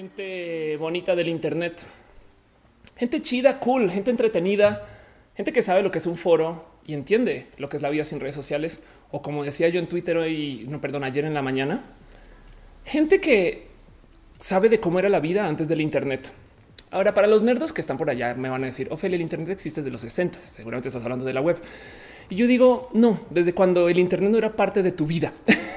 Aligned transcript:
gente 0.00 0.78
bonita 0.78 1.14
del 1.14 1.28
Internet, 1.28 1.82
gente 2.96 3.20
chida, 3.20 3.60
cool, 3.60 3.90
gente 3.90 4.10
entretenida, 4.10 4.86
gente 5.34 5.52
que 5.52 5.60
sabe 5.60 5.82
lo 5.82 5.90
que 5.90 5.98
es 5.98 6.06
un 6.06 6.16
foro 6.16 6.64
y 6.86 6.94
entiende 6.94 7.48
lo 7.58 7.68
que 7.68 7.76
es 7.76 7.82
la 7.82 7.90
vida 7.90 8.02
sin 8.04 8.18
redes 8.18 8.34
sociales. 8.34 8.80
O 9.10 9.20
como 9.20 9.44
decía 9.44 9.68
yo 9.68 9.78
en 9.78 9.88
Twitter 9.88 10.16
hoy, 10.16 10.64
no, 10.70 10.80
perdón, 10.80 11.04
ayer 11.04 11.26
en 11.26 11.34
la 11.34 11.42
mañana, 11.42 11.84
gente 12.86 13.20
que 13.20 13.66
sabe 14.38 14.70
de 14.70 14.80
cómo 14.80 14.98
era 14.98 15.10
la 15.10 15.20
vida 15.20 15.46
antes 15.46 15.68
del 15.68 15.82
Internet. 15.82 16.32
Ahora, 16.92 17.12
para 17.12 17.26
los 17.26 17.42
nerdos 17.42 17.74
que 17.74 17.82
están 17.82 17.98
por 17.98 18.08
allá, 18.08 18.32
me 18.32 18.48
van 18.48 18.62
a 18.62 18.66
decir, 18.66 18.88
Ophelia, 18.90 19.16
el 19.16 19.22
Internet 19.22 19.50
existe 19.50 19.82
desde 19.82 19.90
los 19.90 20.00
60, 20.00 20.38
seguramente 20.38 20.88
estás 20.88 21.04
hablando 21.04 21.26
de 21.26 21.34
la 21.34 21.42
web. 21.42 21.58
Y 22.30 22.36
yo 22.36 22.46
digo, 22.46 22.88
no, 22.94 23.20
desde 23.28 23.52
cuando 23.52 23.90
el 23.90 23.98
Internet 23.98 24.30
no 24.30 24.38
era 24.38 24.56
parte 24.56 24.82
de 24.82 24.92
tu 24.92 25.04
vida. 25.04 25.34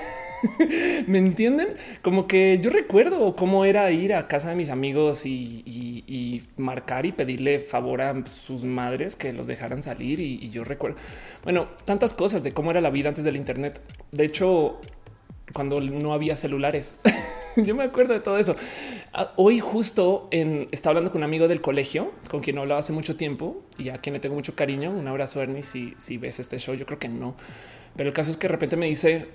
¿Me 1.07 1.17
entienden? 1.17 1.69
Como 2.01 2.27
que 2.27 2.59
yo 2.59 2.69
recuerdo 2.69 3.35
cómo 3.35 3.65
era 3.65 3.89
ir 3.91 4.13
a 4.13 4.27
casa 4.27 4.49
de 4.49 4.55
mis 4.55 4.69
amigos 4.69 5.25
y, 5.25 6.43
marcar 6.57 7.05
y 7.05 7.11
pedirle 7.11 7.59
favor 7.59 8.01
a 8.01 8.25
sus 8.25 8.65
madres 8.65 9.15
que 9.15 9.33
los 9.33 9.47
dejaran 9.47 9.81
salir. 9.81 10.19
Y, 10.19 10.49
yo 10.49 10.63
recuerdo, 10.63 10.97
bueno, 11.43 11.67
tantas 11.85 12.13
cosas 12.13 12.43
de 12.43 12.53
cómo 12.53 12.71
era 12.71 12.81
la 12.81 12.89
vida 12.89 13.09
antes 13.09 13.23
del 13.23 13.35
Internet. 13.35 13.81
De 14.11 14.25
hecho, 14.25 14.79
cuando 15.53 15.79
no 15.81 16.13
había 16.13 16.35
celulares. 16.35 16.99
yo 17.55 17.75
me 17.75 17.83
acuerdo 17.83 18.13
de 18.13 18.19
todo 18.19 18.37
eso. 18.37 18.55
Ah, 19.13 19.33
hoy 19.35 19.59
justo 19.59 20.27
en, 20.31 20.67
estaba 20.71 20.91
hablando 20.91 21.11
con 21.11 21.19
un 21.19 21.25
amigo 21.25 21.47
del 21.47 21.61
colegio 21.61 22.11
con 22.29 22.41
quien 22.41 22.55
no 22.55 22.63
hablaba 22.63 22.79
hace 22.79 22.93
mucho 22.93 23.15
tiempo 23.15 23.61
y 23.77 23.89
a 23.89 23.97
quien 23.99 24.13
le 24.13 24.19
tengo 24.19 24.35
mucho 24.35 24.55
cariño. 24.55 24.89
Un 24.89 25.07
abrazo, 25.07 25.41
Ernie, 25.41 25.63
si, 25.63 25.93
si 25.97 26.17
ves 26.17 26.39
este 26.39 26.57
show. 26.57 26.75
Yo 26.75 26.85
creo 26.85 26.99
que 26.99 27.09
no. 27.09 27.35
Pero 27.95 28.09
el 28.09 28.13
caso 28.13 28.31
es 28.31 28.37
que 28.37 28.47
de 28.47 28.53
repente 28.53 28.75
me 28.75 28.87
dice, 28.87 29.27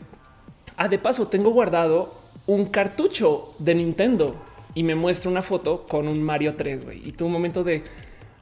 Ah, 0.80 0.86
de 0.86 1.00
paso, 1.00 1.26
tengo 1.26 1.50
guardado 1.50 2.14
un 2.46 2.66
cartucho 2.66 3.50
de 3.58 3.74
Nintendo 3.74 4.36
y 4.74 4.84
me 4.84 4.94
muestra 4.94 5.28
una 5.28 5.42
foto 5.42 5.84
con 5.88 6.06
un 6.06 6.22
Mario 6.22 6.54
3, 6.54 6.84
güey. 6.84 7.08
Y 7.08 7.10
tuvo 7.10 7.26
un 7.26 7.32
momento 7.32 7.64
de, 7.64 7.82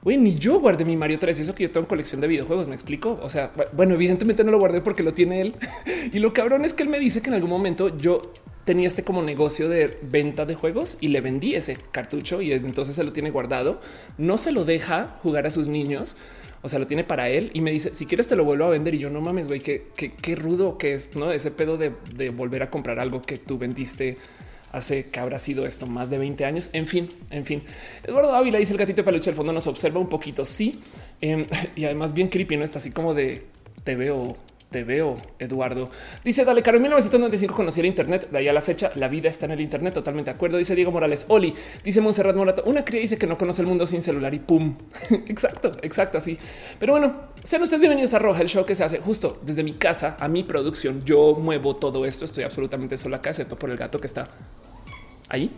güey, 0.03 0.19
ni 0.19 0.35
yo 0.37 0.61
guardé 0.61 0.85
mi 0.85 0.97
Mario 0.97 1.19
3. 1.19 1.39
Y 1.39 1.43
eso 1.43 1.55
que 1.55 1.63
yo 1.63 1.71
tengo 1.71 1.89
colección 1.89 2.21
de 2.21 2.27
videojuegos, 2.27 2.69
¿me 2.69 2.75
explico? 2.75 3.19
O 3.23 3.31
sea, 3.31 3.53
bueno, 3.73 3.95
evidentemente 3.95 4.45
no 4.45 4.51
lo 4.51 4.59
guardé 4.59 4.83
porque 4.83 5.03
lo 5.03 5.15
tiene 5.15 5.41
él. 5.41 5.55
y 6.13 6.19
lo 6.19 6.35
cabrón 6.35 6.67
es 6.67 6.75
que 6.75 6.83
él 6.83 6.91
me 6.91 6.99
dice 7.01 7.23
que 7.23 7.31
en 7.31 7.35
algún 7.37 7.49
momento 7.49 7.97
yo 7.97 8.21
tenía 8.67 8.87
este 8.87 9.03
como 9.03 9.23
negocio 9.23 9.71
de 9.71 9.99
venta 10.03 10.45
de 10.45 10.57
juegos 10.57 10.99
y 11.01 11.09
le 11.09 11.23
vendí 11.23 11.55
ese 11.55 11.79
cartucho 11.91 12.43
y 12.43 12.53
entonces 12.53 12.97
se 12.97 13.03
lo 13.03 13.15
tiene 13.15 13.31
guardado. 13.31 13.81
No 14.19 14.37
se 14.37 14.53
lo 14.53 14.67
deja 14.67 15.17
jugar 15.23 15.47
a 15.47 15.51
sus 15.51 15.69
niños 15.69 16.17
o 16.67 16.69
sea, 16.69 16.81
lo 16.81 16.89
tiene 16.89 17.05
para 17.05 17.29
él 17.29 17.53
y 17.55 17.61
me 17.61 17.71
dice, 17.71 17.95
si 17.95 18.07
quieres 18.07 18.27
te 18.27 18.35
lo 18.35 18.45
vuelvo 18.45 18.65
a 18.65 18.71
vender. 18.71 18.93
Y 18.95 18.99
yo 18.99 19.09
no 19.09 19.21
mames, 19.21 19.47
güey, 19.47 19.61
qué, 19.61 19.87
qué, 19.95 20.35
rudo 20.35 20.79
que 20.79 20.95
es, 20.95 21.15
¿no? 21.15 21.31
Ese 21.31 21.53
pedo 21.53 21.79
de, 21.79 21.91
volver 22.31 22.65
a 22.65 22.71
comprar 22.71 22.99
algo 22.99 23.23
que 23.23 23.39
tú 23.39 23.57
vendiste 23.57 24.19
hace 24.73 25.07
que 25.07 25.21
habrá 25.21 25.39
sido 25.39 25.65
esto 25.65 25.87
más 25.87 26.11
de 26.11 26.19
20 26.19 26.45
años. 26.45 26.71
En 26.73 26.89
fin, 26.89 27.09
en 27.31 27.45
fin. 27.45 27.63
Eduardo 28.03 28.35
Ávila 28.35 28.59
dice 28.59 28.73
el 28.73 28.81
gatito 28.81 29.03
de 29.03 29.05
peluche 29.05 29.31
al 29.31 29.37
fondo 29.37 29.53
nos 29.53 29.69
observa 29.69 30.01
un 30.01 30.09
poquito. 30.09 30.45
Sí. 30.45 30.81
Em, 31.21 31.47
y 31.77 31.85
además 31.85 32.13
bien 32.13 32.27
creepy, 32.27 32.57
no 32.57 32.65
está 32.65 32.79
así 32.79 32.91
como 32.91 33.15
de 33.15 33.45
te 33.85 33.95
veo 33.95 34.37
te 34.71 34.83
veo, 34.83 35.23
Eduardo. 35.39 35.91
Dice, 36.25 36.45
dale, 36.45 36.63
Caro, 36.63 36.79
en 36.79 36.83
1995 36.83 37.55
conocí 37.55 37.81
el 37.81 37.87
Internet. 37.87 38.29
De 38.31 38.39
ahí 38.39 38.49
a 38.49 38.53
la 38.53 38.63
fecha, 38.63 38.91
la 38.97 39.09
vida 39.09 39.29
está 39.29 39.47
en 39.47 39.53
el 39.53 39.61
Internet. 39.61 39.95
Totalmente 39.95 40.31
de 40.31 40.35
acuerdo. 40.35 40.59
Dice 40.59 40.75
Diego 40.75 40.91
Morales, 40.91 41.27
Oli. 41.29 41.55
Dice 41.85 42.01
Monserrat 42.01 42.35
Morato, 42.35 42.65
una 42.67 42.85
cría 42.85 43.01
dice 43.01 43.17
que 43.17 43.27
no 43.27 43.39
conoce 43.39 43.63
el 43.63 43.69
mundo 43.69 43.87
sin 43.87 44.03
celular 44.03 44.35
y 44.35 44.41
pum. 44.41 44.77
exacto, 45.29 45.73
exacto, 45.83 46.19
así. 46.19 46.37
Pero 46.81 46.93
bueno, 46.95 47.17
sean 47.45 47.63
ustedes 47.63 47.81
bienvenidos 47.81 48.13
a 48.15 48.19
Roja, 48.19 48.43
el 48.43 48.49
show 48.49 48.67
que 48.67 48.75
se 48.75 48.83
hace 48.83 48.99
justo 48.99 49.41
desde 49.43 49.63
mi 49.63 49.75
casa 49.75 50.17
a 50.19 50.29
mi 50.29 50.43
producción. 50.43 51.05
Yo 51.05 51.35
muevo 51.35 51.77
todo 51.77 52.05
esto. 52.05 52.25
Estoy 52.25 52.45
absolutamente 52.45 52.97
solo 52.97 53.17
acá, 53.17 53.31
excepto 53.31 53.57
por 53.57 53.71
el 53.71 53.77
gato 53.77 54.01
que 54.01 54.07
está 54.07 54.29
ahí 55.29 55.51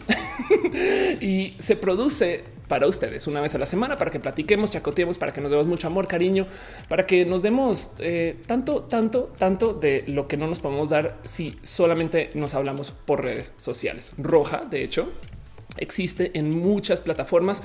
y 1.21 1.53
se 1.59 1.77
produce 1.77 2.44
para 2.69 2.87
ustedes 2.87 3.27
una 3.27 3.41
vez 3.41 3.55
a 3.55 3.59
la 3.59 3.67
semana 3.67 3.99
para 3.99 4.11
que 4.11 4.21
platiquemos, 4.21 4.71
chacoteemos, 4.71 5.19
para 5.19 5.33
que 5.33 5.41
nos 5.41 5.51
demos 5.51 5.67
mucho 5.67 5.87
amor, 5.87 6.06
cariño, 6.06 6.47
para 6.89 7.06
que 7.06 7.25
nos 7.25 7.43
demos 7.43 7.93
eh, 7.99 8.37
tanto, 8.47 8.83
tanto, 8.83 9.33
tanto 9.39 9.75
de 9.75 10.05
lo 10.06 10.29
que 10.29 10.37
no 10.37 10.47
nos 10.47 10.61
podemos 10.61 10.91
dar 10.91 11.19
si 11.25 11.59
solamente 11.62 12.31
nos 12.34 12.55
hablamos 12.55 12.91
por 12.91 13.25
redes 13.25 13.53
sociales. 13.56 14.12
Roja, 14.19 14.65
de 14.71 14.83
hecho, 14.83 15.11
existe 15.77 16.31
en 16.34 16.56
muchas 16.56 17.01
plataformas 17.01 17.62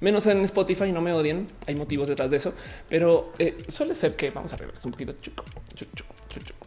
menos 0.00 0.26
en 0.26 0.42
Spotify, 0.44 0.92
no 0.92 1.00
me 1.00 1.12
odien, 1.12 1.48
hay 1.66 1.74
motivos 1.74 2.08
detrás 2.08 2.30
de 2.30 2.36
eso, 2.36 2.54
pero 2.88 3.32
eh, 3.38 3.64
suele 3.68 3.94
ser 3.94 4.16
que 4.16 4.30
vamos 4.30 4.52
a 4.52 4.56
regresar 4.56 4.86
un 4.86 4.92
poquito. 4.92 5.14
Chuco, 5.20 5.44
chuco, 5.74 6.14
chuco. 6.28 6.57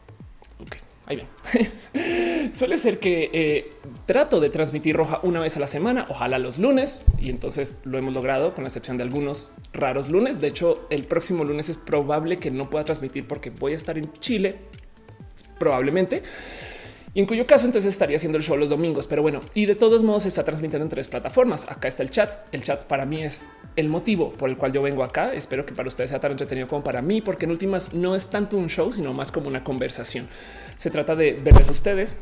Ahí 1.12 1.18
bien. 1.18 2.54
Suele 2.54 2.78
ser 2.78 3.00
que 3.00 3.30
eh, 3.34 3.74
trato 4.06 4.40
de 4.40 4.50
transmitir 4.50 4.96
roja 4.96 5.20
una 5.24 5.42
vez 5.42 5.58
a 5.58 5.60
la 5.60 5.68
semana, 5.68 6.06
ojalá 6.08 6.40
los 6.40 6.58
lunes, 6.58 7.02
y 7.20 7.30
entonces 7.30 7.80
lo 7.84 7.98
hemos 7.98 8.14
logrado 8.14 8.54
con 8.54 8.64
la 8.64 8.70
excepción 8.70 8.98
de 8.98 9.04
algunos 9.04 9.52
raros 9.74 10.08
lunes. 10.08 10.40
De 10.40 10.48
hecho, 10.48 10.88
el 10.90 11.04
próximo 11.04 11.44
lunes 11.44 11.68
es 11.68 11.78
probable 11.78 12.40
que 12.40 12.50
no 12.50 12.70
pueda 12.70 12.86
transmitir 12.86 13.28
porque 13.28 13.50
voy 13.50 13.74
a 13.74 13.76
estar 13.76 13.98
en 13.98 14.12
Chile, 14.14 14.60
probablemente 15.60 16.24
y 17.14 17.20
en 17.20 17.26
cuyo 17.26 17.46
caso 17.46 17.66
entonces 17.66 17.92
estaría 17.92 18.16
haciendo 18.16 18.38
el 18.38 18.44
show 18.44 18.56
los 18.56 18.70
domingos. 18.70 19.06
Pero 19.08 19.22
bueno, 19.22 19.42
y 19.54 19.66
de 19.66 19.76
todos 19.76 20.02
modos 20.02 20.24
se 20.24 20.30
está 20.30 20.46
transmitiendo 20.46 20.86
en 20.86 20.90
tres 20.90 21.08
plataformas. 21.08 21.70
Acá 21.70 21.88
está 21.88 22.04
el 22.04 22.10
chat. 22.10 22.48
El 22.54 22.64
chat 22.64 22.86
para 22.86 23.06
mí 23.06 23.22
es 23.22 23.46
el 23.76 23.90
motivo 23.90 24.32
por 24.32 24.50
el 24.50 24.58
cual 24.58 24.72
yo 24.72 24.82
vengo 24.82 25.04
acá. 25.04 25.34
Espero 25.34 25.66
que 25.66 25.74
para 25.74 25.90
ustedes 25.90 26.12
sea 26.12 26.20
tan 26.22 26.32
entretenido 26.32 26.68
como 26.68 26.84
para 26.84 27.02
mí, 27.02 27.22
porque 27.22 27.46
en 27.46 27.52
últimas 27.52 27.94
no 27.94 28.16
es 28.16 28.28
tanto 28.28 28.56
un 28.56 28.70
show, 28.70 28.94
sino 28.94 29.14
más 29.14 29.32
como 29.32 29.50
una 29.50 29.64
conversación. 29.64 30.28
Se 30.82 30.90
trata 30.90 31.16
de 31.16 31.34
verles 31.34 31.68
a 31.68 31.72
ustedes, 31.74 32.18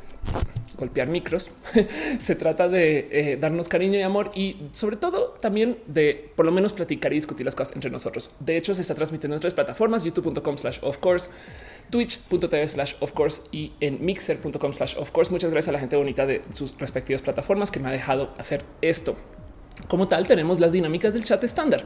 golpear 0.78 1.08
micros. 1.08 1.50
se 2.20 2.36
trata 2.36 2.68
de 2.68 3.08
eh, 3.10 3.38
darnos 3.38 3.70
cariño 3.70 3.98
y 3.98 4.02
amor 4.02 4.32
y 4.36 4.58
sobre 4.74 4.98
todo 4.98 5.38
también 5.40 5.78
de 5.88 6.34
por 6.36 6.46
lo 6.46 6.52
menos 6.52 6.74
platicar 6.74 7.14
y 7.14 7.16
discutir 7.16 7.46
las 7.46 7.56
cosas 7.56 7.74
entre 7.76 7.90
nosotros. 7.90 8.32
De 8.42 8.58
hecho, 8.58 8.74
se 8.74 8.82
está 8.82 8.96
transmitiendo 8.96 9.36
en 9.36 9.40
tres 9.40 9.54
plataformas, 9.54 10.04
youtube.com 10.04 10.58
slash 10.58 10.80
of 10.82 10.98
course, 10.98 11.30
twitch.tv 11.90 12.68
slash 12.68 12.96
of 13.00 13.14
course 13.14 13.44
y 13.54 13.72
en 13.80 14.04
mixer.com 14.04 14.74
slash 14.74 14.98
of 14.98 15.10
course. 15.12 15.32
Muchas 15.32 15.52
gracias 15.52 15.70
a 15.70 15.72
la 15.72 15.80
gente 15.80 15.96
bonita 15.96 16.26
de 16.26 16.42
sus 16.54 16.78
respectivas 16.78 17.22
plataformas 17.22 17.72
que 17.72 17.80
me 17.80 17.88
ha 17.88 17.94
dejado 17.94 18.34
hacer 18.38 18.66
esto. 18.82 19.16
Como 19.88 20.08
tal, 20.08 20.28
tenemos 20.28 20.60
las 20.60 20.72
dinámicas 20.72 21.14
del 21.14 21.24
chat 21.24 21.44
estándar. 21.44 21.84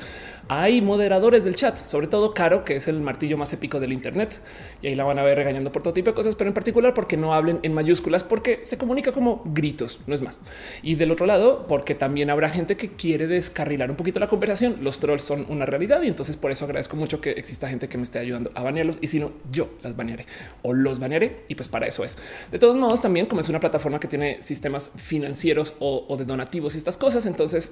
Hay 0.49 0.81
moderadores 0.81 1.43
del 1.43 1.55
chat, 1.55 1.77
sobre 1.77 2.07
todo 2.07 2.33
Caro, 2.33 2.65
que 2.65 2.75
es 2.75 2.87
el 2.87 2.99
martillo 2.99 3.37
más 3.37 3.53
épico 3.53 3.79
del 3.79 3.93
Internet. 3.93 4.41
Y 4.81 4.87
ahí 4.87 4.95
la 4.95 5.03
van 5.03 5.19
a 5.19 5.23
ver 5.23 5.37
regañando 5.37 5.71
por 5.71 5.83
todo 5.83 5.93
tipo 5.93 6.09
de 6.09 6.15
cosas, 6.15 6.35
pero 6.35 6.49
en 6.49 6.53
particular 6.53 6.93
porque 6.93 7.15
no 7.15 7.33
hablen 7.33 7.59
en 7.63 7.73
mayúsculas, 7.73 8.23
porque 8.23 8.59
se 8.63 8.77
comunica 8.77 9.11
como 9.11 9.41
gritos, 9.45 9.99
no 10.07 10.13
es 10.13 10.21
más. 10.21 10.39
Y 10.81 10.95
del 10.95 11.11
otro 11.11 11.25
lado, 11.25 11.65
porque 11.67 11.95
también 11.95 12.29
habrá 12.29 12.49
gente 12.49 12.75
que 12.75 12.89
quiere 12.89 13.27
descarrilar 13.27 13.89
un 13.89 13.95
poquito 13.95 14.19
la 14.19 14.27
conversación. 14.27 14.77
Los 14.81 14.99
trolls 14.99 15.23
son 15.23 15.45
una 15.49 15.65
realidad 15.65 16.01
y 16.01 16.07
entonces 16.07 16.35
por 16.35 16.51
eso 16.51 16.65
agradezco 16.65 16.97
mucho 16.97 17.21
que 17.21 17.31
exista 17.31 17.69
gente 17.69 17.87
que 17.87 17.97
me 17.97 18.03
esté 18.03 18.19
ayudando 18.19 18.51
a 18.55 18.63
banearlos. 18.63 18.97
Y 19.01 19.07
si 19.07 19.19
no, 19.19 19.31
yo 19.51 19.69
las 19.81 19.95
banearé 19.95 20.25
o 20.61 20.73
los 20.73 20.99
banearé. 20.99 21.45
Y 21.47 21.55
pues 21.55 21.69
para 21.69 21.87
eso 21.87 22.03
es. 22.03 22.17
De 22.51 22.59
todos 22.59 22.75
modos, 22.75 23.01
también 23.01 23.27
como 23.27 23.39
es 23.39 23.49
una 23.49 23.59
plataforma 23.59 23.99
que 23.99 24.07
tiene 24.07 24.41
sistemas 24.41 24.91
financieros 24.95 25.73
o, 25.79 26.05
o 26.09 26.17
de 26.17 26.25
donativos 26.25 26.75
y 26.75 26.77
estas 26.79 26.97
cosas, 26.97 27.25
entonces 27.25 27.71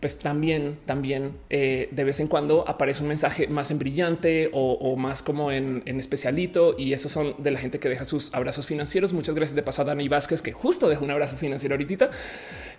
pues 0.00 0.18
también, 0.18 0.78
también 0.84 1.32
eh, 1.48 1.88
de 1.90 2.04
vez 2.04 2.20
en 2.20 2.28
cuando 2.28 2.68
aparece 2.68 3.02
un 3.02 3.08
mensaje 3.08 3.48
más 3.48 3.70
en 3.70 3.78
brillante 3.78 4.50
o, 4.52 4.96
más 4.96 5.22
como 5.22 5.50
en, 5.50 5.82
especialito. 5.86 6.74
Y 6.78 6.92
esos 6.92 7.12
son 7.12 7.34
de 7.38 7.50
la 7.50 7.58
gente 7.58 7.78
que 7.78 7.88
deja 7.88 8.04
sus 8.04 8.32
abrazos 8.34 8.66
financieros. 8.66 9.12
Muchas 9.12 9.34
gracias 9.34 9.56
de 9.56 9.62
paso 9.62 9.82
a 9.82 9.84
Dani 9.86 10.08
Vázquez, 10.08 10.42
que 10.42 10.52
justo 10.52 10.88
dejó 10.88 11.04
un 11.04 11.10
abrazo 11.10 11.36
financiero 11.36 11.74
ahorita. 11.74 12.10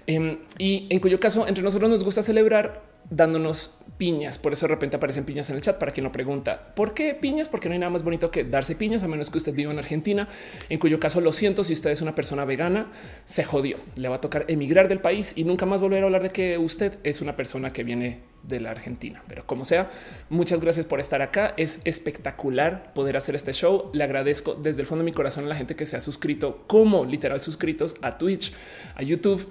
Em, 0.06 0.38
y 0.58 0.88
en 0.90 1.00
cuyo 1.00 1.20
caso 1.20 1.48
entre 1.48 1.64
nosotros 1.64 1.90
nos 1.90 2.04
gusta 2.04 2.22
celebrar 2.22 2.98
dándonos 3.10 3.72
piñas. 3.98 4.38
Por 4.38 4.54
eso 4.54 4.68
de 4.68 4.74
repente 4.74 4.98
aparecen 4.98 5.24
piñas 5.24 5.50
en 5.50 5.56
el 5.56 5.62
chat 5.62 5.78
para 5.78 5.92
quien 5.92 6.04
lo 6.04 6.12
pregunta. 6.12 6.74
¿Por 6.76 6.94
qué 6.94 7.14
piñas? 7.14 7.50
Porque 7.50 7.70
no 7.70 7.74
hay 7.74 7.80
nada 7.80 7.90
más 7.90 8.04
bonito 8.04 8.30
que 8.32 8.44
darse 8.44 8.76
piñas, 8.76 9.04
a 9.04 9.08
menos 9.08 9.30
que 9.30 9.38
usted 9.38 9.54
viva 9.54 9.72
en 9.72 9.80
Argentina, 9.80 10.28
en 10.70 10.80
cuyo 10.80 11.00
caso 11.00 11.22
lo 11.22 11.32
siento, 11.32 11.64
si 11.64 11.74
usted 11.74 11.92
es 11.92 12.02
una 12.02 12.14
persona 12.14 12.46
vegana, 12.46 12.92
se 13.26 13.44
jodió. 13.44 13.78
Le 13.96 14.10
va 14.10 14.18
a 14.18 14.22
tocar 14.22 14.46
emigrar 14.50 14.88
del 14.88 15.00
país 15.00 15.34
y 15.36 15.46
nunca 15.46 15.66
más 15.66 15.82
volver 15.82 16.04
a 16.04 16.06
hablar 16.06 16.24
de 16.24 16.30
que 16.30 16.58
usted 16.58 17.00
es 17.10 17.22
una 17.22 17.36
persona 17.36 17.72
que 17.72 17.84
viene 17.84 18.22
de 18.44 18.60
la 18.60 18.72
Argentina. 18.72 19.24
Pero 19.28 19.46
como 19.46 19.66
sea, 19.66 19.90
muchas 20.30 20.60
gracias 20.62 20.86
por 20.86 21.00
estar 21.00 21.22
acá. 21.22 21.54
Es 21.58 21.82
espectacular 21.86 22.94
poder 22.94 23.18
hacer 23.18 23.36
este 23.36 23.54
show. 23.54 23.90
Le 23.94 24.04
agradezco 24.04 24.56
desde 24.56 24.82
el 24.82 24.88
fondo 24.88 25.04
de 25.04 25.12
mi 25.12 25.14
corazón 25.14 25.46
a 25.46 25.48
la 25.48 25.56
gente 25.56 25.76
que 25.76 25.86
se 25.86 25.98
ha 25.98 26.00
suscrito 26.00 26.64
como 26.68 27.06
literal 27.06 27.42
suscritos 27.42 27.96
a 28.02 28.18
Twitch, 28.18 28.54
a 28.96 29.04
YouTube 29.04 29.48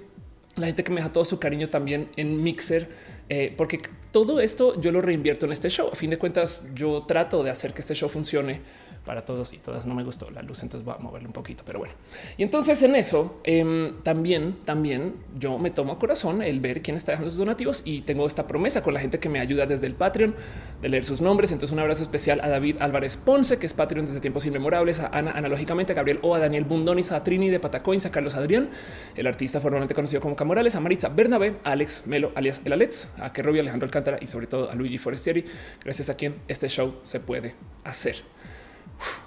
la 0.57 0.65
gente 0.65 0.83
que 0.83 0.91
me 0.91 0.97
deja 0.97 1.11
todo 1.11 1.23
su 1.23 1.39
cariño 1.39 1.69
también 1.69 2.09
en 2.15 2.41
Mixer, 2.41 2.89
eh, 3.29 3.53
porque 3.55 3.81
todo 4.11 4.39
esto 4.39 4.79
yo 4.81 4.91
lo 4.91 5.01
reinvierto 5.01 5.45
en 5.45 5.51
este 5.51 5.69
show. 5.69 5.89
A 5.91 5.95
fin 5.95 6.09
de 6.09 6.17
cuentas, 6.17 6.65
yo 6.73 7.03
trato 7.03 7.43
de 7.43 7.51
hacer 7.51 7.73
que 7.73 7.81
este 7.81 7.93
show 7.93 8.09
funcione 8.09 8.61
para 9.07 9.21
todos 9.21 9.53
y 9.53 9.57
todas. 9.57 9.85
No 9.85 9.95
me 9.95 10.03
gustó 10.03 10.29
la 10.29 10.41
luz, 10.41 10.61
entonces 10.61 10.85
voy 10.85 10.93
a 10.93 11.01
moverle 11.01 11.27
un 11.27 11.33
poquito, 11.33 11.63
pero 11.65 11.79
bueno. 11.79 11.93
Y 12.37 12.43
entonces 12.43 12.81
en 12.83 12.93
eso 12.95 13.39
em, 13.45 14.01
también, 14.03 14.57
también 14.65 15.15
yo 15.39 15.57
me 15.57 15.71
tomo 15.71 15.93
a 15.93 15.97
corazón 15.97 16.41
el 16.41 16.59
ver 16.59 16.81
quién 16.81 16.97
está 16.97 17.13
dejando 17.13 17.29
sus 17.29 17.39
donativos 17.39 17.81
y 17.85 18.01
tengo 18.01 18.27
esta 18.27 18.47
promesa 18.47 18.83
con 18.83 18.93
la 18.93 18.99
gente 18.99 19.17
que 19.17 19.29
me 19.29 19.39
ayuda 19.39 19.65
desde 19.65 19.87
el 19.87 19.93
Patreon 19.93 20.35
de 20.81 20.89
leer 20.89 21.05
sus 21.05 21.21
nombres. 21.21 21.53
Entonces 21.53 21.71
un 21.71 21.79
abrazo 21.79 22.03
especial 22.03 22.41
a 22.43 22.49
David 22.49 22.75
Álvarez 22.81 23.15
Ponce, 23.15 23.57
que 23.57 23.65
es 23.65 23.73
Patreon 23.73 24.05
desde 24.05 24.19
tiempos 24.19 24.45
inmemorables, 24.45 24.99
a 24.99 25.07
Ana 25.07 25.31
analógicamente, 25.31 25.93
a 25.93 25.95
Gabriel 25.95 26.19
O, 26.21 26.35
a 26.35 26.39
Daniel 26.39 26.65
Bundonis, 26.65 27.13
a 27.13 27.23
Trini 27.23 27.49
de 27.49 27.61
Patacoins, 27.61 28.05
a 28.05 28.11
Carlos 28.11 28.35
Adrián, 28.35 28.69
el 29.15 29.25
artista 29.25 29.61
formalmente 29.61 29.95
conocido 29.95 30.19
como 30.19 30.35
Camorales, 30.35 30.75
a 30.75 30.81
Maritza 30.81 31.07
Bernabé, 31.07 31.55
a 31.63 31.71
Alex 31.71 32.07
Melo, 32.07 32.33
alias 32.35 32.61
El 32.65 32.73
Alets, 32.73 33.07
a 33.19 33.31
Kerrovia, 33.31 33.61
Alejandro 33.61 33.85
Alcántara 33.85 34.17
y 34.19 34.27
sobre 34.27 34.47
todo 34.47 34.69
a 34.69 34.75
Luigi 34.75 34.97
Forestieri, 34.97 35.45
gracias 35.81 36.09
a 36.09 36.17
quien 36.17 36.35
este 36.49 36.67
show 36.67 36.95
se 37.03 37.21
puede 37.21 37.55
hacer. 37.85 38.36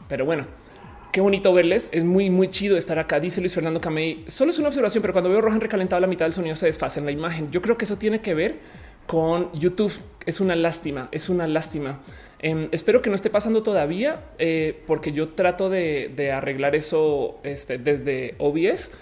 Pero 0.09 0.25
bueno, 0.25 0.47
qué 1.13 1.21
bonito 1.21 1.53
verles. 1.53 1.91
Es 1.93 2.05
muy, 2.05 2.31
muy 2.31 2.49
chido 2.49 2.77
estar 2.77 2.99
acá. 2.99 3.21
Dice 3.21 3.41
Luis 3.41 3.55
Fernando 3.55 3.81
Camey. 3.81 4.25
Solo 4.27 4.51
es 4.51 4.59
una 4.59 4.69
observación, 4.69 5.03
pero 5.03 5.13
cuando 5.13 5.31
veo 5.31 5.41
Rohan 5.41 5.61
recalentado, 5.61 6.01
la 6.01 6.07
mitad 6.07 6.25
del 6.27 6.33
sonido 6.33 6.57
se 6.57 6.67
desfase 6.67 7.01
en 7.01 7.07
la 7.07 7.13
imagen. 7.13 7.51
Yo 7.51 7.63
creo 7.63 7.77
que 7.77 7.85
eso 7.85 7.97
tiene 7.97 8.21
que 8.21 8.35
ver 8.35 8.59
con 9.07 9.53
YouTube. 9.53 9.93
Es 10.27 10.41
una 10.41 10.55
lástima, 10.55 11.09
es 11.13 11.29
una 11.29 11.47
lástima. 11.47 12.01
Em, 12.39 12.69
espero 12.73 13.03
que 13.03 13.11
no 13.11 13.17
esté 13.17 13.29
pasando 13.29 13.63
todavía, 13.63 14.25
eh, 14.39 14.83
porque 14.87 15.13
yo 15.13 15.31
trato 15.31 15.69
de, 15.69 16.33
arreglar 16.35 16.75
eso 16.75 17.39
este, 17.43 17.79
desde 17.79 18.35
OBS. 18.39 18.93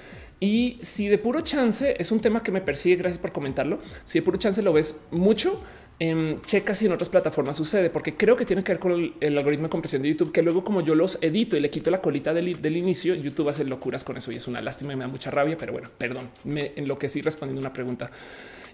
Y 0.41 0.79
si 0.83 1.09
de 1.09 1.19
puro 1.19 1.41
chance 1.41 1.97
es 1.99 2.13
un 2.13 2.21
tema 2.21 2.43
que 2.43 2.53
me 2.53 2.61
persigue, 2.61 2.97
gracias 2.97 3.19
por 3.19 3.33
comentarlo. 3.33 3.81
Si 4.05 4.19
de 4.19 4.25
puro 4.25 4.39
chance 4.39 4.63
lo 4.63 4.73
ves 4.73 5.01
mucho, 5.11 5.61
eh, 6.01 6.39
checa 6.45 6.75
si 6.75 6.87
en 6.87 6.93
otras 6.93 7.09
plataformas 7.09 7.57
sucede, 7.57 7.91
porque 7.91 8.17
creo 8.17 8.37
que 8.37 8.45
tiene 8.45 8.63
que 8.63 8.73
ver 8.73 8.79
con 8.79 9.13
el, 9.21 9.39
algoritmo 9.39 9.65
de 9.65 9.71
compresión 9.71 10.03
de 10.03 10.09
YouTube, 10.09 10.33
que 10.33 10.43
luego 10.43 10.65
como 10.65 10.81
yo 10.81 10.95
los 10.95 11.19
edito 11.23 11.57
y 11.57 11.61
le 11.61 11.71
quito 11.71 11.91
la 11.91 12.01
colita 12.01 12.33
del, 12.33 12.63
del, 12.63 12.77
inicio, 12.77 13.15
YouTube 13.15 13.49
hace 13.49 13.65
locuras 13.65 14.05
con 14.05 14.17
eso 14.17 14.31
y 14.31 14.37
es 14.37 14.47
una 14.47 14.61
lástima 14.61 14.93
y 14.93 14.97
me 14.97 15.03
da 15.03 15.09
mucha 15.09 15.31
rabia, 15.31 15.57
pero 15.57 15.73
bueno, 15.73 15.89
perdón, 15.99 16.31
me 16.45 16.73
enloquecí 16.77 17.21
respondiendo 17.21 17.61
una 17.61 17.73
pregunta 17.73 18.11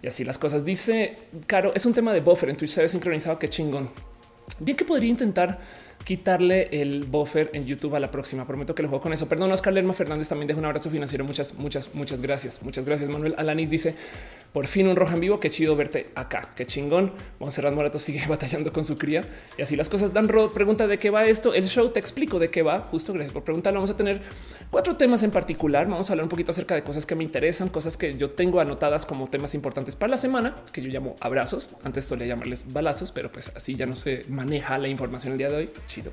y 0.02 0.06
así 0.06 0.22
las 0.22 0.36
cosas. 0.36 0.64
Dice 0.64 1.16
Caro, 1.46 1.72
es 1.74 1.86
un 1.86 1.94
tema 1.94 2.12
de 2.12 2.20
buffer 2.20 2.50
en 2.50 2.56
Twitch 2.56 2.70
se 2.70 2.82
ve 2.82 2.88
sincronizado, 2.88 3.38
qué 3.38 3.48
chingón. 3.48 3.90
Bien 4.60 4.76
que 4.76 4.84
podría 4.84 5.08
intentar 5.08 5.58
quitarle 6.04 6.68
el 6.70 7.04
buffer 7.04 7.50
en 7.54 7.64
YouTube 7.64 7.94
a 7.94 8.00
la 8.00 8.10
próxima. 8.10 8.46
Prometo 8.46 8.74
que 8.74 8.82
lo 8.82 8.88
juego 8.88 9.02
con 9.02 9.12
eso. 9.12 9.26
Perdón, 9.26 9.50
Oscar 9.52 9.72
Lerma 9.72 9.94
Fernández 9.94 10.28
también 10.28 10.46
deja 10.46 10.58
un 10.58 10.66
abrazo 10.66 10.90
financiero. 10.90 11.24
Muchas, 11.24 11.54
muchas, 11.54 11.94
muchas 11.94 12.20
gracias. 12.20 12.62
Muchas 12.62 12.84
gracias. 12.84 13.08
Manuel 13.08 13.34
Alanis 13.38 13.70
dice 13.70 13.94
por 14.54 14.68
fin 14.68 14.86
un 14.86 14.94
rojo 14.94 15.14
en 15.14 15.20
vivo. 15.20 15.40
Qué 15.40 15.50
chido 15.50 15.74
verte 15.74 16.10
acá. 16.14 16.52
Qué 16.54 16.64
chingón. 16.64 17.12
Monserrat 17.40 17.74
Morato 17.74 17.98
sigue 17.98 18.24
batallando 18.28 18.72
con 18.72 18.84
su 18.84 18.96
cría 18.96 19.24
y 19.58 19.62
así 19.62 19.74
las 19.74 19.88
cosas. 19.88 20.12
Dan 20.12 20.28
Rod 20.28 20.52
pregunta 20.52 20.86
de 20.86 20.96
qué 20.96 21.10
va 21.10 21.26
esto. 21.26 21.52
El 21.52 21.66
show 21.66 21.90
te 21.90 21.98
explico 21.98 22.38
de 22.38 22.50
qué 22.50 22.62
va. 22.62 22.82
Justo 22.82 23.12
gracias 23.12 23.32
por 23.32 23.42
preguntar. 23.42 23.74
Vamos 23.74 23.90
a 23.90 23.96
tener 23.96 24.22
cuatro 24.70 24.96
temas 24.96 25.24
en 25.24 25.32
particular. 25.32 25.88
Vamos 25.88 26.08
a 26.08 26.12
hablar 26.12 26.22
un 26.22 26.28
poquito 26.28 26.52
acerca 26.52 26.76
de 26.76 26.84
cosas 26.84 27.04
que 27.04 27.16
me 27.16 27.24
interesan, 27.24 27.68
cosas 27.68 27.96
que 27.96 28.16
yo 28.16 28.30
tengo 28.30 28.60
anotadas 28.60 29.04
como 29.04 29.26
temas 29.26 29.56
importantes 29.56 29.96
para 29.96 30.12
la 30.12 30.18
semana, 30.18 30.54
que 30.70 30.80
yo 30.80 30.88
llamo 30.88 31.16
abrazos. 31.18 31.70
Antes 31.82 32.04
solía 32.04 32.28
llamarles 32.28 32.72
balazos, 32.72 33.10
pero 33.10 33.32
pues 33.32 33.50
así 33.56 33.74
ya 33.74 33.86
no 33.86 33.96
se 33.96 34.24
maneja 34.28 34.78
la 34.78 34.86
información 34.86 35.32
el 35.32 35.38
día 35.38 35.50
de 35.50 35.56
hoy. 35.56 35.70
Chido. 35.88 36.12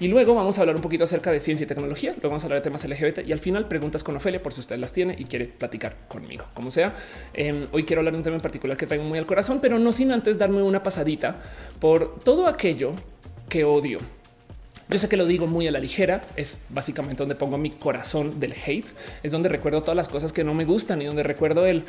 Y 0.00 0.08
luego 0.08 0.34
vamos 0.34 0.58
a 0.58 0.62
hablar 0.62 0.74
un 0.74 0.82
poquito 0.82 1.04
acerca 1.04 1.30
de 1.30 1.38
ciencia 1.38 1.62
y 1.62 1.68
tecnología. 1.68 2.10
Luego 2.10 2.30
vamos 2.30 2.42
a 2.42 2.46
hablar 2.46 2.58
de 2.58 2.64
temas 2.64 2.84
LGBT 2.84 3.20
y 3.24 3.30
al 3.30 3.38
final 3.38 3.68
preguntas 3.68 4.02
con 4.02 4.16
Ofelia 4.16 4.42
por 4.42 4.52
si 4.52 4.62
usted 4.62 4.78
las 4.78 4.92
tiene 4.92 5.14
y 5.16 5.26
quiere 5.26 5.46
platicar 5.46 5.94
conmigo. 6.08 6.44
Como 6.54 6.72
sea, 6.72 6.96
em, 7.34 7.67
hoy 7.72 7.84
quiero 7.84 8.00
hablar 8.00 8.14
de 8.14 8.18
un 8.18 8.24
tema 8.24 8.36
en 8.36 8.42
particular 8.42 8.76
que 8.76 8.86
traigo 8.86 9.04
muy 9.04 9.18
al 9.18 9.26
corazón, 9.26 9.60
pero 9.60 9.78
no 9.78 9.92
sin 9.92 10.12
antes 10.12 10.38
darme 10.38 10.62
una 10.62 10.82
pasadita 10.82 11.36
por 11.80 12.18
todo 12.20 12.46
aquello 12.46 12.92
que 13.48 13.64
odio. 13.64 13.98
Yo 14.88 14.98
sé 14.98 15.08
que 15.08 15.18
lo 15.18 15.26
digo 15.26 15.46
muy 15.46 15.68
a 15.68 15.70
la 15.70 15.80
ligera, 15.80 16.22
es 16.36 16.64
básicamente 16.70 17.18
donde 17.18 17.34
pongo 17.34 17.58
mi 17.58 17.70
corazón 17.70 18.40
del 18.40 18.54
hate, 18.54 18.86
es 19.22 19.32
donde 19.32 19.50
recuerdo 19.50 19.82
todas 19.82 19.96
las 19.96 20.08
cosas 20.08 20.32
que 20.32 20.44
no 20.44 20.54
me 20.54 20.64
gustan 20.64 21.02
y 21.02 21.04
donde 21.04 21.22
recuerdo 21.22 21.66
el 21.66 21.84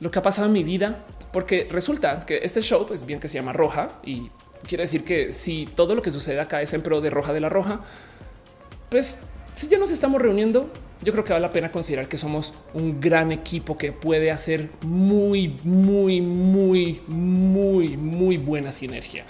lo 0.00 0.10
que 0.10 0.18
ha 0.18 0.22
pasado 0.22 0.48
en 0.48 0.52
mi 0.52 0.64
vida, 0.64 1.04
porque 1.32 1.68
resulta 1.70 2.26
que 2.26 2.40
este 2.42 2.60
show, 2.60 2.86
pues 2.86 3.06
bien 3.06 3.20
que 3.20 3.28
se 3.28 3.34
llama 3.34 3.52
Roja 3.52 3.88
y 4.02 4.30
quiere 4.66 4.82
decir 4.82 5.04
que 5.04 5.32
si 5.32 5.66
todo 5.76 5.94
lo 5.94 6.02
que 6.02 6.10
sucede 6.10 6.40
acá 6.40 6.60
es 6.60 6.72
en 6.72 6.82
pro 6.82 7.00
de 7.00 7.08
Roja 7.08 7.32
de 7.32 7.40
la 7.40 7.48
Roja, 7.48 7.82
pues 8.90 9.20
si 9.54 9.68
ya 9.68 9.78
nos 9.78 9.92
estamos 9.92 10.20
reuniendo, 10.20 10.72
yo 11.02 11.12
creo 11.12 11.24
que 11.24 11.32
vale 11.32 11.42
la 11.42 11.50
pena 11.50 11.72
considerar 11.72 12.08
que 12.08 12.16
somos 12.16 12.54
un 12.74 13.00
gran 13.00 13.32
equipo 13.32 13.76
que 13.76 13.92
puede 13.92 14.30
hacer 14.30 14.70
muy, 14.82 15.58
muy, 15.64 16.20
muy, 16.20 17.00
muy, 17.08 17.96
muy 17.96 18.36
buena 18.36 18.72
sinergia. 18.72 19.24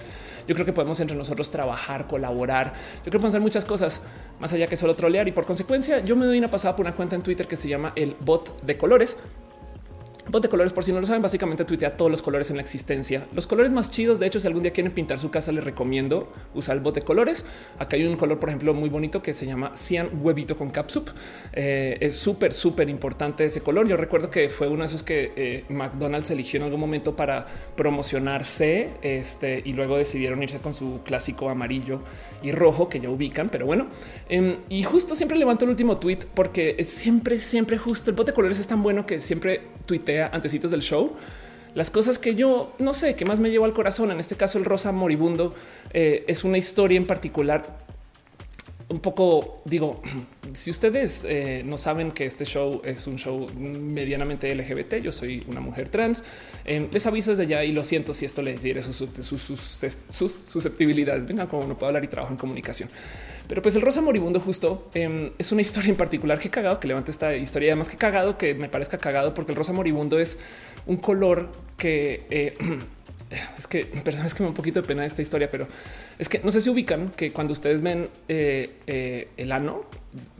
Yo 0.47 0.55
creo 0.55 0.67
que 0.67 0.73
podemos 0.73 0.99
entre 1.01 1.17
nosotros 1.17 1.51
trabajar, 1.51 2.07
colaborar. 2.07 2.67
Yo 2.67 3.03
creo 3.03 3.13
que 3.13 3.19
podemos 3.19 3.35
hacer 3.35 3.41
muchas 3.41 3.65
cosas 3.65 4.03
más 4.41 4.53
allá 4.53 4.67
que 4.67 4.77
solo 4.77 4.95
trolear 4.95 5.29
y 5.29 5.33
por 5.33 5.47
consecuencia 5.47 6.01
yo 6.01 6.17
me 6.17 6.27
doy 6.27 6.39
una 6.39 6.51
pasada 6.51 6.77
por 6.77 6.85
una 6.85 6.95
cuenta 6.95 7.17
en 7.17 7.23
Twitter 7.23 7.47
que 7.47 7.57
se 7.57 7.69
llama 7.69 7.93
el 7.97 8.17
bot 8.21 8.61
de 8.63 8.77
colores 8.77 9.19
Bot 10.29 10.41
de 10.41 10.49
colores, 10.49 10.73
por 10.73 10.85
si 10.85 10.93
no 10.93 11.01
lo 11.01 11.07
saben, 11.07 11.21
básicamente 11.21 11.65
tuitea 11.65 11.97
todos 11.97 12.11
los 12.11 12.23
colores 12.23 12.49
en 12.51 12.57
la 12.57 12.63
existencia. 12.63 13.27
Los 13.35 13.49
colores 13.49 13.73
más 13.73 13.91
chidos, 13.91 14.21
de 14.21 14.27
hecho, 14.27 14.39
si 14.39 14.47
algún 14.47 14.63
día 14.63 14.73
quieren 14.73 14.93
pintar 14.93 15.19
su 15.19 15.31
casa, 15.31 15.51
les 15.51 15.65
recomiendo 15.65 16.33
usar 16.55 16.77
el 16.77 16.83
bot 16.83 16.95
de 16.95 17.03
colores. 17.03 17.45
Acá 17.79 17.97
hay 17.97 18.05
un 18.05 18.17
color, 18.17 18.39
por 18.39 18.49
ejemplo, 18.49 18.73
muy 18.73 18.89
bonito 18.89 19.21
que 19.21 19.35
se 19.35 19.47
llama 19.47 19.73
Cian 19.75 20.11
Huevito 20.21 20.57
con 20.57 20.71
Capsup. 20.71 21.11
Eh, 21.53 21.99
es 22.01 22.15
súper, 22.15 22.53
súper 22.53 22.89
importante 22.89 23.45
ese 23.45 23.63
color. 23.63 23.89
Yo 23.89 23.97
recuerdo 23.97 24.31
que 24.31 24.49
fue 24.49 24.69
uno 24.69 24.83
de 24.83 24.87
esos 24.87 25.03
que 25.03 25.33
eh, 25.35 25.65
McDonald's 25.69 26.31
eligió 26.31 26.59
en 26.59 26.65
algún 26.65 26.79
momento 26.79 27.17
para 27.17 27.45
promocionarse 27.77 28.91
este, 29.03 29.61
y 29.65 29.73
luego 29.73 29.99
decidieron 29.99 30.41
irse 30.43 30.59
con 30.59 30.73
su 30.73 31.01
clásico 31.05 31.49
amarillo 31.49 32.01
y 32.45 32.53
rojo 32.53 32.89
que 32.89 33.01
ya 33.01 33.11
ubican. 33.11 33.49
Pero 33.49 33.67
bueno, 33.67 33.89
em, 34.29 34.59
y 34.69 34.85
justo 34.85 35.17
siempre 35.17 35.37
levanto 35.37 35.65
el 35.65 35.71
último 35.71 35.99
tweet 35.99 36.21
porque 36.33 36.77
es 36.79 36.91
siempre, 36.91 37.41
siempre 37.41 37.77
justo 37.77 38.11
el 38.11 38.17
bot 38.17 38.29
de 38.29 38.33
colores 38.33 38.61
es 38.61 38.69
tan 38.69 38.85
bueno 38.85 39.05
que 39.05 39.21
siempre 39.21 39.63
antecitos 40.21 40.71
del 40.71 40.83
show. 40.83 41.13
Las 41.75 41.91
cosas 41.91 42.19
que 42.19 42.35
yo 42.35 42.75
no 42.79 42.93
sé, 42.93 43.15
que 43.15 43.25
más 43.25 43.41
me 43.41 43.51
llevo 43.51 43.65
al 43.65 43.73
corazón, 43.73 44.11
en 44.11 44.21
este 44.21 44.37
caso 44.37 44.59
el 44.59 44.65
rosa 44.65 44.93
moribundo, 44.93 45.55
eh, 45.93 46.25
es 46.29 46.45
una 46.45 46.59
historia 46.59 46.99
en 46.99 47.07
particular 47.07 47.63
un 48.93 49.01
poco, 49.01 49.63
digo, 49.65 50.03
si 50.53 50.71
ustedes 50.71 51.25
eh, 51.27 51.63
no 51.65 51.79
saben 51.79 52.13
que 52.13 52.27
este 52.27 52.45
show 52.45 52.83
es 52.85 53.07
un 53.07 53.17
show 53.17 53.49
medianamente 53.55 54.55
LGBT, 54.55 54.97
yo 54.97 55.13
soy 55.13 55.43
una 55.49 55.61
mujer 55.61 55.89
trans, 55.89 56.23
eh, 56.65 56.89
les 56.93 57.07
aviso 57.07 57.31
desde 57.31 57.47
ya 57.47 57.65
y 57.65 57.73
lo 57.73 57.83
siento 57.85 58.13
si 58.13 58.27
esto 58.27 58.43
les 58.43 58.63
diere 58.63 58.83
sus, 58.83 59.09
sus, 59.21 60.39
susceptibilidades. 60.45 61.27
Venga, 61.27 61.49
como 61.49 61.67
no 61.67 61.77
puedo 61.77 61.89
hablar 61.89 62.05
y 62.05 62.09
trabajo 62.09 62.33
en 62.33 62.39
comunicación. 62.39 62.89
Pero 63.53 63.61
pues 63.61 63.77
el 63.77 63.83
rosa 63.83 64.01
moribundo 64.01 64.41
justo 64.41 64.89
em, 64.95 65.31
es 65.37 65.53
una 65.53 65.61
historia 65.61 65.91
en 65.91 65.97
particular 65.97 66.39
que 66.39 66.49
cagado 66.49 66.81
que 66.81 66.89
levante 66.89 67.11
esta 67.11 67.37
historia, 67.37 67.73
además 67.73 67.91
que 67.91 67.99
cagado 67.99 68.39
que 68.39 68.55
me 68.55 68.71
parezca 68.71 68.97
cagado 68.97 69.35
porque 69.35 69.53
el 69.53 69.57
rosa 69.57 69.75
moribundo 69.75 70.19
es 70.19 70.39
un 70.87 70.97
color 70.97 71.51
que 71.77 72.25
eh, 72.31 72.55
es 73.59 73.67
que 73.67 73.85
perdón, 74.05 74.25
es 74.25 74.33
que 74.33 74.43
me 74.43 74.47
da 74.47 74.53
un 74.53 74.55
poquito 74.55 74.81
de 74.81 74.89
pena 74.89 75.05
esta 75.05 75.21
historia, 75.21 75.51
pero 75.51 75.69
es 76.19 76.31
que 76.31 76.39
no 76.39 76.51
sé 76.51 76.63
si 76.63 76.71
ubican 76.71 77.11
que 77.11 77.31
cuando 77.31 77.53
ustedes 77.53 77.83
ven 77.83 78.09
eh, 78.27 78.71
eh, 78.87 79.29
el 79.37 79.53
ano, 79.53 79.85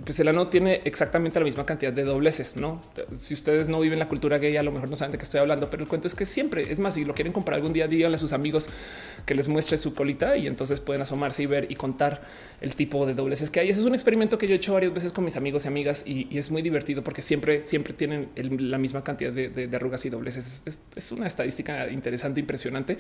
pues 0.05 0.21
el 0.21 0.29
ano 0.29 0.49
tiene 0.49 0.81
exactamente 0.85 1.39
la 1.39 1.47
misma 1.47 1.65
cantidad 1.65 1.93
de 1.93 2.05
dobleces, 2.05 2.57
no? 2.57 2.83
Si 3.21 3.33
ustedes 3.33 3.71
no 3.71 3.81
viven 3.81 3.99
la 3.99 4.09
cultura 4.09 4.37
gay, 4.37 4.57
a 4.59 4.63
lo 4.63 4.71
mejor 4.71 4.91
no 4.91 4.97
saben 4.97 5.13
de 5.13 5.19
qué 5.19 5.25
estoy 5.25 5.41
hablando, 5.41 5.71
pero 5.71 5.83
el 5.83 5.89
cuento 5.89 6.07
es 6.07 6.15
que 6.15 6.27
siempre 6.27 6.71
es 6.71 6.79
más. 6.79 6.93
Si 6.93 7.07
lo 7.07 7.15
quieren 7.15 7.33
comprar 7.33 7.57
algún 7.57 7.73
día, 7.73 7.89
díganle 7.89 8.17
a 8.17 8.19
sus 8.19 8.35
amigos 8.35 8.69
que 9.25 9.35
les 9.35 9.49
muestre 9.49 9.79
su 9.79 9.95
colita 9.95 10.37
y 10.37 10.47
entonces 10.47 10.81
pueden 10.81 11.01
asomarse 11.01 11.43
y 11.43 11.47
ver 11.47 11.73
y 11.73 11.77
contar 11.77 12.21
el 12.61 12.75
tipo 12.77 13.07
de 13.07 13.15
dobleces 13.15 13.51
que 13.51 13.61
hay. 13.61 13.71
Ese 13.71 13.81
es 13.81 13.87
un 13.87 13.95
experimento 13.95 14.37
que 14.37 14.47
yo 14.47 14.53
he 14.53 14.57
hecho 14.57 14.75
varias 14.75 14.93
veces 14.93 15.13
con 15.13 15.25
mis 15.25 15.37
amigos 15.37 15.65
y 15.65 15.69
amigas 15.69 16.05
y, 16.07 16.29
es 16.37 16.51
muy 16.51 16.61
divertido 16.61 17.03
porque 17.03 17.23
siempre, 17.23 17.63
siempre 17.63 17.95
tienen 17.95 18.29
la 18.37 18.77
misma 18.77 19.03
cantidad 19.03 19.33
de, 19.33 19.71
arrugas 19.75 20.05
y 20.05 20.11
dobleces. 20.11 20.65
Es, 20.97 21.13
una 21.13 21.27
estadística 21.27 21.89
interesante, 21.89 22.41
impresionante. 22.41 22.99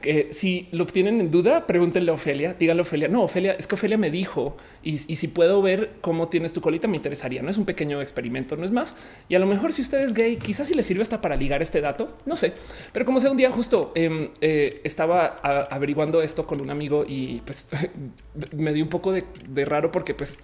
Que 0.00 0.28
si 0.30 0.68
lo 0.70 0.86
tienen 0.86 1.20
en 1.20 1.30
duda, 1.30 1.66
pregúntenle 1.66 2.10
a 2.12 2.14
Ofelia, 2.14 2.54
díganle 2.58 2.80
a 2.80 2.84
Ofelia. 2.84 3.08
No, 3.08 3.22
Ofelia, 3.22 3.54
es 3.58 3.66
que 3.66 3.74
Ofelia 3.74 3.98
me 3.98 4.10
dijo 4.10 4.56
y, 4.84 5.00
y 5.10 5.16
si 5.16 5.28
puedo 5.28 5.62
ver 5.62 5.94
cómo 6.00 6.11
tienes 6.28 6.52
tu 6.52 6.60
colita, 6.60 6.88
me 6.88 6.96
interesaría. 6.96 7.42
No 7.42 7.50
es 7.50 7.58
un 7.58 7.64
pequeño 7.64 8.00
experimento, 8.00 8.56
no 8.56 8.64
es 8.64 8.72
más. 8.72 8.96
Y 9.28 9.34
a 9.34 9.38
lo 9.38 9.46
mejor 9.46 9.72
si 9.72 9.82
usted 9.82 10.00
es 10.00 10.14
gay, 10.14 10.36
quizás 10.36 10.66
si 10.66 10.74
le 10.74 10.82
sirve 10.82 11.02
hasta 11.02 11.20
para 11.20 11.36
ligar 11.36 11.62
este 11.62 11.80
dato, 11.80 12.16
no 12.26 12.36
sé. 12.36 12.52
Pero 12.92 13.04
como 13.04 13.20
sea, 13.20 13.30
un 13.30 13.36
día 13.36 13.50
justo 13.50 13.92
em, 13.94 14.30
eh, 14.40 14.80
estaba 14.84 15.26
averiguando 15.70 16.22
esto 16.22 16.46
con 16.46 16.60
un 16.60 16.70
amigo 16.70 17.04
y 17.06 17.42
pues 17.44 17.68
me 18.52 18.72
dio 18.72 18.84
un 18.84 18.90
poco 18.90 19.12
de, 19.12 19.24
raro 19.64 19.92
porque 19.92 20.14
pues 20.14 20.38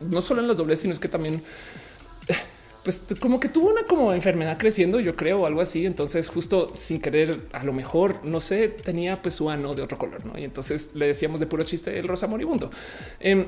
no 0.00 0.20
solo 0.20 0.40
en 0.40 0.48
las 0.48 0.56
dobles, 0.56 0.80
sino 0.80 0.92
es 0.92 1.00
que 1.00 1.08
también 1.08 1.42
pues 2.84 3.00
como 3.18 3.40
que 3.40 3.48
tuvo 3.48 3.70
una 3.70 3.84
como 3.84 4.12
enfermedad 4.12 4.58
creciendo, 4.58 5.00
yo 5.00 5.16
creo, 5.16 5.38
o 5.38 5.46
algo 5.46 5.60
así. 5.60 5.86
Entonces, 5.86 6.28
justo 6.28 6.72
sin 6.74 7.00
querer, 7.00 7.48
a 7.52 7.64
lo 7.64 7.72
mejor, 7.72 8.24
no 8.24 8.40
sé, 8.40 8.68
tenía 8.68 9.20
pues 9.22 9.34
su 9.34 9.48
ano 9.48 9.74
de 9.74 9.82
otro 9.82 9.96
color, 9.98 10.24
¿no? 10.26 10.38
Y 10.38 10.44
entonces 10.44 10.94
le 10.94 11.06
decíamos 11.06 11.40
de 11.40 11.46
puro 11.46 11.64
chiste 11.64 11.98
el 11.98 12.06
rosa 12.06 12.26
moribundo. 12.26 12.70
Em, 13.20 13.46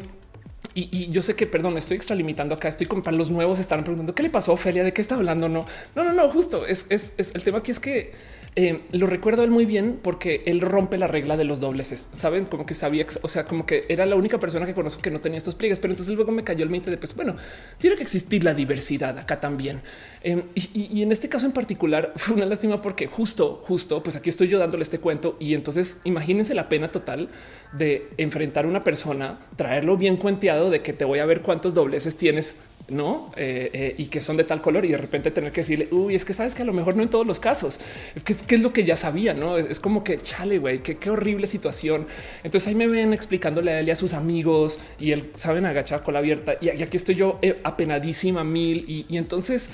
y, 0.79 1.11
yo 1.11 1.23
sé 1.23 1.35
que, 1.35 1.47
perdón, 1.47 1.79
estoy 1.79 1.97
extralimitando 1.97 2.55
acá. 2.55 2.69
Estoy 2.69 2.87
con 2.87 3.03
para 3.03 3.17
los 3.17 3.31
nuevos 3.31 3.59
están 3.59 3.83
preguntando 3.83 4.15
qué 4.15 4.23
le 4.23 4.29
pasó 4.29 4.51
a 4.51 4.55
Ofelia, 4.55 4.85
de 4.85 4.93
qué 4.93 5.01
está 5.01 5.15
hablando. 5.15 5.49
No, 5.49 5.65
no, 5.95 6.05
no, 6.05 6.13
no, 6.13 6.29
justo 6.29 6.67
es, 6.67 6.85
es, 6.91 7.15
es 7.17 7.35
el 7.35 7.43
tema 7.43 7.59
aquí 7.59 7.71
es 7.71 7.81
que 7.81 8.13
eh, 8.59 8.81
lo 8.93 9.07
recuerdo 9.07 9.45
él 9.45 9.51
muy 9.51 9.67
bien 9.67 10.01
porque 10.03 10.43
él 10.47 10.63
rompe 10.63 10.97
la 10.97 11.07
regla 11.07 11.37
de 11.37 11.45
los 11.45 11.61
dobleces. 11.61 12.09
Saben 12.13 12.47
como 12.47 12.65
que 12.65 12.73
sabía, 12.73 13.05
o 13.21 13.29
sea, 13.29 13.45
como 13.45 13.67
que 13.67 13.85
era 13.91 14.07
la 14.07 14.17
única 14.17 14.39
persona 14.39 14.65
que 14.65 14.73
conozco 14.73 15.03
que 15.03 15.11
no 15.11 15.21
tenía 15.21 15.37
estos 15.37 15.55
pliegues, 15.55 15.79
pero 15.79 15.93
entonces 15.93 16.15
luego 16.15 16.33
me 16.33 16.43
cayó 16.43 16.65
el 16.65 16.71
mente 16.71 16.91
de 16.91 16.97
pues 16.97 17.15
bueno, 17.15 17.37
tiene 17.77 17.97
que 17.97 18.03
existir 18.03 18.43
la 18.45 18.55
diversidad 18.55 19.19
acá 19.19 19.41
también. 19.41 19.83
Em, 20.23 20.43
y, 20.55 21.03
en 21.03 21.13
este 21.13 21.29
caso 21.29 21.45
en 21.45 21.53
particular 21.53 22.15
fue 22.17 22.35
una 22.35 22.47
lástima 22.47 22.81
porque 22.81 23.07
justo, 23.07 23.61
justo, 23.63 24.03
pues 24.03 24.17
aquí 24.17 24.31
estoy 24.31 24.49
yo 24.49 24.59
dándole 24.59 24.85
este 24.85 25.01
cuento 25.01 25.37
y 25.39 25.53
entonces 25.53 26.01
imagínense 26.05 26.55
la 26.55 26.71
pena 26.71 26.91
total 26.91 27.29
de 27.75 28.09
enfrentar 28.17 28.65
a 28.65 28.69
una 28.69 28.83
persona, 28.83 29.39
traerlo 29.57 29.99
bien 29.99 30.17
cuenteado 30.17 30.71
de 30.71 30.81
que 30.81 30.95
te 30.95 31.05
voy 31.05 31.19
a 31.19 31.27
ver 31.27 31.43
cuántos 31.43 31.75
dobleces 31.75 32.17
tienes 32.17 32.57
no 32.89 33.33
eh, 33.37 33.71
eh, 33.73 33.95
y 33.99 34.07
que 34.07 34.21
son 34.21 34.37
de 34.37 34.45
tal 34.45 34.61
color 34.61 34.85
y 34.85 34.89
de 34.89 34.97
repente 34.97 35.31
tener 35.31 35.53
que 35.53 35.63
decirle 35.63 35.89
uy, 35.91 36.15
es 36.15 36.25
que 36.25 36.35
sabes 36.35 36.55
que 36.55 36.63
a 36.63 36.65
lo 36.65 36.73
mejor 36.73 36.97
no 36.97 37.03
en 37.03 37.09
todos 37.09 37.27
los 37.27 37.41
casos, 37.41 37.81
que, 38.25 38.55
es 38.55 38.63
lo 38.63 38.73
que 38.73 38.85
ya 38.85 38.97
sabía, 38.97 39.35
no 39.35 39.59
es, 39.59 39.81
como 39.81 40.05
que 40.05 40.21
chale, 40.21 40.59
güey, 40.59 40.83
qué, 40.83 40.97
qué 40.97 41.11
horrible 41.11 41.47
situación. 41.47 42.07
Entonces 42.45 42.69
ahí 42.69 42.75
me 42.75 42.87
ven 42.87 43.13
explicándole 43.13 43.73
a 43.73 43.81
él 43.81 43.89
y 43.89 43.91
a 43.91 43.97
sus 43.97 44.13
amigos 44.13 44.79
y 44.99 45.13
él 45.13 45.31
saben 45.35 45.67
agachar 45.67 46.03
con 46.03 46.15
la 46.15 46.21
abierta. 46.21 46.57
Y, 46.61 46.69
aquí 46.69 46.97
estoy 46.97 47.17
yo 47.17 47.39
eh, 47.43 47.61
apenadísima 47.65 48.45
mil. 48.45 49.07
Y 49.09 49.17
entonces 49.17 49.71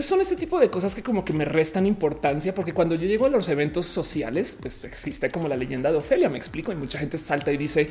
son 0.00 0.20
este 0.22 0.36
tipo 0.36 0.58
de 0.58 0.70
cosas 0.70 0.94
que 0.94 1.02
como 1.02 1.24
que 1.24 1.34
me 1.34 1.44
restan 1.44 1.84
importancia 1.84 2.54
porque 2.54 2.72
cuando 2.72 2.94
yo 2.94 3.06
llego 3.06 3.26
a 3.26 3.28
los 3.28 3.48
eventos 3.48 3.84
sociales, 3.86 4.56
pues 4.60 4.84
existe 4.84 5.30
como 5.30 5.48
la 5.48 5.56
leyenda 5.56 5.92
de 5.92 5.98
Ofelia, 5.98 6.30
me 6.30 6.38
explico, 6.38 6.72
y 6.72 6.76
mucha 6.76 6.98
gente 6.98 7.18
salta 7.18 7.52
y 7.52 7.58
dice, 7.58 7.88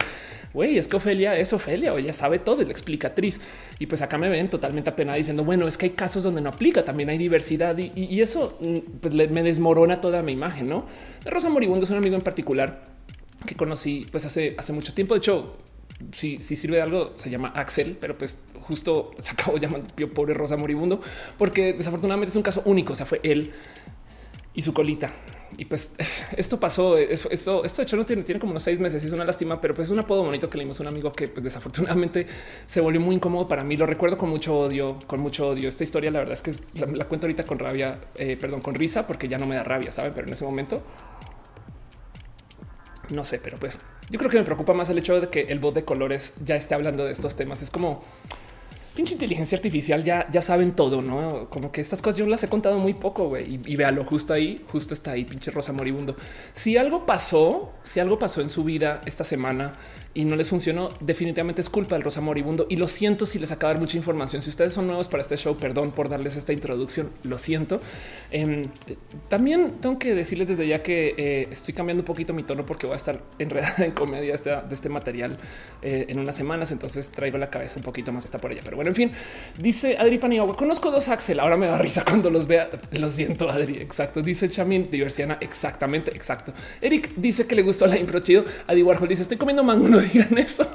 güey, 0.54 0.78
es 0.78 0.88
que 0.88 0.96
Ofelia 0.96 1.38
es 1.38 1.54
Ofelia 1.54 1.94
o 1.94 2.00
ella 2.00 2.14
sabe 2.14 2.40
todo, 2.40 2.62
es 2.62 2.68
la 2.68 2.72
explicatriz. 2.72 3.40
Y 3.78 3.86
pues 3.86 4.02
acá 4.02 4.18
me 4.18 4.30
ven 4.30 4.50
totalmente 4.50 4.90
apenada 4.90 5.18
diciendo, 5.18 5.44
bueno, 5.44 5.68
es 5.68 5.78
que 5.78 5.88
hay 5.88 5.92
casos 5.92 6.24
donde 6.24 6.42
no 6.42 6.50
aplica, 6.50 6.84
también 6.84 7.10
hay 7.10 7.20
diversidad 7.20 7.78
y, 7.78 8.22
eso 8.22 8.58
mm, 8.62 9.00
pues 9.00 9.14
me 9.14 9.44
desmorona 9.44 10.02
toda 10.02 10.24
mi 10.24 10.32
imagen, 10.32 10.70
¿no? 10.70 10.86
Rosa 11.26 11.50
Moribundo 11.50 11.86
es 11.86 11.92
un 11.92 11.98
amigo 11.98 12.16
en 12.16 12.22
particular 12.22 12.84
que 13.46 13.56
conocí 13.56 14.08
pues 14.12 14.26
hace, 14.26 14.56
hace 14.58 14.74
mucho 14.74 14.94
tiempo. 14.94 15.14
De 15.14 15.20
hecho, 15.20 15.58
si, 16.12 16.42
sirve 16.42 16.78
de 16.78 16.82
algo, 16.82 17.14
se 17.16 17.30
llama 17.30 17.50
Axel, 17.56 17.98
pero 18.00 18.18
pues 18.18 18.40
justo 18.62 19.12
se 19.20 19.32
acabó 19.32 19.58
llamando 19.58 19.88
pobre 20.14 20.34
Rosa 20.34 20.58
Moribundo, 20.58 21.02
porque 21.38 21.74
desafortunadamente 21.74 22.30
es 22.30 22.36
un 22.36 22.44
caso 22.44 22.62
único. 22.66 22.94
O 22.94 22.96
sea, 22.96 23.06
fue 23.06 23.20
él 23.24 23.52
y 24.54 24.62
su 24.62 24.74
colita. 24.74 25.12
Y 25.58 25.66
pues 25.66 25.94
esto 26.38 26.60
pasó. 26.60 26.98
Esto, 26.98 27.64
esto 27.64 27.82
de 27.82 27.84
hecho 27.84 27.98
no 27.98 28.06
tiene, 28.06 28.24
tiene 28.24 28.40
como 28.40 28.52
unos 28.52 28.64
seis 28.64 28.80
meses. 28.80 29.04
Es 29.04 29.12
una 29.12 29.26
lástima, 29.26 29.60
pero 29.60 29.74
pues 29.74 29.88
es 29.88 29.92
un 29.92 30.00
apodo 30.00 30.24
bonito 30.24 30.50
que 30.50 30.58
le 30.58 30.64
dimos 30.64 30.80
a 30.80 30.84
un 30.84 30.88
amigo 30.88 31.12
que 31.12 31.28
pues, 31.28 31.44
desafortunadamente 31.44 32.26
se 32.66 32.82
volvió 32.82 33.02
muy 33.02 33.16
incómodo 33.16 33.48
para 33.48 33.64
mí. 33.64 33.78
Lo 33.78 33.86
recuerdo 33.86 34.18
con 34.18 34.30
mucho 34.30 34.58
odio, 34.58 34.98
con 35.08 35.20
mucho 35.20 35.48
odio. 35.48 35.70
Esta 35.70 35.84
historia, 35.84 36.12
la 36.12 36.20
verdad 36.20 36.34
es 36.34 36.42
que 36.42 36.54
la, 36.86 37.06
cuento 37.06 37.28
ahorita 37.28 37.46
con 37.46 37.60
rabia, 37.60 38.00
eh, 38.16 38.38
perdón, 38.40 38.62
con 38.62 38.76
risa, 38.76 39.08
porque 39.08 39.28
ya 39.28 39.38
no 39.38 39.46
me 39.46 39.56
da 39.56 39.64
rabia, 39.64 39.92
saben? 39.92 40.14
Pero 40.14 40.28
en 40.28 40.34
ese 40.34 40.46
momento 40.46 40.82
no 43.12 43.26
sé, 43.26 43.40
pero 43.40 43.58
pues 43.60 43.80
yo 44.10 44.20
creo 44.20 44.32
que 44.32 44.38
me 44.38 44.44
preocupa 44.44 44.74
más 44.74 44.90
el 44.90 44.98
hecho 44.98 45.20
de 45.20 45.30
que 45.30 45.42
el 45.42 45.60
bot 45.60 45.76
de 45.76 45.86
colores 45.86 46.34
ya 46.44 46.56
esté 46.56 46.76
hablando 46.76 47.06
de 47.06 47.12
estos 47.12 47.36
temas. 47.36 47.62
Es 47.62 47.70
como 47.70 48.02
pinche 48.96 49.14
inteligencia 49.14 49.56
artificial 49.56 50.04
ya, 50.04 50.28
ya 50.30 50.42
saben 50.42 50.74
todo, 50.74 51.02
no? 51.02 51.50
Como 51.50 51.72
que 51.72 51.82
estas 51.82 52.02
cosas 52.02 52.20
yo 52.20 52.28
las 52.28 52.44
he 52.44 52.50
contado 52.50 52.78
muy 52.78 52.94
poco 52.94 53.30
güey, 53.30 53.56
y, 53.56 53.62
y 53.66 53.76
véalo 53.76 54.04
justo 54.04 54.34
ahí, 54.34 54.64
justo 54.72 54.94
está 54.94 55.12
ahí, 55.12 55.26
pinche 55.26 55.52
rosa 55.52 55.72
moribundo. 55.72 56.16
Si 56.54 56.78
algo 56.78 57.06
pasó, 57.06 57.72
si 57.84 58.00
algo 58.00 58.20
pasó 58.20 58.42
en 58.42 58.50
su 58.50 58.64
vida 58.64 59.02
esta 59.06 59.24
semana 59.24 59.76
y 60.14 60.26
no 60.26 60.36
les 60.36 60.50
funcionó, 60.50 60.92
definitivamente 61.00 61.62
es 61.62 61.70
culpa 61.70 61.96
del 61.96 62.04
Rosa 62.04 62.20
Moribundo. 62.20 62.66
Y 62.70 62.76
lo 62.76 62.88
siento 62.88 63.26
si 63.26 63.40
les 63.40 63.52
acaba 63.52 63.70
de 63.70 63.76
dar 63.76 63.82
mucha 63.82 63.98
información. 63.98 64.42
Si 64.42 64.50
ustedes 64.50 64.74
son 64.74 64.88
nuevos 64.88 65.08
para 65.08 65.22
este 65.22 65.38
show, 65.38 65.58
perdón 65.58 65.92
por 65.92 66.10
darles 66.10 66.36
esta 66.36 66.52
introducción, 66.52 67.10
lo 67.24 67.38
siento. 67.38 67.80
Em, 68.30 68.66
también 69.30 69.76
tengo 69.80 69.98
que 70.00 70.14
decirles 70.14 70.50
desde 70.50 70.68
ya 70.68 70.84
que 70.84 71.16
eh, 71.18 71.48
estoy 71.50 71.74
cambiando 71.74 72.02
un 72.02 72.06
poquito 72.06 72.34
mi 72.34 72.44
tono 72.44 72.66
porque 72.66 72.88
voy 72.88 72.94
a 72.94 72.98
estar 72.98 73.22
enredada 73.40 73.86
en 73.86 73.92
comedia 73.92 74.36
de 74.36 74.74
este 74.74 74.90
material 74.90 75.38
eh, 75.82 76.06
en 76.10 76.20
unas 76.20 76.36
semanas. 76.36 76.72
Entonces 76.74 77.10
traigo 77.10 77.38
la 77.38 77.50
cabeza 77.50 77.78
un 77.78 77.84
poquito 77.84 78.12
más 78.12 78.26
está 78.26 78.38
por 78.38 78.52
allá. 78.52 78.62
Pero 78.66 78.76
bueno, 78.76 78.90
en 78.90 78.96
fin, 78.96 79.12
dice 79.58 79.98
Adri 79.98 80.18
Paniagua, 80.18 80.58
conozco 80.58 80.92
dos 80.92 81.08
Axel. 81.08 81.40
Ahora 81.40 81.56
me 81.56 81.68
da 81.68 81.78
risa 81.78 82.04
cuando 82.04 82.30
los 82.30 82.48
vea. 82.48 82.70
Lo 82.92 83.10
siento, 83.10 83.50
Adri. 83.50 83.78
Exacto. 83.78 84.22
Dice 84.22 84.50
Chamin 84.50 84.90
Diversiana. 84.92 85.38
Exactamente. 85.40 86.12
Exacto. 86.14 86.54
Eric 86.82 87.14
dice 87.16 87.48
que 87.48 87.56
le 87.56 87.62
gustó 87.62 87.88
la 87.88 87.98
impro 87.98 88.20
chido. 88.20 88.44
Adi 88.68 88.84
Warhol 88.84 89.08
dice 89.08 89.22
estoy 89.22 89.38
comiendo 89.38 89.64
mango 89.64 90.01
digan 90.02 90.38
eso. 90.38 90.66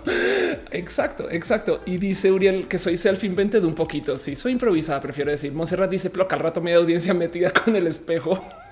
Exacto, 0.70 1.30
exacto. 1.30 1.80
Y 1.86 1.98
dice 1.98 2.32
Uriel 2.32 2.68
que 2.68 2.78
soy 2.78 2.96
self 2.96 3.24
invented 3.24 3.64
un 3.64 3.74
poquito. 3.74 4.16
Si 4.16 4.36
soy 4.36 4.52
improvisada, 4.52 5.00
prefiero 5.00 5.30
decir. 5.30 5.52
Monserrat 5.52 5.90
dice 5.90 6.10
ploca 6.10 6.36
al 6.36 6.42
rato 6.42 6.60
media 6.60 6.78
audiencia 6.78 7.14
metida 7.14 7.50
con 7.50 7.76
el 7.76 7.86
espejo. 7.86 8.42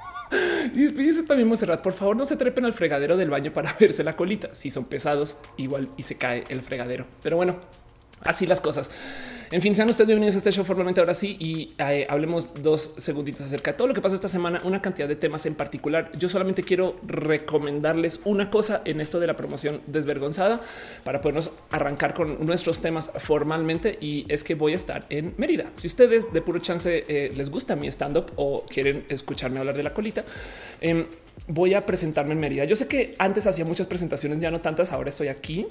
Y 0.75 0.87
dice 0.87 1.23
también 1.23 1.47
Monserrat, 1.47 1.83
por 1.83 1.93
favor 1.93 2.17
no 2.17 2.25
se 2.25 2.37
trepen 2.37 2.65
al 2.65 2.73
fregadero 2.73 3.17
del 3.17 3.31
baño 3.31 3.53
para 3.53 3.77
verse 3.81 4.03
la 4.03 4.17
colita. 4.17 4.55
Si 4.55 4.71
son 4.71 4.85
pesados, 4.87 5.37
igual 5.57 5.91
y 5.97 6.03
se 6.03 6.17
cae 6.17 6.45
el 6.49 6.63
fregadero. 6.63 7.07
Pero 7.23 7.37
bueno, 7.37 7.57
así 8.23 8.47
las 8.47 8.61
cosas. 8.61 8.91
En 9.51 9.61
fin, 9.61 9.75
sean 9.75 9.91
ustedes 9.91 10.07
bienvenidos 10.07 10.37
a 10.37 10.39
este 10.39 10.53
show 10.53 10.65
formalmente 10.65 11.01
ahora 11.01 11.13
sí 11.13 11.37
y 11.39 11.75
eh, 11.79 12.07
hablemos 12.09 12.51
dos 12.63 12.95
segunditos 12.97 13.43
acerca 13.43 13.73
de 13.73 13.77
todo 13.77 13.89
lo 13.89 13.95
que 13.95 14.01
pasó 14.01 14.15
esta 14.15 14.29
semana, 14.29 14.63
una 14.65 14.81
cantidad 14.81 15.07
de 15.07 15.17
temas 15.17 15.45
en 15.45 15.55
particular. 15.55 16.11
Yo 16.19 16.29
solamente 16.29 16.63
quiero 16.63 16.97
recomendarles 17.07 18.21
una 18.25 18.51
cosa 18.51 18.81
en 18.85 19.01
esto 19.01 19.21
de 19.21 19.27
la 19.27 19.37
promoción 19.37 19.83
desvergonzada 19.87 20.61
para 21.05 21.21
podernos 21.21 21.51
arrancar 21.71 22.15
con 22.15 22.45
nuestros 22.45 22.81
temas 22.81 23.11
formalmente 23.19 23.99
y 24.01 24.25
es 24.29 24.45
que 24.45 24.55
voy 24.55 24.73
a 24.73 24.77
estar 24.77 25.05
en 25.11 25.35
Mérida. 25.37 25.71
Si 25.77 25.89
ustedes 25.89 26.33
de 26.33 26.41
puro 26.41 26.59
chance 26.61 27.05
eh, 27.07 27.33
les 27.35 27.51
gusta 27.51 27.77
mi 27.77 27.87
stand 27.89 28.17
up 28.17 28.33
o 28.37 28.65
quieren 28.65 29.05
escucharme 29.09 29.61
hablar 29.61 29.77
de 29.77 29.83
la 29.83 29.93
colita, 29.93 30.25
em, 30.81 31.07
voy 31.49 31.75
a 31.75 31.85
presentarme 31.85 32.33
en 32.33 32.41
Mérida. 32.41 32.65
Yo 32.65 32.77
sé 32.77 32.89
que 32.89 33.15
antes 33.19 33.47
hacía 33.47 33.67
muchas 33.67 33.87
presentaciones, 33.87 34.41
ya 34.41 34.51
no 34.51 34.61
tantas, 34.63 34.91
ahora 34.93 35.11
estoy 35.11 35.29
aquí 35.29 35.67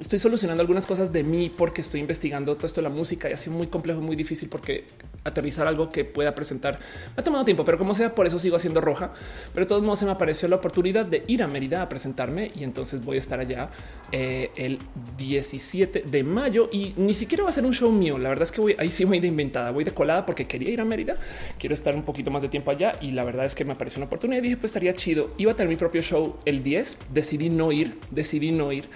estoy 0.00 0.18
solucionando 0.18 0.60
algunas 0.60 0.86
cosas 0.86 1.12
de 1.12 1.22
mí 1.22 1.52
porque 1.56 1.80
estoy 1.80 2.00
investigando 2.00 2.56
todo 2.56 2.66
esto 2.66 2.80
de 2.80 2.88
la 2.88 2.94
música 2.94 3.30
y 3.30 3.32
ha 3.32 3.36
sido 3.36 3.56
muy 3.56 3.68
complejo, 3.68 4.00
muy 4.00 4.16
difícil 4.16 4.48
porque 4.48 4.84
aterrizar 5.22 5.66
algo 5.68 5.88
que 5.88 6.04
pueda 6.04 6.34
presentar 6.34 6.78
me 7.16 7.20
ha 7.20 7.24
tomado 7.24 7.44
tiempo, 7.44 7.64
pero 7.64 7.78
como 7.78 7.94
sea, 7.94 8.14
por 8.14 8.26
eso 8.26 8.38
sigo 8.38 8.56
haciendo 8.56 8.80
roja. 8.80 9.12
Pero 9.52 9.66
de 9.66 9.68
todos 9.68 9.82
modos 9.82 10.00
se 10.00 10.04
me 10.04 10.10
apareció 10.10 10.48
la 10.48 10.56
oportunidad 10.56 11.06
de 11.06 11.22
ir 11.28 11.42
a 11.42 11.46
Mérida 11.46 11.82
a 11.82 11.88
presentarme 11.88 12.50
y 12.56 12.64
entonces 12.64 13.04
voy 13.04 13.16
a 13.16 13.18
estar 13.20 13.38
allá 13.38 13.70
eh, 14.10 14.50
el 14.56 14.78
17 15.16 16.02
de 16.02 16.24
mayo 16.24 16.68
y 16.72 16.92
ni 16.96 17.14
siquiera 17.14 17.44
va 17.44 17.50
a 17.50 17.52
ser 17.52 17.64
un 17.64 17.72
show 17.72 17.90
mío. 17.92 18.18
La 18.18 18.28
verdad 18.28 18.42
es 18.42 18.52
que 18.52 18.60
voy 18.60 18.76
ahí 18.78 18.90
sí 18.90 19.04
voy 19.04 19.20
de 19.20 19.28
inventada, 19.28 19.70
voy 19.70 19.84
de 19.84 19.94
colada 19.94 20.26
porque 20.26 20.46
quería 20.46 20.70
ir 20.70 20.80
a 20.80 20.84
Mérida, 20.84 21.14
quiero 21.58 21.74
estar 21.74 21.94
un 21.94 22.02
poquito 22.02 22.30
más 22.32 22.42
de 22.42 22.48
tiempo 22.48 22.70
allá 22.72 22.96
y 23.00 23.12
la 23.12 23.22
verdad 23.22 23.44
es 23.44 23.54
que 23.54 23.64
me 23.64 23.72
apareció 23.72 23.98
una 23.98 24.06
oportunidad 24.06 24.40
y 24.40 24.42
dije 24.42 24.56
pues 24.56 24.70
estaría 24.70 24.92
chido. 24.92 25.30
Iba 25.38 25.52
a 25.52 25.56
tener 25.56 25.68
mi 25.68 25.76
propio 25.76 26.02
show 26.02 26.36
el 26.44 26.64
10, 26.64 26.98
decidí 27.10 27.48
no 27.48 27.70
ir, 27.70 27.98
decidí 28.10 28.50
no 28.50 28.72
ir 28.72 28.88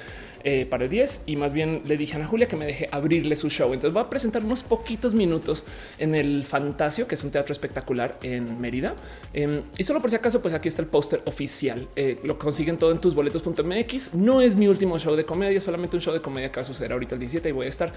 eh, 0.44 0.66
para 0.66 0.84
el 0.84 0.90
10 0.90 1.22
y 1.26 1.36
más 1.36 1.52
bien 1.52 1.82
le 1.86 1.96
dije 1.96 2.14
a 2.14 2.16
Ana 2.16 2.26
Julia 2.26 2.48
que 2.48 2.56
me 2.56 2.66
deje 2.66 2.88
abrirle 2.90 3.36
su 3.36 3.48
show. 3.50 3.72
Entonces 3.72 3.96
va 3.96 4.02
a 4.02 4.10
presentar 4.10 4.44
unos 4.44 4.62
poquitos 4.62 5.14
minutos 5.14 5.64
en 5.98 6.14
el 6.14 6.44
Fantasio, 6.44 7.06
que 7.06 7.14
es 7.14 7.24
un 7.24 7.30
teatro 7.30 7.52
espectacular 7.52 8.18
en 8.22 8.60
Mérida. 8.60 8.94
Em, 9.32 9.62
y 9.76 9.84
solo 9.84 10.00
por 10.00 10.10
si 10.10 10.16
acaso, 10.16 10.40
pues 10.40 10.54
aquí 10.54 10.68
está 10.68 10.82
el 10.82 10.88
póster 10.88 11.22
oficial. 11.24 11.88
Eh, 11.96 12.18
lo 12.24 12.38
consiguen 12.38 12.78
todo 12.78 12.92
en 12.92 12.98
tus 12.98 13.14
boletos.mx. 13.14 14.14
No 14.14 14.40
es 14.40 14.54
mi 14.54 14.68
último 14.68 14.98
show 14.98 15.14
de 15.16 15.24
comedia, 15.24 15.60
solamente 15.60 15.96
un 15.96 16.02
show 16.02 16.14
de 16.14 16.20
comedia 16.20 16.50
que 16.50 16.56
va 16.56 16.62
a 16.62 16.66
suceder 16.66 16.92
ahorita 16.92 17.14
el 17.14 17.20
17 17.20 17.48
y 17.48 17.52
voy 17.52 17.66
a 17.66 17.68
estar 17.68 17.92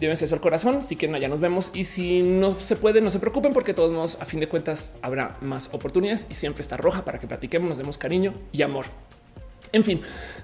llévense 0.00 0.24
eso 0.24 0.34
al 0.34 0.40
corazón. 0.40 0.82
Si 0.82 0.96
quieren, 0.96 1.14
allá 1.14 1.28
nos 1.28 1.40
vemos. 1.40 1.70
Y 1.74 1.84
si 1.84 2.22
no 2.22 2.58
se 2.58 2.76
puede, 2.76 3.00
no 3.00 3.10
se 3.10 3.20
preocupen, 3.20 3.52
porque 3.52 3.74
todos 3.74 3.92
modos, 3.92 4.18
a 4.20 4.24
fin 4.24 4.40
de 4.40 4.48
cuentas, 4.48 4.94
habrá 5.02 5.36
más 5.40 5.68
oportunidades 5.72 6.26
y 6.28 6.34
siempre 6.34 6.62
está 6.62 6.76
roja 6.76 7.04
para 7.04 7.18
que 7.20 7.26
platiquemos, 7.26 7.68
nos 7.68 7.78
demos 7.78 7.98
cariño 7.98 8.34
y 8.52 8.62
amor. 8.62 8.86
En 9.72 9.84
fin, 9.84 10.00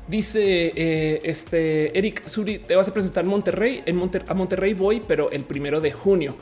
dice 0.07 0.73
eh, 0.75 1.21
este 1.25 1.97
Eric 1.99 2.27
Suri, 2.27 2.59
te 2.59 2.77
vas 2.77 2.89
a 2.89 2.93
presentar 2.93 3.25
en 3.25 3.31
Monterrey. 3.31 3.83
En 3.87 4.11
a 4.29 4.35
Monterrey 4.35 4.75
voy, 4.75 5.03
pero 5.07 5.31
el 5.31 5.45
primero 5.45 5.81
de 5.81 5.93
junio. 5.93 6.37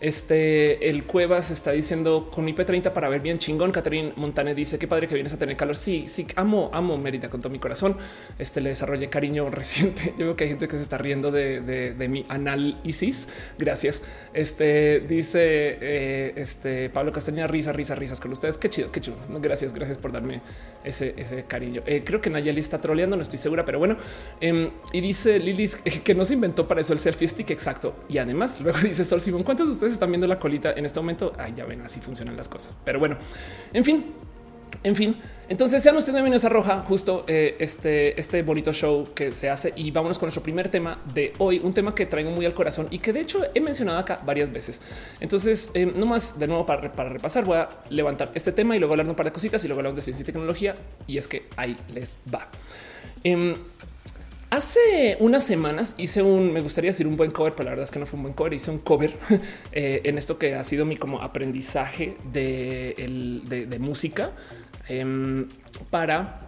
Este 0.00 0.90
el 0.90 1.04
Cuevas 1.04 1.50
está 1.50 1.72
diciendo 1.72 2.28
con 2.30 2.46
IP30 2.46 2.92
para 2.92 3.08
ver 3.08 3.22
bien 3.22 3.38
chingón. 3.38 3.72
Catherine 3.72 4.12
Montane 4.16 4.54
dice 4.54 4.78
qué 4.78 4.86
padre 4.86 5.08
que 5.08 5.14
vienes 5.14 5.32
a 5.32 5.38
tener 5.38 5.56
calor. 5.56 5.74
Sí, 5.74 6.04
sí, 6.06 6.26
amo, 6.36 6.68
amo 6.74 6.98
Mérida 6.98 7.30
con 7.30 7.40
todo 7.40 7.50
mi 7.50 7.58
corazón. 7.58 7.96
Este 8.38 8.60
le 8.60 8.70
desarrollé 8.70 9.08
cariño 9.08 9.48
reciente. 9.50 10.12
Yo 10.18 10.26
veo 10.26 10.36
que 10.36 10.44
hay 10.44 10.50
gente 10.50 10.68
que 10.68 10.76
se 10.76 10.82
está 10.82 10.98
riendo 10.98 11.30
de, 11.30 11.94
mi 12.10 12.26
análisis. 12.28 13.28
Gracias. 13.58 14.02
Este 14.34 15.00
dice 15.00 15.78
eh, 15.80 16.32
este 16.36 16.90
Pablo 16.90 17.10
Castañeda, 17.10 17.46
risa, 17.46 17.72
risa, 17.72 17.94
risas 17.94 18.20
con 18.20 18.32
ustedes. 18.32 18.58
Qué 18.58 18.68
chido, 18.68 18.92
qué 18.92 19.00
chulo. 19.00 19.16
gracias, 19.40 19.72
gracias 19.72 19.96
por 19.96 20.12
darme 20.12 20.42
ese, 20.84 21.14
ese 21.16 21.44
cariño. 21.44 21.82
Eh, 21.86 22.02
creo 22.04 22.20
que 22.20 22.28
Nayeli 22.28 22.60
está 22.60 22.82
troleando, 22.82 23.16
no 23.16 23.22
estoy 23.22 23.38
segura, 23.38 23.64
pero 23.64 23.78
bueno. 23.78 23.96
Em, 24.42 24.70
y 24.92 25.00
dice 25.00 25.38
Lilith 25.38 25.76
que 26.04 26.14
no 26.14 26.26
se 26.26 26.34
inventó 26.34 26.68
para 26.68 26.82
eso 26.82 26.92
el 26.92 26.98
selfie 26.98 27.28
stick. 27.28 27.50
Exacto. 27.50 27.94
Y 28.10 28.18
además, 28.18 28.60
luego 28.60 28.78
dice 28.82 29.02
Sol 29.02 29.22
Simón, 29.22 29.42
¿cuántos 29.42 29.68
de 29.68 29.72
ustedes 29.72 29.85
están 29.92 30.10
viendo 30.10 30.26
la 30.26 30.38
colita 30.38 30.72
en 30.72 30.84
este 30.84 31.00
momento? 31.00 31.32
Ay, 31.38 31.54
ya 31.56 31.64
ven, 31.64 31.82
así 31.82 32.00
funcionan 32.00 32.36
las 32.36 32.48
cosas. 32.48 32.76
Pero 32.84 32.98
bueno, 32.98 33.16
en 33.72 33.84
fin, 33.84 34.14
En 34.82 34.94
fin, 34.94 35.16
entonces 35.48 35.82
sean 35.82 35.96
ustedes 35.96 36.14
bienvenidos 36.14 36.44
a 36.44 36.48
Roja, 36.48 36.82
justo 36.82 37.24
eh, 37.26 37.56
este, 37.58 38.18
este 38.20 38.42
bonito 38.42 38.72
show 38.72 39.04
que 39.14 39.32
se 39.32 39.50
hace 39.50 39.72
y 39.74 39.90
vámonos 39.90 40.18
con 40.18 40.26
nuestro 40.26 40.42
primer 40.42 40.68
tema 40.68 40.98
de 41.12 41.32
hoy, 41.38 41.60
un 41.62 41.74
tema 41.74 41.94
que 41.94 42.06
traigo 42.06 42.30
muy 42.30 42.46
al 42.46 42.54
corazón 42.54 42.86
y 42.90 42.98
que 42.98 43.12
de 43.12 43.20
hecho 43.20 43.40
he 43.54 43.60
mencionado 43.60 43.98
acá 43.98 44.20
varias 44.24 44.52
veces. 44.52 44.80
Entonces, 45.20 45.70
eh, 45.74 45.86
no 45.86 46.06
más 46.06 46.38
de 46.38 46.46
nuevo 46.46 46.66
para, 46.66 46.92
para, 46.92 47.08
repasar, 47.08 47.44
voy 47.44 47.56
a 47.56 47.68
levantar 47.90 48.30
este 48.34 48.52
tema 48.52 48.76
y 48.76 48.78
luego 48.78 48.94
hablar 48.94 49.08
un 49.08 49.16
par 49.16 49.26
de 49.26 49.32
cositas 49.32 49.62
y 49.64 49.66
luego 49.66 49.80
hablamos 49.80 49.96
de 49.96 50.02
ciencia 50.02 50.22
y 50.22 50.26
tecnología 50.26 50.74
y 51.06 51.18
es 51.18 51.26
que 51.26 51.48
ahí 51.56 51.76
les 51.92 52.18
va. 52.32 52.48
Eh, 53.24 53.56
Hace 54.48 55.16
unas 55.18 55.44
semanas 55.44 55.96
hice 55.98 56.22
un, 56.22 56.52
me 56.52 56.60
gustaría 56.60 56.90
decir 56.90 57.08
un 57.08 57.16
buen 57.16 57.32
cover, 57.32 57.54
pero 57.54 57.64
la 57.64 57.70
verdad 57.70 57.84
es 57.84 57.90
que 57.90 57.98
no 57.98 58.06
fue 58.06 58.16
un 58.16 58.22
buen 58.22 58.34
cover. 58.34 58.54
Hice 58.54 58.70
un 58.70 58.78
cover 58.78 59.16
eh, 59.72 60.02
en 60.04 60.18
esto 60.18 60.38
que 60.38 60.54
ha 60.54 60.62
sido 60.62 60.86
mi 60.86 60.96
como 60.96 61.20
aprendizaje 61.20 62.16
de, 62.32 62.94
de, 63.44 63.78
música 63.80 64.30
em, 64.88 65.48
para 65.90 66.40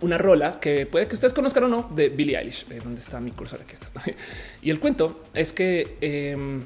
una 0.00 0.16
rola 0.16 0.58
que 0.58 0.86
puede 0.86 1.06
que 1.06 1.14
ustedes 1.14 1.34
conozcan 1.34 1.64
o 1.64 1.68
no 1.68 1.90
de 1.94 2.08
Billie 2.08 2.38
Eilish, 2.38 2.66
eh, 2.70 2.80
donde 2.82 3.00
está 3.00 3.20
mi 3.20 3.30
cursor. 3.30 3.60
Aquí 3.60 3.74
está. 3.74 4.02
Y 4.62 4.70
el 4.70 4.80
cuento 4.80 5.24
es 5.34 5.52
que 5.52 5.98
em, 6.00 6.62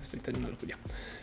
estoy 0.00 0.20
teniendo 0.20 0.48
una 0.48 0.56
locura. 0.56 0.76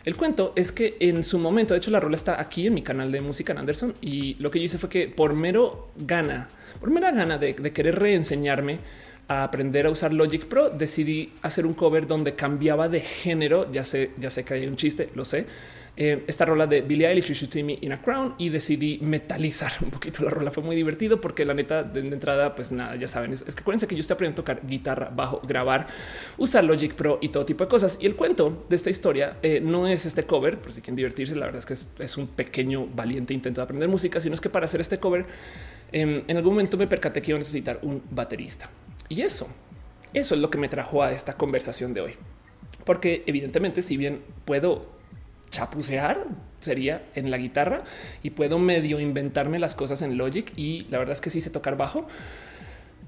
El 0.04 0.16
cuento 0.16 0.52
es 0.56 0.72
que 0.72 0.96
en 1.00 1.24
su 1.24 1.38
momento, 1.38 1.74
de 1.74 1.78
hecho, 1.78 1.90
la 1.90 2.00
rola 2.00 2.16
está 2.16 2.40
aquí 2.40 2.66
en 2.66 2.74
mi 2.74 2.82
canal 2.82 3.10
de 3.10 3.20
música 3.20 3.52
en 3.52 3.58
Anderson. 3.58 3.94
Y 4.00 4.34
lo 4.34 4.50
que 4.50 4.58
yo 4.58 4.64
hice 4.64 4.78
fue 4.78 4.88
que 4.88 5.08
por 5.08 5.34
mero 5.34 5.90
gana, 5.96 6.48
por 6.80 6.90
mera 6.90 7.10
gana 7.10 7.38
de, 7.38 7.54
de 7.54 7.72
querer 7.72 7.98
reenseñarme 7.98 8.78
a 9.28 9.44
aprender 9.44 9.86
a 9.86 9.90
usar 9.90 10.12
Logic 10.14 10.46
Pro, 10.46 10.70
decidí 10.70 11.34
hacer 11.42 11.66
un 11.66 11.74
cover 11.74 12.06
donde 12.06 12.34
cambiaba 12.34 12.88
de 12.88 13.00
género. 13.00 13.70
Ya 13.72 13.84
sé, 13.84 14.10
ya 14.18 14.30
sé 14.30 14.44
que 14.44 14.54
hay 14.54 14.66
un 14.66 14.76
chiste, 14.76 15.10
lo 15.14 15.24
sé 15.24 15.46
eh, 16.00 16.22
esta 16.28 16.44
rola 16.44 16.68
de 16.68 16.82
Billie 16.82 17.08
Eilish, 17.08 17.26
You 17.26 17.34
Should 17.34 17.52
See 17.52 17.64
Me 17.64 17.76
in 17.80 17.92
a 17.92 18.00
Crown 18.00 18.36
y 18.38 18.50
decidí 18.50 19.00
metalizar 19.02 19.72
un 19.82 19.90
poquito 19.90 20.22
la 20.22 20.30
rola. 20.30 20.52
Fue 20.52 20.62
muy 20.62 20.76
divertido 20.76 21.20
porque 21.20 21.44
la 21.44 21.54
neta 21.54 21.82
de, 21.82 21.98
entrada, 21.98 22.54
pues 22.54 22.70
nada, 22.70 22.94
ya 22.94 23.08
saben, 23.08 23.32
es, 23.32 23.42
que 23.42 23.62
acuérdense 23.62 23.88
que 23.88 23.96
yo 23.96 24.00
estoy 24.00 24.14
aprendiendo 24.14 24.42
a 24.42 24.44
tocar 24.44 24.64
guitarra, 24.64 25.10
bajo, 25.12 25.40
grabar, 25.40 25.88
usar 26.36 26.62
Logic 26.62 26.94
Pro 26.94 27.18
y 27.20 27.30
todo 27.30 27.44
tipo 27.44 27.64
de 27.64 27.68
cosas. 27.68 27.98
Y 28.00 28.06
el 28.06 28.14
cuento 28.14 28.64
de 28.68 28.76
esta 28.76 28.90
historia 28.90 29.38
eh, 29.42 29.60
no 29.60 29.88
es 29.88 30.06
este 30.06 30.22
cover, 30.22 30.58
por 30.60 30.70
si 30.70 30.82
quieren 30.82 30.94
divertirse, 30.94 31.34
la 31.34 31.46
verdad 31.46 31.58
es 31.58 31.66
que 31.66 32.04
es, 32.04 32.16
un 32.16 32.28
pequeño 32.28 32.86
valiente 32.86 33.34
intento 33.34 33.60
de 33.60 33.64
aprender 33.64 33.88
música, 33.88 34.20
sino 34.20 34.36
es 34.36 34.40
que 34.40 34.50
para 34.50 34.66
hacer 34.66 34.80
este 34.80 34.98
cover, 35.00 35.26
em, 35.90 36.22
en 36.28 36.36
algún 36.36 36.52
momento 36.52 36.76
me 36.76 36.86
percaté 36.86 37.20
que 37.20 37.32
iba 37.32 37.38
a 37.38 37.40
necesitar 37.40 37.80
un 37.82 38.04
baterista. 38.08 38.70
Y 39.08 39.22
eso, 39.22 39.48
eso 40.14 40.36
es 40.36 40.40
lo 40.40 40.48
que 40.48 40.58
me 40.58 40.68
trajo 40.68 41.02
a 41.02 41.10
esta 41.10 41.32
conversación 41.32 41.92
de 41.92 42.02
hoy. 42.02 42.14
Porque 42.84 43.24
evidentemente, 43.26 43.82
si 43.82 43.96
bien 43.96 44.22
puedo 44.44 44.97
chapucear 45.58 46.24
sería 46.60 47.02
en 47.14 47.30
la 47.30 47.38
guitarra 47.38 47.82
y 48.22 48.30
puedo 48.30 48.58
medio 48.58 49.00
inventarme 49.00 49.58
las 49.58 49.74
cosas 49.74 50.02
en 50.02 50.16
Logic 50.16 50.52
y 50.56 50.84
la 50.84 50.98
verdad 50.98 51.12
es 51.12 51.20
que 51.20 51.30
sí 51.30 51.40
sé 51.40 51.50
tocar 51.50 51.76
bajo, 51.76 52.06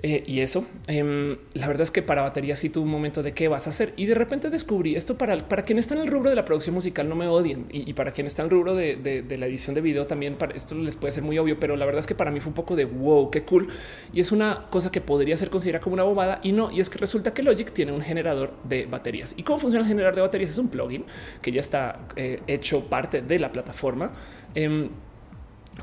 eh, 0.03 0.23
y 0.27 0.41
eso, 0.41 0.65
em, 0.87 1.37
la 1.53 1.67
verdad 1.67 1.83
es 1.83 1.91
que 1.91 2.01
para 2.01 2.23
batería 2.23 2.57
sí 2.57 2.71
tuve 2.71 2.85
un 2.85 2.91
momento 2.91 3.23
de 3.23 3.33
qué 3.33 3.49
vas 3.49 3.67
a 3.67 3.71
hacer 3.71 3.93
y 3.97 4.07
de 4.07 4.15
repente 4.15 4.49
descubrí 4.49 4.95
esto 4.95 5.19
para, 5.19 5.37
para 5.47 5.63
quien 5.65 5.79
está 5.79 5.95
en 5.95 6.01
el 6.01 6.07
rubro 6.07 6.31
de 6.31 6.37
la 6.37 6.47
producción 6.47 6.75
musical, 6.75 7.07
no 7.07 7.17
me 7.17 7.29
odien 7.29 7.67
y, 7.71 7.93
para 7.93 8.13
quien 8.13 8.27
está 8.27 8.41
en 8.43 8.47
el 8.47 8.51
rubro 8.51 8.75
de, 8.75 9.25
la 9.39 9.47
edición 9.47 9.75
de 9.75 9.83
video 9.83 10.07
también, 10.07 10.37
para 10.37 10.55
esto 10.55 10.75
les 10.75 10.97
puede 10.97 11.13
ser 11.13 11.23
muy 11.23 11.37
obvio, 11.39 11.59
pero 11.61 11.77
la 11.77 11.85
verdad 11.85 11.99
es 11.99 12.07
que 12.07 12.15
para 12.15 12.31
mí 12.31 12.41
fue 12.41 12.49
un 12.49 12.55
poco 12.55 12.77
de 12.77 12.87
wow, 12.87 13.31
qué 13.31 13.43
cool. 13.43 13.69
Y 14.15 14.21
es 14.21 14.33
una 14.33 14.69
cosa 14.71 14.91
que 14.91 15.03
podría 15.03 15.37
ser 15.37 15.51
considerada 15.51 15.83
como 15.83 15.95
una 15.95 16.05
bobada 16.05 16.41
y 16.43 16.53
no, 16.53 16.71
y 16.71 16.81
es 16.81 16.89
que 16.89 16.99
resulta 16.99 17.35
que 17.35 17.43
Logic 17.43 17.71
tiene 17.71 17.93
un 17.93 18.01
generador 18.01 18.55
de 18.65 18.87
baterías. 18.87 19.35
¿Y 19.37 19.43
cómo 19.43 19.59
funciona 19.59 19.83
el 19.85 19.89
generador 19.89 20.15
de 20.15 20.23
baterías? 20.23 20.51
Es 20.51 20.59
un 20.59 20.69
plugin 20.69 21.05
que 21.43 21.53
ya 21.53 21.61
está 21.61 22.09
eh, 22.17 22.41
hecho 22.47 22.87
parte 22.89 23.21
de 23.21 23.39
la 23.39 23.53
plataforma. 23.53 24.13
Em, 24.55 24.89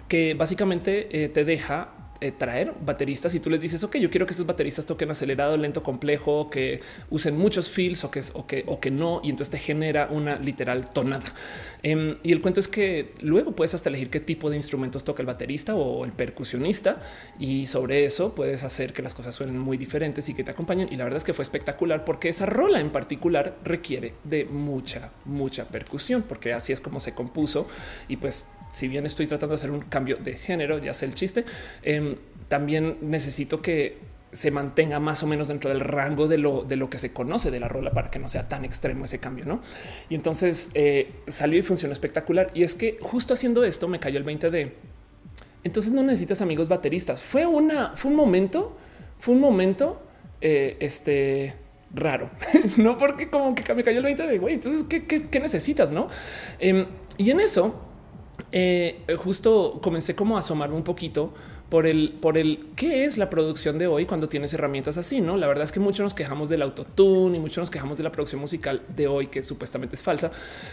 que 0.08 0.34
básicamente 0.34 1.24
eh, 1.24 1.30
te 1.30 1.44
deja 1.46 1.90
eh, 2.20 2.32
traer 2.32 2.74
bateristas 2.86 3.36
y 3.36 3.40
tú 3.40 3.50
les 3.50 3.62
dices, 3.62 3.84
ok, 3.84 3.98
yo 3.98 4.10
quiero 4.10 4.26
que 4.26 4.34
esos 4.34 4.46
bateristas 4.46 4.86
toquen 4.86 5.12
acelerado, 5.12 5.56
lento, 5.58 5.84
complejo, 5.84 6.50
que 6.50 6.82
usen 7.10 7.38
muchos 7.38 7.70
fills 7.70 8.04
o 8.04 8.12
que, 8.12 8.22
o 8.34 8.48
que, 8.48 8.64
o 8.68 8.80
que 8.80 8.92
no, 8.92 9.22
y 9.24 9.30
entonces 9.30 9.52
te 9.52 9.60
genera 9.60 10.08
una 10.12 10.38
literal 10.40 10.92
tonada. 10.92 11.34
Em, 11.84 12.18
y 12.24 12.32
el 12.32 12.42
cuento 12.42 12.60
es 12.60 12.68
que 12.68 13.14
luego 13.22 13.52
puedes 13.52 13.74
hasta 13.74 13.90
elegir 13.90 14.10
qué 14.10 14.20
tipo 14.20 14.50
de 14.50 14.58
instrumentos 14.58 15.04
toca 15.04 15.22
el 15.22 15.28
baterista 15.28 15.76
o 15.76 16.06
el 16.06 16.12
percusionista 16.12 17.02
y 17.40 17.68
sobre 17.68 18.06
eso 18.06 18.34
puedes 18.34 18.64
hacer 18.64 18.94
que 18.94 19.02
las 19.02 19.14
cosas 19.14 19.36
suenen 19.36 19.60
muy 19.60 19.78
diferentes 19.78 20.28
y 20.30 20.34
que 20.34 20.44
te 20.44 20.52
acompañen. 20.52 20.88
Y 20.92 20.96
la 20.96 21.04
verdad 21.04 21.18
es 21.18 21.24
que 21.24 21.34
fue 21.34 21.44
espectacular 21.44 22.04
porque 22.04 22.30
esa 22.30 22.46
rola 22.46 22.80
en 22.80 22.90
particular 22.90 23.58
requiere 23.64 24.16
de 24.24 24.46
mucha, 24.46 25.12
mucha 25.26 25.66
percusión, 25.66 26.24
porque 26.24 26.54
así 26.54 26.74
es 26.74 26.82
como 26.82 27.00
se 27.00 27.14
compuso 27.14 27.68
y 28.08 28.18
pues 28.18 28.48
si 28.72 28.88
bien 28.88 29.06
estoy 29.06 29.28
tratando 29.28 29.54
de 29.54 29.56
hacer 29.56 29.72
un 29.72 29.82
cambio 29.82 30.18
de 30.18 30.34
género, 30.34 30.78
ya 30.80 30.94
sé 30.94 31.06
el 31.06 31.14
chiste, 31.14 31.46
em, 31.84 32.16
también 32.48 32.98
necesito 33.02 33.62
que 33.62 33.98
se 34.32 34.52
mantenga 34.52 35.00
más 35.00 35.24
o 35.24 35.28
menos 35.28 35.48
dentro 35.48 35.70
del 35.70 35.80
rango 35.80 36.28
de 36.28 36.38
lo, 36.38 36.64
de 36.64 36.76
lo 36.76 36.90
que 36.90 37.00
se 37.00 37.14
conoce 37.14 37.50
de 37.50 37.60
la 37.60 37.68
rola 37.68 37.92
para 37.92 38.12
que 38.12 38.20
no 38.20 38.28
sea 38.28 38.48
tan 38.48 38.66
extremo 38.66 39.06
ese 39.06 39.20
cambio, 39.20 39.46
¿no? 39.46 39.62
Y 40.10 40.16
entonces 40.16 40.70
eh, 40.74 41.12
salió 41.28 41.58
y 41.60 41.64
funcionó 41.64 41.94
espectacular. 41.94 42.52
Y 42.54 42.64
es 42.64 42.76
que 42.76 42.98
justo 43.02 43.34
haciendo 43.34 43.64
esto 43.64 43.88
me 43.88 44.00
cayó 44.00 44.18
el 44.18 44.24
20 44.24 44.52
de... 44.52 44.74
Entonces 45.64 45.92
no 45.92 46.04
necesitas 46.04 46.42
amigos 46.42 46.68
bateristas. 46.68 47.24
Fue 47.24 47.46
una, 47.46 47.96
fue 47.96 48.12
un 48.12 48.18
momento, 48.18 48.78
fue 49.18 49.34
un 49.34 49.42
momento, 49.42 50.02
eh, 50.42 50.78
este 50.80 51.56
raro, 51.94 52.30
no 52.78 52.98
porque 52.98 53.30
como 53.30 53.56
que 53.56 53.74
me 53.74 53.84
cayó 53.84 54.00
el 54.00 54.04
20 54.04 54.28
de 54.28 54.38
güey. 54.38 54.56
Entonces, 54.56 54.84
¿qué, 54.88 55.40
necesitas? 55.40 55.90
No? 55.90 56.10
Em, 56.60 56.86
y 57.18 57.32
en 57.32 57.40
eso 57.40 57.87
eh, 58.52 59.04
justo 59.18 59.80
comencé 59.82 60.16
como 60.16 60.38
a 60.38 60.40
asomarme 60.40 60.76
un 60.76 60.84
poquito 60.84 61.34
por 61.70 61.86
el, 61.86 62.18
por 62.22 62.38
el 62.38 62.70
qué 62.76 63.04
es 63.04 63.18
la 63.18 63.30
producción 63.30 63.78
de 63.78 63.88
hoy 63.88 64.06
cuando 64.06 64.30
tienes 64.30 64.54
herramientas 64.54 64.98
así. 64.98 65.22
No, 65.22 65.38
la 65.38 65.48
verdad 65.48 65.66
es 65.66 65.72
que 65.72 65.80
muchos 65.80 66.04
nos 66.04 66.14
quejamos 66.14 66.50
del 66.50 66.62
autotune 66.62 67.38
y 67.38 67.40
muchos 67.40 67.58
nos 67.58 67.70
quejamos 67.70 67.98
de 67.98 68.04
la 68.04 68.12
producción 68.12 68.40
musical 68.40 68.82
de 68.96 69.08
hoy, 69.08 69.28
que 69.28 69.42
supuestamente 69.42 69.96
es 69.96 70.04
falsa, 70.04 70.32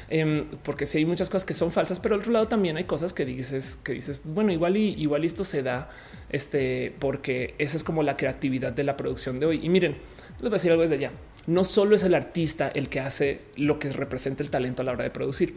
em, 0.08 0.46
porque 0.64 0.86
si 0.86 0.98
hay 0.98 1.04
muchas 1.04 1.28
cosas 1.28 1.44
que 1.44 1.54
son 1.54 1.72
falsas, 1.72 1.98
pero 2.00 2.14
al 2.14 2.20
otro 2.20 2.32
lado 2.32 2.48
también 2.48 2.76
hay 2.76 2.84
cosas 2.84 3.12
que 3.12 3.24
dices 3.24 3.78
que 3.82 3.92
dices, 3.92 4.20
bueno, 4.24 4.52
igual 4.52 4.76
y 4.76 4.94
igual 5.00 5.24
esto 5.24 5.42
se 5.44 5.62
da 5.62 5.90
este, 6.30 6.94
porque 6.98 7.54
esa 7.58 7.76
es 7.76 7.84
como 7.84 8.02
la 8.02 8.16
creatividad 8.16 8.72
de 8.72 8.84
la 8.84 8.96
producción 8.96 9.40
de 9.40 9.46
hoy. 9.46 9.60
Y 9.62 9.68
miren, 9.68 9.96
les 10.34 10.40
voy 10.40 10.50
a 10.50 10.52
decir 10.52 10.70
algo 10.70 10.82
desde 10.82 10.98
ya. 10.98 11.12
No 11.46 11.64
solo 11.64 11.94
es 11.94 12.02
el 12.04 12.14
artista 12.14 12.68
el 12.68 12.88
que 12.88 13.00
hace 13.00 13.42
lo 13.56 13.78
que 13.78 13.92
representa 13.92 14.42
el 14.42 14.50
talento 14.50 14.82
a 14.82 14.84
la 14.84 14.92
hora 14.92 15.04
de 15.04 15.10
producir. 15.10 15.56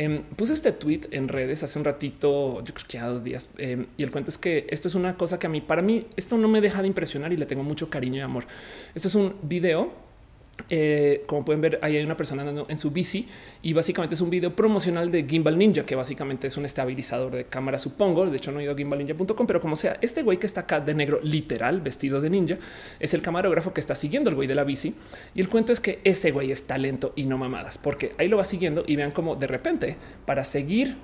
Em, 0.00 0.22
puse 0.36 0.52
este 0.52 0.70
tweet 0.70 1.08
en 1.10 1.26
redes 1.26 1.64
hace 1.64 1.76
un 1.76 1.84
ratito, 1.84 2.62
yo 2.62 2.72
creo 2.72 2.86
que 2.86 2.98
a 3.00 3.08
dos 3.08 3.24
días, 3.24 3.50
em, 3.58 3.86
y 3.96 4.04
el 4.04 4.12
cuento 4.12 4.30
es 4.30 4.38
que 4.38 4.64
esto 4.70 4.86
es 4.86 4.94
una 4.94 5.16
cosa 5.16 5.40
que 5.40 5.48
a 5.48 5.50
mí, 5.50 5.60
para 5.60 5.82
mí, 5.82 6.06
esto 6.14 6.38
no 6.38 6.46
me 6.46 6.60
deja 6.60 6.82
de 6.82 6.86
impresionar 6.86 7.32
y 7.32 7.36
le 7.36 7.46
tengo 7.46 7.64
mucho 7.64 7.90
cariño 7.90 8.18
y 8.18 8.20
amor. 8.20 8.46
Esto 8.94 9.08
es 9.08 9.16
un 9.16 9.34
video 9.42 9.92
eh, 10.70 11.22
como 11.26 11.44
pueden 11.44 11.60
ver, 11.60 11.78
ahí 11.82 11.96
hay 11.96 12.04
una 12.04 12.16
persona 12.16 12.42
andando 12.42 12.66
en 12.68 12.76
su 12.76 12.90
bici 12.90 13.26
y 13.62 13.72
básicamente 13.72 14.14
es 14.14 14.20
un 14.20 14.30
video 14.30 14.54
promocional 14.54 15.10
de 15.10 15.24
Gimbal 15.24 15.56
Ninja, 15.56 15.84
que 15.86 15.94
básicamente 15.94 16.46
es 16.46 16.56
un 16.56 16.64
estabilizador 16.64 17.32
de 17.34 17.44
cámara, 17.44 17.78
supongo. 17.78 18.26
De 18.26 18.36
hecho, 18.36 18.52
no 18.52 18.60
he 18.60 18.64
ido 18.64 18.72
a 18.72 18.76
gimbalninja.com, 18.76 19.46
pero 19.46 19.60
como 19.60 19.76
sea, 19.76 19.98
este 20.02 20.22
güey 20.22 20.38
que 20.38 20.46
está 20.46 20.62
acá 20.62 20.80
de 20.80 20.94
negro, 20.94 21.20
literal, 21.22 21.80
vestido 21.80 22.20
de 22.20 22.30
ninja, 22.30 22.58
es 23.00 23.14
el 23.14 23.22
camarógrafo 23.22 23.72
que 23.72 23.80
está 23.80 23.94
siguiendo 23.94 24.30
el 24.30 24.36
güey 24.36 24.48
de 24.48 24.54
la 24.54 24.64
bici. 24.64 24.94
Y 25.34 25.40
el 25.40 25.48
cuento 25.48 25.72
es 25.72 25.80
que 25.80 26.00
este 26.04 26.30
güey 26.30 26.50
es 26.50 26.66
talento 26.66 27.12
y 27.16 27.24
no 27.24 27.38
mamadas, 27.38 27.78
porque 27.78 28.12
ahí 28.18 28.28
lo 28.28 28.36
va 28.36 28.44
siguiendo 28.44 28.84
y 28.86 28.96
vean 28.96 29.10
como 29.10 29.36
de 29.36 29.46
repente 29.46 29.96
para 30.26 30.44
seguir 30.44 30.96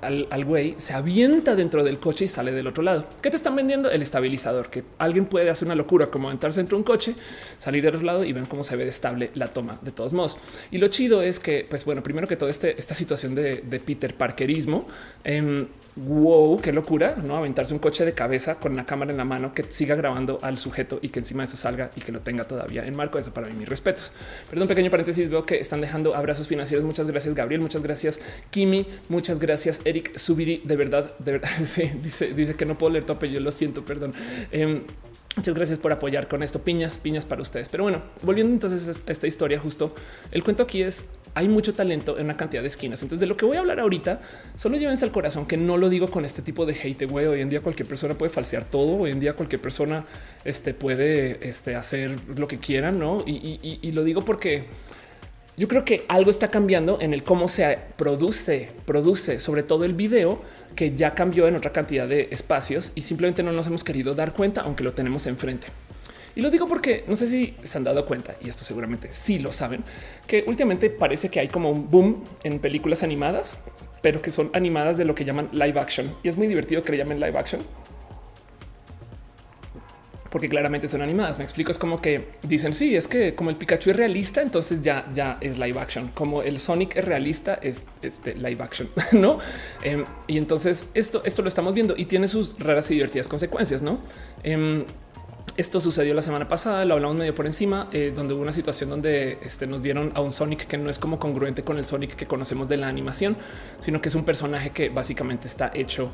al, 0.00 0.44
güey 0.44 0.74
se 0.78 0.92
avienta 0.92 1.54
dentro 1.54 1.82
del 1.84 1.98
coche 1.98 2.24
y 2.26 2.28
sale 2.28 2.52
del 2.52 2.66
otro 2.66 2.82
lado. 2.82 3.06
¿Qué 3.22 3.30
te 3.30 3.36
están 3.36 3.56
vendiendo? 3.56 3.90
El 3.90 4.02
estabilizador, 4.02 4.68
que 4.68 4.84
alguien 4.98 5.26
puede 5.26 5.50
hacer 5.50 5.66
una 5.66 5.74
locura 5.74 6.06
como 6.06 6.30
entrarse 6.30 6.60
dentro 6.60 6.76
de 6.76 6.80
un 6.80 6.84
coche, 6.84 7.14
salir 7.58 7.82
del 7.82 7.94
otro 7.94 8.06
lado 8.06 8.24
y 8.24 8.32
ven 8.32 8.46
cómo 8.46 8.64
se 8.64 8.76
ve 8.76 8.86
estable 8.86 9.30
la 9.34 9.48
toma 9.48 9.78
de 9.82 9.92
todos 9.92 10.12
modos. 10.12 10.36
Y 10.70 10.78
lo 10.78 10.88
chido 10.88 11.22
es 11.22 11.38
que, 11.38 11.66
pues 11.68 11.84
bueno, 11.84 12.02
primero 12.02 12.26
que 12.26 12.36
todo 12.36 12.48
este, 12.48 12.78
esta 12.78 12.94
situación 12.94 13.34
de, 13.34 13.82
Peter 13.84 14.14
Parkerismo, 14.14 14.86
eh, 15.24 15.66
wow, 15.96 16.58
qué 16.60 16.72
locura, 16.72 17.16
no 17.22 17.36
aventarse 17.36 17.74
un 17.74 17.80
coche 17.80 18.04
de 18.04 18.14
cabeza 18.14 18.54
con 18.56 18.72
una 18.72 18.86
cámara 18.86 19.10
en 19.10 19.18
la 19.18 19.24
mano 19.24 19.52
que 19.52 19.64
siga 19.68 19.94
grabando 19.94 20.38
al 20.42 20.58
sujeto 20.58 20.98
y 21.02 21.10
que 21.10 21.18
encima 21.18 21.42
de 21.42 21.48
eso 21.48 21.56
salga 21.56 21.90
y 21.96 22.00
que 22.00 22.12
lo 22.12 22.20
tenga 22.20 22.44
todavía 22.44 22.86
en 22.86 22.96
marco. 22.96 23.18
Eso 23.18 23.32
para 23.32 23.48
mí, 23.48 23.54
mis 23.58 23.68
respetos. 23.68 24.12
Perdón, 24.48 24.68
pequeño 24.68 24.90
paréntesis, 24.90 25.28
veo 25.28 25.44
que 25.44 25.58
están 25.58 25.80
dejando 25.80 26.14
abrazos 26.14 26.48
financieros. 26.48 26.84
Muchas 26.84 27.06
gracias, 27.06 27.34
Gabriel. 27.34 27.60
Muchas 27.60 27.82
gracias, 27.82 28.20
Kimi. 28.50 28.86
Muchas 29.08 29.38
gracias, 29.38 29.80
Eric 29.84 30.16
Subiri. 30.16 30.62
De 30.64 30.76
verdad, 30.76 31.14
de 31.18 31.32
verdad, 31.32 31.50
sí, 31.64 31.90
dice, 32.02 32.54
que 32.54 32.64
no 32.64 32.78
puedo 32.78 32.92
leer 32.92 33.04
tu 33.04 33.12
apellido. 33.12 33.40
Lo 33.40 33.52
siento, 33.52 33.84
perdón. 33.84 34.14
Em, 34.50 34.82
Muchas 35.34 35.54
gracias 35.54 35.78
por 35.78 35.90
apoyar 35.92 36.28
con 36.28 36.42
esto. 36.42 36.62
Piñas, 36.62 36.98
piñas 36.98 37.24
para 37.24 37.40
ustedes. 37.40 37.70
Pero 37.70 37.84
bueno, 37.84 38.02
volviendo 38.22 38.52
entonces 38.52 39.02
a 39.06 39.10
esta 39.10 39.26
historia, 39.26 39.58
justo 39.58 39.94
el 40.30 40.44
cuento 40.44 40.62
aquí 40.62 40.82
es 40.82 41.04
hay 41.34 41.48
mucho 41.48 41.72
talento 41.72 42.18
en 42.18 42.26
una 42.26 42.36
cantidad 42.36 42.60
de 42.60 42.68
esquinas. 42.68 43.00
Entonces, 43.02 43.20
de 43.20 43.26
lo 43.26 43.36
que 43.36 43.46
voy 43.46 43.56
a 43.56 43.60
hablar 43.60 43.80
ahorita, 43.80 44.20
solo 44.54 44.76
llévense 44.76 45.06
al 45.06 45.10
corazón 45.10 45.46
que 45.46 45.56
no 45.56 45.78
lo 45.78 45.88
digo 45.88 46.10
con 46.10 46.26
este 46.26 46.42
tipo 46.42 46.66
de 46.66 46.74
hate. 46.74 47.08
Güey, 47.08 47.26
hoy 47.26 47.40
en 47.40 47.48
día 47.48 47.62
cualquier 47.62 47.88
persona 47.88 48.12
puede 48.12 48.30
falsear 48.30 48.64
todo. 48.64 48.98
Hoy 48.98 49.10
en 49.10 49.20
día 49.20 49.32
cualquier 49.32 49.62
persona 49.62 50.04
este, 50.44 50.74
puede 50.74 51.48
este, 51.48 51.76
hacer 51.76 52.18
lo 52.36 52.46
que 52.46 52.58
quiera, 52.58 52.92
no? 52.92 53.24
Y, 53.26 53.78
y 53.80 53.92
lo 53.92 54.04
digo 54.04 54.24
porque 54.24 54.66
yo 55.56 55.68
creo 55.68 55.84
que 55.84 56.04
algo 56.08 56.30
está 56.30 56.48
cambiando 56.48 56.98
en 57.00 57.12
el 57.12 57.22
cómo 57.22 57.46
se 57.46 57.78
produce, 57.96 58.70
produce 58.86 59.38
sobre 59.38 59.62
todo 59.62 59.84
el 59.84 59.92
video 59.92 60.40
que 60.74 60.96
ya 60.96 61.14
cambió 61.14 61.46
en 61.46 61.56
otra 61.56 61.72
cantidad 61.72 62.08
de 62.08 62.28
espacios 62.30 62.92
y 62.94 63.02
simplemente 63.02 63.42
no 63.42 63.52
nos 63.52 63.66
hemos 63.66 63.84
querido 63.84 64.14
dar 64.14 64.32
cuenta, 64.32 64.62
aunque 64.62 64.82
lo 64.82 64.92
tenemos 64.92 65.26
enfrente. 65.26 65.66
Y 66.34 66.40
lo 66.40 66.50
digo 66.50 66.66
porque 66.66 67.04
no 67.06 67.16
sé 67.16 67.26
si 67.26 67.54
se 67.62 67.76
han 67.76 67.84
dado 67.84 68.06
cuenta, 68.06 68.34
y 68.40 68.48
esto 68.48 68.64
seguramente 68.64 69.08
sí 69.10 69.38
lo 69.38 69.52
saben, 69.52 69.84
que 70.26 70.44
últimamente 70.46 70.88
parece 70.88 71.28
que 71.28 71.40
hay 71.40 71.48
como 71.48 71.70
un 71.70 71.90
boom 71.90 72.24
en 72.42 72.58
películas 72.58 73.02
animadas, 73.02 73.58
pero 74.00 74.22
que 74.22 74.32
son 74.32 74.50
animadas 74.54 74.96
de 74.96 75.04
lo 75.04 75.14
que 75.14 75.26
llaman 75.26 75.50
live 75.52 75.78
action. 75.78 76.16
Y 76.22 76.28
es 76.28 76.38
muy 76.38 76.46
divertido 76.46 76.82
que 76.82 76.92
le 76.92 76.98
llamen 76.98 77.20
live 77.20 77.38
action 77.38 77.62
porque 80.32 80.48
claramente 80.48 80.88
son 80.88 81.02
animadas. 81.02 81.38
Me 81.38 81.44
explico, 81.44 81.70
es 81.70 81.78
como 81.78 82.00
que 82.00 82.30
dicen, 82.42 82.72
sí, 82.72 82.96
es 82.96 83.06
que 83.06 83.34
como 83.34 83.50
el 83.50 83.56
Pikachu 83.56 83.90
es 83.90 83.96
realista, 83.96 84.40
entonces 84.40 84.82
ya, 84.82 85.06
ya 85.14 85.36
es 85.42 85.58
live 85.58 85.78
action. 85.78 86.08
Como 86.08 86.42
el 86.42 86.58
Sonic 86.58 86.96
es 86.96 87.04
realista, 87.04 87.54
es 87.62 87.82
este 88.00 88.34
live 88.34 88.62
action, 88.62 88.88
¿no? 89.12 89.38
Em, 89.82 90.04
y 90.26 90.38
entonces 90.38 90.86
esto, 90.94 91.22
esto 91.24 91.42
lo 91.42 91.48
estamos 91.48 91.74
viendo 91.74 91.94
y 91.96 92.06
tiene 92.06 92.26
sus 92.28 92.58
raras 92.58 92.90
y 92.90 92.94
divertidas 92.94 93.28
consecuencias, 93.28 93.82
¿no? 93.82 93.98
Em, 94.42 94.86
esto 95.58 95.82
sucedió 95.82 96.14
la 96.14 96.22
semana 96.22 96.48
pasada, 96.48 96.82
lo 96.86 96.94
hablamos 96.94 97.18
medio 97.18 97.34
por 97.34 97.44
encima, 97.44 97.90
eh, 97.92 98.10
donde 98.16 98.32
hubo 98.32 98.40
una 98.40 98.52
situación 98.52 98.88
donde 98.88 99.38
este, 99.42 99.66
nos 99.66 99.82
dieron 99.82 100.12
a 100.14 100.22
un 100.22 100.32
Sonic 100.32 100.66
que 100.66 100.78
no 100.78 100.88
es 100.88 100.98
como 100.98 101.18
congruente 101.18 101.62
con 101.62 101.76
el 101.76 101.84
Sonic 101.84 102.16
que 102.16 102.26
conocemos 102.26 102.70
de 102.70 102.78
la 102.78 102.88
animación, 102.88 103.36
sino 103.78 104.00
que 104.00 104.08
es 104.08 104.14
un 104.14 104.24
personaje 104.24 104.70
que 104.70 104.88
básicamente 104.88 105.46
está 105.46 105.70
hecho 105.74 106.10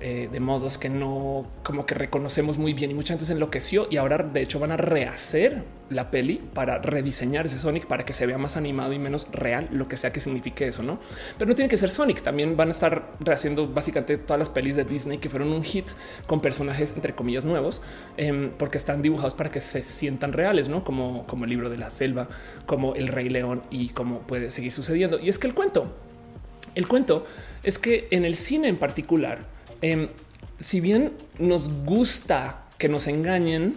eh, 0.00 0.28
de 0.30 0.40
modos 0.40 0.78
que 0.78 0.88
no 0.88 1.46
como 1.62 1.86
que 1.86 1.94
reconocemos 1.94 2.58
muy 2.58 2.74
bien 2.74 2.90
y 2.90 2.94
mucha 2.94 3.14
gente 3.14 3.24
se 3.24 3.32
enloqueció 3.32 3.86
y 3.90 3.96
ahora 3.96 4.18
de 4.18 4.42
hecho 4.42 4.58
van 4.58 4.72
a 4.72 4.76
rehacer 4.76 5.64
la 5.88 6.10
peli 6.10 6.42
para 6.52 6.78
rediseñar 6.78 7.46
ese 7.46 7.58
Sonic 7.58 7.86
para 7.86 8.04
que 8.04 8.12
se 8.12 8.26
vea 8.26 8.38
más 8.38 8.56
animado 8.56 8.92
y 8.92 8.98
menos 8.98 9.26
real, 9.32 9.68
lo 9.72 9.88
que 9.88 9.96
sea 9.96 10.12
que 10.12 10.20
signifique 10.20 10.66
eso, 10.66 10.82
no? 10.82 10.98
Pero 11.38 11.48
no 11.48 11.54
tiene 11.54 11.68
que 11.68 11.76
ser 11.76 11.90
Sonic. 11.90 12.22
También 12.22 12.56
van 12.56 12.68
a 12.68 12.72
estar 12.72 13.12
rehaciendo 13.20 13.68
básicamente 13.68 14.18
todas 14.18 14.38
las 14.38 14.48
pelis 14.48 14.76
de 14.76 14.84
Disney 14.84 15.18
que 15.18 15.30
fueron 15.30 15.52
un 15.52 15.62
hit 15.62 15.86
con 16.26 16.40
personajes 16.40 16.92
entre 16.92 17.14
comillas 17.14 17.44
nuevos, 17.44 17.82
em, 18.16 18.50
porque 18.50 18.78
están 18.78 19.02
dibujados 19.02 19.34
para 19.34 19.50
que 19.50 19.60
se 19.60 19.82
sientan 19.82 20.32
reales, 20.32 20.68
no 20.68 20.84
como, 20.84 21.26
como 21.26 21.44
el 21.44 21.50
libro 21.50 21.70
de 21.70 21.78
la 21.78 21.90
selva, 21.90 22.28
como 22.66 22.94
el 22.94 23.08
Rey 23.08 23.28
León 23.28 23.62
y 23.70 23.90
cómo 23.90 24.20
puede 24.20 24.50
seguir 24.50 24.72
sucediendo. 24.72 25.18
Y 25.18 25.28
es 25.28 25.38
que 25.38 25.46
el 25.46 25.54
cuento, 25.54 25.94
el 26.74 26.86
cuento 26.88 27.26
es 27.62 27.78
que 27.78 28.08
en 28.10 28.24
el 28.24 28.34
cine 28.34 28.68
en 28.68 28.76
particular, 28.76 29.55
Em, 29.82 30.08
si 30.58 30.80
bien 30.80 31.12
nos 31.38 31.68
gusta 31.84 32.66
que 32.78 32.88
nos 32.88 33.06
engañen, 33.06 33.74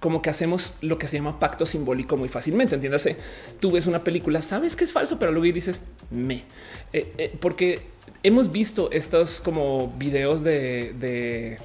como 0.00 0.22
que 0.22 0.30
hacemos 0.30 0.72
lo 0.80 0.98
que 0.98 1.06
se 1.06 1.18
llama 1.18 1.38
pacto 1.38 1.66
simbólico 1.66 2.16
muy 2.16 2.28
fácilmente. 2.28 2.74
Entiéndase, 2.74 3.16
tú 3.60 3.70
ves 3.70 3.86
una 3.86 4.02
película, 4.02 4.40
sabes 4.42 4.74
que 4.74 4.84
es 4.84 4.92
falso, 4.92 5.18
pero 5.18 5.30
luego 5.30 5.52
dices 5.52 5.82
me, 6.10 6.44
eh, 6.92 7.12
eh, 7.18 7.36
porque 7.38 7.82
hemos 8.22 8.50
visto 8.50 8.90
estos 8.90 9.42
como 9.42 9.94
videos 9.98 10.42
de, 10.42 11.58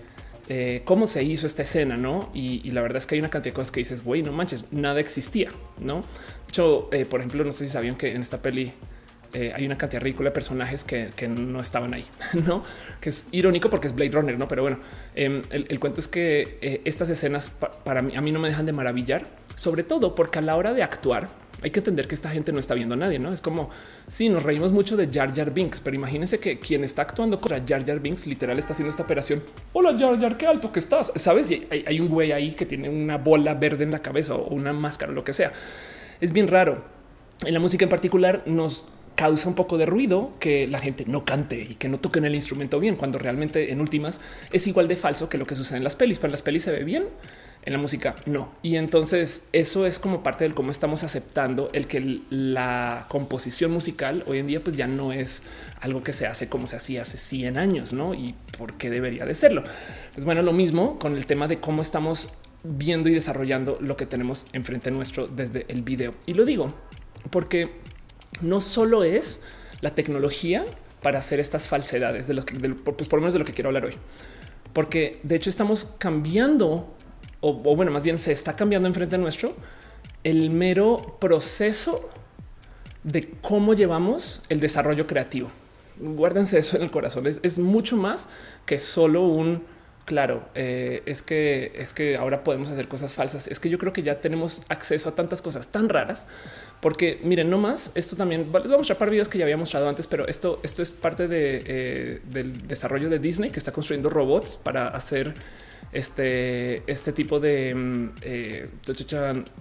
eh, 0.49 0.81
cómo 0.83 1.07
se 1.07 1.23
hizo 1.23 1.47
esta 1.47 1.61
escena, 1.63 1.95
no? 1.95 2.29
Y, 2.33 2.69
la 2.71 2.81
verdad 2.81 2.97
es 2.97 3.07
que 3.07 3.15
hay 3.15 3.19
una 3.19 3.29
cantidad 3.29 3.53
de 3.53 3.55
cosas 3.55 3.71
que 3.71 3.79
dices, 3.79 4.03
güey, 4.03 4.21
no 4.21 4.33
manches, 4.33 4.65
nada 4.71 4.99
existía, 4.99 5.49
no? 5.79 6.01
De 6.91 7.05
por 7.05 7.21
ejemplo, 7.21 7.43
no 7.43 7.51
sé 7.51 7.65
si 7.65 7.71
sabían 7.71 7.95
que 7.95 8.11
en 8.11 8.21
esta 8.21 8.41
peli 8.41 8.73
eh, 9.35 9.51
hay 9.53 9.65
una 9.65 9.75
cantidad 9.75 10.01
ridícula 10.01 10.29
de 10.29 10.33
personajes 10.33 10.85
que, 10.85 11.27
no 11.27 11.59
estaban 11.59 11.93
ahí, 11.93 12.05
no? 12.47 12.63
Que 13.01 13.09
es 13.09 13.27
irónico 13.33 13.69
porque 13.69 13.87
es 13.87 13.93
Blade 13.93 14.11
Runner, 14.11 14.39
no? 14.39 14.47
Pero 14.47 14.61
bueno, 14.61 14.79
em, 15.13 15.41
el, 15.49 15.77
cuento 15.81 15.99
es 15.99 16.07
que 16.07 16.57
eh, 16.61 16.81
estas 16.85 17.09
escenas 17.09 17.49
para 17.83 18.01
mí, 18.01 18.15
a 18.15 18.21
mí 18.21 18.31
no 18.31 18.39
me 18.39 18.47
dejan 18.47 18.65
de 18.65 18.71
maravillar, 18.71 19.27
sobre 19.55 19.83
todo 19.83 20.15
porque 20.15 20.39
a 20.39 20.41
la 20.41 20.55
hora 20.55 20.73
de 20.73 20.83
actuar 20.83 21.27
hay 21.61 21.71
que 21.71 21.81
entender 21.81 22.07
que 22.07 22.15
esta 22.15 22.29
gente 22.29 22.53
no 22.53 22.59
está 22.59 22.75
viendo 22.75 22.95
a 22.95 22.97
nadie, 22.97 23.19
no 23.19 23.33
es 23.33 23.41
como 23.41 23.69
si 24.07 24.29
nos 24.29 24.41
reímos 24.41 24.71
mucho 24.71 24.95
de 24.95 25.09
Jar 25.11 25.35
Jar 25.35 25.53
Binks, 25.53 25.81
pero 25.81 25.97
imagínense 25.97 26.39
que 26.39 26.57
quien 26.57 26.85
está 26.85 27.01
actuando 27.01 27.37
contra 27.37 27.61
Jar 27.67 27.85
Jar 27.85 27.99
Binks 27.99 28.27
literal 28.27 28.57
está 28.57 28.71
haciendo 28.71 28.89
esta 28.89 29.03
operación. 29.03 29.43
Hola 29.73 29.97
Jar 29.99 30.17
Jar, 30.17 30.37
qué 30.37 30.47
alto 30.47 30.71
que 30.71 30.79
estás. 30.79 31.11
Sabes? 31.15 31.51
Y 31.51 31.67
hay, 31.69 31.83
hay 31.85 31.99
un 31.99 32.07
güey 32.07 32.31
ahí 32.31 32.51
que 32.53 32.65
tiene 32.65 32.87
una 32.87 33.17
bola 33.17 33.53
verde 33.53 33.83
en 33.83 33.91
la 33.91 33.99
cabeza 33.99 34.35
o 34.35 34.47
una 34.53 34.71
máscara 34.71 35.11
o 35.11 35.15
lo 35.15 35.25
que 35.25 35.33
sea. 35.33 35.51
Es 36.21 36.31
bien 36.31 36.47
raro. 36.47 36.85
En 37.45 37.53
la 37.53 37.59
música 37.59 37.83
en 37.83 37.89
particular 37.89 38.43
nos 38.45 38.85
causa 39.15 39.47
un 39.49 39.55
poco 39.55 39.77
de 39.77 39.85
ruido 39.85 40.33
que 40.39 40.67
la 40.67 40.79
gente 40.79 41.05
no 41.07 41.25
cante 41.25 41.61
y 41.69 41.75
que 41.75 41.89
no 41.89 41.99
toquen 41.99 42.25
el 42.25 42.35
instrumento 42.35 42.79
bien, 42.79 42.95
cuando 42.95 43.17
realmente 43.17 43.71
en 43.71 43.81
últimas 43.81 44.21
es 44.51 44.67
igual 44.67 44.87
de 44.87 44.95
falso 44.95 45.29
que 45.29 45.37
lo 45.37 45.47
que 45.47 45.55
sucede 45.55 45.77
en 45.77 45.83
las 45.83 45.95
pelis. 45.95 46.19
Pero 46.19 46.27
en 46.27 46.31
las 46.31 46.41
pelis 46.41 46.63
se 46.63 46.71
ve 46.71 46.83
bien, 46.83 47.05
en 47.65 47.73
la 47.73 47.79
música 47.79 48.15
no. 48.25 48.49
Y 48.61 48.75
entonces 48.75 49.47
eso 49.51 49.85
es 49.85 49.99
como 49.99 50.23
parte 50.23 50.43
del 50.43 50.53
cómo 50.53 50.71
estamos 50.71 51.03
aceptando 51.03 51.69
el 51.73 51.87
que 51.87 52.21
la 52.29 53.07
composición 53.09 53.71
musical 53.71 54.23
hoy 54.27 54.39
en 54.39 54.47
día 54.47 54.61
pues 54.61 54.75
ya 54.75 54.87
no 54.87 55.11
es 55.11 55.43
algo 55.81 56.03
que 56.03 56.13
se 56.13 56.27
hace 56.27 56.47
como 56.47 56.67
se 56.67 56.75
hacía 56.75 57.01
hace 57.01 57.17
100 57.17 57.57
años, 57.57 57.93
¿no? 57.93 58.13
Y 58.13 58.35
por 58.57 58.75
qué 58.77 58.89
debería 58.89 59.25
de 59.25 59.35
serlo. 59.35 59.63
Pues 60.13 60.25
bueno, 60.25 60.41
lo 60.41 60.53
mismo 60.53 60.99
con 60.99 61.15
el 61.15 61.25
tema 61.25 61.47
de 61.47 61.59
cómo 61.59 61.81
estamos 61.81 62.29
viendo 62.63 63.09
y 63.09 63.13
desarrollando 63.13 63.77
lo 63.79 63.95
que 63.95 64.05
tenemos 64.05 64.47
enfrente 64.53 64.91
nuestro 64.91 65.27
desde 65.27 65.65
el 65.69 65.81
video. 65.81 66.13
Y 66.25 66.33
lo 66.33 66.45
digo 66.45 66.73
porque 67.29 67.84
no 68.41 68.61
solo 68.61 69.03
es 69.03 69.41
la 69.81 69.95
tecnología 69.95 70.65
para 71.01 71.19
hacer 71.19 71.39
estas 71.39 71.67
falsedades 71.67 72.27
de 72.27 72.33
lo 72.33 72.45
que, 72.45 72.55
pues 72.55 73.07
por 73.07 73.19
lo 73.19 73.21
menos 73.21 73.33
de 73.33 73.39
lo 73.39 73.45
que 73.45 73.53
quiero 73.53 73.69
hablar 73.69 73.85
hoy, 73.85 73.95
porque 74.73 75.19
de 75.23 75.35
hecho 75.35 75.49
estamos 75.49 75.93
cambiando 75.97 76.95
o, 77.41 77.53
bueno, 77.75 77.91
más 77.91 78.01
bien 78.01 78.17
se 78.17 78.31
está 78.31 78.55
cambiando 78.55 78.87
enfrente 78.87 79.17
nuestro 79.17 79.55
el 80.23 80.49
mero 80.49 81.17
proceso 81.19 82.09
de 83.03 83.29
cómo 83.41 83.75
llevamos 83.75 84.41
el 84.49 84.59
desarrollo 84.59 85.05
creativo. 85.05 85.49
Guárdense 85.99 86.57
eso 86.57 86.75
en 86.77 86.83
el 86.83 86.91
corazón. 86.91 87.27
es 87.27 87.57
mucho 87.59 87.95
más 87.95 88.29
que 88.65 88.79
solo 88.79 89.21
un 89.21 89.63
Claro, 90.05 90.47
eh, 90.53 91.01
es 91.07 91.23
que 91.23 91.71
es 91.75 91.91
que 91.95 92.15
ahora 92.15 92.43
podemos 92.43 92.69
hacer 92.69 92.87
cosas 92.87 93.15
falsas. 93.15 93.47
Es 93.47 93.59
que 93.59 93.71
yo 93.71 93.79
creo 93.79 93.91
que 93.91 94.03
ya 94.03 94.21
tenemos 94.21 94.61
acceso 94.69 95.09
a 95.09 95.15
tantas 95.15 95.41
cosas 95.41 95.69
tan 95.69 95.89
raras, 95.89 96.27
porque 96.79 97.19
miren, 97.23 97.49
no 97.49 97.57
más. 97.57 97.91
Esto 97.95 98.15
también 98.15 98.41
les 98.41 98.51
vamos 98.51 98.71
a 98.71 98.77
mostrar 98.77 98.99
par 98.99 99.09
videos 99.09 99.27
que 99.29 99.39
ya 99.39 99.45
había 99.45 99.57
mostrado 99.57 99.89
antes, 99.89 100.05
pero 100.05 100.27
esto, 100.27 100.59
esto 100.61 100.83
es 100.83 100.91
parte 100.91 101.27
de, 101.27 101.63
eh, 101.65 102.21
del 102.29 102.67
desarrollo 102.67 103.09
de 103.09 103.17
Disney 103.17 103.49
que 103.49 103.57
está 103.57 103.71
construyendo 103.71 104.11
robots 104.11 104.57
para 104.57 104.89
hacer 104.89 105.33
este, 105.91 106.83
este 106.91 107.13
tipo 107.13 107.39
de 107.39 107.73
mm, 107.73 108.09
eh, 108.21 108.69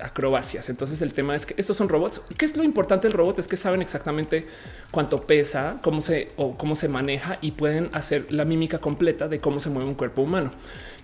acrobacias. 0.01 0.69
Entonces 0.69 1.01
el 1.03 1.13
tema 1.13 1.35
es 1.35 1.47
que 1.47 1.55
estos 1.57 1.77
son 1.77 1.89
robots. 1.89 2.23
¿Qué 2.37 2.45
es 2.45 2.57
lo 2.57 2.65
importante 2.65 3.09
del 3.09 3.17
robot? 3.17 3.39
Es 3.39 3.49
que 3.49 3.57
saben 3.57 3.83
exactamente 3.83 4.47
cuánto 4.91 5.21
pesa, 5.21 5.79
cómo 5.83 6.01
se 6.01 6.33
o 6.37 6.57
cómo 6.57 6.77
se 6.77 6.89
maneja 6.89 7.39
y 7.41 7.53
pueden 7.53 7.91
hacer 7.93 8.31
la 8.31 8.45
mímica 8.45 8.79
completa 8.79 9.29
de 9.29 9.41
cómo 9.41 9.61
se 9.61 9.71
mueve 9.71 9.89
un 9.89 9.95
cuerpo 9.95 10.23
humano. 10.23 10.53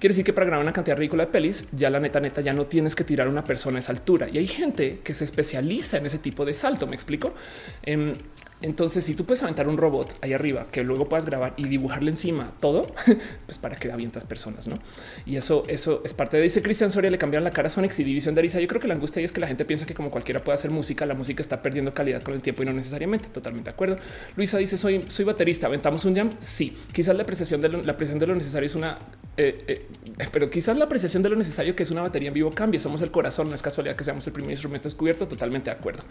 Quiere 0.00 0.14
decir 0.14 0.24
que 0.24 0.32
para 0.32 0.46
grabar 0.46 0.64
una 0.64 0.72
cantidad 0.72 0.96
ridícula 0.96 1.26
de 1.26 1.30
pelis, 1.30 1.66
ya 1.72 1.90
la 1.90 2.00
neta 2.00 2.20
neta 2.20 2.40
ya 2.40 2.54
no 2.54 2.64
tienes 2.66 2.94
que 2.94 3.04
tirar 3.04 3.26
a 3.26 3.30
una 3.30 3.44
persona 3.44 3.76
a 3.76 3.80
esa 3.80 3.92
altura. 3.92 4.28
Y 4.32 4.38
hay 4.38 4.46
gente 4.46 5.00
que 5.04 5.12
se 5.12 5.24
especializa 5.24 5.98
en 5.98 6.06
ese 6.06 6.18
tipo 6.18 6.46
de 6.46 6.54
salto. 6.54 6.86
Me 6.86 6.94
explico. 6.94 7.34
Em, 7.82 8.14
entonces, 8.62 9.04
si 9.04 9.14
tú 9.14 9.24
puedes 9.24 9.42
aventar 9.42 9.68
un 9.68 9.78
robot 9.78 10.14
ahí 10.20 10.34
arriba 10.34 10.66
que 10.70 10.84
luego 10.84 11.08
puedas 11.08 11.24
grabar 11.24 11.54
y 11.56 11.64
dibujarle 11.64 12.10
encima 12.10 12.52
todo, 12.60 12.94
pues 13.46 13.58
para 13.58 13.76
que 13.76 13.90
avientas 13.90 14.24
personas, 14.24 14.66
no? 14.66 14.78
Y 15.24 15.36
eso, 15.36 15.64
eso 15.68 16.02
es 16.04 16.12
parte 16.12 16.36
de 16.36 16.42
dice 16.42 16.60
Cristian 16.62 16.90
Soria. 16.90 17.10
Le 17.10 17.18
cambiaron 17.18 17.44
la 17.44 17.52
cara 17.52 17.70
a 17.74 17.80
y 17.80 18.04
división 18.04 18.34
de 18.34 18.40
Arisa. 18.40 18.60
Yo 18.60 18.68
creo 18.68 18.80
que 18.80 18.88
la 18.88 18.94
angustia 18.94 19.22
es 19.22 19.32
que 19.32 19.40
la 19.40 19.46
gente 19.46 19.64
piensa 19.64 19.86
que 19.86 19.94
como 19.94 20.10
cualquiera 20.10 20.44
puede 20.44 20.54
hacer 20.54 20.70
música, 20.70 21.06
la 21.06 21.14
música 21.14 21.40
está 21.40 21.62
perdiendo 21.62 21.94
calidad 21.94 22.22
con 22.22 22.34
el 22.34 22.42
tiempo 22.42 22.62
y 22.62 22.66
no 22.66 22.72
necesariamente. 22.72 23.28
Totalmente 23.28 23.70
de 23.70 23.74
acuerdo. 23.74 23.96
Luisa 24.36 24.58
dice: 24.58 24.76
Soy, 24.76 25.04
soy 25.08 25.24
baterista. 25.24 25.66
Aventamos 25.66 26.04
un 26.04 26.14
jam. 26.14 26.30
Sí, 26.38 26.76
quizás 26.92 27.16
la 27.16 27.22
apreciación 27.22 27.60
de 27.62 27.70
lo, 27.70 27.82
la 27.82 27.92
apreciación 27.92 28.18
de 28.18 28.26
lo 28.26 28.34
necesario 28.34 28.66
es 28.66 28.74
una, 28.74 28.98
eh, 29.36 29.64
eh, 29.66 29.86
pero 30.32 30.50
quizás 30.50 30.76
la 30.76 30.84
apreciación 30.84 31.22
de 31.22 31.30
lo 31.30 31.36
necesario 31.36 31.74
que 31.74 31.82
es 31.82 31.90
una 31.90 32.02
batería 32.02 32.28
en 32.28 32.34
vivo 32.34 32.50
cambie. 32.50 32.78
Somos 32.78 33.00
el 33.00 33.10
corazón. 33.10 33.48
No 33.48 33.54
es 33.54 33.62
casualidad 33.62 33.96
que 33.96 34.04
seamos 34.04 34.26
el 34.26 34.34
primer 34.34 34.50
instrumento 34.50 34.84
descubierto. 34.84 35.26
Totalmente 35.26 35.70
de 35.70 35.76
acuerdo. 35.76 36.02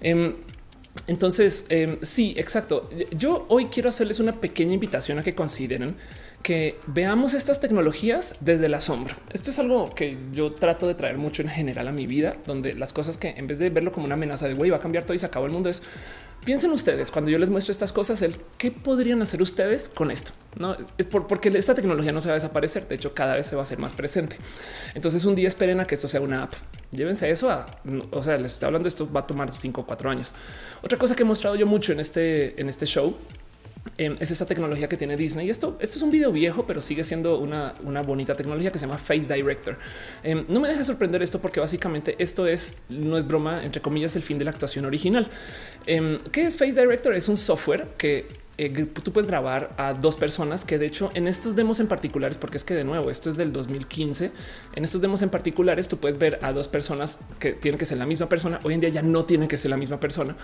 Em, 0.00 0.34
entonces, 1.06 1.66
em, 1.68 1.98
sí, 2.02 2.34
exacto. 2.36 2.88
Yo 3.16 3.46
hoy 3.48 3.66
quiero 3.66 3.88
hacerles 3.88 4.20
una 4.20 4.40
pequeña 4.40 4.74
invitación 4.74 5.18
a 5.18 5.22
que 5.22 5.34
consideren 5.34 5.96
que 6.42 6.78
veamos 6.86 7.34
estas 7.34 7.60
tecnologías 7.60 8.36
desde 8.40 8.66
el 8.66 8.74
asombro. 8.74 9.16
Esto 9.32 9.50
es 9.50 9.58
algo 9.58 9.94
que 9.94 10.18
yo 10.32 10.52
trato 10.52 10.86
de 10.86 10.94
traer 10.94 11.18
mucho 11.18 11.42
en 11.42 11.48
general 11.48 11.88
a 11.88 11.92
mi 11.92 12.06
vida, 12.06 12.36
donde 12.46 12.74
las 12.74 12.92
cosas 12.92 13.16
que 13.16 13.30
en 13.30 13.46
vez 13.46 13.58
de 13.58 13.70
verlo 13.70 13.90
como 13.90 14.06
una 14.06 14.14
amenaza 14.14 14.48
de 14.48 14.54
güey 14.54 14.70
va 14.70 14.76
a 14.76 14.80
cambiar 14.80 15.04
todo 15.04 15.14
y 15.14 15.18
se 15.18 15.26
acabó 15.26 15.46
el 15.46 15.52
mundo 15.52 15.68
es 15.68 15.82
piensen 16.44 16.70
ustedes 16.70 17.10
cuando 17.10 17.30
yo 17.30 17.38
les 17.38 17.50
muestro 17.50 17.72
estas 17.72 17.92
cosas, 17.92 18.22
el 18.22 18.36
qué 18.56 18.70
podrían 18.70 19.20
hacer 19.22 19.42
ustedes 19.42 19.88
con 19.88 20.10
esto. 20.10 20.32
No 20.58 20.76
es 20.96 21.06
porque 21.06 21.48
esta 21.48 21.74
tecnología 21.74 22.12
no 22.12 22.20
se 22.20 22.28
va 22.28 22.34
a 22.34 22.36
desaparecer. 22.36 22.88
De 22.88 22.94
hecho, 22.94 23.14
cada 23.14 23.36
vez 23.36 23.46
se 23.46 23.56
va 23.56 23.62
a 23.62 23.64
hacer 23.64 23.78
más 23.78 23.92
presente. 23.92 24.36
Entonces, 24.94 25.24
un 25.24 25.34
día 25.34 25.48
esperen 25.48 25.80
a 25.80 25.86
que 25.86 25.94
esto 25.94 26.08
sea 26.08 26.20
una 26.20 26.44
app. 26.44 26.54
Llévense 26.90 27.30
eso 27.30 27.50
a, 27.50 27.80
o 28.10 28.22
sea, 28.22 28.36
les 28.38 28.52
estoy 28.52 28.66
hablando. 28.66 28.88
Esto 28.88 29.10
va 29.10 29.20
a 29.20 29.26
tomar 29.26 29.52
cinco 29.52 29.82
o 29.82 29.86
cuatro 29.86 30.10
años. 30.10 30.32
Otra 30.82 30.98
cosa 30.98 31.14
que 31.14 31.22
he 31.22 31.26
mostrado 31.26 31.54
yo 31.54 31.66
mucho 31.66 31.92
en 31.92 32.00
este, 32.00 32.60
en 32.60 32.68
este 32.68 32.86
show 32.86 33.16
Em, 34.00 34.14
es 34.20 34.30
esta 34.30 34.46
tecnología 34.46 34.88
que 34.88 34.96
tiene 34.96 35.16
Disney. 35.16 35.48
Y 35.48 35.50
esto, 35.50 35.76
esto 35.80 35.96
es 35.96 36.02
un 36.02 36.12
video 36.12 36.30
viejo, 36.30 36.64
pero 36.64 36.80
sigue 36.80 37.02
siendo 37.02 37.38
una, 37.40 37.74
una 37.82 38.00
bonita 38.02 38.36
tecnología 38.36 38.70
que 38.70 38.78
se 38.78 38.86
llama 38.86 38.96
Face 38.96 39.26
Director. 39.32 39.76
Em, 40.22 40.44
no 40.48 40.60
me 40.60 40.68
deja 40.68 40.84
sorprender 40.84 41.20
esto 41.20 41.40
porque 41.40 41.58
básicamente 41.58 42.14
esto 42.20 42.46
es, 42.46 42.76
no 42.88 43.18
es 43.18 43.26
broma, 43.26 43.64
entre 43.64 43.82
comillas, 43.82 44.14
el 44.14 44.22
fin 44.22 44.38
de 44.38 44.44
la 44.44 44.52
actuación 44.52 44.84
original. 44.84 45.26
Em, 45.86 46.20
¿Qué 46.30 46.46
es 46.46 46.56
Face 46.56 46.80
Director? 46.80 47.12
Es 47.12 47.28
un 47.28 47.36
software 47.36 47.88
que 47.98 48.26
eh, 48.58 48.86
tú 49.02 49.12
puedes 49.12 49.28
grabar 49.28 49.72
a 49.76 49.94
dos 49.94 50.16
personas 50.16 50.64
que 50.64 50.78
de 50.78 50.86
hecho 50.86 51.12
en 51.14 51.28
estos 51.28 51.54
demos 51.54 51.78
en 51.78 51.86
particulares, 51.86 52.38
porque 52.38 52.56
es 52.56 52.64
que 52.64 52.74
de 52.74 52.82
nuevo 52.82 53.08
esto 53.08 53.30
es 53.30 53.36
del 53.36 53.52
2015, 53.52 54.32
en 54.74 54.84
estos 54.84 55.00
demos 55.00 55.22
en 55.22 55.30
particulares 55.30 55.86
tú 55.86 55.98
puedes 55.98 56.18
ver 56.18 56.40
a 56.42 56.52
dos 56.52 56.66
personas 56.66 57.20
que 57.38 57.52
tienen 57.52 57.78
que 57.78 57.86
ser 57.86 57.98
la 57.98 58.06
misma 58.06 58.28
persona. 58.28 58.60
Hoy 58.64 58.74
en 58.74 58.80
día 58.80 58.90
ya 58.90 59.02
no 59.02 59.24
tienen 59.24 59.46
que 59.46 59.56
ser 59.56 59.70
la 59.70 59.76
misma 59.76 60.00
persona. 60.00 60.36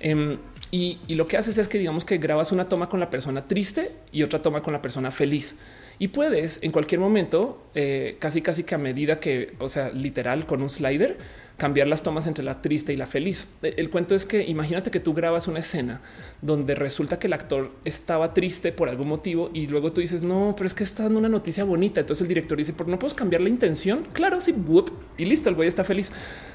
Em, 0.00 0.36
y, 0.70 0.98
lo 1.08 1.26
que 1.26 1.36
haces 1.36 1.56
es 1.58 1.68
que 1.68 1.78
digamos 1.78 2.04
que 2.04 2.18
grabas 2.18 2.52
una 2.52 2.68
toma 2.68 2.88
con 2.88 3.00
la 3.00 3.08
persona 3.08 3.44
triste 3.44 3.96
y 4.12 4.22
otra 4.22 4.42
toma 4.42 4.62
con 4.62 4.72
la 4.72 4.82
persona 4.82 5.10
feliz 5.10 5.56
y 5.98 6.08
puedes 6.08 6.62
en 6.62 6.72
cualquier 6.72 7.00
momento, 7.00 7.62
eh, 7.74 8.16
casi 8.18 8.42
casi 8.42 8.64
que 8.64 8.74
a 8.74 8.78
medida 8.78 9.20
que, 9.20 9.54
o 9.58 9.68
sea, 9.68 9.90
literal 9.90 10.46
con 10.46 10.60
un 10.62 10.68
slider, 10.68 11.18
cambiar 11.62 11.86
las 11.86 12.02
tomas 12.02 12.26
entre 12.26 12.42
la 12.42 12.60
triste 12.60 12.92
y 12.92 12.96
la 12.96 13.06
feliz. 13.06 13.46
E, 13.62 13.74
el 13.76 13.88
cuento 13.88 14.16
es 14.16 14.26
que 14.26 14.42
imagínate 14.42 14.90
que 14.90 14.98
tú 14.98 15.14
grabas 15.14 15.46
una 15.46 15.60
escena 15.60 16.00
donde 16.40 16.74
resulta 16.74 17.20
que 17.20 17.28
el 17.28 17.34
actor 17.34 17.70
estaba 17.84 18.34
triste 18.34 18.72
por 18.72 18.88
algún 18.88 19.06
motivo 19.06 19.48
y 19.54 19.68
luego 19.68 19.92
tú 19.92 20.00
dices, 20.00 20.24
no, 20.24 20.54
pero 20.56 20.66
es 20.66 20.74
que 20.74 20.82
está 20.82 21.04
dando 21.04 21.20
una 21.20 21.28
noticia 21.28 21.62
bonita. 21.62 22.00
Entonces 22.00 22.22
el 22.22 22.26
director 22.26 22.58
dice, 22.58 22.72
¿por 22.72 22.88
no 22.88 22.98
puedes 22.98 23.14
cambiar 23.14 23.42
la 23.42 23.48
intención? 23.48 24.08
Claro, 24.12 24.40
sí, 24.40 24.52
y 25.18 25.24
listo, 25.24 25.50
el 25.50 25.54
güey 25.54 25.68
está 25.68 25.84
feliz. 25.84 26.10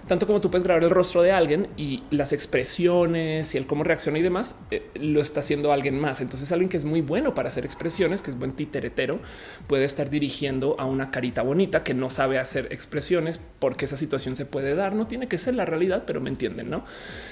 Tanto 0.09 0.27
como 0.27 0.41
tú 0.41 0.51
puedes 0.51 0.65
grabar 0.65 0.83
el 0.83 0.89
rostro 0.89 1.21
de 1.21 1.31
alguien 1.31 1.69
y 1.77 2.03
las 2.11 2.33
expresiones 2.33 3.55
y 3.55 3.57
el 3.57 3.65
cómo 3.65 3.85
reacciona 3.85 4.19
y 4.19 4.23
demás, 4.23 4.55
eh, 4.71 4.89
lo 4.95 5.21
está 5.21 5.39
haciendo 5.39 5.71
alguien 5.71 5.97
más. 5.97 6.19
Entonces 6.19 6.51
alguien 6.51 6.67
que 6.67 6.75
es 6.75 6.83
muy 6.83 6.99
bueno 6.99 7.33
para 7.33 7.47
hacer 7.47 7.63
expresiones, 7.63 8.21
que 8.21 8.31
es 8.31 8.37
buen 8.37 8.51
titeretero, 8.51 9.19
puede 9.67 9.85
estar 9.85 10.09
dirigiendo 10.09 10.75
a 10.79 10.85
una 10.85 11.11
carita 11.11 11.43
bonita 11.43 11.83
que 11.83 11.93
no 11.93 12.09
sabe 12.09 12.39
hacer 12.39 12.67
expresiones 12.71 13.39
porque 13.59 13.85
esa 13.85 13.95
situación 13.95 14.35
se 14.35 14.45
puede 14.45 14.75
dar 14.75 14.96
no 14.97 15.07
tiene 15.07 15.27
que 15.27 15.37
ser 15.37 15.55
la 15.55 15.65
realidad, 15.65 16.03
pero 16.05 16.19
me 16.19 16.29
entienden, 16.29 16.69
¿no? 16.69 16.83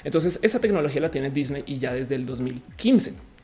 Entonces 0.04 0.40
esa 0.42 0.60
tecnología 0.60 1.02
la 1.02 1.12
tiene 1.12 1.30
Disney 1.30 1.64
y 1.66 1.80
ya 1.80 1.94
desde 1.94 2.16
el 2.16 2.26
2015. 2.26 3.35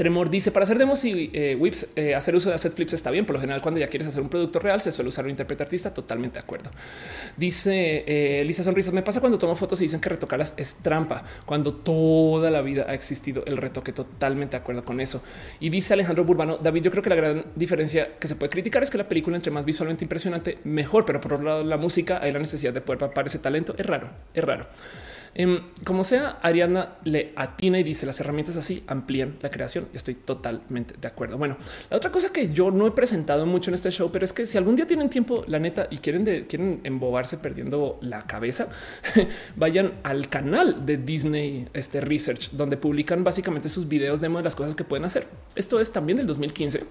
Tremor 0.00 0.30
dice 0.30 0.50
para 0.50 0.64
hacer 0.64 0.78
demos 0.78 1.04
y 1.04 1.28
eh, 1.34 1.54
whips, 1.60 1.88
eh, 1.94 2.14
hacer 2.14 2.34
uso 2.34 2.48
de 2.48 2.54
asset 2.54 2.72
flips 2.72 2.94
está 2.94 3.10
bien. 3.10 3.26
Por 3.26 3.34
lo 3.34 3.40
general, 3.42 3.60
cuando 3.60 3.78
ya 3.80 3.88
quieres 3.88 4.08
hacer 4.08 4.22
un 4.22 4.30
producto 4.30 4.58
real, 4.58 4.80
se 4.80 4.92
suele 4.92 5.08
usar 5.08 5.26
un 5.26 5.30
intérprete 5.30 5.62
artista. 5.62 5.92
Totalmente 5.92 6.38
de 6.38 6.40
acuerdo. 6.40 6.70
Dice 7.36 8.04
eh, 8.06 8.42
Lisa 8.46 8.64
Sonrisas. 8.64 8.94
Me 8.94 9.02
pasa 9.02 9.20
cuando 9.20 9.36
tomo 9.36 9.54
fotos 9.56 9.78
y 9.82 9.84
dicen 9.84 10.00
que 10.00 10.08
retocarlas 10.08 10.54
es 10.56 10.76
trampa, 10.76 11.22
cuando 11.44 11.74
toda 11.74 12.50
la 12.50 12.62
vida 12.62 12.86
ha 12.88 12.94
existido 12.94 13.44
el 13.44 13.58
retoque. 13.58 13.92
Totalmente 13.92 14.56
de 14.56 14.62
acuerdo 14.62 14.86
con 14.86 15.02
eso. 15.02 15.22
Y 15.60 15.68
dice 15.68 15.92
Alejandro 15.92 16.24
Burbano, 16.24 16.56
David, 16.56 16.84
yo 16.84 16.90
creo 16.90 17.02
que 17.02 17.10
la 17.10 17.16
gran 17.16 17.44
diferencia 17.54 18.16
que 18.18 18.26
se 18.26 18.36
puede 18.36 18.48
criticar 18.48 18.82
es 18.82 18.88
que 18.88 18.96
la 18.96 19.06
película, 19.06 19.36
entre 19.36 19.52
más 19.52 19.66
visualmente 19.66 20.06
impresionante, 20.06 20.60
mejor. 20.64 21.04
Pero 21.04 21.20
por 21.20 21.34
otro 21.34 21.44
lado, 21.44 21.62
la 21.62 21.76
música, 21.76 22.20
hay 22.22 22.32
la 22.32 22.38
necesidad 22.38 22.72
de 22.72 22.80
poder 22.80 23.00
papar 23.00 23.26
ese 23.26 23.38
talento. 23.38 23.74
Es 23.76 23.84
raro, 23.84 24.08
es 24.32 24.42
raro. 24.42 24.66
Em, 25.34 25.60
como 25.84 26.02
sea, 26.02 26.38
Ariana 26.42 26.96
le 27.04 27.32
atina 27.36 27.78
y 27.78 27.82
dice 27.84 28.04
las 28.04 28.18
herramientas 28.20 28.56
así 28.56 28.82
amplían 28.86 29.36
la 29.42 29.50
creación. 29.50 29.88
Estoy 29.92 30.14
totalmente 30.14 30.94
de 31.00 31.06
acuerdo. 31.06 31.38
Bueno, 31.38 31.56
la 31.88 31.96
otra 31.96 32.10
cosa 32.10 32.32
que 32.32 32.52
yo 32.52 32.70
no 32.70 32.86
he 32.86 32.90
presentado 32.90 33.46
mucho 33.46 33.70
en 33.70 33.74
este 33.74 33.90
show, 33.90 34.10
pero 34.10 34.24
es 34.24 34.32
que 34.32 34.46
si 34.46 34.58
algún 34.58 34.76
día 34.76 34.86
tienen 34.86 35.08
tiempo, 35.08 35.44
la 35.46 35.58
neta, 35.58 35.86
y 35.90 35.98
quieren, 35.98 36.46
quieren 36.46 36.80
embobarse 36.84 37.38
perdiendo 37.38 37.98
la 38.02 38.26
cabeza, 38.26 38.68
vayan 39.56 40.00
al 40.02 40.28
canal 40.28 40.84
de 40.84 40.96
Disney 40.96 41.68
este 41.74 42.00
Research, 42.00 42.50
donde 42.52 42.76
publican 42.76 43.22
básicamente 43.22 43.68
sus 43.68 43.86
videos 43.86 44.20
de 44.20 44.30
las 44.30 44.54
cosas 44.54 44.74
que 44.74 44.84
pueden 44.84 45.04
hacer. 45.04 45.26
Esto 45.54 45.80
es 45.80 45.92
también 45.92 46.16
del 46.16 46.26
2015. 46.26 46.84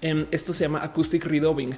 Em, 0.00 0.26
esto 0.30 0.52
se 0.52 0.64
llama 0.64 0.82
Acoustic 0.82 1.24
Redubbing, 1.24 1.76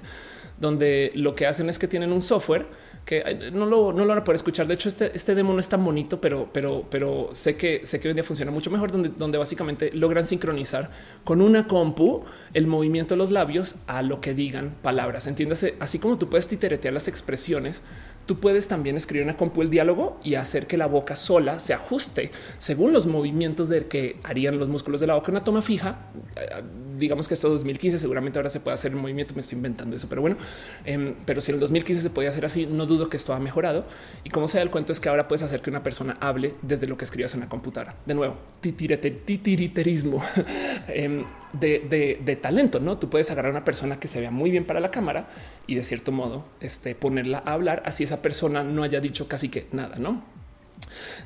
donde 0.59 1.11
lo 1.15 1.35
que 1.35 1.47
hacen 1.47 1.69
es 1.69 1.79
que 1.79 1.89
tienen 1.89 2.13
un 2.13 2.23
software 2.23 2.67
que 3.05 3.51
no 3.53 3.67
lo, 3.67 3.93
no 3.93 4.01
lo 4.01 4.07
van 4.07 4.19
a 4.19 4.25
poder 4.25 4.37
escuchar. 4.37 4.67
De 4.67 4.75
hecho, 4.75 4.89
este, 4.89 5.15
este 5.15 5.35
demo 5.35 5.53
no 5.53 5.61
es 5.61 5.69
tan 5.69 5.85
bonito, 5.85 6.21
pero, 6.21 6.49
pero, 6.53 6.85
pero 6.91 7.31
sé 7.33 7.55
que 7.55 7.85
sé 7.85 8.01
que 8.01 8.09
hoy 8.09 8.13
en 8.13 8.17
día 8.17 8.25
funciona 8.25 8.51
mucho 8.51 8.71
mejor, 8.71 8.91
donde, 8.91 9.11
donde 9.11 9.37
básicamente 9.37 9.91
logran 9.93 10.27
sincronizar 10.27 10.91
con 11.23 11.43
una 11.43 11.67
compu 11.67 12.25
el 12.55 12.67
movimiento 12.67 13.15
de 13.15 13.19
los 13.19 13.31
labios 13.31 13.77
a 13.87 14.03
lo 14.03 14.21
que 14.21 14.35
digan 14.35 14.75
palabras. 14.83 15.27
Entiéndase, 15.27 15.75
así 15.81 15.99
como 15.99 16.17
tú 16.17 16.31
puedes 16.31 16.49
titeretear 16.49 16.95
las 16.95 17.09
expresiones, 17.09 17.83
tú 18.27 18.41
puedes 18.41 18.69
también 18.69 18.97
escribir 18.97 19.25
una 19.25 19.37
compu 19.37 19.63
el 19.63 19.71
diálogo 19.71 20.19
y 20.23 20.35
hacer 20.35 20.67
que 20.67 20.77
la 20.77 20.87
boca 20.87 21.17
sola 21.17 21.59
se 21.59 21.75
ajuste 21.75 22.31
según 22.59 22.93
los 22.93 23.07
movimientos 23.07 23.69
de 23.69 23.87
que 23.87 24.17
harían 24.23 24.59
los 24.59 24.69
músculos 24.69 25.01
de 25.01 25.07
la 25.07 25.15
boca. 25.15 25.31
Una 25.31 25.43
toma 25.43 25.63
fija, 25.63 26.11
eh, 26.37 26.63
digamos 26.99 27.29
que 27.29 27.35
esto 27.35 27.49
2015 27.49 27.99
seguramente 27.99 28.39
ahora 28.39 28.51
se 28.51 28.61
puede 28.61 28.75
hacer 28.75 28.93
el 28.93 28.97
movimiento. 28.99 29.35
Me 29.35 29.41
estoy 29.41 29.57
inventando 29.57 29.97
eso, 29.97 30.09
pero 30.09 30.21
bueno, 30.21 30.37
em, 30.85 31.15
pero 31.25 31.41
si 31.41 31.51
en 31.51 31.57
el 31.57 31.61
2015 31.61 32.03
se 32.03 32.11
podía 32.11 32.31
hacer 32.31 32.45
así, 32.45 32.67
no 32.67 32.87
dudo 32.87 33.09
que 33.09 33.17
esto 33.17 33.33
ha 33.35 33.41
mejorado. 33.41 33.85
Y 34.25 34.31
como 34.31 34.49
sea, 34.49 34.63
el 34.63 34.71
cuento 34.71 34.93
es 34.93 35.01
que 35.01 35.09
ahora 35.09 35.29
puedes 35.29 35.43
hacer 35.43 35.61
que 35.61 35.71
una 35.71 35.83
persona 35.83 36.17
hable 36.21 36.55
desde 36.63 36.87
lo 36.87 36.97
que 36.97 37.05
escribas 37.05 37.35
en 37.35 37.41
la 37.41 37.49
computadora. 37.49 37.97
De 38.07 38.15
nuevo, 38.15 38.37
titiriterismo 38.61 40.23
em, 40.89 41.25
de, 41.53 42.19
de, 42.25 42.37
talento. 42.37 42.81
No 42.81 42.99
tú 42.99 43.09
puedes 43.09 43.31
agarrar 43.31 43.51
a 43.51 43.57
una 43.57 43.65
persona 43.65 43.99
que 43.99 44.09
se 44.09 44.21
vea 44.21 44.31
muy 44.31 44.51
bien 44.51 44.65
para 44.65 44.81
la 44.81 44.91
cámara 44.91 45.29
y 45.67 45.77
de 45.77 45.83
cierto 45.83 46.13
modo 46.13 46.45
este, 46.61 46.95
ponerla 46.95 47.43
a 47.45 47.53
hablar. 47.53 47.83
Así 47.87 48.05
esa 48.15 48.23
persona 48.23 48.63
no 48.63 48.85
haya 48.85 49.01
dicho 49.01 49.27
casi 49.27 49.49
que 49.49 49.67
nada, 49.73 49.97
no? 49.99 50.23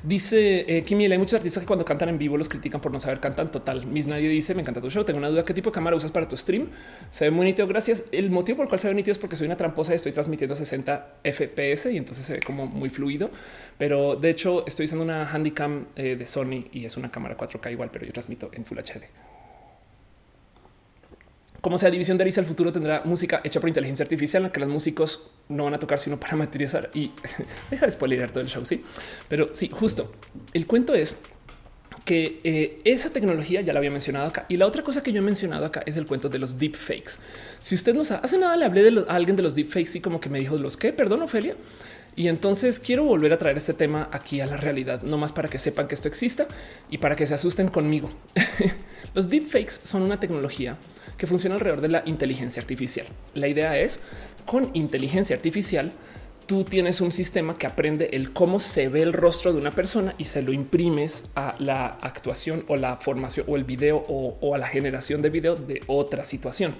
Dice 0.03 0.65
eh, 0.67 0.85
hay 0.87 1.17
muchos 1.17 1.35
artistas 1.35 1.61
que 1.61 1.67
cuando 1.67 1.85
cantan 1.85 2.09
en 2.09 2.17
vivo 2.17 2.37
los 2.37 2.49
critican 2.49 2.81
por 2.81 2.91
no 2.91 2.99
saber 2.99 3.19
cantar 3.19 3.51
total. 3.51 3.85
Miss 3.85 4.07
Nadie 4.07 4.29
dice 4.29 4.55
me 4.55 4.61
encanta 4.61 4.81
tu 4.81 4.89
show. 4.89 5.03
Tengo 5.03 5.19
una 5.19 5.29
duda. 5.29 5.43
¿Qué 5.43 5.53
tipo 5.53 5.69
de 5.69 5.73
cámara 5.73 5.95
usas 5.95 6.11
para 6.11 6.27
tu 6.27 6.35
stream? 6.35 6.69
Se 7.11 7.25
ve 7.25 7.31
muy 7.31 7.45
nítido. 7.45 7.67
Gracias. 7.67 8.05
El 8.11 8.31
motivo 8.31 8.57
por 8.57 8.65
el 8.65 8.69
cual 8.69 8.79
se 8.79 8.87
ve 8.87 8.93
nítido 8.95 9.11
es 9.11 9.19
porque 9.19 9.35
soy 9.35 9.45
una 9.45 9.57
tramposa 9.57 9.91
y 9.93 9.95
estoy 9.95 10.11
transmitiendo 10.11 10.55
60 10.55 11.17
FPS 11.23 11.91
y 11.91 11.97
entonces 11.97 12.25
se 12.25 12.33
ve 12.33 12.39
como 12.39 12.65
muy 12.65 12.89
fluido. 12.89 13.29
Pero 13.77 14.15
de 14.15 14.29
hecho 14.29 14.65
estoy 14.65 14.85
usando 14.85 15.03
una 15.03 15.25
Handycam 15.25 15.87
eh, 15.95 16.15
de 16.15 16.25
Sony 16.25 16.65
y 16.71 16.85
es 16.85 16.95
una 16.97 17.11
cámara 17.11 17.37
4K 17.37 17.71
igual, 17.71 17.89
pero 17.91 18.05
yo 18.05 18.13
transmito 18.13 18.49
en 18.53 18.65
Full 18.65 18.79
HD. 18.79 19.28
Como 21.61 21.77
sea, 21.77 21.91
División 21.91 22.17
de 22.17 22.23
Arisa, 22.23 22.41
el 22.41 22.47
futuro 22.47 22.71
tendrá 22.71 23.01
música 23.05 23.41
hecha 23.43 23.59
por 23.59 23.67
inteligencia 23.67 24.03
artificial, 24.03 24.43
la 24.43 24.51
que 24.51 24.59
los 24.59 24.69
músicos 24.69 25.21
no 25.49 25.65
van 25.65 25.73
a 25.73 25.79
tocar 25.79 25.99
sino 25.99 26.19
para 26.19 26.35
materializar 26.35 26.89
y 26.93 27.11
deja 27.71 27.85
de 27.85 28.27
todo 28.27 28.41
el 28.41 28.47
show. 28.47 28.65
Sí, 28.65 28.83
pero 29.27 29.53
sí, 29.53 29.69
justo 29.71 30.11
el 30.53 30.65
cuento 30.65 30.93
es 30.93 31.15
que 32.05 32.39
eh, 32.43 32.79
esa 32.85 33.11
tecnología 33.11 33.61
ya 33.61 33.73
la 33.73 33.79
había 33.79 33.91
mencionado 33.91 34.27
acá. 34.27 34.45
Y 34.49 34.57
la 34.57 34.65
otra 34.65 34.81
cosa 34.81 35.03
que 35.03 35.11
yo 35.11 35.19
he 35.19 35.21
mencionado 35.21 35.65
acá 35.65 35.83
es 35.85 35.95
el 35.97 36.07
cuento 36.07 36.29
de 36.29 36.39
los 36.39 36.57
deepfakes. 36.57 37.19
Si 37.59 37.75
usted 37.75 37.93
no 37.93 38.03
sabe, 38.03 38.21
hace 38.23 38.37
nada 38.39 38.57
le 38.57 38.65
hablé 38.65 38.83
de 38.83 39.05
alguien 39.07 39.35
de 39.35 39.43
los 39.43 39.53
deepfakes 39.53 39.97
y 39.97 40.01
como 40.01 40.19
que 40.19 40.29
me 40.29 40.39
dijo 40.39 40.57
los 40.57 40.75
que, 40.75 40.91
perdón, 40.91 41.21
Ofelia. 41.21 41.55
Y 42.19 42.27
entonces 42.27 42.81
quiero 42.81 43.05
volver 43.05 43.31
a 43.31 43.39
traer 43.39 43.55
este 43.55 43.73
tema 43.73 44.09
aquí 44.11 44.41
a 44.41 44.45
la 44.45 44.57
realidad, 44.57 45.03
no 45.03 45.17
más 45.17 45.31
para 45.31 45.47
que 45.47 45.57
sepan 45.57 45.87
que 45.87 45.95
esto 45.95 46.09
exista 46.09 46.49
y 46.89 46.97
para 46.97 47.15
que 47.15 47.25
se 47.25 47.33
asusten 47.33 47.69
conmigo. 47.69 48.09
los 49.13 49.29
deepfakes 49.29 49.79
son 49.83 50.01
una 50.01 50.19
tecnología 50.19 50.75
que 51.17 51.27
funciona 51.27 51.55
alrededor 51.55 51.79
de 51.79 51.87
la 51.87 52.03
inteligencia 52.05 52.61
artificial. 52.61 53.07
La 53.35 53.47
idea 53.47 53.79
es 53.79 54.01
con 54.45 54.69
inteligencia 54.73 55.33
artificial 55.33 55.93
tú 56.49 56.63
tienes 56.63 56.99
un 56.99 57.11
sistema 57.11 57.53
que 57.53 57.67
aprende 57.67 58.09
el 58.13 58.33
cómo 58.33 58.57
se 58.57 58.89
ve 58.89 59.03
el 59.03 59.13
rostro 59.13 59.53
de 59.53 59.59
una 59.59 59.69
persona 59.69 60.15
y 60.17 60.25
se 60.25 60.41
lo 60.41 60.51
imprimes 60.51 61.25
a 61.35 61.55
la 61.59 61.85
actuación 61.85 62.65
o 62.67 62.75
la 62.75 62.97
formación 62.97 63.45
o 63.47 63.55
el 63.55 63.65
video 63.65 64.03
o, 64.07 64.55
a 64.55 64.57
la 64.57 64.65
generación 64.65 65.21
de 65.21 65.29
video 65.29 65.55
de 65.55 65.83
otra 65.85 66.25
situación. 66.25 66.73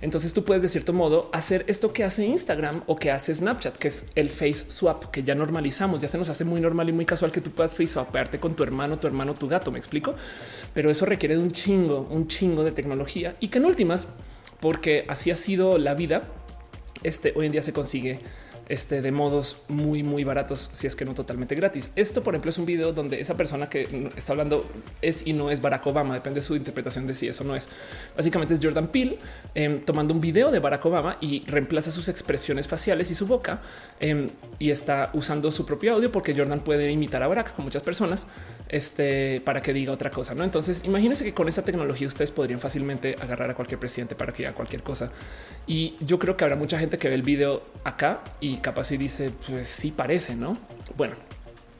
Entonces 0.00 0.32
tú 0.32 0.44
puedes 0.44 0.62
de 0.62 0.68
cierto 0.68 0.92
modo 0.92 1.28
hacer 1.32 1.64
esto 1.66 1.92
que 1.92 2.04
hace 2.04 2.24
Instagram 2.24 2.84
o 2.86 2.94
que 2.94 3.10
hace 3.10 3.34
Snapchat, 3.34 3.76
que 3.78 3.88
es 3.88 4.06
el 4.14 4.30
face 4.30 4.70
swap, 4.70 5.06
que 5.06 5.24
ya 5.24 5.34
normalizamos, 5.34 6.00
ya 6.00 6.06
se 6.06 6.16
nos 6.16 6.28
hace 6.28 6.44
muy 6.44 6.60
normal 6.60 6.88
y 6.88 6.92
muy 6.92 7.04
casual 7.04 7.32
que 7.32 7.40
tú 7.40 7.50
puedas 7.50 7.72
face 7.72 7.88
swaparte 7.88 8.38
con 8.38 8.54
tu 8.54 8.62
hermano, 8.62 9.00
tu 9.00 9.08
hermano, 9.08 9.34
tu 9.34 9.48
gato, 9.48 9.72
me 9.72 9.80
explico. 9.80 10.14
Pero 10.72 10.88
eso 10.88 11.04
requiere 11.04 11.34
de 11.34 11.42
un 11.42 11.50
chingo, 11.50 12.06
un 12.12 12.28
chingo 12.28 12.62
de 12.62 12.70
tecnología 12.70 13.34
y 13.40 13.48
que 13.48 13.58
en 13.58 13.64
últimas, 13.64 14.06
porque 14.60 15.04
así 15.08 15.32
ha 15.32 15.36
sido 15.36 15.78
la 15.78 15.94
vida, 15.94 16.28
este 17.02 17.32
hoy 17.34 17.46
en 17.46 17.52
día 17.52 17.62
se 17.64 17.72
consigue 17.72 18.20
este, 18.70 19.02
de 19.02 19.10
modos 19.10 19.56
muy, 19.66 20.04
muy 20.04 20.22
baratos, 20.22 20.70
si 20.72 20.86
es 20.86 20.94
que 20.94 21.04
no 21.04 21.12
totalmente 21.12 21.56
gratis. 21.56 21.90
Esto, 21.96 22.22
por 22.22 22.34
ejemplo, 22.34 22.50
es 22.50 22.58
un 22.58 22.66
video 22.66 22.92
donde 22.92 23.20
esa 23.20 23.36
persona 23.36 23.68
que 23.68 24.08
está 24.16 24.32
hablando 24.32 24.64
es 25.02 25.26
y 25.26 25.32
no 25.32 25.50
es 25.50 25.60
Barack 25.60 25.84
Obama, 25.88 26.14
depende 26.14 26.38
de 26.38 26.46
su 26.46 26.54
interpretación 26.54 27.04
de 27.04 27.14
si 27.14 27.26
eso 27.26 27.42
no 27.42 27.56
es. 27.56 27.68
Básicamente 28.16 28.54
es 28.54 28.60
Jordan 28.62 28.86
Peele 28.86 29.18
em, 29.56 29.80
tomando 29.80 30.14
un 30.14 30.20
video 30.20 30.52
de 30.52 30.60
Barack 30.60 30.86
Obama 30.86 31.16
y 31.20 31.44
reemplaza 31.46 31.90
sus 31.90 32.08
expresiones 32.08 32.68
faciales 32.68 33.10
y 33.10 33.16
su 33.16 33.26
boca 33.26 33.60
em, 33.98 34.28
y 34.60 34.70
está 34.70 35.10
usando 35.14 35.50
su 35.50 35.66
propio 35.66 35.94
audio 35.94 36.12
porque 36.12 36.32
Jordan 36.32 36.60
puede 36.60 36.92
imitar 36.92 37.24
a 37.24 37.26
Barack 37.26 37.56
con 37.56 37.64
muchas 37.64 37.82
personas 37.82 38.28
este, 38.70 39.40
para 39.44 39.60
que 39.60 39.72
diga 39.72 39.92
otra 39.92 40.10
cosa. 40.10 40.34
No, 40.34 40.44
entonces 40.44 40.82
imagínense 40.84 41.24
que 41.24 41.34
con 41.34 41.48
esta 41.48 41.62
tecnología 41.62 42.06
ustedes 42.06 42.30
podrían 42.30 42.60
fácilmente 42.60 43.16
agarrar 43.20 43.50
a 43.50 43.54
cualquier 43.54 43.80
presidente 43.80 44.14
para 44.14 44.32
que 44.32 44.46
haga 44.46 44.54
cualquier 44.54 44.82
cosa. 44.82 45.10
Y 45.66 45.96
yo 46.00 46.18
creo 46.18 46.36
que 46.36 46.44
habrá 46.44 46.56
mucha 46.56 46.78
gente 46.78 46.96
que 46.96 47.08
ve 47.08 47.14
el 47.16 47.22
video 47.22 47.62
acá 47.84 48.22
y 48.40 48.58
capaz 48.58 48.92
y 48.92 48.96
dice, 48.96 49.32
pues 49.48 49.66
sí 49.68 49.90
parece, 49.90 50.36
¿no? 50.36 50.56
Bueno, 50.96 51.16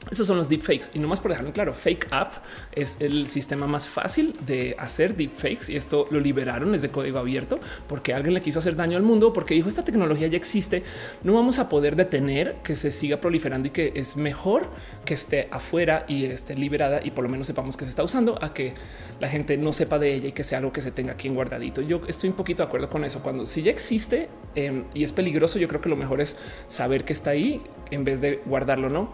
Esos 0.09 0.25
son 0.25 0.37
los 0.37 0.49
deepfakes. 0.49 0.89
Y 0.95 0.99
no 0.99 1.07
más 1.07 1.21
por 1.21 1.29
dejarlo 1.29 1.53
claro, 1.53 1.75
Fake 1.75 2.07
App 2.09 2.33
es 2.71 2.97
el 2.99 3.27
sistema 3.27 3.67
más 3.67 3.87
fácil 3.87 4.33
de 4.45 4.75
hacer 4.79 5.15
deepfakes 5.15 5.71
y 5.71 5.75
esto 5.75 6.07
lo 6.09 6.19
liberaron 6.19 6.71
desde 6.71 6.89
código 6.89 7.19
abierto 7.19 7.59
porque 7.87 8.13
alguien 8.13 8.33
le 8.33 8.41
quiso 8.41 8.59
hacer 8.59 8.75
daño 8.75 8.97
al 8.97 9.03
mundo 9.03 9.31
porque 9.31 9.53
dijo 9.53 9.69
esta 9.69 9.85
tecnología 9.85 10.27
ya 10.27 10.37
existe. 10.37 10.83
No 11.23 11.33
vamos 11.33 11.59
a 11.59 11.69
poder 11.69 11.95
detener 11.95 12.55
que 12.63 12.75
se 12.75 12.89
siga 12.89 13.21
proliferando 13.21 13.67
y 13.67 13.71
que 13.71 13.91
es 13.95 14.17
mejor 14.17 14.69
que 15.05 15.13
esté 15.13 15.47
afuera 15.51 16.05
y 16.07 16.25
esté 16.25 16.55
liberada 16.55 16.99
y 17.03 17.11
por 17.11 17.23
lo 17.23 17.29
menos 17.29 17.45
sepamos 17.45 17.77
que 17.77 17.85
se 17.85 17.91
está 17.91 18.03
usando 18.03 18.43
a 18.43 18.53
que 18.53 18.73
la 19.19 19.29
gente 19.29 19.55
no 19.57 19.71
sepa 19.71 19.99
de 19.99 20.15
ella 20.15 20.29
y 20.29 20.31
que 20.31 20.43
sea 20.43 20.57
algo 20.57 20.73
que 20.73 20.81
se 20.81 20.91
tenga 20.91 21.13
aquí 21.13 21.27
en 21.27 21.35
guardadito. 21.35 21.81
Yo 21.81 22.01
estoy 22.07 22.31
un 22.31 22.35
poquito 22.35 22.63
de 22.63 22.67
acuerdo 22.67 22.89
con 22.89 23.05
eso. 23.05 23.21
Cuando 23.21 23.45
si 23.45 23.61
ya 23.61 23.71
existe 23.71 24.29
em, 24.55 24.85
y 24.95 25.03
es 25.03 25.11
peligroso, 25.11 25.59
yo 25.59 25.67
creo 25.67 25.79
que 25.79 25.89
lo 25.89 25.95
mejor 25.95 26.21
es 26.21 26.35
saber 26.67 27.05
que 27.05 27.13
está 27.13 27.29
ahí 27.29 27.61
en 27.91 28.03
vez 28.03 28.19
de 28.19 28.41
guardarlo. 28.45 28.89
No 28.89 29.11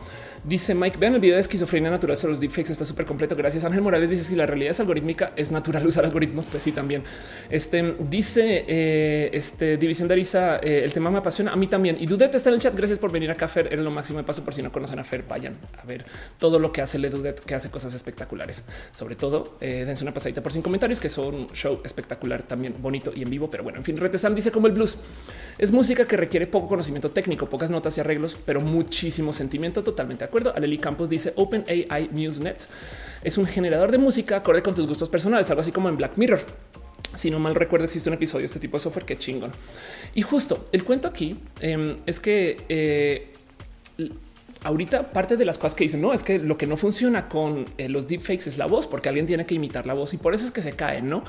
dice 0.48 0.74
Mike, 0.78 0.98
vean 0.98 1.16
el 1.16 1.20
video 1.20 1.36
de 1.36 1.42
esquizofrenia 1.42 1.90
natural 1.90 2.16
sobre 2.16 2.32
los 2.32 2.40
deepfakes, 2.40 2.72
está 2.72 2.86
súper 2.86 3.06
completo. 3.06 3.36
Gracias. 3.36 3.66
Ángel 3.66 3.82
Morales 3.82 4.10
dice 4.10 4.24
si 4.24 4.36
la 4.36 4.46
realidad 4.46 4.72
es 4.72 4.80
algorítmica, 4.80 5.34
es 5.36 5.52
natural 5.52 5.86
usar 5.86 6.06
algoritmos. 6.06 6.48
Pues 6.48 6.64
sí, 6.64 6.72
también. 6.72 7.04
Este 7.50 7.96
dice 8.00 8.66
eh, 8.68 9.30
este 9.34 9.78
División 9.78 10.08
de 10.08 10.14
Arisa, 10.14 10.58
eh, 10.58 10.82
el 10.84 10.94
tema 10.94 11.12
me 11.12 11.18
apasiona 11.18 11.52
a 11.52 11.56
mí 11.56 11.68
también. 11.68 11.98
Y 12.00 12.06
Dudet 12.06 12.34
está 12.36 12.50
en 12.50 12.56
el 12.56 12.62
chat. 12.62 12.76
Gracias 12.76 13.00
por 13.00 13.12
venir 13.12 13.32
acá, 13.32 13.48
Fer. 13.48 13.68
Era 13.72 13.82
lo 13.82 13.92
máximo 13.92 14.20
de 14.20 14.24
paso. 14.24 14.44
Por 14.44 14.54
si 14.54 14.62
no 14.62 14.72
conocen 14.72 15.00
a 15.00 15.04
Fer, 15.04 15.24
vayan 15.28 15.56
a 15.82 15.86
ver 15.86 16.06
todo 16.38 16.60
lo 16.60 16.72
que 16.72 16.82
hace 16.82 17.00
Le 17.00 17.10
Dudet, 17.10 17.40
que 17.40 17.56
hace 17.56 17.70
cosas 17.70 17.94
espectaculares. 17.94 18.64
Sobre 18.92 19.16
todo, 19.16 19.58
eh, 19.60 19.84
dense 19.86 20.04
una 20.04 20.14
pasadita 20.14 20.42
por 20.42 20.54
sin 20.54 20.62
comentarios, 20.62 21.00
que 21.00 21.10
son 21.10 21.36
un 21.36 21.48
show 21.48 21.82
espectacular, 21.84 22.44
también 22.44 22.76
bonito 22.80 23.12
y 23.16 23.24
en 23.24 23.30
vivo. 23.30 23.50
Pero 23.50 23.64
bueno, 23.64 23.80
en 23.80 23.84
fin, 23.84 23.98
Retesam 23.98 24.36
dice 24.36 24.52
como 24.52 24.68
el 24.68 24.74
blues 24.74 24.98
es 25.58 25.72
música 25.72 26.06
que 26.06 26.18
requiere 26.18 26.46
poco 26.46 26.68
conocimiento 26.68 27.10
técnico, 27.10 27.48
pocas 27.48 27.72
notas 27.72 27.98
y 27.98 28.02
arreglos, 28.02 28.38
pero 28.46 28.62
muchísimo 28.62 29.34
sentimiento. 29.34 29.84
Totalmente 29.84 30.24
de 30.24 30.28
acuerdo. 30.28 30.54
Campos 30.78 31.10
dice 31.10 31.32
OpenAI 31.36 32.10
MuseNet 32.12 32.68
es 33.24 33.38
un 33.38 33.46
generador 33.46 33.92
de 33.92 33.98
música 33.98 34.38
acorde 34.38 34.62
con 34.62 34.76
tus 34.76 34.88
gustos 34.88 35.10
personales, 35.10 35.50
algo 35.50 35.62
así 35.62 35.72
como 35.72 35.90
en 35.90 35.98
Black 35.98 36.18
Mirror. 36.18 36.42
Si 37.16 37.32
no 37.32 37.40
mal 37.40 37.56
recuerdo, 37.56 37.86
existe 37.86 38.10
un 38.10 38.16
episodio 38.16 38.42
de 38.42 38.46
este 38.46 38.60
tipo 38.60 38.78
de 38.78 38.84
software 38.84 39.06
que 39.06 39.18
chingón. 39.18 39.52
Y 40.14 40.22
justo 40.22 40.68
el 40.72 40.84
cuento 40.84 41.08
aquí 41.08 41.38
em, 41.62 41.98
es 42.06 42.20
que 42.20 42.64
eh, 42.70 43.34
ahorita 44.64 45.12
parte 45.12 45.36
de 45.36 45.46
las 45.46 45.58
cosas 45.58 45.76
que 45.76 45.84
dicen 45.84 46.02
no 46.02 46.14
es 46.14 46.24
que 46.24 46.40
lo 46.40 46.58
que 46.58 46.68
no 46.68 46.78
funciona 46.78 47.28
con 47.28 47.66
eh, 47.78 47.90
los 47.90 48.08
deepfakes 48.08 48.48
es 48.48 48.58
la 48.58 48.66
voz, 48.66 48.88
porque 48.88 49.10
alguien 49.10 49.26
tiene 49.26 49.46
que 49.46 49.56
imitar 49.56 49.86
la 49.86 49.94
voz 49.94 50.14
y 50.14 50.18
por 50.18 50.36
eso 50.36 50.46
es 50.46 50.52
que 50.52 50.62
se 50.62 50.74
caen. 50.74 51.10
No, 51.10 51.24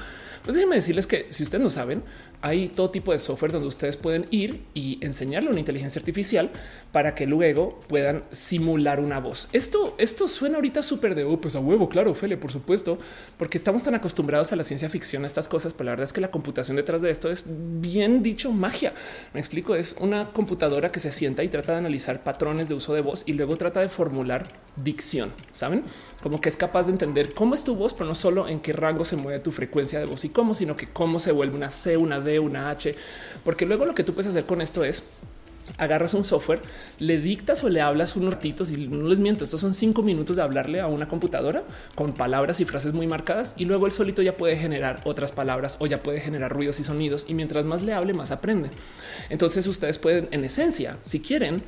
pues 0.45 0.55
déjenme 0.55 0.77
decirles 0.77 1.07
que 1.07 1.27
si 1.31 1.43
ustedes 1.43 1.63
no 1.63 1.71
saben, 1.71 2.03
hay 2.41 2.69
todo 2.69 2.91
tipo 2.91 3.13
de 3.13 3.19
software 3.19 3.53
donde 3.53 3.69
ustedes 3.69 3.97
pueden 3.97 4.27
ir 4.31 4.63
y 4.75 4.99
enseñarle 5.05 5.51
una 5.51 5.59
inteligencia 5.59 5.99
artificial 5.99 6.51
para 6.93 7.15
que 7.15 7.27
luego 7.27 7.81
puedan 7.89 8.25
simular 8.31 9.01
una 9.01 9.19
voz. 9.19 9.49
Esto, 9.53 9.95
esto 9.99 10.29
suena 10.29 10.57
ahorita 10.57 10.83
súper 10.83 11.15
de 11.15 11.25
oh, 11.25 11.41
pues 11.41 11.57
a 11.57 11.61
huevo, 11.61 11.89
claro, 11.89 12.15
Fele, 12.15 12.37
por 12.37 12.53
supuesto, 12.53 12.99
porque 13.37 13.59
estamos 13.59 13.83
tan 13.83 13.95
acostumbrados 13.95 14.53
a 14.53 14.57
la 14.57 14.65
ciencia 14.65 14.89
ficción, 14.89 15.25
a 15.25 15.27
estas 15.27 15.49
cosas, 15.49 15.75
pero 15.75 15.87
la 15.87 15.93
verdad 15.93 16.05
es 16.05 16.13
que 16.13 16.21
la 16.21 16.31
computación 16.31 16.77
detrás 16.77 17.03
de 17.03 17.11
esto 17.11 17.31
es 17.31 17.45
bien 17.47 18.23
dicho 18.23 18.53
magia. 18.53 18.95
Me 19.35 19.41
explico, 19.41 19.75
es 19.75 19.97
una 20.01 20.33
computadora 20.33 20.93
que 20.93 21.01
se 21.01 21.11
sienta 21.11 21.43
y 21.45 21.49
trata 21.49 21.73
de 21.73 21.79
analizar 21.79 22.23
patrones 22.23 22.69
de 22.69 22.75
uso 22.75 22.95
de 22.95 23.01
voz 23.01 23.25
y 23.27 23.33
luego 23.33 23.57
trata 23.57 23.81
de 23.81 23.89
formular 23.89 24.53
dicción, 24.77 25.33
saben? 25.53 25.83
Como 26.23 26.41
que 26.41 26.49
es 26.49 26.57
capaz 26.57 26.87
de 26.87 26.93
entender 26.93 27.33
cómo 27.35 27.55
es 27.55 27.63
tu 27.63 27.77
voz, 27.77 27.95
pero 27.95 28.07
no 28.07 28.15
solo 28.15 28.49
en 28.49 28.61
qué 28.61 28.73
rango 28.73 29.05
se 29.05 29.17
mueve 29.17 29.39
tu 29.39 29.53
frecuencia 29.53 29.99
de 29.99 30.07
voz 30.07 30.25
y 30.25 30.29
cómo, 30.29 30.53
sino 30.55 30.77
que 30.77 30.89
cómo 30.89 31.21
se 31.21 31.33
vuelve 31.33 31.57
una 31.57 31.71
C, 31.71 31.97
una 31.97 32.21
D, 32.21 32.39
una 32.41 32.71
H, 32.71 32.95
porque 33.45 33.67
luego 33.67 33.85
lo 33.85 33.95
que 33.95 34.05
tú 34.05 34.15
puedes 34.15 34.29
hacer 34.29 34.45
con 34.45 34.61
esto 34.61 34.85
es 34.85 35.05
agarras 35.77 36.15
un 36.15 36.25
software, 36.25 36.63
le 36.99 37.19
dictas 37.19 37.63
o 37.65 37.69
le 37.69 37.81
hablas 37.81 38.17
unos 38.17 38.35
ratitos 38.35 38.71
y 38.71 38.89
no 38.89 39.09
les 39.09 39.19
miento. 39.19 39.45
Estos 39.45 39.61
son 39.61 39.75
cinco 39.75 40.03
minutos 40.03 40.37
de 40.37 40.43
hablarle 40.43 40.81
a 40.81 40.87
una 40.87 41.09
computadora 41.09 41.65
con 41.95 42.13
palabras 42.13 42.61
y 42.61 42.65
frases 42.65 42.93
muy 42.93 43.07
marcadas 43.07 43.55
y 43.57 43.65
luego 43.65 43.87
el 43.87 43.93
solito 43.93 44.23
ya 44.23 44.37
puede 44.37 44.57
generar 44.57 45.03
otras 45.05 45.33
palabras 45.33 45.77
o 45.81 45.87
ya 45.87 46.03
puede 46.03 46.21
generar 46.21 46.53
ruidos 46.53 46.81
y 46.81 46.85
sonidos. 46.85 47.27
Y 47.29 47.35
mientras 47.35 47.65
más 47.65 47.83
le 47.83 47.93
hable, 47.93 48.15
más 48.15 48.31
aprende. 48.31 48.71
Entonces 49.29 49.67
ustedes 49.67 49.99
pueden, 49.99 50.29
en 50.31 50.45
esencia, 50.45 50.99
si 51.03 51.21
quieren, 51.21 51.63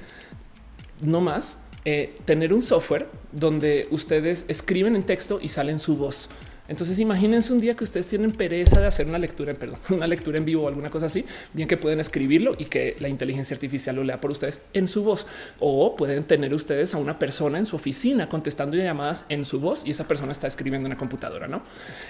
no 1.03 1.21
más 1.21 1.59
eh, 1.85 2.19
tener 2.25 2.53
un 2.53 2.63
software 2.63 3.07
donde 3.33 3.89
ustedes 3.91 4.45
escriben 4.49 4.97
en 4.97 5.03
texto 5.03 5.39
y 5.41 5.49
salen 5.49 5.79
su 5.79 5.97
voz. 5.97 6.29
Entonces 6.71 7.01
imagínense 7.01 7.53
un 7.53 7.61
día 7.61 7.75
que 7.75 7.83
ustedes 7.83 8.07
tienen 8.07 8.31
pereza 8.31 8.81
de 8.81 8.87
hacer 8.87 9.09
una 9.09 9.19
lectura, 9.19 9.53
perdón, 9.55 9.81
una 9.89 10.07
lectura 10.07 10.39
en 10.39 10.45
vivo 10.45 10.63
o 10.63 10.69
alguna 10.69 10.89
cosa 10.89 11.07
así, 11.07 11.25
bien 11.53 11.67
que 11.67 11.77
pueden 11.77 11.99
escribirlo 11.99 12.55
y 12.57 12.67
que 12.67 12.97
la 13.01 13.09
inteligencia 13.09 13.55
artificial 13.55 13.97
lo 13.97 14.05
lea 14.05 14.21
por 14.21 14.31
ustedes 14.31 14.61
en 14.73 14.87
su 14.87 15.03
voz 15.03 15.27
o 15.59 15.97
pueden 15.97 16.23
tener 16.23 16.55
ustedes 16.55 16.95
a 16.95 16.99
una 16.99 17.19
persona 17.19 17.59
en 17.59 17.67
su 17.67 17.75
oficina 17.75 18.29
contestando 18.29 18.77
llamadas 18.77 19.25
en 19.29 19.45
su 19.45 19.59
voz 19.59 19.83
y 19.85 19.91
esa 19.91 20.07
persona 20.07 20.31
está 20.31 20.47
escribiendo 20.47 20.87
en 20.87 20.93
una 20.93 20.99
computadora, 20.99 21.49
¿no? 21.49 21.63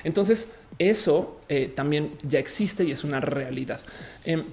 Entonces 0.05 0.49
eso 0.79 1.41
eh, 1.49 1.73
también 1.75 2.13
ya 2.23 2.39
existe 2.39 2.85
y 2.85 2.91
es 2.91 3.03
una 3.03 3.21
realidad. 3.21 3.81
Em, 4.25 4.45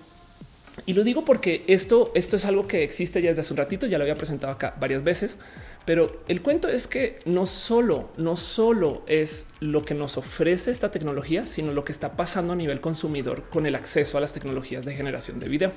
y 0.85 0.93
lo 0.93 1.03
digo 1.03 1.25
porque 1.25 1.63
esto, 1.67 2.11
esto 2.15 2.35
es 2.35 2.45
algo 2.45 2.67
que 2.67 2.83
existe 2.83 3.21
ya 3.21 3.29
desde 3.29 3.41
hace 3.41 3.53
un 3.53 3.57
ratito, 3.57 3.87
ya 3.87 3.97
lo 3.97 4.03
había 4.03 4.17
presentado 4.17 4.53
acá 4.53 4.75
varias 4.79 5.03
veces, 5.03 5.37
pero 5.85 6.21
el 6.27 6.41
cuento 6.41 6.67
es 6.67 6.87
que 6.87 7.19
no 7.25 7.45
solo, 7.45 8.09
no 8.17 8.35
solo 8.35 9.03
es 9.07 9.47
lo 9.59 9.85
que 9.85 9.93
nos 9.93 10.17
ofrece 10.17 10.71
esta 10.71 10.91
tecnología, 10.91 11.45
sino 11.45 11.73
lo 11.73 11.83
que 11.83 11.91
está 11.91 12.15
pasando 12.15 12.53
a 12.53 12.55
nivel 12.55 12.79
consumidor 12.79 13.43
con 13.49 13.65
el 13.65 13.75
acceso 13.75 14.17
a 14.17 14.21
las 14.21 14.33
tecnologías 14.33 14.85
de 14.85 14.95
generación 14.95 15.39
de 15.39 15.49
video. 15.49 15.71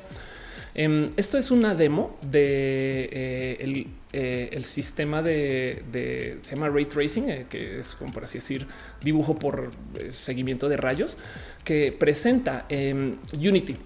Em, 0.74 1.10
esto 1.16 1.36
es 1.36 1.50
una 1.50 1.74
demo 1.74 2.16
de 2.22 3.08
eh, 3.12 3.86
eh, 4.12 4.48
el, 4.52 4.64
sistema 4.64 5.20
de, 5.22 6.38
se 6.40 6.54
llama 6.54 6.68
ray 6.68 6.84
tracing, 6.84 7.28
eh, 7.28 7.46
que 7.48 7.80
es 7.80 7.94
como 7.94 8.12
por 8.12 8.24
así 8.24 8.38
decir 8.38 8.66
dibujo 9.02 9.38
por 9.38 9.70
seguimiento 10.10 10.68
de 10.68 10.76
rayos, 10.76 11.16
que 11.64 11.92
presenta 11.92 12.66
em, 12.68 13.16
Unity. 13.32 13.76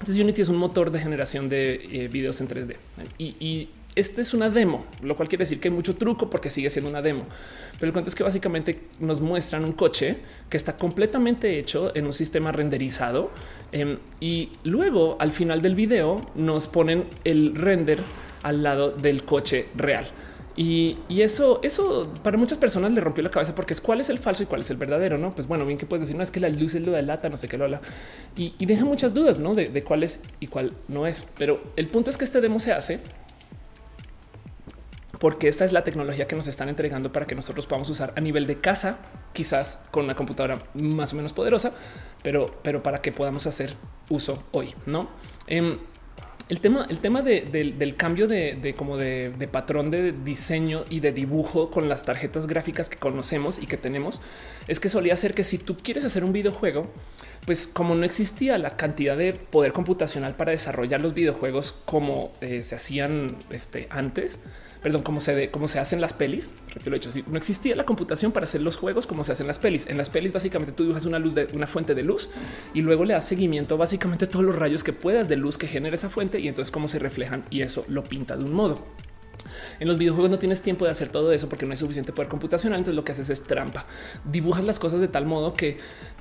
Entonces 0.00 0.22
Unity 0.22 0.42
es 0.42 0.48
un 0.48 0.56
motor 0.56 0.90
de 0.90 0.98
generación 0.98 1.48
de 1.48 1.74
eh, 1.74 2.08
videos 2.08 2.40
en 2.40 2.48
3D 2.48 2.76
y, 3.18 3.36
y 3.38 3.68
esta 3.96 4.20
es 4.20 4.34
una 4.34 4.48
demo, 4.48 4.84
lo 5.02 5.16
cual 5.16 5.28
quiere 5.28 5.42
decir 5.42 5.58
que 5.58 5.68
hay 5.68 5.74
mucho 5.74 5.96
truco 5.96 6.30
porque 6.30 6.48
sigue 6.48 6.70
siendo 6.70 6.88
una 6.88 7.02
demo. 7.02 7.26
Pero 7.72 7.88
el 7.88 7.92
cuento 7.92 8.08
es 8.08 8.14
que 8.14 8.22
básicamente 8.22 8.80
nos 9.00 9.20
muestran 9.20 9.64
un 9.64 9.72
coche 9.72 10.16
que 10.48 10.56
está 10.56 10.76
completamente 10.76 11.58
hecho 11.58 11.94
en 11.94 12.06
un 12.06 12.12
sistema 12.12 12.52
renderizado 12.52 13.30
em, 13.72 13.98
y 14.20 14.50
luego 14.64 15.16
al 15.18 15.32
final 15.32 15.60
del 15.60 15.74
video 15.74 16.24
nos 16.34 16.68
ponen 16.68 17.04
el 17.24 17.54
render 17.54 18.00
al 18.42 18.62
lado 18.62 18.92
del 18.92 19.24
coche 19.24 19.66
real. 19.76 20.06
Y, 20.62 20.98
eso, 21.08 21.58
eso 21.62 22.12
para 22.22 22.36
muchas 22.36 22.58
personas 22.58 22.92
le 22.92 23.00
rompió 23.00 23.24
la 23.24 23.30
cabeza 23.30 23.54
porque 23.54 23.72
es 23.72 23.80
cuál 23.80 23.98
es 23.98 24.10
el 24.10 24.18
falso 24.18 24.42
y 24.42 24.46
cuál 24.46 24.60
es 24.60 24.68
el 24.68 24.76
verdadero. 24.76 25.16
No, 25.16 25.30
pues 25.30 25.46
bueno, 25.46 25.64
bien 25.64 25.78
que 25.78 25.86
puedes 25.86 26.02
decir, 26.02 26.14
no 26.14 26.22
es 26.22 26.30
que 26.30 26.38
la 26.38 26.50
luz 26.50 26.74
es 26.74 26.82
lo 26.82 26.92
de 26.92 27.00
lata, 27.00 27.30
no 27.30 27.38
sé 27.38 27.48
qué 27.48 27.56
lo 27.56 27.64
habla 27.64 27.80
y, 28.36 28.66
deja 28.66 28.84
muchas 28.84 29.14
dudas 29.14 29.40
¿no? 29.40 29.54
de, 29.54 29.82
cuál 29.82 30.02
es 30.02 30.20
y 30.38 30.48
cuál 30.48 30.74
no 30.86 31.06
es. 31.06 31.24
Pero 31.38 31.62
el 31.76 31.86
punto 31.86 32.10
es 32.10 32.18
que 32.18 32.24
este 32.24 32.42
demo 32.42 32.60
se 32.60 32.72
hace 32.72 33.00
porque 35.18 35.48
esta 35.48 35.64
es 35.64 35.72
la 35.72 35.82
tecnología 35.82 36.28
que 36.28 36.36
nos 36.36 36.46
están 36.46 36.68
entregando 36.68 37.10
para 37.10 37.26
que 37.26 37.34
nosotros 37.34 37.66
podamos 37.66 37.88
usar 37.88 38.12
a 38.14 38.20
nivel 38.20 38.46
de 38.46 38.60
casa, 38.60 38.98
quizás 39.32 39.78
con 39.90 40.04
una 40.04 40.14
computadora 40.14 40.62
más 40.74 41.14
o 41.14 41.16
menos 41.16 41.32
poderosa, 41.32 41.72
pero, 42.22 42.54
pero 42.62 42.82
para 42.82 43.00
que 43.00 43.12
podamos 43.12 43.46
hacer 43.46 43.76
uso 44.10 44.42
hoy, 44.52 44.74
no? 44.84 45.08
Em, 45.46 45.78
el 46.50 46.60
tema, 46.60 46.84
el 46.90 46.98
tema 46.98 47.22
del 47.22 47.94
cambio 47.94 48.26
de, 48.26 48.74
como 48.76 48.96
de, 48.96 49.48
patrón 49.50 49.92
de 49.92 50.10
diseño 50.10 50.84
y 50.90 50.98
de 50.98 51.12
dibujo 51.12 51.70
con 51.70 51.88
las 51.88 52.04
tarjetas 52.04 52.48
gráficas 52.48 52.88
que 52.88 52.96
conocemos 52.96 53.60
y 53.60 53.68
que 53.68 53.76
tenemos 53.76 54.20
es 54.66 54.80
que 54.80 54.88
solía 54.88 55.14
ser 55.14 55.32
que 55.32 55.44
si 55.44 55.58
tú 55.58 55.76
quieres 55.76 56.04
hacer 56.04 56.24
un 56.24 56.32
videojuego, 56.32 56.88
pues 57.46 57.68
como 57.68 57.94
no 57.94 58.04
existía 58.04 58.58
la 58.58 58.76
cantidad 58.76 59.16
de 59.16 59.32
poder 59.32 59.72
computacional 59.72 60.34
para 60.34 60.50
desarrollar 60.50 61.00
los 61.00 61.14
videojuegos 61.14 61.72
como 61.84 62.32
eh, 62.40 62.64
se 62.64 62.74
hacían 62.74 63.36
este, 63.50 63.86
antes, 63.88 64.40
perdón, 64.82 65.02
como 65.02 65.20
se, 65.20 65.50
cómo 65.50 65.68
se 65.68 65.78
hacen 65.78 66.00
las 66.00 66.12
pelis. 66.12 66.50
Lo 66.84 66.94
he 66.94 66.96
hecho. 66.96 67.10
no 67.28 67.36
existía 67.36 67.76
la 67.76 67.84
computación 67.84 68.32
para 68.32 68.44
hacer 68.44 68.62
los 68.62 68.76
juegos 68.76 69.06
como 69.06 69.24
se 69.24 69.32
hacen 69.32 69.46
las 69.46 69.58
pelis. 69.58 69.86
En 69.86 69.98
las 69.98 70.10
pelis, 70.10 70.32
básicamente 70.32 70.72
tú 70.72 70.84
dibujas 70.84 71.04
una 71.04 71.18
luz 71.18 71.34
de 71.34 71.48
una 71.52 71.66
fuente 71.66 71.94
de 71.94 72.02
luz 72.02 72.30
y 72.74 72.80
luego 72.82 73.04
le 73.04 73.14
das 73.14 73.26
seguimiento 73.26 73.76
básicamente 73.76 74.26
todos 74.26 74.44
los 74.44 74.56
rayos 74.56 74.84
que 74.84 74.92
puedas 74.92 75.28
de 75.28 75.36
luz 75.36 75.58
que 75.58 75.66
genera 75.66 75.94
esa 75.94 76.10
fuente 76.10 76.40
y 76.40 76.48
entonces 76.48 76.70
cómo 76.70 76.88
se 76.88 76.98
reflejan 76.98 77.44
y 77.50 77.62
eso 77.62 77.84
lo 77.88 78.04
pinta 78.04 78.36
de 78.36 78.44
un 78.44 78.52
modo. 78.52 78.84
En 79.78 79.88
los 79.88 79.98
videojuegos 79.98 80.30
no 80.30 80.38
tienes 80.38 80.62
tiempo 80.62 80.84
de 80.84 80.90
hacer 80.90 81.08
todo 81.08 81.32
eso 81.32 81.48
porque 81.48 81.66
no 81.66 81.72
hay 81.72 81.76
suficiente 81.76 82.12
poder 82.12 82.28
computacional. 82.28 82.78
Entonces 82.78 82.96
lo 82.96 83.04
que 83.04 83.12
haces 83.12 83.30
es 83.30 83.42
trampa. 83.42 83.86
Dibujas 84.24 84.64
las 84.64 84.78
cosas 84.78 85.00
de 85.00 85.08
tal 85.08 85.26
modo 85.26 85.54
que 85.54 85.78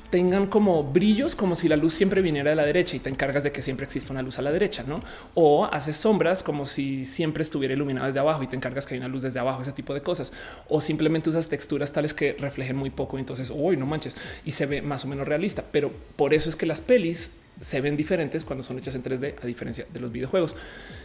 tengan 0.10 0.48
como 0.48 0.84
brillos, 0.84 1.36
como 1.36 1.56
si 1.56 1.70
la 1.70 1.76
luz 1.76 1.94
siempre 1.94 2.22
viniera 2.22 2.50
de 2.50 2.56
la 2.56 2.66
derecha 2.66 2.96
y 2.96 3.00
te 3.00 3.10
encargas 3.10 3.44
de 3.44 3.52
que 3.52 3.62
siempre 3.62 3.86
exista 3.86 4.12
una 4.12 4.22
luz 4.22 4.40
a 4.40 4.42
la 4.42 4.52
derecha, 4.52 4.84
no? 4.88 5.04
O 5.36 5.66
haces 5.66 5.98
sombras 5.98 6.42
como 6.42 6.66
si 6.66 7.06
siempre 7.06 7.44
estuviera 7.44 7.74
iluminado 7.74 8.08
desde 8.08 8.20
abajo 8.20 8.42
y 8.42 8.48
te 8.48 8.56
encargas 8.56 8.86
que 8.86 8.96
hay 8.96 9.00
una 9.00 9.08
luz 9.08 9.22
desde 9.22 9.40
abajo, 9.40 9.62
ese 9.62 9.72
tipo 9.72 9.94
de 9.94 10.02
cosas. 10.02 10.34
O 10.68 10.82
simplemente 10.82 11.30
usas 11.30 11.48
texturas 11.48 11.94
tales 11.94 12.14
que 12.14 12.34
reflejen 12.40 12.76
muy 12.76 12.90
poco. 12.90 13.20
Entonces, 13.20 13.52
hoy 13.56 13.78
no 13.78 13.86
manches 13.86 14.16
y 14.46 14.52
se 14.52 14.66
ve 14.66 14.82
más 14.82 15.06
o 15.06 15.08
menos 15.08 15.28
realista. 15.28 15.64
Pero 15.72 15.92
por 16.16 16.34
eso 16.34 16.50
es 16.50 16.56
que 16.56 16.66
las 16.66 16.82
pelis 16.82 17.32
se 17.60 17.82
ven 17.82 17.98
diferentes 17.98 18.46
cuando 18.46 18.64
son 18.64 18.78
hechas 18.78 18.96
en 18.96 19.04
3D, 19.04 19.36
a 19.42 19.46
diferencia 19.46 19.86
de 19.92 20.00
los 20.00 20.12
videojuegos. 20.12 20.56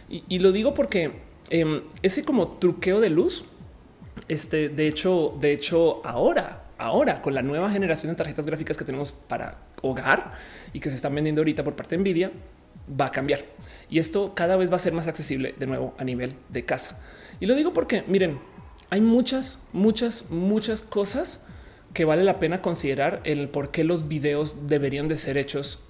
Y, 0.09 0.39
lo 0.39 0.51
digo 0.51 0.73
porque 0.73 1.11
em, 1.49 1.81
ese 2.01 2.23
como 2.23 2.47
truqueo 2.47 2.99
de 2.99 3.09
luz 3.09 3.45
Este, 4.27 4.69
de 4.69 4.87
hecho, 4.87 5.37
de 5.39 5.51
hecho, 5.51 6.01
ahora, 6.05 6.63
ahora 6.77 7.21
con 7.21 7.33
la 7.33 7.41
nueva 7.41 7.69
generación 7.69 8.11
de 8.11 8.15
tarjetas 8.15 8.45
gráficas 8.45 8.77
que 8.77 8.83
tenemos 8.83 9.11
para 9.11 9.59
hogar 9.81 10.33
y 10.73 10.79
que 10.79 10.89
se 10.89 10.95
están 10.95 11.13
vendiendo 11.13 11.41
ahorita 11.41 11.63
por 11.63 11.75
parte 11.75 11.95
de 11.95 12.01
Nvidia, 12.01 12.31
va 12.89 13.07
a 13.07 13.11
cambiar. 13.11 13.45
Y 13.89 13.99
esto 13.99 14.33
cada 14.33 14.55
vez 14.55 14.71
va 14.71 14.77
a 14.77 14.79
ser 14.79 14.93
más 14.93 15.07
accesible 15.07 15.53
de 15.57 15.67
nuevo 15.67 15.93
a 15.97 16.03
nivel 16.03 16.35
de 16.49 16.65
casa. 16.65 16.99
Y 17.39 17.45
lo 17.45 17.55
digo 17.55 17.71
porque, 17.71 18.03
miren, 18.07 18.39
hay 18.89 19.01
muchas, 19.01 19.59
muchas, 19.73 20.31
muchas 20.31 20.81
cosas 20.81 21.43
que 21.93 22.05
vale 22.05 22.23
la 22.23 22.39
pena 22.39 22.61
considerar 22.61 23.21
el 23.25 23.47
por 23.49 23.71
qué 23.71 23.83
los 23.83 24.07
videos 24.07 24.67
deberían 24.67 25.07
de 25.07 25.17
ser 25.17 25.37
hechos 25.37 25.83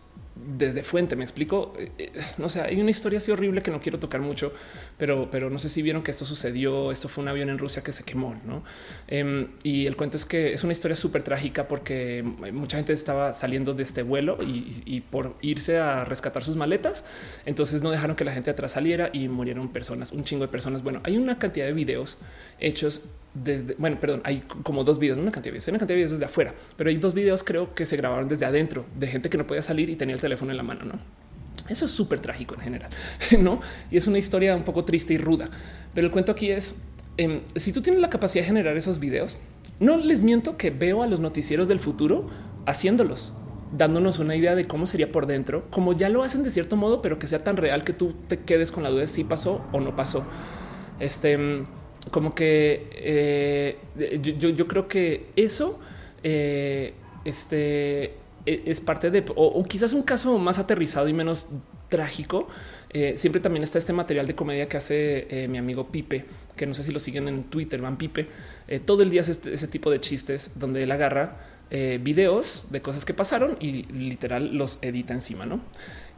desde 0.45 0.83
fuente. 0.83 1.15
Me 1.15 1.23
explico. 1.23 1.73
Eh, 1.77 1.91
eh, 1.97 2.11
no 2.37 2.49
sé, 2.49 2.61
hay 2.61 2.79
una 2.79 2.91
historia 2.91 3.17
así 3.17 3.31
horrible 3.31 3.61
que 3.61 3.71
no 3.71 3.79
quiero 3.79 3.99
tocar 3.99 4.21
mucho, 4.21 4.53
pero, 4.97 5.29
pero 5.31 5.49
no 5.49 5.57
sé 5.57 5.69
si 5.69 5.81
vieron 5.81 6.03
que 6.03 6.11
esto 6.11 6.25
sucedió. 6.25 6.91
Esto 6.91 7.09
fue 7.09 7.23
un 7.23 7.27
avión 7.29 7.49
en 7.49 7.57
Rusia 7.57 7.83
que 7.83 7.91
se 7.91 8.03
quemó, 8.03 8.35
no? 8.45 8.63
Em, 9.07 9.49
y 9.63 9.85
el 9.85 9.95
cuento 9.95 10.17
es 10.17 10.25
que 10.25 10.53
es 10.53 10.63
una 10.63 10.73
historia 10.73 10.95
súper 10.95 11.23
trágica 11.23 11.67
porque 11.67 12.23
mucha 12.53 12.77
gente 12.77 12.93
estaba 12.93 13.33
saliendo 13.33 13.73
de 13.73 13.83
este 13.83 14.03
vuelo 14.03 14.37
y, 14.41 15.01
por 15.01 15.35
irse 15.41 15.77
a 15.77 16.05
rescatar 16.05 16.43
sus 16.43 16.55
maletas, 16.55 17.05
entonces 17.45 17.81
no 17.81 17.91
dejaron 17.91 18.15
que 18.15 18.23
la 18.23 18.31
gente 18.31 18.51
atrás 18.51 18.73
saliera 18.73 19.09
y 19.13 19.27
murieron 19.27 19.69
personas, 19.69 20.11
un 20.11 20.23
chingo 20.23 20.43
de 20.43 20.51
personas. 20.51 20.83
Bueno, 20.83 20.99
hay 21.03 21.17
una 21.17 21.37
cantidad 21.39 21.65
de 21.65 21.73
videos 21.73 22.17
hechos 22.59 23.03
desde, 23.35 23.75
bueno, 23.77 23.99
perdón, 23.99 24.21
hay 24.23 24.41
como 24.63 24.83
dos 24.83 24.97
videos, 24.97 25.17
una 25.17 25.29
cantidad 25.29 25.51
de 25.51 25.51
videos, 25.51 25.67
una 25.67 25.77
cantidad 25.77 25.95
de 25.95 25.97
videos 25.97 26.11
desde 26.11 26.25
afuera, 26.25 26.55
pero 26.77 26.89
hay 26.89 26.97
dos 26.97 27.13
videos 27.13 27.43
creo 27.43 27.75
que 27.75 27.85
se 27.85 27.97
grabaron 27.97 28.27
desde 28.27 28.45
adentro 28.45 28.85
de 28.97 29.07
gente 29.07 29.29
que 29.29 29.37
no 29.37 29.45
podía 29.45 29.61
salir 29.61 29.89
y 29.89 29.95
tenía 29.95 30.15
el 30.15 30.21
teléfono 30.21 30.51
en 30.51 30.57
la 30.57 30.63
mano, 30.63 30.85
¿no? 30.85 30.93
Eso 31.69 31.85
es 31.85 31.91
súper 31.91 32.19
trágico 32.19 32.55
en 32.55 32.61
general, 32.61 32.89
¿no? 33.39 33.59
Y 33.91 33.97
es 33.97 34.07
una 34.07 34.17
historia 34.17 34.55
un 34.55 34.63
poco 34.63 34.85
triste 34.85 35.13
y 35.13 35.17
ruda. 35.17 35.49
Pero 35.93 36.07
el 36.07 36.11
cuento 36.11 36.31
aquí 36.31 36.51
es, 36.51 36.75
em, 37.17 37.41
si 37.55 37.71
tú 37.71 37.81
tienes 37.81 38.01
la 38.01 38.09
capacidad 38.09 38.43
de 38.43 38.47
generar 38.47 38.77
esos 38.77 38.99
videos, 38.99 39.37
no 39.79 39.97
les 39.97 40.21
miento 40.21 40.57
que 40.57 40.69
veo 40.69 41.03
a 41.03 41.07
los 41.07 41.19
noticieros 41.19 41.67
del 41.67 41.79
futuro 41.79 42.27
haciéndolos, 42.65 43.33
dándonos 43.75 44.19
una 44.19 44.35
idea 44.35 44.55
de 44.55 44.65
cómo 44.65 44.85
sería 44.85 45.11
por 45.11 45.25
dentro, 45.25 45.69
como 45.71 45.93
ya 45.93 46.09
lo 46.09 46.23
hacen 46.23 46.43
de 46.43 46.51
cierto 46.51 46.75
modo, 46.77 47.01
pero 47.01 47.19
que 47.19 47.27
sea 47.27 47.43
tan 47.43 47.57
real 47.57 47.83
que 47.83 47.93
tú 47.93 48.13
te 48.27 48.39
quedes 48.39 48.71
con 48.71 48.83
la 48.83 48.89
duda 48.89 49.01
de 49.01 49.07
si 49.07 49.23
pasó 49.23 49.61
o 49.71 49.81
no 49.81 49.95
pasó. 49.95 50.23
Este 50.99 51.63
como 52.11 52.35
que 52.35 52.87
eh, 52.93 53.77
yo, 54.37 54.67
creo 54.67 54.87
que 54.87 55.27
eso 55.35 55.79
eh, 56.23 56.93
este, 57.23 58.13
e, 58.45 58.63
es 58.65 58.81
parte 58.81 59.11
de, 59.11 59.23
o, 59.35 59.63
quizás 59.65 59.93
un 59.93 60.03
caso 60.03 60.37
más 60.37 60.59
aterrizado 60.59 61.07
y 61.07 61.13
menos 61.13 61.47
trágico. 61.89 62.47
Eh, 62.91 63.13
siempre 63.17 63.41
también 63.41 63.63
está 63.63 63.77
este 63.77 63.93
material 63.93 64.27
de 64.27 64.35
comedia 64.35 64.69
que 64.69 64.77
hace 64.77 65.47
mi 65.49 65.57
amigo 65.57 65.87
Pipe, 65.87 66.25
que 66.55 66.65
no 66.65 66.73
sé 66.73 66.83
si 66.83 66.91
lo 66.91 66.99
siguen 66.99 67.27
en 67.27 67.43
Twitter, 67.45 67.81
van 67.81 67.97
Pipe. 67.97 68.27
todo 68.85 69.03
el 69.03 69.09
día 69.09 69.21
hace 69.21 69.31
este, 69.31 69.53
ese 69.53 69.67
tipo 69.67 69.91
de 69.91 69.99
chistes 69.99 70.51
donde 70.55 70.83
él 70.83 70.91
agarra 70.91 71.37
videos 71.99 72.67
de 72.69 72.81
cosas 72.81 73.03
que 73.03 73.13
pasaron 73.13 73.57
y 73.59 73.83
literal 73.91 74.55
los 74.55 74.79
edita 74.81 75.13
encima, 75.13 75.45
¿no? 75.45 75.61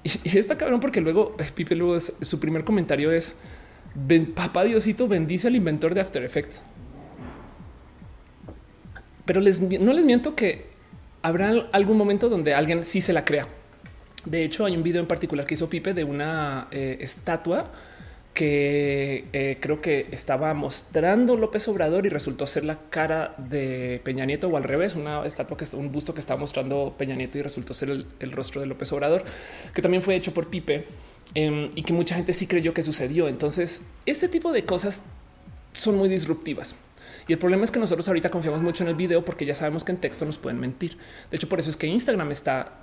Y, 0.04 0.12
y 0.24 0.38
está 0.38 0.60
cabrón 0.60 0.80
porque 0.80 1.02
luego 1.02 1.36
Pipe 1.56 1.74
luego 1.74 2.00
su 2.00 2.40
primer 2.40 2.64
comentario 2.64 3.12
es 3.12 3.36
papá 4.36 4.64
Diosito 4.64 5.08
bendice 5.08 5.48
al 5.48 5.56
inventor 5.56 5.94
de 5.94 6.02
After 6.02 6.24
Effects. 6.24 6.62
Pero 9.26 9.42
no 9.42 9.94
les 9.94 10.06
miento 10.06 10.36
que 10.36 10.68
habrá 11.22 11.50
algún 11.72 11.98
momento 11.98 12.30
donde 12.30 12.54
alguien 12.54 12.84
sí 12.84 13.02
se 13.02 13.14
la 13.14 13.26
crea. 13.26 13.48
De 14.26 14.44
hecho, 14.44 14.66
hay 14.66 14.76
un 14.76 14.84
video 14.84 15.02
en 15.02 15.08
particular 15.08 15.46
que 15.46 15.54
hizo 15.54 15.70
Pipe 15.70 15.94
de 15.94 16.04
una 16.04 16.68
eh, 16.72 16.98
estatua 17.02 17.72
que 18.34 19.26
eh, 19.34 19.58
creo 19.60 19.82
que 19.82 20.10
estaba 20.12 20.54
mostrando 20.54 21.36
López 21.36 21.68
Obrador 21.70 22.06
y 22.06 22.10
resultó 22.10 22.46
ser 22.46 22.66
la 22.66 22.78
cara 22.92 23.34
de 23.38 24.00
Peña 24.04 24.26
Nieto 24.26 24.48
o 24.48 24.58
al 24.58 24.64
revés, 24.64 24.94
una 24.94 25.26
estatua 25.26 25.58
que 25.58 25.66
un 25.76 25.92
busto 25.92 26.14
que 26.14 26.20
estaba 26.20 26.40
mostrando 26.40 26.94
Peña 26.96 27.16
Nieto 27.16 27.40
y 27.40 27.42
resultó 27.42 27.74
ser 27.74 27.90
el, 27.90 28.06
el 28.20 28.32
rostro 28.32 28.62
de 28.62 28.68
López 28.68 28.92
Obrador, 28.92 29.24
que 29.74 29.82
también 29.82 30.04
fue 30.04 30.16
hecho 30.16 30.36
por 30.36 30.50
Pipe 30.50 30.86
Em, 31.34 31.70
y 31.76 31.84
que 31.84 31.94
mucha 31.94 32.16
gente 32.16 32.34
sí 32.34 32.48
creyó 32.48 32.74
que 32.74 32.84
sucedió. 32.84 33.28
Entonces, 33.28 33.84
ese 34.06 34.28
tipo 34.28 34.52
de 34.52 34.66
cosas 34.66 35.04
son 35.74 35.98
muy 35.98 36.10
disruptivas. 36.10 36.76
Y 37.28 37.34
el 37.34 37.40
problema 37.40 37.64
es 37.66 37.72
que 37.72 37.80
nosotros 37.80 38.08
ahorita 38.08 38.32
confiamos 38.32 38.62
mucho 38.62 38.84
en 38.84 38.90
el 38.90 38.96
video 38.96 39.26
porque 39.26 39.46
ya 39.46 39.54
sabemos 39.54 39.84
que 39.84 39.92
en 39.92 39.98
texto 39.98 40.26
nos 40.26 40.38
pueden 40.38 40.60
mentir. 40.60 40.98
De 41.30 41.36
hecho, 41.36 41.50
por 41.50 41.60
eso 41.60 41.70
es 41.70 41.76
que 41.76 41.88
Instagram 41.88 42.32
está 42.32 42.80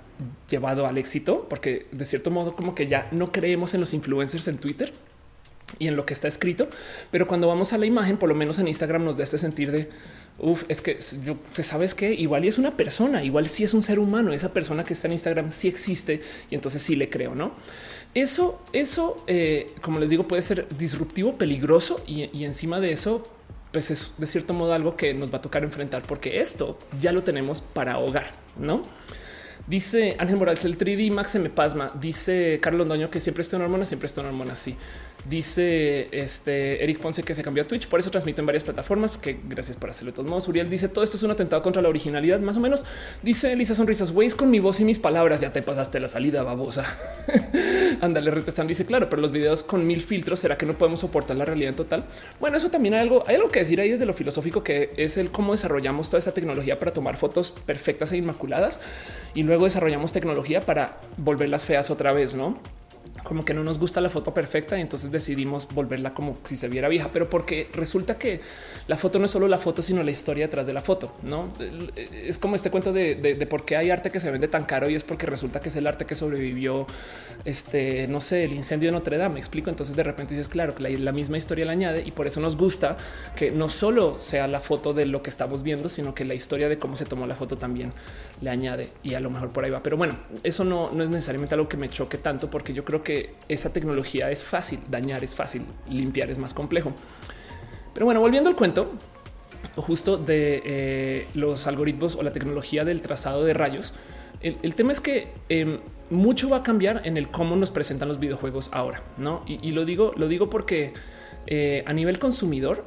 llevado 0.49 0.85
al 0.85 0.97
éxito, 0.97 1.47
porque 1.49 1.87
de 1.91 2.05
cierto 2.05 2.31
modo 2.31 2.55
como 2.55 2.75
que 2.75 2.87
ya 2.87 3.09
no 3.11 3.31
creemos 3.31 3.73
en 3.73 3.81
los 3.81 3.93
influencers 3.93 4.47
en 4.47 4.57
Twitter 4.57 4.93
y 5.79 5.87
en 5.87 5.95
lo 5.95 6.05
que 6.05 6.13
está 6.13 6.27
escrito, 6.27 6.69
pero 7.11 7.27
cuando 7.27 7.47
vamos 7.47 7.73
a 7.73 7.77
la 7.77 7.85
imagen, 7.85 8.17
por 8.17 8.29
lo 8.29 8.35
menos 8.35 8.59
en 8.59 8.67
Instagram 8.67 9.03
nos 9.03 9.17
da 9.17 9.23
este 9.23 9.37
sentir 9.37 9.71
de, 9.71 9.89
uff, 10.37 10.63
es 10.69 10.81
que 10.81 10.99
yo, 11.25 11.37
pues, 11.37 11.67
sabes 11.67 11.95
que 11.95 12.13
igual 12.13 12.45
es 12.45 12.57
una 12.57 12.77
persona, 12.77 13.23
igual 13.23 13.47
sí 13.47 13.63
es 13.63 13.73
un 13.73 13.83
ser 13.83 13.99
humano, 13.99 14.31
esa 14.31 14.53
persona 14.53 14.83
que 14.83 14.93
está 14.93 15.07
en 15.07 15.13
Instagram 15.13 15.51
sí 15.51 15.67
existe 15.67 16.21
y 16.49 16.55
entonces 16.55 16.81
sí 16.81 16.95
le 16.95 17.09
creo, 17.09 17.35
¿no? 17.35 17.51
Eso, 18.15 18.61
eso, 18.71 19.17
eh, 19.27 19.73
como 19.81 19.99
les 19.99 20.09
digo, 20.09 20.25
puede 20.25 20.41
ser 20.41 20.69
disruptivo, 20.77 21.35
peligroso 21.35 22.01
y, 22.07 22.45
encima 22.45 22.79
de 22.79 22.93
eso, 22.93 23.21
pues 23.73 23.91
es 23.91 24.13
de 24.17 24.25
cierto 24.25 24.53
modo 24.53 24.71
algo 24.71 24.95
que 24.95 25.13
nos 25.13 25.33
va 25.33 25.39
a 25.39 25.41
tocar 25.41 25.63
enfrentar 25.63 26.01
porque 26.03 26.39
esto 26.39 26.79
ya 27.01 27.11
lo 27.11 27.25
tenemos 27.25 27.59
para 27.59 27.99
hogar, 27.99 28.31
¿no? 28.57 28.83
Dice 29.67 30.15
Ángel 30.17 30.37
Morales, 30.37 30.63
el 30.63 30.77
3D 30.77 31.11
Max 31.11 31.31
se 31.31 31.39
me 31.39 31.49
pasma. 31.49 31.91
Dice 31.99 32.59
Carlos 32.61 32.79
Londoño 32.79 33.09
que 33.09 33.19
siempre 33.19 33.41
estoy 33.41 33.57
en 33.57 33.63
hormonas, 33.63 33.89
siempre 33.89 34.05
estoy 34.05 34.23
en 34.23 34.29
hormonas. 34.29 34.59
Sí. 34.59 34.77
Dice 35.29 36.07
este 36.11 36.83
Eric 36.83 36.99
Ponce 36.99 37.23
que 37.23 37.33
se 37.33 37.41
cambió 37.41 37.63
a 37.63 37.67
Twitch, 37.67 37.87
por 37.87 37.99
eso 37.99 38.11
transmito 38.11 38.41
en 38.41 38.45
varias 38.45 38.63
plataformas. 38.63 39.17
Que 39.17 39.37
gracias 39.47 39.75
por 39.75 39.89
hacerlo 39.89 40.11
de 40.11 40.15
todos 40.17 40.29
modos. 40.29 40.47
Uriel 40.47 40.69
dice 40.69 40.87
todo 40.87 41.03
esto 41.03 41.17
es 41.17 41.23
un 41.23 41.31
atentado 41.31 41.63
contra 41.63 41.81
la 41.81 41.89
originalidad, 41.89 42.39
más 42.39 42.57
o 42.57 42.59
menos. 42.59 42.85
Dice 43.23 43.53
Elisa 43.53 43.73
Sonrisas, 43.73 44.11
güey, 44.11 44.29
con 44.29 44.51
mi 44.51 44.59
voz 44.59 44.79
y 44.79 44.85
mis 44.85 44.99
palabras. 44.99 45.41
Ya 45.41 45.51
te 45.51 45.61
pasaste 45.61 45.99
la 45.99 46.07
salida, 46.07 46.43
babosa. 46.43 46.85
Ándale, 48.01 48.29
retestan. 48.29 48.67
Dice 48.67 48.85
claro, 48.85 49.09
pero 49.09 49.21
los 49.21 49.31
videos 49.31 49.63
con 49.63 49.87
mil 49.87 50.01
filtros 50.01 50.39
será 50.39 50.57
que 50.57 50.65
no 50.65 50.73
podemos 50.73 50.99
soportar 50.99 51.37
la 51.37 51.45
realidad 51.45 51.69
en 51.69 51.75
total. 51.75 52.05
Bueno, 52.39 52.57
eso 52.57 52.69
también 52.69 52.93
hay 52.93 53.01
algo, 53.01 53.23
hay 53.25 53.35
algo 53.35 53.49
que 53.49 53.59
decir 53.59 53.81
ahí 53.81 53.89
desde 53.89 54.05
lo 54.05 54.13
filosófico, 54.13 54.63
que 54.63 54.91
es 54.97 55.17
el 55.17 55.31
cómo 55.31 55.53
desarrollamos 55.53 56.09
toda 56.09 56.19
esta 56.19 56.33
tecnología 56.33 56.77
para 56.77 56.93
tomar 56.93 57.17
fotos 57.17 57.51
perfectas 57.65 58.11
e 58.11 58.17
inmaculadas 58.17 58.79
y 59.33 59.43
luego 59.43 59.65
desarrollamos 59.65 60.13
tecnología 60.13 60.61
para 60.61 60.99
volverlas 61.17 61.65
feas 61.65 61.89
otra 61.89 62.13
vez, 62.13 62.33
no? 62.33 62.59
Como 63.23 63.43
que 63.43 63.53
no 63.53 63.63
nos 63.63 63.79
gusta 63.79 64.01
la 64.01 64.09
foto 64.09 64.33
perfecta 64.33 64.77
y 64.77 64.81
entonces 64.81 65.11
decidimos 65.11 65.67
volverla 65.73 66.13
como 66.13 66.37
si 66.43 66.57
se 66.57 66.67
viera 66.67 66.87
vieja, 66.87 67.09
pero 67.11 67.29
porque 67.29 67.67
resulta 67.73 68.17
que 68.17 68.41
la 68.87 68.97
foto 68.97 69.19
no 69.19 69.25
es 69.25 69.31
solo 69.31 69.47
la 69.47 69.57
foto, 69.57 69.81
sino 69.81 70.03
la 70.03 70.11
historia 70.11 70.45
detrás 70.45 70.67
de 70.67 70.73
la 70.73 70.81
foto. 70.81 71.13
No 71.23 71.47
es 72.13 72.37
como 72.37 72.55
este 72.55 72.69
cuento 72.69 72.93
de, 72.93 73.47
por 73.49 73.65
qué 73.65 73.77
hay 73.77 73.89
arte 73.89 74.11
que 74.11 74.19
se 74.19 74.29
vende 74.31 74.47
tan 74.47 74.65
caro 74.65 74.89
y 74.89 74.95
es 74.95 75.03
porque 75.03 75.25
resulta 75.25 75.59
que 75.59 75.69
es 75.69 75.75
el 75.75 75.87
arte 75.87 76.05
que 76.05 76.15
sobrevivió. 76.15 76.87
Este 77.45 78.07
no 78.07 78.21
sé, 78.21 78.45
el 78.45 78.53
incendio 78.53 78.89
de 78.89 78.93
Notre 78.93 79.17
Dame. 79.17 79.35
Me 79.35 79.39
explico. 79.39 79.69
Entonces 79.69 79.95
de 79.95 80.03
repente 80.03 80.33
dices, 80.33 80.47
claro, 80.47 80.75
que 80.75 80.97
la, 80.97 81.11
misma 81.11 81.37
historia 81.37 81.65
la 81.65 81.71
añade 81.71 82.03
y 82.05 82.11
por 82.11 82.27
eso 82.27 82.39
nos 82.39 82.55
gusta 82.55 82.97
que 83.35 83.51
no 83.51 83.69
solo 83.69 84.17
sea 84.19 84.47
la 84.47 84.59
foto 84.59 84.93
de 84.93 85.05
lo 85.05 85.23
que 85.23 85.29
estamos 85.29 85.63
viendo, 85.63 85.89
sino 85.89 86.13
que 86.13 86.25
la 86.25 86.33
historia 86.33 86.69
de 86.69 86.77
cómo 86.77 86.95
se 86.95 87.05
tomó 87.05 87.25
la 87.25 87.35
foto 87.35 87.57
también 87.57 87.91
le 88.41 88.49
añade 88.49 88.89
y 89.03 89.13
a 89.13 89.19
lo 89.19 89.29
mejor 89.29 89.51
por 89.51 89.63
ahí 89.63 89.71
va. 89.71 89.81
Pero 89.81 89.97
bueno, 89.97 90.17
eso 90.43 90.63
no, 90.63 90.91
no 90.91 91.03
es 91.03 91.09
necesariamente 91.09 91.55
algo 91.55 91.69
que 91.69 91.77
me 91.77 91.89
choque 91.89 92.17
tanto 92.17 92.49
porque 92.49 92.73
yo 92.73 92.83
creo 92.83 93.03
que 93.03 93.35
esa 93.47 93.71
tecnología 93.71 94.29
es 94.31 94.43
fácil, 94.43 94.79
dañar 94.89 95.23
es 95.23 95.35
fácil, 95.35 95.65
limpiar 95.89 96.29
es 96.29 96.37
más 96.37 96.53
complejo. 96.53 96.93
Pero 97.93 98.05
bueno, 98.05 98.19
volviendo 98.19 98.49
al 98.49 98.55
cuento, 98.55 98.91
justo 99.75 100.17
de 100.17 100.61
eh, 100.65 101.27
los 101.33 101.67
algoritmos 101.67 102.15
o 102.15 102.23
la 102.23 102.31
tecnología 102.31 102.85
del 102.85 103.01
trazado 103.01 103.43
de 103.43 103.53
rayos, 103.53 103.93
el, 104.41 104.75
tema 104.75 104.91
es 104.91 105.01
que 105.01 105.29
em, 105.49 105.79
mucho 106.11 106.49
va 106.49 106.57
a 106.57 106.63
cambiar 106.63 107.01
en 107.05 107.17
el 107.17 107.29
cómo 107.29 107.55
nos 107.55 107.71
presentan 107.71 108.07
los 108.07 108.19
videojuegos 108.19 108.69
ahora, 108.73 109.01
¿no? 109.17 109.43
Y, 109.47 109.71
lo 109.71 109.85
digo, 109.85 110.13
lo 110.17 110.27
digo 110.27 110.51
porque 110.51 110.93
eh, 111.47 111.83
a 111.87 111.93
nivel 111.93 112.19
consumidor, 112.19 112.85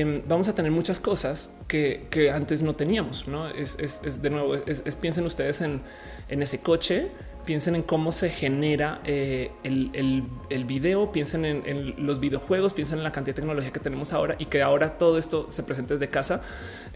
em, 0.00 0.22
vamos 0.26 0.48
a 0.48 0.54
tener 0.54 0.70
muchas 0.70 1.00
cosas 1.00 1.50
que, 1.68 2.08
antes 2.32 2.62
no 2.62 2.74
teníamos. 2.74 3.26
No 3.28 3.48
es, 3.48 4.22
de 4.22 4.30
nuevo, 4.30 4.54
es, 4.54 4.96
piensen 4.96 5.24
ustedes 5.24 5.60
en, 5.60 5.80
en, 6.28 6.42
ese 6.42 6.60
coche 6.60 7.10
piensen 7.44 7.74
en 7.74 7.82
cómo 7.82 8.10
se 8.12 8.30
genera 8.30 9.00
eh, 9.04 9.50
el, 9.62 10.64
video, 10.64 11.12
piensen 11.12 11.44
en, 11.44 12.06
los 12.06 12.20
videojuegos, 12.20 12.72
piensen 12.72 12.98
en 12.98 13.04
la 13.04 13.12
cantidad 13.12 13.36
de 13.36 13.42
tecnología 13.42 13.72
que 13.72 13.80
tenemos 13.80 14.12
ahora 14.12 14.36
y 14.38 14.46
que 14.46 14.62
ahora 14.62 14.98
todo 14.98 15.18
esto 15.18 15.50
se 15.50 15.62
presente 15.62 15.94
desde 15.94 16.08
casa. 16.08 16.42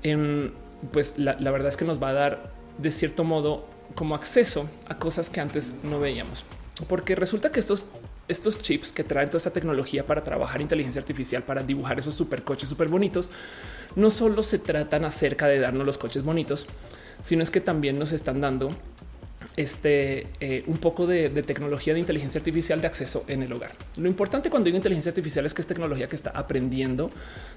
Em, 0.02 0.52
pues 0.92 1.14
la, 1.18 1.34
verdad 1.34 1.68
es 1.68 1.76
que 1.76 1.84
nos 1.84 2.02
va 2.02 2.10
a 2.10 2.12
dar 2.12 2.52
de 2.78 2.90
cierto 2.90 3.24
modo 3.24 3.66
como 3.94 4.14
acceso 4.14 4.68
a 4.88 4.98
cosas 4.98 5.30
que 5.30 5.40
antes 5.40 5.76
no 5.82 6.00
veíamos. 6.00 6.44
Porque 6.88 7.14
resulta 7.14 7.50
que 7.50 7.60
estos, 7.60 7.86
estos 8.28 8.58
chips 8.58 8.92
que 8.92 9.04
traen 9.04 9.28
toda 9.28 9.38
esta 9.38 9.50
tecnología 9.50 10.06
para 10.06 10.22
trabajar 10.22 10.60
inteligencia 10.60 11.00
artificial, 11.00 11.42
para 11.42 11.62
dibujar 11.62 11.98
esos 11.98 12.14
supercoches 12.14 12.68
súper 12.68 12.88
bonitos, 12.88 13.30
no 13.96 14.10
solo 14.10 14.42
se 14.42 14.58
tratan 14.58 15.04
acerca 15.04 15.46
de 15.46 15.58
darnos 15.58 15.86
los 15.86 15.98
coches 15.98 16.22
bonitos, 16.22 16.66
sino 17.22 17.42
es 17.42 17.50
que 17.50 17.60
también 17.60 17.98
nos 17.98 18.12
están 18.12 18.40
dando 18.40 18.70
este, 19.58 20.28
eh, 20.38 20.62
un 20.66 20.78
poco 20.78 21.06
de, 21.08 21.30
tecnología 21.42 21.92
de 21.92 21.98
inteligencia 21.98 22.38
artificial 22.38 22.80
de 22.80 22.86
acceso 22.86 23.24
en 23.26 23.42
el 23.42 23.52
hogar. 23.52 23.72
Lo 23.96 24.06
importante 24.06 24.50
cuando 24.50 24.66
digo 24.66 24.76
inteligencia 24.76 25.10
artificial 25.10 25.44
es 25.46 25.52
que 25.52 25.62
es 25.62 25.66
tecnología 25.66 26.06
que 26.06 26.14
está 26.14 26.30
aprendiendo 26.30 27.10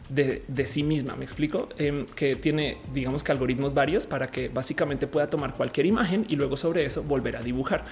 de, 0.10 0.42
sí 0.66 0.82
misma. 0.82 1.16
Me 1.16 1.24
explico 1.24 1.70
em, 1.78 2.08
que 2.08 2.36
tiene, 2.36 2.78
digamos 2.92 3.24
que 3.24 3.32
algoritmos 3.32 3.76
varios 3.76 4.08
para 4.08 4.32
que 4.32 4.50
básicamente 4.50 5.06
pueda 5.06 5.28
tomar 5.28 5.54
cualquier 5.54 5.86
imagen 5.86 6.26
y 6.28 6.38
luego 6.38 6.58
sobre 6.58 6.86
eso 6.86 7.04
volver 7.04 7.36
a 7.38 7.44
dibujar. 7.44 7.86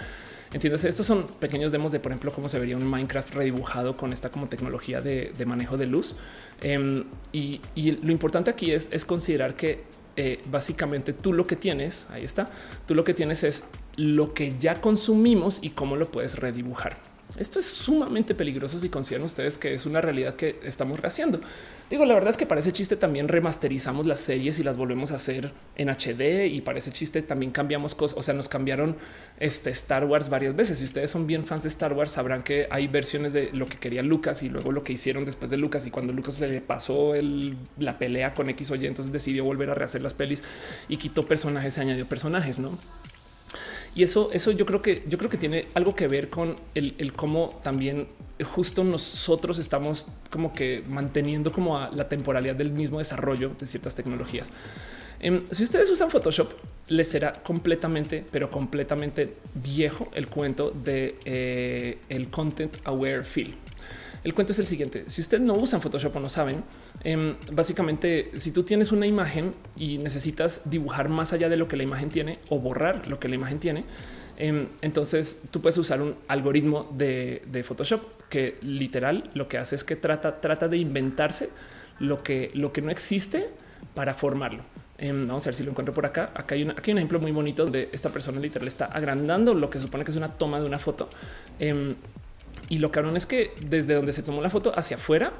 Entiendes, 0.51 0.83
estos 0.83 1.05
son 1.05 1.27
pequeños 1.39 1.71
demos 1.71 1.91
de, 1.91 1.99
por 1.99 2.11
ejemplo, 2.11 2.31
cómo 2.31 2.49
se 2.49 2.57
vería 2.57 2.75
un 2.75 2.85
Minecraft 2.85 3.35
redibujado 3.35 3.95
con 3.95 4.13
esta 4.13 4.31
como 4.31 4.47
tecnología 4.47 4.99
de, 4.99 5.31
manejo 5.45 5.77
de 5.77 5.85
luz. 5.85 6.15
Em, 6.61 7.03
y, 7.31 7.61
lo 8.01 8.11
importante 8.11 8.49
aquí 8.49 8.71
es, 8.71 9.05
considerar 9.05 9.55
que 9.55 9.83
eh, 10.15 10.41
básicamente 10.49 11.13
tú 11.13 11.33
lo 11.33 11.45
que 11.45 11.55
tienes, 11.55 12.07
ahí 12.09 12.23
está, 12.23 12.49
tú 12.87 12.95
lo 12.95 13.03
que 13.03 13.13
tienes 13.13 13.43
es 13.43 13.63
lo 13.95 14.33
que 14.33 14.55
ya 14.59 14.81
consumimos 14.81 15.59
y 15.61 15.69
cómo 15.69 15.95
lo 15.95 16.11
puedes 16.11 16.39
redibujar. 16.39 16.97
Esto 17.37 17.59
es 17.59 17.65
sumamente 17.65 18.33
peligroso 18.33 18.79
si 18.79 18.89
consideran 18.89 19.25
ustedes 19.25 19.59
que 19.59 19.73
es 19.73 19.85
una 19.85 20.01
realidad 20.01 20.35
que 20.35 20.59
estamos 20.63 20.99
haciendo. 21.03 21.39
Digo, 21.87 22.03
la 22.05 22.15
verdad 22.15 22.31
es 22.31 22.37
que 22.37 22.47
para 22.47 22.59
ese 22.59 22.71
chiste 22.71 22.95
también 22.95 23.27
remasterizamos 23.27 24.07
las 24.07 24.19
series 24.19 24.57
y 24.57 24.63
las 24.63 24.77
volvemos 24.77 25.11
a 25.11 25.15
hacer 25.15 25.51
en 25.75 25.89
HD 25.89 26.47
y 26.47 26.61
para 26.61 26.79
ese 26.79 26.91
chiste 26.91 27.21
también 27.21 27.51
cambiamos 27.51 27.93
cosas. 27.93 28.17
O 28.17 28.23
sea, 28.23 28.33
nos 28.33 28.49
cambiaron 28.49 28.97
este 29.39 29.69
Star 29.69 30.05
Wars 30.05 30.29
varias 30.29 30.55
veces. 30.55 30.79
Si 30.79 30.85
ustedes 30.85 31.11
son 31.11 31.27
bien 31.27 31.43
fans 31.43 31.63
de 31.63 31.69
Star 31.69 31.93
Wars, 31.93 32.11
sabrán 32.11 32.41
que 32.41 32.67
hay 32.71 32.87
versiones 32.87 33.31
de 33.31 33.51
lo 33.53 33.67
que 33.67 33.77
quería 33.77 34.01
Lucas 34.01 34.41
y 34.41 34.49
luego 34.49 34.71
lo 34.71 34.81
que 34.81 34.93
hicieron 34.93 35.23
después 35.23 35.51
de 35.51 35.57
Lucas. 35.57 35.85
Y 35.85 35.91
cuando 35.91 36.13
Lucas 36.13 36.39
le 36.39 36.61
pasó 36.61 37.13
la 37.77 37.99
pelea 37.99 38.33
con 38.33 38.49
X 38.49 38.71
o 38.71 38.75
Y, 38.75 38.87
entonces 38.87 39.13
decidió 39.13 39.43
volver 39.43 39.69
a 39.69 39.75
rehacer 39.75 40.01
las 40.01 40.15
pelis 40.15 40.41
y 40.87 40.97
quitó 40.97 41.27
personajes, 41.27 41.75
se 41.75 41.81
añadió 41.81 42.09
personajes, 42.09 42.57
no? 42.57 42.77
Y 43.95 44.03
eso, 44.03 44.29
eso 44.33 44.51
yo 44.51 44.65
creo 44.65 44.81
que 44.81 45.03
yo 45.07 45.17
creo 45.17 45.29
que 45.29 45.37
tiene 45.37 45.67
algo 45.73 45.95
que 45.95 46.07
ver 46.07 46.29
con 46.29 46.55
el, 46.75 47.13
cómo 47.13 47.59
también 47.63 48.07
justo 48.43 48.83
nosotros 48.83 49.59
estamos 49.59 50.07
como 50.29 50.53
que 50.53 50.83
manteniendo 50.87 51.51
como 51.51 51.79
la 51.93 52.07
temporalidad 52.07 52.55
del 52.55 52.71
mismo 52.71 52.99
desarrollo 52.99 53.51
de 53.59 53.65
ciertas 53.65 53.95
tecnologías. 53.95 54.51
Em, 55.19 55.45
si 55.51 55.63
ustedes 55.63 55.89
usan 55.89 56.09
Photoshop, 56.09 56.53
les 56.87 57.09
será 57.09 57.33
completamente, 57.33 58.25
pero 58.31 58.49
completamente 58.49 59.35
viejo 59.55 60.09
el 60.13 60.27
cuento 60.27 60.71
de 60.71 61.15
eh, 61.25 61.97
el 62.07 62.29
content 62.29 62.77
aware 62.85 63.23
feel. 63.23 63.53
El 64.23 64.33
cuento 64.33 64.51
es 64.51 64.59
el 64.59 64.67
siguiente. 64.67 65.05
Si 65.07 65.21
usted 65.21 65.39
no 65.39 65.53
usan 65.53 65.81
Photoshop 65.81 66.15
o 66.15 66.19
no 66.19 66.29
saben, 66.29 66.63
em, 67.03 67.35
básicamente 67.51 68.31
si 68.35 68.51
tú 68.51 68.63
tienes 68.63 68.91
una 68.91 69.07
imagen 69.07 69.53
y 69.77 69.97
necesitas 69.97 70.69
dibujar 70.69 71.09
más 71.09 71.31
allá 71.31 71.49
de 71.49 71.57
lo 71.57 71.67
que 71.67 71.77
la 71.77 71.83
imagen 71.83 72.09
tiene 72.09 72.39
o 72.49 72.59
borrar 72.59 73.07
lo 73.07 73.19
que 73.19 73.29
la 73.29 73.35
imagen 73.35 73.59
tiene, 73.59 73.85
em, 74.37 74.67
entonces 74.81 75.43
tú 75.51 75.61
puedes 75.61 75.77
usar 75.77 76.01
un 76.01 76.15
algoritmo 76.27 76.89
de, 76.97 77.63
Photoshop 77.65 78.01
que 78.29 78.57
literal 78.61 79.29
lo 79.33 79.47
que 79.47 79.57
hace 79.57 79.75
es 79.75 79.83
que 79.83 79.95
trata, 79.95 80.41
trata 80.41 80.67
de 80.67 80.77
inventarse 80.77 81.49
lo 81.99 82.21
que, 82.21 82.51
lo 82.53 82.73
que 82.73 82.81
no 82.81 82.91
existe 82.91 83.49
para 83.93 84.13
formarlo. 84.13 84.63
Em, 84.97 85.27
vamos 85.27 85.45
a 85.45 85.49
ver 85.49 85.55
si 85.55 85.63
lo 85.63 85.71
encuentro 85.71 85.93
por 85.93 86.05
acá. 86.05 86.31
Acá 86.35 86.55
hay, 86.55 86.63
aquí 86.63 86.91
hay, 86.91 86.91
un 86.91 86.97
ejemplo 86.97 87.19
muy 87.21 87.31
bonito 87.31 87.63
donde 87.63 87.89
esta 87.93 88.09
persona 88.09 88.39
literal 88.39 88.67
está 88.67 88.85
agrandando 88.85 89.53
lo 89.53 89.69
que 89.69 89.79
supone 89.79 90.03
que 90.03 90.11
es 90.11 90.17
una 90.17 90.33
toma 90.33 90.59
de 90.59 90.65
una 90.65 90.77
foto. 90.77 91.07
Y 92.69 92.79
lo 92.79 92.91
cabrón 92.91 93.17
es 93.17 93.25
que 93.25 93.53
desde 93.61 93.95
donde 93.95 94.13
se 94.13 94.23
tomó 94.23 94.41
la 94.41 94.49
foto 94.49 94.71
hacia 94.77 94.97
afuera, 94.97 95.33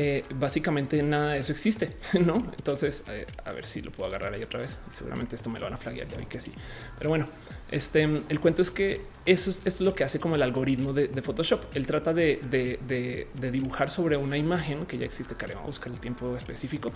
eh, 0.00 0.24
básicamente 0.32 1.02
nada 1.02 1.32
de 1.32 1.40
eso 1.40 1.50
existe, 1.50 1.96
no? 2.24 2.36
Entonces, 2.56 3.04
eh, 3.08 3.26
a 3.44 3.50
ver 3.50 3.66
si 3.66 3.82
lo 3.82 3.90
puedo 3.90 4.08
agarrar 4.08 4.32
ahí 4.32 4.44
otra 4.44 4.60
vez 4.60 4.78
seguramente 4.90 5.34
esto 5.34 5.50
me 5.50 5.58
lo 5.58 5.64
van 5.64 5.74
a 5.74 5.76
flaguear. 5.76 6.06
Ya 6.06 6.16
vi 6.16 6.26
que 6.26 6.38
sí, 6.38 6.52
pero 6.96 7.10
bueno, 7.10 7.28
este 7.72 8.04
el 8.04 8.38
cuento 8.38 8.62
es 8.62 8.70
que 8.70 9.00
eso 9.26 9.50
es, 9.64 9.80
lo 9.80 9.96
que 9.96 10.04
hace 10.04 10.20
como 10.20 10.36
el 10.36 10.42
algoritmo 10.42 10.92
de, 10.92 11.08
Photoshop. 11.20 11.64
Él 11.74 11.84
trata 11.84 12.14
de, 12.14 13.28
dibujar 13.50 13.90
sobre 13.90 14.16
una 14.16 14.36
imagen 14.36 14.86
que 14.86 14.98
ya 14.98 15.04
existe. 15.04 15.34
Que 15.34 15.52
a 15.52 15.58
buscar 15.62 15.92
el 15.92 15.98
tiempo 15.98 16.36
específico 16.36 16.92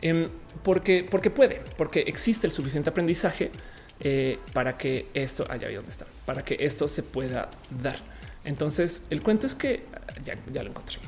em, 0.00 0.28
porque, 0.64 1.06
porque 1.08 1.30
puede, 1.30 1.62
porque 1.76 2.00
existe 2.00 2.48
el 2.48 2.52
suficiente 2.52 2.90
aprendizaje 2.90 3.52
eh, 4.00 4.40
para 4.52 4.76
que 4.76 5.06
esto 5.14 5.46
allá 5.48 5.68
ah, 5.68 5.74
dónde 5.74 5.90
está, 5.90 6.06
para 6.26 6.42
que 6.42 6.56
esto 6.58 6.88
se 6.88 7.04
pueda 7.04 7.48
dar. 7.80 8.11
Entonces, 8.44 9.06
el 9.10 9.22
cuento 9.22 9.46
es 9.46 9.54
que 9.54 9.84
ya, 10.24 10.62
lo 10.62 10.70
encontré. 10.70 10.98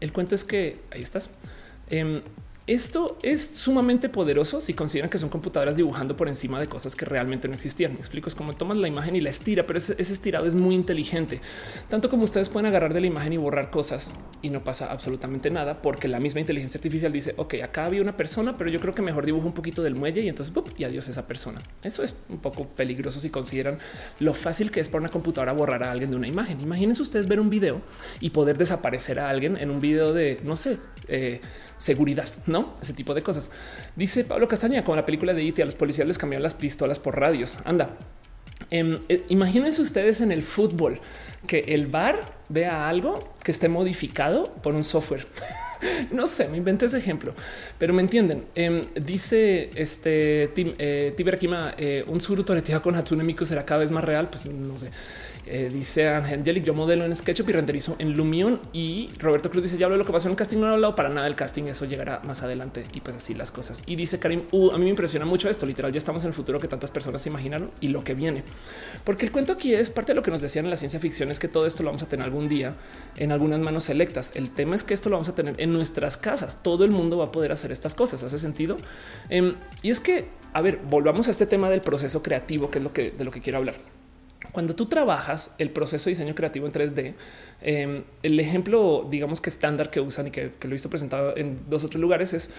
El 0.00 0.12
cuento 0.12 0.34
es 0.34 0.44
que 0.44 0.80
ahí 0.90 1.02
estás. 1.02 1.30
Em, 1.88 2.22
esto 2.68 3.16
es 3.22 3.46
sumamente 3.54 4.10
poderoso 4.10 4.60
si 4.60 4.74
consideran 4.74 5.08
que 5.08 5.18
son 5.18 5.30
computadoras 5.30 5.76
dibujando 5.76 6.16
por 6.16 6.28
encima 6.28 6.60
de 6.60 6.68
cosas 6.68 6.94
que 6.94 7.06
realmente 7.06 7.48
no 7.48 7.54
existían. 7.54 7.94
Me 7.94 7.98
explico, 7.98 8.28
es 8.28 8.34
como 8.34 8.54
tomas 8.56 8.76
la 8.76 8.88
imagen 8.88 9.16
y 9.16 9.22
la 9.22 9.30
estira, 9.30 9.62
pero 9.62 9.78
ese, 9.78 9.94
estirado 9.98 10.44
es 10.44 10.54
muy 10.54 10.74
inteligente. 10.74 11.40
Tanto 11.88 12.10
como 12.10 12.24
ustedes 12.24 12.50
pueden 12.50 12.66
agarrar 12.66 12.92
de 12.92 13.00
la 13.00 13.06
imagen 13.06 13.32
y 13.32 13.38
borrar 13.38 13.70
cosas 13.70 14.12
y 14.42 14.50
no 14.50 14.64
pasa 14.64 14.92
absolutamente 14.92 15.50
nada 15.50 15.80
porque 15.80 16.08
la 16.08 16.20
misma 16.20 16.40
inteligencia 16.40 16.76
artificial 16.76 17.10
dice, 17.10 17.32
ok, 17.38 17.54
acá 17.62 17.86
había 17.86 18.02
una 18.02 18.18
persona, 18.18 18.54
pero 18.58 18.68
yo 18.68 18.80
creo 18.80 18.94
que 18.94 19.00
mejor 19.00 19.24
dibujo 19.24 19.46
un 19.46 19.54
poquito 19.54 19.82
del 19.82 19.94
muelle 19.94 20.20
y 20.20 20.28
entonces 20.28 20.52
y 20.76 20.84
adiós 20.84 21.08
esa 21.08 21.26
persona. 21.26 21.62
Eso 21.82 22.02
es 22.02 22.16
un 22.28 22.38
poco 22.38 22.66
peligroso 22.68 23.18
si 23.18 23.30
consideran 23.30 23.78
lo 24.20 24.34
fácil 24.34 24.70
que 24.70 24.80
es 24.80 24.90
para 24.90 25.00
una 25.00 25.08
computadora 25.08 25.52
borrar 25.52 25.84
a 25.84 25.90
alguien 25.90 26.10
de 26.10 26.18
una 26.18 26.28
imagen. 26.28 26.60
Imagínense 26.60 27.00
ustedes 27.00 27.28
ver 27.28 27.40
un 27.40 27.48
video 27.48 27.80
y 28.20 28.28
poder 28.28 28.58
desaparecer 28.58 29.18
a 29.20 29.30
alguien 29.30 29.56
en 29.56 29.70
un 29.70 29.80
video 29.80 30.12
de, 30.12 30.40
no 30.44 30.56
sé, 30.56 30.78
eh, 31.06 31.40
seguridad, 31.78 32.28
no 32.46 32.57
ese 32.80 32.92
tipo 32.92 33.14
de 33.14 33.22
cosas. 33.22 33.50
Dice 33.96 34.24
Pablo 34.24 34.48
Castaña, 34.48 34.84
con 34.84 34.96
la 34.96 35.04
película 35.04 35.34
de 35.34 35.42
IT, 35.42 35.58
e 35.58 35.62
a 35.62 35.66
los 35.66 35.74
policías 35.74 36.06
les 36.06 36.18
cambiaron 36.18 36.42
las 36.42 36.54
pistolas 36.54 36.98
por 36.98 37.18
radios. 37.18 37.58
Anda, 37.64 37.96
em, 38.70 39.00
eh, 39.08 39.24
imagínense 39.28 39.82
ustedes 39.82 40.20
en 40.20 40.32
el 40.32 40.42
fútbol 40.42 41.00
que 41.46 41.60
el 41.68 41.86
bar 41.86 42.38
vea 42.48 42.88
algo 42.88 43.34
que 43.42 43.50
esté 43.50 43.68
modificado 43.68 44.44
por 44.62 44.74
un 44.74 44.84
software. 44.84 45.26
no 46.10 46.26
sé, 46.26 46.48
me 46.48 46.56
inventé 46.56 46.86
ese 46.86 46.98
ejemplo, 46.98 47.34
pero 47.78 47.92
me 47.92 48.02
entienden. 48.02 48.44
Em, 48.54 48.86
dice 48.94 49.70
este 49.74 50.44
eh, 50.56 51.14
eh, 51.18 52.04
un 52.06 52.20
suru 52.20 52.42
toreteado 52.44 52.82
con 52.82 52.94
Hatsune 52.94 53.24
Miku 53.24 53.44
será 53.44 53.64
cada 53.64 53.80
vez 53.80 53.90
más 53.90 54.04
real. 54.04 54.28
Pues 54.28 54.46
no 54.46 54.76
sé. 54.78 54.90
Eh, 55.50 55.70
dice 55.72 56.06
Angelic, 56.08 56.62
yo 56.62 56.74
modelo 56.74 57.06
en 57.06 57.16
SketchUp 57.16 57.48
y 57.48 57.52
renderizo 57.52 57.96
en 57.98 58.12
Lumion. 58.12 58.60
Y 58.74 59.08
Roberto 59.18 59.50
Cruz 59.50 59.62
dice: 59.62 59.78
Ya 59.78 59.86
hablo 59.86 59.96
de 59.96 60.00
lo 60.00 60.04
que 60.04 60.12
pasó 60.12 60.28
en 60.28 60.32
el 60.32 60.36
casting, 60.36 60.58
no 60.58 60.68
he 60.68 60.72
hablado 60.74 60.94
para 60.94 61.08
nada 61.08 61.24
del 61.24 61.36
casting. 61.36 61.64
Eso 61.64 61.86
llegará 61.86 62.20
más 62.20 62.42
adelante 62.42 62.84
y 62.92 63.00
pues 63.00 63.16
así 63.16 63.34
las 63.34 63.50
cosas. 63.50 63.82
Y 63.86 63.96
dice 63.96 64.18
Karim: 64.18 64.42
uh, 64.52 64.72
A 64.72 64.78
mí 64.78 64.84
me 64.84 64.90
impresiona 64.90 65.24
mucho 65.24 65.48
esto. 65.48 65.64
Literal, 65.64 65.90
ya 65.90 65.96
estamos 65.96 66.22
en 66.24 66.28
el 66.28 66.34
futuro 66.34 66.60
que 66.60 66.68
tantas 66.68 66.90
personas 66.90 67.22
se 67.22 67.30
imaginaron 67.30 67.70
y 67.80 67.88
lo 67.88 68.04
que 68.04 68.12
viene, 68.12 68.44
porque 69.04 69.24
el 69.24 69.32
cuento 69.32 69.54
aquí 69.54 69.72
es 69.72 69.88
parte 69.88 70.12
de 70.12 70.16
lo 70.16 70.22
que 70.22 70.30
nos 70.30 70.42
decían 70.42 70.66
en 70.66 70.70
la 70.70 70.76
ciencia 70.76 71.00
ficción: 71.00 71.30
es 71.30 71.38
que 71.38 71.48
todo 71.48 71.64
esto 71.64 71.82
lo 71.82 71.88
vamos 71.88 72.02
a 72.02 72.08
tener 72.08 72.26
algún 72.26 72.48
día 72.50 72.74
en 73.16 73.32
algunas 73.32 73.60
manos 73.60 73.84
selectas. 73.84 74.32
El 74.34 74.50
tema 74.50 74.74
es 74.74 74.84
que 74.84 74.92
esto 74.92 75.08
lo 75.08 75.16
vamos 75.16 75.30
a 75.30 75.34
tener 75.34 75.54
en 75.58 75.72
nuestras 75.72 76.18
casas. 76.18 76.62
Todo 76.62 76.84
el 76.84 76.90
mundo 76.90 77.16
va 77.16 77.26
a 77.26 77.32
poder 77.32 77.52
hacer 77.52 77.72
estas 77.72 77.94
cosas. 77.94 78.22
Hace 78.22 78.38
sentido. 78.38 78.76
Em, 79.30 79.54
y 79.80 79.90
es 79.90 80.00
que, 80.00 80.28
a 80.52 80.60
ver, 80.60 80.78
volvamos 80.90 81.28
a 81.28 81.30
este 81.30 81.46
tema 81.46 81.70
del 81.70 81.80
proceso 81.80 82.22
creativo, 82.22 82.70
que 82.70 82.78
es 82.78 82.84
lo 82.84 82.92
que 82.92 83.12
de 83.12 83.24
lo 83.24 83.30
que 83.30 83.40
quiero 83.40 83.58
hablar. 83.58 83.97
Cuando 84.58 84.74
tú 84.74 84.86
trabajas 84.86 85.52
el 85.58 85.70
proceso 85.70 86.06
de 86.06 86.16
diseño 86.16 86.34
creativo 86.34 86.66
en 86.66 86.72
3D, 86.72 87.14
em, 87.60 88.02
el 88.24 88.40
ejemplo, 88.40 89.06
digamos 89.08 89.40
que 89.40 89.50
estándar 89.50 89.88
que 89.88 90.00
usan 90.00 90.26
y 90.26 90.30
que, 90.32 90.50
lo 90.62 90.70
he 90.70 90.72
visto 90.72 90.90
presentado 90.90 91.36
en 91.36 91.60
dos 91.70 91.84
o 91.84 91.88
tres 91.88 92.00
lugares 92.00 92.34
es 92.34 92.50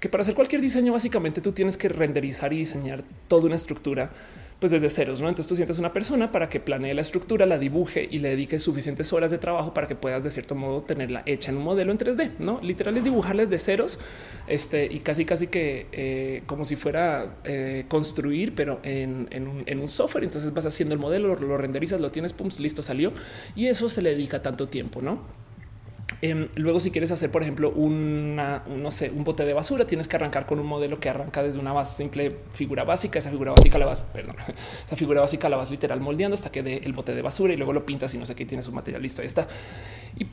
que 0.00 0.08
para 0.08 0.22
hacer 0.22 0.34
cualquier 0.34 0.62
diseño, 0.62 0.94
básicamente 0.94 1.42
tú 1.42 1.52
tienes 1.52 1.76
que 1.76 1.90
renderizar 1.90 2.54
y 2.54 2.56
diseñar 2.56 3.04
toda 3.28 3.44
una 3.44 3.56
estructura 3.56 4.12
pues 4.60 4.72
desde 4.72 4.90
ceros, 4.90 5.22
¿no? 5.22 5.28
Entonces 5.28 5.48
tú 5.48 5.56
sientes 5.56 5.78
una 5.78 5.92
persona 5.92 6.30
para 6.30 6.50
que 6.50 6.60
planee 6.60 6.92
la 6.92 7.00
estructura, 7.00 7.46
la 7.46 7.58
dibuje 7.58 8.06
y 8.10 8.18
le 8.18 8.28
dedique 8.28 8.58
suficientes 8.58 9.10
horas 9.12 9.30
de 9.30 9.38
trabajo 9.38 9.72
para 9.72 9.88
que 9.88 9.96
puedas 9.96 10.22
de 10.22 10.30
cierto 10.30 10.54
modo 10.54 10.82
tenerla 10.82 11.22
hecha 11.24 11.50
en 11.50 11.56
un 11.56 11.64
modelo 11.64 11.90
en 11.90 11.98
3D, 11.98 12.32
¿no? 12.38 12.60
Literal 12.62 12.96
es 12.98 13.04
dibujarles 13.04 13.48
de 13.48 13.58
ceros 13.58 13.98
este, 14.46 14.84
y 14.84 15.00
casi 15.00 15.24
casi 15.24 15.46
que 15.46 15.86
eh, 15.92 16.42
como 16.44 16.66
si 16.66 16.76
fuera 16.76 17.38
eh, 17.44 17.86
construir, 17.88 18.54
pero 18.54 18.80
en, 18.82 19.28
un, 19.78 19.88
software. 19.88 20.24
Entonces 20.24 20.52
vas 20.52 20.66
haciendo 20.66 20.94
el 20.94 21.00
modelo, 21.00 21.34
lo, 21.34 21.40
lo 21.40 21.56
renderizas, 21.56 22.00
lo 22.00 22.10
tienes, 22.10 22.34
pum, 22.34 22.50
listo, 22.58 22.82
salió. 22.82 23.12
Y 23.56 23.66
eso 23.66 23.88
se 23.88 24.02
le 24.02 24.10
dedica 24.10 24.42
tanto 24.42 24.68
tiempo, 24.68 25.00
¿no? 25.00 25.24
Em, 26.22 26.48
luego, 26.56 26.80
si 26.80 26.90
quieres 26.90 27.10
hacer, 27.10 27.30
por 27.30 27.42
ejemplo, 27.42 27.70
una, 27.70 28.62
no 28.68 28.90
sé, 28.90 29.10
un 29.10 29.24
bote 29.24 29.44
de 29.44 29.52
basura, 29.52 29.86
tienes 29.86 30.08
que 30.08 30.16
arrancar 30.16 30.46
con 30.46 30.58
un 30.58 30.66
modelo 30.66 31.00
que 31.00 31.08
arranca 31.08 31.42
desde 31.42 31.58
una 31.58 31.72
base 31.72 31.96
simple 31.96 32.36
figura 32.52 32.84
básica. 32.84 33.18
Esa 33.18 33.30
figura 33.30 33.52
básica 33.52 33.78
la 33.78 33.86
vas, 33.86 34.04
perdón, 34.04 34.36
esa 34.86 34.96
figura 34.96 35.20
básica 35.20 35.48
la 35.48 35.56
vas 35.56 35.70
literal 35.70 36.00
moldeando 36.00 36.34
hasta 36.34 36.50
que 36.50 36.62
dé 36.62 36.78
el 36.78 36.92
bote 36.92 37.14
de 37.14 37.22
basura 37.22 37.52
y 37.52 37.56
luego 37.56 37.72
lo 37.72 37.86
pintas 37.86 38.12
y 38.14 38.18
no 38.18 38.26
sé 38.26 38.34
qué 38.34 38.44
tienes 38.44 38.68
un 38.68 38.74
material 38.74 39.02
listo. 39.02 39.22
Ahí 39.22 39.26
está. 39.26 39.48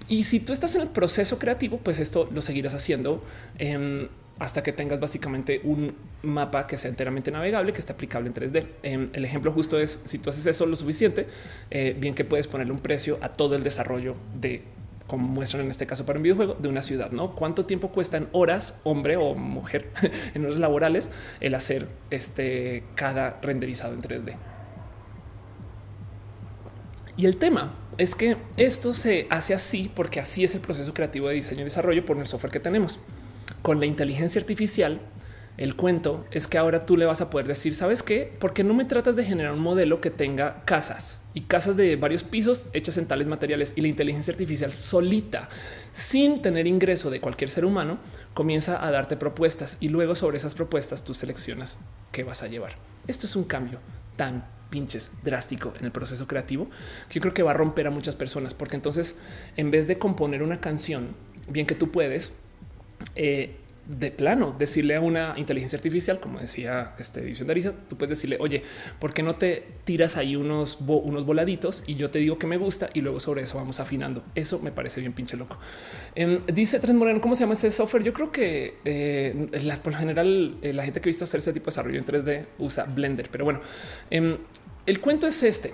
Y, 0.07 0.23
si 0.23 0.39
tú 0.39 0.53
estás 0.53 0.75
en 0.75 0.82
el 0.82 0.89
proceso 0.89 1.39
creativo, 1.39 1.78
pues 1.78 1.99
esto 1.99 2.28
lo 2.34 2.41
seguirás 2.41 2.73
haciendo 2.73 3.23
em, 3.57 4.07
hasta 4.39 4.63
que 4.63 4.73
tengas 4.73 4.99
básicamente 4.99 5.61
un 5.63 5.95
mapa 6.23 6.67
que 6.67 6.78
sea 6.78 6.89
enteramente 6.89 7.32
navegable, 7.32 7.71
que 7.71 7.80
esté 7.80 7.93
aplicable 7.93 8.28
en 8.28 8.34
3D. 8.34 8.67
Em, 8.84 9.09
el 9.13 9.23
ejemplo 9.23 9.51
justo 9.51 9.80
es 9.80 10.01
si 10.03 10.17
tú 10.17 10.30
haces 10.30 10.45
eso 10.47 10.65
lo 10.65 10.75
suficiente, 10.75 11.28
eh, 11.71 11.95
bien 11.97 12.13
que 12.13 12.25
puedes 12.25 12.47
ponerle 12.47 12.73
un 12.73 12.80
precio 12.80 13.17
a 13.21 13.30
todo 13.30 13.55
el 13.55 13.63
desarrollo 13.63 14.15
de 14.39 14.63
como 15.08 15.28
muestran 15.28 15.64
en 15.64 15.72
este 15.72 15.88
caso 15.88 16.05
para 16.05 16.20
un 16.20 16.24
videojuego 16.24 16.55
de 16.55 16.68
una 16.68 16.82
ciudad, 16.82 17.12
¿no? 17.12 17.34
¿Cuánto 17.34 17.66
tiempo 17.66 17.89
cuestan 17.89 18.28
horas, 18.34 18.80
hombre 18.84 19.18
o 19.18 19.34
mujer, 19.36 19.89
en 20.34 20.45
horas 20.45 20.60
laborales, 20.60 21.12
el 21.39 21.55
hacer 21.55 21.88
este 22.12 22.84
cada 22.95 23.39
renderizado 23.41 23.93
en 23.93 24.01
3D? 24.01 24.36
Y 27.16 27.26
el 27.26 27.38
tema 27.38 27.74
es 27.97 28.14
que 28.14 28.38
esto 28.58 28.93
se 28.93 29.26
hace 29.32 29.55
así 29.55 29.91
porque 29.93 30.20
así 30.20 30.43
es 30.43 30.53
el 30.53 30.62
proceso 30.62 30.93
creativo 30.93 31.30
de 31.30 31.36
diseño 31.36 31.62
y 31.62 31.64
desarrollo 31.64 32.05
por 32.05 32.18
el 32.18 32.28
software 32.28 32.51
que 32.51 32.60
tenemos. 32.60 32.99
Con 33.64 33.80
la 33.80 33.88
inteligencia 33.88 34.39
artificial 34.39 35.01
el 35.58 35.76
cuento 35.76 36.26
es 36.30 36.47
que 36.47 36.60
ahora 36.60 36.86
tú 36.86 36.97
le 36.97 37.05
vas 37.05 37.20
a 37.20 37.32
poder 37.32 37.47
decir, 37.47 37.74
¿sabes 37.74 38.03
qué? 38.03 38.32
Porque 38.39 38.64
no 38.64 38.76
me 38.76 38.86
tratas 38.86 39.16
de 39.16 39.26
generar 39.26 39.53
un 39.53 39.60
modelo 39.60 40.01
que 40.01 40.12
tenga 40.12 40.64
casas 40.66 41.22
y 41.34 41.41
casas 41.41 41.76
de 41.76 41.95
varios 41.95 42.24
pisos 42.24 42.70
hechas 42.74 42.97
en 42.99 43.08
tales 43.08 43.28
materiales 43.28 43.74
y 43.76 43.82
la 43.82 43.88
inteligencia 43.88 44.32
artificial 44.32 44.72
solita, 44.72 45.49
sin 45.91 46.43
tener 46.43 46.68
ingreso 46.68 47.10
de 47.10 47.20
cualquier 47.20 47.49
ser 47.49 47.66
humano, 47.66 47.97
comienza 48.36 48.86
a 48.86 48.91
darte 48.91 49.18
propuestas 49.18 49.78
y 49.80 49.89
luego 49.89 50.14
sobre 50.14 50.38
esas 50.38 50.53
propuestas 50.53 51.03
tú 51.03 51.16
seleccionas 51.16 51.80
qué 52.12 52.24
vas 52.24 52.43
a 52.43 52.47
llevar. 52.47 52.76
Esto 53.08 53.26
es 53.26 53.36
un 53.36 53.45
cambio 53.45 53.80
tan 54.16 54.45
pinches 54.70 55.12
drástico 55.24 55.74
en 55.80 55.86
el 55.86 55.91
proceso 55.91 56.28
creativo 56.28 56.68
que 57.08 57.16
yo 57.16 57.22
creo 57.22 57.34
que 57.34 57.41
va 57.41 57.51
a 57.51 57.53
romper 57.55 57.88
a 57.88 57.89
muchas 57.91 58.16
personas 58.16 58.53
porque 58.53 58.76
entonces 58.76 59.16
en 59.55 59.72
vez 59.72 59.88
de 59.88 59.97
componer 59.97 60.43
una 60.43 60.60
canción, 60.60 61.16
bien 61.49 61.66
que 61.66 61.74
tú 61.74 61.89
puedes, 61.89 62.34
eh, 63.16 63.55
de 63.88 64.11
plano 64.11 64.55
decirle 64.57 64.95
a 64.95 65.01
una 65.01 65.33
inteligencia 65.38 65.77
artificial, 65.77 66.19
como 66.19 66.39
decía 66.39 66.93
este 66.99 67.21
división 67.21 67.47
de 67.47 67.53
Arisa, 67.53 67.73
tú 67.88 67.97
puedes 67.97 68.09
decirle, 68.09 68.38
oye, 68.39 68.63
¿por 68.99 69.13
qué 69.13 69.23
no 69.23 69.35
te 69.35 69.65
tiras 69.85 70.17
ahí 70.17 70.35
unos, 70.35 70.79
unos 70.81 71.25
voladitos 71.25 71.83
y 71.88 71.95
yo 71.95 72.09
te 72.09 72.19
digo 72.19 72.38
que 72.38 72.47
me 72.47 72.57
gusta 72.57 72.89
y 72.93 73.01
luego 73.01 73.19
sobre 73.19 73.43
eso 73.43 73.57
vamos 73.57 73.79
afinando? 73.79 74.23
Eso 74.35 74.59
me 74.59 74.71
parece 74.71 74.99
bien 74.99 75.13
pinche 75.13 75.38
loco. 75.38 75.57
Em, 76.15 76.41
dice 76.53 76.79
Trent 76.79 76.99
Moreno, 76.99 77.21
¿cómo 77.21 77.35
se 77.35 77.41
llama 77.41 77.53
ese 77.53 77.71
software? 77.71 78.03
Yo 78.03 78.13
creo 78.13 78.31
que 78.31 78.75
eh, 78.83 79.49
por 79.81 79.93
lo 79.93 79.99
general 79.99 80.57
eh, 80.61 80.73
la 80.73 80.83
gente 80.83 80.99
que 80.99 81.07
ha 81.07 81.11
visto 81.11 81.23
hacer 81.23 81.39
ese 81.39 81.53
tipo 81.53 81.65
de 81.65 81.71
desarrollo 81.71 81.97
en 81.97 82.05
3D 82.05 82.45
usa 82.59 82.85
Blender, 82.85 83.29
pero 83.31 83.45
bueno, 83.45 83.61
em, 84.09 84.38
el 84.85 84.99
cuento 84.99 85.27
es 85.27 85.43
este. 85.43 85.73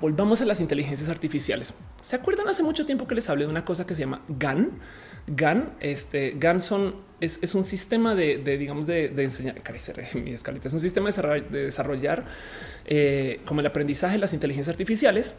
Volvamos 0.00 0.42
a 0.42 0.44
las 0.44 0.60
inteligencias 0.60 1.08
artificiales. 1.08 1.74
¿Se 2.00 2.16
acuerdan 2.16 2.48
hace 2.48 2.62
mucho 2.62 2.84
tiempo 2.86 3.06
que 3.06 3.14
les 3.14 3.28
hablé 3.30 3.44
de 3.46 3.50
una 3.50 3.64
cosa 3.64 3.86
que 3.86 3.94
se 3.94 4.00
llama 4.00 4.22
GAN? 4.28 4.72
GAN, 5.26 5.74
este 5.80 6.34
GAN 6.38 6.60
son, 6.60 6.96
es, 7.20 7.54
un 7.54 7.64
sistema 7.64 8.14
de, 8.14 8.38
digamos, 8.38 8.86
de, 8.86 9.06
enseñar. 9.22 9.56
Mi 10.14 10.32
escalita 10.32 10.68
es 10.68 10.74
un 10.74 10.80
sistema 10.80 11.10
de 11.10 11.62
desarrollar, 11.64 12.24
eh, 12.84 13.40
como 13.44 13.60
el 13.60 13.66
aprendizaje 13.66 14.14
de 14.14 14.20
las 14.20 14.32
inteligencias 14.32 14.72
artificiales, 14.74 15.34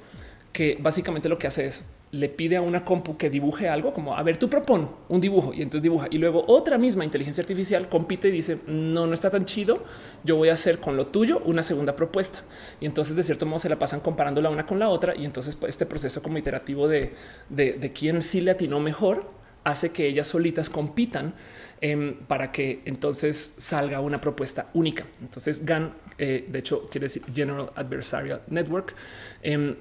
que 0.51 0.77
básicamente 0.79 1.29
lo 1.29 1.37
que 1.37 1.47
hace 1.47 1.65
es 1.65 1.85
le 2.11 2.29
pide 2.29 2.55
a 2.55 2.61
una 2.61 2.85
compu 2.85 3.17
que 3.17 3.29
dibuje 3.29 3.67
algo 3.67 3.91
como 3.91 4.15
a 4.15 4.23
ver, 4.23 4.37
tú 4.37 4.49
propon 4.49 4.89
un 5.09 5.19
dibujo 5.19 5.53
y 5.53 5.61
entonces 5.61 5.83
dibuja 5.83 6.07
y 6.09 6.17
luego 6.17 6.45
otra 6.47 6.77
misma 6.77 7.03
inteligencia 7.03 7.41
artificial 7.41 7.89
compite 7.89 8.29
y 8.29 8.31
dice 8.31 8.59
no, 8.65 9.05
no 9.07 9.13
está 9.13 9.29
tan 9.29 9.45
chido. 9.45 9.83
Yo 10.23 10.37
voy 10.37 10.49
a 10.49 10.53
hacer 10.53 10.79
con 10.79 10.95
lo 10.95 11.07
tuyo 11.07 11.41
una 11.45 11.63
segunda 11.63 11.95
propuesta 11.95 12.39
y 12.79 12.85
entonces 12.85 13.15
de 13.15 13.23
cierto 13.23 13.45
modo 13.45 13.59
se 13.59 13.69
la 13.69 13.77
pasan 13.77 13.99
comparando 13.99 14.41
la 14.41 14.49
una 14.49 14.65
con 14.65 14.79
la 14.79 14.89
otra 14.89 15.15
y 15.15 15.25
entonces 15.25 15.55
pues, 15.55 15.71
este 15.71 15.85
proceso 15.85 16.23
como 16.23 16.37
iterativo 16.37 16.87
de, 16.87 17.13
de, 17.49 17.73
de 17.73 17.91
quién 17.91 18.21
sí 18.21 18.39
le 18.39 18.51
atinó 18.51 18.79
mejor 18.79 19.36
hace 19.67 19.91
que 19.91 20.07
ellas 20.07 20.27
solitas 20.27 20.69
compitan 20.69 21.33
em, 21.81 22.15
para 22.27 22.51
que 22.51 22.81
entonces 22.85 23.55
salga 23.57 23.99
una 23.99 24.21
propuesta 24.21 24.69
única. 24.73 25.05
Entonces 25.21 25.65
GAN, 25.65 25.93
eh, 26.17 26.47
de 26.47 26.59
hecho, 26.59 26.87
quiere 26.89 27.05
decir 27.05 27.23
General 27.33 27.69
Adversarial 27.75 28.41
Network. 28.47 28.95
Em, 29.43 29.75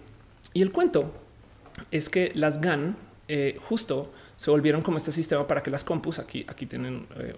y 0.52 0.62
el 0.62 0.72
cuento 0.72 1.12
es 1.92 2.08
que 2.08 2.32
las 2.34 2.60
GAN 2.60 2.96
eh, 3.28 3.56
justo 3.60 4.12
se 4.36 4.50
volvieron 4.50 4.82
como 4.82 4.98
este 4.98 5.10
sistema 5.10 5.46
para 5.48 5.60
que 5.62 5.70
las 5.70 5.82
compus, 5.82 6.20
aquí, 6.20 6.44
aquí 6.48 6.66
tienen 6.66 7.06
eh, 7.16 7.34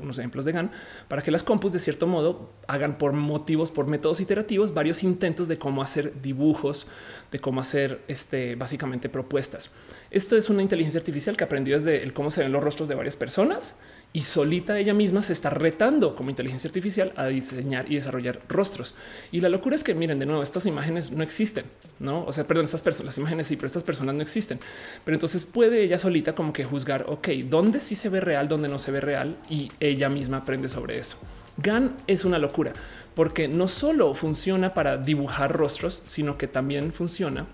unos 0.00 0.18
ejemplos 0.18 0.44
de 0.44 0.52
GAN, 0.52 0.70
para 1.08 1.22
que 1.22 1.30
las 1.30 1.42
compus 1.42 1.72
de 1.72 1.78
cierto 1.78 2.06
modo 2.06 2.50
hagan 2.68 2.98
por 2.98 3.12
motivos, 3.12 3.70
por 3.70 3.86
métodos 3.86 4.20
iterativos, 4.20 4.74
varios 4.74 5.02
intentos 5.02 5.48
de 5.48 5.58
cómo 5.58 5.82
hacer 5.82 6.20
dibujos, 6.20 6.86
de 7.32 7.40
cómo 7.40 7.60
hacer 7.60 8.02
este, 8.08 8.54
básicamente 8.56 9.08
propuestas. 9.08 9.70
Esto 10.10 10.36
es 10.36 10.48
una 10.48 10.62
inteligencia 10.62 11.00
artificial 11.00 11.36
que 11.36 11.44
aprendió 11.44 11.74
desde 11.74 12.02
el 12.02 12.12
cómo 12.12 12.30
se 12.30 12.42
ven 12.42 12.52
los 12.52 12.62
rostros 12.62 12.88
de 12.88 12.94
varias 12.94 13.16
personas 13.16 13.74
y 14.12 14.20
solita 14.20 14.78
ella 14.78 14.94
misma 14.94 15.20
se 15.20 15.32
está 15.32 15.50
retando 15.50 16.14
como 16.14 16.30
inteligencia 16.30 16.68
artificial 16.68 17.12
a 17.16 17.26
diseñar 17.26 17.90
y 17.90 17.96
desarrollar 17.96 18.40
rostros. 18.48 18.94
Y 19.32 19.40
la 19.40 19.48
locura 19.48 19.74
es 19.74 19.84
que 19.84 19.94
miren 19.94 20.18
de 20.18 20.26
nuevo, 20.26 20.42
estas 20.42 20.64
imágenes 20.64 21.10
no 21.10 21.22
existen, 21.22 21.66
no? 21.98 22.24
O 22.24 22.32
sea, 22.32 22.46
perdón, 22.46 22.64
estas 22.64 22.82
personas, 22.82 23.06
las 23.06 23.18
imágenes 23.18 23.48
sí, 23.48 23.56
pero 23.56 23.66
estas 23.66 23.82
personas 23.82 24.14
no 24.14 24.22
existen. 24.22 24.58
Pero 25.04 25.16
entonces 25.16 25.44
puede 25.44 25.82
ella 25.82 25.98
solita 25.98 26.34
como 26.34 26.52
que 26.52 26.64
juzgar, 26.64 27.04
ok, 27.08 27.28
dónde 27.48 27.80
sí 27.80 27.94
se 27.94 28.08
ve 28.08 28.20
real, 28.20 28.48
dónde 28.48 28.68
no 28.68 28.78
se 28.78 28.92
ve 28.92 29.00
real 29.00 29.36
y 29.50 29.70
ella 29.80 30.08
misma 30.08 30.38
aprende 30.38 30.68
sobre 30.68 30.98
eso. 30.98 31.18
GAN 31.58 31.96
es 32.06 32.24
una 32.24 32.38
locura 32.38 32.72
porque 33.14 33.48
no 33.48 33.66
solo 33.66 34.14
funciona 34.14 34.72
para 34.72 34.98
dibujar 34.98 35.52
rostros, 35.52 36.02
sino 36.04 36.38
que 36.38 36.46
también 36.46 36.92
funciona 36.92 37.46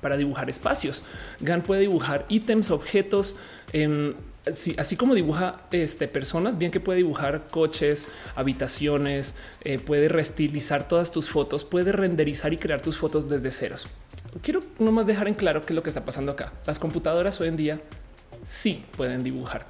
para 0.00 0.16
dibujar 0.16 0.50
espacios. 0.50 1.02
GAN 1.40 1.62
puede 1.62 1.82
dibujar 1.82 2.24
ítems, 2.28 2.70
objetos, 2.70 3.34
em, 3.72 4.14
así 4.76 4.96
como 4.96 5.14
dibuja 5.14 5.60
este, 5.70 6.06
personas, 6.08 6.58
bien 6.58 6.70
que 6.70 6.80
puede 6.80 6.98
dibujar 6.98 7.46
coches, 7.50 8.08
habitaciones, 8.34 9.34
eh, 9.62 9.78
puede 9.78 10.08
restilizar 10.08 10.86
todas 10.86 11.10
tus 11.10 11.28
fotos, 11.28 11.64
puede 11.64 11.92
renderizar 11.92 12.52
y 12.52 12.58
crear 12.58 12.80
tus 12.80 12.98
fotos 12.98 13.28
desde 13.28 13.50
ceros. 13.50 13.86
Quiero 14.42 14.60
nomás 14.78 15.06
dejar 15.06 15.28
en 15.28 15.34
claro 15.34 15.62
qué 15.62 15.72
es 15.72 15.76
lo 15.76 15.82
que 15.82 15.90
está 15.90 16.04
pasando 16.04 16.32
acá. 16.32 16.52
Las 16.66 16.78
computadoras 16.78 17.40
hoy 17.40 17.48
en 17.48 17.56
día 17.56 17.80
sí 18.42 18.84
pueden 18.96 19.24
dibujar 19.24 19.66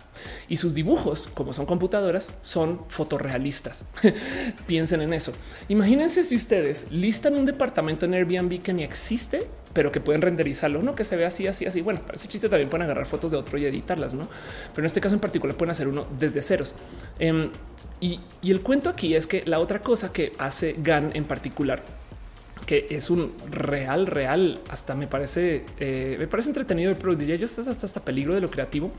y 0.48 0.56
sus 0.56 0.74
dibujos, 0.74 1.28
como 1.32 1.52
son 1.52 1.66
computadoras, 1.66 2.32
son 2.42 2.80
fotorrealistas. 2.88 3.84
Piensen 4.66 5.00
en 5.00 5.12
eso. 5.12 5.32
Imagínense 5.68 6.24
si 6.24 6.34
ustedes 6.34 6.90
listan 6.90 7.36
un 7.36 7.44
departamento 7.44 8.06
en 8.06 8.14
Airbnb 8.14 8.60
que 8.60 8.72
ni 8.72 8.82
existe, 8.82 9.46
pero 9.74 9.92
que 9.92 10.00
pueden 10.00 10.22
renderizarlo, 10.22 10.82
no 10.82 10.94
que 10.94 11.04
se 11.04 11.16
ve 11.16 11.26
así, 11.26 11.46
así, 11.46 11.66
así. 11.66 11.82
Bueno, 11.82 12.00
para 12.00 12.16
ese 12.16 12.28
chiste 12.28 12.48
también 12.48 12.70
pueden 12.70 12.84
agarrar 12.84 13.06
fotos 13.06 13.32
de 13.32 13.36
otro 13.36 13.58
y 13.58 13.66
editarlas, 13.66 14.14
no? 14.14 14.26
Pero 14.72 14.82
en 14.82 14.86
este 14.86 15.00
caso 15.00 15.14
en 15.14 15.20
particular 15.20 15.56
pueden 15.56 15.72
hacer 15.72 15.88
uno 15.88 16.06
desde 16.18 16.40
ceros. 16.40 16.74
Em, 17.18 17.50
y, 18.00 18.20
y 18.40 18.50
el 18.50 18.62
cuento 18.62 18.88
aquí 18.88 19.14
es 19.14 19.26
que 19.26 19.42
la 19.44 19.58
otra 19.58 19.80
cosa 19.80 20.12
que 20.12 20.32
hace 20.38 20.76
GAN 20.78 21.10
en 21.14 21.24
particular 21.24 21.82
que 22.66 22.86
es 22.90 23.10
un 23.10 23.34
real, 23.50 24.06
real, 24.06 24.60
hasta 24.68 24.94
me 24.94 25.06
parece, 25.06 25.64
eh, 25.78 26.16
me 26.18 26.26
parece 26.26 26.48
entretenido, 26.48 26.94
pero 26.94 27.14
diría 27.14 27.36
yo 27.36 27.44
hasta, 27.44 27.70
hasta, 27.70 28.04
peligro 28.04 28.34
de 28.34 28.40
lo 28.40 28.50
creativo, 28.50 28.90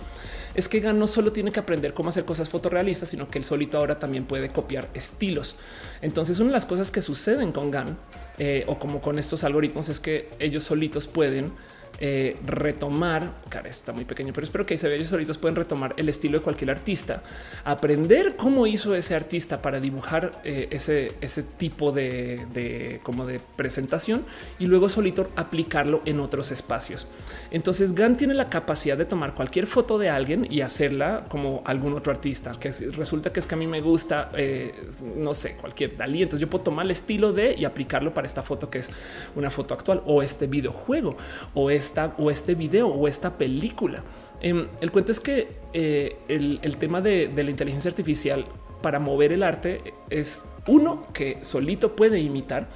es 0.53 0.69
que 0.69 0.79
Gan 0.79 0.99
no 0.99 1.07
solo 1.07 1.31
tiene 1.31 1.51
que 1.51 1.59
aprender 1.59 1.93
cómo 1.93 2.09
hacer 2.09 2.25
cosas 2.25 2.49
fotorrealistas, 2.49 3.09
sino 3.09 3.29
que 3.29 3.39
él 3.39 3.45
solito 3.45 3.77
ahora 3.77 3.99
también 3.99 4.25
puede 4.25 4.49
copiar 4.49 4.89
estilos. 4.93 5.55
Entonces, 6.01 6.39
una 6.39 6.49
de 6.49 6.53
las 6.53 6.65
cosas 6.65 6.91
que 6.91 7.01
suceden 7.01 7.51
con 7.51 7.71
GAN 7.71 7.97
eh, 8.37 8.63
o 8.67 8.77
como 8.77 9.01
con 9.01 9.17
estos 9.17 9.43
algoritmos 9.43 9.89
es 9.89 9.99
que 9.99 10.29
ellos 10.39 10.63
solitos 10.63 11.07
pueden 11.07 11.51
eh, 11.99 12.37
retomar, 12.45 13.33
cara, 13.49 13.69
está 13.69 13.93
muy 13.93 14.05
pequeño, 14.05 14.33
pero 14.33 14.43
espero 14.43 14.65
que 14.65 14.77
se 14.77 14.87
vea 14.87 14.97
ellos 14.97 15.09
solitos 15.09 15.37
pueden 15.37 15.55
retomar 15.55 15.93
el 15.97 16.09
estilo 16.09 16.39
de 16.39 16.43
cualquier 16.43 16.71
artista, 16.71 17.23
aprender 17.63 18.35
cómo 18.35 18.67
hizo 18.67 18.95
ese 18.95 19.15
artista 19.15 19.61
para 19.61 19.79
dibujar 19.79 20.41
eh, 20.43 20.67
ese, 20.71 21.13
ese 21.21 21.43
tipo 21.43 21.91
de, 21.91 22.99
como 23.03 23.25
de 23.25 23.39
presentación 23.55 24.25
y 24.59 24.67
luego 24.67 24.89
solito 24.89 25.29
aplicarlo 25.35 26.01
en 26.05 26.19
otros 26.19 26.51
espacios. 26.51 27.07
Entonces 27.51 27.93
GAN 27.93 28.17
tiene 28.17 28.33
la 28.33 28.49
capacidad 28.49 28.97
de 28.97 29.05
tomar 29.05 29.33
cualquier 29.33 29.67
foto 29.67 29.97
de 29.97 30.09
alguien 30.09 30.47
y 30.51 30.61
hacerla 30.61 31.25
como 31.29 31.61
algún 31.65 31.93
otro 31.93 32.11
artista, 32.11 32.53
que 32.59 32.71
resulta 32.71 33.31
que 33.31 33.39
es 33.39 33.47
que 33.47 33.55
a 33.55 33.57
mí 33.57 33.67
me 33.67 33.81
gusta, 33.81 34.31
eh, 34.35 34.73
no 35.15 35.33
sé, 35.33 35.55
cualquier 35.55 35.95
Dalí. 35.95 36.23
Entonces 36.23 36.41
yo 36.41 36.49
puedo 36.49 36.63
tomar 36.63 36.85
el 36.85 36.91
estilo 36.91 37.31
de 37.31 37.55
y 37.57 37.65
aplicarlo 37.65 38.13
para 38.13 38.27
esta 38.27 38.41
foto 38.41 38.69
que 38.69 38.79
es 38.79 38.89
una 39.35 39.49
foto 39.49 39.73
actual 39.73 40.01
o 40.05 40.21
este 40.21 40.47
videojuego 40.47 41.15
o 41.53 41.69
es 41.69 41.84
o 42.17 42.29
este 42.29 42.55
video 42.55 42.87
o 42.87 43.07
esta 43.07 43.37
película. 43.37 44.03
Em, 44.41 44.67
el 44.81 44.91
cuento 44.91 45.11
es 45.11 45.19
que 45.19 45.57
eh, 45.73 46.17
el, 46.27 46.77
tema 46.77 47.01
de, 47.01 47.31
la 47.35 47.49
inteligencia 47.49 47.89
artificial 47.89 48.45
para 48.81 48.99
mover 48.99 49.31
el 49.31 49.43
arte 49.43 49.81
es 50.09 50.43
uno 50.67 51.07
que 51.13 51.39
solito 51.41 51.95
puede 51.95 52.19
imitar 52.19 52.67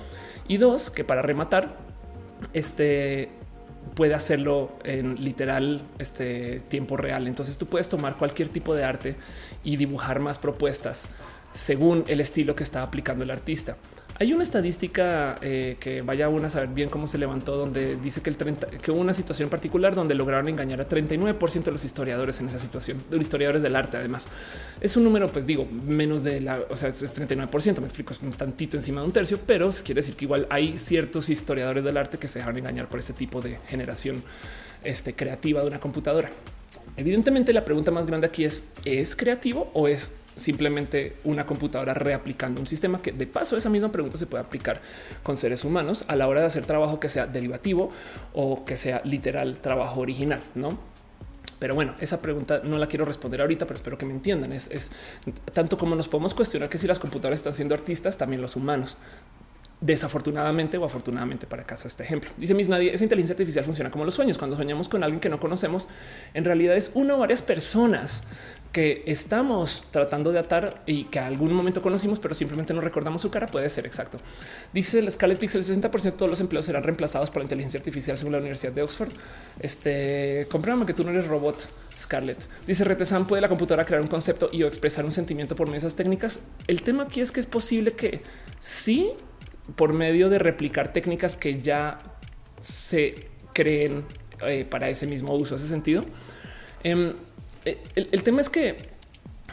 y 0.47 0.57
dos 0.57 0.89
que 0.89 1.03
para 1.03 1.22
rematar 1.22 1.78
este 2.53 3.30
puede 3.95 4.14
hacerlo 4.14 4.72
en 4.84 5.24
literal 5.24 5.82
este 5.97 6.62
tiempo 6.70 6.97
real. 6.97 7.28
Entonces 7.28 7.57
tú 7.57 7.66
puedes 7.66 7.89
tomar 7.89 8.16
cualquier 8.16 8.49
tipo 8.49 8.74
de 8.74 8.84
arte 8.84 9.16
y 9.64 9.78
dibujar 9.78 10.20
más 10.20 10.38
propuestas 10.38 11.05
según 11.53 12.03
el 12.07 12.22
estilo 12.22 12.55
que 12.55 12.64
está 12.64 12.84
aplicando 12.84 13.24
el 13.24 13.32
artista. 13.32 13.76
Hay 14.22 14.34
una 14.34 14.43
estadística 14.43 15.38
eh, 15.41 15.78
que 15.80 16.01
vaya 16.01 16.26
a 16.26 16.30
a 16.30 16.49
saber 16.49 16.67
bien 16.70 16.89
cómo 16.89 17.07
se 17.07 17.17
levantó, 17.17 17.55
donde 17.55 17.95
dice 17.95 18.20
que 18.20 18.30
el 18.30 18.36
30, 18.36 18.67
que 18.67 18.91
hubo 18.91 18.99
una 18.99 19.13
situación 19.13 19.47
particular 19.47 19.95
donde 19.95 20.13
lograron 20.13 20.49
engañar 20.49 20.82
a 20.82 20.89
39% 20.89 21.63
de 21.63 21.72
los 21.72 21.86
historiadores 21.86 22.38
en 22.41 22.49
esa 22.49 22.59
situación, 22.59 22.97
de 23.09 23.15
los 23.15 23.22
historiadores 23.22 23.61
del 23.61 23.78
arte. 23.78 23.95
Además, 23.95 24.28
es 24.82 24.97
un 24.97 25.05
número, 25.05 25.32
pues 25.32 25.45
digo, 25.47 25.65
menos 25.65 26.22
de 26.22 26.41
la, 26.41 26.59
o 26.70 26.76
sea, 26.76 26.89
es 26.89 27.01
39%. 27.01 27.80
Me 27.80 27.86
explico, 27.86 28.11
es 28.11 28.22
un 28.22 28.34
tantito 28.34 28.76
encima 28.76 28.99
de 28.99 29.07
un 29.07 29.13
tercio, 29.13 29.39
pero 29.45 29.70
quiere 29.70 29.99
decir 29.99 30.15
que 30.15 30.26
igual 30.26 30.47
hay 30.49 30.78
ciertos 30.80 31.30
historiadores 31.30 31.86
del 31.86 31.95
arte 31.95 32.17
que 32.17 32.28
se 32.28 32.39
dejaron 32.39 32.57
engañar 32.57 32.89
por 32.89 32.99
ese 32.99 33.13
tipo 33.13 33.39
de 33.39 33.57
generación 33.70 34.22
este, 34.84 35.13
creativa 35.13 35.61
de 35.61 35.67
una 35.67 35.80
computadora. 35.80 36.30
Evidentemente, 36.97 37.53
la 37.53 37.63
pregunta 37.63 37.89
más 37.91 38.05
grande 38.05 38.28
aquí 38.28 38.43
es: 38.43 38.63
¿es 38.84 39.15
creativo 39.15 39.72
o 39.74 39.88
es 39.88 40.11
simplemente 40.39 41.17
una 41.23 41.45
computadora 41.45 41.93
reaplicando 41.93 42.59
un 42.59 42.67
sistema 42.67 43.01
que 43.01 43.11
de 43.11 43.27
paso 43.27 43.57
esa 43.57 43.69
misma 43.69 43.91
pregunta 43.91 44.17
se 44.17 44.27
puede 44.27 44.43
aplicar 44.43 44.81
con 45.23 45.37
seres 45.37 45.63
humanos 45.63 46.05
a 46.07 46.15
la 46.15 46.27
hora 46.27 46.41
de 46.41 46.47
hacer 46.47 46.65
trabajo 46.65 46.99
que 46.99 47.09
sea 47.09 47.27
derivativo 47.27 47.91
o 48.33 48.65
que 48.65 48.77
sea 48.77 49.01
literal 49.03 49.57
trabajo 49.57 50.01
original, 50.01 50.41
¿no? 50.55 50.77
Pero 51.59 51.75
bueno, 51.75 51.93
esa 51.99 52.21
pregunta 52.21 52.61
no 52.63 52.77
la 52.77 52.87
quiero 52.87 53.03
responder 53.03 53.41
ahorita, 53.41 53.65
pero 53.65 53.75
espero 53.75 53.97
que 53.97 54.05
me 54.05 54.13
entiendan. 54.13 54.53
Es, 54.53 54.71
es 54.71 54.93
tanto 55.51 55.77
como 55.77 55.93
nos 55.95 56.07
podemos 56.07 56.33
cuestionar 56.33 56.69
que 56.69 56.77
si 56.77 56.87
las 56.87 56.99
computadoras 56.99 57.39
están 57.39 57.53
siendo 57.53 57.75
artistas, 57.75 58.17
también 58.17 58.41
los 58.41 58.55
humanos 58.55 58.97
desafortunadamente 59.81 60.77
o 60.77 60.83
afortunadamente 60.83 61.47
para 61.47 61.63
caso 61.63 61.87
este 61.87 62.03
ejemplo. 62.03 62.29
Dice 62.37 62.53
Miss 62.53 62.67
Nadie, 62.67 62.93
esa 62.93 63.03
inteligencia 63.03 63.33
artificial 63.33 63.63
funciona 63.63 63.89
como 63.89 64.05
los 64.05 64.13
sueños. 64.13 64.37
Cuando 64.37 64.57
soñamos 64.57 64.89
con 64.89 65.03
alguien 65.03 65.19
que 65.19 65.29
no 65.29 65.39
conocemos, 65.39 65.87
en 66.33 66.43
realidad 66.43 66.75
es 66.75 66.91
una 66.95 67.15
o 67.15 67.19
varias 67.19 67.41
personas 67.41 68.23
que 68.72 69.01
estamos 69.07 69.84
tratando 69.89 70.32
de 70.32 70.39
atar 70.39 70.84
y 70.86 71.05
que 71.05 71.20
algún 71.20 71.51
momento 71.53 71.82
conocimos, 71.82 72.20
pero 72.20 72.36
simplemente 72.36 72.74
no 72.74 72.82
recordamos 72.82 73.22
su 73.22 73.32
cara. 73.32 73.47
Puede 73.47 73.67
ser 73.70 73.88
exacto. 73.88 74.20
Dice 74.74 74.99
el 74.99 75.09
Scarlet 75.09 75.39
Pixel, 75.39 75.63
60% 75.63 76.01
de 76.03 76.11
todos 76.11 76.30
los 76.30 76.39
empleos 76.39 76.65
serán 76.65 76.84
reemplazados 76.84 77.32
por 77.32 77.41
la 77.41 77.45
inteligencia 77.45 77.80
artificial 77.80 78.17
según 78.17 78.34
la 78.34 78.38
Universidad 78.38 78.72
de 78.72 78.84
Oxford. 78.84 79.11
Este, 79.59 80.47
compruébame 80.51 80.86
que 80.86 80.93
tú 80.93 81.03
no 81.03 81.09
eres 81.09 81.28
robot, 81.28 81.67
Scarlett. 81.97 82.47
Dice 82.67 82.84
Retesam, 82.84 83.26
¿puede 83.26 83.41
la 83.41 83.49
computadora 83.49 83.86
crear 83.86 84.01
un 84.01 84.07
concepto 84.07 84.49
y 84.51 84.61
o 84.61 84.67
expresar 84.67 85.03
un 85.03 85.11
sentimiento 85.11 85.55
por 85.55 85.65
medio 85.65 85.82
de 85.82 85.88
esas 85.88 85.95
técnicas? 85.95 86.41
El 86.67 86.84
tema 86.84 87.03
aquí 87.03 87.22
es 87.22 87.32
que 87.32 87.39
es 87.39 87.47
posible 87.47 87.93
que 87.93 88.22
sí, 88.59 89.11
por 89.76 89.93
medio 89.93 90.30
de 90.30 90.38
replicar 90.38 90.93
técnicas 90.93 91.36
que 91.36 91.59
ya 91.59 91.97
se 92.59 93.30
creen 93.53 94.05
eh, 94.45 94.65
para 94.70 94.89
ese 94.89 95.07
mismo 95.07 95.34
uso. 95.34 95.55
¿Hace 95.55 95.67
sentido? 95.67 96.05
Em, 96.84 97.13
eh, 97.95 98.07
el, 98.11 98.24
tema 98.24 98.41
es 98.41 98.49
que 98.49 98.89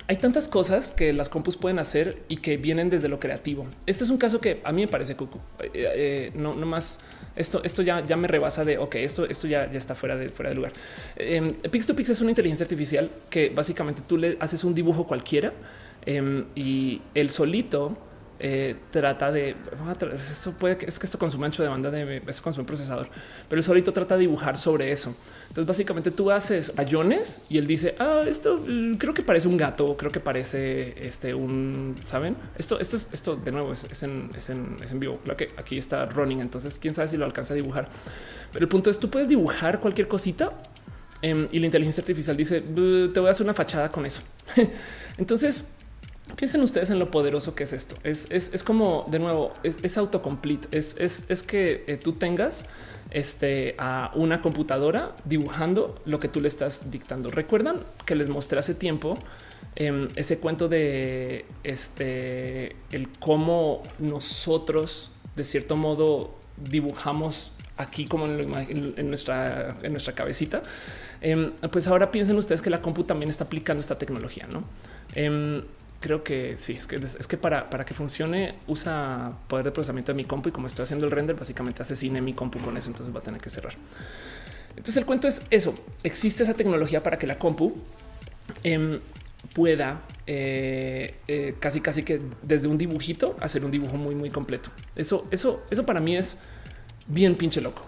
hay 0.07 0.17
tantas 0.17 0.49
cosas 0.49 0.93
que 0.93 1.13
las 1.13 1.29
compus 1.29 1.57
pueden 1.57 1.79
hacer 1.79 2.23
y 2.29 2.37
que 2.37 2.57
vienen 2.57 2.91
desde 2.91 3.09
lo 3.09 3.19
creativo. 3.19 3.67
Este 3.87 4.05
es 4.05 4.11
un 4.11 4.19
caso 4.19 4.41
que 4.41 4.61
a 4.65 4.73
mí 4.73 4.83
me 4.83 4.89
parece 4.89 5.17
cucu. 5.17 5.41
Eh, 5.75 6.31
no, 6.35 6.55
no 6.55 6.67
más. 6.67 7.01
Esto, 7.35 7.63
esto 7.65 7.83
ya, 7.83 8.05
ya 8.05 8.17
me 8.17 8.29
rebasa 8.29 8.65
de 8.65 8.79
ok, 8.79 8.95
esto, 8.97 9.27
esto 9.29 9.47
ya, 9.47 9.71
ya 9.71 9.79
está 9.79 9.95
fuera 9.95 10.17
de 10.17 10.29
fuera 10.29 10.51
de 10.51 10.57
lugar. 10.57 10.73
Eh, 11.17 11.55
Pix 11.71 11.87
to 11.87 11.95
Pix 11.95 12.11
es 12.11 12.21
una 12.21 12.31
inteligencia 12.31 12.65
artificial 12.65 13.11
que 13.29 13.51
básicamente 13.51 14.03
tú 14.07 14.17
le 14.17 14.37
haces 14.41 14.65
un 14.65 14.75
dibujo 14.75 15.07
cualquiera 15.07 15.53
em, 16.07 16.45
y 16.55 17.03
el 17.15 17.31
solito 17.31 17.99
eh, 18.39 18.77
trata 18.91 19.33
de 19.33 19.57
eso 20.31 20.53
puede 20.53 20.77
que 20.77 20.87
es 20.87 20.99
que 20.99 21.07
esto 21.07 21.19
consume 21.19 21.47
ancho 21.47 21.63
de 21.63 21.71
banda 21.71 21.91
de 21.91 22.23
eso 22.27 22.43
consume 22.43 22.67
procesador, 22.67 23.09
pero 23.49 23.59
el 23.59 23.63
solito 23.63 23.93
trata 23.93 24.15
de 24.15 24.21
dibujar 24.21 24.59
sobre 24.59 24.93
eso. 24.93 25.15
Entonces, 25.49 25.67
básicamente 25.67 26.11
tú 26.11 26.31
haces 26.31 26.75
ayones 26.77 27.43
y 27.49 27.57
él 27.57 27.67
dice: 27.67 27.95
Ah, 27.99 28.25
esto 28.27 28.63
mm, 28.67 28.97
creo 28.97 29.15
que 29.15 29.23
parece 29.23 29.49
un 29.49 29.57
gato, 29.57 29.97
creo 29.97 30.13
que 30.13 30.21
parece 30.21 31.07
este 31.07 31.35
un 31.35 31.99
saben. 32.03 32.37
Esto, 32.59 32.79
esto 32.79 32.97
es 32.97 33.09
esto 33.13 33.37
de 33.37 33.53
nuevo 33.53 33.73
es, 33.73 33.85
en, 34.03 34.31
es, 34.37 34.51
en, 34.51 34.77
es 34.83 34.93
en 34.93 35.01
vivo. 35.01 35.19
Claro 35.25 35.37
que 35.37 35.51
aquí 35.57 35.79
está 35.79 36.05
running. 36.07 36.41
Entonces, 36.41 36.79
quién 36.79 36.93
sabe 36.93 37.09
si 37.09 37.17
lo 37.17 37.25
alcanza 37.25 37.55
a 37.55 37.57
dibujar, 37.57 37.89
pero 38.53 38.65
el 38.65 38.69
punto 38.69 38.91
es: 38.91 38.99
tú 38.99 39.09
puedes 39.09 39.29
dibujar 39.29 39.81
cualquier 39.81 40.09
cosita 40.09 40.53
em, 41.23 41.47
y 41.51 41.59
la 41.59 41.67
inteligencia 41.67 42.03
artificial 42.03 42.37
dice: 42.37 42.61
Te 42.61 43.21
voy 43.21 43.29
a 43.29 43.31
hacer 43.31 43.45
una 43.45 43.55
fachada 43.55 43.91
con 43.91 44.05
eso. 44.05 44.21
Entonces, 45.17 45.69
Piensen 46.37 46.61
ustedes 46.61 46.91
en 46.91 46.99
lo 46.99 47.11
poderoso 47.11 47.55
que 47.55 47.65
es 47.65 47.73
esto. 47.73 47.97
Es, 48.05 48.31
es, 48.31 48.63
como 48.63 49.07
de 49.09 49.19
nuevo, 49.19 49.55
es, 49.63 49.79
es 49.83 49.97
autocomplete. 49.97 50.69
Es, 50.77 50.97
es, 50.99 51.43
que 51.43 51.85
eh, 51.87 51.97
tú 51.97 52.13
tengas 52.13 52.67
este, 53.11 53.75
a 53.79 54.11
una 54.15 54.43
computadora 54.43 55.17
dibujando 55.25 55.99
lo 56.05 56.21
que 56.21 56.29
tú 56.29 56.43
le 56.43 56.49
estás 56.49 56.91
dictando. 56.91 57.31
Recuerdan 57.31 57.83
que 58.05 58.15
les 58.15 58.29
mostré 58.29 58.59
hace 58.59 58.75
tiempo 58.75 59.19
em, 59.77 60.11
ese 60.17 60.39
cuento 60.39 60.69
de 60.69 61.47
este, 61.65 62.77
el 62.91 63.09
cómo 63.19 63.83
nosotros 63.99 65.11
de 65.37 65.45
cierto 65.45 65.77
modo 65.77 66.35
dibujamos 66.57 67.53
aquí 67.79 68.07
como 68.07 68.27
en, 68.27 69.09
nuestra, 69.09 69.77
en 69.83 69.93
nuestra 69.93 70.15
cabecita. 70.15 70.63
Em, 71.23 71.53
pues 71.71 71.89
ahora 71.89 72.11
piensen 72.11 72.37
ustedes 72.37 72.61
que 72.61 72.71
la 72.71 72.83
compu 72.83 73.05
también 73.05 73.31
está 73.31 73.45
aplicando 73.45 73.81
esta 73.81 73.97
tecnología, 73.97 74.47
no? 74.53 74.65
Em, 75.15 75.63
creo 76.01 76.23
que 76.23 76.57
sí, 76.57 76.73
es 76.73 76.87
que 76.87 76.97
es 76.97 77.27
que 77.27 77.37
para, 77.37 77.69
para 77.71 77.85
que 77.85 77.95
funcione 77.95 78.57
usa 78.67 79.33
poder 79.49 79.65
de 79.65 79.73
procesamiento 79.73 80.13
de 80.13 80.17
mi 80.17 80.25
compu 80.25 80.49
y 80.49 80.53
como 80.53 80.67
estoy 80.67 80.85
haciendo 80.85 81.07
el 81.07 81.11
render, 81.11 81.37
básicamente 81.37 81.83
asesine 81.83 82.21
mi 82.21 82.35
compu 82.35 82.59
con 82.61 82.77
eso, 82.77 82.89
entonces 82.89 83.15
va 83.15 83.21
a 83.21 83.23
tener 83.23 83.41
que 83.41 83.51
cerrar. 83.51 83.75
Entonces 84.71 84.97
el 84.97 85.07
cuento 85.07 85.27
es 85.27 85.43
eso, 85.51 85.75
existe 86.03 86.43
esa 86.43 86.55
tecnología 86.55 87.03
para 87.03 87.19
que 87.19 87.27
la 87.27 87.39
compu 87.39 87.75
em, 88.63 89.01
pueda 89.55 90.03
eh, 90.27 91.15
eh, 91.29 91.55
casi 91.59 91.81
casi 91.81 92.03
que 92.03 92.21
desde 92.43 92.69
un 92.69 92.77
dibujito 92.77 93.37
hacer 93.41 93.65
un 93.65 93.71
dibujo 93.71 93.97
muy 93.97 94.15
muy 94.15 94.31
completo. 94.31 94.71
Eso, 94.95 95.27
eso, 95.31 95.65
eso 95.71 95.87
para 95.87 96.01
mí 96.01 96.17
es 96.17 96.39
bien 97.07 97.35
pinche 97.37 97.61
loco. 97.61 97.87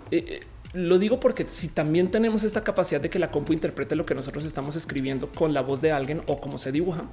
Lo 0.75 0.99
digo 0.99 1.19
porque 1.19 1.47
si 1.49 1.69
también 1.69 2.11
tenemos 2.11 2.45
esta 2.45 2.63
capacidad 2.63 3.01
de 3.01 3.09
que 3.09 3.19
la 3.19 3.31
compu 3.31 3.55
interprete 3.55 3.97
lo 3.97 4.05
que 4.05 4.15
nosotros 4.15 4.45
estamos 4.45 4.77
escribiendo 4.77 5.31
con 5.33 5.55
la 5.55 5.63
voz 5.63 5.81
de 5.81 5.93
alguien 5.93 6.23
o 6.27 6.41
cómo 6.41 6.59
se 6.59 6.73
dibuja, 6.73 7.05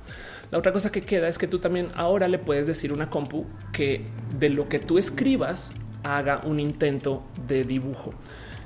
la 0.52 0.58
otra 0.58 0.74
cosa 0.74 0.92
que 0.92 1.04
queda 1.04 1.30
es 1.30 1.38
que 1.38 1.48
tú 1.48 1.60
también 1.60 1.90
ahora 1.96 2.28
le 2.28 2.38
puedes 2.38 2.68
decir 2.68 2.92
una 2.92 3.10
compu 3.10 3.46
que 3.72 4.06
de 4.38 4.50
lo 4.50 4.68
que 4.68 4.80
tú 4.80 4.98
escribas 4.98 5.72
haga 6.04 6.42
un 6.44 6.60
intento 6.60 7.24
de 7.48 7.64
dibujo. 7.64 8.14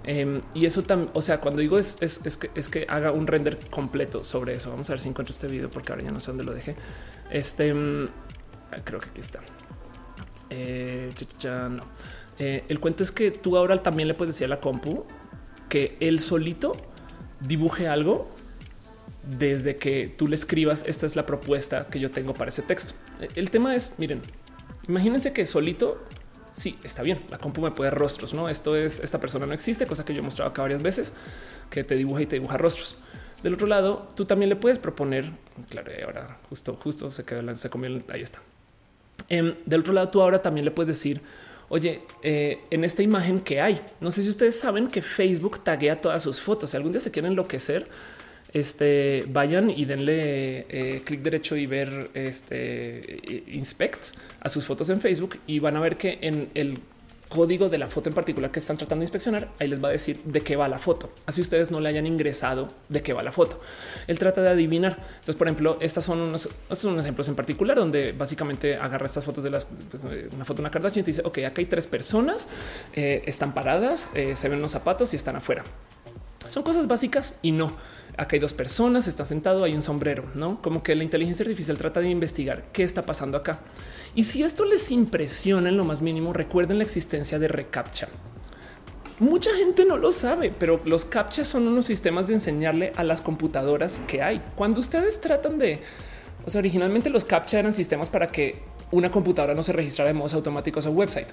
Em, 0.03 0.41
y 0.55 0.65
eso 0.65 0.81
también, 0.83 1.11
o 1.13 1.21
sea, 1.21 1.39
cuando 1.39 1.61
digo 1.61 1.77
es, 1.77 1.97
que, 2.39 2.49
es 2.55 2.69
que 2.69 2.87
haga 2.89 3.11
un 3.11 3.27
render 3.27 3.59
completo 3.69 4.23
sobre 4.23 4.55
eso. 4.55 4.71
Vamos 4.71 4.89
a 4.89 4.93
ver 4.93 4.99
si 4.99 5.09
encuentro 5.09 5.31
este 5.31 5.47
video 5.47 5.69
porque 5.69 5.91
ahora 5.91 6.03
ya 6.03 6.11
no 6.11 6.19
sé 6.19 6.31
dónde 6.31 6.43
lo 6.43 6.53
dejé. 6.53 6.75
Este 7.29 7.71
mm, 7.73 8.07
creo 8.83 8.99
que 8.99 9.09
aquí 9.09 9.21
está. 9.21 9.39
Eh, 10.49 11.13
no. 11.69 11.83
Eh, 12.39 12.63
el 12.69 12.79
cuento 12.79 13.03
es 13.03 13.11
que 13.11 13.31
tú 13.31 13.57
ahora 13.57 13.81
también 13.83 14.07
le 14.07 14.13
puedes 14.13 14.35
decir 14.35 14.45
a 14.45 14.47
la 14.49 14.59
compu 14.59 15.05
que 15.67 15.97
él 15.99 16.19
solito 16.19 16.75
dibuje 17.41 17.87
algo 17.87 18.29
desde 19.23 19.75
que 19.75 20.13
tú 20.17 20.27
le 20.27 20.35
escribas. 20.35 20.85
Esta 20.87 21.05
es 21.05 21.15
la 21.15 21.25
propuesta 21.25 21.87
que 21.87 21.99
yo 21.99 22.11
tengo 22.11 22.33
para 22.33 22.49
ese 22.49 22.61
texto. 22.61 22.93
El 23.35 23.51
tema 23.51 23.75
es, 23.75 23.95
miren, 23.97 24.21
imagínense 24.87 25.33
que 25.33 25.45
solito 25.45 26.03
sí 26.51 26.77
está 26.83 27.03
bien. 27.03 27.21
La 27.29 27.37
compu 27.37 27.61
me 27.61 27.71
puede 27.71 27.91
rostros, 27.91 28.33
no? 28.33 28.49
Esto 28.49 28.75
es 28.75 28.99
esta 28.99 29.19
persona 29.19 29.45
no 29.45 29.53
existe, 29.53 29.85
cosa 29.85 30.05
que 30.05 30.13
yo 30.13 30.19
he 30.19 30.23
mostrado 30.23 30.49
acá 30.49 30.61
varias 30.61 30.81
veces 30.81 31.13
que 31.69 31.83
te 31.83 31.95
dibuja 31.95 32.21
y 32.21 32.25
te 32.25 32.35
dibuja 32.37 32.57
rostros. 32.57 32.97
Del 33.43 33.53
otro 33.53 33.67
lado, 33.67 34.09
tú 34.15 34.25
también 34.25 34.49
le 34.49 34.55
puedes 34.55 34.79
proponer. 34.79 35.31
Claro, 35.69 35.91
ahora 36.05 36.39
justo, 36.49 36.75
justo 36.75 37.11
se 37.11 37.23
quedó, 37.23 37.55
se 37.55 37.69
comió. 37.69 38.01
Ahí 38.09 38.21
está. 38.21 38.39
Em, 39.29 39.55
del 39.65 39.81
otro 39.81 39.93
lado, 39.93 40.09
tú 40.09 40.21
ahora 40.21 40.41
también 40.41 40.65
le 40.65 40.71
puedes 40.71 40.87
decir, 40.87 41.21
oye, 41.69 42.01
eh, 42.23 42.59
en 42.69 42.83
esta 42.83 43.01
imagen 43.03 43.39
que 43.39 43.61
hay, 43.61 43.79
no 44.01 44.11
sé 44.11 44.23
si 44.23 44.29
ustedes 44.29 44.59
saben 44.59 44.87
que 44.87 45.01
Facebook 45.01 45.63
taguea 45.63 46.01
todas 46.01 46.21
sus 46.21 46.41
fotos. 46.41 46.71
Si 46.71 46.77
algún 46.77 46.91
día 46.91 47.01
se 47.01 47.11
quieren 47.11 47.31
enloquecer, 47.31 47.87
este 48.51 49.25
vayan 49.27 49.69
y 49.69 49.85
denle 49.85 50.65
eh, 50.69 51.01
clic 51.05 51.21
derecho 51.21 51.55
y 51.55 51.67
ver 51.67 52.09
este 52.15 53.43
inspect 53.47 54.03
a 54.39 54.49
sus 54.49 54.65
fotos 54.65 54.89
en 54.89 54.99
Facebook 54.99 55.39
y 55.45 55.59
van 55.59 55.75
a 55.75 55.79
ver 55.79 55.97
que 55.97 56.17
en 56.21 56.49
el 56.55 56.79
código 57.29 57.69
de 57.69 57.77
la 57.77 57.87
foto 57.87 58.09
en 58.09 58.15
particular 58.15 58.51
que 58.51 58.59
están 58.59 58.75
tratando 58.77 59.01
de 59.01 59.05
inspeccionar, 59.05 59.49
ahí 59.59 59.67
les 59.67 59.81
va 59.81 59.89
a 59.89 59.91
decir 59.91 60.21
de 60.25 60.41
qué 60.41 60.55
va 60.55 60.67
la 60.67 60.79
foto. 60.79 61.11
Así 61.27 61.39
ustedes 61.41 61.69
no 61.69 61.79
le 61.79 61.87
hayan 61.87 62.07
ingresado 62.07 62.67
de 62.89 63.01
qué 63.03 63.13
va 63.13 63.21
la 63.21 63.31
foto. 63.31 63.61
Él 64.07 64.17
trata 64.17 64.41
de 64.41 64.49
adivinar. 64.49 64.97
Entonces, 64.97 65.35
por 65.35 65.47
ejemplo, 65.47 65.77
estas 65.79 66.03
son 66.03 66.19
unos, 66.19 66.49
son 66.71 66.93
unos 66.93 67.05
ejemplos 67.05 67.29
en 67.29 67.35
particular 67.35 67.77
donde 67.77 68.11
básicamente 68.13 68.75
agarra 68.75 69.05
estas 69.05 69.23
fotos 69.23 69.43
de 69.43 69.51
las 69.51 69.67
pues, 69.91 70.05
una 70.33 70.43
foto 70.43 70.61
una 70.61 70.71
Kardashian 70.71 71.03
y 71.03 71.05
dice, 71.05 71.21
ok, 71.23 71.37
acá 71.39 71.61
hay 71.61 71.67
tres 71.67 71.85
personas, 71.87 72.47
eh, 72.93 73.21
están 73.27 73.53
paradas, 73.53 74.09
eh, 74.15 74.35
se 74.35 74.49
ven 74.49 74.61
los 74.61 74.71
zapatos 74.71 75.13
y 75.13 75.15
están 75.15 75.35
afuera. 75.35 75.63
Son 76.47 76.63
cosas 76.63 76.87
básicas 76.87 77.35
y 77.43 77.51
no. 77.51 77.73
Acá 78.17 78.35
hay 78.35 78.39
dos 78.39 78.53
personas, 78.53 79.07
está 79.07 79.23
sentado, 79.23 79.63
hay 79.63 79.75
un 79.75 79.83
sombrero, 79.83 80.25
no 80.33 80.61
como 80.61 80.81
que 80.81 80.95
la 80.95 81.03
inteligencia 81.03 81.43
artificial 81.43 81.77
trata 81.77 81.99
de 81.99 82.09
investigar 82.09 82.63
qué 82.73 82.83
está 82.83 83.03
pasando 83.03 83.37
acá. 83.37 83.59
Y 84.15 84.23
si 84.23 84.43
esto 84.43 84.65
les 84.65 84.91
impresiona 84.91 85.69
en 85.69 85.77
lo 85.77 85.85
más 85.85 86.01
mínimo, 86.01 86.33
recuerden 86.33 86.79
la 86.79 86.83
existencia 86.83 87.39
de 87.39 87.47
reCAPTCHA. 87.47 88.07
Mucha 89.19 89.53
gente 89.53 89.85
no 89.85 89.97
lo 89.97 90.11
sabe, 90.11 90.53
pero 90.57 90.79
los 90.85 91.03
CAPTCHA 91.05 91.43
son 91.43 91.67
unos 91.67 91.85
sistemas 91.85 92.27
de 92.27 92.35
enseñarle 92.35 92.93
a 92.95 93.03
las 93.03 93.21
computadoras 93.21 93.99
que 94.07 94.21
hay. 94.21 94.41
Cuando 94.55 94.79
ustedes 94.79 95.19
tratan 95.19 95.59
de, 95.59 95.81
o 96.45 96.49
sea, 96.49 96.59
originalmente 96.59 97.09
los 97.09 97.25
CAPTCHA 97.25 97.59
eran 97.59 97.73
sistemas 97.73 98.09
para 98.09 98.27
que 98.27 98.61
una 98.91 99.11
computadora 99.11 99.53
no 99.53 99.63
se 99.63 99.73
registrara 99.73 100.07
de 100.07 100.13
modos 100.13 100.33
automáticos 100.33 100.85
a 100.85 100.89
un 100.89 100.97
website. 100.97 101.27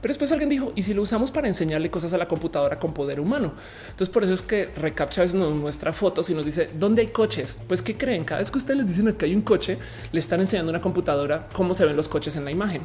Pero 0.00 0.10
después 0.10 0.32
alguien 0.32 0.48
dijo, 0.48 0.72
¿y 0.74 0.82
si 0.82 0.94
lo 0.94 1.02
usamos 1.02 1.30
para 1.30 1.46
enseñarle 1.46 1.90
cosas 1.90 2.12
a 2.12 2.18
la 2.18 2.26
computadora 2.26 2.78
con 2.78 2.92
poder 2.92 3.20
humano? 3.20 3.52
Entonces 3.90 4.08
por 4.08 4.24
eso 4.24 4.32
es 4.32 4.42
que 4.42 4.64
Recaptcha 4.76 5.24
nos 5.26 5.54
muestra 5.54 5.92
fotos 5.92 6.28
y 6.30 6.34
nos 6.34 6.44
dice, 6.44 6.70
¿dónde 6.74 7.02
hay 7.02 7.08
coches? 7.08 7.58
Pues 7.68 7.82
¿qué 7.82 7.96
creen? 7.96 8.24
Cada 8.24 8.40
vez 8.40 8.50
que 8.50 8.58
ustedes 8.58 8.78
les 8.78 8.88
dicen 8.88 9.12
que 9.14 9.26
hay 9.26 9.34
un 9.34 9.42
coche, 9.42 9.78
le 10.10 10.18
están 10.18 10.40
enseñando 10.40 10.70
a 10.70 10.74
una 10.74 10.82
computadora 10.82 11.48
cómo 11.52 11.74
se 11.74 11.84
ven 11.84 11.96
los 11.96 12.08
coches 12.08 12.34
en 12.36 12.44
la 12.44 12.50
imagen. 12.50 12.82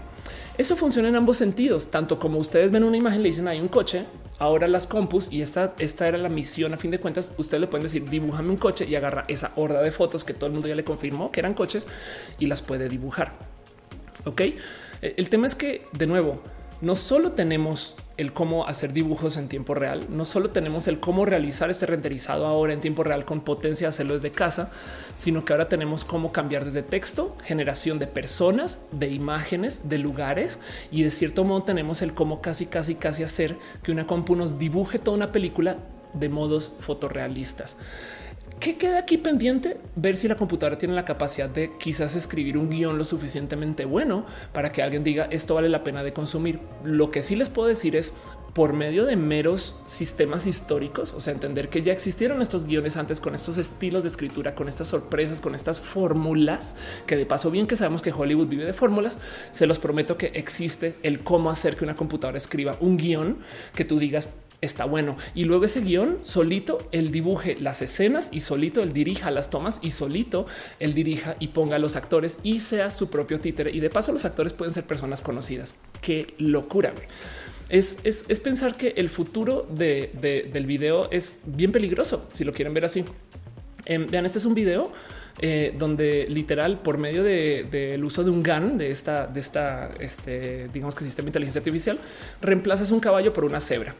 Eso 0.57 0.75
funciona 0.75 1.09
en 1.09 1.15
ambos 1.15 1.37
sentidos, 1.37 1.87
tanto 1.87 2.19
como 2.19 2.37
ustedes 2.37 2.71
ven 2.71 2.83
una 2.83 2.97
imagen, 2.97 3.23
le 3.23 3.29
dicen 3.29 3.47
hay 3.47 3.59
un 3.59 3.67
coche, 3.67 4.05
ahora 4.39 4.67
las 4.67 4.87
compus 4.87 5.31
y 5.31 5.41
esta, 5.41 5.73
esta 5.79 6.07
era 6.07 6.17
la 6.17 6.29
misión 6.29 6.73
a 6.73 6.77
fin 6.77 6.91
de 6.91 6.99
cuentas, 6.99 7.31
ustedes 7.37 7.61
le 7.61 7.67
pueden 7.67 7.83
decir 7.83 8.07
dibújame 8.09 8.49
un 8.49 8.57
coche 8.57 8.85
y 8.87 8.95
agarra 8.95 9.25
esa 9.27 9.51
horda 9.55 9.81
de 9.81 9.91
fotos 9.91 10.23
que 10.23 10.33
todo 10.33 10.47
el 10.47 10.53
mundo 10.53 10.67
ya 10.67 10.75
le 10.75 10.83
confirmó 10.83 11.31
que 11.31 11.39
eran 11.39 11.53
coches 11.53 11.87
y 12.39 12.47
las 12.47 12.61
puede 12.61 12.89
dibujar. 12.89 13.56
Ok, 14.25 14.41
el 15.01 15.29
tema 15.29 15.47
es 15.47 15.55
que 15.55 15.85
de 15.93 16.07
nuevo, 16.07 16.41
no 16.81 16.95
solo 16.95 17.31
tenemos 17.31 17.95
el 18.17 18.33
cómo 18.33 18.67
hacer 18.67 18.93
dibujos 18.93 19.37
en 19.37 19.47
tiempo 19.47 19.75
real, 19.75 20.07
no 20.09 20.25
solo 20.25 20.49
tenemos 20.49 20.87
el 20.87 20.99
cómo 20.99 21.25
realizar 21.25 21.69
este 21.69 21.85
renderizado 21.85 22.47
ahora 22.47 22.73
en 22.73 22.81
tiempo 22.81 23.03
real 23.03 23.25
con 23.25 23.41
potencia 23.41 23.85
de 23.85 23.89
hacerlo 23.89 24.13
desde 24.13 24.31
casa, 24.31 24.71
sino 25.15 25.45
que 25.45 25.53
ahora 25.53 25.69
tenemos 25.69 26.03
cómo 26.03 26.31
cambiar 26.31 26.65
desde 26.65 26.81
texto, 26.81 27.35
generación 27.43 27.99
de 27.99 28.07
personas, 28.07 28.79
de 28.91 29.09
imágenes, 29.09 29.87
de 29.87 29.99
lugares 29.99 30.57
y 30.91 31.03
de 31.03 31.11
cierto 31.11 31.43
modo 31.43 31.63
tenemos 31.63 32.01
el 32.01 32.13
cómo 32.13 32.41
casi, 32.41 32.65
casi, 32.65 32.95
casi 32.95 33.23
hacer 33.23 33.55
que 33.83 33.91
una 33.91 34.07
compu 34.07 34.35
nos 34.35 34.57
dibuje 34.57 34.97
toda 34.97 35.17
una 35.17 35.31
película 35.31 35.77
de 36.13 36.29
modos 36.29 36.71
fotorrealistas. 36.79 37.77
¿Qué 38.59 38.75
queda 38.75 38.97
aquí 38.99 39.17
pendiente? 39.17 39.77
Ver 39.95 40.15
si 40.15 40.27
la 40.27 40.35
computadora 40.35 40.79
tiene 40.79 40.95
la 40.95 41.05
capacidad 41.05 41.47
de 41.47 41.71
quizás 41.77 42.15
escribir 42.15 42.57
un 42.57 42.71
guion 42.71 42.97
lo 42.97 43.05
suficientemente 43.05 43.85
bueno 43.85 44.25
para 44.51 44.71
que 44.71 44.81
alguien 44.81 45.03
diga 45.03 45.27
esto 45.29 45.53
vale 45.53 45.69
la 45.69 45.83
pena 45.83 46.03
de 46.03 46.11
consumir. 46.11 46.59
Lo 46.83 47.11
que 47.11 47.21
sí 47.21 47.35
les 47.35 47.49
puedo 47.49 47.67
decir 47.67 47.95
es 47.95 48.13
por 48.55 48.73
medio 48.73 49.05
de 49.05 49.15
meros 49.15 49.75
sistemas 49.85 50.47
históricos, 50.47 51.13
o 51.15 51.21
sea, 51.21 51.33
entender 51.33 51.69
que 51.69 51.83
ya 51.83 51.93
existieron 51.93 52.41
estos 52.41 52.65
guiones 52.65 52.97
antes 52.97 53.19
con 53.19 53.35
estos 53.35 53.59
estilos 53.59 54.01
de 54.01 54.09
escritura, 54.09 54.55
con 54.55 54.67
estas 54.67 54.87
sorpresas, 54.87 55.39
con 55.39 55.53
estas 55.53 55.79
fórmulas, 55.79 56.75
que 57.05 57.15
de 57.15 57.27
paso 57.27 57.51
bien 57.51 57.67
que 57.67 57.75
sabemos 57.75 58.01
que 58.01 58.11
Hollywood 58.11 58.47
vive 58.47 58.65
de 58.65 58.73
fórmulas, 58.73 59.19
se 59.51 59.67
los 59.67 59.77
prometo 59.77 60.17
que 60.17 60.31
existe 60.33 60.95
el 61.03 61.19
cómo 61.19 61.51
hacer 61.51 61.75
que 61.75 61.83
una 61.83 61.95
computadora 61.95 62.39
escriba 62.39 62.77
un 62.79 62.97
guion 62.97 63.37
que 63.75 63.85
tú 63.85 63.99
digas, 63.99 64.29
está 64.61 64.85
bueno. 64.85 65.15
Y 65.35 65.45
luego 65.45 65.65
ese 65.65 65.81
guion 65.81 66.17
solito 66.21 66.87
él 66.91 67.11
dibuje 67.11 67.55
las 67.59 67.81
escenas 67.81 68.29
y 68.31 68.41
solito 68.41 68.81
él 68.81 68.93
dirija 68.93 69.31
las 69.31 69.49
tomas 69.49 69.79
y 69.81 69.91
solito 69.91 70.45
él 70.79 70.93
dirija 70.93 71.35
y 71.39 71.49
ponga 71.49 71.79
los 71.79 71.95
actores 71.95 72.39
y 72.43 72.59
sea 72.59 72.91
su 72.91 73.09
propio 73.09 73.39
títere. 73.39 73.71
Y 73.71 73.79
de 73.79 73.89
paso 73.89 74.11
los 74.11 74.25
actores 74.25 74.53
pueden 74.53 74.73
ser 74.73 74.85
personas 74.85 75.21
conocidas. 75.21 75.75
Qué 76.01 76.33
locura. 76.37 76.93
Es, 77.69 77.97
es, 78.03 78.39
pensar 78.39 78.75
que 78.75 78.93
el 78.95 79.09
futuro 79.09 79.67
del 79.69 80.65
video 80.65 81.11
es 81.11 81.39
bien 81.45 81.71
peligroso 81.71 82.27
si 82.31 82.43
lo 82.43 82.53
quieren 82.53 82.73
ver 82.73 82.85
así. 82.85 83.03
Em, 83.85 84.07
vean, 84.07 84.25
este 84.25 84.39
es 84.39 84.45
un 84.45 84.53
video 84.53 84.91
eh, 85.39 85.73
donde 85.77 86.25
literal 86.27 86.79
por 86.79 86.97
medio 86.97 87.23
del 87.23 88.03
uso 88.03 88.23
de 88.23 88.31
un 88.31 88.41
GAN 88.41 88.77
de 88.77 88.89
esta, 88.89 89.27
de 89.27 89.39
esta, 89.39 89.91
este, 89.99 90.67
digamos 90.73 90.95
que 90.95 91.03
sistema 91.03 91.25
de 91.25 91.29
inteligencia 91.29 91.59
artificial, 91.59 91.99
reemplazas 92.41 92.91
un 92.91 92.99
caballo 92.99 93.33
por 93.33 93.45
una 93.45 93.59
cebra. 93.59 93.93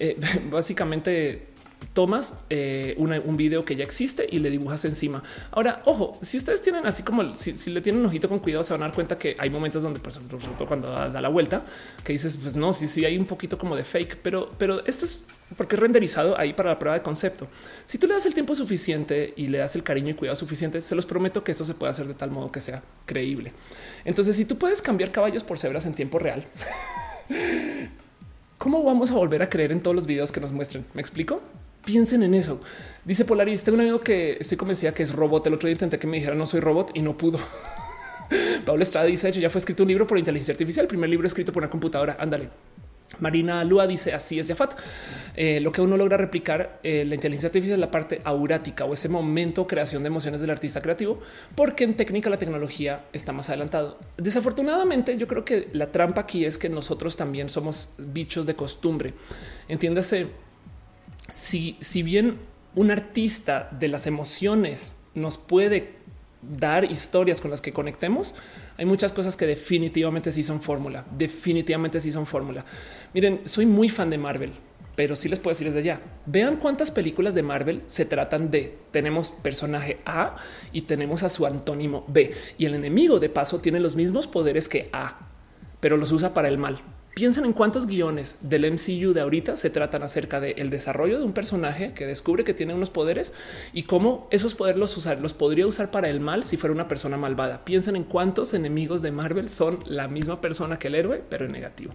Eh, 0.00 0.18
básicamente 0.50 1.50
tomas 1.92 2.34
eh, 2.50 2.94
un 2.98 3.36
video 3.36 3.64
que 3.64 3.74
ya 3.74 3.84
existe 3.84 4.26
y 4.30 4.38
le 4.38 4.50
dibujas 4.50 4.84
encima. 4.84 5.22
Ahora, 5.50 5.82
ojo, 5.86 6.18
si 6.20 6.36
ustedes 6.36 6.62
tienen 6.62 6.86
así 6.86 7.02
como 7.02 7.34
si, 7.34 7.52
le 7.70 7.80
tienen 7.80 8.00
un 8.00 8.06
ojito 8.06 8.28
con 8.28 8.38
cuidado, 8.38 8.62
se 8.62 8.72
van 8.72 8.82
a 8.82 8.86
dar 8.86 8.94
cuenta 8.94 9.18
que 9.18 9.34
hay 9.38 9.50
momentos 9.50 9.82
donde, 9.82 9.98
por 9.98 10.12
ejemplo, 10.12 10.66
cuando 10.66 10.90
da, 10.90 11.20
la 11.20 11.28
vuelta, 11.28 11.64
que 12.04 12.12
dices, 12.12 12.38
pues 12.40 12.56
no, 12.56 12.72
sí, 12.72 12.86
sí, 12.86 13.04
hay 13.04 13.18
un 13.18 13.26
poquito 13.26 13.58
como 13.58 13.76
de 13.76 13.84
fake, 13.84 14.18
pero, 14.22 14.50
pero 14.58 14.84
esto 14.86 15.04
es 15.04 15.20
porque 15.56 15.74
es 15.74 15.80
renderizado 15.80 16.38
ahí 16.38 16.52
para 16.52 16.70
la 16.70 16.78
prueba 16.78 16.96
de 16.96 17.02
concepto. 17.02 17.48
Si 17.86 17.98
tú 17.98 18.06
le 18.06 18.14
das 18.14 18.24
el 18.24 18.34
tiempo 18.34 18.54
suficiente 18.54 19.34
y 19.36 19.48
le 19.48 19.58
das 19.58 19.74
el 19.74 19.82
cariño 19.82 20.10
y 20.10 20.14
cuidado 20.14 20.36
suficiente, 20.36 20.80
se 20.80 20.94
los 20.94 21.06
prometo 21.06 21.42
que 21.42 21.50
esto 21.50 21.64
se 21.64 21.74
puede 21.74 21.90
hacer 21.90 22.06
de 22.06 22.14
tal 22.14 22.30
modo 22.30 22.52
que 22.52 22.60
sea 22.60 22.82
creíble. 23.04 23.52
Entonces, 24.04 24.36
si 24.36 24.44
tú 24.44 24.58
puedes 24.58 24.80
cambiar 24.80 25.10
caballos 25.10 25.42
por 25.42 25.58
cebras 25.58 25.86
en 25.86 25.94
tiempo 25.94 26.20
real, 26.20 26.44
¿Cómo 28.60 28.82
vamos 28.82 29.10
a 29.10 29.14
volver 29.14 29.40
a 29.40 29.48
creer 29.48 29.72
en 29.72 29.80
todos 29.80 29.94
los 29.94 30.04
videos 30.04 30.32
que 30.32 30.38
nos 30.38 30.52
muestren? 30.52 30.84
¿Me 30.92 31.00
explico? 31.00 31.40
Piensen 31.86 32.22
en 32.22 32.34
eso. 32.34 32.60
Dice 33.06 33.24
Polaris, 33.24 33.64
tengo 33.64 33.76
un 33.76 33.80
amigo 33.80 34.02
que 34.02 34.36
estoy 34.38 34.58
convencida 34.58 34.92
que 34.92 35.02
es 35.02 35.14
robot. 35.14 35.46
El 35.46 35.54
otro 35.54 35.66
día 35.66 35.72
intenté 35.72 35.98
que 35.98 36.06
me 36.06 36.18
dijera 36.18 36.36
no 36.36 36.44
soy 36.44 36.60
robot 36.60 36.90
y 36.92 37.00
no 37.00 37.16
pudo. 37.16 37.38
Pablo 38.66 38.82
Estrada 38.82 39.06
dice, 39.06 39.30
hecho, 39.30 39.40
ya 39.40 39.48
fue 39.48 39.60
escrito 39.60 39.84
un 39.84 39.88
libro 39.88 40.06
por 40.06 40.18
inteligencia 40.18 40.52
artificial, 40.52 40.84
el 40.84 40.88
primer 40.88 41.08
libro 41.08 41.26
escrito 41.26 41.54
por 41.54 41.62
una 41.62 41.70
computadora. 41.70 42.18
Ándale. 42.20 42.50
Marina 43.18 43.64
Lua 43.64 43.86
dice 43.86 44.12
así 44.14 44.38
es 44.38 44.48
Jafat. 44.48 44.74
Eh, 45.36 45.60
lo 45.60 45.72
que 45.72 45.80
uno 45.80 45.96
logra 45.96 46.16
replicar 46.16 46.80
eh, 46.82 47.04
la 47.04 47.14
inteligencia 47.14 47.48
artificial 47.48 47.74
es 47.74 47.80
la 47.80 47.90
parte 47.90 48.20
aurática 48.24 48.84
o 48.84 48.92
ese 48.92 49.08
momento 49.08 49.66
creación 49.66 50.02
de 50.02 50.08
emociones 50.08 50.40
del 50.40 50.50
artista 50.50 50.80
creativo, 50.80 51.20
porque 51.54 51.84
en 51.84 51.94
técnica 51.94 52.30
la 52.30 52.38
tecnología 52.38 53.04
está 53.12 53.32
más 53.32 53.48
adelantado. 53.48 53.98
Desafortunadamente, 54.16 55.16
yo 55.18 55.26
creo 55.26 55.44
que 55.44 55.68
la 55.72 55.90
trampa 55.90 56.22
aquí 56.22 56.44
es 56.44 56.58
que 56.58 56.68
nosotros 56.68 57.16
también 57.16 57.48
somos 57.48 57.90
bichos 57.98 58.46
de 58.46 58.54
costumbre. 58.54 59.14
Entiéndase, 59.68 60.28
si, 61.28 61.76
si 61.80 62.02
bien 62.02 62.38
un 62.74 62.90
artista 62.90 63.68
de 63.78 63.88
las 63.88 64.06
emociones 64.06 64.96
nos 65.14 65.38
puede 65.38 66.00
dar 66.42 66.90
historias 66.90 67.40
con 67.40 67.50
las 67.50 67.60
que 67.60 67.72
conectemos, 67.72 68.34
hay 68.80 68.86
muchas 68.86 69.12
cosas 69.12 69.36
que 69.36 69.46
definitivamente 69.46 70.32
sí 70.32 70.42
son 70.42 70.62
fórmula, 70.62 71.04
definitivamente 71.10 72.00
sí 72.00 72.10
son 72.10 72.26
fórmula. 72.26 72.64
Miren, 73.12 73.42
soy 73.44 73.66
muy 73.66 73.90
fan 73.90 74.08
de 74.08 74.16
Marvel, 74.16 74.54
pero 74.96 75.14
sí 75.14 75.28
les 75.28 75.38
puedo 75.38 75.50
decir 75.52 75.66
desde 75.66 75.82
ya. 75.82 76.00
Vean 76.24 76.56
cuántas 76.56 76.90
películas 76.90 77.34
de 77.34 77.42
Marvel 77.42 77.82
se 77.84 78.06
tratan 78.06 78.50
de 78.50 78.78
tenemos 78.90 79.32
personaje 79.32 79.98
A 80.06 80.36
y 80.72 80.82
tenemos 80.82 81.22
a 81.22 81.28
su 81.28 81.44
antónimo 81.44 82.06
B 82.08 82.32
y 82.56 82.64
el 82.64 82.72
enemigo 82.72 83.20
de 83.20 83.28
paso 83.28 83.60
tiene 83.60 83.80
los 83.80 83.96
mismos 83.96 84.26
poderes 84.26 84.66
que 84.66 84.88
A, 84.94 85.28
pero 85.78 85.98
los 85.98 86.10
usa 86.10 86.32
para 86.32 86.48
el 86.48 86.56
mal. 86.56 86.80
Piensen 87.14 87.44
en 87.44 87.52
cuántos 87.52 87.86
guiones 87.86 88.36
del 88.40 88.70
MCU 88.70 89.12
de 89.12 89.20
ahorita 89.20 89.56
se 89.56 89.68
tratan 89.68 90.02
acerca 90.04 90.40
del 90.40 90.70
desarrollo 90.70 91.18
de 91.18 91.24
un 91.24 91.32
personaje 91.32 91.92
que 91.92 92.06
descubre 92.06 92.44
que 92.44 92.54
tiene 92.54 92.72
unos 92.72 92.88
poderes 92.88 93.32
y 93.72 93.82
cómo 93.82 94.28
esos 94.30 94.54
poderes 94.54 94.78
los, 94.78 94.96
usar, 94.96 95.18
los 95.18 95.34
podría 95.34 95.66
usar 95.66 95.90
para 95.90 96.08
el 96.08 96.20
mal 96.20 96.44
si 96.44 96.56
fuera 96.56 96.72
una 96.72 96.86
persona 96.86 97.16
malvada. 97.16 97.64
Piensen 97.64 97.96
en 97.96 98.04
cuántos 98.04 98.54
enemigos 98.54 99.02
de 99.02 99.10
Marvel 99.10 99.48
son 99.48 99.80
la 99.86 100.06
misma 100.06 100.40
persona 100.40 100.78
que 100.78 100.86
el 100.86 100.94
héroe, 100.94 101.22
pero 101.28 101.46
en 101.46 101.52
negativo. 101.52 101.94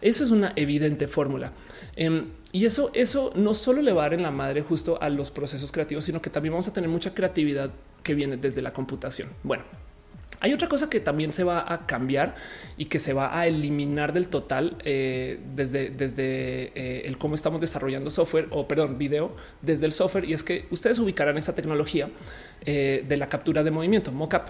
Eso 0.00 0.24
es 0.24 0.30
una 0.32 0.52
evidente 0.56 1.06
fórmula. 1.06 1.52
Em, 1.94 2.26
y 2.50 2.66
eso, 2.66 2.90
eso 2.94 3.32
no 3.36 3.54
solo 3.54 3.80
le 3.80 3.92
va 3.92 4.02
a 4.02 4.04
dar 4.06 4.14
en 4.14 4.22
la 4.22 4.32
madre 4.32 4.62
justo 4.62 5.00
a 5.00 5.08
los 5.08 5.30
procesos 5.30 5.70
creativos, 5.70 6.04
sino 6.04 6.20
que 6.20 6.30
también 6.30 6.52
vamos 6.52 6.68
a 6.68 6.72
tener 6.72 6.90
mucha 6.90 7.14
creatividad 7.14 7.70
que 8.02 8.14
viene 8.14 8.36
desde 8.36 8.60
la 8.60 8.72
computación. 8.72 9.28
Bueno, 9.42 9.64
hay 10.40 10.52
otra 10.52 10.68
cosa 10.68 10.88
que 10.88 11.00
también 11.00 11.32
se 11.32 11.44
va 11.44 11.72
a 11.72 11.86
cambiar 11.86 12.36
y 12.76 12.86
que 12.86 12.98
se 12.98 13.12
va 13.12 13.38
a 13.38 13.46
eliminar 13.46 14.12
del 14.12 14.28
total 14.28 14.76
eh, 14.84 15.40
desde, 15.54 15.90
desde 15.90 16.72
eh, 16.74 17.02
el 17.06 17.18
cómo 17.18 17.34
estamos 17.34 17.60
desarrollando 17.60 18.10
software 18.10 18.46
o 18.50 18.68
perdón, 18.68 18.98
video 18.98 19.34
desde 19.62 19.86
el 19.86 19.92
software. 19.92 20.28
Y 20.28 20.32
es 20.32 20.42
que 20.42 20.66
ustedes 20.70 20.98
ubicarán 20.98 21.36
esa 21.36 21.54
tecnología 21.54 22.08
eh, 22.64 23.04
de 23.06 23.16
la 23.16 23.28
captura 23.28 23.62
de 23.62 23.70
movimiento, 23.70 24.12
mockup. 24.12 24.48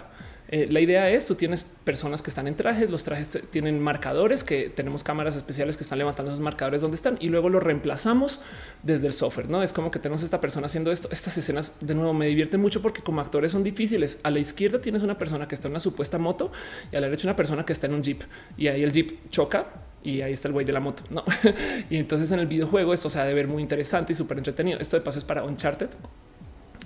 Eh, 0.50 0.66
la 0.70 0.80
idea 0.80 1.10
es 1.10 1.26
tú 1.26 1.34
tienes 1.34 1.66
personas 1.84 2.22
que 2.22 2.30
están 2.30 2.48
en 2.48 2.56
trajes, 2.56 2.88
los 2.88 3.04
trajes 3.04 3.38
tienen 3.50 3.80
marcadores 3.80 4.44
que 4.44 4.70
tenemos 4.70 5.04
cámaras 5.04 5.36
especiales 5.36 5.76
que 5.76 5.82
están 5.82 5.98
levantando 5.98 6.30
esos 6.30 6.40
marcadores 6.40 6.80
donde 6.80 6.94
están 6.94 7.18
y 7.20 7.28
luego 7.28 7.50
los 7.50 7.62
reemplazamos 7.62 8.40
desde 8.82 9.06
el 9.06 9.12
software. 9.12 9.50
No 9.50 9.62
es 9.62 9.74
como 9.74 9.90
que 9.90 9.98
tenemos 9.98 10.22
esta 10.22 10.40
persona 10.40 10.66
haciendo 10.66 10.90
esto. 10.90 11.08
Estas 11.12 11.36
escenas 11.36 11.74
de 11.80 11.94
nuevo 11.94 12.14
me 12.14 12.26
divierten 12.26 12.60
mucho 12.60 12.80
porque 12.80 13.02
como 13.02 13.20
actores 13.20 13.52
son 13.52 13.62
difíciles. 13.62 14.18
A 14.22 14.30
la 14.30 14.38
izquierda 14.38 14.80
tienes 14.80 15.02
una 15.02 15.18
persona 15.18 15.46
que 15.46 15.54
está 15.54 15.68
en 15.68 15.72
una 15.72 15.80
supuesta 15.80 16.18
moto 16.18 16.50
y 16.90 16.96
a 16.96 17.00
la 17.00 17.08
derecha 17.08 17.26
una 17.26 17.36
persona 17.36 17.66
que 17.66 17.74
está 17.74 17.86
en 17.86 17.94
un 17.94 18.02
jeep 18.02 18.22
y 18.56 18.68
ahí 18.68 18.82
el 18.82 18.92
jeep 18.92 19.28
choca 19.28 19.66
y 20.02 20.22
ahí 20.22 20.32
está 20.32 20.48
el 20.48 20.54
güey 20.54 20.64
de 20.64 20.72
la 20.72 20.80
moto. 20.80 21.02
No, 21.10 21.24
y 21.90 21.98
entonces 21.98 22.32
en 22.32 22.38
el 22.38 22.46
videojuego 22.46 22.94
esto 22.94 23.10
se 23.10 23.20
ha 23.20 23.24
de 23.26 23.34
ver 23.34 23.48
muy 23.48 23.62
interesante 23.62 24.14
y 24.14 24.16
súper 24.16 24.38
entretenido. 24.38 24.78
Esto 24.78 24.96
de 24.96 25.02
paso 25.02 25.18
es 25.18 25.24
para 25.24 25.44
Uncharted. 25.44 25.90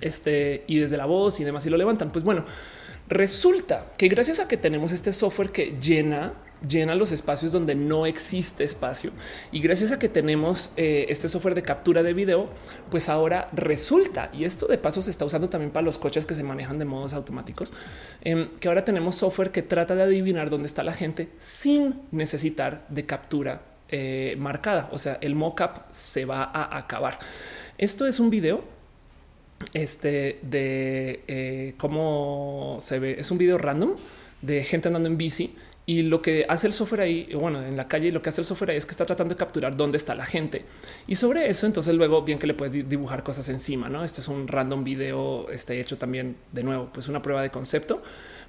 Este 0.01 0.65
y 0.67 0.79
desde 0.79 0.97
la 0.97 1.05
voz 1.05 1.39
y 1.39 1.45
demás 1.45 1.65
y 1.65 1.69
lo 1.69 1.77
levantan. 1.77 2.11
Pues 2.11 2.25
bueno, 2.25 2.45
Resulta 3.07 3.91
que 3.97 4.07
gracias 4.07 4.39
a 4.39 4.47
que 4.47 4.57
tenemos 4.57 4.91
este 4.91 5.11
software 5.11 5.51
que 5.51 5.77
llena 5.79 6.33
llena 6.67 6.95
los 6.95 7.11
espacios 7.11 7.51
donde 7.51 7.75
no 7.75 8.05
existe 8.05 8.63
espacio 8.63 9.11
y 9.51 9.59
gracias 9.59 9.91
a 9.91 9.99
que 9.99 10.09
tenemos 10.09 10.71
eh, 10.77 11.05
este 11.09 11.27
software 11.27 11.55
de 11.55 11.63
captura 11.63 12.03
de 12.03 12.13
video, 12.13 12.49
pues 12.89 13.09
ahora 13.09 13.49
resulta 13.53 14.29
y 14.33 14.45
esto 14.45 14.67
de 14.67 14.77
paso 14.77 15.01
se 15.01 15.11
está 15.11 15.25
usando 15.25 15.49
también 15.49 15.71
para 15.71 15.83
los 15.83 15.97
coches 15.97 16.25
que 16.25 16.35
se 16.35 16.43
manejan 16.43 16.79
de 16.79 16.85
modos 16.85 17.13
automáticos, 17.13 17.73
em, 18.21 18.49
que 18.59 18.67
ahora 18.67 18.85
tenemos 18.85 19.15
software 19.15 19.51
que 19.51 19.61
trata 19.61 19.95
de 19.95 20.03
adivinar 20.03 20.49
dónde 20.49 20.67
está 20.67 20.83
la 20.83 20.93
gente 20.93 21.29
sin 21.37 22.01
necesitar 22.11 22.85
de 22.89 23.05
captura 23.05 23.61
eh, 23.89 24.35
marcada. 24.39 24.89
O 24.91 24.97
sea, 24.97 25.19
el 25.21 25.35
mockup 25.35 25.91
se 25.91 26.25
va 26.25 26.43
a 26.43 26.77
acabar. 26.77 27.19
Esto 27.77 28.07
es 28.07 28.19
un 28.19 28.29
video 28.31 28.63
este 29.73 30.39
de 30.41 31.23
eh, 31.27 31.73
cómo 31.77 32.77
se 32.81 32.99
ve. 32.99 33.15
Es 33.19 33.31
un 33.31 33.37
video 33.37 33.57
random 33.57 33.95
de 34.41 34.63
gente 34.63 34.89
andando 34.89 35.07
en 35.09 35.17
bici 35.17 35.55
y 35.85 36.03
lo 36.03 36.21
que 36.21 36.45
hace 36.47 36.67
el 36.67 36.73
software 36.73 37.01
ahí, 37.01 37.29
bueno, 37.33 37.61
en 37.61 37.75
la 37.75 37.89
calle, 37.89 38.11
lo 38.11 38.21
que 38.21 38.29
hace 38.29 38.39
el 38.39 38.45
software 38.45 38.71
ahí 38.71 38.77
es 38.77 38.85
que 38.85 38.91
está 38.91 39.05
tratando 39.05 39.35
de 39.35 39.37
capturar 39.37 39.75
dónde 39.75 39.97
está 39.97 40.15
la 40.15 40.25
gente. 40.25 40.63
Y 41.07 41.15
sobre 41.15 41.49
eso, 41.49 41.65
entonces 41.65 41.93
luego 41.93 42.21
bien 42.21 42.39
que 42.39 42.47
le 42.47 42.53
puedes 42.53 42.87
dibujar 42.87 43.23
cosas 43.23 43.49
encima, 43.49 43.89
¿no? 43.89 44.03
Este 44.03 44.21
es 44.21 44.29
un 44.29 44.47
random 44.47 44.85
video, 44.85 45.49
este 45.49 45.79
hecho 45.81 45.97
también 45.97 46.37
de 46.53 46.63
nuevo, 46.63 46.89
pues 46.93 47.09
una 47.09 47.21
prueba 47.21 47.41
de 47.41 47.49
concepto. 47.49 48.01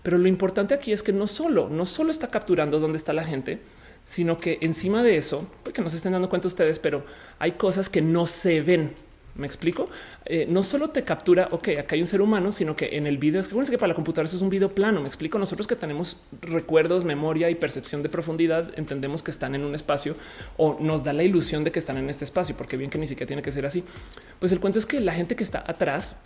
Pero 0.04 0.16
lo 0.18 0.28
importante 0.28 0.74
aquí 0.74 0.92
es 0.92 1.02
que 1.02 1.12
no 1.12 1.26
solo, 1.26 1.68
no 1.68 1.86
solo 1.86 2.12
está 2.12 2.28
capturando 2.28 2.78
dónde 2.78 2.98
está 2.98 3.12
la 3.12 3.24
gente, 3.24 3.58
sino 4.04 4.38
que 4.38 4.58
encima 4.60 5.02
de 5.02 5.16
eso, 5.16 5.48
porque 5.64 5.82
no 5.82 5.90
se 5.90 5.96
estén 5.96 6.12
dando 6.12 6.28
cuenta 6.28 6.46
ustedes, 6.46 6.78
pero 6.78 7.04
hay 7.40 7.52
cosas 7.52 7.88
que 7.88 8.00
no 8.00 8.26
se 8.26 8.60
ven. 8.60 8.92
Me 9.36 9.46
explico. 9.46 9.88
Eh, 10.24 10.46
no 10.48 10.62
solo 10.62 10.90
te 10.90 11.02
captura, 11.02 11.48
ok, 11.50 11.68
acá 11.78 11.96
hay 11.96 12.00
un 12.00 12.06
ser 12.06 12.22
humano, 12.22 12.52
sino 12.52 12.76
que 12.76 12.96
en 12.96 13.06
el 13.06 13.18
video 13.18 13.40
es 13.40 13.48
que 13.48 13.54
bueno, 13.54 13.64
es 13.64 13.70
que 13.70 13.78
para 13.78 13.88
la 13.88 13.94
computadora 13.94 14.26
eso 14.26 14.36
es 14.36 14.42
un 14.42 14.50
video 14.50 14.70
plano. 14.70 15.00
Me 15.00 15.08
explico. 15.08 15.38
Nosotros 15.38 15.66
que 15.66 15.76
tenemos 15.76 16.18
recuerdos, 16.40 17.04
memoria 17.04 17.50
y 17.50 17.56
percepción 17.56 18.02
de 18.02 18.08
profundidad, 18.08 18.70
entendemos 18.76 19.22
que 19.22 19.30
están 19.30 19.54
en 19.54 19.64
un 19.64 19.74
espacio 19.74 20.14
o 20.56 20.78
nos 20.80 21.02
da 21.02 21.12
la 21.12 21.24
ilusión 21.24 21.64
de 21.64 21.72
que 21.72 21.78
están 21.78 21.96
en 21.96 22.08
este 22.10 22.24
espacio, 22.24 22.56
porque 22.56 22.76
bien 22.76 22.90
que 22.90 22.98
ni 22.98 23.08
siquiera 23.08 23.26
tiene 23.26 23.42
que 23.42 23.50
ser 23.50 23.66
así. 23.66 23.84
Pues 24.38 24.52
el 24.52 24.60
cuento 24.60 24.78
es 24.78 24.86
que 24.86 25.00
la 25.00 25.12
gente 25.12 25.34
que 25.34 25.42
está 25.42 25.64
atrás 25.66 26.18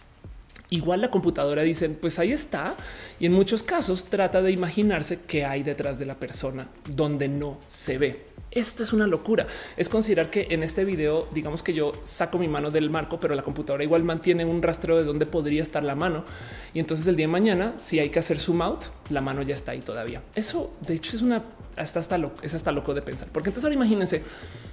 Igual 0.71 1.01
la 1.01 1.11
computadora 1.11 1.63
dice, 1.63 1.89
pues 1.89 2.19
ahí 2.19 2.33
está. 2.33 2.75
Y 3.19 3.27
en 3.27 3.33
muchos 3.33 3.63
casos 3.63 4.05
trata 4.05 4.43
de 4.43 4.51
imaginarse 4.51 5.21
qué 5.21 5.45
hay 5.45 5.63
detrás 5.63 5.99
de 5.99 6.07
la 6.07 6.15
persona 6.15 6.69
donde 6.87 7.29
no 7.29 7.59
se 7.67 7.97
ve. 7.97 8.27
Esto 8.51 8.83
es 8.83 8.93
una 8.93 9.07
locura. 9.07 9.47
Es 9.77 9.89
considerar 9.89 10.31
que 10.31 10.49
en 10.51 10.63
este 10.63 10.85
video, 10.85 11.29
digamos 11.33 11.63
que 11.63 11.75
yo 11.75 11.93
saco 12.03 12.39
mi 12.39 12.49
mano 12.49 12.71
del 12.71 12.91
marco, 12.91 13.21
pero 13.21 13.35
la 13.35 13.43
computadora 13.43 13.85
igual 13.85 14.05
mantiene 14.05 14.45
un 14.45 14.63
rastro 14.63 14.97
de 14.97 15.05
dónde 15.05 15.27
podría 15.27 15.63
estar 15.63 15.85
la 15.85 15.95
mano. 15.95 16.25
Y 16.73 16.81
entonces 16.81 17.07
el 17.07 17.17
día 17.17 17.27
de 17.27 17.33
mañana, 17.33 17.75
si 17.79 17.99
hay 17.99 18.11
que 18.11 18.19
hacer 18.19 18.39
zoom 18.39 18.63
out, 18.63 18.85
la 19.11 19.21
mano 19.21 19.43
ya 19.43 19.55
está 19.55 19.73
ahí 19.73 19.81
todavía. 19.81 20.23
Eso 20.35 20.73
de 20.87 20.95
hecho 20.95 21.17
es 21.17 21.23
una 21.23 21.45
hasta 21.77 22.01
hasta 22.01 22.19
loco, 22.19 22.37
es 22.43 22.55
hasta 22.55 22.73
loco 22.73 22.93
de 22.93 23.03
pensar, 23.03 23.29
porque 23.33 23.51
entonces 23.51 23.65
ahora 23.65 23.77
imagínense 23.77 24.23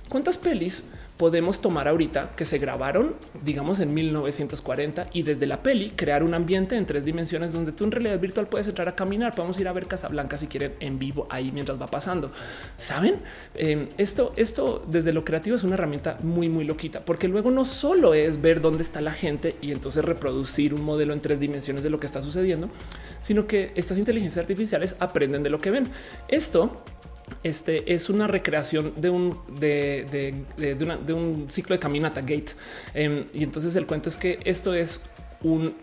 cuántas 0.09 0.37
pelis 0.37 0.83
podemos 1.17 1.61
tomar 1.61 1.87
ahorita 1.87 2.31
que 2.35 2.43
se 2.43 2.57
grabaron, 2.57 3.15
digamos, 3.43 3.79
en 3.79 3.93
1940 3.93 5.07
y 5.13 5.23
desde 5.23 5.45
la 5.45 5.63
peli 5.63 5.91
crear 5.91 6.23
un 6.23 6.33
ambiente 6.33 6.75
en 6.75 6.85
tres 6.85 7.05
dimensiones 7.05 7.53
donde 7.53 7.71
tú 7.71 7.85
en 7.85 7.91
realidad 7.91 8.19
virtual 8.19 8.47
puedes 8.47 8.67
entrar 8.67 8.89
a 8.89 8.95
caminar. 8.95 9.33
Podemos 9.33 9.57
ir 9.59 9.67
a 9.67 9.73
ver 9.73 9.87
Casablanca 9.87 10.37
si 10.37 10.47
quieren 10.47 10.73
en 10.79 10.99
vivo 10.99 11.25
ahí 11.29 11.51
mientras 11.53 11.81
va 11.81 11.87
pasando. 11.87 12.31
Saben 12.77 13.21
em, 13.55 13.87
esto, 13.97 14.33
esto 14.35 14.83
desde 14.87 15.13
lo 15.13 15.23
creativo 15.23 15.55
es 15.55 15.63
una 15.63 15.75
herramienta 15.75 16.17
muy, 16.21 16.49
muy 16.49 16.65
loquita, 16.65 16.99
porque 17.05 17.27
luego 17.27 17.49
no 17.49 17.63
solo 17.63 18.13
es 18.13 18.41
ver 18.41 18.59
dónde 18.59 18.83
está 18.83 18.99
la 18.99 19.13
gente 19.13 19.55
y 19.61 19.71
entonces 19.71 20.03
reproducir 20.03 20.73
un 20.73 20.81
modelo 20.81 21.13
en 21.13 21.21
tres 21.21 21.39
dimensiones 21.39 21.83
de 21.83 21.89
lo 21.89 21.99
que 21.99 22.07
está 22.07 22.21
sucediendo, 22.21 22.69
sino 23.21 23.47
que 23.47 23.71
estas 23.75 23.97
inteligencias 23.97 24.43
artificiales 24.43 24.95
aprenden 24.99 25.43
de 25.43 25.49
lo 25.49 25.59
que 25.59 25.71
ven. 25.71 25.89
Esto 26.27 26.83
este 27.43 27.93
es 27.93 28.09
una 28.09 28.27
recreación 28.27 28.93
de 28.97 29.09
un, 29.09 29.37
de, 29.59 31.13
un 31.13 31.45
ciclo 31.49 31.75
de 31.75 31.79
caminata 31.79 32.21
gate. 32.21 32.53
Em, 32.93 33.25
y 33.33 33.43
entonces 33.43 33.75
el 33.75 33.85
cuento 33.85 34.09
es 34.09 34.15
que 34.15 34.39
esto 34.45 34.73
es 34.73 35.01
un 35.41 35.75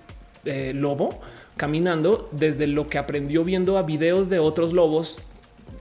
eh, 0.45 0.73
lobo 0.75 1.21
caminando 1.57 2.29
desde 2.33 2.67
lo 2.67 2.87
que 2.87 2.99
aprendió 2.99 3.45
viendo 3.45 3.79
a 3.79 3.83
videos 3.83 4.29
de 4.29 4.39
otros 4.39 4.73
lobos 4.73 5.19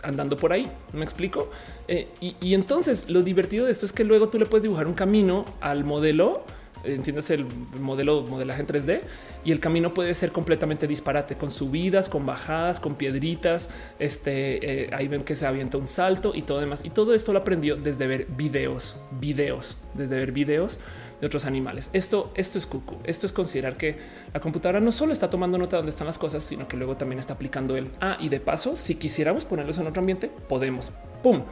andando 0.04 0.38
por 0.38 0.54
ahí. 0.54 0.70
Me 0.94 1.04
explico. 1.04 1.50
Eh, 1.88 2.08
y 2.20 2.54
entonces 2.54 3.10
lo 3.10 3.22
divertido 3.22 3.66
de 3.66 3.72
esto 3.72 3.86
es 3.86 3.94
que 3.94 4.04
luego 4.04 4.30
tú 4.30 4.40
le 4.40 4.46
puedes 4.46 4.64
dibujar 4.64 4.88
un 4.88 4.94
camino 4.94 5.46
al 5.62 5.84
modelo 5.84 6.44
entiendes 6.84 7.30
el 7.30 7.46
modelo 7.80 8.24
modelaje 8.24 8.62
en 8.62 8.68
3D 8.68 9.02
y 9.44 9.52
el 9.52 9.60
camino 9.60 9.94
puede 9.94 10.14
ser 10.14 10.32
completamente 10.32 10.88
disparate 10.88 11.36
con 11.36 11.50
subidas, 11.50 12.10
con 12.10 12.26
bajadas, 12.26 12.80
con 12.80 12.96
piedritas. 12.96 13.70
Este 14.00 14.84
eh, 14.84 14.90
ahí 14.94 15.08
ven 15.08 15.24
que 15.24 15.36
se 15.36 15.46
avienta 15.46 15.78
un 15.78 15.88
salto 15.88 16.34
y 16.36 16.42
todo 16.42 16.60
demás. 16.60 16.84
Y 16.86 16.90
todo 16.90 17.14
esto 17.14 17.34
lo 17.34 17.40
aprendió 17.40 17.76
desde 17.76 18.08
ver 18.08 18.26
videos, 18.26 18.98
videos, 19.20 19.78
desde 19.94 20.18
ver 20.18 20.32
videos 20.32 20.80
de 21.20 21.28
otros 21.28 21.46
animales. 21.46 21.90
Esto, 21.94 22.32
esto 22.36 22.58
es 22.58 22.66
cucu. 22.66 22.98
Esto 23.04 23.26
es 23.26 23.32
considerar 23.32 23.78
que 23.78 23.98
la 24.34 24.40
computadora 24.40 24.80
no 24.80 24.92
solo 24.92 25.14
está 25.14 25.30
tomando 25.30 25.58
nota 25.58 25.78
de 25.78 25.80
dónde 25.80 25.92
están 25.92 26.08
las 26.08 26.18
cosas, 26.18 26.44
sino 26.44 26.68
que 26.68 26.78
luego 26.78 26.98
también 26.98 27.20
está 27.20 27.34
aplicando 27.34 27.78
el 27.78 27.90
ah, 28.02 28.18
y 28.20 28.30
de 28.30 28.40
paso, 28.40 28.76
si 28.76 28.96
quisiéramos 28.96 29.46
ponerlos 29.46 29.78
en 29.78 29.88
otro 29.88 30.00
ambiente, 30.00 30.30
podemos. 30.50 30.92
Pum. 31.22 31.44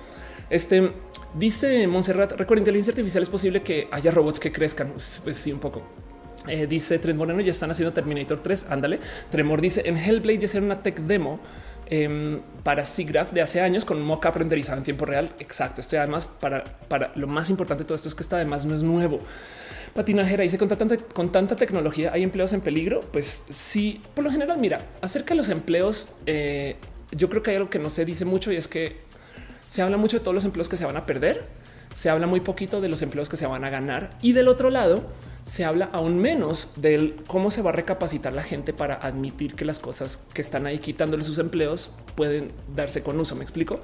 Este 0.49 0.93
dice 1.33 1.87
Montserrat, 1.87 2.31
recuerda, 2.33 2.61
inteligencia 2.61 2.91
artificial 2.91 3.23
es 3.23 3.29
posible 3.29 3.61
que 3.61 3.87
haya 3.91 4.11
robots 4.11 4.39
que 4.39 4.51
crezcan. 4.51 4.91
Pues, 4.91 5.21
pues 5.23 5.37
sí, 5.37 5.51
un 5.51 5.59
poco. 5.59 5.83
Eh, 6.47 6.67
dice 6.67 6.97
Trent 6.99 7.17
Moreno, 7.17 7.41
ya 7.41 7.51
están 7.51 7.71
haciendo 7.71 7.93
Terminator 7.93 8.39
3. 8.39 8.67
Ándale. 8.69 8.99
Tremor 9.29 9.61
dice 9.61 9.83
en 9.85 9.97
Hellblade 9.97 10.39
ya 10.39 10.45
hicieron 10.45 10.65
una 10.65 10.81
tech 10.81 10.99
demo 11.01 11.39
em, 11.87 12.41
para 12.63 12.85
SIGGRAPH 12.85 13.31
de 13.31 13.41
hace 13.41 13.61
años 13.61 13.85
con 13.85 14.01
mockup 14.01 14.35
renderizado 14.35 14.77
en 14.77 14.83
tiempo 14.83 15.05
real. 15.05 15.31
Exacto. 15.39 15.81
Esto 15.81 15.97
además 15.97 16.31
para, 16.39 16.63
para 16.63 17.11
lo 17.15 17.27
más 17.27 17.49
importante 17.49 17.83
de 17.83 17.87
todo 17.87 17.95
esto 17.95 18.07
es 18.07 18.15
que 18.15 18.23
esto 18.23 18.35
además 18.35 18.65
no 18.65 18.73
es 18.73 18.83
nuevo. 18.83 19.19
Patinajera 19.93 20.43
dice 20.43 20.57
con 20.57 20.69
tanta, 20.69 20.97
con 20.97 21.31
tanta 21.31 21.55
tecnología 21.55 22.11
hay 22.13 22.23
empleos 22.23 22.53
en 22.53 22.61
peligro. 22.61 23.01
Pues 23.11 23.45
sí, 23.49 24.01
por 24.15 24.23
lo 24.23 24.31
general, 24.31 24.57
mira, 24.59 24.85
acerca 25.01 25.33
de 25.33 25.37
los 25.37 25.49
empleos, 25.49 26.15
eh, 26.25 26.77
yo 27.11 27.29
creo 27.29 27.43
que 27.43 27.51
hay 27.51 27.57
algo 27.57 27.69
que 27.69 27.79
no 27.79 27.89
se 27.89 28.05
dice 28.05 28.25
mucho 28.25 28.51
y 28.51 28.55
es 28.55 28.67
que 28.67 29.08
se 29.69 29.83
habla 29.83 29.97
mucho 29.97 30.17
de 30.17 30.23
todos 30.23 30.33
los 30.33 30.45
empleos 30.45 30.67
que 30.67 30.77
se 30.77 30.85
van 30.85 30.97
a 30.97 31.05
perder, 31.05 31.45
se 31.93 32.09
habla 32.09 32.25
muy 32.25 32.39
poquito 32.39 32.81
de 32.81 32.89
los 32.89 33.03
empleos 33.03 33.29
que 33.29 33.37
se 33.37 33.45
van 33.45 33.63
a 33.63 33.69
ganar 33.69 34.09
y 34.19 34.33
del 34.33 34.47
otro 34.47 34.71
lado 34.71 35.03
se 35.43 35.63
habla 35.63 35.89
aún 35.93 36.17
menos 36.17 36.69
de 36.75 37.15
cómo 37.27 37.51
se 37.51 37.61
va 37.61 37.69
a 37.69 37.73
recapacitar 37.73 38.33
la 38.33 38.41
gente 38.41 38.73
para 38.73 38.95
admitir 38.95 39.53
que 39.53 39.65
las 39.65 39.77
cosas 39.77 40.21
que 40.33 40.41
están 40.41 40.65
ahí 40.65 40.79
quitándole 40.79 41.21
sus 41.21 41.37
empleos 41.37 41.91
pueden 42.15 42.51
darse 42.75 43.03
con 43.03 43.19
uso. 43.19 43.35
Me 43.35 43.43
explico. 43.43 43.79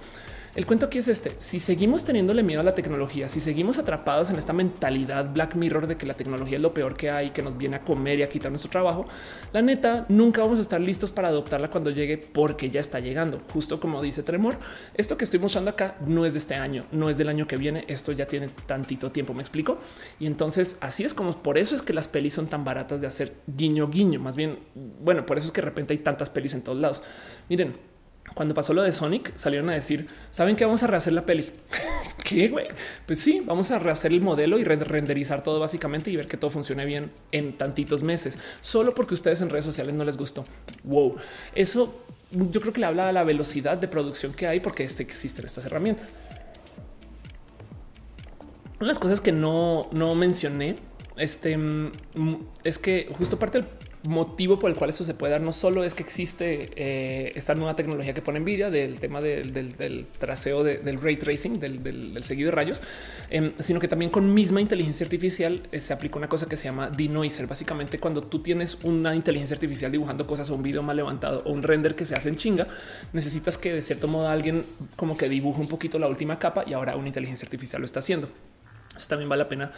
El 0.56 0.66
cuento 0.66 0.86
aquí 0.86 1.00
es 1.00 1.10
este. 1.10 1.36
Si 1.40 1.60
seguimos 1.60 2.06
teniéndole 2.06 2.42
miedo 2.42 2.62
a 2.62 2.64
la 2.64 2.74
tecnología, 2.74 3.28
si 3.28 3.42
seguimos 3.42 3.78
atrapados 3.78 4.30
en 4.30 4.38
esta 4.38 4.54
mentalidad 4.54 5.34
Black 5.34 5.56
Mirror 5.56 5.86
de 5.86 5.98
que 5.98 6.06
la 6.06 6.14
tecnología 6.14 6.56
es 6.56 6.62
lo 6.62 6.74
peor 6.74 6.96
que 6.96 7.12
hay, 7.12 7.32
que 7.32 7.42
nos 7.42 7.58
viene 7.58 7.76
a 7.76 7.82
comer 7.82 8.20
y 8.20 8.24
a 8.24 8.30
quitar 8.30 8.52
nuestro 8.52 8.72
trabajo, 8.72 9.06
la 9.52 9.62
neta, 9.62 10.06
nunca 10.08 10.42
vamos 10.42 10.60
a 10.60 10.62
estar 10.62 10.80
listos 10.80 11.12
para 11.12 11.28
adoptarla 11.28 11.70
cuando 11.70 11.90
llegue 11.90 12.18
porque 12.18 12.70
ya 12.70 12.80
está 12.80 13.02
llegando. 13.02 13.42
Justo 13.52 13.82
como 13.82 14.02
dice 14.02 14.24
Tremor, 14.24 14.58
esto 14.94 15.18
que 15.18 15.26
estoy 15.26 15.42
mostrando 15.42 15.72
acá 15.72 15.98
no 16.08 16.26
es 16.26 16.32
de 16.32 16.40
este 16.40 16.56
año, 16.56 16.86
no 16.94 17.10
es 17.10 17.18
del 17.18 17.28
año 17.28 17.48
que 17.48 17.58
viene. 17.58 17.84
Esto 17.90 18.14
ya 18.14 18.26
tiene 18.26 18.48
tantito 18.66 19.12
tiempo, 19.12 19.34
me 19.34 19.42
explico. 19.42 19.78
Y 20.22 20.26
entonces 20.26 20.78
así 20.80 21.04
es 21.04 21.14
como 21.14 21.34
por 21.44 21.58
eso 21.58 21.76
es 21.76 21.82
que 21.82 21.92
las 21.92 22.08
pelis 22.08 22.34
son 22.34 22.48
tan 22.48 22.64
baratas 22.64 23.02
de 23.02 23.08
hacer 23.08 23.34
guiño 23.46 23.90
guiño. 23.90 24.22
Más 24.22 24.38
bien, 24.38 24.60
bueno, 24.74 25.26
por 25.26 25.38
eso 25.38 25.48
es 25.48 25.52
que 25.52 25.60
de 25.60 25.66
repente 25.66 25.94
hay 25.94 26.00
tantas 26.00 26.30
pelis 26.30 26.54
en 26.54 26.62
todos 26.62 26.80
lados. 26.80 27.04
Miren, 27.50 27.76
cuando 28.34 28.54
pasó 28.54 28.74
lo 28.74 28.82
de 28.82 28.92
Sonic, 28.92 29.36
salieron 29.36 29.70
a 29.70 29.74
decir, 29.74 30.08
¿saben 30.30 30.56
que 30.56 30.66
vamos 30.66 30.84
a 30.84 30.88
rehacer 30.88 31.14
la 31.14 31.26
peli? 31.26 31.52
¿Qué, 32.24 32.50
güey? 32.50 32.68
Pues 33.06 33.20
sí, 33.20 33.42
vamos 33.46 33.72
a 33.72 33.80
rehacer 33.80 34.12
el 34.12 34.22
modelo 34.22 34.58
y 34.58 34.64
renderizar 34.64 35.44
todo 35.44 35.60
básicamente 35.60 36.12
y 36.12 36.16
ver 36.16 36.28
que 36.28 36.38
todo 36.38 36.50
funcione 36.52 36.86
bien 36.86 37.12
en 37.32 37.54
tantitos 37.54 38.04
meses, 38.04 38.38
solo 38.62 38.94
porque 38.94 39.14
ustedes 39.14 39.42
en 39.42 39.50
redes 39.50 39.66
sociales 39.66 39.94
no 39.94 40.04
les 40.04 40.18
gustó. 40.18 40.46
Wow, 40.84 41.16
eso 41.54 42.04
yo 42.32 42.60
creo 42.60 42.74
que 42.74 42.80
le 42.80 42.88
habla 42.88 43.10
a 43.10 43.12
la 43.12 43.24
velocidad 43.24 43.78
de 43.78 43.88
producción 43.88 44.34
que 44.34 44.48
hay 44.48 44.60
porque 44.60 44.84
este, 44.84 45.04
existen 45.04 45.46
estas 45.46 45.66
herramientas. 45.66 46.12
Una 48.78 48.80
de 48.82 48.88
las 48.88 49.00
cosas 49.00 49.22
que 49.22 49.32
no, 49.32 49.88
no 49.94 50.16
mencioné 50.16 50.76
este, 51.18 51.58
mm, 51.58 51.92
es 52.64 52.80
que 52.80 53.08
justo 53.18 53.40
parte 53.40 53.60
del 53.60 53.68
motivo 54.08 54.60
por 54.60 54.70
el 54.70 54.76
cual 54.76 54.90
eso 54.90 55.04
se 55.04 55.14
puede 55.14 55.32
dar 55.34 55.42
no 55.42 55.52
solo 55.52 55.84
es 55.84 55.96
que 55.96 56.04
existe 56.04 56.72
eh, 56.76 57.32
esta 57.36 57.56
nueva 57.56 57.76
tecnología 57.76 58.14
que 58.14 58.22
pone 58.22 58.40
Nvidia 58.40 58.70
del 58.70 59.00
tema 59.00 59.22
del, 59.22 60.08
traceo 60.20 60.64
del 60.64 61.02
ray 61.02 61.18
tracing, 61.18 61.60
del, 61.60 62.24
seguido 62.24 62.50
de 62.50 62.56
rayos, 62.56 62.82
em, 63.30 63.54
sino 63.60 63.80
que 63.80 63.88
también 63.88 64.12
con 64.12 64.34
misma 64.34 64.62
inteligencia 64.62 65.04
artificial 65.04 65.64
eh, 65.72 65.80
se 65.80 65.94
aplica 65.94 66.18
una 66.18 66.30
cosa 66.30 66.48
que 66.48 66.58
se 66.58 66.66
llama 66.66 66.90
denoiser. 66.90 67.48
Básicamente, 67.48 68.00
cuando 68.00 68.24
tú 68.24 68.40
tienes 68.40 68.78
una 68.84 69.16
inteligencia 69.16 69.56
artificial 69.56 69.92
dibujando 69.92 70.28
cosas 70.28 70.50
o 70.50 70.56
un 70.56 70.64
video 70.64 70.84
mal 70.84 70.96
levantado 70.96 71.44
o 71.46 71.52
un 71.52 71.64
render 71.64 71.96
que 71.96 72.06
se 72.06 72.16
hace 72.16 72.30
en 72.30 72.36
chinga, 72.36 72.68
necesitas 73.14 73.58
que 73.58 73.74
de 73.74 73.82
cierto 73.82 74.08
modo 74.08 74.28
alguien 74.28 74.64
como 74.96 75.18
que 75.18 75.30
dibuje 75.30 75.60
un 75.60 75.68
poquito 75.68 76.00
la 76.00 76.08
última 76.08 76.40
capa 76.40 76.64
y 76.66 76.74
ahora 76.74 76.96
una 76.96 77.08
inteligencia 77.08 77.46
artificial 77.46 77.82
lo 77.82 77.86
está 77.86 78.00
haciendo. 78.00 78.30
Eso 78.96 79.08
también 79.10 79.30
vale 79.30 79.44
la 79.44 79.50
pena 79.50 79.72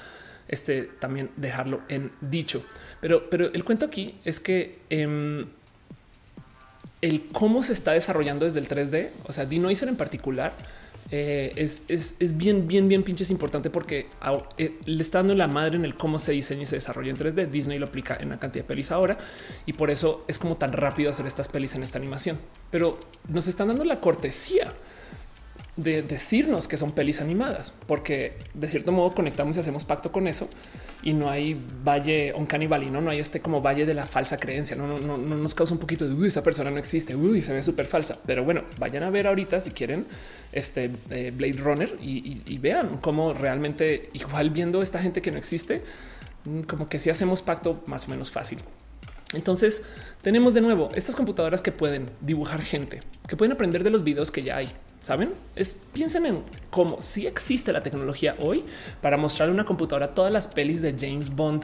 este, 0.47 0.83
también 0.83 1.29
dejarlo 1.35 1.81
en 1.89 2.11
dicho. 2.21 2.63
Pero, 3.01 3.29
pero 3.29 3.51
el 3.53 3.63
cuento 3.63 3.85
aquí 3.85 4.15
es 4.23 4.39
que 4.39 4.79
em, 4.89 5.47
el 7.01 7.27
cómo 7.31 7.63
se 7.63 7.73
está 7.73 7.91
desarrollando 7.93 8.45
desde 8.45 8.59
el 8.59 8.67
3D, 8.67 9.09
o 9.25 9.31
sea, 9.31 9.45
Denoiser 9.45 9.89
en 9.89 9.97
particular, 9.97 10.53
eh, 11.09 11.53
es, 11.55 12.37
bien, 12.37 12.67
bien, 12.67 12.89
bien 12.89 13.01
pinches 13.03 13.31
importante 13.31 13.69
porque 13.69 14.07
eh, 14.57 14.77
le 14.83 15.01
está 15.01 15.19
dando 15.19 15.35
la 15.35 15.47
madre 15.47 15.77
en 15.77 15.85
el 15.85 15.95
cómo 15.95 16.19
se 16.19 16.33
diseña 16.33 16.63
y 16.63 16.65
se 16.65 16.75
desarrolla 16.75 17.11
en 17.11 17.17
3D. 17.17 17.47
Disney 17.47 17.79
lo 17.79 17.85
aplica 17.85 18.17
en 18.19 18.27
una 18.27 18.39
cantidad 18.39 18.65
de 18.65 18.67
pelis 18.67 18.91
ahora 18.91 19.17
y 19.65 19.73
por 19.73 19.89
eso 19.89 20.25
es 20.27 20.37
como 20.37 20.57
tan 20.57 20.73
rápido 20.73 21.09
hacer 21.09 21.25
estas 21.25 21.47
pelis 21.47 21.75
en 21.75 21.83
esta 21.83 21.97
animación. 21.97 22.37
Pero 22.71 22.99
nos 23.29 23.47
están 23.47 23.69
dando 23.69 23.85
la 23.85 24.01
cortesía 24.01 24.73
de 25.77 26.01
decirnos 26.01 26.67
que 26.67 26.75
son 26.75 26.91
pelis 26.91 27.21
animadas, 27.21 27.71
porque 27.85 28.33
de 28.55 28.67
cierto 28.67 28.91
modo 28.91 29.13
conectamos 29.13 29.55
y 29.57 29.59
hacemos 29.59 29.85
pacto 29.85 30.11
con 30.11 30.27
eso 30.27 30.49
y 31.03 31.13
no 31.13 31.29
hay 31.29 31.55
valle 31.85 32.33
un 32.35 32.47
canibalino, 32.47 32.99
no 32.99 33.11
hay 33.11 33.19
este 33.19 33.39
como 33.41 33.61
valle 33.61 33.85
de 33.85 33.93
la 33.93 34.07
falsa 34.07 34.37
creencia. 34.37 34.75
No, 34.75 34.87
no, 34.87 34.99
no, 34.99 35.17
nos 35.17 35.53
causa 35.53 35.75
un 35.75 35.79
poquito 35.79 36.07
de 36.07 36.15
uy, 36.15 36.27
esta 36.27 36.41
persona 36.41 36.71
no 36.71 36.79
existe, 36.79 37.15
uy, 37.15 37.43
se 37.43 37.53
ve 37.53 37.61
súper 37.61 37.85
falsa. 37.85 38.17
Pero 38.25 38.43
bueno, 38.43 38.63
vayan 38.79 39.03
a 39.03 39.11
ver 39.11 39.27
ahorita 39.27 39.61
si 39.61 39.69
quieren 39.69 40.07
este 40.51 40.91
eh, 41.11 41.31
Blade 41.33 41.57
Runner 41.57 41.97
y, 42.01 42.57
vean 42.57 42.97
cómo 42.97 43.33
realmente 43.33 44.09
igual 44.13 44.49
viendo 44.49 44.81
esta 44.81 44.99
gente 44.99 45.21
que 45.21 45.31
no 45.31 45.37
existe, 45.37 45.83
mm, 46.45 46.61
como 46.61 46.89
que 46.89 46.97
si 46.97 47.11
hacemos 47.11 47.43
pacto 47.43 47.83
más 47.85 48.07
o 48.07 48.11
menos 48.11 48.31
fácil. 48.31 48.57
Entonces 49.33 49.83
tenemos 50.23 50.55
de 50.55 50.61
nuevo 50.61 50.89
estas 50.95 51.15
computadoras 51.15 51.61
que 51.61 51.71
pueden 51.71 52.09
dibujar 52.21 52.63
gente, 52.63 53.01
que 53.27 53.35
pueden 53.35 53.51
aprender 53.51 53.83
de 53.83 53.91
los 53.91 54.03
videos 54.03 54.31
que 54.31 54.41
ya 54.41 54.57
hay, 54.57 54.73
Saben? 55.07 55.35
Es 55.55 55.73
piensen 55.93 56.25
en 56.25 56.43
cómo 56.69 57.01
si 57.01 57.27
existe 57.27 57.71
la 57.71 57.81
tecnología 57.81 58.35
hoy 58.39 58.65
para 59.01 59.15
mostrarle 59.15 59.53
una 59.53 59.63
computadora 59.63 60.13
todas 60.13 60.33
las 60.33 60.49
pelis 60.49 60.81
de 60.81 60.97
James 60.99 61.33
Bond 61.33 61.63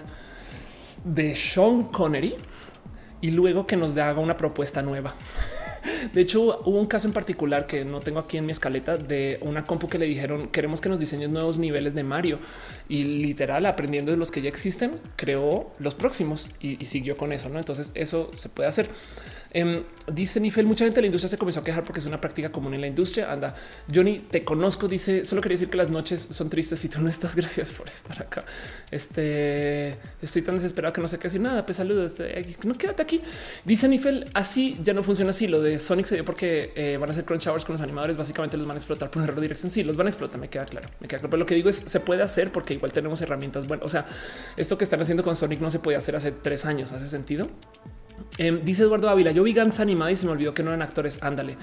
de 1.04 1.36
Sean 1.36 1.84
Connery 1.84 2.36
y 3.20 3.32
luego 3.32 3.68
que 3.68 3.76
nos 3.76 3.98
haga 3.98 4.22
una 4.22 4.38
propuesta 4.38 4.82
nueva. 4.82 5.14
De 6.14 6.22
hecho, 6.22 6.62
hubo 6.64 6.80
un 6.80 6.86
caso 6.86 7.06
en 7.10 7.14
particular 7.14 7.68
que 7.68 7.84
no 7.84 8.00
tengo 8.00 8.20
aquí 8.20 8.38
en 8.38 8.46
mi 8.46 8.54
escaleta 8.54 8.96
de 8.96 9.40
una 9.42 9.66
compu 9.66 9.90
que 9.90 10.00
le 10.00 10.06
dijeron 10.06 10.48
queremos 10.48 10.80
que 10.80 10.88
nos 10.88 11.02
diseñes 11.02 11.30
nuevos 11.30 11.58
niveles 11.58 11.94
de 11.94 12.06
Mario 12.06 12.40
y 12.88 13.04
literal 13.04 13.66
aprendiendo 13.66 14.12
de 14.12 14.18
los 14.18 14.32
que 14.32 14.42
ya 14.42 14.48
existen, 14.48 14.94
creó 15.18 15.70
los 15.80 15.96
próximos 15.96 16.50
y, 16.62 16.82
y 16.82 16.86
siguió 16.86 17.18
con 17.18 17.34
eso. 17.34 17.50
¿no? 17.50 17.60
Entonces 17.60 17.92
eso 17.94 18.32
se 18.36 18.48
puede 18.48 18.70
hacer. 18.70 18.88
Em, 19.54 19.84
dice 20.12 20.40
Nifel, 20.40 20.66
mucha 20.66 20.84
gente 20.84 20.96
de 20.96 21.02
la 21.02 21.08
industria 21.08 21.30
se 21.30 21.38
comenzó 21.38 21.60
a 21.60 21.64
quejar 21.64 21.84
porque 21.84 22.00
es 22.00 22.06
una 22.08 22.20
práctica 22.20 22.52
común 22.52 22.74
en 22.74 22.82
la 22.82 22.88
industria. 22.88 23.32
Anda, 23.32 23.56
Johnny, 23.94 24.20
te 24.20 24.44
conozco. 24.44 24.88
Dice, 24.88 25.26
solo 25.26 25.42
quería 25.42 25.56
decir 25.56 25.70
que 25.70 25.78
las 25.78 25.90
noches 25.90 26.28
son 26.32 26.50
tristes 26.50 26.84
y 26.84 26.90
tú 26.90 27.00
no 27.02 27.10
estás. 27.10 27.36
Gracias 27.44 27.72
por 27.72 27.88
estar 27.88 28.20
acá. 28.22 28.46
Este 28.90 29.98
estoy 30.22 30.42
tan 30.42 30.56
desesperado 30.56 30.94
que 30.94 31.02
no 31.02 31.08
sé 31.08 31.20
qué 31.20 31.24
decir 31.24 31.42
nada. 31.42 31.66
Pues 31.66 31.78
saludos. 31.78 32.20
Este, 32.20 32.68
no 32.68 32.74
quédate 32.74 33.04
aquí. 33.04 33.22
Dice 33.64 33.88
Nifel, 33.88 34.32
así 34.34 34.78
ya 34.82 34.94
no 34.94 35.04
funciona 35.04 35.30
así. 35.30 35.48
Lo 35.48 35.62
de 35.62 35.78
Sonic 35.78 36.08
se 36.08 36.16
dio 36.16 36.26
porque 36.26 36.74
eh, 36.76 36.98
van 37.00 37.10
a 37.10 37.12
hacer 37.12 37.26
crunch 37.26 37.46
hours 37.48 37.64
con 37.64 37.74
los 37.74 37.82
animadores. 37.82 38.18
Básicamente 38.18 38.58
los 38.58 38.66
van 38.66 38.78
a 38.78 38.80
explotar 38.80 39.12
por 39.12 39.22
error 39.22 39.36
de 39.36 39.42
dirección. 39.44 39.70
Sí, 39.70 39.84
los 39.84 39.96
van 39.96 40.08
a 40.08 40.10
explotar. 40.10 40.40
Me 40.40 40.50
queda 40.50 40.66
claro. 40.66 40.90
Me 41.00 41.08
queda 41.08 41.20
claro. 41.20 41.30
Pero 41.30 41.40
lo 41.40 41.46
que 41.46 41.56
digo 41.56 41.70
es 41.70 41.76
se 41.76 42.00
puede 42.00 42.24
hacer 42.24 42.52
porque 42.52 42.74
igual 42.74 42.92
tenemos 42.92 43.22
herramientas. 43.22 43.68
Bueno, 43.68 43.84
o 43.86 43.90
sea, 43.90 44.08
esto 44.58 44.78
que 44.78 44.84
están 44.84 45.02
haciendo 45.02 45.24
con 45.24 45.36
Sonic 45.36 45.60
no 45.62 45.70
se 45.70 45.78
podía 45.78 46.00
hacer 46.00 46.16
hace 46.16 46.32
tres 46.32 46.66
años. 46.66 46.92
Hace 46.92 47.08
sentido. 47.08 47.50
Em, 48.38 48.64
dice 48.64 48.84
Eduardo 48.84 49.10
Ávila, 49.10 49.32
yo 49.32 49.44
vi 49.44 49.54
Gans 49.54 49.80
animada 49.80 50.12
y 50.12 50.16
se 50.16 50.26
me 50.26 50.32
olvidó 50.32 50.54
que 50.54 50.64
no 50.64 50.70
eran 50.70 50.82
actores. 50.82 51.20
Ándale. 51.22 51.58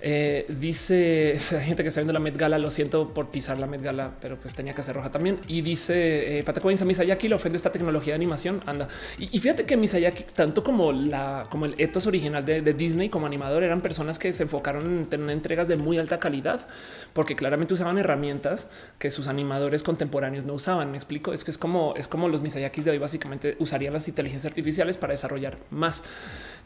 Eh, 0.00 0.46
dice 0.48 1.34
gente 1.64 1.82
que 1.82 1.88
está 1.88 2.00
viendo 2.00 2.12
la 2.12 2.20
Met 2.20 2.36
Gala, 2.36 2.58
lo 2.58 2.70
siento 2.70 3.12
por 3.12 3.30
pisar 3.30 3.58
la 3.58 3.66
Met 3.66 3.82
Gala, 3.82 4.12
pero 4.20 4.36
pues 4.36 4.54
tenía 4.54 4.74
que 4.74 4.80
hacer 4.80 4.94
roja 4.94 5.10
también. 5.10 5.40
Y 5.48 5.62
dice 5.62 6.38
eh, 6.38 6.44
Patacoins 6.44 6.84
Misayaki 6.84 7.28
le 7.28 7.34
ofende 7.34 7.56
esta 7.56 7.72
tecnología 7.72 8.12
de 8.12 8.16
animación. 8.16 8.60
Anda. 8.66 8.88
Y, 9.18 9.38
fíjate 9.38 9.64
que 9.64 9.76
Misayaki, 9.76 10.24
tanto 10.34 10.62
como 10.62 10.92
la, 10.92 11.46
como 11.50 11.66
el 11.66 11.74
ethos 11.78 12.06
original 12.06 12.44
de, 12.44 12.62
Disney 12.74 13.08
como 13.08 13.26
animador, 13.26 13.62
eran 13.62 13.80
personas 13.80 14.18
que 14.18 14.32
se 14.32 14.42
enfocaron 14.44 14.98
en 14.98 15.06
tener 15.06 15.30
entregas 15.30 15.68
de 15.68 15.76
muy 15.76 15.98
alta 15.98 16.18
calidad, 16.18 16.66
porque 17.12 17.36
claramente 17.36 17.74
usaban 17.74 17.98
herramientas 17.98 18.68
que 18.98 19.10
sus 19.10 19.28
animadores 19.28 19.82
contemporáneos 19.82 20.44
no 20.44 20.54
usaban. 20.54 20.90
Me 20.90 20.96
explico. 20.96 21.32
Es 21.32 21.44
que 21.44 21.50
es 21.50 21.58
como 21.58 21.94
es 21.96 22.08
como 22.08 22.28
los 22.28 22.42
Misayakis 22.42 22.84
de 22.84 22.90
hoy 22.92 22.98
básicamente 22.98 23.56
usarían 23.58 23.92
las 23.92 24.08
inteligencias 24.08 24.50
artificiales 24.50 24.98
para 24.98 25.12
desarrollar 25.12 25.58
más. 25.70 26.02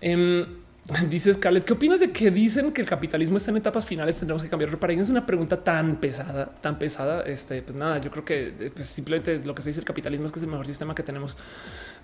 Em, 0.00 0.46
Dice 1.08 1.32
Scarlett, 1.32 1.64
¿qué 1.64 1.72
opinas 1.72 2.00
de 2.00 2.10
que 2.10 2.30
dicen 2.30 2.72
que 2.72 2.80
el 2.80 2.86
capitalismo 2.86 3.36
está 3.36 3.50
en 3.50 3.58
etapas 3.58 3.86
finales? 3.86 4.18
Tendremos 4.18 4.42
que 4.42 4.48
cambiar 4.48 4.76
paradigma. 4.78 5.02
Es 5.02 5.10
una 5.10 5.24
pregunta 5.24 5.62
tan 5.62 5.96
pesada, 5.96 6.46
tan 6.60 6.78
pesada. 6.78 7.22
Este, 7.22 7.62
pues 7.62 7.78
nada, 7.78 7.98
yo 7.98 8.10
creo 8.10 8.24
que 8.24 8.54
eh, 8.58 8.70
pues 8.74 8.86
simplemente 8.86 9.40
lo 9.44 9.54
que 9.54 9.62
se 9.62 9.70
dice 9.70 9.80
el 9.80 9.86
capitalismo 9.86 10.26
es 10.26 10.32
que 10.32 10.38
es 10.38 10.44
el 10.44 10.50
mejor 10.50 10.66
sistema 10.66 10.94
que 10.94 11.02
tenemos, 11.02 11.36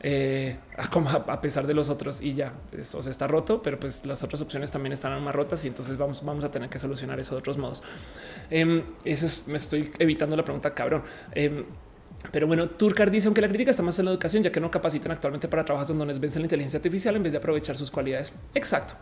eh, 0.00 0.58
a, 0.76 1.40
pesar 1.40 1.66
de 1.66 1.74
los 1.74 1.88
otros. 1.88 2.20
Y 2.20 2.34
ya, 2.34 2.52
eso 2.72 3.02
se 3.02 3.10
está 3.10 3.26
roto, 3.26 3.62
pero 3.62 3.80
pues 3.80 4.04
las 4.06 4.22
otras 4.22 4.40
opciones 4.40 4.70
también 4.70 4.92
están 4.92 5.20
más 5.22 5.34
rotas 5.34 5.64
y 5.64 5.68
entonces 5.68 5.96
vamos, 5.96 6.24
vamos 6.24 6.44
a 6.44 6.50
tener 6.50 6.68
que 6.68 6.78
solucionar 6.78 7.18
eso 7.18 7.34
de 7.34 7.40
otros 7.40 7.58
modos. 7.58 7.82
Em, 8.50 8.82
eso 9.04 9.26
es, 9.26 9.48
me 9.48 9.56
estoy 9.56 9.90
evitando 9.98 10.36
la 10.36 10.44
pregunta, 10.44 10.74
cabrón. 10.74 11.02
Em, 11.32 11.64
pero 12.32 12.46
bueno, 12.46 12.68
Turcar 12.68 13.10
dice 13.10 13.32
que 13.32 13.40
la 13.40 13.48
crítica 13.48 13.70
está 13.70 13.82
más 13.82 13.98
en 13.98 14.06
la 14.06 14.10
educación, 14.10 14.42
ya 14.42 14.50
que 14.50 14.60
no 14.60 14.70
capacitan 14.70 15.12
actualmente 15.12 15.48
para 15.48 15.64
trabajos 15.64 15.88
donde 15.88 16.06
les 16.06 16.18
vence 16.18 16.38
la 16.38 16.44
inteligencia 16.44 16.78
artificial 16.78 17.16
en 17.16 17.22
vez 17.22 17.32
de 17.32 17.38
aprovechar 17.38 17.76
sus 17.76 17.90
cualidades. 17.90 18.32
Exacto. 18.54 18.94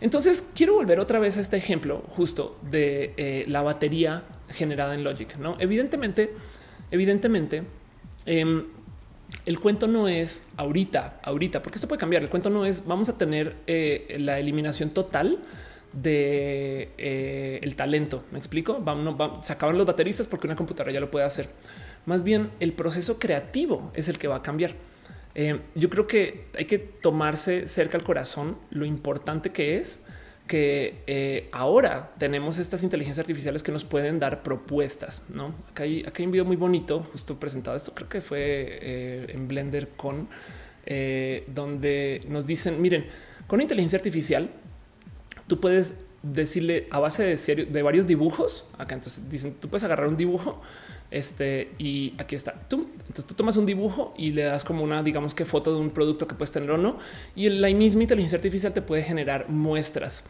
Entonces 0.00 0.50
quiero 0.54 0.74
volver 0.74 1.00
otra 1.00 1.18
vez 1.18 1.36
a 1.36 1.40
este 1.40 1.56
ejemplo 1.56 2.02
justo 2.08 2.58
de 2.70 3.14
eh, 3.16 3.44
la 3.48 3.62
batería 3.62 4.24
generada 4.48 4.94
en 4.94 5.04
Logic. 5.04 5.36
No, 5.36 5.56
evidentemente, 5.58 6.34
evidentemente, 6.90 7.64
em, 8.26 8.66
el 9.46 9.60
cuento 9.60 9.86
no 9.86 10.08
es 10.08 10.48
ahorita, 10.56 11.20
ahorita, 11.22 11.62
porque 11.62 11.76
esto 11.76 11.88
puede 11.88 12.00
cambiar. 12.00 12.22
El 12.22 12.28
cuento 12.28 12.50
no 12.50 12.64
es 12.66 12.86
vamos 12.86 13.08
a 13.08 13.18
tener 13.18 13.56
eh, 13.66 14.16
la 14.18 14.38
eliminación 14.38 14.90
total 14.90 15.38
de 15.92 16.90
eh, 16.98 17.60
el 17.62 17.76
talento. 17.76 18.24
Me 18.32 18.38
explico. 18.38 18.78
Vamos, 18.80 19.46
se 19.46 19.52
acaban 19.52 19.76
los 19.76 19.86
bateristas 19.86 20.26
porque 20.26 20.46
una 20.46 20.56
computadora 20.56 20.92
ya 20.92 21.00
lo 21.00 21.10
puede 21.10 21.24
hacer. 21.24 21.48
Más 22.06 22.22
bien 22.22 22.50
el 22.60 22.72
proceso 22.72 23.18
creativo 23.18 23.90
es 23.94 24.08
el 24.08 24.18
que 24.18 24.28
va 24.28 24.36
a 24.36 24.42
cambiar. 24.42 24.74
Eh, 25.34 25.60
yo 25.74 25.90
creo 25.90 26.06
que 26.06 26.46
hay 26.58 26.64
que 26.64 26.78
tomarse 26.78 27.66
cerca 27.66 27.96
al 27.96 28.04
corazón 28.04 28.56
lo 28.70 28.84
importante 28.84 29.50
que 29.50 29.76
es 29.76 30.00
que 30.46 31.04
eh, 31.06 31.48
ahora 31.52 32.12
tenemos 32.18 32.58
estas 32.58 32.82
inteligencias 32.82 33.22
artificiales 33.24 33.62
que 33.62 33.70
nos 33.70 33.84
pueden 33.84 34.18
dar 34.18 34.42
propuestas. 34.42 35.22
No, 35.28 35.54
acá 35.70 35.84
hay, 35.84 36.00
acá 36.00 36.14
hay 36.18 36.24
un 36.24 36.32
video 36.32 36.44
muy 36.44 36.56
bonito, 36.56 37.04
justo 37.04 37.38
presentado. 37.38 37.76
Esto 37.76 37.94
creo 37.94 38.08
que 38.08 38.20
fue 38.20 38.40
eh, 38.82 39.26
en 39.28 39.46
Blender 39.46 39.90
con 39.90 40.28
donde 41.54 42.20
nos 42.26 42.46
dicen: 42.46 42.82
Miren, 42.82 43.06
con 43.46 43.60
inteligencia 43.60 43.96
artificial, 43.96 44.50
tú 45.46 45.60
puedes 45.60 45.94
decirle 46.24 46.88
a 46.90 46.98
base 46.98 47.22
de, 47.22 47.66
de 47.66 47.82
varios 47.82 48.08
dibujos. 48.08 48.66
Acá 48.76 48.96
entonces 48.96 49.30
dicen: 49.30 49.54
Tú 49.54 49.68
puedes 49.68 49.84
agarrar 49.84 50.08
un 50.08 50.16
dibujo 50.16 50.60
este 51.10 51.72
y 51.78 52.14
aquí 52.18 52.36
está. 52.36 52.52
Tú, 52.68 52.88
entonces 52.98 53.26
tú 53.26 53.34
tomas 53.34 53.56
un 53.56 53.66
dibujo 53.66 54.14
y 54.16 54.30
le 54.30 54.44
das 54.44 54.64
como 54.64 54.84
una, 54.84 55.02
digamos 55.02 55.34
que 55.34 55.44
foto 55.44 55.74
de 55.74 55.80
un 55.80 55.90
producto 55.90 56.26
que 56.26 56.34
puedes 56.34 56.52
tener 56.52 56.70
o 56.70 56.78
no. 56.78 56.98
Y 57.34 57.48
la 57.48 57.68
misma 57.68 58.02
inteligencia 58.02 58.36
artificial 58.36 58.72
te 58.72 58.82
puede 58.82 59.02
generar 59.02 59.48
muestras. 59.48 60.24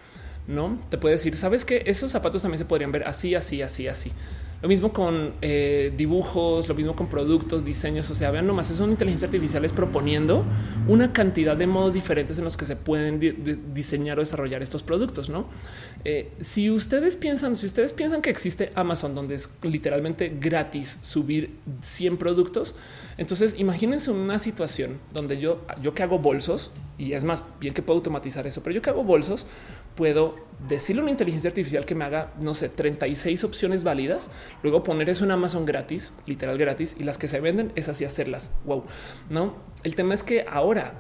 No 0.47 0.79
te 0.89 0.99
puede 0.99 1.15
decir, 1.15 1.37
sabes 1.37 1.65
que 1.65 1.83
esos 1.87 2.11
zapatos 2.11 2.43
también 2.43 2.59
se 2.59 2.65
podrían 2.65 2.91
ver 2.93 3.05
así, 3.05 3.35
así, 3.35 3.63
así, 3.63 3.87
así. 3.87 4.11
Lo 4.63 4.69
mismo 4.69 4.93
con 4.93 5.33
eh, 5.41 5.93
dibujos, 5.97 6.69
lo 6.69 6.75
mismo 6.75 6.95
con 6.95 7.09
productos, 7.09 7.65
diseños. 7.65 8.11
O 8.11 8.15
sea, 8.15 8.31
vean 8.31 8.47
nomás, 8.47 8.71
es 8.71 8.81
una 8.81 8.93
inteligencia 8.93 9.27
artificial 9.27 9.65
es 9.65 9.73
proponiendo 9.73 10.45
una 10.87 11.13
cantidad 11.13 11.57
de 11.57 11.67
modos 11.67 11.95
diferentes 11.95 12.39
en 12.39 12.45
los 12.45 12.57
que 12.57 12.67
se 12.67 12.77
pueden 12.77 13.21
diseñar 13.73 14.19
o 14.19 14.21
desarrollar 14.21 14.63
estos 14.63 14.83
productos. 14.83 15.31
No, 15.31 15.47
eh, 16.05 16.31
si 16.41 16.71
ustedes 16.71 17.17
piensan, 17.17 17.57
si 17.57 17.67
ustedes 17.67 17.93
piensan 17.93 18.21
que 18.21 18.31
existe 18.31 18.71
Amazon, 18.75 19.15
donde 19.15 19.35
es 19.35 19.51
literalmente 19.63 20.37
gratis 20.39 20.99
subir 21.01 21.57
100 21.83 22.19
productos, 22.19 22.75
entonces 23.17 23.59
imagínense 23.59 24.11
una 24.11 24.39
situación 24.39 24.99
donde 25.13 25.39
yo, 25.39 25.61
yo 25.83 25.95
que 25.95 26.03
hago 26.03 26.19
bolsos 26.19 26.71
y 26.99 27.15
es 27.15 27.25
más 27.25 27.43
bien 27.61 27.73
que 27.73 27.81
puedo 27.81 27.97
automatizar 27.99 28.47
eso, 28.47 28.63
pero 28.63 28.75
yo 28.75 28.83
que 28.83 28.91
hago 28.91 29.05
bolsos 29.05 29.47
puedo 29.95 30.37
decirle 30.69 31.01
a 31.01 31.05
una 31.05 31.11
inteligencia 31.11 31.49
artificial 31.49 31.85
que 31.85 31.95
me 31.95 32.05
haga, 32.05 32.33
no 32.41 32.55
sé, 32.55 32.69
36 32.69 33.45
opciones 33.45 33.83
válidas, 33.83 34.31
luego 34.63 34.83
poner 34.83 35.09
eso 35.09 35.25
en 35.25 35.31
Amazon 35.31 35.65
gratis, 35.65 36.13
literal 36.27 36.59
gratis, 36.59 36.97
y 36.99 37.05
las 37.05 37.19
que 37.19 37.29
se 37.29 37.41
venden 37.41 37.73
es 37.77 37.89
así 37.89 38.05
hacerlas. 38.05 38.51
Wow, 38.65 38.85
no. 39.29 39.55
El 39.85 39.95
tema 39.95 40.15
es 40.15 40.23
que 40.23 40.45
ahora 40.49 40.95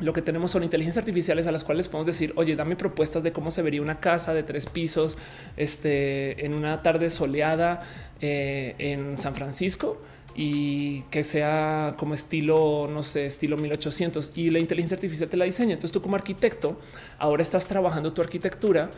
lo 0.00 0.12
que 0.12 0.22
tenemos 0.22 0.50
son 0.50 0.64
inteligencias 0.64 1.02
artificiales 1.02 1.46
a 1.46 1.52
las 1.52 1.62
cuales 1.62 1.88
podemos 1.88 2.06
decir, 2.06 2.32
oye, 2.36 2.56
dame 2.56 2.74
propuestas 2.74 3.22
de 3.22 3.32
cómo 3.32 3.50
se 3.50 3.62
vería 3.62 3.82
una 3.82 4.00
casa 4.00 4.32
de 4.32 4.42
tres 4.42 4.66
pisos 4.66 5.16
este, 5.56 6.44
en 6.44 6.54
una 6.54 6.82
tarde 6.82 7.10
soleada 7.10 7.82
eh, 8.20 8.74
en 8.78 9.18
San 9.18 9.34
Francisco 9.34 10.00
y 10.34 11.02
que 11.10 11.24
sea 11.24 11.94
como 11.98 12.14
estilo, 12.14 12.88
no 12.90 13.02
sé, 13.02 13.26
estilo 13.26 13.56
1800 13.56 14.32
y 14.36 14.50
la 14.50 14.58
inteligencia 14.58 14.94
artificial 14.94 15.28
te 15.28 15.36
la 15.36 15.44
diseña. 15.44 15.74
Entonces 15.74 15.92
tú 15.92 16.00
como 16.00 16.16
arquitecto 16.16 16.78
ahora 17.18 17.42
estás 17.42 17.66
trabajando 17.66 18.12
tu 18.12 18.22
arquitectura 18.22 18.90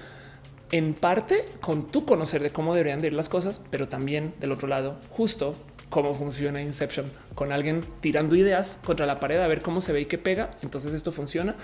en 0.71 0.95
parte 0.95 1.45
con 1.61 1.87
tu 1.87 2.05
conocer 2.07 2.43
de 2.43 2.51
cómo 2.51 2.75
deberían 2.75 3.01
de 3.01 3.09
ir 3.09 3.13
las 3.13 3.29
cosas, 3.29 3.63
pero 3.71 3.89
también 3.89 4.35
del 4.41 4.53
otro 4.53 4.69
lado, 4.69 4.99
justo 5.11 5.55
cómo 5.93 6.15
funciona 6.15 6.63
Inception 6.63 7.05
con 7.35 7.53
alguien 7.53 7.85
tirando 8.01 8.35
ideas 8.35 8.81
contra 8.83 9.05
la 9.05 9.21
pared 9.21 9.39
a 9.39 9.47
ver 9.47 9.61
cómo 9.61 9.83
se 9.83 9.93
ve 9.93 10.01
y 10.01 10.07
qué 10.07 10.17
pega. 10.17 10.51
Entonces 10.63 10.95
esto 10.95 11.13
funciona 11.13 11.55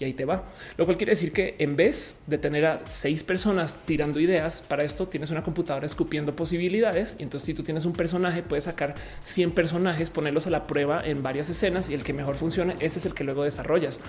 y 0.00 0.04
ahí 0.04 0.14
te 0.14 0.24
va. 0.24 0.44
Lo 0.78 0.86
cual 0.86 0.96
quiere 0.96 1.10
decir 1.10 1.32
que 1.32 1.54
en 1.58 1.76
vez 1.76 2.20
de 2.26 2.38
tener 2.38 2.64
a 2.64 2.80
seis 2.86 3.22
personas 3.22 3.76
tirando 3.84 4.20
ideas 4.20 4.62
para 4.66 4.84
esto, 4.84 5.06
tienes 5.06 5.30
una 5.30 5.42
computadora 5.42 5.84
escupiendo 5.84 6.34
posibilidades. 6.34 7.16
Y 7.18 7.24
entonces, 7.24 7.44
si 7.44 7.52
tú 7.52 7.62
tienes 7.62 7.84
un 7.84 7.92
personaje, 7.92 8.42
puedes 8.42 8.64
sacar 8.64 8.94
100 9.22 9.50
personajes, 9.50 10.08
ponerlos 10.08 10.46
a 10.46 10.50
la 10.50 10.66
prueba 10.66 11.02
en 11.04 11.22
varias 11.22 11.50
escenas 11.50 11.90
y 11.90 11.94
el 11.94 12.02
que 12.02 12.14
mejor 12.14 12.36
funcione, 12.36 12.76
ese 12.80 12.98
es 12.98 13.04
el 13.04 13.12
que 13.12 13.22
luego 13.22 13.44
desarrollas. 13.44 14.00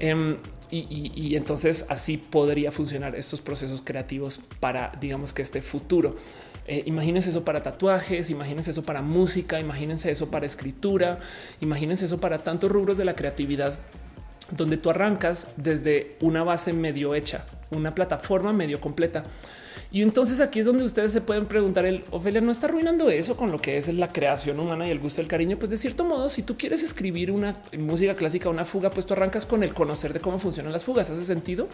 Em, 0.00 0.36
y, 0.72 1.36
entonces 1.36 1.86
así 1.90 2.16
podría 2.16 2.72
funcionar 2.72 3.14
estos 3.14 3.40
procesos 3.40 3.82
creativos 3.82 4.40
para, 4.58 4.90
digamos 5.00 5.32
que 5.32 5.42
este 5.42 5.62
futuro. 5.62 6.16
Eh, 6.66 6.84
imagínense 6.86 7.30
eso 7.30 7.44
para 7.44 7.62
tatuajes, 7.62 8.30
imagínense 8.30 8.70
eso 8.70 8.84
para 8.84 9.02
música, 9.02 9.58
imagínense 9.58 10.10
eso 10.10 10.30
para 10.30 10.46
escritura, 10.46 11.18
imagínense 11.60 12.04
eso 12.04 12.20
para 12.20 12.38
tantos 12.38 12.70
rubros 12.70 12.98
de 12.98 13.04
la 13.04 13.16
creatividad 13.16 13.74
donde 14.50 14.76
tú 14.76 14.90
arrancas 14.90 15.48
desde 15.56 16.16
una 16.20 16.44
base 16.44 16.72
medio 16.72 17.14
hecha, 17.14 17.44
una 17.70 17.94
plataforma 17.94 18.52
medio 18.52 18.80
completa 18.80 19.24
y 19.92 20.00
entonces 20.00 20.40
aquí 20.40 20.60
es 20.60 20.66
donde 20.66 20.84
ustedes 20.84 21.12
se 21.12 21.20
pueden 21.20 21.44
preguntar 21.44 21.84
el 21.84 22.02
Ofelia 22.10 22.40
no 22.40 22.50
está 22.50 22.66
arruinando 22.66 23.10
eso 23.10 23.36
con 23.36 23.52
lo 23.52 23.60
que 23.60 23.76
es 23.76 23.92
la 23.92 24.08
creación 24.08 24.58
humana 24.58 24.88
y 24.88 24.90
el 24.90 24.98
gusto 24.98 25.20
del 25.20 25.28
cariño. 25.28 25.58
Pues 25.58 25.70
de 25.70 25.76
cierto 25.76 26.04
modo, 26.04 26.30
si 26.30 26.42
tú 26.42 26.56
quieres 26.56 26.82
escribir 26.82 27.30
una 27.30 27.54
música 27.78 28.14
clásica, 28.14 28.48
una 28.48 28.64
fuga, 28.64 28.88
pues 28.88 29.04
tú 29.04 29.12
arrancas 29.12 29.44
con 29.44 29.62
el 29.62 29.74
conocer 29.74 30.14
de 30.14 30.20
cómo 30.20 30.38
funcionan 30.38 30.72
las 30.72 30.84
fugas. 30.84 31.10
Hace 31.10 31.26
sentido 31.26 31.68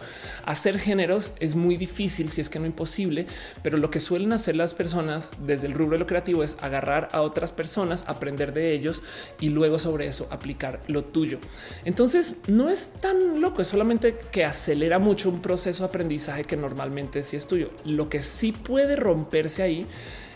hacer 0.45 0.77
géneros 0.77 1.31
es 1.39 1.55
muy 1.55 1.77
difícil, 1.77 2.29
si 2.29 2.41
es 2.41 2.49
que 2.49 2.59
no 2.59 2.65
imposible, 2.65 3.25
pero 3.63 3.77
lo 3.77 3.89
que 3.89 4.01
suelen 4.01 4.33
hacer 4.33 4.57
las 4.57 4.73
personas 4.73 5.31
desde 5.45 5.67
el 5.67 5.73
rubro 5.73 5.93
de 5.93 5.99
lo 5.99 6.07
creativo 6.07 6.43
es 6.43 6.57
agarrar 6.59 7.07
a 7.13 7.21
otras 7.21 7.53
personas, 7.53 8.03
aprender 8.07 8.51
de 8.51 8.73
ellos 8.73 9.01
y 9.39 9.47
luego 9.47 9.79
sobre 9.79 10.07
eso 10.07 10.27
aplicar 10.29 10.81
lo 10.87 11.05
tuyo. 11.05 11.39
Entonces 11.85 12.37
no 12.47 12.67
es 12.69 12.89
tan 12.99 13.39
loco, 13.39 13.61
es 13.61 13.69
solamente 13.69 14.17
que 14.29 14.43
acelera 14.43 14.99
mucho 14.99 15.29
un 15.29 15.41
proceso 15.41 15.83
de 15.83 15.89
aprendizaje 15.89 16.43
que 16.43 16.57
normalmente 16.57 17.23
sí 17.23 17.37
es 17.37 17.47
tuyo. 17.47 17.69
Lo 17.85 18.08
que 18.09 18.21
sí 18.21 18.51
puede 18.51 18.95
romperse 18.95 19.63
ahí 19.63 19.87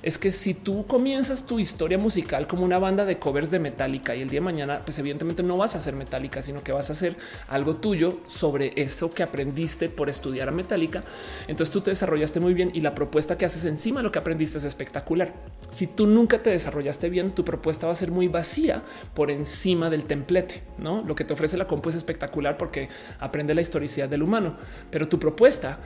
es 0.04 0.18
que 0.18 0.32
si 0.32 0.54
tú 0.54 0.86
comienzas 0.86 1.48
tu 1.48 1.60
historia 1.60 1.98
musical 1.98 2.46
como 2.46 2.66
una 2.66 2.78
banda 2.78 3.06
de 3.06 3.18
covers 3.18 3.52
de 3.52 3.60
Metallica 3.60 4.14
y 4.14 4.22
el 4.22 4.30
día 4.30 4.42
de 4.42 4.46
mañana, 4.46 4.82
pues 4.84 5.00
evidentemente 5.00 5.44
no 5.44 5.56
vas 5.56 5.76
a 5.76 5.78
hacer 5.78 5.96
Metallica, 5.96 6.42
sino 6.42 6.62
que 6.62 6.74
vas 6.74 6.90
a 6.90 6.94
hacer 6.94 7.16
algo 7.48 7.78
tuyo 7.78 8.20
sobre 8.28 8.74
eso 8.76 9.14
que 9.14 9.24
aprendiste 9.24 9.88
por 9.88 10.10
estudiar 10.10 10.50
a 10.50 10.52
Metallica. 10.52 11.06
Entonces 11.48 11.72
tú 11.72 11.80
te 11.80 11.92
desarrollaste 11.92 12.42
muy 12.42 12.54
bien 12.54 12.72
y 12.74 12.82
la 12.82 12.94
propuesta 12.94 13.38
que 13.38 13.46
haces 13.46 13.64
encima 13.64 14.02
de 14.02 14.04
lo 14.04 14.12
que 14.12 14.20
aprendiste 14.20 14.58
es 14.58 14.66
espectacular. 14.66 15.34
Si 15.72 15.88
tú 15.88 16.06
nunca 16.06 16.44
te 16.44 16.50
desarrollaste 16.50 17.10
bien, 17.10 17.32
tu 17.32 17.46
propuesta 17.46 17.88
va 17.88 17.94
a 17.94 17.96
ser 17.96 18.12
muy 18.12 18.28
vacía 18.28 18.84
por 19.14 19.32
encima 19.32 19.90
del 19.90 20.04
templete. 20.04 20.64
No 20.80 21.02
lo 21.02 21.16
que 21.16 21.24
te 21.24 21.34
ofrece 21.34 21.56
la 21.56 21.66
compu 21.66 21.90
es 21.90 21.96
espectacular 21.96 22.58
porque 22.58 22.90
aprende 23.22 23.56
la 23.56 23.62
historicidad 23.62 24.10
del 24.10 24.24
humano, 24.24 24.58
pero 24.92 25.08
tu 25.08 25.18
propuesta 25.18 25.80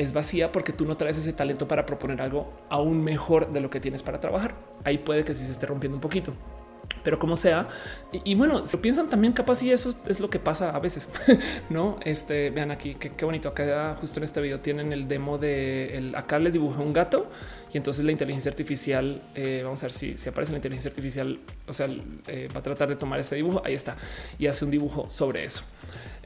es 0.00 0.12
vacía 0.14 0.50
porque 0.50 0.72
tú 0.72 0.86
no 0.86 0.96
traes 0.96 1.18
ese 1.18 1.32
talento 1.32 1.68
para 1.68 1.84
proponer 1.84 2.22
algo 2.22 2.52
aún 2.70 3.04
mejor 3.04 3.52
de 3.52 3.60
lo 3.60 3.68
que 3.68 3.80
tienes 3.80 4.02
para 4.02 4.18
trabajar. 4.18 4.54
Ahí 4.84 4.98
puede 4.98 5.24
que 5.24 5.34
sí 5.34 5.44
se 5.44 5.52
esté 5.52 5.66
rompiendo 5.66 5.96
un 5.96 6.00
poquito. 6.00 6.32
Pero 7.02 7.18
como 7.18 7.36
sea, 7.36 7.68
y, 8.12 8.34
bueno, 8.34 8.66
si 8.66 8.76
piensan 8.78 9.08
también 9.08 9.32
capaz 9.32 9.62
y 9.62 9.70
eso 9.70 9.90
es 10.06 10.20
lo 10.20 10.28
que 10.28 10.38
pasa 10.38 10.70
a 10.70 10.78
veces, 10.80 11.08
no? 11.70 11.98
Este 12.04 12.50
vean 12.50 12.70
aquí 12.70 12.94
qué 12.94 13.24
bonito. 13.24 13.48
Acá 13.48 13.96
justo 14.00 14.18
en 14.18 14.24
este 14.24 14.40
video 14.40 14.60
tienen 14.60 14.92
el 14.92 15.06
demo 15.06 15.38
de 15.38 15.96
el, 15.96 16.14
acá 16.14 16.38
les 16.38 16.52
dibujé 16.52 16.82
un 16.82 16.92
gato 16.92 17.28
y 17.72 17.76
entonces 17.76 18.04
la 18.04 18.12
inteligencia 18.12 18.50
artificial, 18.50 19.22
eh, 19.34 19.60
vamos 19.62 19.82
a 19.82 19.86
ver 19.86 19.92
si, 19.92 20.16
si, 20.16 20.28
aparece 20.28 20.52
la 20.52 20.58
inteligencia 20.58 20.88
artificial, 20.88 21.38
o 21.68 21.72
sea, 21.72 21.88
eh, 22.26 22.48
va 22.54 22.60
a 22.60 22.62
tratar 22.62 22.88
de 22.88 22.96
tomar 22.96 23.20
ese 23.20 23.36
dibujo. 23.36 23.62
Ahí 23.64 23.74
está 23.74 23.96
y 24.38 24.46
hace 24.46 24.64
un 24.64 24.70
dibujo 24.70 25.08
sobre 25.08 25.44
eso. 25.44 25.62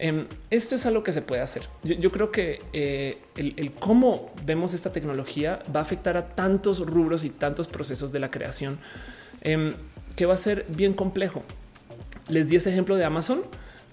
Em, 0.05 0.26
esto 0.51 0.74
es 0.74 0.85
algo 0.85 1.02
que 1.02 1.14
se 1.14 1.22
puede 1.22 1.40
hacer. 1.40 1.62
Yo, 1.82 2.10
creo 2.10 2.31
que 2.31 2.60
eh, 2.74 3.16
el, 3.36 3.72
cómo 3.72 4.31
vemos 4.44 4.74
esta 4.74 4.93
tecnología 4.93 5.62
va 5.74 5.81
a 5.81 5.82
afectar 5.82 6.18
a 6.18 6.28
tantos 6.28 6.85
rubros 6.85 7.24
y 7.24 7.31
tantos 7.31 7.68
procesos 7.68 8.12
de 8.12 8.18
la 8.18 8.31
creación 8.31 8.78
em, 9.40 9.72
que 10.14 10.26
va 10.26 10.35
a 10.35 10.36
ser 10.36 10.66
bien 10.68 10.93
complejo. 10.93 11.43
Les 12.28 12.48
di 12.48 12.56
ese 12.56 12.68
ejemplo 12.68 12.97
de 12.97 13.05
Amazon, 13.06 13.44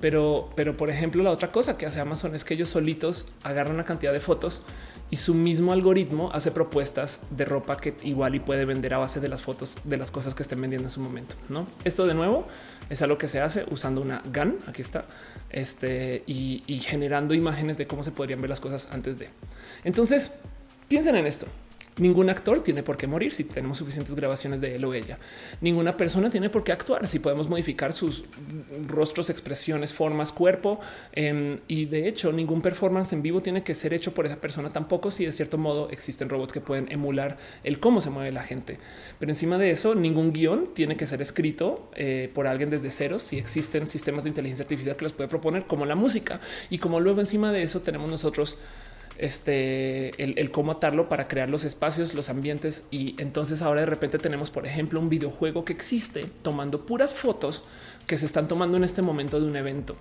pero, 0.01 0.49
pero 0.57 0.75
por 0.75 0.89
ejemplo, 0.89 1.23
la 1.23 1.31
otra 1.31 1.49
cosa 1.53 1.77
que 1.77 1.85
hace 1.85 2.01
Amazon 2.01 2.35
es 2.35 2.43
que 2.43 2.55
ellos 2.55 2.67
solitos 2.67 3.29
agarran 3.43 3.75
una 3.75 3.85
cantidad 3.85 4.11
de 4.11 4.19
fotos 4.19 4.63
y 5.11 5.17
su 5.17 5.33
mismo 5.33 5.73
algoritmo 5.73 6.31
hace 6.33 6.51
propuestas 6.51 7.19
de 7.29 7.43
ropa 7.45 7.77
que 7.77 7.95
igual 8.03 8.33
y 8.33 8.39
puede 8.39 8.63
vender 8.63 8.93
a 8.93 8.97
base 8.97 9.19
de 9.19 9.27
las 9.27 9.41
fotos 9.41 9.77
de 9.83 9.97
las 9.97 10.09
cosas 10.09 10.33
que 10.33 10.41
estén 10.41 10.59
vendiendo 10.61 10.87
en 10.87 10.91
su 10.91 11.01
momento. 11.01 11.35
No, 11.49 11.67
esto 11.83 12.07
de 12.07 12.13
nuevo 12.13 12.47
es 12.89 13.01
algo 13.01 13.17
que 13.17 13.27
se 13.27 13.41
hace 13.41 13.65
usando 13.69 14.01
una 14.01 14.23
GAN. 14.31 14.57
Aquí 14.67 14.81
está 14.81 15.05
este 15.49 16.23
y, 16.25 16.63
y 16.65 16.79
generando 16.79 17.33
imágenes 17.33 17.77
de 17.77 17.87
cómo 17.87 18.03
se 18.03 18.11
podrían 18.11 18.41
ver 18.41 18.49
las 18.49 18.61
cosas 18.61 18.87
antes 18.91 19.19
de. 19.19 19.29
Entonces 19.83 20.31
piensen 20.87 21.17
en 21.17 21.27
esto. 21.27 21.45
Ningún 21.97 22.29
actor 22.29 22.61
tiene 22.61 22.83
por 22.83 22.95
qué 22.95 23.05
morir 23.05 23.33
si 23.33 23.43
tenemos 23.43 23.77
suficientes 23.77 24.15
grabaciones 24.15 24.61
de 24.61 24.75
él 24.75 24.85
o 24.85 24.93
ella. 24.93 25.19
Ninguna 25.59 25.97
persona 25.97 26.29
tiene 26.29 26.49
por 26.49 26.63
qué 26.63 26.71
actuar 26.71 27.05
si 27.05 27.19
podemos 27.19 27.49
modificar 27.49 27.91
sus 27.91 28.23
rostros, 28.87 29.29
expresiones, 29.29 29.93
formas, 29.93 30.31
cuerpo. 30.31 30.79
Em, 31.11 31.59
y 31.67 31.85
de 31.85 32.07
hecho, 32.07 32.31
ningún 32.31 32.61
performance 32.61 33.11
en 33.11 33.21
vivo 33.21 33.41
tiene 33.41 33.63
que 33.63 33.73
ser 33.73 33.93
hecho 33.93 34.13
por 34.13 34.25
esa 34.25 34.39
persona 34.39 34.69
tampoco 34.69 35.11
si 35.11 35.25
de 35.25 35.33
cierto 35.33 35.57
modo 35.57 35.89
existen 35.89 36.29
robots 36.29 36.53
que 36.53 36.61
pueden 36.61 36.89
emular 36.91 37.37
el 37.63 37.79
cómo 37.81 37.99
se 37.99 38.09
mueve 38.09 38.31
la 38.31 38.43
gente. 38.43 38.79
Pero 39.19 39.31
encima 39.31 39.57
de 39.57 39.71
eso, 39.71 39.93
ningún 39.93 40.31
guion 40.31 40.73
tiene 40.73 40.95
que 40.95 41.05
ser 41.05 41.21
escrito 41.21 41.91
eh, 41.95 42.31
por 42.33 42.47
alguien 42.47 42.69
desde 42.69 42.89
cero 42.89 43.19
si 43.19 43.37
existen 43.37 43.85
sistemas 43.85 44.23
de 44.23 44.29
inteligencia 44.29 44.63
artificial 44.63 44.95
que 44.95 45.03
los 45.03 45.13
puede 45.13 45.27
proponer 45.27 45.65
como 45.65 45.85
la 45.85 45.95
música. 45.95 46.39
Y 46.69 46.77
como 46.77 47.01
luego 47.01 47.19
encima 47.19 47.51
de 47.51 47.63
eso 47.63 47.81
tenemos 47.81 48.09
nosotros 48.09 48.57
este, 49.21 50.21
el, 50.21 50.51
cómo 50.51 50.73
atarlo 50.73 51.07
para 51.07 51.27
crear 51.27 51.47
los 51.47 51.63
espacios, 51.63 52.13
los 52.13 52.29
ambientes. 52.29 52.85
Y 52.91 53.15
entonces 53.21 53.61
ahora 53.61 53.81
de 53.81 53.85
repente 53.85 54.17
tenemos, 54.17 54.49
por 54.49 54.65
ejemplo, 54.65 54.99
un 54.99 55.09
videojuego 55.09 55.63
que 55.63 55.73
existe 55.73 56.25
tomando 56.41 56.85
puras 56.85 57.13
fotos 57.13 57.63
que 58.07 58.17
se 58.17 58.25
están 58.25 58.47
tomando 58.47 58.77
en 58.77 58.83
este 58.83 59.01
momento 59.01 59.39
de 59.39 59.47
un 59.47 59.55
evento. 59.55 59.95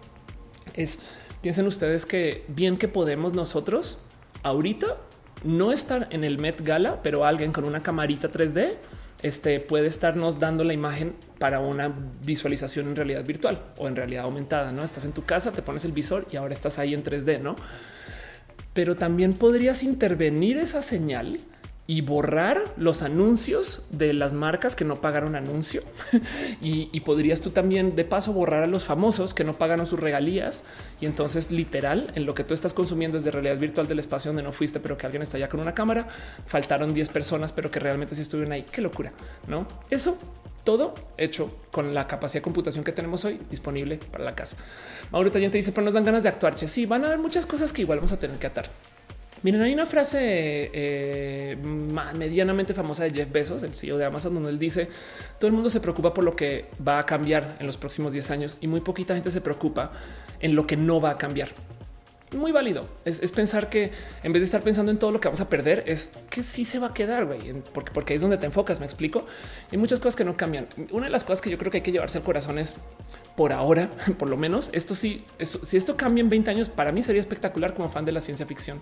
Es 0.75 1.01
piensen 1.43 1.67
ustedes 1.67 2.07
que 2.07 2.45
bien 2.49 2.77
que 2.77 2.89
podemos 2.89 3.35
nosotros 3.35 3.99
ahorita 4.43 4.99
no 5.45 5.71
estar 5.71 6.09
en 6.11 6.25
el 6.25 6.39
Met 6.39 6.63
Gala, 6.63 7.03
pero 7.03 7.25
alguien 7.25 7.53
con 7.53 7.65
una 7.65 7.83
camarita 7.83 8.31
3D 8.31 8.79
este 9.23 9.61
puede 9.61 9.87
estarnos 9.87 10.41
dando 10.41 10.65
la 10.65 10.73
imagen 10.73 11.15
para 11.39 11.61
una 11.61 11.93
visualización 12.25 12.89
en 12.89 12.97
realidad 12.97 13.25
virtual 13.25 13.63
o 13.77 13.87
en 13.87 13.97
realidad 13.97 14.25
aumentada. 14.25 14.73
No 14.73 14.83
estás 14.83 15.05
en 15.05 15.13
tu 15.13 15.25
casa, 15.25 15.53
te 15.53 15.61
pones 15.61 15.85
el 15.85 15.93
visor 15.93 16.27
y 16.33 16.37
ahora 16.37 16.55
estás 16.55 16.79
ahí 16.79 16.95
en 16.95 17.05
3D, 17.05 17.41
no? 17.41 17.57
Pero 18.73 18.97
también 18.97 19.35
podrías 19.35 19.83
intervenir 19.83 20.59
esa 20.59 20.83
señal 20.83 21.39
y 21.91 22.03
borrar 22.03 22.73
los 22.77 23.03
anuncios 23.03 23.83
de 23.91 24.13
las 24.13 24.33
marcas 24.33 24.77
que 24.77 24.85
no 24.85 25.01
pagaron 25.01 25.35
anuncio. 25.35 25.83
Y, 26.63 27.01
podrías 27.01 27.41
tú 27.41 27.51
también 27.51 27.97
de 27.97 28.05
paso 28.05 28.33
borrar 28.33 28.63
a 28.63 28.69
los 28.69 28.85
famosos 28.85 29.35
que 29.35 29.43
no 29.43 29.55
pagaron 29.55 29.89
sus 29.89 29.99
regalías. 29.99 30.63
Y 31.01 31.07
entonces 31.07 31.51
literal 31.51 32.13
en 32.15 32.27
lo 32.27 32.35
que 32.35 32.45
tú 32.45 32.55
estás 32.55 32.75
consumiendo 32.75 33.19
es 33.19 33.25
de 33.25 33.33
realidad 33.33 33.59
virtual 33.59 33.89
del 33.89 33.99
espacio 33.99 34.29
donde 34.29 34.45
no 34.45 34.53
fuiste 34.53 34.79
pero 34.79 34.97
que 34.97 35.07
alguien 35.07 35.23
está 35.23 35.37
allá 35.37 35.49
con 35.49 35.59
una 35.59 35.75
cámara. 35.75 36.07
Faltaron 36.47 36.95
10 36.95 37.09
personas 37.09 37.51
pero 37.53 37.73
que 37.73 37.81
realmente 37.81 38.15
sí 38.15 38.23
estuvieron 38.23 38.53
ahí. 38.53 38.65
Qué 38.71 38.81
locura 38.83 39.13
no 39.49 39.67
eso 39.91 40.17
todo 40.65 40.95
hecho 41.17 41.49
con 41.71 41.95
la 41.95 42.07
capacidad 42.07 42.41
de 42.41 42.45
computación 42.45 42.85
que 42.85 42.93
tenemos 42.93 43.25
hoy 43.25 43.41
disponible 43.51 43.99
para 43.99 44.25
la 44.25 44.35
casa. 44.35 44.57
Ahorita 45.13 45.39
ya 45.39 45.51
te 45.51 45.59
dice, 45.59 45.73
pero 45.73 45.85
nos 45.85 45.95
dan 45.95 46.05
ganas 46.05 46.23
de 46.23 46.29
actuar. 46.29 46.57
Sí, 46.57 46.87
van 46.87 47.05
a 47.05 47.09
haber 47.09 47.19
muchas 47.19 47.47
cosas 47.47 47.73
que 47.73 47.83
igual 47.83 47.99
vamos 47.99 48.13
a 48.13 48.19
tener 48.19 48.39
que 48.39 48.47
atar. 48.47 48.69
Miren, 49.43 49.63
hay 49.63 49.73
una 49.73 49.87
frase 49.87 50.19
eh, 50.21 51.57
medianamente 52.15 52.75
famosa 52.75 53.05
de 53.05 53.13
Jeff 53.13 53.33
Bezos, 53.33 53.63
el 53.63 53.75
CEO 53.75 53.97
de 53.97 54.05
Amazon, 54.05 54.35
donde 54.35 54.51
él 54.51 54.59
dice 54.59 54.89
todo 55.39 55.49
el 55.49 55.55
mundo 55.55 55.71
se 55.71 55.81
preocupa 55.81 56.13
por 56.13 56.25
lo 56.25 56.37
que 56.37 56.67
va 56.87 56.99
a 56.99 57.07
cambiar 57.07 57.57
en 57.59 57.67
los 57.67 57.79
próximos 57.79 58.13
10 58.13 58.31
años 58.33 58.59
y 58.61 58.67
muy 58.67 58.81
poquita 58.81 59.15
gente 59.15 59.31
se 59.31 59.41
preocupa 59.41 59.93
en 60.41 60.55
lo 60.55 60.67
que 60.67 60.77
no 60.77 61.01
va 61.01 61.11
a 61.11 61.19
cambiar 61.19 61.49
muy 62.33 62.53
válido. 62.53 62.87
Es, 63.05 63.33
pensar 63.33 63.69
que 63.69 63.93
en 64.23 64.33
vez 64.33 64.43
de 64.43 64.45
estar 64.45 64.63
pensando 64.63 64.93
en 64.93 64.99
todo 64.99 65.11
lo 65.11 65.21
que 65.21 65.29
vamos 65.29 65.41
a 65.41 65.49
perder, 65.49 65.85
es 65.87 66.11
que 66.29 66.43
sí 66.43 66.65
se 66.65 66.79
va 66.79 66.89
a 66.89 66.95
quedar, 66.95 67.27
güey, 67.27 67.53
porque, 67.73 67.91
porque 67.93 68.13
ahí 68.13 68.17
es 68.17 68.23
donde 68.23 68.39
te 68.39 68.47
enfocas. 68.47 68.81
Me 68.81 68.87
explico. 68.87 69.27
Hay 69.71 69.79
muchas 69.79 69.99
cosas 69.99 70.17
que 70.17 70.25
no 70.25 70.37
cambian. 70.37 70.67
Una 70.93 71.07
de 71.07 71.13
las 71.13 71.25
cosas 71.25 71.41
que 71.41 71.51
yo 71.51 71.59
creo 71.59 71.71
que 71.71 71.79
hay 71.79 71.83
que 71.83 71.93
llevarse 71.93 72.19
al 72.19 72.25
corazón 72.25 72.59
es 72.59 72.77
por 73.37 73.53
ahora, 73.53 73.89
por 74.19 74.29
lo 74.29 74.37
menos, 74.37 74.71
esto 74.73 74.95
sí, 74.95 75.25
si 75.41 75.77
esto 75.77 75.97
cambia 75.97 76.23
en 76.23 76.29
20 76.29 76.51
años, 76.51 76.69
para 76.69 76.93
mí 76.93 77.03
sería 77.03 77.21
espectacular 77.21 77.75
como 77.75 77.89
fan 77.89 78.05
de 78.05 78.13
la 78.13 78.21
ciencia 78.21 78.47
ficción. 78.47 78.81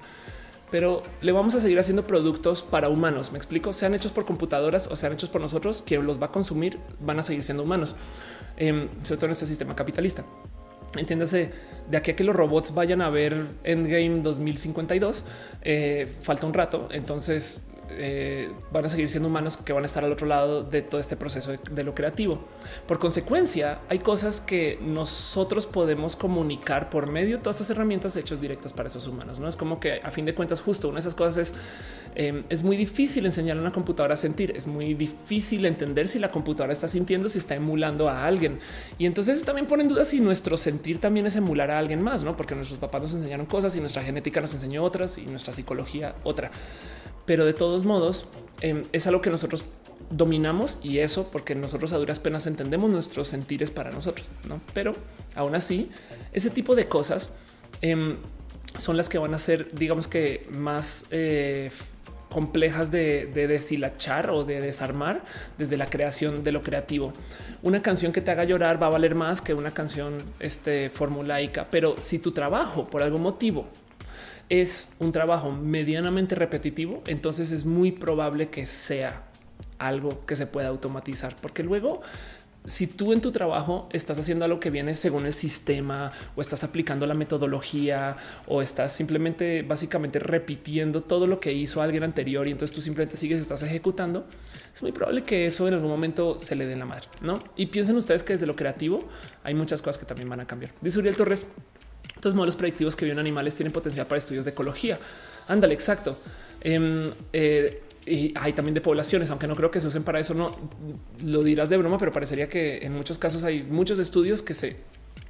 Pero 0.70 1.02
le 1.22 1.32
vamos 1.32 1.54
a 1.54 1.60
seguir 1.60 1.78
haciendo 1.78 2.06
productos 2.06 2.62
para 2.62 2.90
humanos. 2.90 3.32
Me 3.32 3.38
explico, 3.38 3.72
sean 3.72 3.94
hechos 3.94 4.12
por 4.12 4.26
computadoras 4.26 4.86
o 4.86 4.96
sean 4.96 5.14
hechos 5.14 5.30
por 5.30 5.40
nosotros, 5.40 5.82
quien 5.86 6.04
los 6.04 6.20
va 6.20 6.26
a 6.26 6.32
consumir 6.32 6.78
van 7.00 7.18
a 7.18 7.22
seguir 7.22 7.42
siendo 7.42 7.62
humanos, 7.62 7.96
em, 8.58 8.88
sobre 9.02 9.16
todo 9.16 9.26
en 9.26 9.32
este 9.32 9.46
sistema 9.46 9.74
capitalista. 9.74 10.24
Entiéndase, 10.96 11.50
de 11.90 11.96
aquí 11.96 12.12
a 12.12 12.16
que 12.16 12.24
los 12.24 12.34
robots 12.34 12.74
vayan 12.74 13.02
a 13.02 13.10
ver 13.10 13.46
Endgame 13.64 14.22
2052, 14.22 15.24
eh, 15.62 16.12
falta 16.22 16.46
un 16.46 16.54
rato. 16.54 16.88
Entonces, 16.90 17.62
eh, 17.90 18.52
van 18.70 18.84
a 18.84 18.88
seguir 18.90 19.08
siendo 19.08 19.28
humanos 19.28 19.56
que 19.56 19.72
van 19.72 19.82
a 19.82 19.86
estar 19.86 20.04
al 20.04 20.12
otro 20.12 20.26
lado 20.26 20.62
de 20.62 20.82
todo 20.82 21.00
este 21.00 21.16
proceso 21.16 21.52
de, 21.52 21.84
lo 21.84 21.94
creativo. 21.94 22.38
Por 22.86 22.98
consecuencia, 22.98 23.80
hay 23.88 24.00
cosas 24.00 24.42
que 24.42 24.78
nosotros 24.82 25.64
podemos 25.64 26.14
comunicar 26.14 26.90
por 26.90 27.06
medio 27.06 27.38
de 27.38 27.42
todas 27.42 27.56
estas 27.56 27.70
herramientas 27.70 28.14
hechos 28.16 28.40
directas 28.40 28.74
para 28.74 28.88
esos 28.88 29.06
humanos. 29.06 29.38
No 29.38 29.48
es 29.48 29.56
como 29.56 29.80
que 29.80 30.00
a 30.02 30.10
fin 30.10 30.26
de 30.26 30.34
cuentas, 30.34 30.60
justo 30.60 30.88
una 30.88 30.96
de 30.96 31.00
esas 31.00 31.14
cosas 31.14 31.38
es 31.38 31.54
Em, 32.20 32.42
es 32.48 32.64
muy 32.64 32.76
difícil 32.76 33.24
enseñar 33.26 33.56
a 33.56 33.60
una 33.60 33.70
computadora 33.70 34.14
a 34.14 34.16
sentir. 34.16 34.52
Es 34.56 34.66
muy 34.66 34.92
difícil 34.94 35.64
entender 35.64 36.08
si 36.08 36.18
la 36.18 36.32
computadora 36.32 36.72
está 36.72 36.88
sintiendo, 36.88 37.28
si 37.28 37.38
está 37.38 37.54
emulando 37.54 38.08
a 38.08 38.26
alguien. 38.26 38.58
Y 38.98 39.06
entonces 39.06 39.44
también 39.44 39.68
pone 39.68 39.84
en 39.84 39.88
duda 39.88 40.04
si 40.04 40.18
nuestro 40.20 40.56
sentir 40.56 40.98
también 41.00 41.26
es 41.26 41.36
emular 41.36 41.70
a 41.70 41.78
alguien 41.78 42.02
más, 42.02 42.24
no? 42.24 42.36
Porque 42.36 42.56
nuestros 42.56 42.80
papás 42.80 43.02
nos 43.02 43.14
enseñaron 43.14 43.46
cosas 43.46 43.76
y 43.76 43.80
nuestra 43.80 44.02
genética 44.02 44.40
nos 44.40 44.52
enseñó 44.52 44.82
otras 44.82 45.16
y 45.16 45.26
nuestra 45.26 45.52
psicología 45.52 46.16
otra. 46.24 46.50
Pero 47.24 47.46
de 47.46 47.54
todos 47.54 47.84
modos, 47.84 48.26
em, 48.62 48.82
es 48.90 49.06
algo 49.06 49.20
que 49.20 49.30
nosotros 49.30 49.66
dominamos 50.10 50.80
y 50.82 50.98
eso 50.98 51.28
porque 51.30 51.54
nosotros 51.54 51.92
a 51.92 51.98
duras 51.98 52.18
penas 52.18 52.48
entendemos 52.48 52.90
nuestros 52.90 53.28
sentires 53.28 53.70
para 53.70 53.92
nosotros, 53.92 54.26
no? 54.48 54.60
Pero 54.74 54.92
aún 55.36 55.54
así, 55.54 55.88
ese 56.32 56.50
tipo 56.50 56.74
de 56.74 56.88
cosas 56.88 57.30
em, 57.80 58.16
son 58.76 58.96
las 58.96 59.08
que 59.08 59.18
van 59.18 59.34
a 59.34 59.38
ser, 59.38 59.72
digamos 59.72 60.08
que 60.08 60.48
más 60.50 61.06
eh, 61.10 61.70
complejas 62.28 62.90
de, 62.90 63.26
deshilachar 63.26 64.30
o 64.30 64.44
de 64.44 64.60
desarmar 64.60 65.22
desde 65.56 65.76
la 65.76 65.88
creación 65.88 66.44
de 66.44 66.52
lo 66.52 66.62
creativo. 66.62 67.12
Una 67.62 67.82
canción 67.82 68.12
que 68.12 68.20
te 68.20 68.30
haga 68.30 68.44
llorar 68.44 68.80
va 68.82 68.86
a 68.86 68.90
valer 68.90 69.14
más 69.14 69.40
que 69.40 69.54
una 69.54 69.72
canción 69.72 70.16
este, 70.40 70.90
formulaica, 70.90 71.68
pero 71.70 71.98
si 71.98 72.18
tu 72.18 72.32
trabajo 72.32 72.86
por 72.86 73.02
algún 73.02 73.22
motivo 73.22 73.66
es 74.48 74.90
un 74.98 75.12
trabajo 75.12 75.52
medianamente 75.52 76.34
repetitivo, 76.34 77.02
entonces 77.06 77.50
es 77.52 77.64
muy 77.64 77.92
probable 77.92 78.48
que 78.48 78.66
sea 78.66 79.24
algo 79.78 80.24
que 80.26 80.36
se 80.36 80.46
pueda 80.46 80.68
automatizar, 80.68 81.36
porque 81.40 81.62
luego 81.62 82.02
si 82.68 82.86
tú 82.86 83.12
en 83.12 83.20
tu 83.20 83.32
trabajo 83.32 83.88
estás 83.92 84.18
haciendo 84.18 84.44
algo 84.44 84.60
que 84.60 84.70
viene 84.70 84.94
según 84.94 85.24
el 85.24 85.32
sistema 85.32 86.12
o 86.36 86.40
estás 86.40 86.64
aplicando 86.64 87.06
la 87.06 87.14
metodología 87.14 88.16
o 88.46 88.60
estás 88.60 88.92
simplemente 88.92 89.62
básicamente 89.62 90.18
repitiendo 90.18 91.02
todo 91.02 91.26
lo 91.26 91.40
que 91.40 91.52
hizo 91.52 91.80
alguien 91.80 92.04
anterior 92.04 92.46
y 92.46 92.50
entonces 92.50 92.74
tú 92.74 92.82
simplemente 92.82 93.16
sigues, 93.16 93.40
estás 93.40 93.62
ejecutando, 93.62 94.26
es 94.74 94.82
muy 94.82 94.92
probable 94.92 95.22
que 95.22 95.46
eso 95.46 95.66
en 95.66 95.74
algún 95.74 95.90
momento 95.90 96.38
se 96.38 96.54
le 96.54 96.66
dé 96.66 96.76
la 96.76 96.84
madre, 96.84 97.08
¿no? 97.22 97.42
Y 97.56 97.66
piensen 97.66 97.96
ustedes 97.96 98.22
que 98.22 98.34
desde 98.34 98.46
lo 98.46 98.54
creativo 98.54 99.08
hay 99.42 99.54
muchas 99.54 99.80
cosas 99.80 99.98
que 99.98 100.04
también 100.04 100.28
van 100.28 100.40
a 100.40 100.46
cambiar. 100.46 100.72
Dice 100.82 100.98
Uriel 100.98 101.16
Torres, 101.16 101.46
estos 102.14 102.34
modelos 102.34 102.56
predictivos 102.56 102.96
que 102.96 103.06
viven 103.06 103.18
animales 103.18 103.54
tienen 103.54 103.72
potencial 103.72 104.06
para 104.06 104.18
estudios 104.18 104.44
de 104.44 104.50
ecología. 104.50 104.98
Ándale, 105.48 105.72
exacto. 105.72 106.18
Em, 106.60 107.12
eh, 107.32 107.82
y 108.10 108.34
hay 108.36 108.52
también 108.52 108.74
de 108.74 108.80
poblaciones, 108.80 109.30
aunque 109.30 109.46
no 109.46 109.56
creo 109.56 109.70
que 109.70 109.80
se 109.80 109.86
usen 109.86 110.02
para 110.02 110.18
eso. 110.18 110.34
No 110.34 110.56
lo 111.24 111.42
dirás 111.42 111.70
de 111.70 111.76
broma, 111.76 111.98
pero 111.98 112.12
parecería 112.12 112.48
que 112.48 112.78
en 112.78 112.94
muchos 112.94 113.18
casos 113.18 113.44
hay 113.44 113.62
muchos 113.64 113.98
estudios 113.98 114.42
que 114.42 114.54
se 114.54 114.76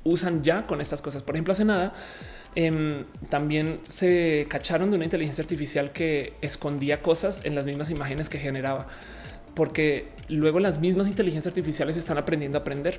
usan 0.04 0.42
ya 0.42 0.66
con 0.66 0.80
estas 0.80 1.02
cosas. 1.02 1.22
Por 1.22 1.34
ejemplo, 1.34 1.52
hace 1.52 1.64
nada 1.64 1.92
em, 2.54 3.04
también 3.28 3.80
se 3.84 4.46
cacharon 4.48 4.90
de 4.90 4.96
una 4.96 5.04
inteligencia 5.04 5.42
artificial 5.42 5.92
que 5.92 6.34
escondía 6.40 7.02
cosas 7.02 7.44
en 7.44 7.54
las 7.54 7.64
mismas 7.64 7.90
imágenes 7.90 8.28
que 8.28 8.38
generaba, 8.38 8.88
porque 9.54 10.08
luego 10.28 10.60
las 10.60 10.78
mismas 10.80 11.08
inteligencias 11.08 11.52
artificiales 11.52 11.96
están 11.96 12.18
aprendiendo 12.18 12.58
a 12.58 12.62
aprender. 12.62 12.98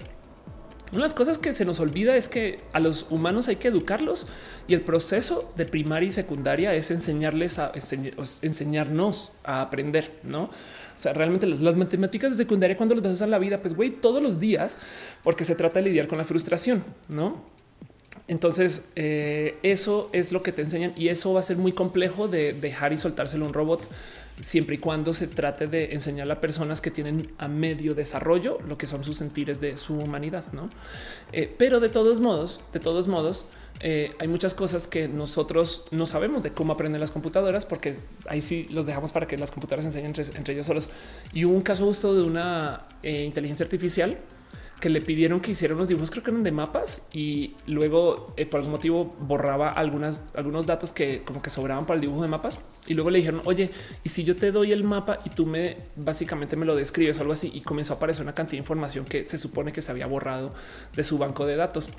Una 0.91 0.99
de 0.99 1.03
las 1.03 1.13
cosas 1.13 1.37
que 1.37 1.53
se 1.53 1.65
nos 1.65 1.79
olvida 1.79 2.15
es 2.15 2.29
que 2.29 2.59
a 2.73 2.79
los 2.79 3.05
humanos 3.11 3.47
hay 3.47 3.57
que 3.57 3.67
educarlos 3.67 4.25
y 4.67 4.73
el 4.73 4.81
proceso 4.81 5.51
de 5.55 5.65
primaria 5.65 6.07
y 6.07 6.11
secundaria 6.11 6.73
es 6.73 6.89
enseñarles 6.89 7.59
a 7.59 7.71
enseñarnos 8.41 9.31
a 9.43 9.61
aprender, 9.61 10.19
no? 10.23 10.43
O 10.45 11.01
sea, 11.01 11.13
realmente 11.13 11.45
las, 11.45 11.75
matemáticas 11.75 12.31
de 12.31 12.43
secundaria, 12.43 12.75
cuando 12.75 12.95
los 12.95 13.03
vas 13.03 13.21
a 13.21 13.27
la 13.27 13.37
vida, 13.37 13.61
pues 13.61 13.75
güey, 13.75 13.91
todos 13.91 14.21
los 14.21 14.39
días, 14.39 14.79
porque 15.23 15.45
se 15.45 15.55
trata 15.55 15.79
de 15.79 15.85
lidiar 15.85 16.07
con 16.07 16.17
la 16.17 16.25
frustración, 16.25 16.83
no? 17.07 17.43
Entonces, 18.27 18.83
eh, 18.95 19.57
eso 19.63 20.09
es 20.11 20.31
lo 20.31 20.43
que 20.43 20.51
te 20.51 20.61
enseñan 20.61 20.93
y 20.95 21.07
eso 21.07 21.33
va 21.33 21.39
a 21.39 21.43
ser 21.43 21.57
muy 21.57 21.71
complejo 21.71 22.27
de 22.27 22.53
dejar 22.53 22.93
y 22.93 22.97
soltárselo 22.97 23.45
a 23.45 23.47
un 23.47 23.53
robot 23.53 23.87
siempre 24.41 24.75
y 24.75 24.77
cuando 24.77 25.13
se 25.13 25.27
trate 25.27 25.67
de 25.67 25.93
enseñar 25.93 26.29
a 26.31 26.41
personas 26.41 26.81
que 26.81 26.91
tienen 26.91 27.31
a 27.37 27.47
medio 27.47 27.95
desarrollo 27.95 28.59
lo 28.67 28.77
que 28.77 28.87
son 28.87 29.03
sus 29.03 29.17
sentires 29.17 29.59
de 29.61 29.77
su 29.77 29.97
humanidad, 29.97 30.45
¿no? 30.53 30.69
Eh, 31.31 31.53
pero 31.57 31.79
de 31.79 31.89
todos 31.89 32.19
modos, 32.19 32.61
de 32.73 32.79
todos 32.79 33.07
modos, 33.07 33.45
eh, 33.81 34.11
hay 34.19 34.27
muchas 34.27 34.53
cosas 34.53 34.87
que 34.87 35.07
nosotros 35.07 35.85
no 35.91 36.05
sabemos 36.05 36.43
de 36.43 36.51
cómo 36.51 36.73
aprenden 36.73 36.99
las 36.99 37.11
computadoras, 37.11 37.65
porque 37.65 37.95
ahí 38.27 38.41
sí 38.41 38.67
los 38.69 38.85
dejamos 38.85 39.11
para 39.11 39.27
que 39.27 39.37
las 39.37 39.51
computadoras 39.51 39.85
enseñen 39.85 40.13
entre, 40.35 40.53
ellos 40.53 40.65
solos. 40.65 40.89
Y 41.33 41.45
hubo 41.45 41.55
un 41.55 41.61
caso 41.61 41.85
justo 41.85 42.13
de 42.15 42.23
una 42.23 42.87
eh, 43.03 43.23
inteligencia 43.23 43.63
artificial 43.63 44.17
que 44.79 44.89
le 44.89 45.01
pidieron 45.01 45.39
que 45.39 45.51
hiciera 45.51 45.75
unos 45.75 45.89
dibujos, 45.89 46.09
creo 46.09 46.23
que 46.23 46.31
eran 46.31 46.43
de 46.43 46.51
mapas, 46.51 47.07
y 47.13 47.55
luego 47.67 48.33
eh, 48.37 48.45
por 48.45 48.59
algún 48.59 48.71
motivo 48.71 49.15
borraba 49.19 49.71
algunos 49.71 50.65
datos 50.65 50.91
que 50.91 51.21
como 51.23 51.41
que 51.41 51.49
sobraban 51.49 51.85
para 51.85 51.95
el 51.95 52.01
dibujo 52.01 52.21
de 52.21 52.27
mapas. 52.27 52.59
Y 52.87 52.93
luego 52.93 53.09
le 53.09 53.19
dijeron, 53.19 53.41
oye, 53.45 53.69
y 54.03 54.09
si 54.09 54.23
yo 54.23 54.35
te 54.35 54.51
doy 54.51 54.71
el 54.71 54.83
mapa 54.83 55.19
y 55.25 55.29
tú 55.31 55.45
me 55.45 55.77
básicamente 55.95 56.55
me 56.55 56.65
lo 56.65 56.75
describes 56.75 57.17
o 57.17 57.21
algo 57.21 57.33
así, 57.33 57.51
y 57.53 57.61
comenzó 57.61 57.93
a 57.93 57.97
aparecer 57.97 58.23
una 58.23 58.33
cantidad 58.33 58.53
de 58.53 58.59
información 58.59 59.05
que 59.05 59.25
se 59.25 59.37
supone 59.37 59.71
que 59.71 59.81
se 59.81 59.91
había 59.91 60.07
borrado 60.07 60.53
de 60.95 61.03
su 61.03 61.17
banco 61.17 61.45
de 61.45 61.55
datos. 61.55 61.89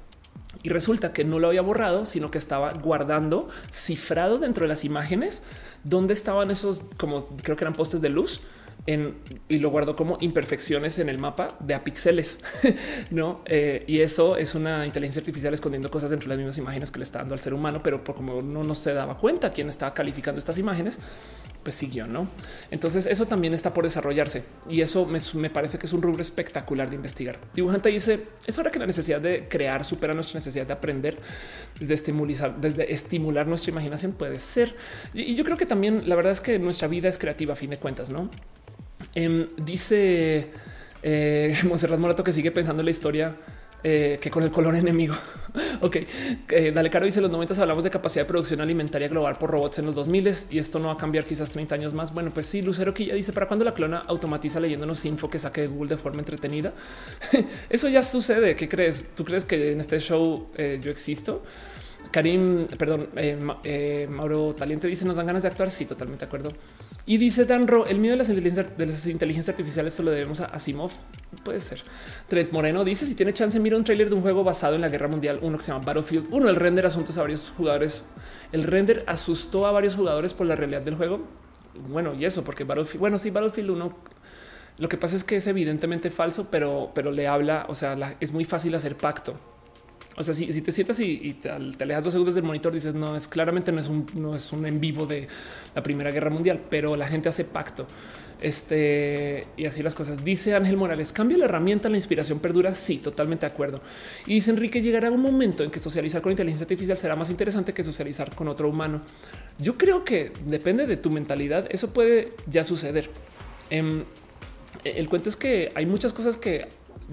Y 0.62 0.70
resulta 0.70 1.12
que 1.12 1.24
no 1.24 1.38
lo 1.38 1.48
había 1.48 1.62
borrado, 1.62 2.06
sino 2.06 2.30
que 2.30 2.38
estaba 2.38 2.72
guardando 2.72 3.48
cifrado 3.70 4.38
dentro 4.38 4.64
de 4.64 4.68
las 4.68 4.84
imágenes 4.84 5.42
donde 5.84 6.12
estaban 6.12 6.50
esos, 6.50 6.82
como 6.96 7.28
creo 7.42 7.56
que 7.56 7.64
eran 7.64 7.74
postes 7.74 8.00
de 8.00 8.08
luz 8.08 8.40
y 8.86 9.58
lo 9.58 9.70
guardo 9.70 9.94
como 9.94 10.16
imperfecciones 10.20 10.98
en 10.98 11.08
el 11.08 11.18
mapa 11.18 11.56
de 11.60 11.74
a 11.74 11.82
píxeles, 11.82 12.38
no? 13.10 13.42
Eh, 13.46 13.84
y 13.86 14.00
eso 14.00 14.36
es 14.36 14.54
una 14.54 14.86
inteligencia 14.86 15.20
artificial 15.20 15.54
escondiendo 15.54 15.90
cosas 15.90 16.10
dentro 16.10 16.28
de 16.28 16.30
las 16.30 16.38
mismas 16.38 16.58
imágenes 16.58 16.90
que 16.90 16.98
le 16.98 17.04
está 17.04 17.18
dando 17.20 17.34
al 17.34 17.40
ser 17.40 17.54
humano, 17.54 17.82
pero 17.82 18.02
por 18.02 18.14
como 18.14 18.40
no, 18.40 18.64
no 18.64 18.74
se 18.74 18.92
daba 18.92 19.16
cuenta 19.16 19.52
quién 19.52 19.68
estaba 19.68 19.94
calificando 19.94 20.38
estas 20.38 20.58
imágenes, 20.58 20.98
pues 21.62 21.76
siguió, 21.76 22.06
no? 22.06 22.28
Entonces, 22.70 23.06
eso 23.06 23.26
también 23.26 23.52
está 23.52 23.72
por 23.72 23.84
desarrollarse 23.84 24.44
y 24.68 24.80
eso 24.80 25.06
me, 25.06 25.50
parece 25.50 25.78
que 25.78 25.86
es 25.86 25.92
un 25.92 26.00
rubro 26.00 26.22
espectacular 26.22 26.88
de 26.88 26.96
investigar. 26.96 27.38
Dibujante 27.54 27.90
dice: 27.90 28.28
Es 28.46 28.58
hora 28.58 28.70
que 28.70 28.78
la 28.78 28.86
necesidad 28.86 29.20
de 29.20 29.46
crear 29.48 29.84
supera 29.84 30.14
nuestra 30.14 30.38
necesidad 30.38 30.66
de 30.66 30.72
aprender 30.72 31.18
desde 31.78 31.94
estimular, 31.94 32.60
desde 32.60 32.92
estimular 32.92 33.46
nuestra 33.46 33.70
imaginación. 33.70 34.12
Puede 34.12 34.38
ser. 34.38 34.74
Y, 35.12 35.22
y 35.22 35.34
yo 35.34 35.44
creo 35.44 35.56
que 35.56 35.66
también 35.66 36.08
la 36.08 36.16
verdad 36.16 36.32
es 36.32 36.40
que 36.40 36.58
nuestra 36.58 36.88
vida 36.88 37.08
es 37.08 37.18
creativa 37.18 37.52
a 37.52 37.56
fin 37.56 37.70
de 37.70 37.78
cuentas, 37.78 38.08
no? 38.08 38.30
Em, 39.14 39.48
dice 39.56 40.50
eh, 41.02 41.58
Monserrat 41.64 41.98
Morato 41.98 42.22
que 42.22 42.32
sigue 42.32 42.50
pensando 42.50 42.80
en 42.80 42.86
la 42.86 42.90
historia 42.90 43.36
eh, 43.82 44.18
que 44.20 44.30
con 44.30 44.42
el 44.42 44.50
color 44.50 44.76
enemigo. 44.76 45.14
ok, 45.80 45.96
eh, 46.50 46.72
dale 46.74 46.90
caro 46.90 47.06
dice 47.06 47.20
los 47.20 47.30
90 47.30 47.60
hablamos 47.62 47.82
de 47.82 47.90
capacidad 47.90 48.24
de 48.24 48.28
producción 48.28 48.60
alimentaria 48.60 49.08
global 49.08 49.38
por 49.38 49.50
robots 49.50 49.78
en 49.78 49.86
los 49.86 49.94
2000 49.94 50.32
y 50.50 50.58
esto 50.58 50.78
no 50.78 50.88
va 50.88 50.94
a 50.94 50.96
cambiar 50.96 51.24
quizás 51.24 51.50
30 51.50 51.74
años 51.74 51.94
más. 51.94 52.12
Bueno, 52.12 52.30
pues 52.32 52.46
sí, 52.46 52.62
Lucero 52.62 52.92
que 52.92 53.06
ya 53.06 53.14
dice 53.14 53.32
para 53.32 53.48
cuando 53.48 53.64
la 53.64 53.72
clona 53.72 53.98
automatiza 54.06 54.60
leyéndonos 54.60 55.04
info 55.06 55.30
que 55.30 55.38
saque 55.38 55.62
de 55.62 55.66
Google 55.68 55.88
de 55.88 55.96
forma 55.96 56.18
entretenida. 56.18 56.72
Eso 57.70 57.88
ya 57.88 58.02
sucede. 58.02 58.54
¿Qué 58.54 58.68
crees? 58.68 59.08
¿Tú 59.16 59.24
crees 59.24 59.44
que 59.44 59.72
en 59.72 59.80
este 59.80 59.98
show 59.98 60.46
yo 60.56 60.90
existo? 60.90 61.42
Karim, 62.10 62.66
perdón, 62.78 63.08
eh, 63.16 63.38
eh, 63.64 64.08
Mauro 64.10 64.52
Taliente 64.54 64.88
dice 64.88 65.06
nos 65.06 65.16
dan 65.16 65.26
ganas 65.26 65.42
de 65.42 65.48
actuar. 65.48 65.70
Sí, 65.70 65.86
totalmente 65.86 66.24
de 66.24 66.26
acuerdo. 66.26 66.52
Y 67.06 67.18
dice 67.18 67.44
Danro, 67.44 67.86
el 67.86 67.98
miedo 67.98 68.12
de 68.12 68.18
las 68.18 68.28
inteligencias, 69.06 69.48
artificiales 69.48 69.92
esto 69.92 70.02
lo 70.02 70.10
debemos 70.10 70.40
a 70.40 70.46
Asimov. 70.46 70.90
Puede 71.44 71.60
ser. 71.60 71.82
Trent 72.28 72.52
Moreno 72.52 72.84
dice 72.84 73.06
si 73.06 73.14
tiene 73.14 73.32
chance, 73.32 73.58
mira 73.60 73.76
un 73.76 73.84
tráiler 73.84 74.08
de 74.08 74.14
un 74.14 74.22
juego 74.22 74.44
basado 74.44 74.74
en 74.74 74.80
la 74.80 74.88
guerra 74.88 75.08
mundial, 75.08 75.38
uno 75.42 75.56
que 75.58 75.64
se 75.64 75.72
llama 75.72 75.84
Battlefield. 75.84 76.28
Uno, 76.30 76.48
el 76.48 76.56
render 76.56 76.86
asuntos 76.86 77.16
a 77.18 77.22
varios 77.22 77.52
jugadores. 77.56 78.04
El 78.52 78.64
render 78.64 79.04
asustó 79.06 79.66
a 79.66 79.72
varios 79.72 79.94
jugadores 79.94 80.34
por 80.34 80.46
la 80.46 80.56
realidad 80.56 80.82
del 80.82 80.96
juego. 80.96 81.20
Bueno, 81.88 82.14
y 82.14 82.24
eso, 82.24 82.42
porque 82.44 82.64
Battlefield, 82.64 83.00
bueno, 83.00 83.18
sí, 83.18 83.30
Battlefield 83.30 83.70
1 83.70 83.96
lo 84.80 84.88
que 84.88 84.96
pasa 84.96 85.14
es 85.14 85.24
que 85.24 85.36
es 85.36 85.46
evidentemente 85.46 86.10
falso, 86.10 86.48
pero, 86.50 86.90
pero 86.94 87.10
le 87.10 87.28
habla, 87.28 87.66
o 87.68 87.74
sea, 87.74 88.16
es 88.18 88.32
muy 88.32 88.46
fácil 88.46 88.74
hacer 88.74 88.96
pacto. 88.96 89.34
O 90.16 90.24
sea, 90.24 90.34
si, 90.34 90.60
te 90.60 90.72
sientas 90.72 90.98
y, 91.00 91.34
te, 91.34 91.48
alejas 91.50 92.04
dos 92.04 92.12
segundos 92.12 92.34
del 92.34 92.44
monitor, 92.44 92.72
dices 92.72 92.94
no 92.94 93.16
es 93.16 93.28
claramente 93.28 93.72
no 93.72 93.80
es 93.80 93.88
un, 93.88 94.06
no 94.14 94.34
es 94.34 94.52
un 94.52 94.66
en 94.66 94.80
vivo 94.80 95.06
de 95.06 95.28
la 95.74 95.82
Primera 95.82 96.10
Guerra 96.10 96.30
Mundial, 96.30 96.60
pero 96.68 96.96
la 96.96 97.06
gente 97.06 97.28
hace 97.28 97.44
pacto. 97.44 97.86
Este 98.42 99.46
y 99.56 99.66
así 99.66 99.82
las 99.82 99.94
cosas. 99.94 100.24
Dice 100.24 100.54
Ángel 100.54 100.76
Morales: 100.76 101.12
cambia 101.12 101.36
la 101.38 101.44
herramienta, 101.44 101.88
la 101.88 101.96
inspiración 101.96 102.38
perdura. 102.38 102.74
Sí, 102.74 102.96
totalmente 102.98 103.46
de 103.46 103.52
acuerdo. 103.52 103.80
Y 104.26 104.34
dice 104.34 104.50
Enrique: 104.50 104.82
llegará 104.82 105.10
un 105.10 105.20
momento 105.20 105.62
en 105.62 105.70
que 105.70 105.78
socializar 105.78 106.22
con 106.22 106.32
inteligencia 106.32 106.64
artificial 106.64 106.96
será 106.96 107.16
más 107.16 107.30
interesante 107.30 107.74
que 107.74 107.84
socializar 107.84 108.34
con 108.34 108.48
otro 108.48 108.68
humano. 108.68 109.02
Yo 109.58 109.76
creo 109.76 110.04
que 110.04 110.32
depende 110.46 110.86
de 110.86 110.96
tu 110.96 111.10
mentalidad. 111.10 111.66
Eso 111.70 111.92
puede 111.92 112.30
ya 112.46 112.64
suceder. 112.64 113.10
Em, 113.68 114.04
el 114.84 115.08
cuento 115.08 115.28
es 115.28 115.36
que 115.36 115.70
hay 115.74 115.84
muchas 115.84 116.12
cosas 116.12 116.36
que 116.36 116.66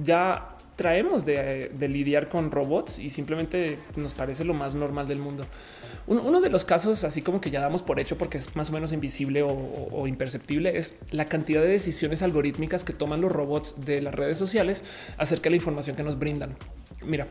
ya 0.04 0.57
traemos 0.78 1.26
de, 1.26 1.72
lidiar 1.90 2.30
con 2.30 2.52
robots 2.52 3.00
y 3.00 3.10
simplemente 3.10 3.80
nos 3.98 4.14
parece 4.14 4.46
lo 4.46 4.54
más 4.54 4.76
normal 4.76 5.08
del 5.08 5.18
mundo. 5.18 5.46
Uno 6.06 6.40
de 6.40 6.50
los 6.50 6.64
casos, 6.64 7.04
así 7.04 7.22
como 7.22 7.42
que 7.42 7.52
ya 7.52 7.60
damos 7.60 7.82
por 7.82 8.00
hecho 8.00 8.18
porque 8.18 8.38
es 8.38 8.56
más 8.56 8.70
o 8.70 8.74
menos 8.74 8.94
invisible 8.94 9.44
o, 9.44 10.08
imperceptible, 10.08 10.78
es 10.78 11.00
la 11.12 11.26
cantidad 11.26 11.62
de 11.62 11.68
decisiones 11.68 12.22
algorítmicas 12.22 12.86
que 12.86 12.94
toman 12.94 13.20
los 13.20 13.32
robots 13.32 13.86
de 13.86 14.02
las 14.02 14.16
redes 14.16 14.38
sociales 14.38 14.86
acerca 15.18 15.46
de 15.46 15.50
la 15.50 15.56
información 15.58 15.98
que 15.98 16.04
nos 16.04 16.18
brindan. 16.18 16.56
Mira, 17.04 17.28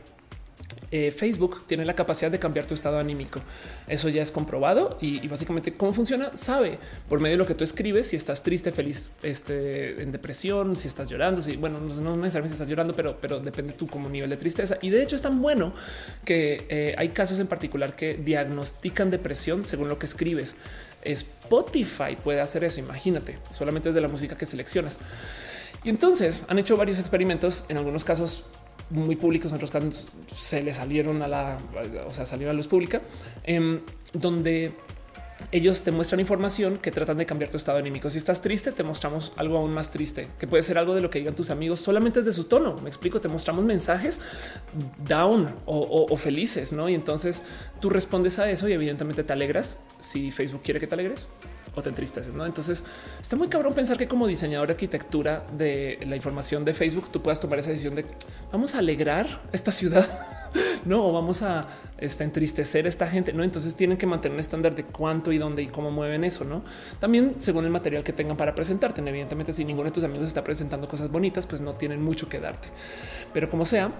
eh, 0.91 1.11
Facebook 1.11 1.67
tiene 1.67 1.85
la 1.85 1.95
capacidad 1.95 2.31
de 2.31 2.39
cambiar 2.39 2.67
tu 2.67 2.75
estado 2.75 2.99
anímico. 2.99 3.41
Eso 3.89 4.09
ya 4.09 4.23
es 4.23 4.31
comprobado 4.31 4.99
y, 5.01 5.27
básicamente 5.27 5.75
cómo 5.75 5.93
funciona. 5.93 6.31
Sabe 6.35 6.79
por 7.09 7.21
medio 7.21 7.35
de 7.35 7.39
lo 7.39 7.47
que 7.47 7.55
tú 7.55 7.65
escribes 7.65 8.09
si 8.09 8.17
estás 8.17 8.43
triste, 8.43 8.71
feliz, 8.71 9.11
este, 9.23 10.03
en 10.03 10.13
depresión, 10.13 10.77
si 10.77 10.89
estás 10.89 11.09
llorando, 11.09 11.43
si 11.43 11.57
bueno, 11.57 11.81
no, 11.81 12.17
necesariamente 12.17 12.49
si 12.49 12.55
estás 12.55 12.69
llorando, 12.69 12.95
pero, 12.95 13.17
pero 13.21 13.41
depende 13.41 13.73
tú 13.73 13.87
como 13.89 14.09
nivel 14.09 14.31
de 14.31 14.37
tristeza. 14.37 14.79
Y 14.81 14.91
de 14.91 15.03
hecho 15.03 15.17
es 15.17 15.23
tan 15.23 15.43
bueno 15.43 15.73
que 16.25 16.67
eh, 16.69 16.95
hay 16.97 17.09
casos 17.09 17.41
en 17.41 17.47
particular 17.47 17.97
que 17.97 18.15
diagnostican 18.15 19.11
depresión 19.11 19.65
según 19.65 19.89
lo 19.89 19.99
que 19.99 20.07
escribes. 20.07 20.57
Spotify 21.03 22.17
puede 22.23 22.41
hacer 22.41 22.65
eso. 22.65 22.81
Imagínate 22.81 23.39
solamente 23.51 23.89
desde 23.89 24.01
la 24.01 24.09
música 24.09 24.37
que 24.37 24.47
seleccionas. 24.47 24.99
Y 25.85 25.89
entonces 25.89 26.45
han 26.49 26.59
hecho 26.59 26.77
varios 26.77 26.99
experimentos, 26.99 27.65
en 27.69 27.77
algunos 27.77 28.05
casos 28.05 28.45
muy 28.91 29.17
públicos, 29.17 29.51
en 29.53 29.57
otros 29.57 29.71
casos 29.71 30.09
se 30.35 30.63
le 30.63 30.73
salieron 30.73 31.23
a 31.23 31.29
la, 31.29 31.59
o 32.07 32.11
sea, 32.11 32.27
salieron 32.27 32.55
a 32.55 32.57
luz 32.57 32.69
pública, 32.69 33.03
em, 33.45 33.81
donde 34.13 34.73
ellos 35.53 35.83
te 35.83 35.91
muestran 35.91 36.21
información 36.21 36.79
que 36.79 36.91
tratan 36.91 37.19
de 37.19 37.27
cambiar 37.27 37.51
tu 37.51 37.57
estado 37.57 37.79
anímico. 37.79 38.09
Si 38.09 38.19
estás 38.19 38.41
triste, 38.41 38.73
te 38.73 38.83
mostramos 38.83 39.33
algo 39.37 39.59
aún 39.59 39.75
más 39.75 39.91
triste, 39.91 40.29
que 40.39 40.47
puede 40.47 40.63
ser 40.63 40.79
algo 40.79 40.95
de 40.95 41.03
lo 41.03 41.11
que 41.11 41.19
digan 41.19 41.35
tus 41.35 41.51
amigos 41.51 41.81
solamente 41.81 42.21
desde 42.21 42.33
su 42.33 42.45
tono. 42.45 42.77
Me 42.83 42.89
explico, 42.89 43.21
te 43.21 43.29
mostramos 43.29 43.65
mensajes 43.65 44.21
down 45.07 45.55
o, 45.67 46.17
felices, 46.17 46.73
¿no? 46.73 46.89
Y 46.89 46.95
entonces 46.95 47.45
tú 47.81 47.91
respondes 47.91 48.39
a 48.39 48.51
eso 48.51 48.69
y 48.69 48.73
evidentemente 48.73 49.25
te 49.25 49.33
alegras 49.33 49.81
si 50.01 50.31
Facebook 50.31 50.63
quiere 50.63 50.81
que 50.81 50.87
te 50.87 50.95
alegres 50.95 51.29
o 51.77 51.83
te 51.83 51.91
entristeces, 51.91 52.33
¿no? 52.33 52.47
Entonces 52.47 52.83
está 53.21 53.37
muy 53.37 53.49
cabrón 53.49 53.75
pensar 53.75 53.99
que 53.99 54.09
como 54.09 54.27
diseñador 54.27 54.69
de 54.69 54.73
arquitectura 54.73 55.47
de 55.57 55.99
la 56.07 56.17
información 56.17 56.65
de 56.65 56.73
Facebook 56.73 57.11
tú 57.11 57.23
puedas 57.23 57.39
tomar 57.39 57.59
esa 57.59 57.71
decisión 57.71 57.95
de 57.95 58.07
vamos 58.51 58.75
a 58.75 58.79
alegrar 58.79 59.43
esta 59.53 59.71
ciudad, 59.71 60.07
no, 60.87 61.13
vamos 61.13 61.43
a 61.43 61.69
este, 61.99 62.25
entristecer 62.25 62.87
a 62.87 62.89
esta 62.89 63.07
gente, 63.07 63.35
¿no? 63.35 63.45
Entonces 63.45 63.75
tienen 63.75 63.99
que 63.99 64.07
mantener 64.07 64.35
un 64.35 64.41
estándar 64.41 64.75
de 64.75 64.85
cuánto 64.85 65.33
y 65.33 65.39
dónde 65.39 65.63
y 65.63 65.67
cómo 65.67 65.91
mueven 65.91 66.25
eso, 66.25 66.45
¿no? 66.45 66.63
También 66.99 67.35
según 67.39 67.67
el 67.67 67.71
material 67.71 68.03
que 68.03 68.15
tengan 68.15 68.39
para 68.39 68.55
presentarte, 68.55 69.03
evidentemente 69.07 69.53
si 69.53 69.65
ninguno 69.65 69.91
de 69.91 69.95
tus 69.95 70.05
amigos 70.05 70.27
está 70.27 70.43
presentando 70.43 70.89
cosas 70.89 71.11
bonitas, 71.11 71.47
pues 71.47 71.61
no 71.61 71.75
tienen 71.75 72.03
mucho 72.03 72.27
que 72.29 72.41
darte, 72.41 72.69
pero 73.35 73.51
como 73.51 73.67
sea, 73.67 73.93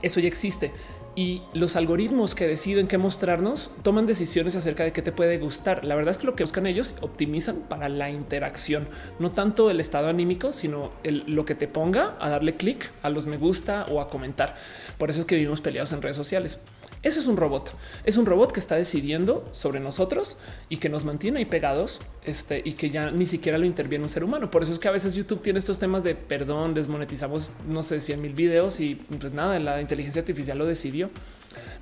eso 0.00 0.20
ya 0.20 0.28
existe 0.28 0.72
y 1.16 1.42
los 1.52 1.76
algoritmos 1.76 2.34
que 2.34 2.46
deciden 2.46 2.86
qué 2.86 2.98
mostrarnos 2.98 3.70
toman 3.82 4.06
decisiones 4.06 4.56
acerca 4.56 4.84
de 4.84 4.92
qué 4.92 5.02
te 5.02 5.12
puede 5.12 5.38
gustar. 5.38 5.84
La 5.84 5.94
verdad 5.94 6.10
es 6.10 6.18
que 6.18 6.26
lo 6.26 6.34
que 6.34 6.42
buscan 6.42 6.66
ellos 6.66 6.96
optimizan 7.00 7.56
para 7.68 7.88
la 7.88 8.10
interacción, 8.10 8.88
no 9.18 9.30
tanto 9.30 9.70
el 9.70 9.80
estado 9.80 10.08
anímico, 10.08 10.52
sino 10.52 10.90
lo 11.04 11.44
que 11.44 11.54
te 11.54 11.68
ponga 11.68 12.16
a 12.18 12.28
darle 12.28 12.56
clic 12.56 12.90
a 13.02 13.10
los 13.10 13.26
me 13.26 13.36
gusta 13.36 13.86
o 13.90 14.00
a 14.00 14.08
comentar. 14.08 14.56
Por 14.98 15.10
eso 15.10 15.20
es 15.20 15.26
que 15.26 15.36
vivimos 15.36 15.60
peleados 15.60 15.92
en 15.92 16.02
redes 16.02 16.16
sociales. 16.16 16.58
Eso 17.04 17.20
es 17.20 17.26
un 17.26 17.36
robot. 17.36 17.72
Es 18.04 18.16
un 18.16 18.24
robot 18.24 18.50
que 18.50 18.60
está 18.60 18.76
decidiendo 18.76 19.46
sobre 19.52 19.78
nosotros 19.78 20.38
y 20.70 20.78
que 20.78 20.88
nos 20.88 21.04
mantiene 21.04 21.38
ahí 21.38 21.44
pegados 21.44 22.00
este, 22.24 22.62
y 22.64 22.72
que 22.72 22.88
ya 22.88 23.10
ni 23.10 23.26
siquiera 23.26 23.58
lo 23.58 23.66
interviene 23.66 24.04
un 24.04 24.08
ser 24.08 24.24
humano. 24.24 24.50
Por 24.50 24.62
eso 24.62 24.72
es 24.72 24.78
que 24.78 24.88
a 24.88 24.90
veces 24.90 25.14
YouTube 25.14 25.42
tiene 25.42 25.58
estos 25.58 25.78
temas 25.78 26.02
de 26.02 26.14
perdón, 26.14 26.72
desmonetizamos 26.72 27.50
no 27.68 27.82
sé 27.82 28.00
100 28.00 28.22
mil 28.22 28.32
videos 28.32 28.80
y 28.80 28.94
pues 28.94 29.34
nada, 29.34 29.58
la 29.58 29.82
inteligencia 29.82 30.20
artificial 30.20 30.56
lo 30.56 30.64
decidió 30.64 31.10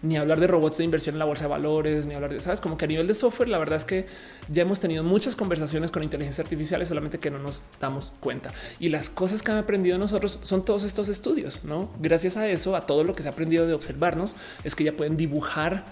ni 0.03 0.17
hablar 0.17 0.41
de 0.41 0.47
robots 0.47 0.79
de 0.79 0.85
inversión 0.85 1.15
en 1.15 1.19
la 1.19 1.25
bolsa 1.25 1.45
de 1.45 1.51
valores, 1.51 2.07
ni 2.07 2.15
hablar 2.15 2.33
de, 2.33 2.41
sabes, 2.41 2.61
como 2.61 2.77
que 2.77 2.85
a 2.85 2.89
nivel 2.89 3.07
de 3.07 3.15
software, 3.15 3.49
la 3.49 3.59
verdad 3.59 3.77
es 3.77 3.85
que 3.85 4.07
ya 4.49 4.63
hemos 4.63 4.81
tenido 4.81 5.05
muchas 5.05 5.35
conversaciones 5.35 5.91
con 5.91 6.03
inteligencia 6.03 6.43
artificial, 6.43 6.85
solamente 6.87 7.19
que 7.19 7.31
no 7.31 7.39
nos 7.39 7.63
damos 7.81 8.13
cuenta. 8.21 8.53
Y 8.79 8.89
las 8.89 9.11
cosas 9.11 9.43
que 9.43 9.51
han 9.51 9.59
aprendido 9.59 9.99
nosotros 9.99 10.39
son 10.43 10.65
todos 10.65 10.85
estos 10.85 11.09
estudios, 11.09 11.61
¿no? 11.65 11.91
Gracias 12.01 12.37
a 12.37 12.49
eso, 12.49 12.77
a 12.77 12.87
todo 12.87 13.05
lo 13.05 13.15
que 13.15 13.23
se 13.23 13.29
ha 13.29 13.33
aprendido 13.33 13.67
de 13.67 13.75
observarnos, 13.75 14.37
es 14.65 14.75
que 14.75 14.85
ya 14.85 14.93
pueden 14.93 15.17
dibujar 15.17 15.85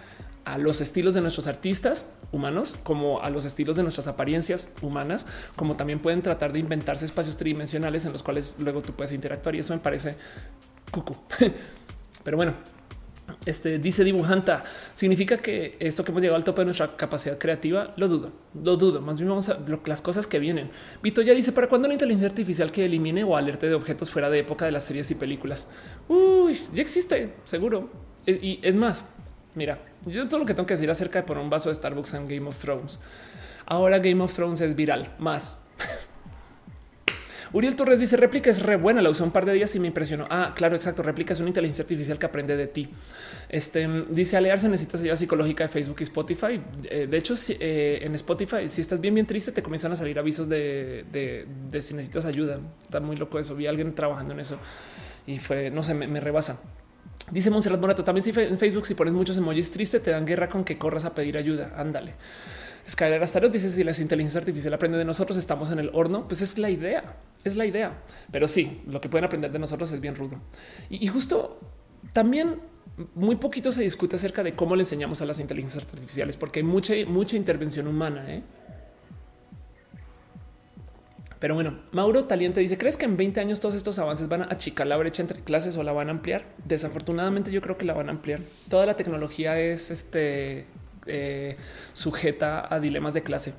a 0.44 0.59
los 0.59 0.81
estilos 0.81 1.15
de 1.15 1.20
nuestros 1.20 1.47
artistas 1.47 2.07
humanos, 2.32 2.77
como 2.82 3.20
a 3.23 3.31
los 3.31 3.44
estilos 3.44 3.77
de 3.77 3.82
nuestras 3.82 4.07
apariencias 4.07 4.69
humanas, 4.82 5.27
como 5.57 5.77
también 5.77 6.01
pueden 6.01 6.23
tratar 6.23 6.52
de 6.52 6.59
inventarse 6.59 7.05
espacios 7.05 7.36
tridimensionales 7.36 8.05
en 8.05 8.12
los 8.12 8.23
cuales 8.23 8.57
luego 8.59 8.82
tú 8.82 8.93
puedes 8.93 9.12
interactuar. 9.12 9.55
Y 9.55 9.59
eso 9.59 9.74
me 9.74 9.81
parece 9.81 10.16
cucu. 10.90 11.16
Pero 12.24 12.36
bueno, 12.36 12.55
este 13.47 13.78
dice 13.78 14.05
dibujanta, 14.05 14.65
significa 14.94 15.39
que 15.39 15.77
esto 15.81 16.05
que 16.05 16.11
hemos 16.11 16.23
llegado 16.23 16.36
al 16.36 16.44
tope 16.44 16.62
de 16.62 16.66
nuestra 16.66 16.97
capacidad 16.97 17.39
creativa, 17.39 17.94
lo 17.97 18.09
dudo, 18.09 18.32
lo 18.55 18.77
dudo. 18.77 19.01
Más 19.01 19.16
bien 19.16 19.28
vamos 19.28 19.48
a 19.48 19.59
las 19.86 20.02
cosas 20.02 20.27
que 20.27 20.39
vienen. 20.39 20.70
Vito 21.02 21.23
ya 21.23 21.35
dice 21.35 21.52
para 21.52 21.69
cuándo 21.69 21.89
la 21.89 21.94
inteligencia 21.94 22.28
artificial 22.28 22.70
que 22.70 22.85
elimine 22.85 23.24
o 23.24 23.36
alerte 23.36 23.69
de 23.69 23.74
objetos 23.74 24.11
fuera 24.11 24.31
de 24.31 24.40
época 24.40 24.65
de 24.65 24.73
las 24.73 24.85
series 24.85 25.11
y 25.11 25.15
películas. 25.15 25.69
Uy, 26.09 26.59
ya 26.74 26.82
existe, 26.82 27.35
seguro. 27.44 27.90
E, 28.27 28.32
y 28.32 28.61
es 28.62 28.74
más, 28.74 29.05
mira, 29.55 29.78
yo 30.07 30.27
todo 30.28 30.40
lo 30.40 30.47
que 30.47 30.55
tengo 30.55 30.66
que 30.66 30.74
decir 30.74 30.90
acerca 30.90 31.20
de 31.20 31.27
poner 31.27 31.43
un 31.43 31.51
vaso 31.51 31.69
de 31.69 31.74
Starbucks 31.74 32.15
en 32.15 32.28
Game 32.28 32.48
of 32.48 32.59
Thrones. 32.59 32.98
Ahora 33.66 33.98
Game 33.98 34.23
of 34.23 34.35
Thrones 34.35 34.61
es 34.61 34.74
viral, 34.74 35.15
más. 35.19 35.59
Uriel 37.52 37.74
Torres 37.74 37.98
dice 37.98 38.16
réplica 38.16 38.48
es 38.48 38.62
re 38.62 38.77
buena, 38.77 39.02
la 39.02 39.10
usé 39.10 39.24
un 39.24 39.32
par 39.32 39.44
de 39.44 39.52
días 39.52 39.74
y 39.74 39.81
me 39.81 39.89
impresionó. 39.89 40.27
Ah, 40.31 40.52
claro, 40.55 40.77
exacto. 40.77 41.02
Réplica 41.02 41.32
es 41.32 41.40
una 41.40 41.48
inteligencia 41.48 41.82
artificial 41.82 42.18
que 42.18 42.27
aprende 42.27 42.56
de 42.56 42.68
ti. 42.68 42.89
Este 43.48 43.89
dice 44.09 44.36
alearse 44.36 44.68
necesita 44.68 44.98
ayuda 44.98 45.16
psicológica 45.16 45.64
de 45.64 45.68
Facebook 45.68 45.97
y 46.01 46.02
Spotify. 46.05 46.62
Eh, 46.85 47.09
de 47.10 47.16
hecho, 47.16 47.35
eh, 47.48 48.01
en 48.02 48.14
Spotify, 48.14 48.68
si 48.68 48.81
estás 48.81 49.01
bien, 49.01 49.14
bien 49.14 49.27
triste, 49.27 49.51
te 49.51 49.62
comienzan 49.62 49.90
a 49.93 49.97
salir 49.97 50.18
avisos 50.18 50.48
de, 50.48 51.05
si 51.81 51.94
necesitas 51.94 52.24
ayuda. 52.24 52.60
Está 52.82 53.01
muy 53.01 53.16
loco 53.16 53.39
eso. 53.39 53.56
Vi 53.56 53.66
a 53.66 53.70
alguien 53.70 53.94
trabajando 53.94 54.35
en 54.35 54.40
eso 54.40 54.56
y 55.27 55.39
fue, 55.40 55.70
no 55.70 55.82
sé, 55.82 55.94
me, 55.94 56.20
rebasa. 56.20 56.60
Dice 57.32 57.51
Monserrat 57.51 57.81
Morato, 57.81 58.05
también 58.05 58.24
si 58.24 58.31
en 58.40 58.59
Facebook 58.59 58.86
si 58.86 58.94
pones 58.94 59.12
muchos 59.12 59.36
emojis 59.36 59.70
tristes 59.70 60.02
te 60.02 60.10
dan 60.10 60.24
guerra 60.24 60.48
con 60.48 60.64
que 60.64 60.78
corras 60.78 61.05
a 61.05 61.14
pedir 61.14 61.36
ayuda. 61.36 61.72
Ándale. 61.77 62.14
Skyler 62.89 63.23
Astaroth 63.23 63.52
dice 63.52 63.70
si 63.70 63.85
la 63.85 63.93
inteligencia 63.93 64.40
artificial 64.40 64.74
aprende 64.74 64.98
de 64.98 65.05
nosotros, 65.05 65.39
estamos 65.39 65.70
en 65.70 65.78
el 65.78 65.90
horno. 65.93 66.27
Pues 66.27 66.43
es 66.43 66.59
la 66.59 66.70
idea, 66.70 67.16
es 67.44 67.57
la 67.57 67.66
idea. 67.66 68.02
Pero 68.31 68.48
sí, 68.48 68.82
lo 68.86 69.01
que 69.01 69.09
pueden 69.09 69.24
aprender 69.24 69.52
de 69.52 69.59
nosotros 69.59 69.93
es 69.93 70.01
bien 70.01 70.16
rudo. 70.16 70.40
Y, 70.89 71.07
justo 71.09 71.61
también 72.12 72.61
muy 73.15 73.36
poquito 73.36 73.73
se 73.73 73.82
discute 73.82 74.16
acerca 74.16 74.43
de 74.43 74.52
cómo 74.52 74.77
le 74.77 74.82
enseñamos 74.82 75.23
a 75.23 75.27
las 75.27 75.39
inteligencias 75.40 75.85
artificiales, 75.85 76.36
porque 76.36 76.61
hay 76.61 76.65
mucha, 76.65 76.94
mucha 77.07 77.36
intervención 77.36 77.86
humana. 77.86 78.24
¿eh? 78.28 78.43
Pero 81.39 81.55
bueno, 81.55 81.78
Mauro 81.93 82.24
Taliente 82.24 82.61
dice: 82.61 82.77
¿Crees 82.77 82.97
que 82.97 83.07
en 83.07 83.16
20 83.16 83.40
años 83.40 83.61
todos 83.61 83.74
estos 83.74 83.98
avances 83.98 84.28
van 84.28 84.43
a 84.43 84.47
achicar 84.47 84.86
la 84.86 84.97
brecha 84.97 85.23
entre 85.23 85.40
clases 85.40 85.77
o 85.77 85.82
la 85.82 85.93
van 85.93 86.09
a 86.09 86.12
ampliar? 86.12 86.44
Desafortunadamente, 86.65 87.51
yo 87.51 87.62
creo 87.62 87.78
que 87.78 87.85
la 87.85 87.94
van 87.94 88.09
a 88.09 88.12
ampliar. 88.12 88.40
Toda 88.69 88.85
la 88.85 88.94
tecnología 88.94 89.59
es 89.59 89.90
este 89.90 90.66
eh, 91.06 91.56
sujeta 91.93 92.72
a 92.72 92.81
dilemas 92.81 93.14
de 93.14 93.22
clase, 93.22 93.55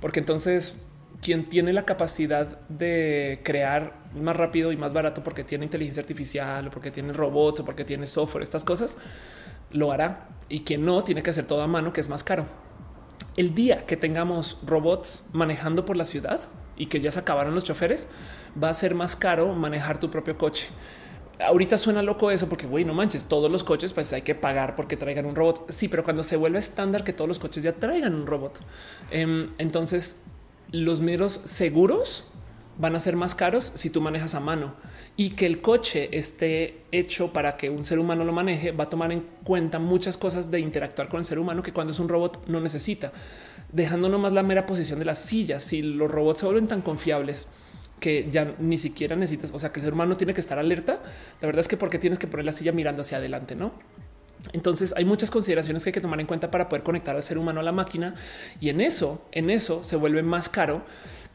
porque 0.00 0.20
entonces 0.20 0.76
quien 1.22 1.48
tiene 1.48 1.72
la 1.72 1.84
capacidad 1.84 2.58
de 2.68 3.40
crear 3.44 4.02
más 4.14 4.36
rápido 4.36 4.72
y 4.72 4.76
más 4.76 4.92
barato 4.92 5.22
porque 5.22 5.44
tiene 5.44 5.64
inteligencia 5.64 6.00
artificial 6.00 6.66
o 6.66 6.70
porque 6.70 6.90
tiene 6.90 7.12
robots 7.12 7.60
o 7.60 7.64
porque 7.64 7.84
tiene 7.84 8.06
software, 8.06 8.42
estas 8.42 8.64
cosas, 8.64 8.98
lo 9.70 9.92
hará. 9.92 10.28
Y 10.48 10.60
quien 10.62 10.84
no 10.84 11.04
tiene 11.04 11.22
que 11.22 11.30
hacer 11.30 11.46
todo 11.46 11.62
a 11.62 11.68
mano, 11.68 11.92
que 11.92 12.00
es 12.00 12.08
más 12.08 12.24
caro. 12.24 12.44
El 13.36 13.54
día 13.54 13.86
que 13.86 13.96
tengamos 13.96 14.58
robots 14.66 15.24
manejando 15.32 15.84
por 15.84 15.96
la 15.96 16.04
ciudad 16.04 16.40
y 16.76 16.86
que 16.86 17.00
ya 17.00 17.12
se 17.12 17.20
acabaron 17.20 17.54
los 17.54 17.64
choferes, 17.64 18.08
va 18.60 18.68
a 18.68 18.74
ser 18.74 18.96
más 18.96 19.14
caro 19.14 19.54
manejar 19.54 19.98
tu 19.98 20.10
propio 20.10 20.36
coche 20.36 20.66
ahorita 21.40 21.78
suena 21.78 22.02
loco 22.02 22.30
eso 22.30 22.48
porque 22.48 22.66
güey, 22.66 22.84
no 22.84 22.94
manches, 22.94 23.24
todos 23.24 23.50
los 23.50 23.64
coches 23.64 23.92
pues 23.92 24.12
hay 24.12 24.22
que 24.22 24.34
pagar 24.34 24.76
porque 24.76 24.96
traigan 24.96 25.26
un 25.26 25.34
robot. 25.34 25.70
Sí, 25.70 25.88
pero 25.88 26.04
cuando 26.04 26.22
se 26.22 26.36
vuelve 26.36 26.58
estándar 26.58 27.04
que 27.04 27.12
todos 27.12 27.28
los 27.28 27.38
coches 27.38 27.62
ya 27.62 27.72
traigan 27.72 28.14
un 28.14 28.26
robot, 28.26 28.58
em, 29.10 29.50
entonces 29.58 30.24
los 30.70 31.00
medios 31.00 31.32
seguros 31.44 32.26
van 32.78 32.96
a 32.96 33.00
ser 33.00 33.16
más 33.16 33.34
caros 33.34 33.70
si 33.74 33.90
tú 33.90 34.00
manejas 34.00 34.34
a 34.34 34.40
mano 34.40 34.74
y 35.16 35.30
que 35.30 35.44
el 35.44 35.60
coche 35.60 36.08
esté 36.16 36.84
hecho 36.90 37.32
para 37.32 37.56
que 37.56 37.68
un 37.68 37.84
ser 37.84 37.98
humano 37.98 38.24
lo 38.24 38.32
maneje, 38.32 38.72
va 38.72 38.84
a 38.84 38.88
tomar 38.88 39.12
en 39.12 39.26
cuenta 39.44 39.78
muchas 39.78 40.16
cosas 40.16 40.50
de 40.50 40.60
interactuar 40.60 41.08
con 41.08 41.20
el 41.20 41.26
ser 41.26 41.38
humano 41.38 41.62
que 41.62 41.72
cuando 41.72 41.92
es 41.92 41.98
un 41.98 42.08
robot 42.08 42.46
no 42.48 42.60
necesita, 42.60 43.12
dejando 43.70 44.08
nomás 44.08 44.32
la 44.32 44.42
mera 44.42 44.64
posición 44.64 44.98
de 44.98 45.04
las 45.04 45.18
sillas. 45.18 45.62
Si 45.62 45.82
los 45.82 46.10
robots 46.10 46.40
se 46.40 46.46
vuelven 46.46 46.66
tan 46.66 46.80
confiables, 46.80 47.48
que 48.02 48.28
ya 48.28 48.56
ni 48.58 48.78
siquiera 48.78 49.14
necesitas, 49.14 49.52
o 49.54 49.58
sea, 49.60 49.72
que 49.72 49.78
el 49.78 49.84
ser 49.84 49.92
humano 49.94 50.16
tiene 50.16 50.34
que 50.34 50.40
estar 50.40 50.58
alerta. 50.58 51.00
La 51.40 51.46
verdad 51.46 51.60
es 51.60 51.68
que 51.68 51.76
porque 51.76 52.00
tienes 52.00 52.18
que 52.18 52.26
poner 52.26 52.44
la 52.44 52.52
silla 52.52 52.72
mirando 52.72 53.00
hacia 53.00 53.18
adelante, 53.18 53.54
¿no? 53.54 53.72
Entonces 54.52 54.92
hay 54.96 55.04
muchas 55.04 55.30
consideraciones 55.30 55.84
que 55.84 55.90
hay 55.90 55.94
que 55.94 56.00
tomar 56.00 56.18
en 56.20 56.26
cuenta 56.26 56.50
para 56.50 56.68
poder 56.68 56.82
conectar 56.82 57.14
al 57.14 57.22
ser 57.22 57.38
humano 57.38 57.60
a 57.60 57.62
la 57.62 57.70
máquina 57.70 58.16
y 58.58 58.70
en 58.70 58.80
eso, 58.80 59.24
en 59.30 59.50
eso 59.50 59.84
se 59.84 59.94
vuelve 59.94 60.24
más 60.24 60.48
caro 60.48 60.82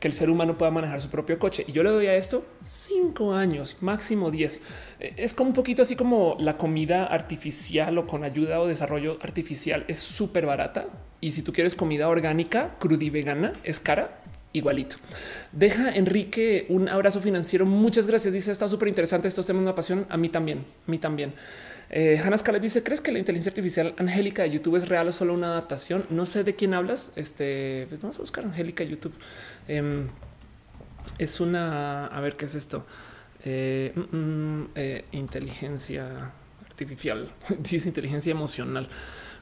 que 0.02 0.10
el 0.10 0.14
ser 0.14 0.30
humano 0.30 0.58
pueda 0.58 0.72
manejar 0.72 1.02
su 1.02 1.10
propio 1.10 1.40
coche. 1.40 1.64
Y 1.68 1.72
yo 1.72 1.84
le 1.84 1.90
doy 1.90 2.08
a 2.08 2.16
esto 2.16 2.46
cinco 2.62 3.34
años, 3.34 3.78
máximo 3.80 4.30
diez. 4.30 4.62
Eh, 5.00 5.14
es 5.16 5.34
como 5.34 5.52
un 5.52 5.56
poquito 5.56 5.84
así 5.84 5.96
como 5.96 6.36
la 6.38 6.58
comida 6.58 7.06
artificial 7.06 7.98
o 7.98 8.06
con 8.06 8.26
ayuda 8.26 8.60
o 8.60 8.68
desarrollo 8.68 9.18
artificial 9.22 9.86
es 9.88 10.00
súper 10.00 10.46
barata. 10.46 10.88
Y 11.22 11.32
si 11.32 11.44
tú 11.44 11.54
quieres 11.54 11.76
comida 11.76 12.10
orgánica, 12.10 12.76
cruda 12.78 13.06
y 13.06 13.10
vegana, 13.10 13.54
es 13.64 13.80
cara 13.80 14.22
igualito. 14.58 14.98
Deja 15.52 15.94
Enrique 15.94 16.66
un 16.70 16.90
abrazo 16.90 17.22
financiero. 17.22 17.66
Muchas 17.66 18.08
gracias. 18.08 18.34
Dice 18.34 18.52
está 18.52 18.68
súper 18.68 18.88
interesante. 18.88 19.28
Estos 19.28 19.48
temas 19.48 19.64
me 19.64 19.70
apasionan. 19.70 20.06
A 20.10 20.18
mí 20.18 20.30
también. 20.30 20.60
A 20.60 20.92
mí 20.92 20.98
también. 20.98 21.34
Eh, 21.90 22.22
Hannah 22.24 22.60
dice: 22.60 22.84
¿Crees 22.84 23.02
que 23.02 23.12
la 23.12 23.20
inteligencia 23.20 23.52
artificial 23.52 23.94
angélica 23.98 24.44
de 24.44 24.52
YouTube 24.52 24.76
es 24.76 24.90
real 24.90 25.08
o 25.08 25.12
solo 25.12 25.34
una 25.34 25.48
adaptación? 25.48 26.06
No 26.10 26.26
sé 26.26 26.44
de 26.44 26.56
quién 26.56 26.74
hablas. 26.74 27.14
Este 27.16 27.86
pues 27.90 28.02
vamos 28.02 28.18
a 28.18 28.20
buscar 28.20 28.44
angélica 28.46 28.84
YouTube. 28.84 29.14
Em, 29.68 30.08
es 31.18 31.40
una 31.40 32.08
a 32.08 32.22
ver 32.22 32.36
qué 32.36 32.46
es 32.46 32.56
esto. 32.56 32.86
Eh, 33.46 33.94
mm, 33.96 34.18
mm, 34.18 34.70
eh, 34.76 35.06
inteligencia 35.14 36.34
artificial. 36.66 37.32
dice 37.60 37.88
inteligencia 37.88 38.32
emocional 38.32 38.90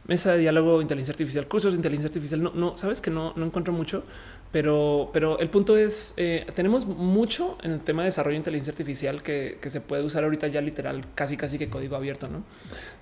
mesa 0.08 0.34
de 0.34 0.40
diálogo, 0.40 0.82
inteligencia 0.82 1.14
artificial, 1.14 1.48
cursos 1.48 1.74
de 1.74 1.78
inteligencia 1.78 2.10
artificial. 2.10 2.42
No, 2.42 2.52
no 2.54 2.78
sabes 2.78 3.02
que 3.02 3.12
no, 3.12 3.34
no 3.36 3.46
encuentro 3.46 3.74
mucho, 3.74 4.04
pero, 4.52 5.10
pero 5.12 5.40
el 5.40 5.50
punto 5.50 5.76
es 5.76 6.14
eh, 6.18 6.46
tenemos 6.56 6.86
mucho 6.86 7.58
en 7.62 7.72
el 7.72 7.82
tema 7.82 8.04
de 8.04 8.08
desarrollo 8.08 8.36
de 8.36 8.38
inteligencia 8.38 8.72
artificial 8.72 9.22
que, 9.22 9.58
se 9.66 9.82
puede 9.82 10.04
usar 10.04 10.24
ahorita 10.24 10.48
ya 10.48 10.62
literal, 10.62 11.06
casi, 11.14 11.36
casi 11.36 11.58
que 11.58 11.70
código 11.70 11.96
abierto. 11.96 12.28
No 12.28 12.44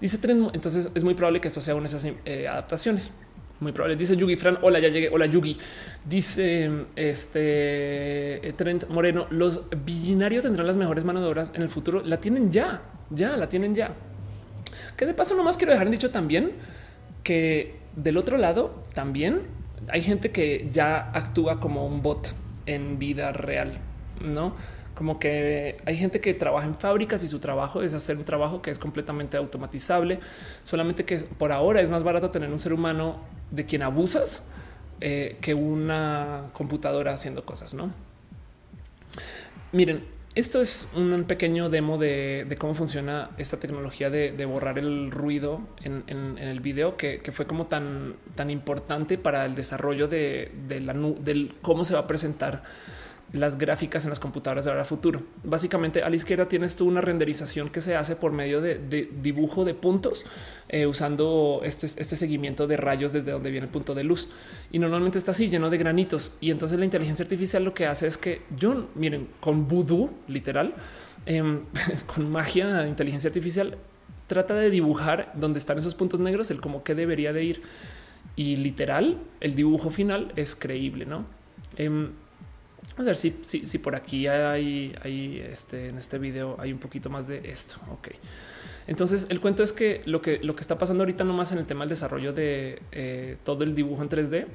dice 0.02 0.20
entonces 0.24 0.92
es 0.94 1.04
muy 1.04 1.14
probable 1.14 1.42
que 1.42 1.50
esto 1.50 1.62
sea 1.62 1.76
una 1.76 1.88
de 1.90 1.98
esas 1.98 2.12
eh, 2.26 2.48
adaptaciones. 2.48 3.12
Muy 3.60 3.72
probable. 3.72 3.96
Dice 3.96 4.18
Yugi 4.18 4.36
Fran. 4.36 4.58
Hola, 4.62 4.80
ya 4.80 4.90
llegué. 4.90 5.10
Hola, 5.10 5.26
Yugi. 5.26 5.56
Dice 6.04 6.70
este 6.98 8.46
eh, 8.46 8.54
Trent 8.58 8.90
Moreno. 8.90 9.28
Los 9.30 9.64
binarios 9.86 10.44
tendrán 10.44 10.68
las 10.68 10.76
mejores 10.76 11.06
manos 11.06 11.24
de 11.24 11.30
obras 11.30 11.52
en 11.56 11.62
el 11.62 11.70
futuro. 11.70 12.02
La 12.04 12.20
tienen 12.20 12.52
ya, 12.52 12.82
ya 13.10 13.38
la 13.38 13.48
tienen 13.48 13.74
ya. 13.74 13.94
Que 14.98 15.06
de 15.06 15.14
paso, 15.14 15.36
nomás 15.36 15.56
quiero 15.56 15.72
dejar 15.72 15.90
dicho 15.90 16.12
también 16.12 16.52
que 17.24 17.78
del 17.96 18.18
otro 18.18 18.38
lado 18.38 18.84
también 18.94 19.42
hay 19.90 20.02
gente 20.02 20.32
que 20.32 20.70
ya 20.72 21.12
actúa 21.14 21.60
como 21.60 21.86
un 21.86 22.02
bot 22.02 22.34
en 22.66 23.00
vida 23.00 23.32
real, 23.32 23.80
no? 24.22 24.56
Como 24.96 25.20
que 25.20 25.78
hay 25.86 25.98
gente 25.98 26.22
que 26.22 26.34
trabaja 26.34 26.68
en 26.68 26.76
fábricas 26.76 27.24
y 27.24 27.28
su 27.28 27.40
trabajo 27.40 27.82
es 27.82 27.94
hacer 27.94 28.18
un 28.18 28.26
trabajo 28.26 28.62
que 28.62 28.70
es 28.70 28.78
completamente 28.78 29.38
automatizable, 29.38 30.20
solamente 30.64 31.04
que 31.04 31.18
por 31.18 31.52
ahora 31.52 31.82
es 31.82 31.90
más 31.90 32.04
barato 32.04 32.30
tener 32.30 32.52
un 32.52 32.60
ser 32.60 32.74
humano 32.74 33.18
de 33.50 33.66
quien 33.66 33.82
abusas 33.82 34.44
eh, 35.02 35.38
que 35.42 35.54
una 35.54 36.50
computadora 36.54 37.14
haciendo 37.14 37.44
cosas, 37.44 37.74
¿no? 37.74 37.92
Miren, 39.72 40.06
esto 40.36 40.62
es 40.62 40.90
un 40.96 41.26
pequeño 41.26 41.70
demo 41.70 41.98
de, 41.98 42.56
cómo 42.58 42.74
funciona 42.74 43.30
esta 43.38 43.58
tecnología 43.58 44.10
de, 44.10 44.46
borrar 44.46 44.80
el 44.80 45.12
ruido 45.12 45.62
en, 45.84 46.38
el 46.38 46.60
video 46.60 46.98
que, 46.98 47.22
fue 47.32 47.46
como 47.46 47.68
tan, 47.68 48.16
tan 48.36 48.50
importante 48.50 49.18
para 49.18 49.46
el 49.46 49.56
desarrollo 49.56 50.08
de, 50.08 50.52
la, 50.82 50.94
del 50.94 51.56
cómo 51.62 51.84
se 51.86 51.94
va 51.94 52.02
a 52.02 52.08
presentar 52.08 52.64
las 53.34 53.58
gráficas 53.58 54.06
en 54.06 54.12
las 54.12 54.20
computadoras 54.20 54.66
de 54.66 54.72
ahora 54.72 54.86
futuro. 54.86 55.24
Básicamente 55.44 56.04
a 56.04 56.10
la 56.10 56.16
izquierda 56.16 56.48
tienes 56.48 56.76
tú 56.76 56.88
una 56.88 57.02
renderización 57.02 57.70
que 57.70 57.82
se 57.82 57.96
hace 57.96 58.16
por 58.16 58.32
medio 58.32 58.62
de, 58.62 58.78
dibujo 59.22 59.66
de 59.66 59.74
puntos 59.74 60.26
eh, 60.70 60.86
usando 60.86 61.62
este, 61.64 61.88
este, 61.88 62.16
seguimiento 62.16 62.68
de 62.68 62.78
rayos 62.78 63.12
desde 63.12 63.32
donde 63.32 63.50
viene 63.50 63.66
el 63.66 63.72
punto 63.72 63.96
de 63.96 64.04
luz. 64.04 64.30
Y 64.72 64.78
normalmente 64.78 65.18
está 65.18 65.32
así 65.32 65.50
lleno 65.50 65.72
de 65.72 65.80
granitos. 65.80 66.36
Y 66.42 66.52
entonces 66.52 66.78
la 66.78 66.86
inteligencia 66.86 67.24
artificial 67.24 67.64
lo 67.64 67.74
que 67.74 67.88
hace 67.88 68.06
es 68.06 68.20
que 68.20 68.44
yo, 68.56 68.88
miren, 68.94 69.28
con 69.40 69.68
vudú 69.68 70.12
literal, 70.28 70.76
em, 71.26 71.62
con 72.14 72.32
magia 72.32 72.68
de 72.68 72.88
inteligencia 72.88 73.30
artificial, 73.30 73.78
trata 74.28 74.54
de 74.54 74.70
dibujar 74.70 75.34
donde 75.34 75.58
están 75.58 75.80
esos 75.80 75.96
puntos 75.96 76.20
negros, 76.20 76.52
el 76.52 76.62
cómo 76.62 76.84
que 76.84 76.94
debería 76.94 77.34
de 77.34 77.44
ir. 77.44 77.62
Y 78.36 78.58
literal, 78.58 79.18
el 79.40 79.56
dibujo 79.56 79.90
final 79.90 80.32
es 80.36 80.56
creíble, 80.56 81.08
¿no? 81.08 81.26
A 82.98 83.02
ver 83.02 83.16
si, 83.16 83.36
si, 83.44 83.78
por 83.80 83.96
aquí 83.96 84.28
hay, 84.28 84.96
hay 85.02 85.40
este, 85.40 85.90
en 85.90 85.98
este 85.98 86.20
video 86.20 86.56
hay 86.60 86.72
un 86.72 86.80
poquito 86.80 87.10
más 87.10 87.28
de 87.28 87.50
esto. 87.50 87.78
Ok. 87.92 88.10
Entonces 88.86 89.28
el 89.30 89.40
cuento 89.40 89.64
es 89.64 89.74
que 89.74 90.02
lo 90.06 90.22
que 90.22 90.40
lo 90.44 90.56
que 90.56 90.62
está 90.62 90.78
pasando 90.78 91.04
ahorita 91.04 91.24
nomás 91.24 91.52
en 91.52 91.58
el 91.58 91.66
tema 91.66 91.82
del 91.82 91.90
desarrollo 91.90 92.34
de 92.34 92.82
eh, 92.92 93.38
todo 93.44 93.64
el 93.64 93.76
dibujo 93.76 94.02
en 94.04 94.10
3D 94.10 94.46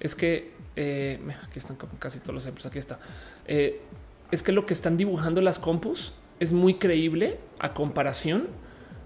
es 0.00 0.14
que 0.14 0.52
eh, 0.76 1.20
aquí 1.42 1.58
están 1.58 1.76
casi 1.98 2.20
todos 2.20 2.34
los 2.34 2.44
ejemplos. 2.44 2.66
Aquí 2.66 2.78
está. 2.78 2.98
Eh, 3.46 3.80
es 4.30 4.42
que 4.42 4.52
lo 4.52 4.66
que 4.66 4.74
están 4.74 4.96
dibujando 4.96 5.40
las 5.40 5.58
compus 5.58 6.12
es 6.38 6.52
muy 6.52 6.74
creíble 6.74 7.38
a 7.58 7.72
comparación 7.72 8.48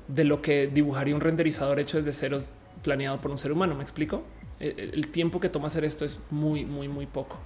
de 0.09 0.25
lo 0.25 0.43
que 0.43 0.67
dibujaría 0.67 1.15
un 1.15 1.21
renderizador 1.21 1.79
hecho 1.79 1.97
desde 1.97 2.13
ceros 2.13 2.51
planeado 2.83 3.21
por 3.21 3.31
un 3.31 3.39
ser 3.39 3.53
humano. 3.53 3.75
Me 3.75 3.83
explico. 3.83 4.25
el 4.59 5.09
tiempo 5.09 5.41
que 5.41 5.49
toma 5.49 5.69
hacer 5.69 5.85
esto 5.85 6.05
es 6.05 6.19
muy, 6.31 6.65
muy, 6.65 6.89
muy 6.89 7.07
poco. 7.07 7.39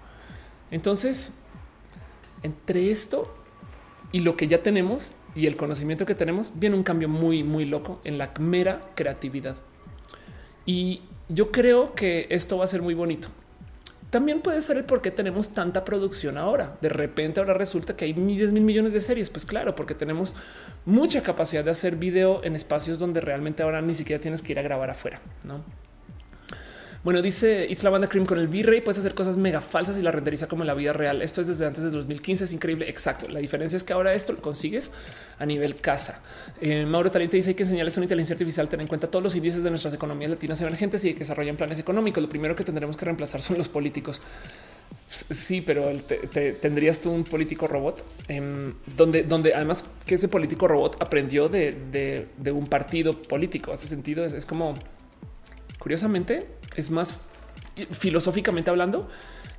Entonces, 0.70 1.34
entre 2.42 2.90
esto 2.90 3.34
y 4.12 4.20
lo 4.20 4.36
que 4.36 4.48
ya 4.48 4.62
tenemos 4.62 5.14
y 5.34 5.46
el 5.46 5.56
conocimiento 5.56 6.06
que 6.06 6.14
tenemos, 6.14 6.52
viene 6.56 6.76
un 6.76 6.82
cambio 6.82 7.08
muy, 7.08 7.44
muy 7.44 7.64
loco 7.64 8.00
en 8.04 8.18
la 8.18 8.32
mera 8.40 8.90
creatividad. 8.94 9.56
Y 10.66 11.02
yo 11.28 11.50
creo 11.50 11.94
que 11.94 12.26
esto 12.30 12.58
va 12.58 12.64
a 12.64 12.68
ser 12.68 12.82
muy 12.82 12.94
bonito. 12.94 13.28
También 14.10 14.40
puede 14.40 14.62
ser 14.62 14.78
el 14.78 14.84
por 14.84 15.02
qué 15.02 15.10
tenemos 15.10 15.50
tanta 15.50 15.84
producción 15.84 16.38
ahora. 16.38 16.78
De 16.80 16.88
repente 16.88 17.40
ahora 17.40 17.52
resulta 17.52 17.94
que 17.94 18.06
hay 18.06 18.14
10 18.14 18.52
mil 18.52 18.62
millones 18.62 18.94
de 18.94 19.00
series. 19.00 19.28
Pues 19.28 19.44
claro, 19.44 19.74
porque 19.74 19.94
tenemos 19.94 20.34
mucha 20.86 21.22
capacidad 21.22 21.62
de 21.62 21.70
hacer 21.70 21.96
video 21.96 22.42
en 22.42 22.54
espacios 22.54 22.98
donde 22.98 23.20
realmente 23.20 23.62
ahora 23.62 23.82
ni 23.82 23.94
siquiera 23.94 24.20
tienes 24.20 24.40
que 24.40 24.52
ir 24.52 24.58
a 24.58 24.62
grabar 24.62 24.88
afuera. 24.88 25.20
¿no? 25.44 25.62
Bueno, 27.04 27.22
dice 27.22 27.66
It's 27.70 27.84
la 27.84 27.90
banda 27.90 28.08
Cream 28.08 28.26
con 28.26 28.38
el 28.38 28.48
V-Ray. 28.48 28.80
Puedes 28.80 28.98
hacer 28.98 29.14
cosas 29.14 29.36
mega 29.36 29.60
falsas 29.60 29.96
y 29.98 30.02
la 30.02 30.10
renderiza 30.10 30.48
como 30.48 30.64
la 30.64 30.74
vida 30.74 30.92
real. 30.92 31.22
Esto 31.22 31.40
es 31.40 31.46
desde 31.46 31.64
antes 31.64 31.84
de 31.84 31.90
2015. 31.90 32.44
Es 32.44 32.52
increíble. 32.52 32.88
Exacto. 32.88 33.28
La 33.28 33.38
diferencia 33.38 33.76
es 33.76 33.84
que 33.84 33.92
ahora 33.92 34.14
esto 34.14 34.32
lo 34.32 34.42
consigues 34.42 34.90
a 35.38 35.46
nivel 35.46 35.76
casa. 35.76 36.20
Eh, 36.60 36.84
Mauro 36.84 37.10
Talente 37.10 37.36
dice 37.36 37.54
que 37.54 37.62
enseñarles 37.62 37.96
una 37.96 38.04
inteligencia 38.04 38.34
artificial, 38.34 38.68
tener 38.68 38.82
en 38.82 38.88
cuenta 38.88 39.06
todos 39.08 39.22
los 39.22 39.34
índices 39.36 39.62
de 39.62 39.70
nuestras 39.70 39.94
economías 39.94 40.30
latinas 40.30 40.60
emergentes 40.60 41.04
y 41.04 41.12
que 41.12 41.20
desarrollan 41.20 41.56
planes 41.56 41.78
económicos. 41.78 42.20
Lo 42.20 42.28
primero 42.28 42.56
que 42.56 42.64
tendremos 42.64 42.96
que 42.96 43.04
reemplazar 43.04 43.40
son 43.42 43.58
los 43.58 43.68
políticos. 43.68 44.20
Sí, 45.08 45.62
pero 45.62 45.88
te, 46.02 46.52
tendrías 46.52 47.00
tú 47.00 47.10
un 47.10 47.24
político 47.24 47.66
robot 47.66 48.04
em, 48.28 48.74
donde, 48.96 49.22
donde 49.22 49.54
además 49.54 49.84
que 50.04 50.16
ese 50.16 50.28
político 50.28 50.68
robot 50.68 51.00
aprendió 51.00 51.48
de, 51.48 52.26
un 52.52 52.66
partido 52.66 53.22
político. 53.22 53.72
Hace 53.72 53.86
sentido. 53.86 54.24
es 54.24 54.44
como 54.44 54.74
curiosamente 55.78 56.57
es 56.78 56.90
más 56.90 57.16
filosóficamente 57.90 58.70
hablando, 58.70 59.08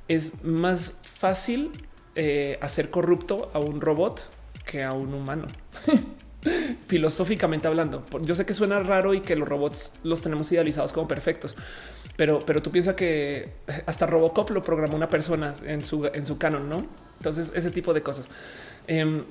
es 0.08 0.42
más 0.42 0.98
fácil 1.02 1.86
eh, 2.14 2.58
hacer 2.60 2.90
corrupto 2.90 3.50
a 3.52 3.58
un 3.58 3.80
robot 3.80 4.28
que 4.64 4.82
a 4.82 4.92
un 4.92 5.14
humano. 5.14 5.46
filosóficamente 6.86 7.68
hablando, 7.68 8.02
yo 8.22 8.34
sé 8.34 8.46
que 8.46 8.54
suena 8.54 8.80
raro 8.80 9.12
y 9.12 9.20
que 9.20 9.36
los 9.36 9.46
robots 9.46 9.92
los 10.04 10.22
tenemos 10.22 10.50
idealizados 10.50 10.90
como 10.90 11.06
perfectos, 11.06 11.54
pero, 12.16 12.38
pero 12.38 12.62
tú 12.62 12.70
piensas 12.70 12.94
que 12.94 13.52
hasta 13.84 14.06
Robocop 14.06 14.50
lo 14.50 14.62
programó 14.62 14.96
una 14.96 15.08
persona 15.08 15.54
en 15.66 15.84
su, 15.84 16.06
en 16.06 16.24
su 16.24 16.38
canon, 16.38 16.68
no? 16.68 16.86
Entonces, 17.18 17.52
ese 17.54 17.70
tipo 17.70 17.92
de 17.92 18.02
cosas. 18.02 18.30
Em, 18.86 19.24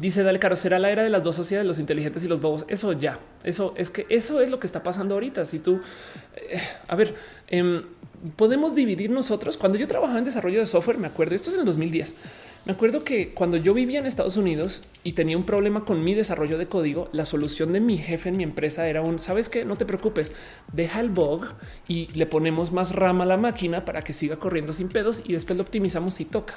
Dice 0.00 0.22
Dale 0.22 0.38
Caro, 0.38 0.56
será 0.56 0.78
la 0.78 0.90
era 0.90 1.04
de 1.04 1.10
las 1.10 1.22
dos 1.22 1.36
sociedades, 1.36 1.66
los 1.66 1.78
inteligentes 1.78 2.24
y 2.24 2.28
los 2.28 2.40
bobos. 2.40 2.64
Eso 2.68 2.92
ya, 2.92 3.20
eso 3.44 3.74
es 3.76 3.90
que 3.90 4.06
eso 4.08 4.40
es 4.40 4.50
lo 4.50 4.58
que 4.58 4.66
está 4.66 4.82
pasando 4.82 5.14
ahorita. 5.14 5.44
Si 5.44 5.60
tú, 5.60 5.80
eh, 6.36 6.60
a 6.88 6.96
ver, 6.96 7.14
em, 7.48 7.82
podemos 8.36 8.74
dividir 8.74 9.10
nosotros. 9.10 9.56
Cuando 9.56 9.78
yo 9.78 9.86
trabajaba 9.86 10.18
en 10.18 10.24
desarrollo 10.24 10.58
de 10.58 10.66
software, 10.66 10.98
me 10.98 11.06
acuerdo, 11.06 11.34
esto 11.34 11.50
es 11.50 11.54
en 11.54 11.60
el 11.60 11.66
2010. 11.66 12.14
Me 12.64 12.72
acuerdo 12.72 13.04
que 13.04 13.34
cuando 13.34 13.58
yo 13.58 13.74
vivía 13.74 13.98
en 13.98 14.06
Estados 14.06 14.38
Unidos 14.38 14.84
y 15.02 15.12
tenía 15.12 15.36
un 15.36 15.44
problema 15.44 15.84
con 15.84 16.02
mi 16.02 16.14
desarrollo 16.14 16.56
de 16.56 16.66
código, 16.66 17.10
la 17.12 17.26
solución 17.26 17.74
de 17.74 17.80
mi 17.80 17.98
jefe 17.98 18.30
en 18.30 18.38
mi 18.38 18.42
empresa 18.42 18.88
era 18.88 19.02
un, 19.02 19.18
sabes 19.18 19.50
que 19.50 19.66
no 19.66 19.76
te 19.76 19.84
preocupes, 19.84 20.32
deja 20.72 21.00
el 21.00 21.10
bug 21.10 21.44
y 21.86 22.06
le 22.14 22.24
ponemos 22.24 22.72
más 22.72 22.94
rama 22.94 23.24
a 23.24 23.26
la 23.26 23.36
máquina 23.36 23.84
para 23.84 24.02
que 24.02 24.14
siga 24.14 24.36
corriendo 24.38 24.72
sin 24.72 24.88
pedos 24.88 25.22
y 25.26 25.34
después 25.34 25.58
lo 25.58 25.62
optimizamos 25.62 26.14
si 26.14 26.24
toca. 26.24 26.54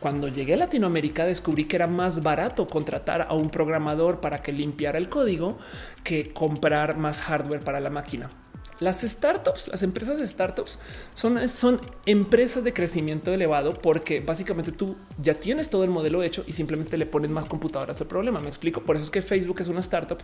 Cuando 0.00 0.28
llegué 0.28 0.54
a 0.54 0.56
Latinoamérica 0.56 1.26
descubrí 1.26 1.66
que 1.66 1.76
era 1.76 1.86
más 1.86 2.22
barato 2.22 2.66
contratar 2.66 3.26
a 3.28 3.34
un 3.34 3.50
programador 3.50 4.20
para 4.20 4.42
que 4.42 4.50
limpiara 4.52 4.98
el 4.98 5.10
código 5.10 5.58
que 6.02 6.32
comprar 6.32 6.96
más 6.96 7.20
hardware 7.20 7.60
para 7.60 7.80
la 7.80 7.90
máquina. 7.90 8.30
Las 8.78 9.02
startups, 9.02 9.68
las 9.68 9.82
empresas 9.82 10.26
startups 10.26 10.78
son, 11.12 11.46
son 11.50 11.82
empresas 12.06 12.64
de 12.64 12.72
crecimiento 12.72 13.30
elevado 13.30 13.74
porque 13.74 14.20
básicamente 14.20 14.72
tú 14.72 14.96
ya 15.18 15.34
tienes 15.34 15.68
todo 15.68 15.84
el 15.84 15.90
modelo 15.90 16.22
hecho 16.22 16.44
y 16.46 16.54
simplemente 16.54 16.96
le 16.96 17.04
pones 17.04 17.30
más 17.30 17.44
computadoras 17.44 18.00
al 18.00 18.06
problema. 18.06 18.40
Me 18.40 18.48
explico. 18.48 18.82
Por 18.82 18.96
eso 18.96 19.04
es 19.04 19.10
que 19.10 19.20
Facebook 19.20 19.60
es 19.60 19.68
una 19.68 19.80
startup 19.80 20.18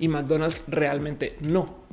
y 0.00 0.08
McDonald's 0.08 0.64
realmente 0.66 1.36
no. 1.40 1.86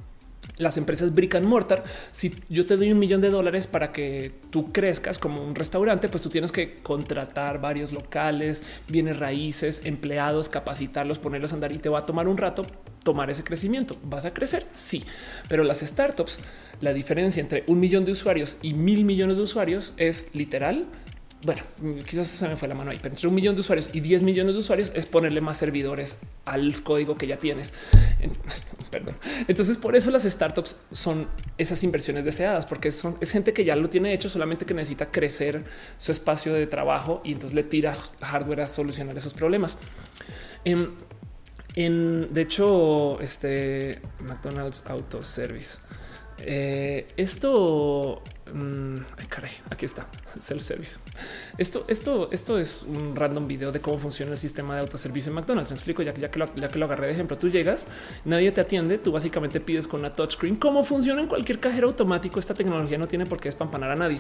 Las 0.58 0.78
empresas 0.78 1.14
brick 1.14 1.36
and 1.36 1.46
mortar, 1.46 1.84
si 2.12 2.36
yo 2.50 2.66
te 2.66 2.78
doy 2.78 2.92
un 2.92 3.00
millón 3.00 3.22
de 3.22 3.30
dólares 3.30 3.68
para 3.68 3.92
que 3.92 4.34
tú 4.50 4.72
crezcas 4.72 5.20
como 5.20 5.44
un 5.44 5.56
restaurante, 5.56 6.10
pues 6.10 6.24
tú 6.24 6.30
tienes 6.30 6.52
que 6.52 6.76
contratar 6.78 7.62
varios 7.62 7.92
locales, 7.92 8.64
bienes 8.88 9.20
raíces, 9.20 9.82
empleados, 9.84 10.50
capacitarlos, 10.50 11.20
ponerlos 11.20 11.52
a 11.52 11.56
andar 11.56 11.72
y 11.72 11.78
te 11.78 11.90
va 11.90 12.00
a 12.00 12.06
tomar 12.06 12.28
un 12.28 12.38
rato 12.38 12.66
tomar 13.04 13.30
ese 13.30 13.44
crecimiento. 13.44 13.96
¿Vas 14.04 14.26
a 14.26 14.34
crecer? 14.34 14.66
Sí, 14.74 15.04
pero 15.48 15.64
las 15.64 15.80
startups, 15.80 16.40
la 16.82 16.92
diferencia 16.92 17.40
entre 17.40 17.64
un 17.68 17.80
millón 17.80 18.04
de 18.04 18.12
usuarios 18.12 18.58
y 18.62 18.74
mil 18.74 19.06
millones 19.06 19.38
de 19.38 19.44
usuarios 19.44 19.94
es 19.96 20.26
literal 20.34 20.88
bueno, 21.44 21.62
quizás 22.06 22.28
se 22.28 22.48
me 22.48 22.58
fue 22.58 22.68
la 22.68 22.74
mano 22.74 22.90
ahí, 22.90 22.98
pero 23.02 23.14
entre 23.14 23.28
un 23.28 23.36
millón 23.36 23.54
de 23.54 23.62
usuarios 23.62 23.92
y 23.94 24.00
10 24.00 24.24
millones 24.24 24.56
de 24.56 24.60
usuarios 24.60 24.92
es 24.96 25.06
ponerle 25.06 25.40
más 25.40 25.58
servidores 25.58 26.18
al 26.46 26.82
código 26.82 27.16
que 27.16 27.28
ya 27.28 27.38
tienes. 27.38 27.74
Perdón. 28.92 29.16
Entonces, 29.48 29.78
por 29.78 29.96
eso 29.96 30.10
las 30.10 30.24
startups 30.24 30.78
son 30.92 31.28
esas 31.58 31.84
inversiones 31.84 32.26
deseadas, 32.26 32.66
porque 32.66 32.92
son 32.92 33.18
es 33.22 33.32
gente 33.32 33.54
que 33.54 33.64
ya 33.64 33.76
lo 33.76 33.90
tiene 33.90 34.14
hecho, 34.14 34.30
solamente 34.30 34.66
que 34.66 34.74
necesita 34.74 35.12
crecer 35.12 35.64
su 35.98 36.12
espacio 36.12 36.54
de 36.54 36.66
trabajo 36.66 37.22
y 37.24 37.34
entonces 37.34 37.54
le 37.54 37.64
tira 37.64 37.96
hardware 38.22 38.62
a 38.62 38.68
solucionar 38.68 39.16
esos 39.16 39.36
problemas. 39.36 39.78
En, 40.66 40.96
en 41.76 42.34
de 42.34 42.42
hecho, 42.42 43.22
este 43.22 44.02
McDonald's 44.24 44.86
Auto 44.88 45.22
Service. 45.22 45.78
Eh, 46.40 47.08
esto 47.16 48.24
Mm, 48.54 48.98
caray, 49.30 49.52
aquí 49.70 49.86
está 49.86 50.08
self 50.38 50.62
service. 50.62 51.00
Esto, 51.58 51.86
esto, 51.88 52.30
esto 52.32 52.58
es 52.58 52.84
un 52.84 53.16
random 53.16 53.48
video 53.48 53.72
de 53.72 53.82
cómo 53.82 53.98
funciona 53.98 54.32
el 54.34 54.38
sistema 54.38 54.76
de 54.76 54.82
autoservicio 54.82 55.30
en 55.30 55.36
McDonald's. 55.36 55.72
Me 55.72 55.76
explico 55.76 56.02
ya 56.02 56.14
que 56.14 56.22
ya 56.22 56.32
que 56.32 56.40
lo, 56.40 56.54
ya 56.56 56.68
que 56.68 56.80
lo 56.80 56.86
agarré 56.86 57.08
de 57.08 57.14
ejemplo. 57.14 57.38
Tú 57.38 57.50
llegas, 57.50 57.88
nadie 58.26 58.52
te 58.52 58.62
atiende. 58.62 58.98
Tú 58.98 59.12
básicamente 59.12 59.60
pides 59.60 59.88
con 59.88 60.02
una 60.02 60.16
touchscreen 60.16 60.56
cómo 60.56 60.84
funciona 60.84 61.22
en 61.22 61.28
cualquier 61.28 61.60
cajero 61.60 61.88
automático. 61.88 62.40
Esta 62.40 62.54
tecnología 62.54 62.98
no 62.98 63.08
tiene 63.08 63.26
por 63.26 63.40
qué 63.40 63.50
espampanar 63.50 63.92
a 63.92 63.96
nadie. 63.96 64.20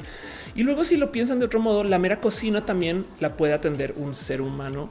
Y 0.56 0.64
luego, 0.64 0.84
si 0.84 0.98
lo 0.98 1.12
piensan 1.12 1.40
de 1.40 1.45
otro 1.45 1.60
modo, 1.60 1.84
la 1.84 1.99
mera 1.99 2.20
cocina 2.20 2.66
también 2.66 3.06
la 3.20 3.38
puede 3.38 3.54
atender 3.54 3.94
un 3.98 4.16
ser 4.16 4.41
humano 4.41 4.90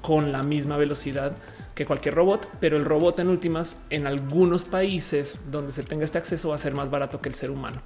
con 0.00 0.32
la 0.32 0.42
misma 0.42 0.76
velocidad 0.76 1.34
que 1.74 1.86
cualquier 1.86 2.14
robot, 2.14 2.48
pero 2.60 2.76
el 2.76 2.84
robot 2.84 3.18
en 3.20 3.28
últimas 3.28 3.78
en 3.90 4.06
algunos 4.06 4.64
países 4.64 5.40
donde 5.50 5.72
se 5.72 5.82
tenga 5.82 6.04
este 6.04 6.18
acceso 6.18 6.50
va 6.50 6.54
a 6.54 6.58
ser 6.58 6.74
más 6.74 6.90
barato 6.90 7.20
que 7.20 7.28
el 7.28 7.34
ser 7.34 7.50
humano. 7.50 7.80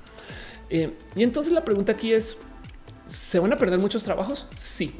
Eh, 0.70 0.96
y 1.14 1.22
entonces 1.22 1.52
la 1.52 1.64
pregunta 1.64 1.92
aquí 1.92 2.12
es, 2.12 2.38
¿se 3.06 3.38
van 3.38 3.52
a 3.52 3.58
perder 3.58 3.78
muchos 3.78 4.04
trabajos? 4.04 4.46
Sí. 4.56 4.92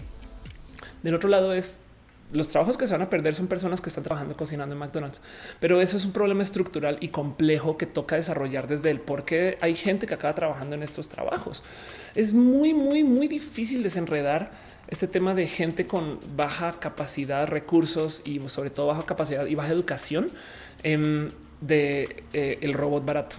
Del 1.03 1.15
otro 1.15 1.29
lado 1.29 1.53
es, 1.53 1.81
los 2.33 2.49
trabajos 2.49 2.77
que 2.77 2.87
se 2.87 2.93
van 2.93 3.03
a 3.03 3.11
perder 3.11 3.35
son 3.35 3.47
personas 3.47 3.81
que 3.81 3.89
están 3.89 4.05
trabajando 4.05 4.37
cocinando 4.37 4.75
en 4.75 4.79
McDonald's, 4.79 5.21
pero 5.61 5.81
eso 5.81 5.97
es 5.97 6.05
un 6.05 6.13
problema 6.13 6.43
estructural 6.43 6.99
y 7.01 7.09
complejo 7.09 7.77
que 7.79 7.87
toca 7.87 8.17
desarrollar 8.17 8.67
desde 8.67 8.91
el 8.91 9.01
por 9.01 9.25
qué 9.25 9.57
hay 9.61 9.75
gente 9.75 10.07
que 10.07 10.15
acaba 10.15 10.35
trabajando 10.35 10.77
en 10.77 10.83
estos 10.83 11.09
trabajos. 11.09 11.63
Es 12.15 12.33
muy, 12.35 12.75
muy, 12.75 13.05
muy 13.05 13.29
difícil 13.29 13.83
desenredar 13.83 14.51
este 14.89 15.07
tema 15.07 15.35
de 15.35 15.47
gente 15.47 15.87
con 15.87 16.19
baja 16.35 16.73
capacidad, 16.81 17.47
recursos 17.47 18.23
y 18.25 18.41
sobre 18.49 18.71
todo 18.71 18.89
baja 18.89 19.05
capacidad 19.07 19.47
y 19.47 19.55
baja 19.55 19.73
educación 19.73 20.29
em, 20.83 21.29
de 21.61 22.25
eh, 22.33 22.59
el 22.61 22.75
robot 22.75 23.05
barato. 23.05 23.37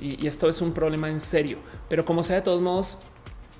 Y, 0.00 0.26
esto 0.26 0.48
es 0.48 0.60
un 0.60 0.72
problema 0.72 1.08
en 1.08 1.20
serio, 1.20 1.58
pero 1.88 2.04
como 2.04 2.22
sea, 2.22 2.36
de 2.36 2.42
todos 2.42 2.60
modos, 2.60 2.98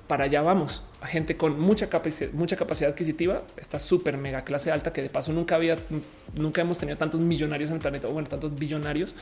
para 0.07 0.25
allá 0.25 0.41
vamos. 0.41 0.83
A 1.01 1.07
gente 1.07 1.37
con 1.37 1.59
mucha 1.59 1.89
capacidad, 1.89 2.31
mucha 2.33 2.55
capacidad 2.55 2.91
adquisitiva, 2.91 3.43
está 3.57 3.79
súper 3.79 4.17
mega 4.17 4.43
clase 4.43 4.71
alta, 4.71 4.93
que 4.93 5.01
de 5.01 5.09
paso 5.09 5.33
nunca 5.33 5.55
había, 5.55 5.77
nunca 6.35 6.61
hemos 6.61 6.77
tenido 6.77 6.97
tantos 6.97 7.19
millonarios 7.19 7.69
en 7.69 7.77
el 7.77 7.81
planeta, 7.81 8.07
bueno, 8.07 8.27
tantos 8.27 8.53
billonarios 8.55 9.15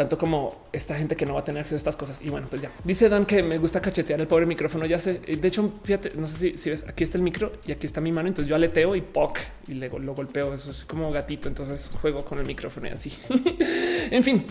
tanto 0.00 0.16
como 0.16 0.62
esta 0.72 0.94
gente 0.94 1.14
que 1.14 1.26
no 1.26 1.34
va 1.34 1.40
a 1.40 1.44
tener 1.44 1.60
acceso 1.60 1.74
a 1.74 1.78
estas 1.78 1.96
cosas. 1.96 2.22
Y 2.22 2.30
bueno, 2.30 2.46
pues 2.48 2.62
ya 2.62 2.70
dice 2.84 3.10
Dan 3.10 3.26
que 3.26 3.42
me 3.42 3.58
gusta 3.58 3.82
cachetear 3.82 4.18
el 4.18 4.26
pobre 4.26 4.46
micrófono. 4.46 4.86
Ya 4.86 4.98
sé, 4.98 5.14
de 5.18 5.46
hecho, 5.46 5.72
fíjate, 5.84 6.12
no 6.16 6.26
sé 6.26 6.56
si, 6.56 6.70
ves, 6.70 6.86
aquí 6.88 7.04
está 7.04 7.18
el 7.18 7.22
micro 7.22 7.52
y 7.66 7.72
aquí 7.72 7.86
está 7.86 8.00
mi 8.00 8.10
mano. 8.10 8.28
Entonces 8.28 8.48
yo 8.48 8.56
aleteo 8.56 8.96
y 8.96 9.02
poc 9.02 9.38
y 9.68 9.74
luego 9.74 9.98
lo 9.98 10.14
golpeo. 10.14 10.54
Eso 10.54 10.70
es 10.70 10.84
como 10.84 11.12
gatito. 11.12 11.48
Entonces 11.48 11.90
juego 12.00 12.24
con 12.24 12.38
el 12.38 12.46
micrófono 12.46 12.86
y 12.86 12.90
así. 12.90 13.12
en 14.10 14.24
fin, 14.24 14.46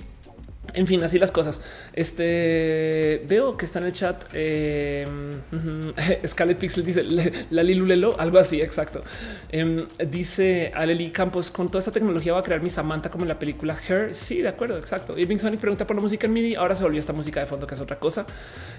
en 0.74 0.88
fin, 0.88 1.04
así 1.04 1.18
las 1.20 1.32
cosas. 1.32 1.62
Este 1.94 3.24
veo 3.28 3.58
que 3.58 3.66
está 3.66 3.80
en 3.80 3.86
el 3.86 3.94
chat. 3.94 4.24
Eh, 4.34 5.08
Scarlet 6.28 6.58
Pixel 6.58 6.86
dice 6.86 7.04
la 7.50 7.64
Lilulelo, 7.64 8.20
algo 8.20 8.38
así. 8.38 8.62
Exacto. 8.62 9.04
Em, 9.52 9.88
dice 10.10 10.72
Aleli 10.76 11.12
Campos 11.12 11.52
con 11.52 11.68
toda 11.68 11.80
esta 11.80 11.92
tecnología 11.92 12.34
va 12.34 12.40
a 12.40 12.44
crear 12.44 12.62
mi 12.62 12.70
Samantha 12.70 13.10
como 13.10 13.24
en 13.24 13.30
la 13.30 13.40
película 13.40 13.78
Her. 13.88 14.14
Sí, 14.14 14.42
de 14.42 14.50
acuerdo. 14.50 14.78
Exacto. 14.78 15.18
Irving 15.18 15.38
Sonic 15.38 15.60
pregunta 15.60 15.88
por 15.88 15.96
la 15.96 16.02
música 16.02 16.28
en 16.28 16.34
MIDI. 16.34 16.56
Ahora 16.56 16.76
se 16.76 16.84
volvió 16.84 17.00
esta 17.00 17.14
música 17.14 17.40
de 17.40 17.46
fondo, 17.46 17.66
que 17.66 17.76
es 17.76 17.82
otra 17.82 17.98
cosa. 18.00 18.26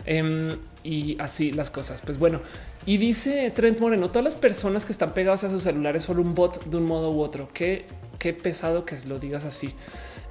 Em, 0.07 0.57
y 0.85 1.17
así 1.21 1.53
las 1.53 1.71
cosas. 1.71 2.03
Pues 2.03 2.19
bueno, 2.19 2.41
y 2.87 2.99
dice 2.99 3.53
Trent 3.55 3.81
Moreno: 3.81 4.09
todas 4.09 4.25
las 4.25 4.35
personas 4.35 4.85
que 4.85 4.93
están 4.93 5.13
pegadas 5.13 5.45
a 5.45 5.49
sus 5.49 5.63
celulares, 5.63 6.05
solo 6.05 6.23
un 6.23 6.35
bot 6.35 6.65
de 6.65 6.77
un 6.77 6.85
modo 6.85 7.11
u 7.13 7.21
otro. 7.21 7.49
Qué, 7.53 7.85
qué 8.19 8.33
pesado 8.33 8.85
que 8.85 8.97
lo 9.07 9.19
digas 9.19 9.45
así. 9.45 9.75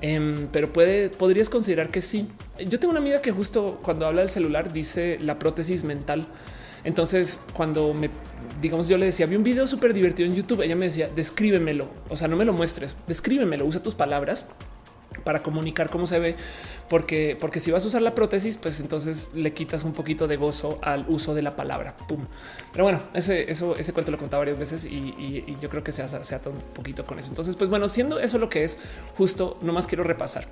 Em, 0.02 0.48
pero 0.52 0.72
puede, 0.72 1.10
podrías 1.10 1.50
considerar 1.50 1.90
que 1.90 2.02
sí. 2.02 2.28
Yo 2.60 2.80
tengo 2.80 2.92
una 2.92 3.00
amiga 3.00 3.22
que 3.22 3.32
justo 3.32 3.80
cuando 3.84 4.08
habla 4.08 4.22
del 4.22 4.30
celular 4.30 4.72
dice 4.72 5.18
la 5.22 5.38
prótesis 5.38 5.84
mental. 5.84 6.26
Entonces, 6.84 7.42
cuando 7.54 7.94
me 7.94 8.10
digamos, 8.62 8.88
yo 8.88 8.98
le 8.98 9.06
decía, 9.06 9.26
vi 9.26 9.36
un 9.36 9.44
video 9.44 9.68
súper 9.68 9.94
divertido 9.94 10.28
en 10.28 10.36
YouTube. 10.36 10.62
Ella 10.62 10.76
me 10.76 10.86
decía, 10.86 11.10
descríbemelo. 11.14 11.90
O 12.10 12.18
sea, 12.18 12.28
no 12.28 12.36
me 12.36 12.46
lo 12.46 12.54
muestres, 12.54 12.98
descríbemelo, 13.08 13.66
usa 13.66 13.82
tus 13.82 13.96
palabras 13.96 14.48
para 15.23 15.41
comunicar 15.41 15.90
cómo 15.90 16.07
se 16.07 16.19
ve, 16.19 16.36
porque, 16.88 17.38
porque 17.40 17.60
si 17.60 17.72
vas 17.72 17.84
a 17.84 17.88
usar 17.88 18.02
la 18.02 18.15
prótesis, 18.15 18.57
pues 18.57 18.80
entonces 18.80 19.31
le 19.34 19.53
quitas 19.53 19.84
un 19.84 19.94
poquito 19.94 20.27
de 20.27 20.38
gozo 20.38 20.80
al 20.81 21.06
uso 21.07 21.34
de 21.34 21.41
la 21.41 21.56
palabra. 21.56 21.95
Pum. 22.07 22.26
Pero 22.72 22.84
bueno, 22.84 22.99
ese, 23.14 23.52
eso, 23.52 23.76
ese 23.76 23.94
cuento 23.94 24.11
lo 24.11 24.18
he 24.18 24.19
contado 24.19 24.41
varias 24.41 24.57
veces 24.57 24.86
y, 24.86 25.57
yo 25.61 25.69
creo 25.69 25.84
que 25.84 25.91
se, 25.91 26.07
se 26.07 26.36
ata 26.36 26.49
un 26.49 26.60
poquito 26.73 27.06
con 27.06 27.19
eso. 27.19 27.30
Entonces, 27.30 27.56
pues 27.56 27.69
bueno, 27.69 27.88
siendo 27.88 28.19
eso 28.19 28.38
lo 28.38 28.49
que 28.49 28.64
es 28.64 28.80
justo, 29.18 29.57
no 29.61 29.73
más 29.73 29.88
quiero 29.88 30.03
repasar. 30.03 30.48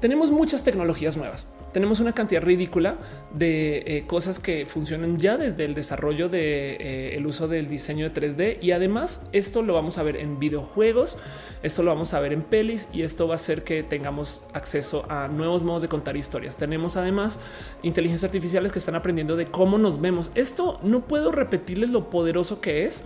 Tenemos 0.00 0.30
muchas 0.30 0.62
tecnologías 0.62 1.16
nuevas. 1.16 1.46
Tenemos 1.72 2.00
una 2.00 2.12
cantidad 2.12 2.42
ridícula 2.42 2.98
de 3.32 3.78
eh, 3.86 4.04
cosas 4.06 4.38
que 4.38 4.66
funcionan 4.66 5.16
ya 5.18 5.36
desde 5.36 5.64
el 5.64 5.74
desarrollo 5.74 6.28
de 6.28 6.72
eh, 6.74 7.16
el 7.16 7.26
uso 7.26 7.48
del 7.48 7.68
diseño 7.68 8.08
de 8.08 8.14
3D 8.14 8.58
y 8.62 8.72
además 8.72 9.22
esto 9.32 9.62
lo 9.62 9.74
vamos 9.74 9.98
a 9.98 10.02
ver 10.02 10.16
en 10.16 10.38
videojuegos, 10.38 11.16
esto 11.62 11.82
lo 11.82 11.90
vamos 11.90 12.12
a 12.14 12.20
ver 12.20 12.32
en 12.32 12.42
pelis 12.42 12.88
y 12.92 13.02
esto 13.02 13.26
va 13.26 13.34
a 13.34 13.36
hacer 13.36 13.64
que 13.64 13.82
tengamos 13.82 14.42
acceso 14.52 15.06
a 15.08 15.28
nuevos 15.28 15.62
modos 15.62 15.82
de 15.82 15.88
contar 15.88 16.16
historias. 16.16 16.56
Tenemos 16.56 16.96
además 16.96 17.38
inteligencias 17.82 18.28
artificiales 18.28 18.72
que 18.72 18.78
están 18.78 18.94
aprendiendo 18.94 19.36
de 19.36 19.46
cómo 19.46 19.78
nos 19.78 20.00
vemos. 20.00 20.30
Esto 20.34 20.78
no 20.82 21.06
puedo 21.06 21.32
repetirles 21.32 21.90
lo 21.90 22.10
poderoso 22.10 22.60
que 22.60 22.84
es 22.84 23.04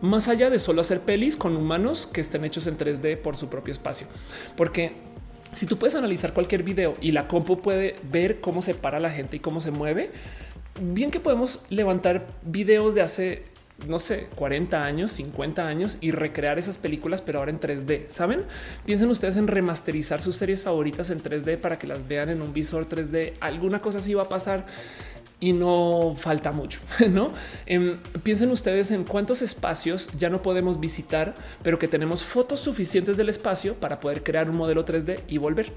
más 0.00 0.28
allá 0.28 0.50
de 0.50 0.58
solo 0.58 0.80
hacer 0.80 1.00
pelis 1.00 1.36
con 1.36 1.56
humanos 1.56 2.08
que 2.10 2.20
estén 2.20 2.44
hechos 2.44 2.66
en 2.66 2.78
3D 2.78 3.18
por 3.18 3.36
su 3.36 3.48
propio 3.48 3.72
espacio, 3.72 4.06
porque 4.56 5.09
si 5.52 5.66
tú 5.66 5.78
puedes 5.78 5.94
analizar 5.94 6.32
cualquier 6.32 6.62
video 6.62 6.94
y 7.00 7.12
la 7.12 7.28
compu 7.28 7.60
puede 7.60 7.96
ver 8.10 8.40
cómo 8.40 8.62
se 8.62 8.74
para 8.74 9.00
la 9.00 9.10
gente 9.10 9.36
y 9.36 9.40
cómo 9.40 9.60
se 9.60 9.70
mueve, 9.70 10.10
bien 10.80 11.10
que 11.10 11.20
podemos 11.20 11.60
levantar 11.70 12.26
videos 12.42 12.94
de 12.94 13.02
hace 13.02 13.44
no 13.86 13.98
sé, 13.98 14.26
40 14.34 14.84
años, 14.84 15.12
50 15.12 15.66
años 15.66 15.98
y 16.00 16.10
recrear 16.10 16.58
esas 16.58 16.78
películas, 16.78 17.22
pero 17.22 17.38
ahora 17.38 17.50
en 17.50 17.60
3D. 17.60 18.08
Saben? 18.08 18.44
Piensen 18.84 19.08
ustedes 19.10 19.36
en 19.36 19.46
remasterizar 19.46 20.20
sus 20.20 20.36
series 20.36 20.62
favoritas 20.62 21.10
en 21.10 21.22
3D 21.22 21.58
para 21.58 21.78
que 21.78 21.86
las 21.86 22.06
vean 22.06 22.30
en 22.30 22.42
un 22.42 22.52
visor 22.52 22.88
3D. 22.88 23.34
Alguna 23.40 23.80
cosa 23.80 23.98
así 23.98 24.14
va 24.14 24.24
a 24.24 24.28
pasar 24.28 24.66
y 25.40 25.54
no 25.54 26.14
falta 26.18 26.52
mucho, 26.52 26.80
¿no? 27.08 27.28
Em, 27.66 27.98
piensen 28.22 28.50
ustedes 28.50 28.90
en 28.90 29.04
cuántos 29.04 29.40
espacios 29.42 30.08
ya 30.18 30.28
no 30.28 30.42
podemos 30.42 30.78
visitar, 30.78 31.34
pero 31.62 31.78
que 31.78 31.88
tenemos 31.88 32.22
fotos 32.22 32.60
suficientes 32.60 33.16
del 33.16 33.30
espacio 33.30 33.74
para 33.74 34.00
poder 34.00 34.22
crear 34.22 34.50
un 34.50 34.56
modelo 34.56 34.84
3D 34.84 35.20
y 35.26 35.38
volver, 35.38 35.72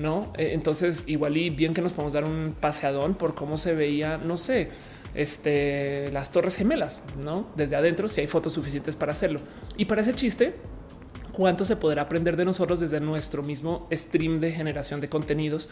¿no? 0.00 0.32
Eh, 0.38 0.50
entonces, 0.52 1.04
igual 1.08 1.36
y 1.36 1.50
bien 1.50 1.74
que 1.74 1.82
nos 1.82 1.92
podemos 1.92 2.14
dar 2.14 2.24
un 2.24 2.54
paseadón 2.58 3.14
por 3.14 3.34
cómo 3.34 3.58
se 3.58 3.74
veía, 3.74 4.18
no 4.18 4.36
sé, 4.36 4.70
este, 5.14 6.10
las 6.12 6.30
torres 6.30 6.56
gemelas, 6.56 7.00
¿no? 7.22 7.50
Desde 7.56 7.74
adentro, 7.74 8.06
si 8.06 8.20
hay 8.20 8.28
fotos 8.28 8.52
suficientes 8.52 8.94
para 8.94 9.12
hacerlo. 9.12 9.40
Y 9.76 9.86
para 9.86 10.02
ese 10.02 10.14
chiste, 10.14 10.54
cuánto 11.38 11.64
se 11.64 11.76
podrá 11.76 12.02
aprender 12.02 12.36
de 12.36 12.44
nosotros 12.44 12.80
desde 12.80 12.98
nuestro 12.98 13.44
mismo 13.44 13.86
stream 13.92 14.40
de 14.40 14.50
generación 14.50 15.00
de 15.00 15.08
contenidos, 15.08 15.68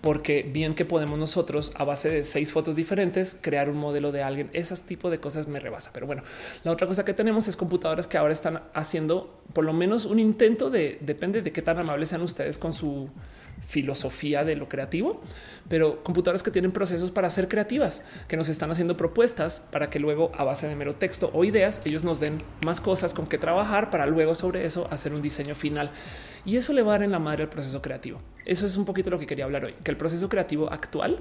porque 0.00 0.42
bien 0.50 0.74
que 0.74 0.86
podemos 0.86 1.18
nosotros 1.18 1.72
a 1.74 1.84
base 1.84 2.08
de 2.08 2.24
seis 2.24 2.54
fotos 2.54 2.74
diferentes 2.74 3.36
crear 3.38 3.68
un 3.68 3.76
modelo 3.76 4.12
de 4.12 4.22
alguien, 4.22 4.48
esas 4.54 4.84
tipo 4.84 5.10
de 5.10 5.20
cosas 5.20 5.46
me 5.46 5.60
rebasa. 5.60 5.90
Pero 5.92 6.06
bueno, 6.06 6.22
la 6.64 6.72
otra 6.72 6.86
cosa 6.86 7.04
que 7.04 7.12
tenemos 7.12 7.48
es 7.48 7.56
computadoras 7.58 8.06
que 8.06 8.16
ahora 8.16 8.32
están 8.32 8.62
haciendo 8.72 9.42
por 9.52 9.66
lo 9.66 9.74
menos 9.74 10.06
un 10.06 10.18
intento 10.18 10.70
de 10.70 10.96
depende 11.02 11.42
de 11.42 11.52
qué 11.52 11.60
tan 11.60 11.78
amables 11.78 12.08
sean 12.08 12.22
ustedes 12.22 12.56
con 12.56 12.72
su 12.72 13.10
filosofía 13.66 14.44
de 14.44 14.56
lo 14.56 14.68
creativo, 14.68 15.20
pero 15.68 16.02
computadoras 16.02 16.42
que 16.42 16.50
tienen 16.50 16.72
procesos 16.72 17.10
para 17.10 17.30
ser 17.30 17.48
creativas, 17.48 18.02
que 18.28 18.36
nos 18.36 18.48
están 18.48 18.70
haciendo 18.70 18.96
propuestas 18.96 19.60
para 19.70 19.90
que 19.90 19.98
luego 19.98 20.32
a 20.36 20.44
base 20.44 20.66
de 20.66 20.76
mero 20.76 20.94
texto 20.94 21.30
o 21.32 21.44
ideas 21.44 21.82
ellos 21.84 22.04
nos 22.04 22.20
den 22.20 22.38
más 22.64 22.80
cosas 22.80 23.14
con 23.14 23.26
que 23.26 23.38
trabajar 23.38 23.90
para 23.90 24.06
luego 24.06 24.34
sobre 24.34 24.64
eso 24.64 24.88
hacer 24.90 25.12
un 25.14 25.22
diseño 25.22 25.54
final 25.54 25.90
y 26.44 26.56
eso 26.56 26.72
le 26.72 26.82
va 26.82 26.92
a 26.92 26.98
dar 26.98 27.02
en 27.02 27.12
la 27.12 27.18
madre 27.18 27.44
al 27.44 27.48
proceso 27.48 27.82
creativo. 27.82 28.20
Eso 28.46 28.66
es 28.66 28.76
un 28.76 28.84
poquito 28.84 29.10
lo 29.10 29.18
que 29.18 29.26
quería 29.26 29.44
hablar 29.44 29.64
hoy, 29.64 29.74
que 29.84 29.90
el 29.90 29.96
proceso 29.96 30.28
creativo 30.28 30.72
actual 30.72 31.20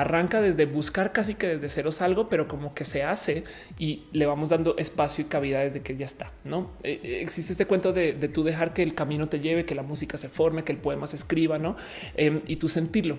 arranca 0.00 0.40
desde 0.40 0.64
buscar 0.66 1.12
casi 1.12 1.34
que 1.34 1.48
desde 1.48 1.68
ceros 1.68 2.00
algo, 2.00 2.28
pero 2.28 2.46
como 2.46 2.72
que 2.72 2.84
se 2.84 3.02
hace 3.02 3.42
y 3.78 4.04
le 4.12 4.26
vamos 4.26 4.50
dando 4.50 4.76
espacio 4.76 5.24
y 5.24 5.28
cabida 5.28 5.60
desde 5.60 5.80
que 5.80 5.96
ya 5.96 6.04
está. 6.04 6.30
No 6.44 6.70
eh, 6.84 7.00
eh, 7.02 7.20
existe 7.20 7.52
este 7.52 7.66
cuento 7.66 7.92
de, 7.92 8.12
de, 8.12 8.28
tú 8.28 8.44
dejar 8.44 8.72
que 8.72 8.84
el 8.84 8.94
camino 8.94 9.28
te 9.28 9.40
lleve, 9.40 9.64
que 9.64 9.74
la 9.74 9.82
música 9.82 10.16
se 10.16 10.28
forme, 10.28 10.62
que 10.62 10.72
el 10.72 10.78
poema 10.78 11.08
se 11.08 11.16
escriba, 11.16 11.58
no 11.58 11.76
em, 12.14 12.42
y 12.46 12.56
tú 12.56 12.68
sentirlo. 12.68 13.18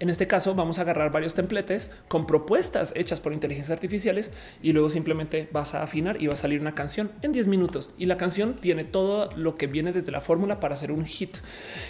En 0.00 0.10
este 0.10 0.26
caso 0.26 0.54
vamos 0.54 0.78
a 0.78 0.82
agarrar 0.82 1.10
varios 1.10 1.34
templates 1.34 1.90
con 2.08 2.26
propuestas 2.26 2.92
hechas 2.94 3.20
por 3.20 3.32
inteligencias 3.32 3.74
artificiales 3.74 4.30
y 4.62 4.72
luego 4.72 4.90
simplemente 4.90 5.48
vas 5.50 5.74
a 5.74 5.82
afinar 5.82 6.20
y 6.20 6.26
va 6.26 6.34
a 6.34 6.36
salir 6.36 6.60
una 6.60 6.74
canción 6.74 7.10
en 7.22 7.32
10 7.32 7.46
minutos 7.46 7.90
y 7.96 8.04
la 8.04 8.18
canción 8.18 8.60
tiene 8.60 8.84
todo 8.84 9.30
lo 9.34 9.56
que 9.56 9.66
viene 9.66 9.92
desde 9.92 10.12
la 10.12 10.20
fórmula 10.20 10.60
para 10.60 10.74
hacer 10.74 10.92
un 10.92 11.06
hit. 11.06 11.38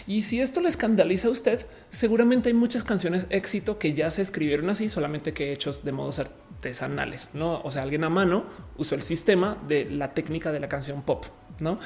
Y 0.06 0.22
si 0.22 0.40
esto 0.40 0.60
le 0.60 0.68
escandaliza 0.68 1.28
a 1.28 1.32
usted, 1.32 1.66
seguramente 1.90 2.48
hay 2.48 2.54
muchas 2.54 2.84
canciones 2.84 3.26
éxito 3.30 3.78
que 3.78 3.92
ya 3.92 4.10
se 4.10 4.22
escribieron 4.22 4.70
así, 4.70 4.88
solamente 4.88 5.32
que 5.32 5.52
hechos 5.52 5.84
de 5.84 5.92
modos 5.92 6.20
artesanales, 6.20 7.30
no? 7.34 7.60
O 7.62 7.72
sea, 7.72 7.82
alguien 7.82 8.04
a 8.04 8.08
mano 8.08 8.44
usó 8.76 8.94
el 8.94 9.02
sistema 9.02 9.58
de 9.66 9.86
la 9.86 10.14
técnica 10.14 10.52
de 10.52 10.60
la 10.60 10.68
canción 10.68 11.02
pop. 11.02 11.26
No 11.60 11.78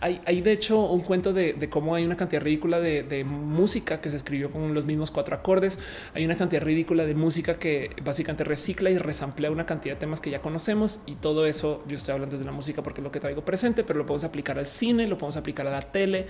hay, 0.00 0.40
de 0.40 0.52
hecho 0.52 0.80
un 0.80 1.00
cuento 1.00 1.32
de, 1.32 1.68
cómo 1.70 1.94
hay 1.94 2.04
una 2.04 2.16
cantidad 2.16 2.42
ridícula 2.42 2.80
de, 2.80 3.24
música 3.24 4.00
que 4.00 4.10
se 4.10 4.16
escribió 4.16 4.50
con 4.50 4.74
los 4.74 4.84
mismos 4.84 5.10
cuatro 5.10 5.34
acordes. 5.34 5.78
Hay 6.14 6.24
una 6.24 6.36
cantidad 6.36 6.62
ridícula 6.62 7.04
de 7.04 7.14
música 7.14 7.58
que 7.58 7.90
básicamente 8.04 8.44
recicla 8.44 8.90
y 8.90 8.98
resamplea 8.98 9.50
una 9.50 9.66
cantidad 9.66 9.94
de 9.94 10.00
temas 10.00 10.20
que 10.20 10.30
ya 10.30 10.40
conocemos 10.40 11.00
y 11.06 11.14
todo 11.14 11.46
eso. 11.46 11.82
Yo 11.88 11.96
estoy 11.96 12.12
hablando 12.12 12.34
desde 12.34 12.44
la 12.46 12.52
música 12.52 12.82
porque 12.82 13.00
es 13.00 13.04
lo 13.04 13.10
que 13.10 13.20
traigo 13.20 13.44
presente, 13.44 13.84
pero 13.84 13.98
lo 13.98 14.06
podemos 14.06 14.24
aplicar 14.24 14.58
al 14.58 14.66
cine, 14.66 15.06
lo 15.06 15.16
podemos 15.16 15.36
aplicar 15.36 15.66
a 15.66 15.70
la 15.70 15.82
tele. 15.82 16.26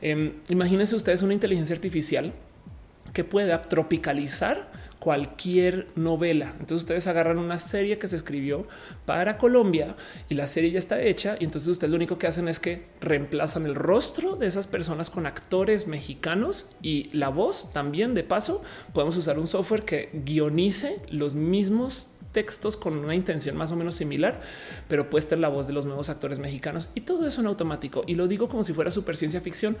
Em, 0.00 0.34
imagínense 0.48 0.94
ustedes 0.94 1.22
una 1.22 1.34
inteligencia 1.34 1.74
artificial 1.74 2.32
que 3.12 3.24
pueda 3.24 3.62
tropicalizar 3.62 4.70
cualquier 5.06 5.86
novela. 5.94 6.46
Entonces 6.58 6.78
ustedes 6.78 7.06
agarran 7.06 7.38
una 7.38 7.60
serie 7.60 7.96
que 7.96 8.08
se 8.08 8.16
escribió 8.16 8.66
para 9.04 9.38
Colombia 9.38 9.94
y 10.28 10.34
la 10.34 10.48
serie 10.48 10.72
ya 10.72 10.80
está 10.80 11.00
hecha 11.00 11.36
y 11.38 11.44
entonces 11.44 11.68
ustedes 11.68 11.92
lo 11.92 11.96
único 11.96 12.18
que 12.18 12.26
hacen 12.26 12.48
es 12.48 12.58
que 12.58 12.86
reemplazan 13.00 13.66
el 13.66 13.76
rostro 13.76 14.34
de 14.34 14.48
esas 14.48 14.66
personas 14.66 15.08
con 15.08 15.24
actores 15.26 15.86
mexicanos 15.86 16.66
y 16.82 17.08
la 17.12 17.28
voz 17.28 17.72
también 17.72 18.14
de 18.14 18.24
paso 18.24 18.64
podemos 18.92 19.16
usar 19.16 19.38
un 19.38 19.46
software 19.46 19.84
que 19.84 20.10
guionice 20.24 21.00
los 21.08 21.36
mismos 21.36 22.10
textos 22.32 22.76
con 22.76 22.98
una 22.98 23.14
intención 23.14 23.56
más 23.56 23.70
o 23.70 23.76
menos 23.76 23.94
similar, 23.94 24.40
pero 24.88 25.08
puesta 25.08 25.36
en 25.36 25.40
la 25.40 25.48
voz 25.48 25.68
de 25.68 25.72
los 25.72 25.86
nuevos 25.86 26.10
actores 26.10 26.40
mexicanos 26.40 26.88
y 26.96 27.02
todo 27.02 27.28
eso 27.28 27.40
en 27.40 27.46
automático. 27.46 28.02
Y 28.08 28.16
lo 28.16 28.26
digo 28.26 28.48
como 28.48 28.64
si 28.64 28.72
fuera 28.72 28.90
super 28.90 29.16
ciencia 29.16 29.40
ficción, 29.40 29.76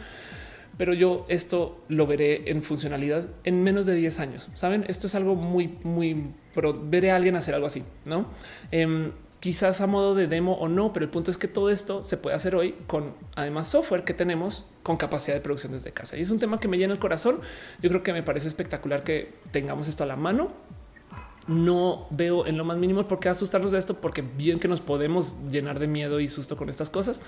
pero 0.76 0.94
yo 0.94 1.24
esto 1.28 1.82
lo 1.88 2.06
veré 2.06 2.50
en 2.50 2.62
funcionalidad 2.62 3.26
en 3.44 3.62
menos 3.62 3.86
de 3.86 3.94
10 3.94 4.20
años. 4.20 4.48
Saben, 4.54 4.84
esto 4.88 5.06
es 5.06 5.14
algo 5.14 5.34
muy, 5.34 5.78
muy, 5.84 6.34
pero 6.54 6.78
veré 6.78 7.10
a 7.10 7.16
alguien 7.16 7.36
hacer 7.36 7.54
algo 7.54 7.66
así, 7.66 7.82
no? 8.04 8.26
Em, 8.70 9.12
quizás 9.40 9.80
a 9.80 9.86
modo 9.86 10.14
de 10.14 10.26
demo 10.26 10.54
o 10.54 10.68
no, 10.68 10.92
pero 10.92 11.04
el 11.04 11.10
punto 11.10 11.30
es 11.30 11.38
que 11.38 11.48
todo 11.48 11.70
esto 11.70 12.02
se 12.02 12.16
puede 12.16 12.36
hacer 12.36 12.54
hoy 12.54 12.74
con 12.86 13.14
además 13.34 13.68
software 13.68 14.04
que 14.04 14.14
tenemos 14.14 14.66
con 14.82 14.96
capacidad 14.96 15.34
de 15.34 15.40
producción 15.40 15.72
desde 15.72 15.92
casa. 15.92 16.16
Y 16.16 16.22
es 16.22 16.30
un 16.30 16.38
tema 16.38 16.58
que 16.60 16.68
me 16.68 16.78
llena 16.78 16.94
el 16.94 16.98
corazón. 16.98 17.40
Yo 17.82 17.88
creo 17.90 18.02
que 18.02 18.12
me 18.12 18.22
parece 18.22 18.48
espectacular 18.48 19.02
que 19.02 19.34
tengamos 19.50 19.88
esto 19.88 20.04
a 20.04 20.06
la 20.06 20.16
mano. 20.16 20.52
No 21.46 22.08
veo 22.10 22.46
en 22.46 22.56
lo 22.56 22.64
más 22.64 22.76
mínimo 22.76 23.06
por 23.06 23.20
qué 23.20 23.28
asustarnos 23.28 23.70
de 23.70 23.78
esto, 23.78 24.00
porque 24.00 24.22
bien 24.22 24.58
que 24.58 24.66
nos 24.66 24.80
podemos 24.80 25.36
llenar 25.48 25.78
de 25.78 25.86
miedo 25.86 26.18
y 26.18 26.26
susto 26.26 26.56
con 26.56 26.68
estas 26.68 26.90
cosas, 26.90 27.22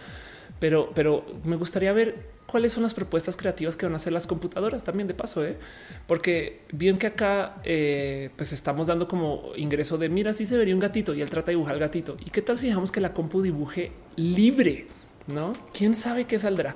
pero, 0.59 0.91
pero 0.95 1.25
me 1.45 1.57
gustaría 1.57 1.93
ver 1.93 2.39
cuáles 2.47 2.73
son 2.73 2.83
las 2.83 2.95
propuestas 2.95 3.37
creativas 3.37 3.77
que 3.77 3.87
van 3.87 3.93
a 3.93 3.97
hacer 3.97 4.13
las 4.13 4.27
computadoras 4.27 4.83
también 4.83 5.07
de 5.07 5.15
paso, 5.15 5.45
¿eh? 5.45 5.57
porque 6.07 6.63
bien 6.73 6.97
que 6.97 7.07
acá 7.07 7.61
eh, 7.63 8.31
pues 8.37 8.53
estamos 8.53 8.87
dando 8.87 9.07
como 9.07 9.53
ingreso 9.57 9.99
de 9.99 10.09
mira, 10.09 10.33
si 10.33 10.47
se 10.47 10.57
vería 10.57 10.75
un 10.75 10.81
gatito 10.81 11.15
y 11.15 11.21
él 11.21 11.31
trata 11.31 11.47
de 11.47 11.53
dibujar 11.53 11.75
el 11.75 11.81
gatito. 11.81 12.17
¿Y 12.25 12.31
qué 12.31 12.43
tal 12.43 12.59
si 12.59 12.69
dejamos 12.69 12.91
que 12.91 13.01
la 13.01 13.13
compu 13.13 13.43
dibuje 13.43 13.93
libre? 14.17 14.87
No, 15.27 15.53
quién 15.75 15.95
sabe 15.95 16.25
qué 16.25 16.39
saldrá, 16.39 16.75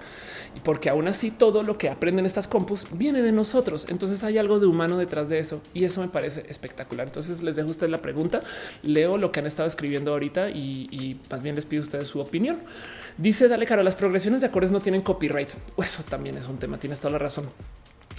porque 0.63 0.91
aún 0.91 1.09
así 1.09 1.31
todo 1.31 1.63
lo 1.63 1.79
que 1.79 1.89
aprenden 1.89 2.27
estas 2.27 2.49
compus 2.49 2.87
viene 2.93 3.23
de 3.23 3.33
nosotros. 3.33 3.87
Entonces 3.89 4.23
hay 4.25 4.37
algo 4.37 4.61
de 4.61 4.67
humano 4.67 4.99
detrás 4.99 5.31
de 5.31 5.39
eso 5.39 5.63
y 5.73 5.85
eso 5.85 6.03
me 6.03 6.09
parece 6.09 6.45
espectacular. 6.51 7.07
Entonces 7.07 7.43
les 7.43 7.57
dejo 7.57 7.69
a 7.69 7.71
ustedes 7.71 7.91
la 7.91 8.03
pregunta, 8.03 8.43
leo 8.83 9.17
lo 9.17 9.33
que 9.33 9.41
han 9.41 9.47
estado 9.47 9.67
escribiendo 9.67 10.13
ahorita 10.13 10.51
y, 10.51 10.87
y 10.91 11.19
más 11.31 11.43
bien 11.43 11.55
les 11.55 11.65
pido 11.65 11.83
ustedes 11.83 12.09
su 12.09 12.21
opinión. 12.21 12.59
Dice 13.19 13.49
Dale 13.49 13.67
Caro, 13.67 13.83
las 13.83 13.95
progresiones 13.95 14.41
de 14.41 14.47
acordes 14.47 14.71
no 14.71 14.81
tienen 14.81 15.03
copyright. 15.03 15.49
Eso 15.79 16.03
también 16.05 16.37
es 16.37 16.47
un 16.47 16.59
tema, 16.59 16.79
tienes 16.79 17.01
toda 17.01 17.13
la 17.13 17.19
razón. 17.19 17.47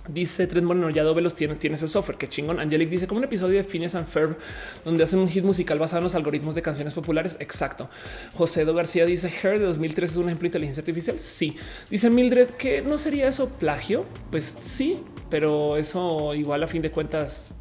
Dice 0.08 0.48
Trent 0.48 0.68
Moreno, 0.68 0.90
ya 0.90 1.02
Adobe 1.02 1.22
los 1.22 1.34
tiene, 1.34 1.58
ese 1.62 1.88
software. 1.88 2.18
Que 2.18 2.28
chingón. 2.28 2.60
Angelic 2.60 2.90
dice 2.90 3.08
como 3.08 3.20
un 3.20 3.24
episodio 3.24 3.58
de 3.58 3.64
Phineas 3.64 3.96
and 3.96 4.06
Ferb 4.06 4.38
donde 4.84 5.04
hacen 5.04 5.20
un 5.20 5.30
hit 5.30 5.46
musical 5.46 5.80
basado 5.80 6.00
en 6.00 6.04
los 6.04 6.16
algoritmos 6.16 6.56
de 6.56 6.62
canciones 6.62 6.94
populares. 6.94 7.38
Exacto. 7.40 7.90
José 8.34 8.64
Edo 8.64 8.74
García 8.74 9.06
dice 9.06 9.32
Her 9.42 9.60
de 9.60 9.66
2003 9.66 10.12
es 10.12 10.18
un 10.18 10.26
ejemplo 10.26 10.44
de 10.44 10.48
inteligencia 10.48 10.82
artificial. 10.82 11.20
Sí. 11.20 11.56
Dice 11.90 12.10
Mildred 12.10 12.50
que 12.50 12.82
no 12.82 12.98
sería 12.98 13.28
eso 13.28 13.48
plagio. 13.48 14.06
Pues 14.30 14.44
sí, 14.44 15.00
pero 15.30 15.78
eso 15.78 16.34
igual 16.34 16.64
a 16.64 16.68
fin 16.68 16.82
de 16.82 16.92
cuentas 16.92 17.56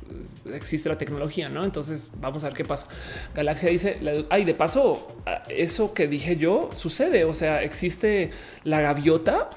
eh, 0.46 0.56
existe 0.56 0.88
la 0.88 0.98
tecnología, 0.98 1.48
no? 1.48 1.64
Entonces 1.64 2.10
vamos 2.20 2.44
a 2.44 2.48
ver 2.48 2.56
qué 2.56 2.64
pasa. 2.64 2.86
Galaxia 3.34 3.70
dice: 3.70 3.98
Ay, 4.30 4.44
de 4.44 4.54
paso, 4.54 5.14
eso 5.48 5.94
que 5.94 6.08
dije 6.08 6.36
yo 6.36 6.70
sucede. 6.74 7.24
O 7.24 7.34
sea, 7.34 7.62
existe 7.62 8.30
la 8.64 8.80
gaviota 8.80 9.50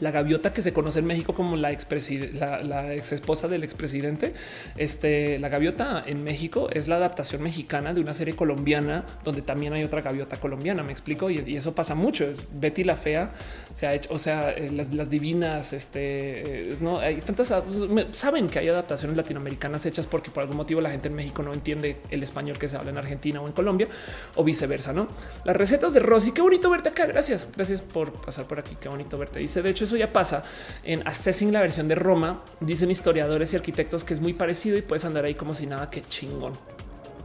la 0.00 0.10
gaviota 0.10 0.52
que 0.52 0.62
se 0.62 0.72
conoce 0.72 1.00
en 1.00 1.06
México 1.06 1.34
como 1.34 1.56
la 1.56 1.70
ex, 1.70 1.86
la, 2.32 2.94
ex 2.94 3.12
esposa 3.12 3.48
del 3.48 3.62
expresidente. 3.62 4.32
Este, 4.76 5.38
la 5.38 5.48
gaviota 5.48 6.02
en 6.04 6.24
México 6.24 6.68
es 6.70 6.88
la 6.88 6.96
adaptación 6.96 7.42
mexicana 7.42 7.92
de 7.92 8.00
una 8.00 8.14
serie 8.14 8.34
colombiana 8.34 9.04
donde 9.24 9.42
también 9.42 9.72
hay 9.74 9.84
otra 9.84 10.00
gaviota 10.00 10.38
colombiana. 10.38 10.82
Me 10.82 10.92
explico 10.92 11.30
y, 11.30 11.56
eso 11.56 11.74
pasa 11.74 11.94
mucho. 11.94 12.24
Es 12.24 12.42
Betty 12.52 12.84
la 12.84 12.96
fea 12.96 13.30
se 13.72 13.86
ha 13.86 13.94
hecho, 13.94 14.12
o 14.12 14.18
sea, 14.18 14.50
eh, 14.50 14.70
las, 14.70 15.10
divinas, 15.10 15.72
este 15.72 16.70
eh, 16.70 16.76
no 16.80 16.98
hay 16.98 17.16
tantas. 17.16 17.52
Pues, 17.52 18.06
saben 18.12 18.48
que 18.48 18.58
hay 18.58 18.68
adaptaciones 18.68 19.16
latinoamericanas 19.16 19.84
hechas 19.86 20.06
porque 20.06 20.30
por 20.30 20.42
algún 20.42 20.56
motivo 20.56 20.80
la 20.80 20.90
gente 20.90 21.08
en 21.08 21.14
México 21.14 21.42
no 21.42 21.52
entiende 21.52 21.96
el 22.10 22.22
español 22.22 22.58
que 22.58 22.68
se 22.68 22.76
habla 22.76 22.90
en 22.90 22.98
Argentina 22.98 23.40
o 23.40 23.46
en 23.46 23.52
Colombia 23.52 23.88
o 24.36 24.44
viceversa. 24.44 24.92
No 24.92 25.08
las 25.44 25.56
recetas 25.56 25.92
de 25.92 26.00
Rosy. 26.00 26.32
Qué 26.32 26.40
bonito 26.40 26.70
verte 26.70 26.88
acá. 26.88 27.06
Gracias. 27.06 27.48
Gracias 27.54 27.82
por 27.82 28.12
pasar 28.12 28.46
por 28.46 28.58
aquí. 28.58 28.76
Qué 28.80 28.88
bonito 28.88 29.18
verte. 29.18 29.38
Dice 29.38 29.62
de 29.62 29.70
hecho, 29.70 29.81
eso 29.84 29.96
ya 29.96 30.12
pasa 30.12 30.42
en 30.84 31.06
Assessing 31.06 31.52
la 31.52 31.60
versión 31.60 31.88
de 31.88 31.94
Roma. 31.94 32.42
Dicen 32.60 32.90
historiadores 32.90 33.52
y 33.52 33.56
arquitectos 33.56 34.04
que 34.04 34.14
es 34.14 34.20
muy 34.20 34.32
parecido 34.32 34.76
y 34.76 34.82
puedes 34.82 35.04
andar 35.04 35.24
ahí 35.24 35.34
como 35.34 35.54
si 35.54 35.66
nada. 35.66 35.90
Qué 35.90 36.00
chingón. 36.02 36.52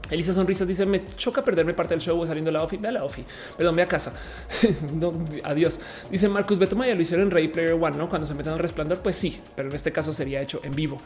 Elisa 0.10 0.34
Sonrisas 0.34 0.68
dice: 0.68 0.86
Me 0.86 1.06
choca 1.16 1.44
perderme 1.44 1.74
parte 1.74 1.94
del 1.94 2.02
show 2.02 2.26
saliendo 2.26 2.52
la 2.52 2.64
OFI. 2.64 2.78
Ve 2.78 2.88
a 2.88 2.92
la 2.92 3.04
OFI, 3.04 3.26
perdón, 3.58 3.76
ve 3.76 3.82
a 3.82 3.88
casa. 3.88 4.14
adiós. 5.44 5.80
Dice 6.10 6.30
Marcus 6.30 6.60
Betomaya, 6.60 6.96
lo 6.96 7.02
hicieron 7.02 7.28
en 7.28 7.32
Ray 7.32 7.48
Player 7.50 7.74
One, 7.74 7.98
no? 7.98 8.10
Cuando 8.10 8.26
se 8.26 8.34
meten 8.34 8.54
al 8.54 8.60
resplandor, 8.60 9.00
pues 9.00 9.16
sí, 9.16 9.42
pero 9.56 9.70
en 9.70 9.76
este 9.76 9.92
caso 9.92 10.14
sería 10.14 10.42
hecho 10.42 10.62
en 10.64 10.74
vivo 10.76 10.98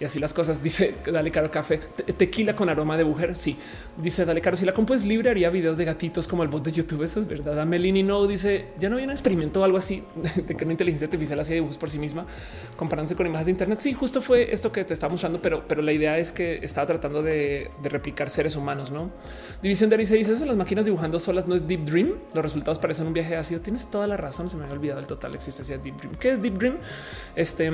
y 0.00 0.04
así 0.04 0.18
las 0.18 0.32
cosas. 0.32 0.62
Dice 0.62 0.94
Dale 1.12 1.30
Caro 1.30 1.50
Café, 1.50 1.78
tequila 2.16 2.56
con 2.56 2.68
aroma 2.68 2.96
de 2.96 3.04
mujer. 3.04 3.36
Sí, 3.36 3.56
dice 3.98 4.24
Dale 4.24 4.40
Caro. 4.40 4.56
Si 4.56 4.64
la 4.64 4.72
compu 4.72 4.94
es 4.94 5.04
libre, 5.04 5.30
haría 5.30 5.50
videos 5.50 5.76
de 5.76 5.84
gatitos 5.84 6.26
como 6.26 6.42
el 6.42 6.48
bot 6.48 6.64
de 6.64 6.72
YouTube. 6.72 7.02
Eso 7.02 7.20
es 7.20 7.28
verdad. 7.28 7.64
Melini 7.66 8.02
no 8.02 8.26
dice 8.26 8.66
ya 8.78 8.88
no 8.88 8.96
un 8.96 9.10
experimento 9.10 9.60
o 9.60 9.64
algo 9.64 9.76
así 9.76 10.02
de 10.46 10.56
que 10.56 10.64
una 10.64 10.72
inteligencia 10.72 11.04
artificial 11.06 11.38
hacía 11.38 11.54
dibujos 11.54 11.78
por 11.78 11.90
sí 11.90 11.98
misma 11.98 12.26
comparándose 12.76 13.14
con 13.14 13.26
imágenes 13.26 13.46
de 13.46 13.52
Internet. 13.52 13.80
Sí, 13.80 13.92
justo 13.92 14.22
fue 14.22 14.52
esto 14.52 14.72
que 14.72 14.84
te 14.84 14.94
estaba 14.94 15.10
mostrando, 15.10 15.42
pero, 15.42 15.68
pero 15.68 15.82
la 15.82 15.92
idea 15.92 16.18
es 16.18 16.32
que 16.32 16.60
estaba 16.62 16.86
tratando 16.86 17.22
de, 17.22 17.70
replicar 17.82 18.30
seres 18.30 18.56
humanos. 18.56 18.90
No 18.90 19.10
división 19.62 19.90
de 19.90 19.96
Arice 19.96 20.16
dice 20.16 20.32
eso. 20.32 20.46
Las 20.46 20.56
máquinas 20.56 20.86
dibujando 20.86 21.18
solas 21.18 21.46
no 21.46 21.54
es 21.54 21.68
Deep 21.68 21.84
Dream. 21.84 22.14
Los 22.32 22.42
resultados 22.42 22.78
parecen 22.78 23.06
un 23.06 23.12
viaje 23.12 23.36
ácido. 23.36 23.60
Tienes 23.60 23.90
toda 23.90 24.06
la 24.06 24.16
razón. 24.16 24.48
Se 24.48 24.56
me 24.56 24.62
había 24.62 24.74
olvidado 24.74 25.00
el 25.00 25.06
total 25.06 25.34
existencia 25.34 25.76
de 25.76 25.84
Deep 25.84 25.96
Dream. 25.96 26.14
¿Qué 26.16 26.30
es 26.30 26.40
Deep 26.40 26.58
Dream? 26.58 26.78
Este 27.36 27.70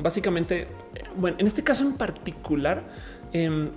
básicamente, 0.00 0.66
bueno, 1.16 1.36
en 1.38 1.46
este 1.46 1.62
caso 1.68 1.84
en 1.84 1.92
particular, 1.92 2.82
em, 3.30 3.68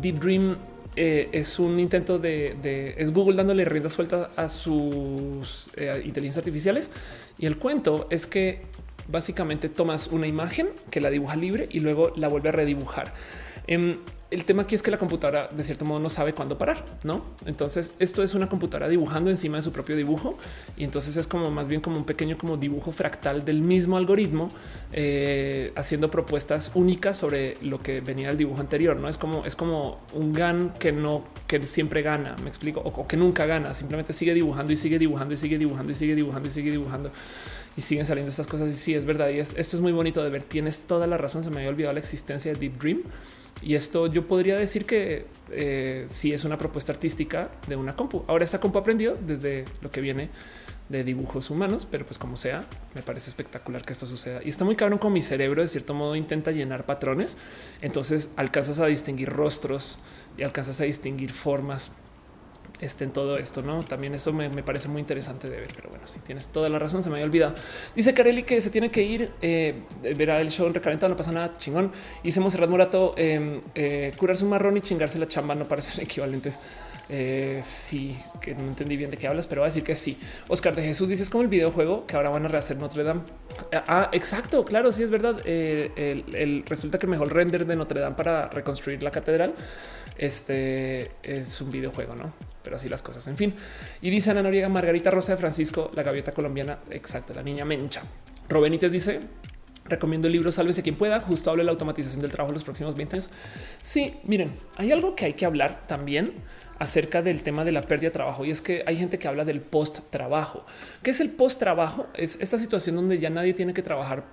Deep 0.00 0.20
Dream 0.20 0.56
eh, 0.94 1.28
es 1.32 1.58
un 1.58 1.80
intento 1.80 2.20
de, 2.20 2.94
es 2.96 3.12
Google 3.12 3.34
dándole 3.34 3.64
rienda 3.64 3.90
suelta 3.90 4.30
a 4.36 4.48
sus 4.48 5.72
eh, 5.76 6.00
inteligencias 6.04 6.38
artificiales. 6.38 6.92
Y 7.38 7.46
el 7.46 7.58
cuento 7.58 8.06
es 8.10 8.28
que 8.28 8.60
básicamente 9.08 9.68
tomas 9.68 10.06
una 10.06 10.28
imagen 10.28 10.68
que 10.92 11.00
la 11.00 11.10
dibuja 11.10 11.34
libre 11.34 11.66
y 11.72 11.80
luego 11.80 12.12
la 12.14 12.28
vuelve 12.28 12.50
a 12.50 12.52
redibujar. 12.52 13.12
Em, 13.66 13.96
el 14.32 14.44
tema 14.46 14.62
aquí 14.62 14.74
es 14.74 14.82
que 14.82 14.90
la 14.90 14.98
computadora 14.98 15.48
de 15.48 15.62
cierto 15.62 15.84
modo 15.84 16.00
no 16.00 16.08
sabe 16.08 16.32
cuándo 16.32 16.56
parar, 16.56 16.84
no? 17.04 17.22
Entonces 17.44 17.94
esto 17.98 18.22
es 18.22 18.34
una 18.34 18.48
computadora 18.48 18.88
dibujando 18.88 19.30
encima 19.30 19.56
de 19.56 19.62
su 19.62 19.72
propio 19.72 19.94
dibujo 19.94 20.38
y 20.76 20.84
entonces 20.84 21.18
es 21.18 21.26
como 21.26 21.50
más 21.50 21.68
bien 21.68 21.82
como 21.82 21.98
un 21.98 22.04
pequeño 22.04 22.38
como 22.38 22.56
dibujo 22.56 22.92
fractal 22.92 23.44
del 23.44 23.60
mismo 23.60 23.98
algoritmo 23.98 24.48
eh, 24.92 25.72
haciendo 25.76 26.10
propuestas 26.10 26.70
únicas 26.74 27.18
sobre 27.18 27.58
lo 27.60 27.80
que 27.80 28.00
venía 28.00 28.28
del 28.28 28.38
dibujo 28.38 28.60
anterior. 28.60 28.96
No 28.96 29.08
es 29.08 29.18
como 29.18 29.44
es 29.44 29.54
como 29.54 30.00
un 30.14 30.32
GAN 30.32 30.72
que 30.78 30.92
no 30.92 31.24
que 31.46 31.62
siempre 31.66 32.00
gana. 32.00 32.34
Me 32.42 32.48
explico 32.48 32.80
o, 32.80 33.06
que 33.06 33.18
nunca 33.18 33.44
gana. 33.44 33.74
Simplemente 33.74 34.14
sigue 34.14 34.32
dibujando 34.32 34.72
y 34.72 34.76
sigue 34.76 34.98
dibujando 34.98 35.34
y 35.34 35.36
sigue 35.36 35.58
dibujando 35.58 35.92
y 35.92 35.94
sigue 35.94 36.14
dibujando 36.14 36.48
y 36.48 36.50
sigue 36.50 36.70
dibujando 36.70 37.10
y 37.76 37.80
siguen 37.82 38.06
saliendo 38.06 38.30
estas 38.30 38.46
cosas. 38.46 38.70
Y 38.70 38.76
sí, 38.76 38.94
es 38.94 39.04
verdad. 39.04 39.28
Y 39.28 39.38
esto 39.38 39.58
es 39.58 39.80
muy 39.80 39.92
bonito 39.92 40.24
de 40.24 40.30
ver. 40.30 40.42
Tienes 40.42 40.80
toda 40.80 41.06
la 41.06 41.18
razón. 41.18 41.44
Se 41.44 41.50
me 41.50 41.58
había 41.58 41.68
olvidado 41.68 41.92
la 41.92 42.00
existencia 42.00 42.52
de 42.52 42.58
Deep 42.58 42.78
Dream 42.78 43.02
y 43.60 43.74
esto 43.74 44.06
yo 44.06 44.26
podría 44.26 44.56
decir 44.56 44.86
que 44.86 45.26
eh, 45.50 46.06
sí 46.08 46.32
es 46.32 46.44
una 46.44 46.58
propuesta 46.58 46.92
artística 46.92 47.50
de 47.68 47.76
una 47.76 47.94
compu. 47.94 48.24
Ahora 48.26 48.44
esta 48.44 48.58
compu 48.58 48.78
aprendió 48.78 49.16
desde 49.20 49.64
lo 49.80 49.90
que 49.90 50.00
viene 50.00 50.30
de 50.88 51.04
dibujos 51.04 51.48
humanos, 51.50 51.86
pero 51.90 52.04
pues 52.04 52.18
como 52.18 52.36
sea, 52.36 52.66
me 52.94 53.02
parece 53.02 53.30
espectacular 53.30 53.84
que 53.84 53.92
esto 53.92 54.06
suceda. 54.06 54.40
Y 54.44 54.50
está 54.50 54.64
muy 54.64 54.76
cabrón 54.76 54.98
con 54.98 55.12
mi 55.12 55.22
cerebro, 55.22 55.62
de 55.62 55.68
cierto 55.68 55.94
modo 55.94 56.16
intenta 56.16 56.50
llenar 56.50 56.86
patrones. 56.86 57.36
Entonces 57.80 58.30
alcanzas 58.36 58.78
a 58.78 58.86
distinguir 58.86 59.28
rostros 59.28 59.98
y 60.36 60.42
alcanzas 60.42 60.80
a 60.80 60.84
distinguir 60.84 61.32
formas 61.32 61.92
este, 62.80 63.04
en 63.04 63.12
todo 63.12 63.38
esto, 63.38 63.62
¿no? 63.62 63.84
También 63.84 64.14
eso 64.14 64.32
me, 64.32 64.50
parece 64.62 64.88
muy 64.88 65.00
interesante 65.00 65.48
de 65.48 65.56
ver, 65.56 65.72
pero 65.74 65.88
bueno, 65.88 66.06
si 66.06 66.18
tienes 66.20 66.48
toda 66.48 66.68
la 66.68 66.78
razón, 66.78 67.02
se 67.02 67.10
me 67.10 67.16
había 67.16 67.26
olvidado. 67.26 67.54
Dice 67.94 68.12
Carelli 68.12 68.42
que 68.42 68.60
se 68.60 68.70
tiene 68.70 68.90
que 68.90 69.02
ir, 69.02 69.30
eh, 69.40 69.82
verá 70.16 70.40
el 70.40 70.50
show 70.50 70.66
en 70.66 70.74
recalentado, 70.74 71.10
no 71.10 71.16
pasa 71.16 71.32
nada, 71.32 71.56
chingón. 71.58 71.92
Y 72.24 72.32
cerrar 72.32 72.68
Morato, 72.68 73.14
em, 73.16 73.60
eh, 73.74 74.12
curarse 74.16 74.44
un 74.44 74.50
marrón 74.50 74.76
y 74.76 74.80
chingarse 74.80 75.18
la 75.18 75.28
chamba 75.28 75.54
no 75.54 75.66
parecen 75.66 76.04
equivalentes. 76.04 76.58
Eh, 77.08 77.60
sí, 77.62 78.16
que 78.40 78.54
no 78.54 78.62
entendí 78.62 78.96
bien 78.96 79.10
de 79.10 79.16
qué 79.16 79.28
hablas, 79.28 79.46
pero 79.46 79.60
va 79.60 79.66
a 79.66 79.70
decir 79.70 79.84
que 79.84 79.94
sí. 79.94 80.18
Oscar 80.48 80.74
de 80.74 80.82
Jesús 80.82 81.08
dice 81.08 81.22
es 81.22 81.30
como 81.30 81.42
el 81.42 81.48
videojuego 81.48 82.06
que 82.06 82.16
ahora 82.16 82.30
van 82.30 82.46
a 82.46 82.48
rehacer 82.48 82.78
Notre 82.78 83.04
Dame. 83.04 83.20
Ah, 83.86 84.08
exacto, 84.12 84.64
claro, 84.64 84.90
sí 84.92 85.02
es 85.02 85.10
verdad. 85.10 85.40
el, 85.46 86.64
resulta 86.66 86.98
que 86.98 87.06
mejor 87.06 87.32
render 87.32 87.66
de 87.66 87.76
Notre 87.76 88.00
Dame 88.00 88.16
para 88.16 88.48
reconstruir 88.48 89.02
la 89.02 89.10
catedral 89.10 89.54
este 90.22 91.10
es 91.24 91.60
un 91.60 91.72
videojuego, 91.72 92.14
no? 92.14 92.32
Pero 92.62 92.76
así 92.76 92.88
las 92.88 93.02
cosas. 93.02 93.26
En 93.26 93.36
fin, 93.36 93.54
y 94.00 94.08
dice 94.10 94.30
Ana 94.30 94.42
Noriega, 94.42 94.68
Margarita 94.68 95.10
Rosa 95.10 95.32
de 95.32 95.38
Francisco, 95.38 95.90
la 95.94 96.04
gaviota 96.04 96.30
colombiana. 96.30 96.78
Exacto, 96.90 97.34
la 97.34 97.42
niña 97.42 97.64
mencha. 97.64 98.02
Robenites 98.48 98.92
dice: 98.92 99.20
Recomiendo 99.84 100.28
el 100.28 100.32
libro 100.32 100.52
Sálvese 100.52 100.82
quien 100.82 100.94
pueda. 100.94 101.18
Justo 101.20 101.50
habla 101.50 101.62
de 101.62 101.64
la 101.64 101.72
automatización 101.72 102.20
del 102.20 102.30
trabajo 102.30 102.50
en 102.50 102.54
los 102.54 102.62
próximos 102.62 102.94
20 102.94 103.16
años. 103.16 103.30
Sí, 103.80 104.14
miren, 104.22 104.54
hay 104.76 104.92
algo 104.92 105.16
que 105.16 105.24
hay 105.24 105.32
que 105.34 105.44
hablar 105.44 105.88
también 105.88 106.32
acerca 106.78 107.20
del 107.20 107.42
tema 107.42 107.64
de 107.64 107.72
la 107.72 107.82
pérdida 107.82 108.08
de 108.08 108.12
trabajo 108.12 108.44
y 108.44 108.50
es 108.50 108.62
que 108.62 108.84
hay 108.86 108.96
gente 108.96 109.18
que 109.18 109.26
habla 109.26 109.44
del 109.44 109.60
post 109.60 110.00
trabajo. 110.10 110.64
¿Qué 111.02 111.10
es 111.10 111.20
el 111.20 111.30
post 111.30 111.58
trabajo? 111.58 112.06
Es 112.14 112.38
esta 112.40 112.58
situación 112.58 112.94
donde 112.94 113.18
ya 113.18 113.30
nadie 113.30 113.54
tiene 113.54 113.74
que 113.74 113.82
trabajar 113.82 114.24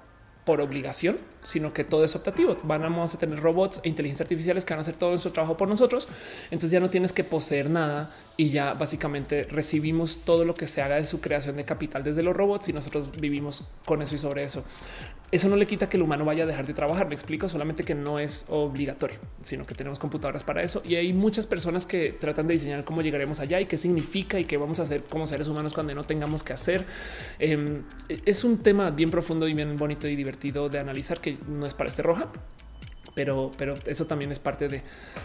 por 0.50 0.62
obligación, 0.62 1.18
sino 1.44 1.74
que 1.74 1.84
todo 1.84 2.04
es 2.04 2.16
optativo. 2.16 2.58
Vamos 2.64 3.14
a 3.14 3.20
tener 3.20 3.40
robots 3.40 3.82
e 3.84 3.88
inteligencia 3.88 4.24
artificiales 4.24 4.66
que 4.66 4.74
van 4.74 4.80
a 4.80 4.82
hacer 4.82 4.96
todo 4.96 5.12
nuestro 5.12 5.32
trabajo 5.32 5.56
por 5.58 5.68
nosotros. 5.68 6.08
Entonces 6.46 6.72
ya 6.72 6.80
no 6.80 6.90
tienes 6.90 7.14
que 7.14 7.24
poseer 7.24 7.70
nada 7.70 8.10
y 8.36 8.50
ya 8.50 8.74
básicamente 8.74 9.44
recibimos 9.44 10.22
todo 10.26 10.46
lo 10.46 10.56
que 10.56 10.66
se 10.66 10.82
haga 10.82 10.96
de 10.96 11.06
su 11.06 11.22
creación 11.22 11.56
de 11.56 11.66
capital 11.66 12.04
desde 12.04 12.24
los 12.24 12.36
robots 12.36 12.68
y 12.68 12.74
nosotros 12.74 13.12
vivimos 13.12 13.64
con 13.86 14.02
eso 14.02 14.16
y 14.16 14.18
sobre 14.18 14.42
eso. 14.44 14.64
Eso 15.32 15.48
no 15.48 15.56
le 15.56 15.68
quita 15.68 15.88
que 15.90 15.98
el 15.98 16.04
humano 16.04 16.26
vaya 16.26 16.44
a 16.44 16.48
dejar 16.48 16.66
de 16.66 16.74
trabajar. 16.74 17.08
Me 17.08 17.14
explico 17.14 17.48
solamente 17.48 17.84
que 17.84 17.94
no 17.94 18.18
es 18.18 18.46
obligatorio, 18.50 19.20
sino 19.44 19.66
que 19.66 19.76
tenemos 19.76 20.00
computadoras 20.00 20.44
para 20.44 20.64
eso. 20.64 20.82
Y 20.84 20.96
hay 20.96 21.14
muchas 21.14 21.46
personas 21.46 21.86
que 21.86 22.12
tratan 22.12 22.48
de 22.48 22.54
diseñar 22.54 22.84
cómo 22.84 23.02
llegaremos 23.02 23.40
allá 23.40 23.60
y 23.60 23.66
qué 23.66 23.78
significa 23.78 24.40
y 24.40 24.46
qué 24.46 24.58
vamos 24.58 24.80
a 24.80 24.84
hacer 24.84 25.04
como 25.04 25.28
seres 25.28 25.48
humanos 25.48 25.74
cuando 25.74 25.94
no 25.94 26.04
tengamos 26.04 26.44
que 26.44 26.54
hacer. 26.54 26.86
Em, 27.38 27.84
es 28.26 28.44
un 28.44 28.58
tema 28.58 28.90
bien 28.90 29.12
profundo 29.12 29.48
y 29.48 29.54
bien 29.54 29.78
bonito 29.78 30.08
y 30.08 30.16
divertido 30.16 30.70
de 30.70 30.80
analizar 30.80 31.20
que 31.20 31.38
no 31.48 31.66
es 31.66 31.76
para 31.76 31.90
este 31.90 32.02
roja, 32.02 32.28
pero, 33.14 33.52
pero 33.58 33.78
eso 33.86 34.06
también 34.06 34.32
es 34.32 34.40
parte 34.40 34.68
de, 34.68 34.82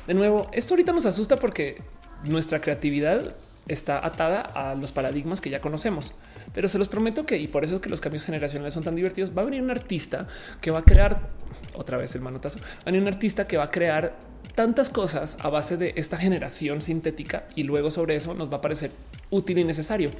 de 0.06 0.14
nuevo, 0.14 0.48
esto 0.52 0.74
ahorita 0.74 0.92
nos 0.92 1.06
asusta 1.06 1.36
porque 1.36 1.80
nuestra 2.24 2.60
creatividad 2.60 3.34
está 3.68 4.04
atada 4.04 4.40
a 4.40 4.74
los 4.74 4.92
paradigmas 4.92 5.40
que 5.40 5.50
ya 5.50 5.60
conocemos. 5.60 6.14
Pero 6.54 6.68
se 6.68 6.78
los 6.78 6.88
prometo 6.88 7.26
que, 7.26 7.36
y 7.36 7.48
por 7.48 7.64
eso 7.64 7.76
es 7.76 7.80
que 7.80 7.90
los 7.90 8.00
cambios 8.00 8.24
generacionales 8.24 8.72
son 8.72 8.84
tan 8.84 8.94
divertidos, 8.94 9.36
va 9.36 9.42
a 9.42 9.44
venir 9.44 9.60
un 9.60 9.70
artista 9.70 10.26
que 10.60 10.70
va 10.70 10.78
a 10.78 10.82
crear, 10.82 11.28
otra 11.74 11.98
vez 11.98 12.14
el 12.14 12.22
manotazo, 12.22 12.60
va 12.60 12.82
a 12.82 12.84
venir 12.86 13.02
un 13.02 13.08
artista 13.08 13.46
que 13.46 13.56
va 13.56 13.64
a 13.64 13.70
crear 13.70 14.16
tantas 14.54 14.88
cosas 14.88 15.36
a 15.40 15.48
base 15.48 15.76
de 15.76 15.94
esta 15.96 16.16
generación 16.16 16.80
sintética 16.80 17.46
y 17.54 17.64
luego 17.64 17.90
sobre 17.90 18.14
eso 18.14 18.34
nos 18.34 18.52
va 18.52 18.58
a 18.58 18.60
parecer 18.60 18.92
útil 19.30 19.58
y 19.58 19.64
necesario. 19.64 20.10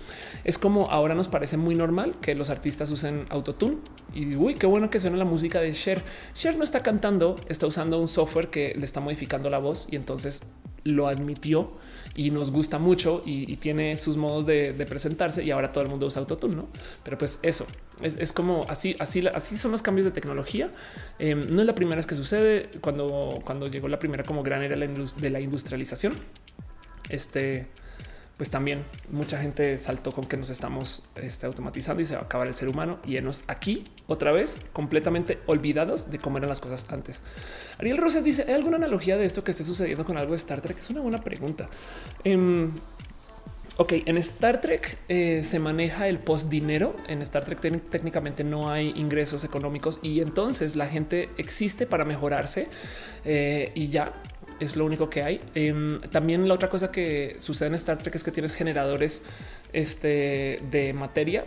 Es 0.45 0.59
como 0.59 0.91
ahora 0.91 1.15
nos 1.15 1.29
parece 1.29 1.57
muy 1.57 1.75
normal 1.75 2.17
que 2.21 2.35
los 2.35 2.51
artistas 2.51 2.91
usen 2.91 3.25
autotune 3.31 3.79
y 4.15 4.37
uy, 4.37 4.55
qué 4.57 4.67
bueno 4.67 4.91
que 4.91 5.01
suena 5.01 5.17
la 5.17 5.25
música 5.25 5.61
de 5.61 5.73
Cher. 5.73 6.03
Cher 6.35 6.57
no 6.57 6.65
está 6.65 6.83
cantando, 6.83 7.41
está 7.49 7.67
usando 7.67 8.01
un 8.01 8.09
software 8.09 8.49
que 8.49 8.75
le 8.77 8.85
está 8.85 9.01
modificando 9.01 9.51
la 9.51 9.59
voz 9.59 9.87
y 9.91 9.97
entonces 9.97 10.43
lo 10.85 11.09
admitió 11.09 11.71
y 12.15 12.31
nos 12.31 12.51
gusta 12.51 12.79
mucho 12.79 13.23
y, 13.25 13.57
tiene 13.57 13.97
sus 13.97 14.17
modos 14.17 14.45
de, 14.45 14.73
presentarse 14.89 15.43
y 15.43 15.51
ahora 15.51 15.73
todo 15.73 15.83
el 15.83 15.91
mundo 15.91 16.07
usa 16.07 16.21
autotune, 16.21 16.55
¿no? 16.55 16.69
Pero 17.03 17.17
pues 17.17 17.39
eso 17.43 17.67
es, 18.03 18.33
como 18.33 18.67
así, 18.69 18.95
así, 18.99 19.27
así 19.27 19.57
son 19.57 19.73
los 19.73 19.83
cambios 19.83 20.05
de 20.05 20.11
tecnología. 20.11 20.71
Em, 21.19 21.55
no 21.55 21.63
es 21.63 21.67
la 21.67 21.75
primera 21.75 21.97
vez 21.97 22.07
que 22.07 22.15
sucede 22.15 22.69
cuando, 22.81 23.41
cuando 23.45 23.69
llegó 23.69 23.89
la 23.89 23.99
primera 23.99 24.25
como 24.25 24.43
gran 24.43 24.63
era 24.63 24.77
de 24.77 25.31
la 25.31 25.41
industrialización. 25.41 26.19
Este 27.09 27.67
pues 28.37 28.51
también 28.51 28.85
mucha 29.11 29.39
gente 29.41 29.79
saltó 29.79 30.13
con 30.13 30.25
que 30.25 30.37
nos 30.37 30.51
estamos 30.51 31.03
este, 31.15 31.47
automatizando 31.47 32.03
y 32.03 32.05
se 32.05 32.17
va 32.17 32.23
a 32.23 32.25
acabar 32.25 32.49
el 32.49 32.55
ser 32.55 32.69
humano 32.69 32.99
y 33.05 33.17
enos 33.17 33.43
aquí 33.47 33.85
otra 34.09 34.33
vez 34.33 34.59
completamente 34.73 35.39
olvidados 35.47 36.11
de 36.11 36.19
cómo 36.19 36.39
eran 36.39 36.49
las 36.49 36.61
cosas 36.61 36.87
antes. 36.91 37.23
Ariel 37.79 37.97
Rosas 37.97 38.25
dice: 38.25 38.45
¿Hay 38.49 38.55
alguna 38.55 38.77
analogía 38.77 39.17
de 39.17 39.25
esto 39.25 39.45
que 39.45 39.53
esté 39.53 39.63
sucediendo 39.63 40.05
con 40.05 40.17
algo 40.17 40.33
de 40.33 40.37
Star 40.37 40.61
Trek? 40.61 40.79
Es 40.79 40.91
una 40.91 41.01
buena 41.01 41.23
pregunta. 41.23 41.69
Em, 42.25 42.73
ok, 43.77 43.93
en 44.05 44.19
Star 44.19 44.61
Trek 44.61 44.99
eh, 45.09 45.45
se 45.45 45.61
maneja 45.61 46.09
el 46.09 46.19
post 46.19 46.49
dinero. 46.49 46.97
En 47.07 47.23
Star 47.23 47.45
Trek 47.45 47.61
técnicamente 47.61 48.43
no 48.43 48.69
hay 48.69 48.93
ingresos 48.97 49.45
económicos 49.45 50.01
y 50.03 50.21
entonces 50.21 50.75
la 50.75 50.87
gente 50.87 51.31
existe 51.37 51.87
para 51.87 52.05
mejorarse 52.05 52.67
eh, 53.25 53.71
y 53.77 53.89
ya 53.89 54.13
es 54.61 54.77
lo 54.77 54.85
único 54.85 55.11
que 55.11 55.23
hay. 55.23 55.41
Em, 55.55 55.99
también 56.01 56.47
la 56.49 56.55
otra 56.55 56.69
cosa 56.69 56.91
que 56.91 57.37
sucede 57.39 57.69
en 57.69 57.75
Star 57.75 57.99
Trek 57.99 58.15
es 58.15 58.25
que 58.25 58.31
tienes 58.31 58.55
generadores 58.55 59.23
este, 59.73 60.61
de 60.71 60.93
materia 60.93 61.45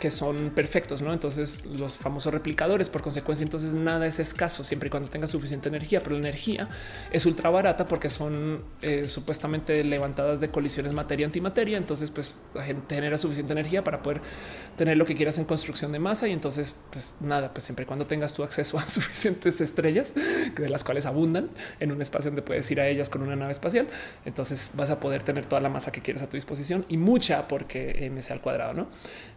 que 0.00 0.10
son 0.10 0.50
perfectos, 0.50 1.02
¿no? 1.02 1.12
Entonces 1.12 1.64
los 1.66 1.96
famosos 1.96 2.32
replicadores, 2.32 2.90
por 2.90 3.02
consecuencia, 3.02 3.44
entonces 3.44 3.74
nada 3.74 4.06
es 4.06 4.18
escaso 4.18 4.64
siempre 4.64 4.88
y 4.88 4.90
cuando 4.90 5.08
tenga 5.08 5.26
suficiente 5.26 5.68
energía, 5.68 6.02
pero 6.02 6.14
la 6.14 6.20
energía 6.20 6.68
es 7.10 7.26
ultra 7.26 7.50
barata 7.50 7.86
porque 7.86 8.10
son 8.10 8.62
eh, 8.82 9.06
supuestamente 9.06 9.82
levantadas 9.84 10.40
de 10.40 10.50
colisiones 10.50 10.92
materia-antimateria, 10.92 11.78
entonces 11.78 12.10
pues 12.10 12.34
la 12.54 12.64
gente 12.64 12.94
genera 12.94 13.18
suficiente 13.18 13.52
energía 13.52 13.82
para 13.84 14.02
poder 14.02 14.20
tener 14.76 14.96
lo 14.96 15.06
que 15.06 15.14
quieras 15.14 15.38
en 15.38 15.44
construcción 15.44 15.92
de 15.92 15.98
masa 15.98 16.28
y 16.28 16.32
entonces 16.32 16.74
pues 16.90 17.14
nada, 17.20 17.52
pues 17.52 17.64
siempre 17.64 17.84
y 17.84 17.86
cuando 17.86 18.06
tengas 18.06 18.34
tu 18.34 18.42
acceso 18.42 18.78
a 18.78 18.88
suficientes 18.88 19.60
estrellas, 19.60 20.14
de 20.56 20.68
las 20.68 20.84
cuales 20.84 21.06
abundan 21.06 21.50
en 21.80 21.92
un 21.92 22.02
espacio 22.02 22.30
donde 22.30 22.42
puedes 22.42 22.70
ir 22.70 22.80
a 22.80 22.88
ellas 22.88 23.10
con 23.10 23.22
una 23.22 23.36
nave 23.36 23.52
espacial, 23.52 23.88
entonces 24.24 24.70
vas 24.74 24.90
a 24.90 25.00
poder 25.00 25.22
tener 25.22 25.46
toda 25.46 25.60
la 25.60 25.68
masa 25.68 25.92
que 25.92 26.00
quieras 26.00 26.22
a 26.22 26.28
tu 26.28 26.36
disposición 26.36 26.84
y 26.88 26.96
mucha 26.96 27.48
porque 27.48 28.06
m 28.06 28.20
sea 28.22 28.36
al 28.36 28.42
cuadrado, 28.42 28.74
¿no? 28.74 28.88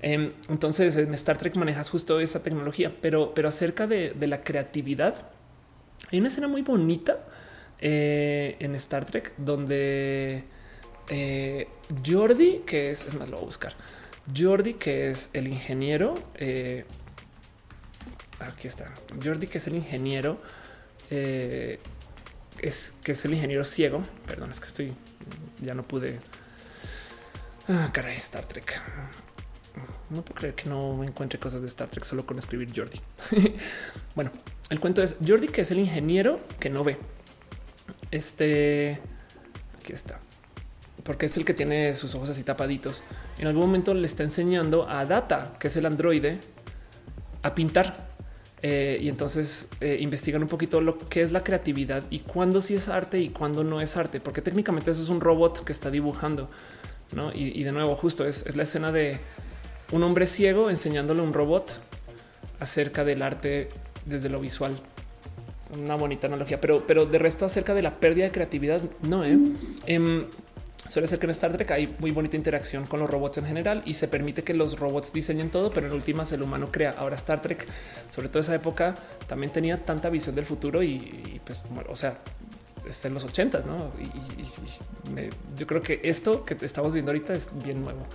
Em, 0.02 0.32
entonces 0.50 0.98
en 0.98 1.14
Star 1.14 1.38
Trek 1.38 1.56
manejas 1.56 1.90
justo 1.90 2.20
esa 2.20 2.42
tecnología, 2.42 2.92
pero, 3.02 3.34
pero 3.34 3.50
acerca 3.50 3.88
de, 3.88 4.14
la 4.20 4.44
creatividad, 4.44 5.30
hay 6.12 6.20
una 6.20 6.30
escena 6.30 6.48
muy 6.48 6.62
bonita 6.62 7.20
eh, 7.80 8.58
en 8.60 8.76
Star 8.76 9.06
Trek 9.06 9.34
donde 9.38 10.44
eh, 11.10 11.68
Jordi, 12.06 12.64
que 12.66 12.92
es, 12.92 13.06
es 13.06 13.16
más, 13.16 13.30
lo 13.30 13.38
voy 13.38 13.44
a 13.44 13.46
buscar. 13.46 13.74
Jordi, 14.36 14.74
que 14.76 15.10
es 15.10 15.30
el 15.34 15.48
ingeniero. 15.48 16.16
Eh, 16.36 16.86
aquí 18.40 18.68
está. 18.68 18.94
Jordi, 19.24 19.48
que 19.48 19.58
es 19.58 19.68
el 19.68 19.76
ingeniero. 19.76 20.40
es 21.10 22.94
que 23.04 23.12
es 23.12 23.26
el 23.26 23.34
ingeniero 23.34 23.64
ciego. 23.66 24.04
Perdón, 24.28 24.52
es 24.52 24.60
que 24.60 24.68
estoy 24.68 24.94
ya 25.62 25.74
no 25.74 25.84
pude. 25.84 26.20
Ah, 27.68 27.90
caray, 27.94 28.18
Star 28.18 28.46
Trek. 28.46 28.82
No 30.10 30.24
puedo 30.24 30.36
creer 30.36 30.56
que 30.56 30.70
no 30.70 31.04
encuentre 31.04 31.40
cosas 31.40 31.62
de 31.62 31.68
Star 31.68 31.88
Trek 31.88 32.04
solo 32.04 32.26
con 32.26 32.38
escribir 32.38 32.70
Jordi. 32.76 33.00
bueno, 34.16 34.32
el 34.70 34.80
cuento 34.80 35.04
es 35.04 35.18
Jordi, 35.26 35.48
que 35.48 35.62
es 35.62 35.72
el 35.72 35.80
ingeniero 35.80 36.40
que 36.60 36.70
no 36.70 36.84
ve. 36.84 36.98
Este 38.12 39.00
aquí 39.78 39.94
está, 39.94 40.20
porque 41.04 41.28
es 41.28 41.38
el 41.38 41.46
que 41.46 41.54
tiene 41.54 41.96
sus 41.96 42.16
ojos 42.16 42.30
así 42.30 42.44
tapaditos. 42.44 43.04
En 43.38 43.48
algún 43.48 43.62
momento 43.62 43.94
le 43.94 44.06
está 44.06 44.24
enseñando 44.24 44.90
a 44.90 45.06
Data, 45.06 45.54
que 45.60 45.68
es 45.68 45.78
el 45.78 45.86
androide, 45.86 46.40
a 47.44 47.54
pintar. 47.54 48.10
Eh, 48.62 48.98
y 49.00 49.08
entonces 49.08 49.70
eh, 49.80 49.98
investigan 50.02 50.42
un 50.42 50.50
poquito 50.50 50.82
lo 50.82 50.98
que 50.98 51.22
es 51.22 51.32
la 51.32 51.46
creatividad 51.46 52.04
y 52.10 52.20
cuándo 52.20 52.62
sí 52.62 52.76
es 52.76 52.90
arte 52.90 53.18
y 53.20 53.30
cuándo 53.30 53.64
no 53.64 53.80
es 53.80 53.96
arte, 53.96 54.20
porque 54.20 54.42
técnicamente 54.42 54.92
eso 54.92 55.02
es 55.02 55.08
un 55.08 55.22
robot 55.22 55.64
que 55.64 55.72
está 55.72 55.90
dibujando. 55.90 56.50
¿no? 57.14 57.32
Y, 57.34 57.64
de 57.64 57.72
nuevo, 57.72 57.96
justo 57.96 58.26
es, 58.26 58.56
la 58.56 58.64
escena 58.64 58.92
de 58.92 59.20
un 59.92 60.04
hombre 60.04 60.26
ciego 60.26 60.70
enseñándole 60.70 61.22
a 61.22 61.24
un 61.24 61.34
robot 61.34 61.80
acerca 62.60 63.04
del 63.04 63.22
arte 63.22 63.70
desde 64.06 64.30
lo 64.30 64.40
visual. 64.40 64.78
Una 65.72 65.96
bonita 65.96 66.28
analogía, 66.28 66.60
pero, 66.60 66.86
pero 66.88 67.06
de 67.06 67.20
resto 67.20 67.46
acerca 67.46 67.74
de 67.74 67.84
la 67.84 68.00
pérdida 68.00 68.26
de 68.26 68.32
creatividad, 68.32 68.82
no. 69.02 69.24
¿eh? 69.24 69.38
Em, 69.86 70.26
Suele 70.90 71.08
ser 71.08 71.20
que 71.20 71.28
en 71.28 71.30
Star 71.32 71.52
Trek 71.52 71.70
hay 71.70 71.96
muy 72.00 72.10
bonita 72.10 72.36
interacción 72.36 72.88
con 72.88 73.00
los 73.00 73.08
robots 73.08 73.38
en 73.38 73.46
general 73.46 73.84
y 73.86 73.94
se 73.94 74.08
permite 74.08 74.44
que 74.44 74.56
los 74.56 74.80
robots 74.80 75.14
diseñen 75.14 75.52
todo, 75.52 75.72
pero 75.72 75.86
en 75.86 75.94
últimas 75.94 76.32
el 76.32 76.42
humano 76.42 76.70
crea. 76.72 76.96
Ahora 76.98 77.16
Star 77.16 77.44
Trek, 77.44 77.68
sobre 78.10 78.28
todo 78.28 78.40
esa 78.40 78.56
época, 78.56 78.96
también 79.28 79.54
tenía 79.54 79.78
tanta 79.86 80.10
visión 80.10 80.34
del 80.34 80.48
futuro 80.48 80.82
y, 80.82 81.40
pues, 81.46 81.64
o 81.88 81.96
sea, 81.96 82.18
está 82.88 83.08
en 83.08 83.14
los 83.14 83.24
ochentas, 83.24 83.68
¿no? 83.68 83.92
Y, 84.02 84.40
yo 85.58 85.68
creo 85.68 85.84
que 85.84 86.00
esto 86.04 86.44
que 86.44 86.58
estamos 86.66 86.92
viendo 86.92 87.12
ahorita 87.12 87.36
es 87.36 87.52
bien 87.64 87.84
nuevo. 87.84 88.08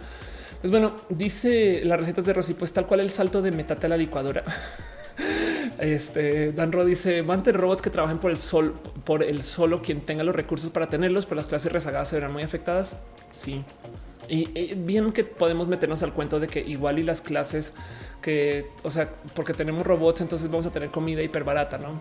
Pues 0.64 0.70
bueno, 0.70 0.96
dice 1.10 1.82
las 1.84 2.00
recetas 2.00 2.24
de 2.24 2.32
Rosy, 2.32 2.54
pues 2.54 2.72
tal 2.72 2.86
cual 2.86 3.00
el 3.00 3.10
salto 3.10 3.42
de 3.42 3.50
metate 3.50 3.84
a 3.84 3.90
la 3.90 3.98
licuadora. 3.98 4.44
Este 5.78 6.52
Dan 6.52 6.72
Ro 6.72 6.86
dice 6.86 7.20
van 7.20 7.40
a 7.40 7.42
tener 7.42 7.60
robots 7.60 7.82
que 7.82 7.90
trabajen 7.90 8.16
por 8.16 8.30
el 8.30 8.38
sol, 8.38 8.72
por 9.04 9.22
el 9.22 9.42
solo 9.42 9.82
quien 9.82 10.00
tenga 10.00 10.24
los 10.24 10.34
recursos 10.34 10.70
para 10.70 10.88
tenerlos, 10.88 11.26
pero 11.26 11.36
las 11.36 11.48
clases 11.48 11.70
rezagadas 11.70 12.08
se 12.08 12.16
verán 12.16 12.32
muy 12.32 12.42
afectadas. 12.42 12.96
Sí. 13.30 13.62
Y, 14.26 14.74
bien 14.76 15.12
que 15.12 15.24
podemos 15.24 15.68
meternos 15.68 16.02
al 16.02 16.14
cuento 16.14 16.40
de 16.40 16.48
que 16.48 16.60
igual 16.60 16.98
y 16.98 17.02
las 17.02 17.20
clases 17.20 17.74
que, 18.22 18.64
o 18.84 18.90
sea, 18.90 19.10
porque 19.34 19.52
tenemos 19.52 19.86
robots, 19.86 20.22
entonces 20.22 20.48
vamos 20.50 20.64
a 20.64 20.70
tener 20.70 20.88
comida 20.88 21.20
hiper 21.20 21.44
barata, 21.44 21.76
no? 21.76 22.00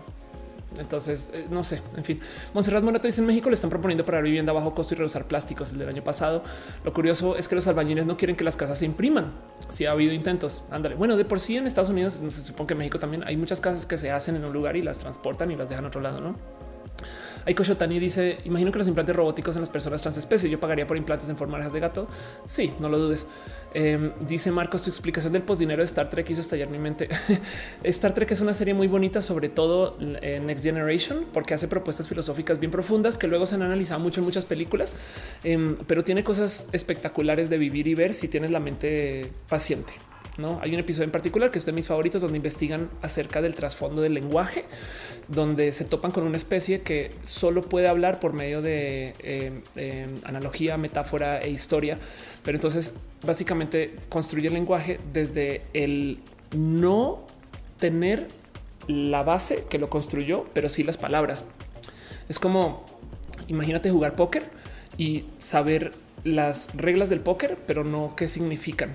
Entonces, 0.78 1.30
eh, 1.34 1.46
no 1.50 1.64
sé, 1.64 1.80
en 1.96 2.04
fin. 2.04 2.20
Monserrat 2.52 2.82
Morato 2.82 3.06
dice 3.06 3.20
en 3.20 3.26
México 3.26 3.48
le 3.48 3.54
están 3.54 3.70
proponiendo 3.70 4.04
para 4.04 4.20
vivienda 4.20 4.52
bajo 4.52 4.74
costo 4.74 4.94
y 4.94 4.96
reusar 4.96 5.26
plásticos 5.26 5.72
el 5.72 5.78
del 5.78 5.88
año 5.88 6.04
pasado. 6.04 6.42
Lo 6.84 6.92
curioso 6.92 7.36
es 7.36 7.48
que 7.48 7.54
los 7.54 7.66
albañiles 7.66 8.06
no 8.06 8.16
quieren 8.16 8.36
que 8.36 8.44
las 8.44 8.56
casas 8.56 8.78
se 8.78 8.86
impriman. 8.86 9.32
Si 9.68 9.86
ha 9.86 9.92
habido 9.92 10.12
intentos, 10.12 10.64
ándale. 10.70 10.94
Bueno, 10.94 11.16
de 11.16 11.24
por 11.24 11.40
sí 11.40 11.56
en 11.56 11.66
Estados 11.66 11.90
Unidos, 11.90 12.20
no 12.20 12.30
se 12.30 12.42
supone 12.42 12.66
que 12.66 12.74
en 12.74 12.78
México 12.78 12.98
también 12.98 13.24
hay 13.26 13.36
muchas 13.36 13.60
casas 13.60 13.86
que 13.86 13.96
se 13.96 14.10
hacen 14.10 14.36
en 14.36 14.44
un 14.44 14.52
lugar 14.52 14.76
y 14.76 14.82
las 14.82 14.98
transportan 14.98 15.50
y 15.50 15.56
las 15.56 15.68
dejan 15.68 15.84
a 15.84 15.88
otro 15.88 16.00
lado, 16.00 16.20
¿no? 16.20 16.36
Aiko 17.46 17.62
Shotani 17.62 17.98
dice: 17.98 18.38
Imagino 18.44 18.70
que 18.72 18.78
los 18.78 18.88
implantes 18.88 19.14
robóticos 19.14 19.56
en 19.56 19.62
las 19.62 19.70
personas 19.70 20.00
transespecies. 20.02 20.50
Yo 20.50 20.60
pagaría 20.60 20.86
por 20.86 20.96
implantes 20.96 21.28
en 21.28 21.36
forma 21.36 21.58
de 21.58 21.80
gato. 21.80 22.08
Sí, 22.46 22.72
no 22.80 22.88
lo 22.88 22.98
dudes. 22.98 23.26
Em, 23.72 24.12
dice 24.20 24.52
Marcos, 24.52 24.82
su 24.82 24.90
explicación 24.90 25.32
del 25.32 25.42
postdinero 25.42 25.80
de 25.80 25.86
Star 25.86 26.08
Trek 26.08 26.30
hizo 26.30 26.40
estallar 26.40 26.68
mi 26.68 26.78
mente. 26.78 27.08
Star 27.82 28.14
Trek 28.14 28.30
es 28.30 28.40
una 28.40 28.54
serie 28.54 28.72
muy 28.72 28.86
bonita, 28.86 29.20
sobre 29.20 29.48
todo 29.48 29.96
en 30.00 30.46
Next 30.46 30.64
Generation, 30.64 31.26
porque 31.32 31.54
hace 31.54 31.66
propuestas 31.66 32.08
filosóficas 32.08 32.60
bien 32.60 32.70
profundas 32.70 33.18
que 33.18 33.26
luego 33.26 33.46
se 33.46 33.56
han 33.56 33.62
analizado 33.62 34.00
mucho 34.00 34.20
en 34.20 34.26
muchas 34.26 34.44
películas, 34.44 34.94
em, 35.42 35.76
pero 35.86 36.04
tiene 36.04 36.22
cosas 36.22 36.68
espectaculares 36.72 37.50
de 37.50 37.58
vivir 37.58 37.88
y 37.88 37.94
ver 37.94 38.14
si 38.14 38.28
tienes 38.28 38.50
la 38.50 38.60
mente 38.60 39.32
paciente. 39.48 39.94
No 40.36 40.58
hay 40.62 40.74
un 40.74 40.80
episodio 40.80 41.04
en 41.04 41.12
particular 41.12 41.50
que 41.50 41.58
es 41.58 41.66
de 41.66 41.72
mis 41.72 41.86
favoritos 41.86 42.20
donde 42.22 42.36
investigan 42.36 42.90
acerca 43.02 43.40
del 43.40 43.54
trasfondo 43.54 44.02
del 44.02 44.14
lenguaje, 44.14 44.64
donde 45.28 45.72
se 45.72 45.84
topan 45.84 46.10
con 46.10 46.24
una 46.24 46.36
especie 46.36 46.82
que 46.82 47.10
solo 47.22 47.62
puede 47.62 47.86
hablar 47.86 48.18
por 48.18 48.32
medio 48.32 48.60
de 48.60 49.14
em, 49.76 50.08
analogía, 50.24 50.76
metáfora 50.76 51.40
e 51.40 51.50
historia 51.50 51.98
pero 52.44 52.58
entonces 52.58 52.94
básicamente 53.26 53.96
construye 54.08 54.48
el 54.48 54.54
lenguaje 54.54 55.00
desde 55.12 55.62
el 55.72 56.20
no 56.54 57.26
tener 57.78 58.28
la 58.86 59.22
base 59.22 59.64
que 59.68 59.78
lo 59.78 59.88
construyó, 59.88 60.44
pero 60.52 60.68
sí 60.68 60.84
las 60.84 60.98
palabras. 60.98 61.46
Es 62.28 62.38
como 62.38 62.84
imagínate 63.48 63.90
jugar 63.90 64.14
póker 64.14 64.44
y 64.98 65.24
saber 65.38 65.92
las 66.22 66.74
reglas 66.74 67.08
del 67.08 67.20
póker, 67.20 67.56
pero 67.66 67.82
no 67.82 68.14
qué 68.14 68.28
significan. 68.28 68.94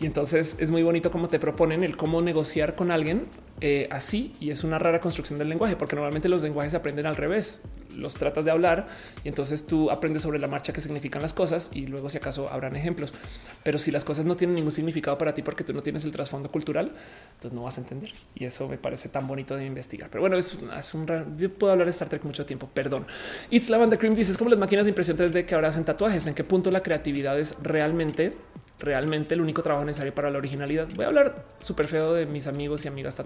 Y 0.00 0.06
entonces 0.06 0.56
es 0.58 0.70
muy 0.70 0.82
bonito 0.82 1.10
cómo 1.10 1.28
te 1.28 1.38
proponen 1.38 1.82
el 1.82 1.96
cómo 1.96 2.22
negociar 2.22 2.74
con 2.74 2.90
alguien 2.90 3.26
eh, 3.60 3.86
así 3.90 4.32
y 4.40 4.50
es 4.50 4.64
una 4.64 4.78
rara 4.78 5.00
construcción 5.00 5.38
del 5.38 5.48
lenguaje, 5.48 5.76
porque 5.76 5.94
normalmente 5.94 6.28
los 6.28 6.42
lenguajes 6.42 6.72
se 6.72 6.76
aprenden 6.76 7.06
al 7.06 7.16
revés. 7.16 7.62
Los 7.94 8.14
tratas 8.14 8.46
de 8.46 8.50
hablar 8.50 8.88
y 9.22 9.28
entonces 9.28 9.66
tú 9.66 9.90
aprendes 9.90 10.22
sobre 10.22 10.38
la 10.38 10.48
marcha 10.48 10.72
qué 10.72 10.80
significan 10.80 11.20
las 11.20 11.34
cosas 11.34 11.70
y 11.74 11.86
luego 11.86 12.08
si 12.08 12.16
acaso 12.16 12.48
habrán 12.50 12.74
ejemplos. 12.74 13.12
Pero 13.62 13.78
si 13.78 13.90
las 13.90 14.02
cosas 14.02 14.24
no 14.24 14.34
tienen 14.34 14.56
ningún 14.56 14.72
significado 14.72 15.18
para 15.18 15.34
ti 15.34 15.42
porque 15.42 15.62
tú 15.62 15.74
no 15.74 15.82
tienes 15.82 16.04
el 16.04 16.10
trasfondo 16.10 16.50
cultural, 16.50 16.92
entonces 17.34 17.52
no 17.52 17.64
vas 17.64 17.76
a 17.78 17.82
entender. 17.82 18.10
Y 18.34 18.46
eso 18.46 18.66
me 18.66 18.78
parece 18.78 19.10
tan 19.10 19.28
bonito 19.28 19.54
de 19.56 19.66
investigar. 19.66 20.08
Pero 20.10 20.22
bueno, 20.22 20.38
es, 20.38 20.54
un 20.94 21.36
yo 21.36 21.52
puedo 21.52 21.72
hablar 21.72 21.86
de 21.86 21.90
Star 21.90 22.08
Trek 22.08 22.24
mucho 22.24 22.46
tiempo. 22.46 22.68
Perdón. 22.72 23.06
It's 23.50 23.68
Lavanda 23.68 23.98
Cream 23.98 24.14
dices 24.14 24.38
como 24.38 24.50
las 24.50 24.58
máquinas 24.58 24.86
de 24.86 24.90
impresión 24.90 25.16
3D 25.18 25.44
que 25.44 25.54
ahora 25.54 25.68
hacen 25.68 25.84
tatuajes. 25.84 26.26
¿En 26.26 26.34
qué 26.34 26.44
punto 26.44 26.70
la 26.70 26.82
creatividad 26.82 27.38
es 27.38 27.56
realmente, 27.62 28.32
realmente 28.80 29.34
el 29.34 29.40
único 29.40 29.62
trabajo 29.62 29.84
necesario 29.84 30.14
para 30.14 30.30
la 30.30 30.38
originalidad? 30.38 30.88
Voy 30.94 31.04
a 31.04 31.08
hablar 31.08 31.46
súper 31.60 31.86
feo 31.86 32.14
de 32.14 32.26
mis 32.26 32.46
amigos 32.46 32.84
y 32.84 32.88
amigas 32.88 33.16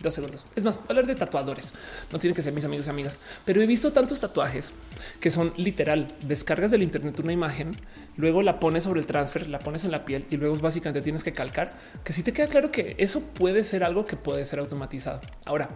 Dos 0.00 0.14
segundos. 0.14 0.46
Es 0.56 0.64
más, 0.64 0.78
hablar 0.88 1.06
de 1.06 1.14
tatuadores. 1.14 1.74
No 2.10 2.18
tienen 2.18 2.34
que 2.34 2.40
ser 2.40 2.54
mis 2.54 2.64
amigos 2.64 2.86
y 2.86 2.90
amigas, 2.90 3.18
pero 3.44 3.60
he 3.60 3.66
visto 3.66 3.92
tantos 3.92 4.18
tatuajes 4.20 4.72
que 5.20 5.30
son 5.30 5.52
literal. 5.58 6.08
Descargas 6.26 6.70
del 6.70 6.82
Internet 6.82 7.20
una 7.20 7.34
imagen, 7.34 7.78
luego 8.16 8.40
la 8.40 8.60
pones 8.60 8.84
sobre 8.84 9.00
el 9.00 9.06
transfer, 9.06 9.46
la 9.48 9.58
pones 9.58 9.84
en 9.84 9.90
la 9.90 10.06
piel 10.06 10.26
y 10.30 10.38
luego 10.38 10.56
básicamente 10.56 11.02
tienes 11.02 11.22
que 11.22 11.34
calcar. 11.34 11.76
Que 12.02 12.14
si 12.14 12.22
te 12.22 12.32
queda 12.32 12.46
claro 12.46 12.72
que 12.72 12.94
eso 12.96 13.20
puede 13.20 13.62
ser 13.62 13.84
algo 13.84 14.06
que 14.06 14.16
puede 14.16 14.46
ser 14.46 14.60
automatizado. 14.60 15.20
Ahora, 15.44 15.68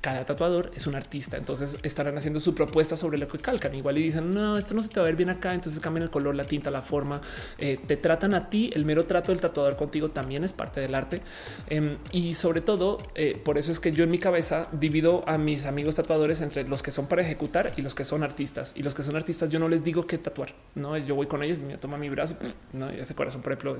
cada 0.00 0.24
tatuador 0.24 0.70
es 0.74 0.86
un 0.86 0.94
artista, 0.94 1.36
entonces 1.36 1.78
estarán 1.82 2.16
haciendo 2.16 2.40
su 2.40 2.54
propuesta 2.54 2.96
sobre 2.96 3.18
lo 3.18 3.28
que 3.28 3.38
calcan. 3.38 3.74
Igual 3.74 3.98
y 3.98 4.02
dicen, 4.02 4.32
no, 4.32 4.56
esto 4.56 4.74
no 4.74 4.82
se 4.82 4.88
te 4.88 4.98
va 4.98 5.02
a 5.02 5.06
ver 5.06 5.16
bien 5.16 5.28
acá, 5.28 5.52
entonces 5.52 5.78
cambian 5.80 6.04
el 6.04 6.10
color, 6.10 6.34
la 6.34 6.46
tinta, 6.46 6.70
la 6.70 6.80
forma, 6.80 7.20
eh, 7.58 7.78
te 7.86 7.96
tratan 7.98 8.32
a 8.34 8.48
ti, 8.48 8.70
el 8.74 8.84
mero 8.86 9.04
trato 9.04 9.32
del 9.32 9.40
tatuador 9.40 9.76
contigo 9.76 10.10
también 10.10 10.42
es 10.42 10.54
parte 10.54 10.80
del 10.80 10.94
arte. 10.94 11.20
Em, 11.66 11.98
y 12.12 12.34
sobre 12.34 12.62
todo, 12.62 12.98
eh, 13.14 13.40
por 13.44 13.58
eso 13.58 13.70
es 13.72 13.80
que 13.80 13.92
yo 13.92 14.04
en 14.04 14.10
mi 14.10 14.18
cabeza 14.18 14.68
divido 14.72 15.22
a 15.28 15.36
mis 15.36 15.66
amigos 15.66 15.96
tatuadores 15.96 16.40
entre 16.40 16.64
los 16.64 16.82
que 16.82 16.92
son 16.92 17.06
para 17.06 17.20
ejecutar 17.22 17.74
y 17.76 17.82
los 17.82 17.94
que 17.94 18.04
son 18.04 18.22
artistas. 18.22 18.72
Y 18.76 18.82
los 18.82 18.94
que 18.94 19.02
son 19.02 19.16
artistas 19.16 19.50
yo 19.50 19.58
no 19.58 19.68
les 19.68 19.84
digo 19.84 20.06
qué 20.06 20.16
tatuar, 20.16 20.54
no, 20.74 20.96
yo 20.96 21.14
voy 21.14 21.26
con 21.26 21.42
ellos, 21.42 21.60
me 21.60 21.76
toma 21.76 21.98
mi 21.98 22.08
brazo, 22.08 22.36
no, 22.72 22.90
y 22.90 23.00
ese 23.00 23.14
corazón, 23.14 23.42
por 23.42 23.52
ejemplo, 23.52 23.76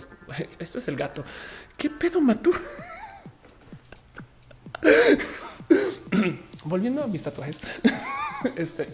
esto 0.59 0.79
es 0.79 0.89
el 0.89 0.97
gato. 0.97 1.25
¿Qué 1.79 1.89
pedo, 1.89 2.21
Matú? 2.21 2.53
Volviendo 6.65 7.03
a 7.03 7.07
mis 7.07 7.23
tatuajes, 7.23 7.61
este, 8.57 8.89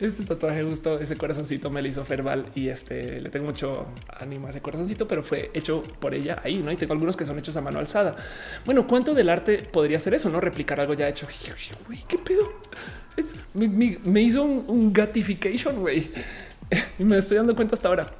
este 0.00 0.24
tatuaje 0.24 0.62
justo 0.62 0.98
ese 1.00 1.16
corazoncito 1.16 1.70
me 1.70 1.80
lo 1.80 1.88
hizo 1.88 2.04
Ferbal 2.04 2.46
y 2.54 2.68
este 2.68 3.20
le 3.20 3.30
tengo 3.30 3.46
mucho 3.46 3.86
ánimo 4.18 4.46
a 4.46 4.50
ese 4.50 4.60
corazoncito, 4.60 5.08
pero 5.08 5.22
fue 5.22 5.50
hecho 5.54 5.82
por 5.98 6.14
ella 6.14 6.40
ahí, 6.44 6.58
no? 6.58 6.70
Y 6.70 6.76
tengo 6.76 6.92
algunos 6.92 7.16
que 7.16 7.24
son 7.24 7.38
hechos 7.38 7.56
a 7.56 7.60
mano 7.60 7.78
alzada. 7.78 8.16
Bueno, 8.64 8.86
¿cuánto 8.86 9.14
del 9.14 9.30
arte 9.30 9.58
podría 9.58 9.98
ser 9.98 10.14
eso? 10.14 10.28
No 10.28 10.40
replicar 10.40 10.80
algo 10.80 10.94
ya 10.94 11.08
hecho. 11.08 11.26
qué 12.06 12.18
pedo. 12.18 12.52
me, 13.54 14.20
hizo 14.20 14.42
un, 14.42 14.64
un 14.68 14.92
gatification, 14.92 15.80
güey. 15.80 16.10
Y 17.00 17.04
me 17.04 17.16
estoy 17.16 17.38
dando 17.38 17.56
cuenta 17.56 17.74
hasta 17.74 17.88
ahora. 17.88 18.12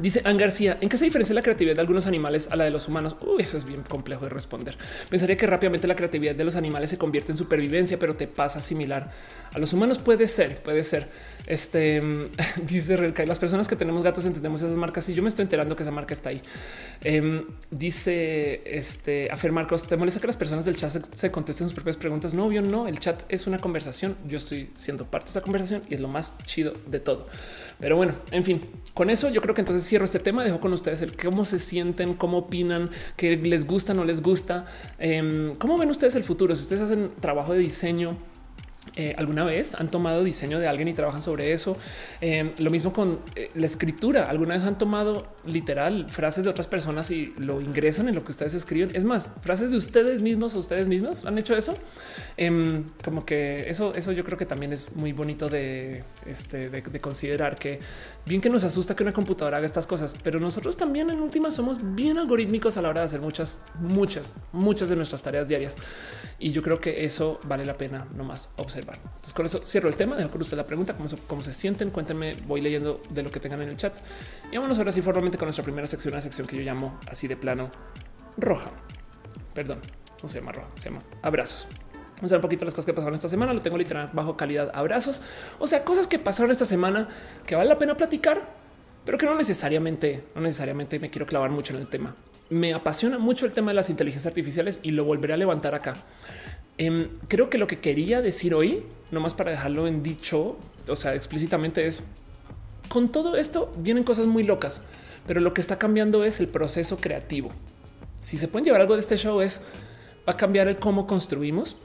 Dice 0.00 0.22
Ann 0.24 0.36
García, 0.36 0.78
¿en 0.80 0.88
qué 0.88 0.96
se 0.96 1.04
diferencia 1.04 1.34
la 1.34 1.42
creatividad 1.42 1.74
de 1.74 1.80
algunos 1.80 2.06
animales 2.06 2.48
a 2.50 2.56
la 2.56 2.64
de 2.64 2.70
los 2.70 2.86
humanos? 2.88 3.16
Uy, 3.20 3.42
eso 3.42 3.56
es 3.56 3.64
bien 3.64 3.82
complejo 3.82 4.24
de 4.24 4.30
responder. 4.30 4.76
Pensaría 5.10 5.36
que 5.36 5.46
rápidamente 5.46 5.86
la 5.86 5.96
creatividad 5.96 6.34
de 6.34 6.44
los 6.44 6.56
animales 6.56 6.90
se 6.90 6.98
convierte 6.98 7.32
en 7.32 7.38
supervivencia, 7.38 7.98
pero 7.98 8.14
te 8.14 8.26
pasa 8.26 8.60
similar 8.60 9.10
a 9.52 9.58
los 9.58 9.72
humanos. 9.72 9.98
Puede 9.98 10.26
ser, 10.26 10.62
puede 10.62 10.84
ser. 10.84 11.08
Este 11.46 12.02
dice 12.66 12.96
Relca, 12.96 13.24
las 13.26 13.38
personas 13.38 13.66
que 13.66 13.76
tenemos 13.76 14.02
gatos 14.02 14.24
entendemos 14.26 14.62
esas 14.62 14.76
marcas 14.76 15.08
y 15.08 15.14
yo 15.14 15.22
me 15.22 15.28
estoy 15.28 15.44
enterando 15.44 15.74
que 15.74 15.82
esa 15.82 15.92
marca 15.92 16.14
está 16.14 16.30
ahí. 16.30 16.40
Em, 17.00 17.44
dice 17.70 18.62
este 18.64 19.30
Afer 19.30 19.52
Marcos, 19.52 19.86
¿te 19.86 19.96
molesta 19.96 20.20
que 20.20 20.26
las 20.26 20.36
personas 20.36 20.64
del 20.64 20.76
chat 20.76 21.04
se, 21.12 21.30
contesten 21.30 21.68
sus 21.68 21.74
propias 21.74 21.96
preguntas? 21.96 22.34
No, 22.34 22.46
obvio, 22.46 22.62
no. 22.62 22.86
El 22.86 23.00
chat 23.00 23.22
es 23.28 23.46
una 23.46 23.60
conversación. 23.60 24.16
Yo 24.26 24.36
estoy 24.36 24.70
siendo 24.76 25.06
parte 25.06 25.26
de 25.26 25.30
esa 25.30 25.40
conversación 25.40 25.82
y 25.88 25.94
es 25.94 26.00
lo 26.00 26.08
más 26.08 26.32
chido 26.44 26.74
de 26.86 27.00
todo. 27.00 27.26
Pero 27.80 27.96
bueno, 27.96 28.14
en 28.32 28.42
fin, 28.44 28.62
con 28.94 29.10
eso 29.10 29.30
yo 29.30 29.40
creo 29.40 29.54
que 29.54 29.60
entonces 29.60 29.86
cierro 29.86 30.04
este 30.04 30.18
tema. 30.18 30.44
Dejo 30.44 30.60
con 30.60 30.72
ustedes 30.72 31.02
el 31.02 31.16
cómo 31.16 31.44
se 31.44 31.58
sienten, 31.58 32.14
cómo 32.14 32.38
opinan, 32.38 32.90
qué 33.16 33.36
les 33.36 33.64
gusta, 33.66 33.94
no 33.94 34.04
les 34.04 34.20
gusta, 34.20 34.66
em, 34.98 35.54
cómo 35.56 35.78
ven 35.78 35.90
ustedes 35.90 36.16
el 36.16 36.24
futuro. 36.24 36.56
Si 36.56 36.62
ustedes 36.62 36.82
hacen 36.82 37.12
trabajo 37.20 37.52
de 37.52 37.60
diseño, 37.60 38.16
eh, 38.98 39.14
alguna 39.16 39.44
vez 39.44 39.76
han 39.76 39.88
tomado 39.88 40.24
diseño 40.24 40.58
de 40.58 40.66
alguien 40.66 40.88
y 40.88 40.92
trabajan 40.92 41.22
sobre 41.22 41.52
eso. 41.52 41.76
Eh, 42.20 42.52
lo 42.58 42.68
mismo 42.68 42.92
con 42.92 43.20
eh, 43.36 43.48
la 43.54 43.66
escritura. 43.66 44.28
Alguna 44.28 44.54
vez 44.54 44.64
han 44.64 44.76
tomado 44.76 45.28
literal 45.46 46.10
frases 46.10 46.42
de 46.42 46.50
otras 46.50 46.66
personas 46.66 47.12
y 47.12 47.32
lo 47.38 47.60
ingresan 47.60 48.08
en 48.08 48.16
lo 48.16 48.24
que 48.24 48.32
ustedes 48.32 48.54
escriben. 48.54 48.90
Es 48.96 49.04
más, 49.04 49.30
frases 49.40 49.70
de 49.70 49.76
ustedes 49.76 50.20
mismos 50.20 50.52
o 50.54 50.58
ustedes 50.58 50.88
mismos 50.88 51.24
han 51.24 51.38
hecho 51.38 51.54
eso. 51.54 51.78
Em, 52.36 52.86
como 53.04 53.24
que 53.24 53.70
eso, 53.70 53.94
eso 53.94 54.10
yo 54.10 54.24
creo 54.24 54.36
que 54.36 54.46
también 54.46 54.72
es 54.72 54.96
muy 54.96 55.12
bonito 55.12 55.48
de, 55.48 56.02
este, 56.26 56.68
de, 56.68 57.00
considerar 57.00 57.56
que 57.56 57.78
bien 58.26 58.40
que 58.40 58.50
nos 58.50 58.64
asusta 58.64 58.94
que 58.94 59.02
una 59.02 59.12
computadora 59.12 59.56
haga 59.56 59.66
estas 59.66 59.86
cosas, 59.86 60.14
pero 60.22 60.38
nosotros 60.38 60.76
también 60.76 61.10
en 61.10 61.20
última 61.20 61.50
somos 61.50 61.78
bien 61.94 62.18
algorítmicos 62.18 62.76
a 62.76 62.82
la 62.82 62.90
hora 62.90 63.00
de 63.00 63.06
hacer 63.06 63.20
muchas, 63.20 63.60
muchas, 63.80 64.34
muchas 64.52 64.88
de 64.88 64.96
nuestras 64.96 65.22
tareas 65.22 65.48
diarias. 65.48 65.76
Y 66.38 66.52
yo 66.52 66.62
creo 66.62 66.80
que 66.80 67.04
eso 67.04 67.40
vale 67.44 67.64
la 67.64 67.76
pena 67.76 68.06
nomás 68.14 68.50
observar. 68.56 68.96
Entonces, 69.02 69.32
con 69.32 69.46
eso 69.46 69.64
cierro 69.64 69.88
el 69.88 69.96
tema. 69.96 70.16
Dejo 70.16 70.30
con 70.30 70.42
usted 70.42 70.56
la 70.56 70.66
pregunta, 70.66 70.94
cómo, 70.94 71.08
cómo 71.26 71.42
se 71.42 71.52
sienten. 71.52 71.90
Cuéntenme, 71.90 72.34
voy 72.46 72.60
leyendo 72.60 73.00
de 73.10 73.22
lo 73.22 73.30
que 73.30 73.40
tengan 73.40 73.62
en 73.62 73.70
el 73.70 73.76
chat. 73.76 73.94
Y 74.52 74.56
vámonos 74.56 74.78
ahora 74.78 74.92
sí 74.92 75.02
formalmente 75.02 75.38
con 75.38 75.46
nuestra 75.46 75.64
primera 75.64 75.86
sección, 75.86 76.14
una 76.14 76.20
sección 76.20 76.46
que 76.46 76.56
yo 76.56 76.62
llamo 76.62 76.98
así 77.06 77.28
de 77.28 77.36
plano 77.36 77.70
roja. 78.36 78.70
Perdón, 79.54 79.80
no 80.22 80.28
se 80.28 80.40
llama 80.40 80.52
roja, 80.52 80.68
se 80.78 80.90
llama 80.90 81.02
abrazos. 81.22 81.66
Vamos 82.18 82.32
a 82.32 82.34
ver 82.34 82.38
un 82.38 82.42
poquito 82.42 82.64
las 82.64 82.74
cosas 82.74 82.86
que 82.86 82.92
pasaron 82.92 83.14
esta 83.14 83.28
semana. 83.28 83.54
Lo 83.54 83.62
tengo 83.62 83.78
literal 83.78 84.10
bajo 84.12 84.36
calidad 84.36 84.70
abrazos. 84.74 85.22
O 85.58 85.66
sea, 85.66 85.84
cosas 85.84 86.06
que 86.06 86.18
pasaron 86.18 86.50
esta 86.50 86.64
semana 86.64 87.08
que 87.46 87.54
vale 87.54 87.68
la 87.68 87.78
pena 87.78 87.96
platicar, 87.96 88.40
pero 89.04 89.18
que 89.18 89.26
no 89.26 89.34
necesariamente, 89.34 90.24
no 90.34 90.40
necesariamente 90.40 90.98
me 90.98 91.10
quiero 91.10 91.26
clavar 91.26 91.50
mucho 91.50 91.72
en 91.74 91.80
el 91.80 91.86
tema. 91.86 92.14
Me 92.50 92.74
apasiona 92.74 93.18
mucho 93.18 93.46
el 93.46 93.52
tema 93.52 93.70
de 93.70 93.76
las 93.76 93.88
inteligencias 93.88 94.26
artificiales 94.26 94.80
y 94.82 94.90
lo 94.90 95.04
volveré 95.04 95.34
a 95.34 95.36
levantar 95.36 95.74
acá. 95.74 95.94
Em, 96.76 97.08
creo 97.28 97.50
que 97.50 97.58
lo 97.58 97.66
que 97.66 97.80
quería 97.80 98.20
decir 98.20 98.54
hoy, 98.54 98.84
nomás 99.10 99.34
para 99.34 99.50
dejarlo 99.50 99.86
en 99.86 100.02
dicho, 100.02 100.56
o 100.88 100.96
sea, 100.96 101.14
explícitamente 101.14 101.86
es 101.86 102.04
con 102.88 103.10
todo 103.10 103.36
esto 103.36 103.72
vienen 103.76 104.04
cosas 104.04 104.26
muy 104.26 104.42
locas, 104.42 104.80
pero 105.26 105.40
lo 105.40 105.52
que 105.54 105.60
está 105.60 105.78
cambiando 105.78 106.24
es 106.24 106.40
el 106.40 106.48
proceso 106.48 106.98
creativo. 106.98 107.50
Si 108.20 108.38
se 108.38 108.48
pueden 108.48 108.64
llevar 108.64 108.80
algo 108.80 108.94
de 108.94 109.00
este 109.00 109.16
show 109.16 109.40
es 109.40 109.60
va 110.26 110.32
a 110.32 110.36
cambiar 110.36 110.68
el 110.68 110.76
cómo 110.76 111.06
construimos, 111.06 111.76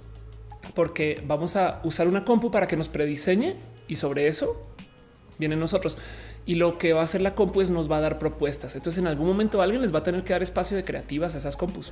porque 0.76 1.24
vamos 1.26 1.56
a 1.56 1.82
usar 1.84 2.08
una 2.08 2.24
compu 2.24 2.52
para 2.52 2.68
que 2.68 2.78
nos 2.78 2.90
prediseñe 2.90 3.56
y 3.88 3.96
sobre 3.96 4.28
eso 4.28 4.62
vienen 5.38 5.60
nosotros. 5.60 5.98
Y 6.46 6.56
lo 6.56 6.78
que 6.78 6.94
va 6.94 7.02
a 7.02 7.04
hacer 7.04 7.22
la 7.22 7.36
compu 7.36 7.62
es 7.62 7.70
nos 7.70 7.90
va 7.90 7.98
a 7.98 8.02
dar 8.02 8.20
propuestas. 8.20 8.76
Entonces 8.76 9.00
en 9.02 9.08
algún 9.08 9.28
momento 9.28 9.62
alguien 9.62 9.82
les 9.82 9.94
va 9.94 10.00
a 10.00 10.04
tener 10.04 10.24
que 10.24 10.34
dar 10.34 10.42
espacio 10.42 10.76
de 10.76 10.84
creativas 10.84 11.36
a 11.36 11.38
esas 11.38 11.56
compus. 11.56 11.92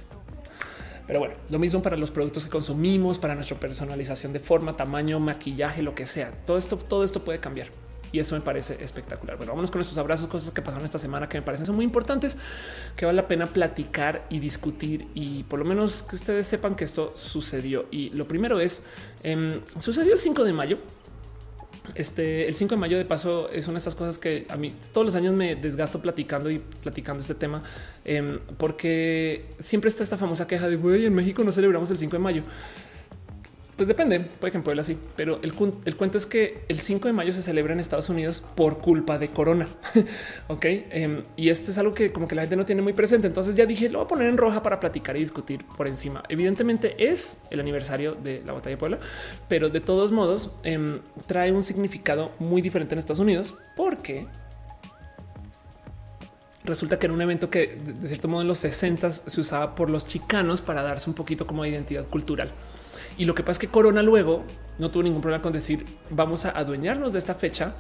Pero 1.08 1.20
bueno, 1.20 1.36
lo 1.50 1.60
mismo 1.60 1.82
para 1.82 1.98
los 1.98 2.12
productos 2.12 2.46
que 2.46 2.52
consumimos, 2.52 3.18
para 3.18 3.36
nuestra 3.36 3.60
personalización 3.60 4.34
de 4.34 4.40
forma, 4.40 4.78
tamaño, 4.78 5.20
maquillaje, 5.20 5.82
lo 5.82 5.96
que 5.96 6.06
sea. 6.06 6.32
Todo 6.46 6.58
esto, 6.58 6.78
todo 6.78 7.04
esto 7.04 7.24
puede 7.24 7.40
cambiar. 7.40 7.68
Y 8.12 8.20
eso 8.20 8.36
me 8.36 8.42
parece 8.42 8.84
espectacular. 8.84 9.38
Bueno, 9.38 9.52
vámonos 9.52 9.72
con 9.72 9.82
estos 9.82 9.98
abrazos, 9.98 10.28
cosas 10.28 10.52
que 10.52 10.62
pasaron 10.62 10.86
esta 10.86 11.00
semana 11.00 11.30
que 11.30 11.38
me 11.38 11.44
parecen 11.44 11.66
son 11.66 11.76
muy 11.76 11.86
importantes, 11.86 12.38
que 12.96 13.06
vale 13.06 13.16
la 13.16 13.28
pena 13.28 13.48
platicar 13.48 14.22
y 14.30 14.40
discutir 14.40 15.08
y 15.14 15.44
por 15.44 15.60
lo 15.60 15.66
menos 15.66 16.04
que 16.04 16.16
ustedes 16.16 16.48
sepan 16.48 16.76
que 16.76 16.84
esto 16.84 17.12
sucedió. 17.16 17.86
Y 17.92 18.10
lo 18.12 18.28
primero 18.28 18.60
es, 18.60 18.84
em, 19.24 19.62
sucedió 19.80 20.14
el 20.14 20.20
5 20.20 20.44
de 20.44 20.54
mayo, 20.54 20.78
este, 21.96 22.48
el 22.48 22.56
5 22.56 22.76
de 22.76 22.80
mayo 22.80 22.98
de 22.98 23.06
paso 23.06 23.50
es 23.50 23.68
una 23.68 23.74
de 23.74 23.80
estas 23.80 23.96
cosas 23.96 24.20
que 24.20 24.46
a 24.50 24.56
mí 24.56 24.74
todos 24.94 25.06
los 25.06 25.16
años 25.16 25.34
me 25.34 25.56
desgasto 25.56 26.02
platicando 26.02 26.50
y 26.52 26.60
platicando 26.60 27.22
este 27.22 27.36
tema, 27.36 27.64
em, 28.06 28.40
porque 28.58 29.46
siempre 29.60 29.90
está 29.90 30.04
esta 30.04 30.18
famosa 30.18 30.48
queja 30.48 30.70
de 30.70 30.76
güey, 30.76 31.06
en 31.06 31.16
México 31.16 31.44
no 31.44 31.52
celebramos 31.52 31.90
el 31.90 31.98
5 31.98 32.16
de 32.16 32.20
mayo. 32.20 32.44
Pues 33.82 33.88
depende, 33.88 34.20
puede 34.20 34.52
que 34.52 34.58
en 34.60 34.64
Puebla 34.64 34.84
sí, 34.84 34.96
pero 35.16 35.40
el, 35.42 35.54
cuento 35.56 36.16
es 36.16 36.28
que 36.28 36.66
el 36.68 36.80
5 36.80 37.08
de 37.08 37.14
mayo 37.14 37.34
se 37.34 37.42
celebra 37.42 37.74
en 37.74 37.80
Estados 37.80 38.10
Unidos 38.10 38.44
por 38.54 38.78
culpa 38.78 39.18
de 39.18 39.32
Corona. 39.32 39.68
ok. 40.50 40.66
Em, 40.66 41.24
y 41.36 41.50
esto 41.50 41.72
es 41.72 41.80
algo 41.80 41.92
que 41.92 42.12
como 42.12 42.28
que 42.28 42.36
la 42.36 42.44
gente 42.44 42.56
no 42.58 42.64
tiene 42.64 42.84
muy 42.84 42.94
presente. 42.94 43.26
Entonces 43.26 43.56
ya 43.56 43.66
dije, 43.66 43.90
lo 43.90 43.98
voy 43.98 44.06
a 44.06 44.08
poner 44.08 44.28
en 44.28 44.38
roja 44.38 44.62
para 44.62 44.80
platicar 44.80 45.18
y 45.18 45.22
discutir 45.22 45.66
por 45.66 45.88
encima. 45.88 46.22
Evidentemente 46.30 46.94
es 47.00 47.40
el 47.50 47.60
aniversario 47.60 48.14
de 48.14 48.44
la 48.46 48.54
batalla 48.54 48.76
de 48.76 48.78
Puebla, 48.78 49.00
pero 49.48 49.70
de 49.70 49.82
todos 49.82 50.12
modos 50.12 50.52
em, 50.62 51.00
trae 51.26 51.52
un 51.52 51.64
significado 51.64 52.32
muy 52.38 52.62
diferente 52.62 52.94
en 52.94 53.00
Estados 53.00 53.20
Unidos 53.20 53.56
porque 53.76 54.28
resulta 56.66 57.00
que 57.00 57.08
era 57.08 57.16
un 57.16 57.22
evento 57.24 57.50
que 57.50 57.80
de 57.84 58.08
cierto 58.08 58.28
modo 58.28 58.44
en 58.44 58.48
los 58.48 58.60
60 58.60 59.12
se 59.12 59.42
usaba 59.42 59.74
por 59.74 59.90
los 59.90 60.06
chicanos 60.06 60.62
para 60.62 60.84
darse 60.84 61.10
un 61.10 61.16
poquito 61.16 61.48
como 61.48 61.66
identidad 61.66 62.06
cultural. 62.06 62.52
Y 63.22 63.26
lo 63.26 63.36
que 63.36 63.44
pasa 63.44 63.52
es 63.52 63.60
que 63.60 63.68
Corona 63.68 64.02
luego 64.02 64.44
no 64.80 64.90
tuvo 64.90 65.04
ningún 65.04 65.22
problema 65.22 65.44
con 65.44 65.54
decir 65.54 65.86
vamos 66.10 66.46
a 66.46 66.58
adueñarnos 66.58 67.14
de 67.14 67.20
esta 67.20 67.36
fecha 67.36 67.76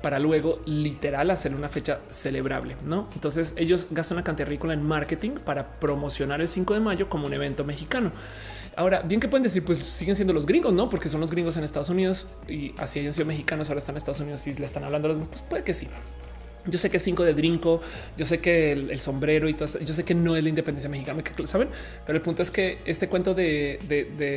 para 0.00 0.20
luego 0.20 0.60
literal 0.66 1.32
hacer 1.32 1.52
una 1.52 1.68
fecha 1.68 1.98
celebrable, 2.10 2.76
¿no? 2.84 3.08
Entonces 3.12 3.54
ellos 3.56 3.88
gastan 3.90 4.18
una 4.18 4.22
cantidad 4.22 4.46
ridícula 4.46 4.72
en 4.72 4.86
marketing 4.86 5.32
para 5.44 5.72
promocionar 5.72 6.40
el 6.40 6.46
5 6.46 6.74
de 6.74 6.80
mayo 6.80 7.08
como 7.08 7.26
un 7.26 7.34
evento 7.34 7.64
mexicano. 7.64 8.12
Ahora, 8.76 9.02
bien 9.02 9.20
que 9.20 9.26
pueden 9.26 9.42
decir, 9.42 9.64
pues 9.64 9.84
siguen 9.84 10.14
siendo 10.14 10.32
los 10.32 10.46
gringos, 10.46 10.72
¿no? 10.72 10.88
Porque 10.88 11.08
son 11.08 11.20
los 11.20 11.30
gringos 11.32 11.56
en 11.56 11.64
Estados 11.64 11.88
Unidos 11.88 12.28
y 12.46 12.72
así 12.78 13.00
hayan 13.00 13.14
sido 13.14 13.26
mexicanos, 13.26 13.70
ahora 13.70 13.78
están 13.78 13.94
en 13.94 13.96
Estados 13.96 14.20
Unidos 14.20 14.46
y 14.46 14.54
le 14.54 14.64
están 14.64 14.84
hablando 14.84 15.08
a 15.08 15.14
los... 15.14 15.26
Pues 15.26 15.42
puede 15.42 15.64
que 15.64 15.74
sí. 15.74 15.88
Yo 16.66 16.78
sé 16.78 16.90
que 16.90 16.98
cinco 16.98 17.24
de 17.24 17.34
Drinco, 17.34 17.80
yo 18.16 18.24
sé 18.24 18.40
que 18.40 18.72
el, 18.72 19.00
sombrero 19.00 19.48
y 19.48 19.54
todo, 19.54 19.68
yo 19.80 19.94
sé 19.94 20.04
que 20.04 20.14
no 20.14 20.34
es 20.36 20.42
la 20.42 20.48
independencia 20.48 20.88
mexicana, 20.88 21.22
saben, 21.44 21.68
pero 22.06 22.16
el 22.16 22.22
punto 22.22 22.42
es 22.42 22.50
que 22.50 22.78
este 22.86 23.08
cuento 23.08 23.34
de, 23.34 23.78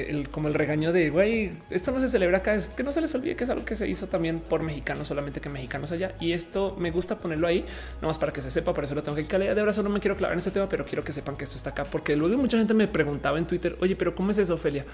el, 0.09 0.29
como 0.29 0.49
el 0.49 0.53
regaño 0.53 0.91
de 0.91 1.09
güey, 1.09 1.51
esto 1.69 1.91
no 1.91 1.99
se 1.99 2.07
celebra 2.09 2.39
acá, 2.39 2.55
es 2.55 2.69
que 2.69 2.83
no 2.83 2.91
se 2.91 2.99
les 2.99 3.13
olvide 3.15 3.35
que 3.35 3.45
es 3.45 3.49
algo 3.49 3.63
que 3.63 3.75
se 3.75 3.87
hizo 3.87 4.07
también 4.07 4.39
por 4.39 4.61
mexicanos, 4.63 5.07
solamente 5.07 5.39
que 5.39 5.49
mexicanos 5.49 5.91
allá. 5.91 6.13
Y 6.19 6.33
esto 6.33 6.75
me 6.77 6.91
gusta 6.91 7.17
ponerlo 7.17 7.47
ahí, 7.47 7.65
nomás 8.01 8.17
para 8.17 8.33
que 8.33 8.41
se 8.41 8.51
sepa. 8.51 8.73
Por 8.73 8.83
eso 8.83 8.95
lo 8.95 9.03
tengo 9.03 9.15
que 9.15 9.25
calidad 9.25 9.55
de 9.55 9.61
abrazo. 9.61 9.83
No 9.83 9.89
me 9.89 9.99
quiero 9.99 10.17
clavar 10.17 10.33
en 10.33 10.39
este 10.39 10.51
tema, 10.51 10.67
pero 10.67 10.85
quiero 10.85 11.03
que 11.03 11.13
sepan 11.13 11.37
que 11.37 11.45
esto 11.45 11.55
está 11.55 11.69
acá, 11.69 11.85
porque 11.85 12.15
luego 12.15 12.35
mucha 12.37 12.57
gente 12.57 12.73
me 12.73 12.87
preguntaba 12.87 13.37
en 13.37 13.47
Twitter, 13.47 13.77
oye, 13.79 13.95
pero 13.95 14.15
cómo 14.15 14.31
es 14.31 14.37
eso, 14.37 14.55
Ophelia? 14.55 14.85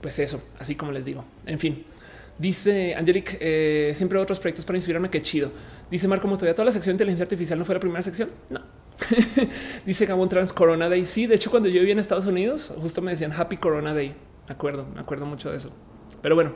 Pues 0.00 0.18
eso, 0.18 0.42
así 0.58 0.74
como 0.74 0.92
les 0.92 1.04
digo. 1.04 1.24
En 1.46 1.58
fin, 1.58 1.84
Dice 2.38 2.94
Angelic, 2.94 3.36
eh, 3.40 3.92
siempre 3.94 4.18
otros 4.18 4.40
proyectos 4.40 4.64
para 4.64 4.76
inspirarme. 4.76 5.10
Qué 5.10 5.22
chido. 5.22 5.52
Dice 5.92 6.08
Marco 6.08 6.26
todavía 6.26 6.54
toda 6.54 6.64
la 6.64 6.72
sección 6.72 6.96
de 6.96 7.02
inteligencia 7.02 7.24
artificial 7.24 7.58
no 7.58 7.66
fue 7.66 7.74
la 7.74 7.80
primera 7.80 8.00
sección. 8.00 8.30
No. 8.48 8.62
Dice 9.84 10.06
Gabón 10.06 10.26
Trans 10.30 10.54
Corona 10.54 10.88
Day. 10.88 11.04
Sí, 11.04 11.26
de 11.26 11.34
hecho, 11.34 11.50
cuando 11.50 11.68
yo 11.68 11.80
vivía 11.80 11.92
en 11.92 11.98
Estados 11.98 12.24
Unidos, 12.24 12.72
justo 12.80 13.02
me 13.02 13.10
decían 13.10 13.30
Happy 13.30 13.58
Corona 13.58 13.92
Day. 13.92 14.14
Me 14.48 14.54
acuerdo, 14.54 14.86
me 14.94 15.02
acuerdo 15.02 15.26
mucho 15.26 15.50
de 15.50 15.58
eso. 15.58 15.70
Pero 16.22 16.34
bueno, 16.34 16.54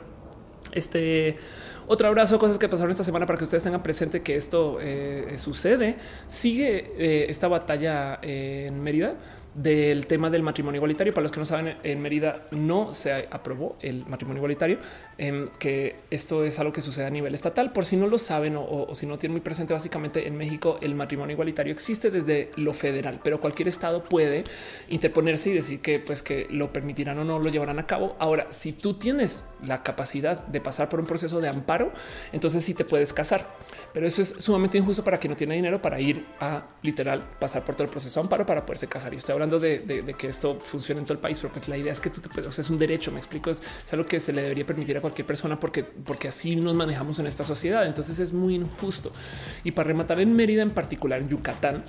este 0.71 1.37
otro 1.85 2.07
abrazo, 2.07 2.39
cosas 2.39 2.57
que 2.57 2.67
pasaron 2.67 2.89
esta 2.89 3.03
semana 3.03 3.27
para 3.27 3.37
que 3.37 3.43
ustedes 3.43 3.61
tengan 3.61 3.83
presente 3.83 4.23
que 4.23 4.35
esto 4.35 4.79
eh, 4.81 5.35
sucede. 5.37 5.97
Sigue 6.27 6.93
eh, 6.97 7.27
esta 7.29 7.47
batalla 7.47 8.17
en 8.23 8.81
Mérida 8.81 9.17
del 9.53 10.05
tema 10.05 10.29
del 10.29 10.43
matrimonio 10.43 10.79
igualitario. 10.79 11.13
Para 11.13 11.23
los 11.23 11.31
que 11.31 11.39
no 11.39 11.45
saben, 11.45 11.77
en 11.83 12.01
Mérida 12.01 12.47
no 12.51 12.91
se 12.91 13.27
aprobó 13.29 13.77
el 13.81 14.03
matrimonio 14.07 14.39
igualitario, 14.39 14.79
em, 15.17 15.49
que 15.59 15.95
esto 16.11 16.43
es 16.43 16.59
algo 16.59 16.73
que 16.73 16.81
sucede 16.81 17.05
a 17.05 17.09
nivel 17.09 17.33
estatal. 17.35 17.71
Por 17.71 17.85
si 17.85 17.95
no 17.95 18.07
lo 18.07 18.17
saben 18.17 18.55
o, 18.57 18.93
si 18.95 19.05
no 19.05 19.17
tienen 19.17 19.33
muy 19.33 19.41
presente, 19.41 19.73
básicamente 19.73 20.27
en 20.27 20.35
México 20.35 20.77
el 20.81 20.95
matrimonio 20.95 21.33
igualitario 21.33 21.73
existe 21.73 22.11
desde 22.11 22.51
lo 22.55 22.73
federal, 22.73 23.19
pero 23.23 23.39
cualquier 23.39 23.67
estado 23.67 24.03
puede 24.03 24.43
interponerse 24.89 25.49
y 25.49 25.53
decir 25.53 25.81
que 25.81 25.99
pues 25.99 26.23
que 26.23 26.47
lo 26.49 26.71
permitirán 26.71 27.19
o 27.19 27.23
no 27.23 27.39
lo 27.39 27.49
llevarán 27.49 27.79
a 27.79 27.87
cabo. 27.87 28.15
Ahora, 28.19 28.47
si 28.51 28.73
tú 28.73 28.95
tienes 28.95 29.45
la 29.63 29.83
capacidad 29.83 30.45
de 30.47 30.61
pasar 30.61 30.89
por 30.89 30.99
un 30.99 31.05
proceso 31.05 31.41
de 31.41 31.47
amparo, 31.47 31.91
entonces 32.31 32.63
sí 32.63 32.73
te 32.73 32.85
puedes 32.85 33.13
casar, 33.13 33.47
pero 33.93 34.07
eso 34.07 34.21
es 34.21 34.29
sumamente 34.39 34.77
injusto 34.77 35.03
para 35.03 35.17
quien 35.17 35.31
no 35.31 35.37
tiene 35.37 35.55
dinero 35.55 35.81
para 35.81 35.99
ir 35.99 36.25
a 36.39 36.63
literal 36.81 37.23
pasar 37.39 37.63
por 37.63 37.75
todo 37.75 37.83
el 37.83 37.89
proceso 37.89 38.19
de 38.19 38.25
amparo 38.25 38.45
para 38.45 38.65
poderse 38.65 38.87
casar. 38.87 39.13
Y 39.13 39.17
estoy 39.17 39.33
hablando 39.33 39.59
de, 39.59 40.15
que 40.17 40.27
esto 40.27 40.59
funcione 40.59 40.99
en 40.99 41.05
todo 41.05 41.13
el 41.13 41.19
país, 41.19 41.39
pero 41.39 41.51
pues 41.51 41.67
la 41.67 41.77
idea 41.77 41.91
es 41.91 41.99
que 41.99 42.09
tú 42.09 42.21
te 42.21 42.29
puedes, 42.29 42.47
o 42.47 42.51
sea, 42.51 42.61
es 42.61 42.69
un 42.69 42.77
derecho, 42.77 43.11
me 43.11 43.19
explico, 43.19 43.49
es, 43.49 43.61
algo 43.91 44.05
que 44.05 44.19
se 44.19 44.33
le 44.33 44.41
debería 44.41 44.65
permitir 44.65 44.97
a 44.97 45.01
cualquier 45.07 45.25
persona 45.25 45.59
porque, 45.59 45.83
porque 45.83 46.27
así 46.27 46.55
nos 46.55 46.75
manejamos 46.75 47.17
en 47.19 47.27
esta 47.27 47.43
sociedad. 47.43 47.85
Entonces 47.87 48.19
es 48.19 48.33
muy 48.33 48.55
injusto. 48.55 49.11
Y 49.63 49.71
para 49.71 49.87
rematar 49.87 50.19
en 50.19 50.35
Mérida 50.35 50.61
en 50.61 50.71
particular, 50.71 51.19
en 51.19 51.29
Yucatán, 51.29 51.83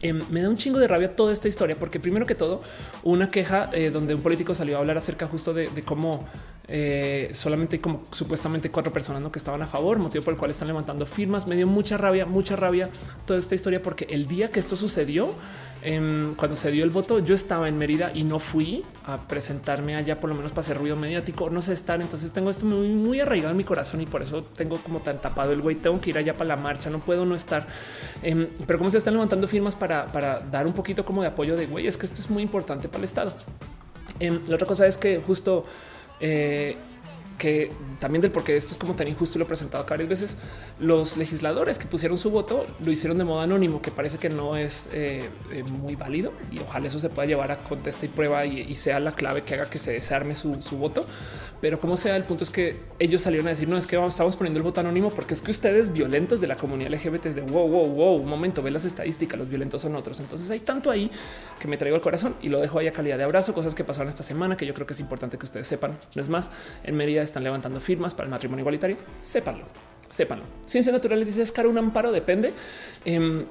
em, 0.00 0.20
me 0.30 0.40
da 0.40 0.48
un 0.48 0.56
chingo 0.56 0.78
de 0.78 0.88
rabia 0.88 1.12
toda 1.12 1.32
esta 1.32 1.48
historia, 1.48 1.76
porque 1.76 2.00
primero 2.00 2.24
que 2.24 2.34
todo, 2.34 2.62
una 3.02 3.30
queja 3.30 3.68
eh, 3.74 3.90
donde 3.90 4.14
un 4.14 4.22
político 4.22 4.54
salió 4.54 4.76
a 4.76 4.80
hablar 4.80 4.96
acerca 4.96 5.26
justo 5.26 5.52
de, 5.52 5.68
cómo 5.84 6.26
eh, 6.68 7.28
solamente 7.32 7.80
como 7.80 8.04
supuestamente 8.10 8.70
cuatro 8.70 8.92
personas 8.92 9.20
¿no? 9.20 9.30
que 9.30 9.38
estaban 9.38 9.60
a 9.60 9.66
favor, 9.66 9.98
motivo 9.98 10.24
por 10.24 10.32
el 10.32 10.38
cual 10.38 10.50
están 10.50 10.68
levantando 10.68 11.04
firmas. 11.04 11.46
Me 11.46 11.56
dio 11.56 11.66
mucha 11.66 11.98
rabia, 11.98 12.24
mucha 12.24 12.56
rabia 12.56 12.88
toda 13.26 13.38
esta 13.38 13.54
historia, 13.54 13.82
porque 13.82 14.06
el 14.08 14.26
día 14.26 14.50
que 14.50 14.60
esto 14.60 14.76
sucedió, 14.76 15.34
Em, 15.82 16.34
cuando 16.34 16.56
se 16.56 16.70
dio 16.70 16.84
el 16.84 16.90
voto, 16.90 17.20
yo 17.20 17.34
estaba 17.34 17.66
en 17.66 17.78
Mérida 17.78 18.12
y 18.14 18.22
no 18.22 18.38
fui 18.38 18.84
a 19.06 19.16
presentarme 19.16 19.96
allá, 19.96 20.20
por 20.20 20.28
lo 20.28 20.36
menos 20.36 20.52
para 20.52 20.60
hacer 20.60 20.76
ruido 20.76 20.94
mediático, 20.94 21.48
no 21.48 21.62
sé 21.62 21.72
estar. 21.72 22.00
Entonces 22.00 22.32
tengo 22.32 22.50
esto 22.50 22.66
muy, 22.66 22.88
muy 22.88 23.20
arraigado 23.20 23.52
en 23.52 23.56
mi 23.56 23.64
corazón 23.64 24.00
y 24.00 24.06
por 24.06 24.20
eso 24.20 24.42
tengo 24.42 24.76
como 24.78 25.00
tan 25.00 25.20
tapado 25.20 25.52
el 25.52 25.62
güey. 25.62 25.76
Tengo 25.76 26.00
que 26.00 26.10
ir 26.10 26.18
allá 26.18 26.34
para 26.34 26.48
la 26.48 26.56
marcha, 26.56 26.90
no 26.90 27.00
puedo 27.00 27.24
no 27.24 27.34
estar. 27.34 27.66
Em, 28.22 28.46
pero 28.66 28.78
como 28.78 28.90
se 28.90 28.98
están 28.98 29.14
levantando 29.14 29.48
firmas 29.48 29.74
para, 29.74 30.06
dar 30.50 30.66
un 30.66 30.74
poquito 30.74 31.04
como 31.04 31.22
de 31.22 31.28
apoyo 31.28 31.56
de 31.56 31.66
güey, 31.66 31.86
es 31.86 31.96
que 31.96 32.06
esto 32.06 32.20
es 32.20 32.28
muy 32.28 32.42
importante 32.42 32.88
para 32.88 32.98
el 32.98 33.04
Estado. 33.04 33.32
Em, 34.18 34.38
la 34.48 34.56
otra 34.56 34.66
cosa 34.66 34.86
es 34.86 34.98
que 34.98 35.18
justo 35.18 35.64
eh, 36.20 36.76
que 37.40 37.70
también 38.00 38.20
del 38.20 38.30
por 38.30 38.44
qué 38.44 38.54
esto 38.54 38.72
es 38.72 38.78
como 38.78 38.94
tan 38.94 39.08
injusto 39.08 39.38
lo 39.38 39.46
he 39.46 39.48
presentado 39.48 39.86
varias 39.88 40.10
veces, 40.10 40.36
los 40.78 41.16
legisladores 41.16 41.78
que 41.78 41.86
pusieron 41.86 42.18
su 42.18 42.30
voto 42.30 42.66
lo 42.84 42.92
hicieron 42.92 43.16
de 43.16 43.24
modo 43.24 43.40
anónimo, 43.40 43.80
que 43.80 43.90
parece 43.90 44.18
que 44.18 44.28
no 44.28 44.58
es 44.58 44.90
eh, 44.92 45.28
eh, 45.50 45.62
muy 45.62 45.96
válido 45.96 46.34
y 46.52 46.58
ojalá 46.58 46.88
eso 46.88 47.00
se 47.00 47.08
pueda 47.08 47.26
llevar 47.26 47.50
a 47.50 47.56
contesta 47.56 48.04
y 48.04 48.08
prueba 48.08 48.44
y, 48.44 48.74
sea 48.74 49.00
la 49.00 49.12
clave 49.12 49.42
que 49.42 49.54
haga 49.54 49.70
que 49.70 49.78
se 49.78 49.92
desarme 49.92 50.34
su, 50.34 50.56
voto. 50.76 51.06
Pero 51.60 51.78
como 51.78 51.96
sea, 51.96 52.16
el 52.16 52.24
punto 52.24 52.44
es 52.44 52.50
que 52.50 52.76
ellos 52.98 53.20
salieron 53.20 53.46
a 53.46 53.50
decir 53.50 53.68
no 53.68 53.76
es 53.76 53.86
que 53.86 54.02
estamos 54.02 54.36
poniendo 54.36 54.58
el 54.58 54.62
voto 54.62 54.80
anónimo 54.80 55.10
porque 55.10 55.34
es 55.34 55.42
que 55.42 55.50
ustedes 55.50 55.92
violentos 55.92 56.40
de 56.40 56.46
la 56.46 56.56
comunidad 56.56 56.90
LGBT 56.92 57.26
es 57.26 57.36
de 57.36 57.42
wow, 57.42 57.68
wow, 57.68 57.86
wow, 57.86 58.16
un 58.16 58.28
momento, 58.28 58.62
ve 58.62 58.70
las 58.70 58.84
estadísticas, 58.84 59.38
los 59.38 59.48
violentos 59.48 59.82
son 59.82 59.94
otros. 59.96 60.20
Entonces 60.20 60.50
hay 60.50 60.60
tanto 60.60 60.90
ahí 60.90 61.10
que 61.58 61.68
me 61.68 61.76
traigo 61.76 61.96
al 61.96 62.02
corazón 62.02 62.34
y 62.42 62.48
lo 62.48 62.60
dejo 62.60 62.78
ahí 62.78 62.86
a 62.86 62.92
calidad 62.92 63.18
de 63.18 63.24
abrazo, 63.24 63.52
cosas 63.52 63.74
que 63.74 63.84
pasaron 63.84 64.08
esta 64.08 64.22
semana 64.22 64.56
que 64.56 64.66
yo 64.66 64.72
creo 64.72 64.86
que 64.86 64.94
es 64.94 65.00
importante 65.00 65.36
que 65.36 65.44
ustedes 65.44 65.66
sepan. 65.66 65.98
No 66.14 66.22
es 66.22 66.28
más, 66.28 66.50
en 66.84 66.96
Mérida 66.96 67.22
están 67.30 67.44
levantando 67.44 67.80
firmas 67.80 68.14
para 68.14 68.26
el 68.26 68.30
matrimonio 68.30 68.62
igualitario. 68.62 68.96
Sépanlo, 69.18 69.64
sépanlo. 70.10 70.44
Ciencias 70.66 70.92
naturales 70.92 71.26
dice 71.26 71.42
es 71.42 71.52
caro 71.52 71.70
un 71.70 71.78
amparo, 71.78 72.12
depende. 72.12 72.52
Em, 73.04 73.44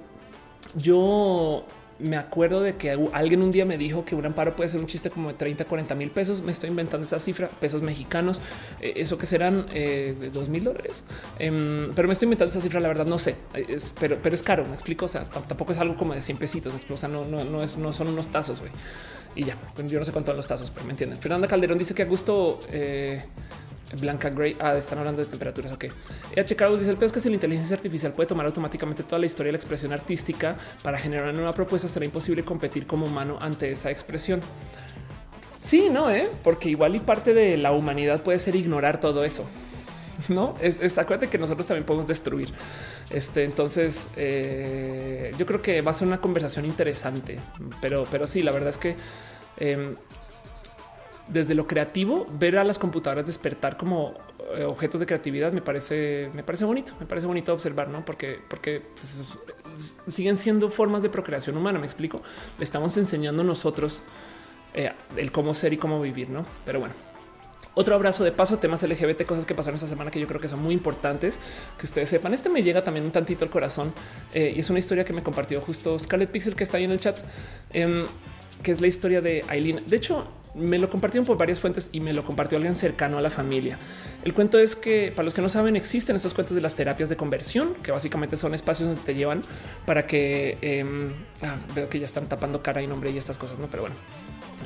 yo 0.76 1.66
me 2.00 2.16
acuerdo 2.16 2.62
de 2.62 2.76
que 2.76 2.92
alguien 3.12 3.42
un 3.42 3.52
día 3.52 3.66
me 3.66 3.78
dijo 3.78 4.06
que 4.06 4.16
un 4.16 4.26
amparo 4.26 4.56
puede 4.56 4.70
ser 4.70 4.80
un 4.80 4.88
chiste 4.88 5.10
como 5.10 5.30
de 5.30 5.34
30, 5.36 5.66
40 5.66 5.96
mil 5.96 6.12
pesos. 6.12 6.42
Me 6.42 6.52
estoy 6.52 6.70
inventando 6.70 7.04
esa 7.04 7.20
cifra, 7.20 7.48
pesos 7.48 7.82
mexicanos, 7.82 8.42
eh, 8.82 8.94
eso 8.98 9.18
que 9.18 9.26
serán 9.26 9.66
eh, 9.74 10.16
de 10.20 10.30
dos 10.30 10.50
mil 10.50 10.64
dólares. 10.64 11.04
Em, 11.38 11.92
pero 11.94 12.08
me 12.08 12.14
estoy 12.14 12.28
inventando 12.28 12.52
esa 12.52 12.62
cifra, 12.62 12.80
la 12.80 12.88
verdad 12.88 13.06
no 13.06 13.20
sé, 13.20 13.36
pero, 14.00 14.18
pero 14.22 14.34
es 14.34 14.44
caro, 14.44 14.66
me 14.66 14.74
explico. 14.74 15.06
O 15.06 15.10
sea, 15.10 15.26
tampoco 15.26 15.74
es 15.74 15.80
algo 15.80 15.96
como 15.96 16.14
de 16.14 16.22
100 16.22 16.38
pesitos, 16.38 16.74
o 16.90 16.98
sea, 16.98 17.10
no, 17.10 17.26
no, 17.26 17.64
es, 17.64 17.78
no 17.78 17.92
son 17.94 18.08
unos 18.08 18.28
tazos, 18.30 18.60
güey. 18.60 18.72
Y 19.36 19.44
ya, 19.44 19.58
yo 19.88 20.00
no 20.00 20.06
sé 20.06 20.12
cuánto 20.12 20.32
son 20.32 20.38
los 20.38 20.48
tazos, 20.48 20.72
pero 20.72 20.86
me 20.86 20.92
entienden. 20.92 21.20
Fernanda 21.20 21.48
Calderón 21.48 21.78
dice 21.78 21.94
que 21.94 22.04
a 22.04 22.06
gusto... 22.06 22.60
Blanca 24.00 24.30
Gray. 24.30 24.56
Ah, 24.60 24.76
están 24.76 25.00
hablando 25.00 25.22
de 25.22 25.28
temperaturas. 25.28 25.72
Ok. 25.72 25.86
H. 26.38 26.56
Carlos 26.56 26.80
dice: 26.80 26.92
El 26.92 26.98
peor 26.98 27.08
es 27.08 27.12
que 27.12 27.20
si 27.20 27.30
la 27.30 27.36
inteligencia 27.36 27.76
artificial 27.76 28.14
puede 28.14 28.28
tomar 28.28 28.46
automáticamente 28.46 29.04
toda 29.04 29.20
la 29.20 29.26
historia 29.26 29.50
y 29.50 29.54
la 29.54 29.58
expresión 29.58 29.94
artística 29.94 30.58
para 30.84 30.98
generar 30.98 31.26
una 31.26 31.34
nueva 31.34 31.54
propuesta, 31.54 31.88
será 31.88 32.06
imposible 32.06 32.44
competir 32.44 32.86
como 32.86 33.06
humano 33.06 33.38
ante 33.40 33.72
esa 33.72 33.92
expresión. 33.92 34.42
Sí, 35.60 35.90
no, 35.92 36.10
¿eh? 36.10 36.30
porque 36.42 36.70
igual 36.70 36.96
y 36.96 37.00
parte 37.00 37.34
de 37.34 37.58
la 37.58 37.74
humanidad 37.74 38.22
puede 38.22 38.40
ser 38.40 38.56
ignorar 38.56 39.00
todo 39.00 39.24
eso. 39.24 39.46
No 40.28 40.54
es, 40.62 40.98
acuérdate 40.98 41.30
que 41.30 41.38
nosotros 41.38 41.66
también 41.66 41.86
podemos 41.86 42.06
destruir. 42.06 42.50
Este, 43.10 43.46
entonces, 43.46 44.10
eh, 44.18 45.32
yo 45.38 45.46
creo 45.46 45.62
que 45.62 45.82
va 45.82 45.92
a 45.92 45.94
ser 45.94 46.08
una 46.08 46.20
conversación 46.20 46.66
interesante, 46.66 47.40
pero, 47.82 48.04
pero 48.12 48.28
sí, 48.28 48.44
la 48.44 48.52
verdad 48.52 48.70
es 48.70 48.78
que 48.78 48.96
em, 49.58 49.96
desde 51.30 51.56
lo 51.56 51.68
creativo, 51.68 52.28
ver 52.40 52.58
a 52.58 52.64
las 52.64 52.80
computadoras 52.80 53.26
despertar 53.26 53.78
como 53.78 54.16
eh, 54.58 54.64
objetos 54.64 55.00
de 55.00 55.06
creatividad 55.06 55.52
me 55.52 55.62
parece, 55.62 56.32
me 56.34 56.44
parece 56.44 56.66
bonito, 56.66 56.94
me 57.00 57.06
parece 57.06 57.28
bonito 57.28 57.54
observar, 57.54 57.90
no? 57.90 58.04
Porque, 58.04 58.40
porque 58.50 58.82
pues, 58.96 59.40
siguen 60.08 60.38
siendo 60.38 60.70
formas 60.70 61.04
de 61.04 61.10
procreación 61.10 61.56
humana. 61.56 61.80
Me 61.80 61.86
explico. 61.86 62.22
Le 62.58 62.64
estamos 62.64 62.98
enseñando 62.98 63.44
nosotros 63.44 64.02
eh, 64.74 64.92
el 65.18 65.32
cómo 65.32 65.54
ser 65.54 65.74
y 65.74 65.78
cómo 65.78 66.02
vivir, 66.02 66.30
no? 66.30 66.46
Pero 66.66 66.80
bueno, 66.80 66.96
otro 67.76 67.96
abrazo 67.96 68.24
de 68.24 68.32
paso, 68.32 68.58
temas 68.58 68.82
LGBT, 68.84 69.24
cosas 69.26 69.46
que 69.46 69.54
pasaron 69.54 69.76
esta 69.76 69.88
semana 69.88 70.10
que 70.10 70.20
yo 70.20 70.28
creo 70.28 70.42
que 70.42 70.48
son 70.48 70.62
muy 70.62 70.74
importantes 70.74 71.40
que 71.78 71.86
ustedes 71.86 72.10
sepan. 72.10 72.34
Este 72.34 72.50
me 72.50 72.64
llega 72.64 72.84
también 72.84 73.06
un 73.06 73.12
tantito 73.12 73.46
al 73.46 73.52
corazón 73.52 73.94
eh, 74.34 74.54
y 74.56 74.60
es 74.60 74.70
una 74.70 74.80
historia 74.80 75.06
que 75.06 75.14
me 75.14 75.24
compartió 75.24 75.62
justo 75.62 75.98
Scarlett 76.00 76.32
Pixel 76.32 76.56
que 76.56 76.64
está 76.64 76.78
ahí 76.78 76.86
en 76.86 76.92
el 76.92 77.00
chat, 77.00 77.18
em, 77.72 78.06
que 78.64 78.72
es 78.72 78.82
la 78.82 78.88
historia 78.88 79.22
de 79.22 79.46
Aileen. 79.48 79.82
De 79.86 79.96
hecho, 79.96 80.28
me 80.56 80.80
lo 80.80 80.90
compartieron 80.90 81.26
por 81.26 81.38
varias 81.38 81.60
fuentes 81.60 81.90
y 81.92 82.00
me 82.00 82.14
lo 82.14 82.24
compartió 82.24 82.58
alguien 82.58 82.76
cercano 82.76 83.18
a 83.18 83.22
la 83.22 83.30
familia. 83.30 83.78
El 84.24 84.34
cuento 84.34 84.60
es 84.60 84.76
que 84.76 85.12
para 85.16 85.26
los 85.26 85.34
que 85.34 85.42
no 85.42 85.50
saben, 85.50 85.76
existen 85.76 86.16
estos 86.16 86.34
cuentos 86.34 86.56
de 86.56 86.62
las 86.62 86.76
terapias 86.76 87.10
de 87.10 87.16
conversión, 87.16 87.74
que 87.76 87.92
básicamente 87.92 88.38
son 88.38 88.54
espacios 88.54 88.90
donde 88.90 89.04
te 89.04 89.16
llevan 89.16 89.44
para 89.86 90.08
que 90.08 90.84
ah, 91.42 91.58
veo 91.76 91.90
que 91.90 92.00
ya 92.00 92.06
están 92.06 92.28
tapando 92.28 92.62
cara 92.64 92.82
y 92.82 92.88
nombre 92.88 93.12
y 93.12 93.18
estas 93.18 93.38
cosas, 93.38 93.60
no? 93.60 93.68
Pero 93.68 93.84
bueno, 93.84 93.96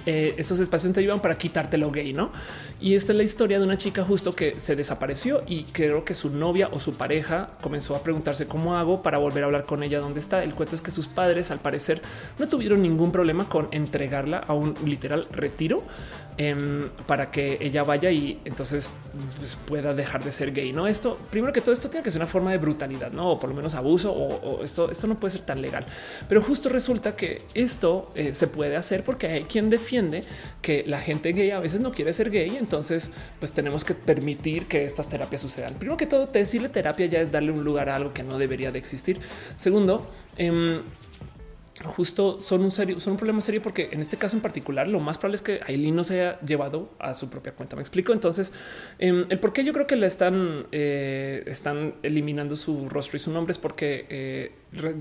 eh, 0.05 0.35
esos 0.37 0.59
espacios 0.59 0.93
te 0.93 0.99
ayudan 0.99 1.19
para 1.19 1.35
quitarte 1.35 1.77
lo 1.77 1.91
gay, 1.91 2.13
¿no? 2.13 2.31
Y 2.79 2.95
esta 2.95 3.11
es 3.11 3.17
la 3.17 3.23
historia 3.23 3.59
de 3.59 3.65
una 3.65 3.77
chica 3.77 4.03
justo 4.03 4.35
que 4.35 4.59
se 4.59 4.75
desapareció 4.75 5.43
y 5.47 5.63
creo 5.63 6.03
que 6.05 6.13
su 6.13 6.29
novia 6.29 6.69
o 6.71 6.79
su 6.79 6.93
pareja 6.93 7.51
comenzó 7.61 7.95
a 7.95 8.03
preguntarse 8.03 8.47
cómo 8.47 8.75
hago 8.75 9.01
para 9.01 9.17
volver 9.17 9.43
a 9.43 9.45
hablar 9.47 9.63
con 9.63 9.83
ella, 9.83 9.99
dónde 9.99 10.19
está. 10.19 10.43
El 10.43 10.53
cuento 10.53 10.75
es 10.75 10.81
que 10.81 10.91
sus 10.91 11.07
padres 11.07 11.51
al 11.51 11.59
parecer 11.59 12.01
no 12.39 12.47
tuvieron 12.47 12.81
ningún 12.81 13.11
problema 13.11 13.47
con 13.47 13.67
entregarla 13.71 14.39
a 14.39 14.53
un 14.53 14.73
literal 14.83 15.27
retiro 15.31 15.83
Em, 16.35 16.89
para 17.05 17.29
que 17.29 17.59
ella 17.61 17.83
vaya 17.83 18.09
y 18.09 18.39
entonces 18.43 18.95
pues, 19.37 19.55
pueda 19.67 19.93
dejar 19.93 20.23
de 20.23 20.31
ser 20.31 20.51
gay. 20.51 20.73
No, 20.73 20.87
esto 20.87 21.19
primero 21.29 21.53
que 21.53 21.61
todo, 21.61 21.73
esto 21.73 21.91
tiene 21.91 22.03
que 22.03 22.09
ser 22.09 22.19
una 22.19 22.27
forma 22.27 22.51
de 22.51 22.57
brutalidad, 22.57 23.11
no 23.11 23.29
o 23.29 23.39
por 23.39 23.51
lo 23.51 23.55
menos 23.55 23.75
abuso 23.75 24.11
o, 24.11 24.63
esto, 24.63 24.89
esto 24.89 25.05
no 25.05 25.15
puede 25.15 25.33
ser 25.33 25.41
tan 25.43 25.61
legal. 25.61 25.85
Pero 26.27 26.41
justo 26.41 26.69
resulta 26.69 27.15
que 27.15 27.43
esto 27.53 28.11
eh, 28.15 28.33
se 28.33 28.47
puede 28.47 28.75
hacer 28.75 29.03
porque 29.03 29.27
hay 29.27 29.43
quien 29.43 29.69
defiende 29.69 29.82
que 30.61 30.83
la 30.87 30.99
gente 30.99 31.33
gay 31.33 31.51
a 31.51 31.59
veces 31.59 31.81
no 31.81 31.91
quiere 31.91 32.13
ser 32.13 32.31
gay. 32.31 32.57
Entonces, 32.57 33.11
pues 33.39 33.51
tenemos 33.51 33.83
que 33.85 33.93
permitir 33.93 34.65
que 34.65 34.83
estas 34.83 35.09
terapias 35.09 35.41
sucedan. 35.41 35.75
Primero 35.75 35.97
que 35.97 36.05
todo, 36.05 36.25
decirle 36.25 36.69
terapia 36.69 37.05
ya 37.05 37.21
es 37.21 37.31
darle 37.31 37.51
un 37.51 37.63
lugar 37.63 37.89
a 37.89 37.95
algo 37.95 38.13
que 38.13 38.23
no 38.23 38.37
debería 38.37 38.71
de 38.71 38.79
existir. 38.79 39.19
Segundo, 39.55 40.09
eh, 40.37 40.81
justo 41.83 42.39
son 42.39 42.61
un 42.61 42.71
serio, 42.71 42.99
son 42.99 43.13
un 43.13 43.17
problema 43.17 43.41
serio 43.41 43.61
porque 43.61 43.89
en 43.91 43.99
este 43.99 44.17
caso 44.17 44.35
en 44.35 44.41
particular 44.41 44.87
lo 44.87 44.99
más 44.99 45.17
probable 45.17 45.35
es 45.35 45.41
que 45.41 45.59
Aileen 45.65 45.95
no 45.95 46.03
se 46.03 46.19
haya 46.19 46.39
llevado 46.41 46.89
a 46.99 47.13
su 47.13 47.29
propia 47.29 47.53
cuenta. 47.53 47.75
Me 47.75 47.81
explico. 47.81 48.13
Entonces, 48.13 48.53
em, 48.99 49.25
el 49.29 49.39
por 49.39 49.53
qué 49.53 49.63
yo 49.63 49.73
creo 49.73 49.87
que 49.87 49.95
le 49.95 50.07
están, 50.07 50.67
eh, 50.71 51.43
están 51.47 51.95
eliminando 52.03 52.55
su 52.55 52.89
rostro 52.89 53.17
y 53.17 53.19
su 53.19 53.31
nombre 53.31 53.51
es 53.51 53.57
porque 53.57 54.05
eh, 54.09 54.51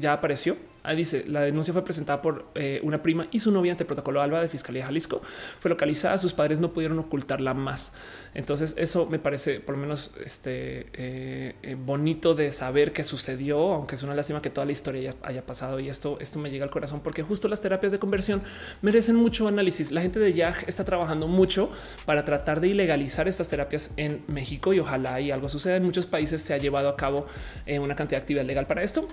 ya 0.01 0.15
apareció. 0.15 0.57
Ahí 0.85 0.97
dice 0.97 1.25
la 1.27 1.43
denuncia 1.43 1.73
fue 1.73 1.85
presentada 1.85 2.21
por 2.23 2.47
eh, 2.55 2.81
una 2.83 3.03
prima 3.03 3.27
y 3.31 3.41
su 3.41 3.51
novia 3.51 3.73
ante 3.73 3.85
protocolo 3.85 4.21
Alba 4.21 4.41
de 4.41 4.49
Fiscalía 4.49 4.87
Jalisco. 4.87 5.23
Fue 5.61 5.69
localizada. 5.69 6.19
Sus 6.19 6.33
padres 6.33 6.61
no 6.61 6.73
pudieron 6.73 6.99
ocultarla 6.99 7.55
más. 7.55 7.93
Entonces, 8.35 8.75
eso 8.79 9.07
me 9.07 9.19
parece 9.19 9.61
por 9.61 9.77
lo 9.77 9.81
menos 9.81 10.13
este 10.25 10.87
eh, 10.95 11.77
bonito 11.79 12.35
de 12.35 12.51
saber 12.51 12.93
qué 12.93 13.05
sucedió, 13.05 13.73
aunque 13.73 13.95
es 13.95 14.03
una 14.03 14.15
lástima 14.15 14.41
que 14.41 14.51
toda 14.51 14.65
la 14.65 14.73
historia 14.73 15.15
haya 15.23 15.45
pasado. 15.45 15.79
Y 15.81 15.89
esto, 15.89 16.19
esto 16.21 16.39
me 16.39 16.51
llega 16.51 16.65
al 16.65 16.71
corazón 16.71 17.01
porque 17.01 17.23
justo 17.23 17.49
las 17.49 17.61
terapias 17.61 17.93
de 17.93 17.99
conversión 17.99 18.43
merecen 18.81 19.17
mucho 19.17 19.49
análisis. 19.49 19.91
La 19.91 20.01
gente 20.01 20.19
de 20.19 20.33
YAG 20.33 20.65
está 20.67 20.85
trabajando 20.85 21.29
mucho 21.29 21.71
para 22.07 22.25
tratar 22.25 22.61
de 22.61 22.69
ilegalizar 22.69 23.29
estas 23.29 23.49
terapias 23.49 23.93
en 23.97 24.23
México 24.27 24.73
y 24.73 24.81
ojalá 24.81 25.21
y 25.21 25.31
algo 25.31 25.49
suceda. 25.49 25.77
En 25.77 25.85
muchos 25.85 26.07
países 26.07 26.43
se 26.43 26.55
ha 26.55 26.59
llevado 26.59 26.89
a 26.89 26.97
cabo 26.97 27.27
eh, 27.67 27.79
una 27.79 27.95
cantidad 27.95 28.19
de 28.19 28.23
actividad 28.23 28.45
legal 28.45 28.67
para 28.67 28.83
esto. 28.83 29.07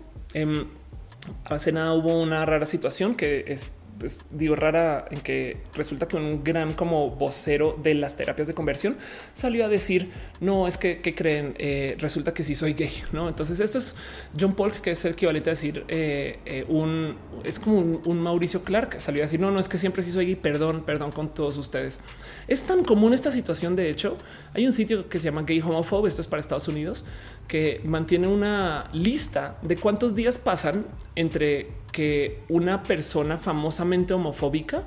Hace 1.45 1.71
nada 1.71 1.93
hubo 1.93 2.21
una 2.21 2.45
rara 2.45 2.65
situación 2.65 3.15
que 3.15 3.45
es 3.47 3.71
pues, 3.99 4.21
digo 4.31 4.55
rara 4.55 5.05
en 5.11 5.19
que 5.19 5.57
resulta 5.73 6.07
que 6.07 6.15
un 6.15 6.43
gran 6.43 6.73
como 6.73 7.11
vocero 7.11 7.77
de 7.81 7.93
las 7.93 8.15
terapias 8.15 8.47
de 8.47 8.53
conversión 8.53 8.97
salió 9.34 9.65
a 9.65 9.67
decir 9.67 10.09
no 10.39 10.67
es 10.67 10.77
que, 10.77 11.01
creen 11.01 11.53
eh, 11.57 11.97
resulta 11.99 12.34
que 12.34 12.43
sí 12.43 12.55
soy 12.55 12.73
gay 12.73 12.91
no 13.11 13.27
entonces 13.27 13.59
esto 13.59 13.77
es 13.77 13.95
John 14.39 14.53
Paul 14.53 14.71
que 14.71 14.91
es 14.91 15.03
el 15.05 15.13
equivalente 15.13 15.49
a 15.49 15.53
decir 15.53 15.84
eh, 15.89 16.39
eh, 16.45 16.65
un 16.69 17.17
es 17.43 17.59
como 17.59 17.80
un, 17.80 18.19
Mauricio 18.21 18.63
Clark 18.63 18.99
salió 18.99 19.21
a 19.21 19.26
decir 19.26 19.39
no 19.39 19.51
no 19.51 19.59
es 19.59 19.67
que 19.67 19.77
siempre 19.77 20.01
sí 20.01 20.11
soy 20.11 20.27
gay 20.27 20.35
perdón 20.35 20.84
perdón 20.85 21.11
con 21.11 21.34
todos 21.34 21.57
ustedes 21.57 21.99
es 22.47 22.63
tan 22.63 22.84
común 22.84 23.13
esta 23.13 23.31
situación 23.31 23.76
de 23.76 23.89
hecho 23.89 24.17
hay 24.53 24.65
un 24.65 24.71
sitio 24.71 25.09
que 25.09 25.19
se 25.19 25.26
llama 25.26 25.43
Gay 25.43 25.59
Homophobe 25.61 26.07
esto 26.07 26.21
es 26.21 26.27
para 26.27 26.39
Estados 26.39 26.67
Unidos 26.67 27.05
que 27.47 27.81
mantiene 27.84 28.27
una 28.27 28.89
lista 28.93 29.57
de 29.61 29.76
cuántos 29.76 30.15
días 30.15 30.38
pasan 30.38 30.85
entre 31.15 31.67
que 31.91 32.39
una 32.49 32.83
persona 32.83 33.37
famosamente 33.37 34.13
homofóbica 34.13 34.83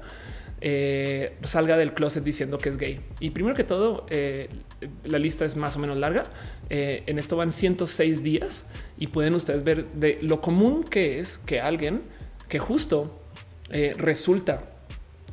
eh, 0.64 1.34
salga 1.42 1.76
del 1.76 1.92
closet 1.92 2.22
diciendo 2.22 2.58
que 2.58 2.68
es 2.68 2.76
gay. 2.76 3.00
Y 3.18 3.30
primero 3.30 3.56
que 3.56 3.64
todo, 3.64 4.06
eh, 4.10 4.48
la 5.04 5.18
lista 5.18 5.44
es 5.44 5.56
más 5.56 5.74
o 5.74 5.80
menos 5.80 5.96
larga. 5.96 6.22
Eh, 6.70 7.02
en 7.06 7.18
esto 7.18 7.36
van 7.36 7.50
106 7.50 8.22
días 8.22 8.66
y 8.96 9.08
pueden 9.08 9.34
ustedes 9.34 9.64
ver 9.64 9.86
de 9.86 10.20
lo 10.22 10.40
común 10.40 10.84
que 10.84 11.18
es 11.18 11.38
que 11.38 11.60
alguien 11.60 12.02
que 12.48 12.60
justo 12.60 13.18
resulta 13.96 14.62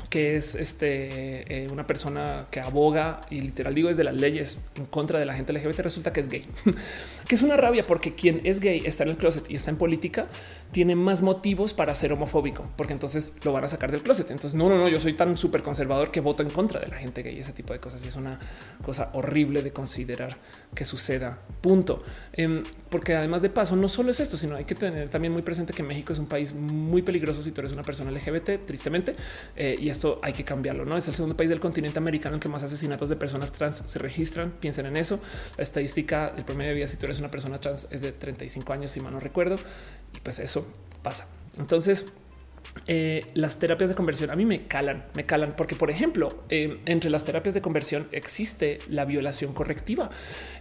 que 0.09 0.37
es 0.37 0.55
este, 0.55 1.67
una 1.71 1.85
persona 1.85 2.47
que 2.49 2.61
aboga 2.61 3.19
y 3.29 3.41
literal 3.41 3.75
digo 3.75 3.89
es 3.89 3.97
de 3.97 4.05
las 4.05 4.15
leyes 4.15 4.57
en 4.75 4.85
contra 4.85 5.19
de 5.19 5.25
la 5.25 5.33
gente 5.33 5.51
LGBT, 5.51 5.79
resulta 5.81 6.13
que 6.13 6.21
es 6.21 6.29
gay, 6.29 6.47
que 7.29 7.35
es 7.35 7.43
una 7.43 7.55
rabia 7.55 7.85
porque 7.85 8.15
quien 8.15 8.41
es 8.43 8.59
gay 8.59 8.81
está 8.85 9.03
en 9.03 9.11
el 9.11 9.17
closet 9.17 9.49
y 9.49 9.55
está 9.55 9.69
en 9.69 9.77
política 9.77 10.27
tiene 10.71 10.95
más 10.95 11.21
motivos 11.21 11.73
para 11.73 11.95
ser 11.95 12.11
homofóbico, 12.11 12.67
porque 12.75 12.93
entonces 12.93 13.33
lo 13.43 13.53
van 13.53 13.63
a 13.63 13.67
sacar 13.67 13.91
del 13.91 14.03
closet. 14.03 14.29
Entonces, 14.29 14.53
no, 14.53 14.69
no, 14.69 14.77
no, 14.77 14.87
yo 14.87 14.99
soy 14.99 15.13
tan 15.13 15.35
súper 15.37 15.63
conservador 15.63 16.11
que 16.11 16.21
voto 16.21 16.43
en 16.43 16.49
contra 16.49 16.79
de 16.79 16.87
la 16.87 16.97
gente 16.97 17.23
gay, 17.23 17.39
ese 17.39 17.53
tipo 17.53 17.73
de 17.73 17.79
cosas. 17.79 18.03
Y 18.03 18.07
es 18.07 18.15
una 18.15 18.39
cosa 18.83 19.11
horrible 19.13 19.61
de 19.63 19.71
considerar 19.71 20.37
que 20.75 20.85
suceda. 20.85 21.39
Punto. 21.61 22.03
Em, 22.33 22.63
porque 22.89 23.15
además 23.15 23.41
de 23.41 23.49
paso, 23.49 23.75
no 23.75 23.89
solo 23.89 24.11
es 24.11 24.19
esto, 24.19 24.37
sino 24.37 24.55
hay 24.55 24.65
que 24.65 24.75
tener 24.75 25.09
también 25.09 25.31
muy 25.33 25.41
presente 25.41 25.73
que 25.73 25.83
México 25.83 26.13
es 26.13 26.19
un 26.19 26.27
país 26.27 26.53
muy 26.53 27.01
peligroso 27.01 27.41
si 27.41 27.51
tú 27.51 27.61
eres 27.61 27.73
una 27.73 27.83
persona 27.83 28.11
LGBT, 28.11 28.65
tristemente, 28.65 29.15
eh, 29.55 29.75
y 29.79 29.89
es 29.89 29.99
esto 29.99 30.19
hay 30.23 30.31
que 30.31 30.45
cambiarlo. 30.45 30.85
No 30.85 30.95
es 30.95 31.07
el 31.09 31.13
segundo 31.13 31.35
país 31.35 31.49
del 31.49 31.59
continente 31.59 31.99
americano 31.99 32.35
en 32.35 32.39
que 32.39 32.47
más 32.47 32.63
asesinatos 32.63 33.09
de 33.09 33.17
personas 33.17 33.51
trans 33.51 33.83
se 33.85 33.99
registran. 33.99 34.51
Piensen 34.59 34.85
en 34.85 34.95
eso. 34.95 35.19
La 35.57 35.63
estadística 35.63 36.31
del 36.31 36.45
promedio 36.45 36.69
de 36.69 36.75
vida 36.75 36.87
si 36.87 36.95
tú 36.95 37.05
eres 37.05 37.18
una 37.19 37.31
persona 37.31 37.59
trans 37.59 37.87
es 37.91 38.01
de 38.01 38.11
35 38.11 38.73
años, 38.73 38.91
si 38.91 38.99
mal 38.99 39.13
no 39.13 39.19
recuerdo. 39.19 39.55
Y 40.15 40.19
pues 40.19 40.39
eso 40.39 40.65
pasa. 41.01 41.27
Entonces, 41.57 42.07
eh, 42.87 43.25
las 43.33 43.59
terapias 43.59 43.89
de 43.89 43.95
conversión 43.95 44.29
a 44.29 44.35
mí 44.35 44.45
me 44.45 44.67
calan, 44.67 45.05
me 45.13 45.25
calan, 45.25 45.55
porque 45.55 45.75
por 45.75 45.89
ejemplo, 45.89 46.43
eh, 46.49 46.79
entre 46.85 47.09
las 47.09 47.23
terapias 47.23 47.53
de 47.53 47.61
conversión 47.61 48.07
existe 48.11 48.79
la 48.87 49.05
violación 49.05 49.53
correctiva. 49.53 50.09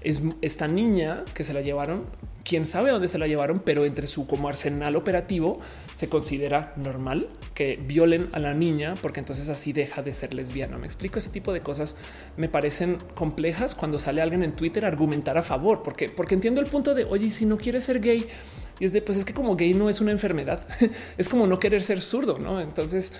Es 0.00 0.20
esta 0.42 0.68
niña 0.68 1.24
que 1.34 1.44
se 1.44 1.54
la 1.54 1.60
llevaron, 1.60 2.06
quién 2.48 2.64
sabe 2.64 2.90
dónde 2.90 3.08
se 3.08 3.18
la 3.18 3.26
llevaron, 3.26 3.60
pero 3.60 3.84
entre 3.84 4.06
su 4.06 4.26
como 4.26 4.48
arsenal 4.48 4.96
operativo 4.96 5.60
se 5.92 6.08
considera 6.08 6.72
normal 6.76 7.28
que 7.54 7.76
violen 7.76 8.30
a 8.32 8.38
la 8.38 8.54
niña, 8.54 8.94
porque 9.02 9.20
entonces 9.20 9.50
así 9.50 9.74
deja 9.74 10.00
de 10.00 10.14
ser 10.14 10.32
lesbiana. 10.32 10.78
Me 10.78 10.86
explico 10.86 11.18
ese 11.18 11.28
tipo 11.28 11.52
de 11.52 11.60
cosas 11.60 11.94
me 12.38 12.48
parecen 12.48 12.96
complejas 13.14 13.74
cuando 13.74 13.98
sale 13.98 14.22
alguien 14.22 14.42
en 14.42 14.52
Twitter 14.52 14.86
a 14.86 14.88
argumentar 14.88 15.36
a 15.36 15.42
favor, 15.42 15.82
porque, 15.82 16.08
porque 16.08 16.36
entiendo 16.36 16.62
el 16.62 16.68
punto 16.68 16.94
de 16.94 17.04
oye, 17.04 17.28
si 17.28 17.44
no 17.44 17.58
quieres 17.58 17.84
ser 17.84 18.00
gay, 18.00 18.26
y 18.80 18.84
es 18.86 18.92
de, 18.92 19.02
pues 19.02 19.18
es 19.18 19.26
que 19.26 19.34
como 19.34 19.54
gay 19.54 19.74
no 19.74 19.90
es 19.90 20.00
una 20.00 20.12
enfermedad, 20.12 20.66
es 21.18 21.28
como 21.28 21.46
no 21.46 21.58
querer 21.58 21.82
ser 21.82 22.00
zurdo, 22.00 22.38
¿no? 22.38 22.62
Entonces 22.62 23.12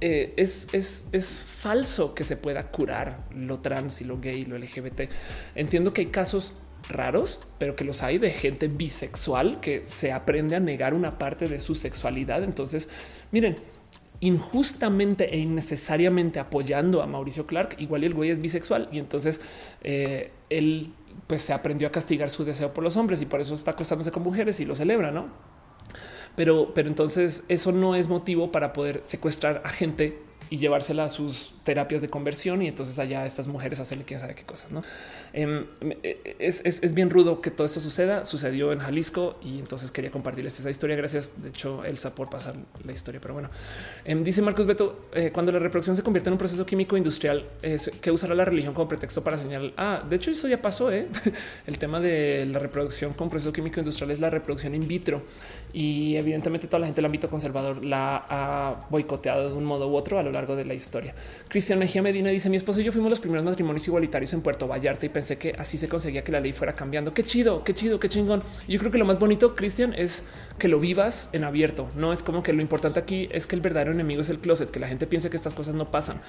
eh, 0.00 0.34
es, 0.36 0.66
es, 0.72 1.06
es 1.12 1.44
falso 1.46 2.14
que 2.14 2.24
se 2.24 2.36
pueda 2.36 2.66
curar 2.66 3.18
lo 3.32 3.58
trans 3.58 4.00
y 4.00 4.04
lo 4.04 4.18
gay 4.18 4.44
lo 4.44 4.58
LGBT. 4.58 5.02
Entiendo 5.54 5.92
que 5.92 6.00
hay 6.00 6.06
casos 6.08 6.54
raros, 6.88 7.40
pero 7.58 7.76
que 7.76 7.84
los 7.84 8.02
hay 8.02 8.18
de 8.18 8.30
gente 8.30 8.68
bisexual 8.68 9.60
que 9.60 9.82
se 9.86 10.12
aprende 10.12 10.56
a 10.56 10.60
negar 10.60 10.94
una 10.94 11.18
parte 11.18 11.48
de 11.48 11.58
su 11.58 11.74
sexualidad. 11.74 12.42
Entonces, 12.42 12.88
miren, 13.30 13.56
injustamente 14.20 15.34
e 15.34 15.38
innecesariamente 15.38 16.38
apoyando 16.38 17.02
a 17.02 17.06
Mauricio 17.06 17.46
Clark, 17.46 17.76
igual 17.78 18.04
el 18.04 18.14
güey 18.14 18.30
es 18.30 18.40
bisexual 18.40 18.88
y 18.92 18.98
entonces 18.98 19.40
eh, 19.82 20.30
él 20.48 20.94
pues 21.26 21.42
se 21.42 21.52
aprendió 21.52 21.88
a 21.88 21.90
castigar 21.90 22.28
su 22.28 22.44
deseo 22.44 22.72
por 22.72 22.84
los 22.84 22.96
hombres 22.96 23.20
y 23.20 23.26
por 23.26 23.40
eso 23.40 23.54
está 23.54 23.72
acostándose 23.72 24.12
con 24.12 24.22
mujeres 24.22 24.60
y 24.60 24.64
lo 24.64 24.76
celebra, 24.76 25.10
¿no? 25.10 25.26
Pero, 26.36 26.72
pero 26.72 26.88
entonces 26.88 27.44
eso 27.48 27.72
no 27.72 27.94
es 27.94 28.08
motivo 28.08 28.52
para 28.52 28.72
poder 28.72 29.00
secuestrar 29.02 29.60
a 29.64 29.68
gente 29.68 30.22
y 30.50 30.58
llevársela 30.58 31.04
a 31.04 31.08
sus 31.08 31.54
terapias 31.64 32.02
de 32.02 32.10
conversión 32.10 32.62
y 32.62 32.68
entonces 32.68 32.98
allá 32.98 33.24
estas 33.24 33.46
mujeres 33.46 33.80
hacen 33.80 34.02
quién 34.02 34.20
sabe 34.20 34.34
qué 34.34 34.44
cosas. 34.44 34.70
¿no? 34.70 34.82
Em, 35.32 35.66
eh, 36.02 36.36
es, 36.38 36.94
bien 36.94 37.10
rudo 37.10 37.40
que 37.40 37.50
todo 37.50 37.66
esto 37.66 37.80
suceda. 37.80 38.26
Sucedió 38.26 38.72
en 38.72 38.78
Jalisco 38.78 39.38
y 39.42 39.58
entonces 39.58 39.90
quería 39.90 40.10
compartirles 40.10 40.58
esa 40.60 40.70
historia. 40.70 40.96
Gracias, 40.96 41.42
de 41.42 41.48
hecho, 41.48 41.84
Elsa 41.84 42.14
por 42.14 42.28
pasar 42.28 42.54
la 42.84 42.92
historia. 42.92 43.20
Pero 43.20 43.34
bueno, 43.34 43.50
em, 44.04 44.22
dice 44.22 44.42
Marcos 44.42 44.66
Beto, 44.66 45.08
eh, 45.14 45.30
cuando 45.32 45.52
la 45.52 45.58
reproducción 45.58 45.96
se 45.96 46.02
convierte 46.02 46.28
en 46.28 46.34
un 46.34 46.38
proceso 46.38 46.66
químico 46.66 46.96
industrial, 46.96 47.44
que 48.00 48.10
usará 48.10 48.34
la 48.34 48.44
religión 48.44 48.74
como 48.74 48.88
pretexto 48.88 49.22
para 49.24 49.38
señalar. 49.38 49.72
Ah, 49.76 50.02
de 50.08 50.16
hecho, 50.16 50.30
eso 50.30 50.48
ya 50.48 50.60
pasó. 50.60 50.92
¿eh? 50.92 51.08
El 51.66 51.78
tema 51.78 52.00
de 52.00 52.46
la 52.46 52.58
reproducción 52.58 53.12
con 53.12 53.30
proceso 53.30 53.52
químico 53.52 53.80
industrial 53.80 54.10
es 54.10 54.20
la 54.20 54.30
reproducción 54.30 54.74
in 54.74 54.86
vitro 54.86 55.22
y 55.72 56.16
evidentemente 56.16 56.66
toda 56.66 56.80
la 56.80 56.86
gente 56.86 56.98
del 56.98 57.06
ámbito 57.06 57.28
conservador 57.28 57.84
la 57.84 58.24
ha 58.28 58.86
boicoteado 58.90 59.50
de 59.50 59.56
un 59.56 59.64
modo 59.64 59.88
u 59.88 59.96
otro 59.96 60.18
a 60.18 60.22
lo 60.22 60.30
largo 60.30 60.54
de 60.56 60.64
la 60.64 60.74
historia. 60.74 61.14
Cristian 61.48 61.78
Mejía 61.78 62.02
Medina 62.02 62.30
dice 62.30 62.50
mi 62.50 62.56
esposo 62.56 62.80
y 62.80 62.84
yo 62.84 62.92
fuimos 62.92 63.10
los 63.10 63.20
primeros 63.20 63.44
matrimonios 63.44 63.86
igualitarios 63.86 64.32
en 64.34 64.42
Puerto 64.42 64.68
Vallarta 64.68 65.06
y 65.06 65.08
pensé 65.08 65.38
que 65.38 65.54
así 65.58 65.78
se 65.78 65.88
conseguía 65.88 66.22
que 66.22 66.32
la 66.32 66.40
ley 66.40 66.52
fuera 66.52 66.74
cambiando. 66.74 67.14
Qué 67.14 67.24
chido, 67.24 67.64
qué 67.64 67.74
chido, 67.74 67.98
qué 67.98 68.08
chingón. 68.08 68.42
Yo 68.68 68.78
creo 68.78 68.92
que 68.92 68.98
lo 68.98 69.04
más 69.04 69.18
bonito, 69.18 69.54
Cristian, 69.56 69.94
es 69.94 70.24
que 70.58 70.68
lo 70.68 70.78
vivas 70.78 71.30
en 71.32 71.44
abierto. 71.44 71.88
No 71.96 72.12
es 72.12 72.22
como 72.22 72.42
que 72.42 72.52
lo 72.52 72.60
importante 72.60 73.00
aquí 73.00 73.28
es 73.32 73.46
que 73.46 73.56
el 73.56 73.62
verdadero 73.62 73.92
enemigo 73.92 74.22
es 74.22 74.28
el 74.28 74.38
closet, 74.38 74.70
que 74.70 74.80
la 74.80 74.88
gente 74.88 75.06
piense 75.06 75.30
que 75.30 75.36
estas 75.36 75.54
cosas 75.54 75.74
no 75.74 75.90
pasan. 75.90 76.20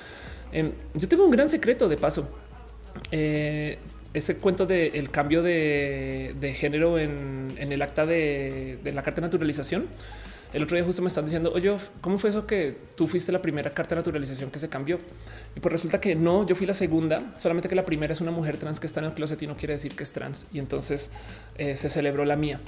Em, 0.52 0.72
yo 0.94 1.08
tengo 1.08 1.26
un 1.26 1.32
gran 1.32 1.50
secreto 1.50 1.90
de 1.90 1.98
paso. 1.98 2.30
Eh, 3.12 3.78
ese 4.14 4.38
cuento 4.38 4.66
del 4.66 5.10
cambio 5.10 5.42
de, 5.42 6.56
género 6.58 7.00
en, 7.00 7.56
el 7.58 7.82
acta 7.82 8.06
de, 8.06 8.80
la 8.84 9.02
carta 9.02 9.22
de 9.22 9.28
naturalización. 9.28 9.88
El 10.54 10.64
otro 10.64 10.78
día 10.78 10.86
justo 10.86 11.02
me 11.02 11.08
están 11.08 11.26
diciendo, 11.26 11.52
oye, 11.52 11.76
¿cómo 12.00 12.20
fue 12.20 12.30
eso 12.30 12.46
que 12.46 12.78
tú 12.96 13.08
fuiste 13.08 13.32
la 13.32 13.42
primera 13.42 13.72
carta 13.72 13.96
de 13.96 14.02
naturalización 14.02 14.52
que 14.52 14.60
se 14.60 14.70
cambió? 14.70 15.00
Y 15.56 15.60
pues 15.60 15.72
resulta 15.72 16.00
que 16.00 16.14
no, 16.14 16.46
yo 16.46 16.56
fui 16.56 16.68
la 16.68 16.76
segunda, 16.76 17.34
solamente 17.40 17.68
que 17.68 17.74
la 17.74 17.84
primera 17.84 18.14
es 18.14 18.22
una 18.22 18.30
mujer 18.30 18.58
trans 18.58 18.80
que 18.80 18.86
está 18.86 19.00
en 19.00 19.08
el 19.08 19.14
closet 19.14 19.42
y 19.42 19.48
no 19.48 19.58
quiere 19.58 19.74
decir 19.74 19.96
que 19.96 20.04
es 20.04 20.14
trans. 20.14 20.46
Y 20.54 20.60
entonces 20.60 21.10
eh, 21.58 21.76
se 21.76 21.90
celebró 21.90 22.24
la 22.24 22.36
mía. 22.36 22.62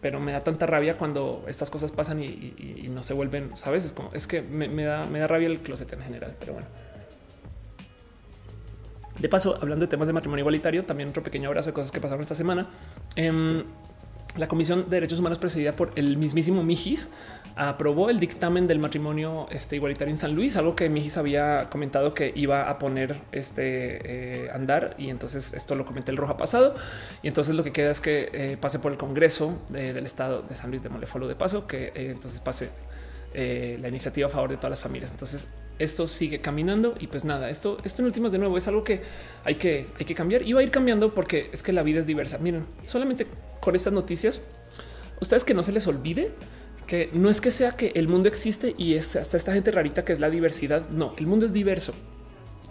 Pero 0.00 0.18
me 0.18 0.32
da 0.32 0.42
tanta 0.42 0.66
rabia 0.66 0.96
cuando 0.96 1.44
estas 1.46 1.70
cosas 1.70 1.92
pasan 1.92 2.22
y, 2.22 2.88
no 2.90 3.04
se 3.04 3.14
vuelven, 3.14 3.56
sabes? 3.56 3.84
Es 3.84 3.92
como 3.92 4.10
es 4.14 4.26
que 4.26 4.42
me, 4.42 4.68
da, 4.82 5.04
me 5.06 5.20
da 5.20 5.28
rabia 5.28 5.46
el 5.46 5.58
closet 5.60 5.92
en 5.92 6.00
general. 6.00 6.34
Pero 6.40 6.54
bueno. 6.54 6.68
De 9.18 9.28
paso, 9.28 9.58
hablando 9.60 9.84
de 9.84 9.88
temas 9.88 10.06
de 10.06 10.12
matrimonio 10.12 10.42
igualitario, 10.42 10.84
también 10.84 11.08
otro 11.08 11.22
pequeño 11.22 11.48
abrazo 11.48 11.70
de 11.70 11.72
cosas 11.72 11.90
que 11.90 12.00
pasaron 12.00 12.20
esta 12.20 12.34
semana. 12.34 12.66
Em, 13.16 13.64
la 14.36 14.46
Comisión 14.46 14.84
de 14.84 14.96
Derechos 14.96 15.18
Humanos 15.18 15.38
presidida 15.38 15.74
por 15.74 15.90
el 15.96 16.16
mismísimo 16.16 16.62
Mijis 16.62 17.08
aprobó 17.56 18.08
el 18.10 18.20
dictamen 18.20 18.66
del 18.66 18.78
matrimonio 18.78 19.48
este, 19.50 19.74
igualitario 19.76 20.12
en 20.12 20.18
San 20.18 20.34
Luis, 20.34 20.56
algo 20.56 20.76
que 20.76 20.88
Mijis 20.88 21.16
había 21.16 21.68
comentado 21.70 22.14
que 22.14 22.32
iba 22.36 22.70
a 22.70 22.78
poner 22.78 23.16
este 23.32 24.44
eh, 24.44 24.50
andar 24.52 24.94
y 24.96 25.10
entonces 25.10 25.54
esto 25.54 25.74
lo 25.74 25.84
comenté 25.84 26.12
el 26.12 26.16
roja 26.16 26.36
pasado 26.36 26.76
y 27.22 27.28
entonces 27.28 27.56
lo 27.56 27.64
que 27.64 27.72
queda 27.72 27.90
es 27.90 28.00
que 28.00 28.30
eh, 28.32 28.56
pase 28.60 28.78
por 28.78 28.92
el 28.92 28.98
Congreso 28.98 29.58
del 29.70 30.06
Estado 30.06 30.42
de 30.42 30.54
San 30.54 30.70
Luis 30.70 30.82
de 30.82 30.88
Molefolo 30.88 31.26
de 31.26 31.34
paso, 31.34 31.66
que 31.66 31.86
eh, 31.86 32.12
entonces 32.12 32.40
pase 32.40 32.70
la 33.34 33.88
iniciativa 33.88 34.26
a 34.28 34.30
favor 34.30 34.50
de 34.50 34.56
todas 34.56 34.70
las 34.70 34.80
familias. 34.80 35.10
Entonces 35.10 35.48
esto 35.78 36.06
sigue 36.06 36.40
caminando 36.40 36.94
y 36.98 37.06
pues 37.06 37.24
nada, 37.24 37.50
esto, 37.50 37.78
esto 37.84 38.02
en 38.02 38.06
últimas 38.06 38.32
de 38.32 38.38
nuevo 38.38 38.56
es 38.56 38.66
algo 38.66 38.82
que 38.82 39.00
hay 39.44 39.54
que, 39.54 39.86
hay 39.98 40.04
que 40.04 40.14
cambiar 40.14 40.42
y 40.42 40.52
va 40.52 40.60
a 40.60 40.62
ir 40.62 40.70
cambiando 40.70 41.14
porque 41.14 41.50
es 41.52 41.62
que 41.62 41.72
la 41.72 41.82
vida 41.82 42.00
es 42.00 42.06
diversa. 42.06 42.38
Miren, 42.38 42.66
solamente 42.84 43.26
con 43.60 43.76
estas 43.76 43.92
noticias, 43.92 44.42
ustedes 45.20 45.44
que 45.44 45.54
no 45.54 45.62
se 45.62 45.72
les 45.72 45.86
olvide 45.86 46.32
que 46.88 47.10
no 47.12 47.28
es 47.28 47.40
que 47.40 47.50
sea 47.50 47.72
que 47.72 47.92
el 47.94 48.08
mundo 48.08 48.28
existe 48.28 48.74
y 48.76 48.96
hasta 48.96 49.20
esta 49.20 49.52
gente 49.52 49.70
rarita 49.70 50.04
que 50.04 50.12
es 50.14 50.20
la 50.20 50.30
diversidad. 50.30 50.88
No, 50.88 51.14
el 51.18 51.26
mundo 51.26 51.44
es 51.44 51.52
diverso. 51.52 51.92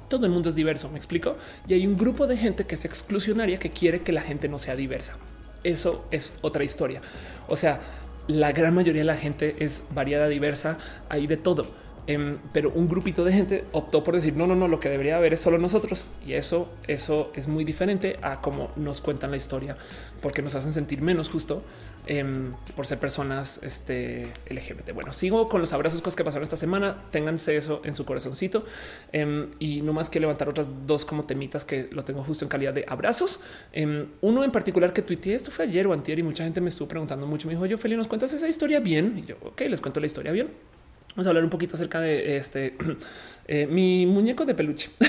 Todo 0.09 0.25
el 0.25 0.31
mundo 0.31 0.49
es 0.49 0.55
diverso, 0.55 0.89
me 0.89 0.97
explico. 0.97 1.35
Y 1.67 1.75
hay 1.75 1.85
un 1.85 1.95
grupo 1.95 2.25
de 2.25 2.35
gente 2.35 2.65
que 2.65 2.75
es 2.75 2.83
exclusionaria 2.83 3.59
que 3.59 3.69
quiere 3.69 4.01
que 4.01 4.11
la 4.11 4.21
gente 4.21 4.49
no 4.49 4.57
sea 4.57 4.75
diversa. 4.75 5.17
Eso 5.63 6.05
es 6.09 6.33
otra 6.41 6.63
historia. 6.63 7.01
O 7.47 7.55
sea, 7.55 7.79
la 8.27 8.51
gran 8.51 8.75
mayoría 8.75 9.01
de 9.01 9.05
la 9.05 9.15
gente 9.15 9.55
es 9.59 9.83
variada, 9.91 10.27
diversa, 10.27 10.77
hay 11.09 11.27
de 11.27 11.37
todo 11.37 11.67
Em, 12.07 12.37
pero 12.53 12.71
un 12.73 12.87
grupito 12.87 13.25
de 13.25 13.33
gente 13.33 13.65
optó 13.73 14.01
por 14.01 14.15
decir 14.15 14.33
no, 14.33 14.47
no, 14.47 14.55
no, 14.55 14.69
lo 14.69 14.79
que 14.79 14.87
debería 14.87 15.17
haber 15.17 15.33
es 15.33 15.41
solo 15.41 15.57
nosotros. 15.57 16.07
Y 16.25 16.33
eso, 16.33 16.71
eso 16.87 17.31
es 17.35 17.49
muy 17.49 17.65
diferente 17.65 18.17
a 18.21 18.39
cómo 18.39 18.71
nos 18.77 19.01
cuentan 19.01 19.29
la 19.29 19.37
historia, 19.37 19.75
porque 20.21 20.41
nos 20.41 20.55
hacen 20.55 20.71
sentir 20.71 21.01
menos 21.01 21.27
justo 21.27 21.63
em, 22.07 22.51
por 22.75 22.85
ser 22.85 22.99
personas 22.99 23.59
este, 23.63 24.27
LGBT. 24.49 24.93
Bueno, 24.93 25.13
sigo 25.13 25.49
con 25.49 25.61
los 25.61 25.73
abrazos, 25.73 26.01
cosas 26.01 26.15
que 26.15 26.23
pasaron 26.23 26.43
esta 26.43 26.57
semana. 26.57 27.03
Ténganse 27.11 27.55
eso 27.55 27.81
en 27.83 27.93
su 27.93 28.05
corazoncito 28.05 28.65
em, 29.11 29.49
y 29.59 29.81
no 29.81 29.93
más 29.93 30.09
que 30.09 30.19
levantar 30.19 30.49
otras 30.49 30.71
dos 30.85 31.05
como 31.05 31.25
temitas 31.25 31.65
que 31.65 31.89
lo 31.91 32.03
tengo 32.03 32.23
justo 32.23 32.45
en 32.45 32.49
calidad 32.49 32.73
de 32.73 32.85
abrazos. 32.87 33.39
uno 34.21 34.43
en 34.43 34.51
particular 34.51 34.93
que 34.93 35.01
tuiteé, 35.01 35.35
esto 35.35 35.51
fue 35.51 35.65
ayer 35.65 35.87
o 35.87 35.93
antier 35.93 36.19
y 36.19 36.23
mucha 36.23 36.43
gente 36.43 36.61
me 36.61 36.69
estuvo 36.69 36.87
preguntando 36.87 37.27
mucho. 37.27 37.47
Me 37.47 37.53
dijo, 37.53 37.65
yo, 37.65 37.77
Feli, 37.77 37.95
¿nos 37.95 38.07
cuentas 38.07 38.33
esa 38.33 38.47
historia 38.47 38.79
bien? 38.79 39.17
Y 39.17 39.25
yo, 39.25 39.35
ok, 39.43 39.61
les 39.61 39.81
cuento 39.81 39.99
la 39.99 40.05
historia 40.05 40.31
bien. 40.31 40.76
Vamos 41.17 41.25
a 41.25 41.29
hablar 41.31 41.43
un 41.45 41.49
poquito 41.49 41.73
acerca 41.73 41.99
de 41.99 42.37
este 42.37 42.77
eh, 43.47 43.65
mi 43.65 44.05
muñeco 44.05 44.45
de 44.45 44.53
peluche. 44.53 44.91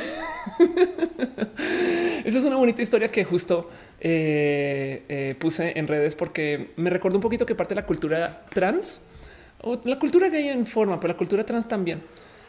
Esa 2.24 2.38
es 2.38 2.44
una 2.46 2.56
bonita 2.56 2.80
historia 2.80 3.08
que 3.08 3.24
justo 3.24 3.68
eh, 4.00 5.04
eh, 5.06 5.36
puse 5.38 5.78
en 5.78 5.86
redes 5.86 6.16
porque 6.16 6.70
me 6.76 6.88
recuerdo 6.88 7.18
un 7.18 7.22
poquito 7.22 7.44
que 7.44 7.54
parte 7.54 7.74
de 7.74 7.82
la 7.82 7.86
cultura 7.86 8.46
trans 8.48 9.02
o 9.60 9.78
la 9.84 9.98
cultura 9.98 10.30
gay 10.30 10.48
en 10.48 10.64
forma, 10.64 10.98
pero 10.98 11.12
la 11.12 11.18
cultura 11.18 11.44
trans 11.44 11.68
también 11.68 12.00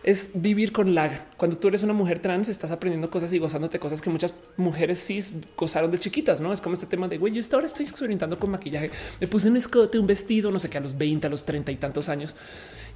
es 0.03 0.31
vivir 0.35 0.71
con 0.71 0.95
lag. 0.95 1.11
Cuando 1.35 1.57
tú 1.57 1.67
eres 1.67 1.83
una 1.83 1.91
mujer 1.91 2.19
trans, 2.19 2.47
estás 2.47 2.71
aprendiendo 2.71 3.09
cosas 3.09 3.33
y 3.33 3.39
gozándote 3.39 3.77
cosas 3.77 4.01
que 4.01 4.09
muchas 4.09 4.33
mujeres 4.55 5.05
cis 5.05 5.33
gozaron 5.57 5.91
de 5.91 5.99
chiquitas, 5.99 6.39
no 6.39 6.53
es 6.53 6.61
como 6.61 6.75
este 6.75 6.85
tema 6.85 7.09
de 7.09 7.17
güey. 7.17 7.33
Yo 7.33 7.41
ahora 7.51 7.67
estoy 7.67 7.87
experimentando 7.87 8.39
con 8.39 8.51
maquillaje. 8.51 8.89
Me 9.19 9.27
puse 9.27 9.49
un 9.49 9.57
escote, 9.57 9.99
un 9.99 10.07
vestido, 10.07 10.49
no 10.49 10.59
sé 10.59 10.69
qué, 10.69 10.77
a 10.77 10.81
los 10.81 10.97
20, 10.97 11.27
a 11.27 11.29
los 11.29 11.43
30 11.43 11.73
y 11.73 11.75
tantos 11.75 12.07
años. 12.07 12.37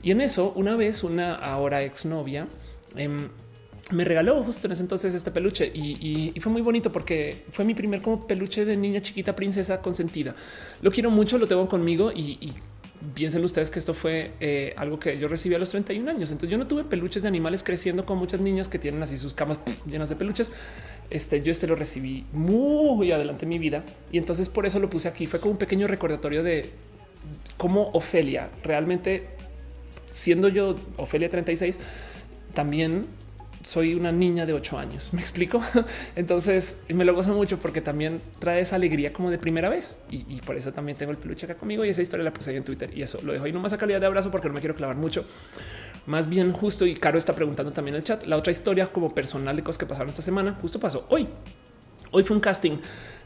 Y 0.04 0.12
en 0.12 0.22
eso, 0.22 0.52
una 0.56 0.76
vez, 0.76 1.04
una 1.04 1.34
ahora 1.34 1.82
exnovia 1.82 2.48
em, 2.96 3.30
me 3.92 4.04
regaló 4.04 4.44
justo 4.44 4.68
en 4.68 4.74
ese 4.74 4.82
entonces 4.82 5.14
este 5.14 5.32
peluche 5.32 5.66
y, 5.74 6.34
fue 6.40 6.52
muy 6.52 6.62
bonito 6.62 6.92
porque 6.92 7.46
fue 7.52 7.66
mi 7.66 7.74
primer 7.74 8.02
como 8.02 8.28
peluche 8.28 8.66
de 8.66 8.78
niña 8.78 9.02
chiquita 9.02 9.36
princesa 9.36 9.82
consentida. 9.82 10.36
Lo 10.82 10.92
quiero 10.92 11.10
mucho, 11.10 11.38
lo 11.38 11.48
tengo 11.48 11.68
conmigo 11.68 12.12
y, 12.12 12.54
piensen 13.16 13.44
ustedes 13.44 13.70
que 13.70 13.80
esto 13.80 13.94
fue 13.94 14.32
eh, 14.40 14.74
algo 14.78 14.98
que 14.98 15.20
yo 15.20 15.28
recibí 15.28 15.54
a 15.56 15.60
los 15.60 15.70
31 15.72 16.10
años. 16.10 16.32
Entonces 16.32 16.50
yo 16.50 16.58
no 16.58 16.68
tuve 16.68 16.86
peluches 16.86 17.22
de 17.22 17.28
animales 17.28 17.62
creciendo 17.62 18.06
con 18.06 18.18
muchas 18.18 18.40
niñas 18.40 18.70
que 18.70 18.80
tienen 18.80 19.04
así 19.04 19.18
sus 19.18 19.34
camas 19.34 19.60
llenas 19.86 20.08
de 20.08 20.16
peluches. 20.16 20.54
Este 21.10 21.42
yo 21.42 21.52
este 21.52 21.68
lo 21.68 21.76
recibí 21.76 22.26
muy 22.32 23.12
adelante 23.12 23.44
en 23.44 23.50
mi 23.50 23.60
vida 23.60 23.84
y 24.10 24.18
entonces 24.18 24.48
por 24.48 24.66
eso 24.66 24.80
lo 24.80 24.90
puse 24.90 25.10
aquí. 25.10 25.28
Fue 25.28 25.42
como 25.42 25.52
un 25.52 25.58
pequeño 25.58 25.86
recordatorio 25.88 26.44
de 26.44 26.70
cómo 27.58 27.90
Ofelia 27.94 28.50
realmente 28.64 29.28
siendo 30.14 30.48
yo 30.48 30.76
Ofelia 30.96 31.30
36, 31.30 31.80
también 32.54 33.06
soy 33.64 33.94
una 33.96 34.12
niña 34.12 34.46
de 34.46 34.54
ocho 34.54 34.78
años. 34.78 35.10
Me 35.12 35.22
explico. 35.22 35.62
Entonces 36.16 36.84
me 36.90 37.06
lo 37.06 37.14
gozo 37.14 37.34
mucho 37.34 37.60
porque 37.60 37.82
también 37.82 38.22
trae 38.40 38.62
esa 38.62 38.76
alegría 38.76 39.12
como 39.12 39.30
de 39.30 39.38
primera 39.38 39.70
vez 39.70 39.98
y, 40.10 40.42
por 40.42 40.56
eso 40.56 40.72
también 40.72 40.98
tengo 40.98 41.12
el 41.12 41.18
peluche 41.18 41.46
acá 41.46 41.56
conmigo 41.56 41.84
y 41.86 41.90
esa 41.90 42.02
historia 42.02 42.24
la 42.24 42.34
puse 42.34 42.52
ahí 42.52 42.58
en 42.58 42.64
Twitter 42.64 42.92
y 42.96 43.02
eso 43.02 43.20
lo 43.24 43.34
dejo 43.34 43.46
ahí 43.46 43.52
nomás 43.52 43.74
a 43.74 43.78
calidad 43.78 44.00
de 44.00 44.08
abrazo 44.08 44.32
porque 44.32 44.48
no 44.48 44.54
me 44.54 44.60
quiero 44.60 44.76
clavar 44.76 44.96
mucho. 44.96 45.26
Más 46.06 46.28
bien 46.28 46.52
justo 46.52 46.86
y 46.86 46.96
Caro 46.96 47.18
está 47.18 47.34
preguntando 47.34 47.72
también 47.72 47.96
en 47.96 48.00
el 48.00 48.04
chat. 48.04 48.26
La 48.26 48.38
otra 48.38 48.52
historia 48.52 48.88
como 48.88 49.14
personal 49.16 49.56
de 49.56 49.64
cosas 49.64 49.78
que 49.78 49.86
pasaron 49.86 50.10
esta 50.10 50.22
semana 50.22 50.54
justo 50.54 50.80
pasó 50.80 51.06
hoy. 51.10 51.28
Hoy 52.12 52.24
fue 52.24 52.36
un 52.36 52.42
casting 52.42 52.78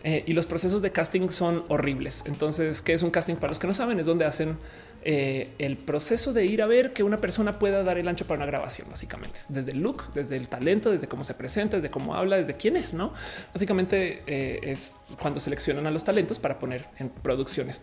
eh, 0.04 0.24
y 0.26 0.34
los 0.34 0.46
procesos 0.46 0.82
de 0.82 0.92
casting 0.92 1.28
son 1.28 1.64
horribles. 1.68 2.24
Entonces, 2.26 2.82
¿qué 2.82 2.94
es 2.94 3.04
un 3.04 3.10
casting? 3.10 3.36
Para 3.36 3.50
los 3.50 3.60
que 3.60 3.68
no 3.68 3.74
saben, 3.74 4.00
es 4.00 4.06
donde 4.06 4.24
hacen 4.24 4.58
eh, 5.04 5.52
el 5.60 5.78
proceso 5.78 6.34
de 6.34 6.46
ir 6.46 6.62
a 6.62 6.66
ver 6.66 6.94
que 6.94 7.04
una 7.04 7.18
persona 7.18 7.60
pueda 7.60 7.84
dar 7.84 7.98
el 7.98 8.08
ancho 8.08 8.26
para 8.26 8.38
una 8.38 8.46
grabación, 8.46 8.88
básicamente, 8.90 9.40
desde 9.48 9.72
el 9.72 9.82
look, 9.82 10.12
desde 10.14 10.36
el 10.36 10.48
talento, 10.48 10.92
desde 10.92 11.08
cómo 11.08 11.24
se 11.24 11.34
presenta, 11.34 11.78
desde 11.78 11.90
cómo 11.90 12.16
habla, 12.16 12.38
desde 12.38 12.56
quién 12.56 12.76
es, 12.76 12.94
no? 12.94 13.14
Básicamente 13.54 14.24
eh, 14.28 14.60
es 14.64 14.96
cuando 15.22 15.40
seleccionan 15.40 15.88
a 15.88 15.92
los 15.92 16.04
talentos 16.04 16.40
para 16.40 16.60
poner 16.60 16.88
en 16.98 17.10
producciones. 17.10 17.82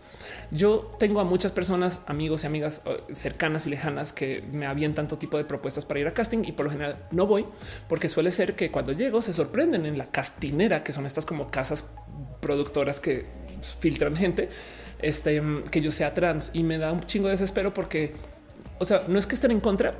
Yo 0.51 0.91
tengo 0.99 1.19
a 1.19 1.23
muchas 1.23 1.51
personas, 1.51 2.01
amigos 2.05 2.43
y 2.43 2.47
amigas 2.47 2.83
cercanas 3.11 3.65
y 3.65 3.69
lejanas 3.69 4.13
que 4.13 4.43
me 4.51 4.65
avientan 4.65 5.07
todo 5.07 5.17
tipo 5.17 5.37
de 5.37 5.45
propuestas 5.45 5.85
para 5.85 5.99
ir 5.99 6.07
a 6.07 6.11
casting 6.11 6.43
y 6.45 6.51
por 6.51 6.65
lo 6.65 6.71
general 6.71 6.97
no 7.11 7.27
voy 7.27 7.45
porque 7.87 8.09
suele 8.09 8.31
ser 8.31 8.55
que 8.55 8.71
cuando 8.71 8.91
llego 8.91 9.21
se 9.21 9.33
sorprenden 9.33 9.85
en 9.85 9.97
la 9.97 10.05
castinera, 10.07 10.83
que 10.83 10.93
son 10.93 11.05
estas 11.05 11.25
como 11.25 11.49
casas 11.49 11.85
productoras 12.41 12.99
que 12.99 13.25
filtran 13.79 14.15
gente 14.15 14.49
este, 15.05 15.41
que 15.69 15.81
yo 15.81 15.91
sea 15.91 16.13
trans 16.13 16.49
y 16.53 16.63
me 16.63 16.79
da 16.79 16.91
un 16.91 17.01
chingo 17.01 17.27
de 17.27 17.33
desespero 17.33 17.73
porque, 17.73 18.13
o 18.79 18.85
sea, 18.85 19.03
no 19.07 19.19
es 19.19 19.27
que 19.27 19.35
estén 19.35 19.51
en 19.51 19.59
contra, 19.59 19.93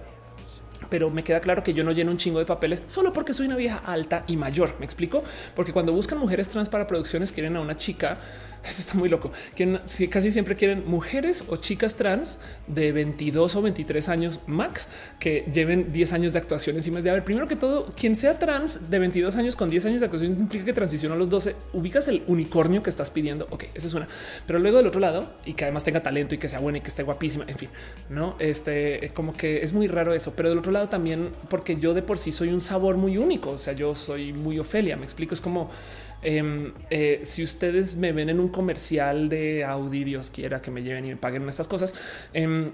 pero 0.89 1.11
me 1.11 1.23
queda 1.23 1.39
claro 1.41 1.61
que 1.63 1.73
yo 1.73 1.83
no 1.83 1.91
lleno 1.91 2.11
un 2.11 2.17
chingo 2.17 2.39
de 2.39 2.45
papeles 2.45 2.81
solo 2.87 3.13
porque 3.13 3.33
soy 3.33 3.45
una 3.45 3.55
vieja 3.55 3.81
alta 3.85 4.23
y 4.27 4.35
mayor. 4.35 4.75
Me 4.79 4.85
explico, 4.85 5.23
porque 5.55 5.73
cuando 5.73 5.93
buscan 5.93 6.17
mujeres 6.17 6.49
trans 6.49 6.69
para 6.69 6.87
producciones 6.87 7.31
quieren 7.31 7.55
a 7.55 7.61
una 7.61 7.77
chica 7.77 8.17
eso 8.65 8.81
está 8.81 8.95
muy 8.95 9.09
loco. 9.09 9.31
Que 9.55 9.79
casi 10.09 10.31
siempre 10.31 10.55
quieren 10.55 10.83
mujeres 10.87 11.43
o 11.47 11.57
chicas 11.57 11.95
trans 11.95 12.39
de 12.67 12.91
22 12.91 13.55
o 13.55 13.61
23 13.61 14.09
años 14.09 14.39
max 14.47 14.89
que 15.19 15.45
lleven 15.53 15.91
10 15.91 16.13
años 16.13 16.33
de 16.33 16.39
actuación 16.39 16.75
encima 16.75 17.01
de 17.01 17.09
a 17.09 17.13
ver. 17.13 17.23
Primero 17.23 17.47
que 17.47 17.55
todo, 17.55 17.91
quien 17.95 18.15
sea 18.15 18.39
trans 18.39 18.89
de 18.89 18.99
22 18.99 19.35
años 19.35 19.55
con 19.55 19.69
10 19.69 19.85
años 19.85 20.01
de 20.01 20.05
actuación 20.05 20.31
implica 20.33 20.65
que 20.65 20.73
transiciona 20.73 21.15
a 21.15 21.17
los 21.17 21.29
12. 21.29 21.55
Ubicas 21.73 22.07
el 22.07 22.23
unicornio 22.27 22.83
que 22.83 22.89
estás 22.89 23.09
pidiendo. 23.09 23.47
Ok, 23.49 23.65
eso 23.73 23.87
es 23.87 23.93
una, 23.93 24.07
pero 24.47 24.59
luego 24.59 24.77
del 24.77 24.87
otro 24.87 24.99
lado 24.99 25.33
y 25.45 25.53
que 25.53 25.65
además 25.65 25.83
tenga 25.83 26.01
talento 26.01 26.35
y 26.35 26.37
que 26.37 26.49
sea 26.49 26.59
buena 26.59 26.79
y 26.79 26.81
que 26.81 26.89
esté 26.89 27.03
guapísima. 27.03 27.45
En 27.47 27.55
fin, 27.55 27.69
no 28.09 28.35
este 28.39 29.11
como 29.13 29.33
que 29.33 29.61
es 29.61 29.73
muy 29.73 29.87
raro 29.87 30.13
eso, 30.13 30.33
pero 30.35 30.49
del 30.49 30.57
otro 30.57 30.71
lado 30.71 30.89
también 30.89 31.29
porque 31.49 31.77
yo 31.77 31.93
de 31.93 32.01
por 32.01 32.17
sí 32.17 32.31
soy 32.31 32.49
un 32.49 32.61
sabor 32.61 32.97
muy 32.97 33.17
único. 33.17 33.51
O 33.51 33.57
sea, 33.57 33.73
yo 33.73 33.95
soy 33.95 34.33
muy 34.33 34.59
Ofelia. 34.59 34.97
Me 34.97 35.03
explico. 35.03 35.33
Es 35.33 35.41
como 35.41 35.69
Em, 36.27 36.73
eh, 36.89 37.21
si 37.23 37.43
ustedes 37.43 37.95
me 37.95 38.11
ven 38.11 38.29
en 38.29 38.39
un 38.39 38.47
comercial 38.49 39.29
de 39.29 39.63
Audi, 39.63 40.03
Dios 40.03 40.31
quiera 40.31 40.59
que 40.59 40.71
me 40.71 40.81
lleven 40.81 41.05
y 41.05 41.09
me 41.09 41.17
paguen 41.17 41.47
estas 41.47 41.67
cosas, 41.67 41.93
em, 42.33 42.71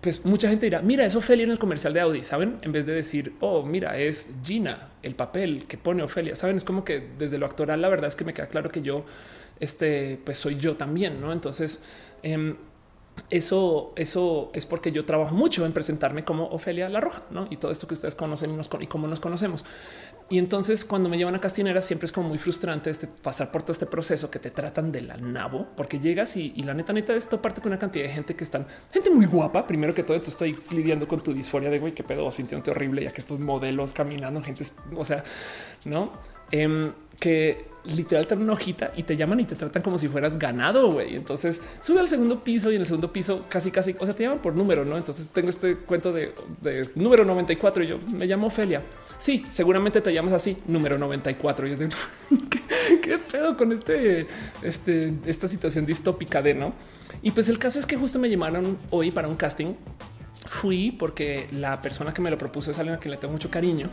pues 0.00 0.24
mucha 0.24 0.48
gente 0.48 0.64
dirá, 0.64 0.80
mira, 0.80 1.04
es 1.04 1.14
Ofelia 1.14 1.44
en 1.44 1.50
el 1.50 1.58
comercial 1.58 1.92
de 1.92 2.00
Audi, 2.00 2.22
¿saben? 2.22 2.56
En 2.62 2.72
vez 2.72 2.86
de 2.86 2.94
decir, 2.94 3.34
oh, 3.40 3.62
mira, 3.62 3.98
es 3.98 4.30
Gina, 4.42 4.88
el 5.02 5.14
papel 5.14 5.66
que 5.68 5.76
pone 5.76 6.02
Ofelia, 6.02 6.34
¿saben? 6.34 6.56
Es 6.56 6.64
como 6.64 6.82
que 6.82 7.10
desde 7.18 7.36
lo 7.36 7.44
actoral 7.44 7.82
la 7.82 7.90
verdad 7.90 8.08
es 8.08 8.16
que 8.16 8.24
me 8.24 8.32
queda 8.32 8.48
claro 8.48 8.70
que 8.70 8.80
yo, 8.80 9.04
este, 9.60 10.18
pues 10.24 10.38
soy 10.38 10.56
yo 10.56 10.76
también, 10.78 11.20
¿no? 11.20 11.30
Entonces, 11.30 11.82
em, 12.22 12.56
eso, 13.30 13.92
eso 13.96 14.50
es 14.54 14.66
porque 14.66 14.92
yo 14.92 15.04
trabajo 15.04 15.34
mucho 15.34 15.66
en 15.66 15.72
presentarme 15.72 16.24
como 16.24 16.46
Ofelia 16.46 16.88
la 16.88 17.00
Roja, 17.00 17.22
¿no? 17.30 17.46
Y 17.50 17.58
todo 17.58 17.70
esto 17.70 17.86
que 17.86 17.94
ustedes 17.94 18.14
conocen 18.14 18.50
y, 18.50 18.56
nos, 18.56 18.70
y 18.80 18.86
cómo 18.86 19.06
nos 19.08 19.20
conocemos. 19.20 19.64
Y 20.30 20.38
entonces 20.38 20.84
cuando 20.84 21.08
me 21.08 21.18
llevan 21.18 21.34
a 21.34 21.40
Castinera 21.40 21.80
siempre 21.82 22.06
es 22.06 22.12
como 22.12 22.28
muy 22.28 22.38
frustrante 22.38 22.88
este, 22.88 23.06
pasar 23.06 23.52
por 23.52 23.62
todo 23.62 23.72
este 23.72 23.86
proceso 23.86 24.30
que 24.30 24.38
te 24.38 24.50
tratan 24.50 24.90
de 24.90 25.02
la 25.02 25.16
nabo, 25.18 25.68
porque 25.76 26.00
llegas 26.00 26.36
y, 26.36 26.50
la 26.62 26.72
neta, 26.72 26.92
neta, 26.92 27.14
esto 27.14 27.42
parte 27.42 27.60
con 27.60 27.72
una 27.72 27.78
cantidad 27.78 28.04
de 28.06 28.10
gente 28.10 28.34
que 28.34 28.44
están, 28.44 28.66
gente 28.90 29.10
muy 29.10 29.26
guapa. 29.26 29.66
Primero 29.66 29.92
que 29.92 30.02
todo, 30.02 30.18
tú 30.20 30.30
estoy 30.30 30.58
lidiando 30.70 31.06
con 31.06 31.22
tu 31.22 31.34
disforia 31.34 31.68
de 31.68 31.78
güey, 31.78 31.92
qué 31.92 32.02
pedo, 32.02 32.30
sintiéndote 32.30 32.70
horrible, 32.70 33.04
ya 33.04 33.12
que 33.12 33.20
estos 33.20 33.38
modelos 33.38 33.92
caminando, 33.92 34.42
gente, 34.42 34.64
o 34.96 35.04
sea, 35.04 35.22
no, 35.84 36.12
em, 36.50 36.92
que 37.20 37.73
literal 37.84 38.26
te 38.26 38.34
una 38.34 38.52
hojita 38.52 38.92
y 38.96 39.02
te 39.02 39.16
llaman 39.16 39.40
y 39.40 39.44
te 39.44 39.54
tratan 39.54 39.82
como 39.82 39.98
si 39.98 40.08
fueras 40.08 40.38
ganado. 40.38 40.90
güey. 40.92 41.16
Entonces 41.16 41.60
sube 41.80 42.00
al 42.00 42.08
segundo 42.08 42.42
piso 42.42 42.70
y 42.72 42.76
en 42.76 42.80
el 42.80 42.86
segundo 42.86 43.12
piso 43.12 43.44
casi, 43.48 43.70
casi, 43.70 43.94
o 43.98 44.04
sea, 44.04 44.14
te 44.14 44.22
llaman 44.22 44.40
por 44.40 44.54
número, 44.54 44.84
no? 44.84 44.96
Entonces 44.96 45.28
tengo 45.28 45.48
este 45.48 45.76
cuento 45.76 46.12
de, 46.12 46.32
número 46.94 47.24
94 47.24 47.84
y 47.84 47.86
yo 47.86 47.98
me 47.98 48.26
llamo 48.26 48.48
Ofelia. 48.48 48.82
Sí, 49.18 49.44
seguramente 49.48 50.00
te 50.00 50.12
llamas 50.12 50.32
así, 50.32 50.56
número 50.66 50.98
94. 50.98 51.68
Y 51.68 51.72
es 51.72 51.78
de 51.78 51.88
¿qué, 52.50 52.60
qué 53.00 53.18
pedo 53.18 53.56
con 53.56 53.72
este, 53.72 54.26
este, 54.62 55.14
esta 55.26 55.48
situación 55.48 55.86
distópica 55.86 56.42
de 56.42 56.54
no? 56.54 56.72
Y 57.22 57.30
pues 57.30 57.48
el 57.48 57.58
caso 57.58 57.78
es 57.78 57.86
que 57.86 57.96
justo 57.96 58.18
me 58.18 58.28
llamaron 58.28 58.78
hoy 58.90 59.10
para 59.10 59.28
un 59.28 59.36
casting 59.36 59.74
fui 60.48 60.90
porque 60.92 61.46
la 61.52 61.80
persona 61.80 62.12
que 62.12 62.20
me 62.20 62.30
lo 62.30 62.38
propuso 62.38 62.70
es 62.70 62.78
alguien 62.78 62.96
a 62.96 62.98
quien 62.98 63.12
le 63.12 63.18
tengo 63.18 63.32
mucho 63.32 63.50
cariño 63.50 63.88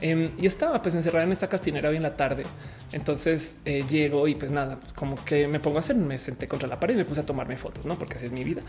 em, 0.00 0.30
y 0.38 0.46
estaba 0.46 0.80
pues 0.82 0.94
encerrada 0.94 1.24
en 1.24 1.32
esta 1.32 1.48
castinera 1.48 1.88
hoy 1.88 1.96
en 1.96 2.02
la 2.02 2.16
tarde. 2.16 2.44
Entonces 2.92 3.60
eh, 3.64 3.84
llego 3.88 4.28
y 4.28 4.34
pues 4.34 4.50
nada, 4.50 4.78
como 4.94 5.22
que 5.24 5.48
me 5.48 5.60
pongo 5.60 5.78
a 5.78 5.80
hacer, 5.80 5.96
me 5.96 6.18
senté 6.18 6.48
contra 6.48 6.68
la 6.68 6.78
pared 6.78 6.94
y 6.94 6.98
me 6.98 7.04
puse 7.04 7.20
a 7.20 7.26
tomarme 7.26 7.56
fotos, 7.56 7.86
no 7.86 7.96
porque 7.96 8.16
así 8.16 8.26
es 8.26 8.32
mi 8.32 8.44
vida. 8.44 8.62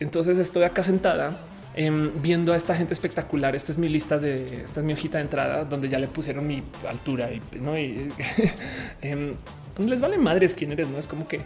Entonces 0.00 0.38
estoy 0.38 0.64
acá 0.64 0.82
sentada 0.82 1.38
em, 1.74 2.10
viendo 2.22 2.52
a 2.52 2.56
esta 2.56 2.74
gente 2.74 2.94
espectacular. 2.94 3.54
Esta 3.54 3.72
es 3.72 3.78
mi 3.78 3.88
lista 3.88 4.18
de 4.18 4.62
esta 4.62 4.80
es 4.80 4.86
mi 4.86 4.92
hojita 4.92 5.18
de 5.18 5.24
entrada 5.24 5.64
donde 5.64 5.88
ya 5.88 5.98
le 5.98 6.08
pusieron 6.08 6.46
mi 6.46 6.62
altura 6.88 7.30
y 7.32 7.40
no 7.60 7.78
y, 7.78 8.12
em, 9.02 9.34
les 9.78 10.00
vale 10.00 10.18
madres 10.18 10.54
quién 10.54 10.72
eres, 10.72 10.88
no 10.88 10.98
es 10.98 11.06
como 11.06 11.26
que 11.28 11.40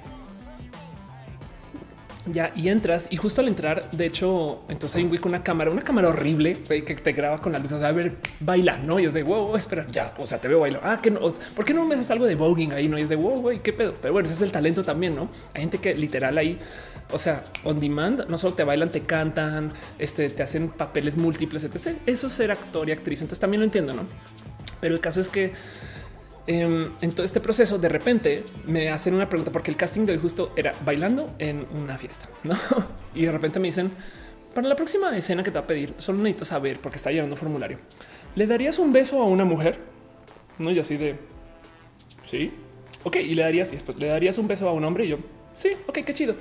ya 2.26 2.52
y 2.54 2.68
entras 2.68 3.08
y 3.10 3.16
justo 3.16 3.40
al 3.40 3.48
entrar, 3.48 3.90
de 3.90 4.06
hecho, 4.06 4.64
entonces 4.68 4.96
hay 4.96 5.04
un 5.04 5.08
güey 5.08 5.20
con 5.20 5.30
una 5.30 5.42
cámara, 5.42 5.70
una 5.70 5.82
cámara 5.82 6.08
horrible 6.08 6.56
que 6.56 6.94
te 6.94 7.12
graba 7.12 7.38
con 7.38 7.52
la 7.52 7.58
luz. 7.58 7.72
O 7.72 7.78
sea, 7.78 7.88
a 7.88 7.92
ver, 7.92 8.16
baila, 8.40 8.78
no? 8.78 8.98
Y 8.98 9.04
es 9.04 9.12
de 9.12 9.22
wow, 9.22 9.56
espera, 9.56 9.86
ya, 9.90 10.14
o 10.18 10.26
sea, 10.26 10.38
te 10.38 10.48
veo 10.48 10.60
bailar. 10.60 10.80
Ah, 10.84 11.00
que 11.00 11.10
no, 11.10 11.20
¿por 11.54 11.64
qué 11.64 11.74
no 11.74 11.84
me 11.84 11.94
haces 11.94 12.10
algo 12.10 12.26
de 12.26 12.34
voguing 12.34 12.72
ahí? 12.72 12.88
No 12.88 12.98
y 12.98 13.02
es 13.02 13.08
de 13.08 13.16
wow, 13.16 13.40
güey, 13.40 13.62
qué 13.62 13.72
pedo. 13.72 13.94
Pero 14.00 14.12
bueno, 14.12 14.26
ese 14.26 14.36
es 14.36 14.42
el 14.42 14.52
talento 14.52 14.84
también, 14.84 15.14
no? 15.14 15.28
Hay 15.54 15.62
gente 15.62 15.78
que 15.78 15.94
literal 15.94 16.38
ahí, 16.38 16.58
o 17.12 17.18
sea, 17.18 17.44
on 17.64 17.80
demand, 17.80 18.26
no 18.28 18.38
solo 18.38 18.54
te 18.54 18.64
bailan, 18.64 18.90
te 18.90 19.02
cantan, 19.02 19.72
este, 19.98 20.30
te 20.30 20.42
hacen 20.42 20.68
papeles 20.68 21.16
múltiples, 21.16 21.64
etc. 21.64 21.98
Eso 22.06 22.26
es 22.26 22.32
ser 22.32 22.50
actor 22.50 22.88
y 22.88 22.92
actriz. 22.92 23.22
Entonces 23.22 23.40
también 23.40 23.60
lo 23.60 23.64
entiendo, 23.64 23.92
no? 23.92 24.02
Pero 24.80 24.94
el 24.94 25.00
caso 25.00 25.20
es 25.20 25.28
que 25.28 25.52
en 26.46 27.12
todo 27.12 27.24
este 27.24 27.40
proceso, 27.40 27.78
de 27.78 27.88
repente 27.88 28.44
me 28.66 28.90
hacen 28.90 29.14
una 29.14 29.28
pregunta 29.28 29.50
porque 29.50 29.70
el 29.70 29.76
casting 29.76 30.06
de 30.06 30.12
hoy 30.12 30.18
justo 30.18 30.52
era 30.56 30.72
bailando 30.84 31.34
en 31.38 31.66
una 31.74 31.98
fiesta, 31.98 32.28
¿no? 32.44 32.56
Y 33.14 33.24
de 33.24 33.32
repente 33.32 33.58
me 33.58 33.68
dicen, 33.68 33.90
para 34.54 34.68
la 34.68 34.76
próxima 34.76 35.14
escena 35.16 35.42
que 35.42 35.50
te 35.50 35.58
va 35.58 35.64
a 35.64 35.66
pedir, 35.66 35.94
solo 35.98 36.18
necesito 36.18 36.44
saber, 36.44 36.80
porque 36.80 36.96
está 36.96 37.10
llenando 37.10 37.36
formulario, 37.36 37.78
¿le 38.34 38.46
darías 38.46 38.78
un 38.78 38.92
beso 38.92 39.20
a 39.20 39.26
una 39.26 39.44
mujer? 39.44 39.78
No, 40.58 40.70
y 40.70 40.78
así 40.78 40.96
de, 40.96 41.16
sí, 42.24 42.52
ok, 43.04 43.16
y 43.16 43.34
le 43.34 43.42
darías, 43.42 43.68
y 43.68 43.72
después, 43.72 43.98
¿le 43.98 44.06
darías 44.06 44.38
un 44.38 44.48
beso 44.48 44.68
a 44.68 44.72
un 44.72 44.84
hombre? 44.84 45.04
Y 45.04 45.08
yo, 45.08 45.18
sí, 45.54 45.72
ok, 45.86 45.98
qué 46.04 46.14
chido. 46.14 46.36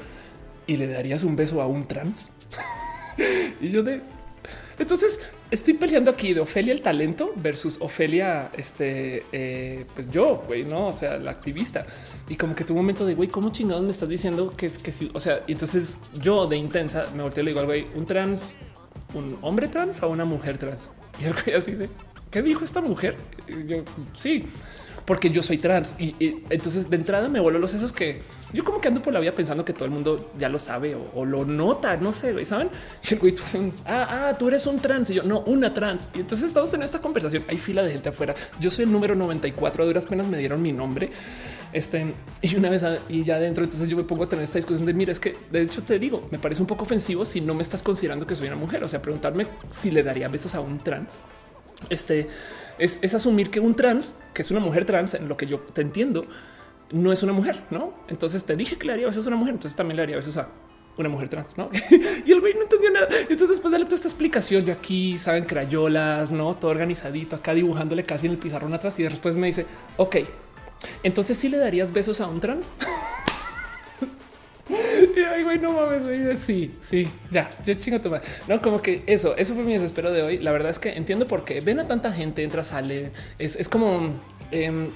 ¿Y 0.67 0.77
le 0.77 0.87
darías 0.87 1.23
un 1.23 1.35
beso 1.35 1.61
a 1.61 1.67
un 1.67 1.87
trans? 1.87 2.31
y 3.61 3.69
yo 3.69 3.83
de, 3.83 4.01
entonces 4.79 5.19
estoy 5.51 5.75
peleando 5.75 6.11
aquí 6.11 6.33
de 6.33 6.41
Ofelia 6.41 6.73
el 6.73 6.81
talento 6.81 7.33
versus 7.35 7.77
Ofelia, 7.79 8.51
este, 8.57 9.25
eh, 9.31 9.85
pues 9.93 10.09
yo, 10.09 10.43
güey, 10.47 10.63
no, 10.63 10.87
o 10.87 10.93
sea, 10.93 11.17
la 11.17 11.31
activista. 11.31 11.85
Y 12.27 12.35
como 12.35 12.55
que 12.55 12.63
tu 12.63 12.73
momento 12.73 13.05
de 13.05 13.15
güey, 13.15 13.29
cómo 13.29 13.51
chingados 13.51 13.83
me 13.83 13.91
estás 13.91 14.09
diciendo 14.09 14.53
que 14.55 14.67
es 14.67 14.79
que 14.79 14.91
sí, 14.91 15.11
o 15.13 15.19
sea, 15.19 15.43
y 15.47 15.53
entonces 15.53 15.99
yo 16.21 16.47
de 16.47 16.57
intensa 16.57 17.07
me 17.15 17.23
volteé 17.23 17.43
y 17.43 17.45
le 17.45 17.51
digo 17.51 17.59
al 17.59 17.65
güey, 17.67 17.87
un 17.95 18.05
trans, 18.05 18.55
un 19.13 19.37
hombre 19.41 19.67
trans 19.67 20.01
o 20.03 20.09
una 20.09 20.25
mujer 20.25 20.57
trans. 20.57 20.91
Y 21.21 21.25
el 21.25 21.33
güey 21.33 21.55
así 21.55 21.71
de 21.71 21.89
qué 22.29 22.41
dijo 22.41 22.65
esta 22.65 22.81
mujer? 22.81 23.15
yo 23.67 23.83
sí 24.13 24.45
porque 25.05 25.29
yo 25.29 25.43
soy 25.43 25.57
trans. 25.57 25.95
Y, 25.99 26.15
entonces 26.49 26.89
de 26.89 26.95
entrada 26.95 27.27
me 27.27 27.39
vuelvo 27.39 27.59
los 27.59 27.71
sesos 27.71 27.93
que 27.93 28.21
yo 28.53 28.63
como 28.63 28.81
que 28.81 28.87
ando 28.87 29.01
por 29.01 29.13
la 29.13 29.19
vida 29.19 29.31
pensando 29.31 29.65
que 29.65 29.73
todo 29.73 29.85
el 29.85 29.91
mundo 29.91 30.31
ya 30.37 30.49
lo 30.49 30.59
sabe 30.59 30.95
o, 30.95 31.25
lo 31.25 31.45
nota, 31.45 31.97
no 31.97 32.11
sé, 32.11 32.45
¿saben? 32.45 32.69
Y 33.03 33.13
el 33.13 33.19
güey, 33.19 33.33
tú 33.33 33.43
un, 33.57 33.73
ah, 33.85 34.29
ah, 34.29 34.37
tú 34.37 34.47
eres 34.47 34.65
un 34.65 34.79
trans 34.79 35.09
y 35.09 35.15
yo 35.15 35.23
no, 35.23 35.41
una 35.41 35.73
trans. 35.73 36.09
Y 36.15 36.19
entonces 36.19 36.47
estamos 36.47 36.69
teniendo 36.69 36.85
esta 36.85 37.01
conversación. 37.01 37.43
Hay 37.47 37.57
fila 37.57 37.83
de 37.83 37.91
gente 37.91 38.09
afuera. 38.09 38.33
Yo 38.59 38.71
soy 38.71 38.85
el 38.85 38.91
número 38.91 39.15
94. 39.15 39.83
A 39.83 39.85
duras 39.85 40.05
penas 40.07 40.27
me 40.27 40.37
dieron 40.37 40.61
mi 40.61 40.71
nombre. 40.71 41.09
Este 41.73 42.13
y 42.41 42.55
una 42.55 42.69
vez 42.69 42.85
y 43.09 43.23
ya 43.25 43.35
adentro, 43.35 43.65
entonces 43.65 43.89
yo 43.89 43.97
me 43.97 44.03
pongo 44.03 44.23
a 44.23 44.29
tener 44.29 44.43
esta 44.43 44.57
discusión 44.57 44.85
de 44.85 44.93
mira, 44.93 45.11
es 45.11 45.19
que 45.19 45.35
de 45.51 45.61
hecho 45.61 45.83
te 45.83 45.99
digo, 45.99 46.25
me 46.31 46.39
parece 46.39 46.61
un 46.61 46.67
poco 46.67 46.83
ofensivo 46.83 47.25
si 47.25 47.41
no 47.41 47.53
me 47.53 47.63
estás 47.63 47.83
considerando 47.83 48.25
que 48.25 48.35
soy 48.35 48.47
una 48.47 48.55
mujer. 48.55 48.83
O 48.83 48.87
sea, 48.87 49.01
preguntarme 49.01 49.45
si 49.69 49.91
le 49.91 50.01
daría 50.01 50.29
besos 50.29 50.55
a 50.55 50.61
un 50.61 50.77
trans. 50.77 51.19
Este 51.89 52.27
es, 52.77 53.13
asumir 53.13 53.49
que 53.49 53.59
un 53.59 53.75
trans, 53.75 54.15
que 54.33 54.41
es 54.41 54.51
una 54.51 54.59
mujer 54.59 54.85
trans, 54.85 55.13
en 55.13 55.27
lo 55.27 55.37
que 55.37 55.47
yo 55.47 55.59
te 55.59 55.81
entiendo, 55.81 56.25
no 56.91 57.11
es 57.11 57.23
una 57.23 57.33
mujer, 57.33 57.63
no? 57.71 57.93
Entonces 58.07 58.43
te 58.45 58.55
dije 58.55 58.77
que 58.77 58.87
le 58.87 58.93
haría 58.93 59.05
besos 59.07 59.25
a 59.25 59.29
una 59.29 59.37
mujer, 59.37 59.53
entonces 59.53 59.75
también 59.75 59.97
le 59.97 60.03
haría 60.03 60.15
besos 60.15 60.37
a 60.37 60.49
una 60.97 61.09
mujer 61.09 61.29
trans, 61.29 61.57
¿no? 61.57 61.69
y 62.25 62.31
el 62.31 62.39
güey 62.39 62.53
no 62.53 62.63
entendió 62.63 62.91
nada. 62.91 63.07
Entonces 63.21 63.49
después 63.49 63.71
de 63.71 63.83
toda 63.83 63.95
esta 63.95 64.07
explicación, 64.07 64.65
yo 64.65 64.73
aquí, 64.73 65.17
saben, 65.17 65.45
crayolas, 65.45 66.31
¿no? 66.31 66.55
Todo 66.55 66.71
organizadito, 66.71 67.35
acá 67.35 67.53
dibujándole 67.53 68.05
casi 68.05 68.27
en 68.27 68.33
el 68.33 68.37
pizarrón 68.37 68.73
atrás 68.73 68.97
y 68.99 69.03
después 69.03 69.35
me 69.35 69.47
dice, 69.47 69.65
ok, 69.97 70.17
entonces 71.03 71.37
sí 71.37 71.49
le 71.49 71.57
darías 71.57 71.91
besos 71.91 72.21
a 72.21 72.27
un 72.27 72.39
trans. 72.39 72.73
y 74.69 75.19
ay, 75.33 75.43
güey, 75.43 75.59
no 75.59 75.73
mames, 75.73 76.03
güey. 76.03 76.35
Sí, 76.35 76.75
sí, 76.79 77.07
ya, 77.31 77.49
ya 77.63 77.79
chinga 77.79 78.01
tu 78.01 78.09
madre. 78.09 78.25
No, 78.47 78.61
como 78.61 78.81
que 78.81 79.03
eso, 79.05 79.35
eso 79.37 79.53
fue 79.53 79.63
mi 79.63 79.73
desespero 79.73 80.11
de 80.11 80.21
hoy. 80.21 80.37
La 80.39 80.51
verdad 80.51 80.69
es 80.69 80.79
que 80.79 80.89
entiendo 80.89 81.27
por 81.27 81.45
qué 81.45 81.61
ven 81.61 81.79
a 81.79 81.87
tanta 81.87 82.11
gente, 82.11 82.43
entra, 82.43 82.63
sale. 82.63 83.11
Es, 83.37 83.55
es 83.55 83.69
como 83.69 84.13
eh, 84.51 84.89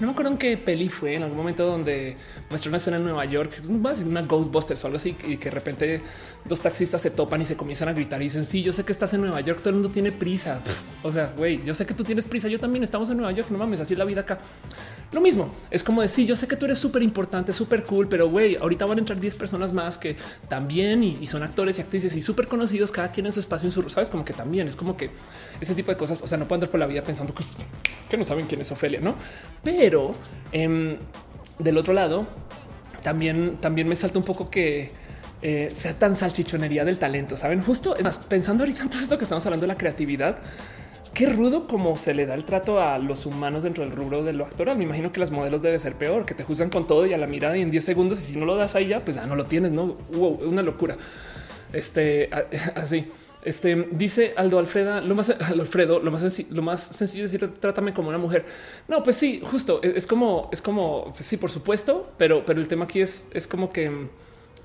no 0.00 0.06
me 0.06 0.12
acuerdo 0.12 0.30
en 0.30 0.38
qué 0.38 0.56
peli 0.56 0.88
fue 0.88 1.14
en 1.14 1.24
algún 1.24 1.36
momento 1.36 1.66
donde 1.66 2.16
muestra 2.48 2.70
una 2.70 2.78
escena 2.78 2.96
en 2.96 3.04
Nueva 3.04 3.26
York, 3.26 3.52
una 3.68 4.22
Ghostbusters 4.22 4.82
o 4.82 4.86
algo 4.86 4.96
así, 4.96 5.14
y 5.28 5.36
que 5.36 5.50
de 5.50 5.54
repente 5.54 6.00
dos 6.44 6.62
taxistas 6.62 7.02
se 7.02 7.10
topan 7.10 7.42
y 7.42 7.46
se 7.46 7.56
comienzan 7.56 7.88
a 7.88 7.92
gritar 7.92 8.20
y 8.20 8.24
dicen, 8.24 8.44
sí, 8.44 8.62
yo 8.62 8.72
sé 8.72 8.84
que 8.84 8.92
estás 8.92 9.12
en 9.14 9.20
Nueva 9.20 9.40
York, 9.40 9.60
todo 9.60 9.70
el 9.70 9.74
mundo 9.76 9.90
tiene 9.90 10.12
prisa. 10.12 10.62
o 11.02 11.12
sea, 11.12 11.32
güey, 11.36 11.62
yo 11.64 11.74
sé 11.74 11.86
que 11.86 11.94
tú 11.94 12.04
tienes 12.04 12.26
prisa, 12.26 12.48
yo 12.48 12.58
también 12.58 12.82
estamos 12.82 13.10
en 13.10 13.18
Nueva 13.18 13.32
York, 13.32 13.48
no 13.50 13.58
mames, 13.58 13.80
así 13.80 13.94
es 13.94 13.98
la 13.98 14.04
vida 14.04 14.22
acá. 14.22 14.38
Lo 15.12 15.20
mismo, 15.20 15.52
es 15.70 15.82
como 15.82 16.02
decir, 16.02 16.26
yo 16.26 16.36
sé 16.36 16.46
que 16.46 16.56
tú 16.56 16.66
eres 16.66 16.78
súper 16.78 17.02
importante, 17.02 17.52
súper 17.52 17.82
cool, 17.82 18.08
pero 18.08 18.28
güey, 18.28 18.56
ahorita 18.56 18.86
van 18.86 18.98
a 18.98 19.00
entrar 19.00 19.18
10 19.18 19.34
personas 19.34 19.72
más 19.72 19.98
que 19.98 20.16
también 20.48 21.02
y, 21.02 21.26
son 21.26 21.42
actores 21.42 21.78
y 21.78 21.82
actrices 21.82 22.14
y 22.16 22.22
súper 22.22 22.46
conocidos, 22.46 22.92
cada 22.92 23.10
quien 23.10 23.26
en 23.26 23.32
su 23.32 23.40
espacio, 23.40 23.66
en 23.66 23.72
su, 23.72 23.88
sabes, 23.88 24.10
como 24.10 24.24
que 24.24 24.32
también 24.32 24.68
es 24.68 24.76
como 24.76 24.96
que 24.96 25.10
ese 25.60 25.74
tipo 25.74 25.90
de 25.90 25.96
cosas, 25.96 26.22
o 26.22 26.26
sea, 26.26 26.38
no 26.38 26.46
puedo 26.46 26.56
andar 26.56 26.70
por 26.70 26.80
la 26.80 26.86
vida 26.86 27.02
pensando 27.02 27.34
que, 27.34 27.44
que 28.08 28.16
no 28.16 28.24
saben 28.24 28.46
quién 28.46 28.60
es 28.60 28.70
Ofelia, 28.70 29.00
¿no? 29.00 29.14
Pero 29.64 30.14
em, 30.52 30.96
del 31.58 31.76
otro 31.76 31.92
lado, 31.92 32.26
también, 33.02 33.58
también 33.60 33.88
me 33.88 33.96
salta 33.96 34.18
un 34.18 34.24
poco 34.24 34.50
que 34.50 34.92
eh, 35.42 35.70
sea 35.74 35.94
tan 35.94 36.16
salchichonería 36.16 36.84
del 36.84 36.98
talento, 36.98 37.36
saben? 37.36 37.62
Justo 37.62 37.96
es 37.96 38.04
más, 38.04 38.18
pensando 38.18 38.64
ahorita 38.64 38.82
en 38.82 38.90
todo 38.90 39.00
esto 39.00 39.16
que 39.16 39.24
estamos 39.24 39.44
hablando 39.46 39.64
de 39.64 39.68
la 39.68 39.78
creatividad, 39.78 40.38
qué 41.14 41.26
rudo 41.26 41.66
como 41.66 41.96
se 41.96 42.14
le 42.14 42.26
da 42.26 42.34
el 42.34 42.44
trato 42.44 42.80
a 42.80 42.98
los 42.98 43.26
humanos 43.26 43.62
dentro 43.62 43.84
del 43.84 43.92
rubro 43.92 44.22
de 44.22 44.32
lo 44.32 44.44
actoral. 44.44 44.76
Me 44.76 44.84
imagino 44.84 45.12
que 45.12 45.20
las 45.20 45.30
modelos 45.30 45.62
debe 45.62 45.78
ser 45.78 45.94
peor, 45.94 46.26
que 46.26 46.34
te 46.34 46.44
juzgan 46.44 46.70
con 46.70 46.86
todo 46.86 47.06
y 47.06 47.14
a 47.14 47.18
la 47.18 47.26
mirada 47.26 47.56
y 47.56 47.62
en 47.62 47.70
10 47.70 47.84
segundos. 47.84 48.20
Y 48.20 48.32
si 48.32 48.38
no 48.38 48.44
lo 48.44 48.56
das 48.56 48.74
ahí 48.74 48.88
ya, 48.88 49.04
pues 49.04 49.16
ya 49.16 49.26
no 49.26 49.34
lo 49.34 49.46
tienes. 49.46 49.72
No, 49.72 49.96
wow, 50.12 50.40
una 50.46 50.62
locura. 50.62 50.96
Este 51.72 52.30
así. 52.74 53.06
Este 53.42 53.88
dice 53.90 54.34
Aldo 54.36 54.58
Alfreda, 54.58 55.00
lo 55.00 55.14
más 55.14 55.30
Alfredo, 55.40 56.00
lo 56.00 56.10
más 56.10 56.42
lo 56.50 56.60
más 56.60 56.80
sencillo 56.82 57.24
es 57.24 57.32
decir, 57.32 57.48
trátame 57.54 57.94
como 57.94 58.10
una 58.10 58.18
mujer. 58.18 58.44
No, 58.86 59.02
pues 59.02 59.16
sí, 59.16 59.40
justo 59.42 59.80
es, 59.82 60.06
como, 60.06 60.50
es 60.52 60.60
como, 60.60 61.10
pues 61.14 61.24
sí, 61.24 61.38
por 61.38 61.50
supuesto, 61.50 62.12
pero, 62.18 62.44
pero 62.44 62.60
el 62.60 62.68
tema 62.68 62.84
aquí 62.84 63.00
es, 63.00 63.28
es 63.32 63.46
como 63.46 63.72
que 63.72 63.90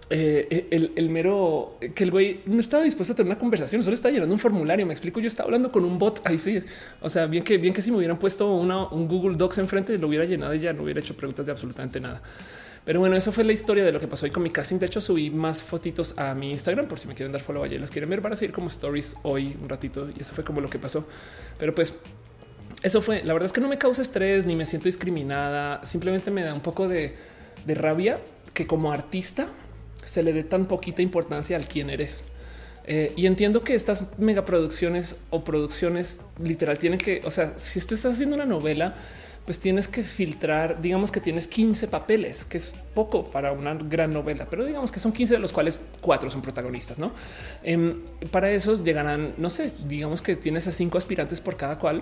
eh, 0.10 0.68
el, 0.96 1.10
mero 1.10 1.80
que 1.96 2.04
el 2.04 2.12
güey 2.12 2.42
no 2.46 2.60
estaba 2.60 2.84
dispuesto 2.84 3.14
a 3.14 3.16
tener 3.16 3.32
una 3.32 3.40
conversación, 3.40 3.82
solo 3.82 3.96
estaba 3.96 4.12
llenando 4.12 4.34
un 4.34 4.40
formulario. 4.40 4.86
Me 4.86 4.94
explico. 4.94 5.20
Yo 5.20 5.28
estaba 5.28 5.48
hablando 5.48 5.72
con 5.72 5.84
un 5.84 5.98
bot. 5.98 6.22
Ahí 6.26 6.38
sí. 6.38 6.60
O 7.02 7.10
sea, 7.10 7.26
bien 7.26 7.44
que 7.44 7.58
bien 7.58 7.74
que 7.74 7.82
si 7.82 7.92
me 7.92 7.98
hubieran 7.98 8.18
puesto 8.18 8.54
un 8.54 9.08
Google 9.08 9.38
Docs 9.38 9.58
enfrente, 9.58 9.98
lo 9.98 10.08
hubiera 10.08 10.26
llenado 10.26 10.54
y 10.54 10.60
ya 10.60 10.74
no 10.74 10.84
hubiera 10.84 11.00
hecho 11.00 11.16
preguntas 11.16 11.46
de 11.46 11.52
absolutamente 11.52 12.00
nada. 12.00 12.22
Pero 12.84 13.00
bueno, 13.00 13.16
eso 13.16 13.32
fue 13.32 13.44
la 13.44 13.52
historia 13.52 13.84
de 13.84 13.92
lo 13.92 14.00
que 14.00 14.08
pasó 14.08 14.26
hoy 14.26 14.32
con 14.32 14.44
mi 14.44 14.52
casting. 14.52 14.78
De 14.78 14.86
hecho, 14.86 15.02
subí 15.02 15.32
más 15.32 15.64
fotitos 15.64 16.16
a 16.20 16.36
mi 16.36 16.52
Instagram 16.52 16.88
por 16.88 17.00
si 17.00 17.08
me 17.08 17.16
quieren 17.16 17.32
dar 17.32 17.42
follow 17.42 17.64
allá 17.64 17.76
y 17.76 17.80
los 17.80 17.90
quieren 17.90 18.10
ver. 18.10 18.22
para 18.22 18.36
seguir 18.36 18.54
como 18.54 18.68
stories 18.68 19.16
hoy 19.24 19.58
un 19.60 19.68
ratito 19.68 20.08
y 20.16 20.22
eso 20.22 20.36
fue 20.36 20.44
como 20.44 20.62
lo 20.62 20.70
que 20.70 20.78
pasó. 20.78 21.08
Pero 21.58 21.74
pues 21.74 21.96
eso 22.84 23.02
fue. 23.02 23.24
La 23.24 23.34
verdad 23.34 23.48
es 23.48 23.54
que 23.54 23.62
no 23.62 23.68
me 23.68 23.80
causa 23.80 24.04
estrés 24.04 24.46
ni 24.46 24.56
me 24.56 24.68
siento 24.68 24.88
discriminada. 24.88 25.84
Simplemente 25.84 26.30
me 26.30 26.44
da 26.44 26.54
un 26.54 26.62
poco 26.62 26.88
de 26.88 27.16
rabia 27.66 28.20
que 28.54 28.68
como 28.68 28.92
artista 28.92 29.48
se 30.06 30.24
le 30.24 30.32
dé 30.32 30.44
tan 30.44 30.66
poquita 30.66 31.02
importancia 31.02 31.58
al 31.58 31.68
quién 31.68 31.90
eres. 31.90 32.24
Eh, 32.88 33.14
y 33.16 33.26
entiendo 33.26 33.64
que 33.64 33.74
estas 33.74 34.06
megaproducciones 34.18 35.16
o 35.32 35.44
producciones 35.44 36.22
literal 36.42 36.78
tienen 36.78 37.00
que, 37.00 37.22
o 37.26 37.32
sea, 37.32 37.58
si 37.58 37.80
tú 37.82 37.96
estás 37.96 38.14
haciendo 38.14 38.36
una 38.36 38.46
novela, 38.46 38.96
pues 39.46 39.60
tienes 39.60 39.88
que 39.88 40.02
filtrar, 40.02 40.82
digamos 40.82 41.12
que 41.12 41.20
tienes 41.20 41.48
15 41.48 41.88
papeles, 41.88 42.46
que 42.46 42.58
es 42.58 42.74
poco 42.96 43.26
para 43.26 43.52
una 43.52 43.76
gran 43.76 44.12
novela, 44.12 44.48
pero 44.50 44.66
digamos 44.66 44.92
que 44.92 45.00
son 45.00 45.12
15 45.12 45.36
de 45.36 45.40
los 45.40 45.52
cuales 45.52 45.82
cuatro 46.02 46.32
son 46.32 46.42
protagonistas, 46.42 46.98
¿no? 46.98 47.12
Em, 47.64 48.02
para 48.32 48.52
esos 48.52 48.84
llegarán, 48.84 49.34
no 49.38 49.52
sé, 49.52 49.72
digamos 49.88 50.24
que 50.24 50.36
tienes 50.36 50.68
a 50.68 50.72
cinco 50.72 50.98
aspirantes 50.98 51.42
por 51.42 51.58
cada 51.58 51.78
cual, 51.78 52.02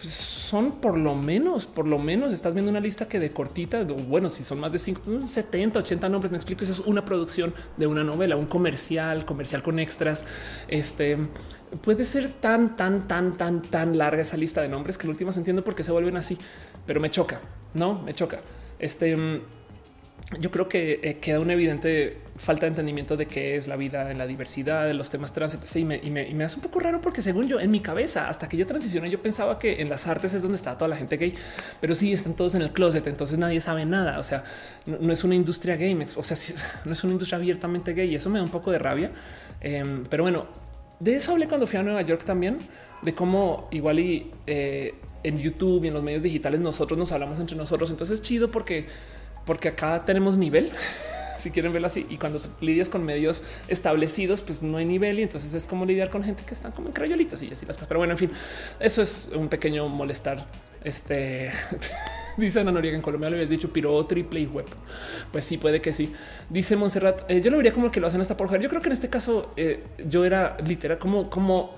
pues 0.00 0.14
son 0.14 0.80
por 0.80 0.96
lo 0.96 1.14
menos, 1.14 1.66
por 1.66 1.86
lo 1.86 1.98
menos 1.98 2.32
estás 2.32 2.54
viendo 2.54 2.70
una 2.70 2.80
lista 2.80 3.06
que 3.06 3.20
de 3.20 3.30
cortita, 3.32 3.84
bueno, 3.84 4.30
si 4.30 4.42
son 4.42 4.58
más 4.58 4.72
de 4.72 4.78
5, 4.78 5.26
70, 5.26 5.78
80 5.78 6.08
nombres, 6.08 6.32
me 6.32 6.38
explico, 6.38 6.64
eso 6.64 6.72
es 6.72 6.80
una 6.80 7.04
producción 7.04 7.52
de 7.76 7.86
una 7.86 8.02
novela, 8.02 8.36
un 8.36 8.46
comercial, 8.46 9.26
comercial 9.26 9.62
con 9.62 9.78
extras, 9.78 10.24
este 10.68 11.18
puede 11.82 12.06
ser 12.06 12.32
tan, 12.32 12.76
tan, 12.78 13.06
tan, 13.06 13.36
tan, 13.36 13.60
tan 13.60 13.98
larga 13.98 14.22
esa 14.22 14.38
lista 14.38 14.62
de 14.62 14.68
nombres 14.68 14.96
que 14.96 15.06
en 15.06 15.10
últimas 15.10 15.36
entiendo 15.36 15.62
por 15.62 15.74
qué 15.74 15.84
se 15.84 15.92
vuelven 15.92 16.16
así, 16.16 16.38
pero 16.86 16.98
me 16.98 17.10
choca, 17.10 17.40
no 17.74 18.02
me 18.02 18.14
choca. 18.14 18.40
Este 18.78 19.42
yo 20.38 20.50
creo 20.50 20.68
que 20.68 21.00
eh, 21.02 21.18
queda 21.18 21.40
una 21.40 21.54
evidente 21.54 22.18
falta 22.36 22.62
de 22.62 22.68
entendimiento 22.68 23.16
de 23.16 23.26
qué 23.26 23.56
es 23.56 23.68
la 23.68 23.76
vida 23.76 24.10
en 24.10 24.16
la 24.16 24.26
diversidad, 24.26 24.86
de 24.86 24.94
los 24.94 25.10
temas 25.10 25.32
trans, 25.32 25.58
Y 25.76 25.84
me, 25.84 25.96
y, 25.96 26.10
me, 26.10 26.44
hace 26.44 26.56
un 26.56 26.62
poco 26.62 26.80
raro 26.80 27.00
porque 27.00 27.20
según 27.20 27.48
yo, 27.48 27.60
en 27.60 27.70
mi 27.70 27.80
cabeza, 27.80 28.28
hasta 28.28 28.48
que 28.48 28.56
yo 28.56 28.66
transicioné, 28.66 29.10
yo 29.10 29.20
pensaba 29.20 29.58
que 29.58 29.82
en 29.82 29.88
las 29.88 30.06
artes 30.06 30.32
es 30.32 30.42
donde 30.42 30.56
está 30.56 30.78
toda 30.78 30.88
la 30.88 30.96
gente 30.96 31.16
gay, 31.16 31.34
pero 31.80 31.94
sí 31.94 32.12
están 32.12 32.34
todos 32.34 32.54
en 32.54 32.62
el 32.62 32.72
closet, 32.72 33.06
entonces 33.06 33.38
nadie 33.38 33.60
sabe 33.60 33.84
nada. 33.84 34.18
O 34.18 34.22
sea, 34.22 34.44
no, 34.86 35.12
es 35.12 35.22
una 35.24 35.34
industria 35.34 35.76
gay, 35.76 35.98
o 36.16 36.22
sea, 36.22 36.36
no 36.84 36.92
es 36.92 37.04
una 37.04 37.12
industria 37.12 37.36
abiertamente 37.36 37.92
gay 37.92 38.10
y 38.10 38.14
eso 38.14 38.30
me 38.30 38.38
da 38.38 38.44
un 38.44 38.50
poco 38.50 38.70
de 38.70 38.78
rabia. 38.78 39.10
Em, 39.60 40.04
pero 40.04 40.22
bueno, 40.22 40.46
de 41.00 41.16
eso 41.16 41.32
hablé 41.32 41.48
cuando 41.48 41.66
fui 41.66 41.78
a 41.78 41.82
Nueva 41.82 42.02
York 42.02 42.24
también, 42.24 42.58
de 43.02 43.12
cómo 43.12 43.68
igual 43.70 43.98
y 43.98 44.30
eh, 44.46 44.94
en 45.22 45.38
YouTube 45.38 45.84
y 45.84 45.88
en 45.88 45.94
los 45.94 46.02
medios 46.02 46.22
digitales 46.22 46.60
nosotros 46.60 46.98
nos 46.98 47.12
hablamos 47.12 47.38
entre 47.38 47.56
nosotros. 47.56 47.90
Entonces 47.90 48.22
chido 48.22 48.50
porque 48.50 48.86
porque 49.50 49.66
acá 49.66 50.04
tenemos 50.04 50.36
nivel. 50.36 50.70
si 51.36 51.50
quieren 51.50 51.72
verlo 51.72 51.88
así. 51.88 52.06
Y 52.08 52.18
cuando 52.18 52.40
lidias 52.60 52.88
con 52.88 53.04
medios 53.04 53.42
establecidos, 53.66 54.42
pues 54.42 54.62
no 54.62 54.76
hay 54.76 54.84
nivel. 54.84 55.18
Y 55.18 55.22
entonces 55.24 55.52
es 55.54 55.66
como 55.66 55.84
lidiar 55.84 56.08
con 56.08 56.22
gente 56.22 56.44
que 56.46 56.54
están 56.54 56.70
como 56.70 56.86
en 56.86 56.92
crayolitas 56.92 57.42
y 57.42 57.50
así 57.50 57.66
las 57.66 57.76
cosas. 57.76 57.88
Pero 57.88 57.98
bueno, 57.98 58.12
en 58.12 58.18
fin, 58.18 58.30
eso 58.78 59.02
es 59.02 59.28
un 59.34 59.48
pequeño 59.48 59.88
molestar. 59.88 60.46
Este 60.84 61.50
dice 62.40 62.60
Ana 62.60 62.72
Noriega 62.72 62.96
en 62.96 63.02
Colombia 63.02 63.30
lo 63.30 63.36
habías 63.36 63.50
dicho 63.50 63.72
piro 63.72 64.04
triple 64.06 64.40
y 64.40 64.46
web. 64.46 64.66
Pues 65.32 65.44
sí, 65.44 65.58
puede 65.58 65.80
que 65.80 65.92
sí. 65.92 66.12
Dice 66.48 66.76
Montserrat. 66.76 67.30
Eh, 67.30 67.40
yo 67.40 67.50
lo 67.50 67.56
vería 67.56 67.72
como 67.72 67.90
que 67.90 68.00
lo 68.00 68.06
hacen 68.06 68.20
hasta 68.20 68.36
por 68.36 68.46
mujer. 68.46 68.60
Yo 68.60 68.68
creo 68.68 68.80
que 68.80 68.88
en 68.88 68.92
este 68.92 69.08
caso 69.08 69.52
eh, 69.56 69.84
yo 70.08 70.24
era 70.24 70.56
literal 70.66 70.98
como, 70.98 71.30
como 71.30 71.76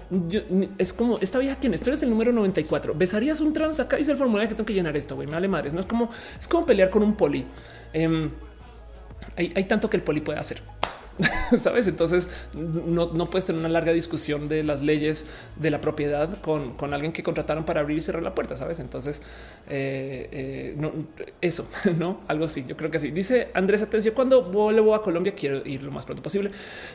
es 0.78 0.92
como 0.92 1.18
esta 1.18 1.38
vieja 1.38 1.56
quien 1.56 1.74
esto 1.74 1.90
eres 1.90 2.02
el 2.02 2.10
número 2.10 2.32
94. 2.32 2.94
Besarías 2.96 3.40
un 3.40 3.52
trans 3.52 3.80
acá. 3.80 3.96
Dice 3.96 4.12
el 4.12 4.18
formulario 4.18 4.48
que 4.48 4.54
tengo 4.54 4.66
que 4.66 4.74
llenar 4.74 4.96
esto. 4.96 5.14
Güey, 5.16 5.26
me 5.26 5.34
vale 5.34 5.48
madres. 5.48 5.72
No 5.72 5.80
es 5.80 5.86
como 5.86 6.10
es 6.38 6.48
como 6.48 6.66
pelear 6.66 6.90
con 6.90 7.02
un 7.02 7.14
poli. 7.14 7.44
Em, 7.92 8.30
hay, 9.36 9.64
tanto 9.64 9.88
que 9.88 9.96
el 9.96 10.02
poli 10.02 10.20
puede 10.20 10.38
hacer. 10.38 10.62
Sabes? 11.56 11.86
Entonces 11.86 12.28
no, 12.54 13.30
puedes 13.30 13.46
tener 13.46 13.60
una 13.60 13.68
larga 13.68 13.92
discusión 13.92 14.48
de 14.48 14.62
las 14.62 14.82
leyes 14.82 15.26
de 15.56 15.70
la 15.70 15.80
propiedad 15.80 16.38
con, 16.40 16.74
alguien 16.92 17.12
que 17.12 17.22
contrataron 17.22 17.64
para 17.64 17.80
abrir 17.80 17.98
y 17.98 18.00
cerrar 18.00 18.22
la 18.22 18.34
puerta. 18.34 18.56
Sabes? 18.56 18.80
Entonces 18.80 19.22
eh, 19.68 20.28
eh, 20.32 20.74
no, 20.78 20.92
eso 21.40 21.68
no 21.98 22.20
algo 22.28 22.44
así. 22.44 22.64
Yo 22.66 22.76
creo 22.76 22.90
que 22.90 22.98
sí. 22.98 23.10
Dice 23.10 23.48
Andrés 23.54 23.82
Atencio. 23.82 24.14
Cuando 24.14 24.44
vuelvo 24.44 24.94
a 24.94 25.02
Colombia, 25.02 25.34
quiero 25.34 25.66
ir 25.66 25.82
lo 25.82 25.90
más 25.90 26.06
pronto 26.06 26.22
posible. 26.22 26.50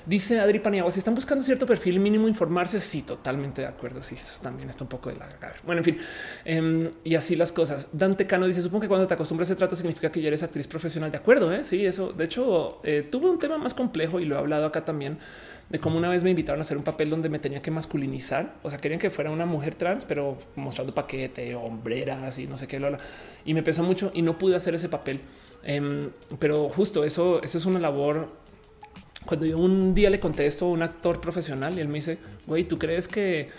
Dice 0.06 0.40
Adri 0.40 0.60
Paniagua. 0.60 0.92
Si 0.92 1.00
están 1.00 1.16
buscando 1.16 1.44
cierto 1.44 1.66
perfil 1.66 2.00
mínimo, 2.00 2.28
informarse. 2.28 2.80
Sí, 2.80 3.02
totalmente 3.04 3.62
de 3.62 3.68
acuerdo. 3.68 4.02
Sí, 4.02 4.16
eso 4.16 4.42
también 4.42 4.70
está 4.70 4.84
un 4.84 4.90
poco 4.90 5.10
de 5.10 5.18
la. 5.18 5.28
Bueno, 5.66 5.80
en 5.82 5.86
fin, 5.86 5.98
em, 6.46 6.90
y 7.04 7.16
así 7.16 7.36
las 7.36 7.52
cosas. 7.52 7.90
Dante 7.94 8.26
Cano 8.26 8.48
dice: 8.48 8.62
Supongo 8.62 8.82
que 8.82 8.88
cuando 8.88 9.08
te 9.08 9.14
acostumbras 9.14 9.50
a 9.50 9.54
ese 9.54 9.58
trato 9.58 9.76
significa 9.76 10.12
que 10.12 10.22
ya 10.22 10.28
eres 10.28 10.44
actriz 10.44 10.68
profesional. 10.68 11.12
De 11.12 11.18
acuerdo. 11.18 11.54
¿eh? 11.54 11.64
Sí, 11.64 11.86
eso 11.86 12.12
de 12.12 12.26
hecho 12.26 12.82
tuve 13.12 13.30
un 13.30 13.40
tema 13.40 13.58
más 13.58 13.74
complejo 13.74 14.07
y 14.20 14.26
lo 14.26 14.36
he 14.36 14.40
hablado 14.40 14.66
acá 14.66 14.86
también 14.86 15.18
de 15.70 15.80
cómo 15.80 15.98
una 15.98 16.10
vez 16.10 16.24
me 16.24 16.30
invitaron 16.30 16.60
a 16.60 16.62
hacer 16.62 16.78
un 16.78 16.84
papel 16.84 17.10
donde 17.10 17.30
me 17.30 17.40
tenía 17.40 17.62
que 17.62 17.72
masculinizar. 17.72 18.56
O 18.64 18.70
sea, 18.70 18.80
querían 18.80 19.00
que 19.00 19.10
fuera 19.10 19.32
una 19.32 19.46
mujer 19.46 19.76
trans, 19.76 20.06
pero 20.06 20.38
mostrando 20.56 20.96
paquete, 20.96 21.56
hombreras 21.56 22.40
y 22.40 22.48
no 22.48 22.58
sé 22.58 22.68
qué. 22.68 22.82
Y 23.46 23.54
me 23.54 23.64
pesó 23.64 23.84
mucho 23.84 24.12
y 24.14 24.22
no 24.22 24.38
pude 24.38 24.56
hacer 24.56 24.76
ese 24.76 24.88
papel. 24.88 25.20
Em, 25.64 26.10
pero 26.40 26.70
justo 26.70 27.04
eso, 27.04 27.42
eso 27.44 27.58
es 27.58 27.66
una 27.66 27.80
labor. 27.80 28.30
Cuando 29.26 29.46
yo 29.46 29.58
un 29.58 29.94
día 29.94 30.10
le 30.10 30.22
contesto 30.22 30.66
a 30.66 30.70
un 30.70 30.82
actor 30.84 31.20
profesional 31.20 31.78
y 31.78 31.82
él 31.82 31.90
me 31.90 31.96
dice, 31.96 32.18
güey, 32.46 32.64
¿tú 32.64 32.80
crees 32.80 33.10
que 33.10 33.50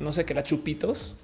no 0.00 0.12
sé, 0.12 0.24
que 0.24 0.32
era 0.32 0.42
Chupitos 0.42 1.14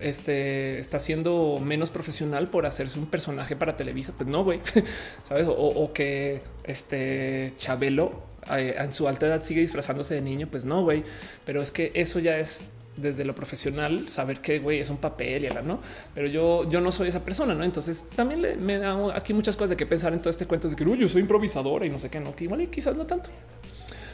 este 0.00 0.78
está 0.78 0.98
siendo 0.98 1.58
menos 1.62 1.90
profesional 1.90 2.48
por 2.48 2.66
hacerse 2.66 2.98
un 2.98 3.06
personaje 3.06 3.54
para 3.54 3.76
Televisa. 3.76 4.14
Pues 4.16 4.28
no, 4.28 4.42
güey, 4.44 4.60
sabes? 5.22 5.46
O, 5.48 5.92
que 5.92 6.40
este 6.64 7.52
Chabelo 7.58 8.29
en 8.48 8.92
su 8.92 9.08
alta 9.08 9.26
edad 9.26 9.42
sigue 9.42 9.60
disfrazándose 9.60 10.14
de 10.14 10.20
niño. 10.20 10.48
Pues 10.50 10.64
no, 10.64 10.82
güey, 10.82 11.04
pero 11.44 11.62
es 11.62 11.70
que 11.70 11.92
eso 11.94 12.18
ya 12.18 12.38
es 12.38 12.64
desde 12.96 13.24
lo 13.24 13.34
profesional 13.34 14.08
saber 14.08 14.40
que 14.40 14.58
güey 14.58 14.80
es 14.80 14.90
un 14.90 14.98
papel 14.98 15.44
y 15.44 15.48
la 15.48 15.62
no, 15.62 15.80
pero 16.14 16.26
yo, 16.26 16.68
yo 16.68 16.80
no 16.80 16.92
soy 16.92 17.08
esa 17.08 17.24
persona, 17.24 17.54
no? 17.54 17.64
Entonces 17.64 18.06
también 18.14 18.64
me 18.64 18.78
da 18.78 19.16
aquí 19.16 19.32
muchas 19.32 19.56
cosas 19.56 19.70
de 19.70 19.76
que 19.76 19.86
pensar 19.86 20.12
en 20.12 20.18
todo 20.18 20.30
este 20.30 20.46
cuento 20.46 20.68
de 20.68 20.76
que 20.76 20.84
yo 20.84 21.08
soy 21.08 21.22
improvisadora 21.22 21.86
y 21.86 21.90
no 21.90 21.98
sé 21.98 22.10
qué, 22.10 22.20
no, 22.20 22.34
que 22.34 22.44
igual 22.44 22.60
y 22.62 22.66
quizás 22.66 22.96
no 22.96 23.06
tanto. 23.06 23.30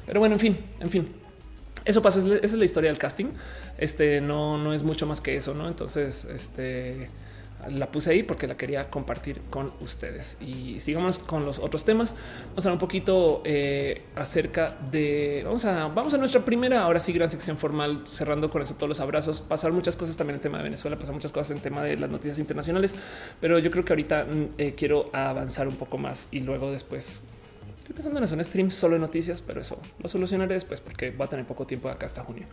Pero 0.06 0.20
bueno, 0.20 0.36
en 0.36 0.40
fin, 0.40 0.58
en 0.80 0.90
fin. 0.90 1.08
Eso 1.84 2.02
pasó, 2.02 2.18
esa 2.18 2.38
es 2.42 2.54
la 2.54 2.64
historia 2.64 2.90
del 2.90 2.98
casting. 2.98 3.26
Este 3.78 4.20
no, 4.20 4.58
no 4.58 4.72
es 4.72 4.82
mucho 4.82 5.06
más 5.06 5.20
que 5.20 5.36
eso, 5.36 5.54
¿no? 5.54 5.68
Entonces, 5.68 6.24
este 6.24 7.08
la 7.70 7.90
puse 7.90 8.10
ahí 8.10 8.22
porque 8.22 8.46
la 8.46 8.56
quería 8.56 8.90
compartir 8.90 9.42
con 9.50 9.72
ustedes. 9.80 10.36
Y 10.40 10.80
sigamos 10.80 11.18
con 11.18 11.44
los 11.44 11.58
otros 11.58 11.84
temas. 11.84 12.14
Vamos 12.48 12.64
a 12.64 12.68
hablar 12.68 12.72
un 12.74 12.78
poquito 12.78 13.42
eh, 13.44 14.02
acerca 14.14 14.76
de 14.90 15.42
vamos 15.44 15.64
a 15.64 15.88
vamos 15.88 16.14
a 16.14 16.18
nuestra 16.18 16.40
primera, 16.40 16.82
ahora 16.82 17.00
sí, 17.00 17.12
gran 17.12 17.30
sección 17.30 17.56
formal, 17.56 18.06
cerrando 18.06 18.50
con 18.50 18.62
eso 18.62 18.74
todos 18.74 18.88
los 18.88 19.00
abrazos. 19.00 19.40
Pasar 19.40 19.72
muchas 19.72 19.96
cosas 19.96 20.16
también 20.16 20.36
en 20.36 20.42
tema 20.42 20.58
de 20.58 20.64
Venezuela, 20.64 20.98
pasar 20.98 21.14
muchas 21.14 21.32
cosas 21.32 21.56
en 21.56 21.62
tema 21.62 21.82
de 21.82 21.98
las 21.98 22.10
noticias 22.10 22.38
internacionales, 22.38 22.94
pero 23.40 23.58
yo 23.58 23.70
creo 23.70 23.84
que 23.84 23.92
ahorita 23.92 24.24
mm, 24.24 24.48
eh, 24.58 24.74
quiero 24.76 25.10
avanzar 25.12 25.68
un 25.68 25.76
poco 25.76 25.98
más 25.98 26.28
y 26.30 26.40
luego 26.40 26.70
después 26.70 27.24
Estoy 27.86 27.94
pensando 27.94 28.18
en 28.18 28.24
hacer 28.24 28.36
un 28.36 28.42
stream 28.42 28.70
solo 28.72 28.94
de 28.94 29.00
noticias, 29.00 29.40
pero 29.40 29.60
eso 29.60 29.80
lo 30.00 30.08
solucionaré 30.08 30.54
después 30.54 30.80
porque 30.80 31.12
va 31.12 31.26
a 31.26 31.28
tener 31.28 31.46
poco 31.46 31.68
tiempo 31.68 31.88
acá 31.88 32.06
hasta 32.06 32.24
junio. 32.24 32.44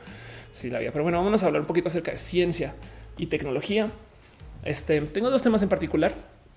Si 0.52 0.70
la 0.70 0.78
había, 0.78 0.92
pero 0.92 1.02
bueno, 1.02 1.24
vamos 1.24 1.42
a 1.42 1.48
hablar 1.48 1.62
un 1.62 1.66
poquito 1.66 1.88
acerca 1.88 2.12
de 2.12 2.20
ciencia 2.20 2.76
y 3.18 3.26
tecnología. 3.26 3.92
Este 4.64 5.02
tengo 5.02 5.30
dos 5.30 5.44
temas 5.44 5.62
en 5.64 5.70
particular 5.70 6.14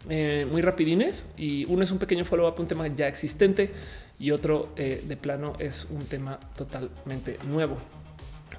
eh, 0.08 0.46
muy 0.50 0.62
rapidines 0.62 1.26
y 1.36 1.64
uno 1.66 1.82
es 1.82 1.90
un 1.90 1.98
pequeño 1.98 2.24
follow 2.24 2.48
up, 2.48 2.60
un 2.60 2.68
tema 2.68 2.86
ya 2.86 3.08
existente 3.08 3.72
y 4.18 4.30
otro 4.30 4.68
eh, 4.76 5.02
de 5.06 5.16
plano 5.16 5.54
es 5.58 5.86
un 5.90 6.04
tema 6.06 6.38
totalmente 6.56 7.38
nuevo. 7.44 7.76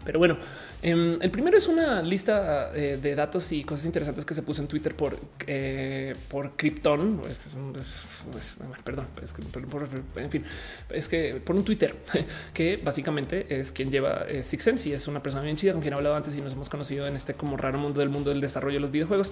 Pero 0.03 0.19
bueno, 0.19 0.37
em, 0.81 1.19
el 1.21 1.31
primero 1.31 1.57
es 1.57 1.67
una 1.67 2.01
lista 2.01 2.71
eh, 2.75 2.99
de 3.01 3.15
datos 3.15 3.51
y 3.51 3.63
cosas 3.63 3.85
interesantes 3.85 4.25
que 4.25 4.33
se 4.33 4.41
puso 4.41 4.61
en 4.61 4.67
Twitter 4.67 4.95
por, 4.95 5.17
eh, 5.45 6.15
por 6.29 6.55
Krypton. 6.55 7.21
Perdón, 8.83 9.07
es 9.21 9.33
que, 9.33 9.41
en 10.15 10.29
fin, 10.29 10.43
es 10.89 11.07
que 11.07 11.41
por 11.43 11.55
un 11.55 11.63
Twitter 11.63 11.95
que 12.53 12.79
básicamente 12.83 13.59
es 13.59 13.71
quien 13.71 13.91
lleva 13.91 14.25
eh, 14.27 14.43
Six 14.43 14.85
y 14.85 14.93
es 14.93 15.07
una 15.07 15.23
persona 15.23 15.43
bien 15.43 15.55
chida 15.55 15.71
con 15.71 15.81
quien 15.81 15.93
he 15.93 15.97
hablado 15.97 16.15
antes 16.15 16.35
y 16.35 16.41
nos 16.41 16.53
hemos 16.53 16.69
conocido 16.69 17.07
en 17.07 17.15
este 17.15 17.33
como 17.33 17.57
raro 17.57 17.79
mundo 17.79 17.99
del 17.99 18.09
mundo 18.09 18.29
del 18.31 18.41
desarrollo 18.41 18.75
de 18.75 18.81
los 18.81 18.91
videojuegos. 18.91 19.31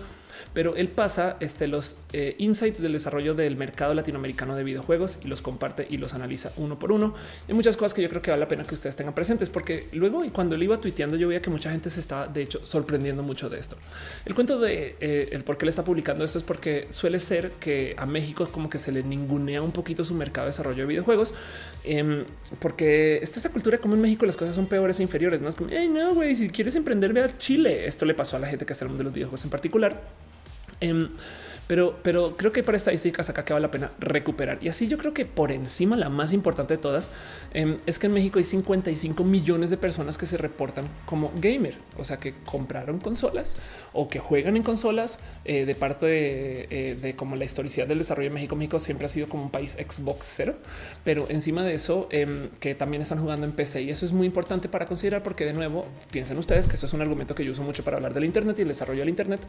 Pero 0.53 0.76
él 0.76 0.88
pasa 0.88 1.38
este, 1.39 1.67
los 1.67 1.97
eh, 2.13 2.35
insights 2.38 2.81
del 2.81 2.93
desarrollo 2.93 3.35
del 3.35 3.55
mercado 3.57 3.93
latinoamericano 3.93 4.55
de 4.55 4.63
videojuegos 4.63 5.19
y 5.23 5.27
los 5.27 5.41
comparte 5.41 5.85
y 5.89 5.97
los 5.97 6.13
analiza 6.13 6.51
uno 6.57 6.80
por 6.80 6.91
uno. 6.91 7.13
Hay 7.47 7.53
muchas 7.53 7.76
cosas 7.76 7.93
que 7.93 8.01
yo 8.01 8.09
creo 8.09 8.22
que 8.22 8.31
vale 8.31 8.41
la 8.41 8.47
pena 8.47 8.63
que 8.63 8.73
ustedes 8.73 8.95
tengan 8.95 9.13
presentes, 9.13 9.49
porque 9.49 9.88
luego 9.91 10.23
y 10.23 10.30
cuando 10.30 10.55
él 10.55 10.63
iba 10.63 10.80
tuiteando, 10.80 11.17
yo 11.17 11.27
que 11.41 11.49
mucha 11.49 11.72
gente 11.72 11.90
se 11.90 11.99
estaba 11.99 12.28
de 12.28 12.41
hecho 12.41 12.66
sorprendiendo 12.66 13.24
mucho 13.24 13.49
de 13.49 13.60
esto. 13.60 13.78
El 14.26 14.36
cuento 14.36 14.60
de 14.60 14.95
eh, 14.99 15.30
el 15.32 15.44
por 15.44 15.57
qué 15.57 15.66
le 15.66 15.70
está 15.70 15.84
publicando 15.84 16.24
esto 16.24 16.38
es 16.38 16.44
porque 16.44 16.88
suele 16.90 17.20
ser 17.20 17.52
que 17.60 17.95
a 17.98 18.06
México 18.06 18.48
como 18.52 18.70
que 18.70 18.80
se 18.80 18.91
le 18.91 19.03
ningunea 19.03 19.62
un 19.62 19.72
poquito 19.72 20.06
su 20.06 20.14
mercado 20.14 20.45
de 20.45 20.52
desarrollo 20.52 20.84
de 20.84 20.86
videojuegos, 20.86 21.34
em, 21.84 22.26
porque 22.60 23.20
está 23.22 23.38
esta 23.38 23.49
cultura 23.49 23.78
como 23.78 23.95
en 23.95 24.02
México 24.02 24.26
las 24.26 24.38
cosas 24.38 24.56
son 24.56 24.68
peores 24.68 24.99
e 24.99 25.03
inferiores. 25.03 25.41
No 25.41 25.49
es 25.49 25.56
como, 25.56 25.70
no, 25.72 26.16
güey, 26.16 26.36
si 26.36 26.49
quieres 26.49 26.76
emprender, 26.76 27.14
ve 27.14 27.24
a 27.24 27.38
Chile. 27.38 27.86
Esto 27.86 28.06
le 28.06 28.14
pasó 28.14 28.38
a 28.38 28.40
la 28.40 28.48
gente 28.48 28.66
que 28.66 28.74
está 28.74 28.86
en 28.86 28.88
el 28.88 28.91
mundo 28.91 29.03
de 29.03 29.06
los 29.06 29.14
videojuegos 29.14 29.44
en 29.44 29.49
particular. 29.49 30.02
Em, 30.82 31.10
pero, 31.67 31.97
pero 32.03 32.37
creo 32.37 32.51
que 32.51 32.63
para 32.63 32.77
estadísticas 32.77 33.29
acá 33.29 33.43
que 33.43 33.53
vale 33.53 33.65
la 33.65 33.71
pena 33.71 33.91
recuperar. 33.99 34.59
Y 34.61 34.69
así 34.69 34.87
yo 34.87 34.97
creo 34.97 35.13
que 35.13 35.25
por 35.25 35.51
encima 35.51 35.95
la 35.95 36.09
más 36.09 36.33
importante 36.33 36.75
de 36.75 36.77
todas 36.77 37.09
em, 37.53 37.79
es 37.85 37.99
que 37.99 38.07
en 38.07 38.13
México 38.13 38.39
hay 38.39 38.45
55 38.45 39.23
millones 39.23 39.69
de 39.69 39.77
personas 39.77 40.17
que 40.17 40.25
se 40.25 40.37
reportan 40.37 40.87
como 41.05 41.31
gamer, 41.37 41.77
o 41.97 42.03
sea, 42.03 42.17
que 42.17 42.35
compraron 42.45 42.99
consolas 42.99 43.55
o 43.93 44.09
que 44.09 44.19
juegan 44.19 44.57
en 44.57 44.63
consolas 44.63 45.19
eh, 45.43 45.65
de 45.65 45.75
parte 45.75 46.05
de, 46.05 46.67
eh, 46.69 47.13
como 47.15 47.35
la 47.35 47.45
historicidad 47.45 47.87
del 47.87 47.97
desarrollo 47.97 48.29
de 48.29 48.33
México. 48.35 48.55
México 48.55 48.79
siempre 48.79 49.05
ha 49.07 49.09
sido 49.09 49.27
como 49.27 49.43
un 49.43 49.51
país 49.51 49.73
Xbox 49.73 50.27
cero, 50.35 50.55
pero 51.03 51.27
encima 51.29 51.63
de 51.63 51.73
eso 51.73 52.07
em, 52.11 52.49
que 52.59 52.75
también 52.75 53.01
están 53.01 53.19
jugando 53.19 53.45
en 53.45 53.53
PC 53.53 53.81
y 53.81 53.89
eso 53.89 54.05
es 54.05 54.11
muy 54.11 54.27
importante 54.27 54.69
para 54.69 54.85
considerar 54.85 55.23
porque 55.23 55.45
de 55.45 55.53
nuevo 55.53 55.85
piensen 56.11 56.37
ustedes 56.37 56.67
que 56.67 56.75
eso 56.75 56.85
es 56.85 56.93
un 56.93 57.01
argumento 57.01 57.33
que 57.33 57.43
yo 57.43 57.51
uso 57.51 57.63
mucho 57.63 57.83
para 57.83 57.97
hablar 57.97 58.13
del 58.13 58.25
Internet 58.25 58.59
y 58.59 58.61
el 58.61 58.67
desarrollo 58.67 58.99
del 58.99 59.09
Internet, 59.09 59.41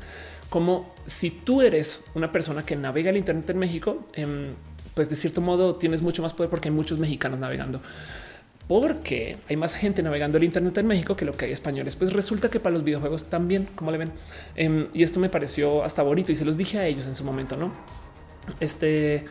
como 0.48 0.94
si 1.04 1.30
tú 1.30 1.62
eres 1.62 2.05
una 2.16 2.32
persona 2.32 2.64
que 2.64 2.74
navega 2.74 3.10
el 3.10 3.18
Internet 3.18 3.50
en 3.50 3.58
México, 3.58 4.06
em, 4.14 4.54
pues 4.94 5.10
de 5.10 5.16
cierto 5.16 5.42
modo 5.42 5.76
tienes 5.76 6.00
mucho 6.00 6.22
más 6.22 6.32
poder 6.32 6.48
porque 6.48 6.68
hay 6.68 6.74
muchos 6.74 6.98
mexicanos 6.98 7.38
navegando. 7.38 7.82
Porque 8.66 9.36
hay 9.48 9.56
más 9.56 9.74
gente 9.74 10.02
navegando 10.02 10.38
el 10.38 10.44
Internet 10.44 10.78
en 10.78 10.86
México 10.86 11.14
que 11.14 11.24
lo 11.26 11.36
que 11.36 11.44
hay 11.44 11.52
españoles. 11.52 11.94
Pues 11.94 12.12
resulta 12.12 12.48
que 12.48 12.58
para 12.58 12.72
los 12.72 12.82
videojuegos 12.82 13.26
también, 13.26 13.68
como 13.76 13.92
le 13.92 13.98
ven. 13.98 14.12
Em, 14.56 14.88
y 14.94 15.02
esto 15.02 15.20
me 15.20 15.28
pareció 15.28 15.84
hasta 15.84 16.02
bonito 16.02 16.32
y 16.32 16.36
se 16.36 16.44
los 16.44 16.56
dije 16.56 16.78
a 16.78 16.86
ellos 16.86 17.06
en 17.06 17.14
su 17.14 17.22
momento, 17.22 17.56
¿no? 17.56 17.70
Este 18.58 19.26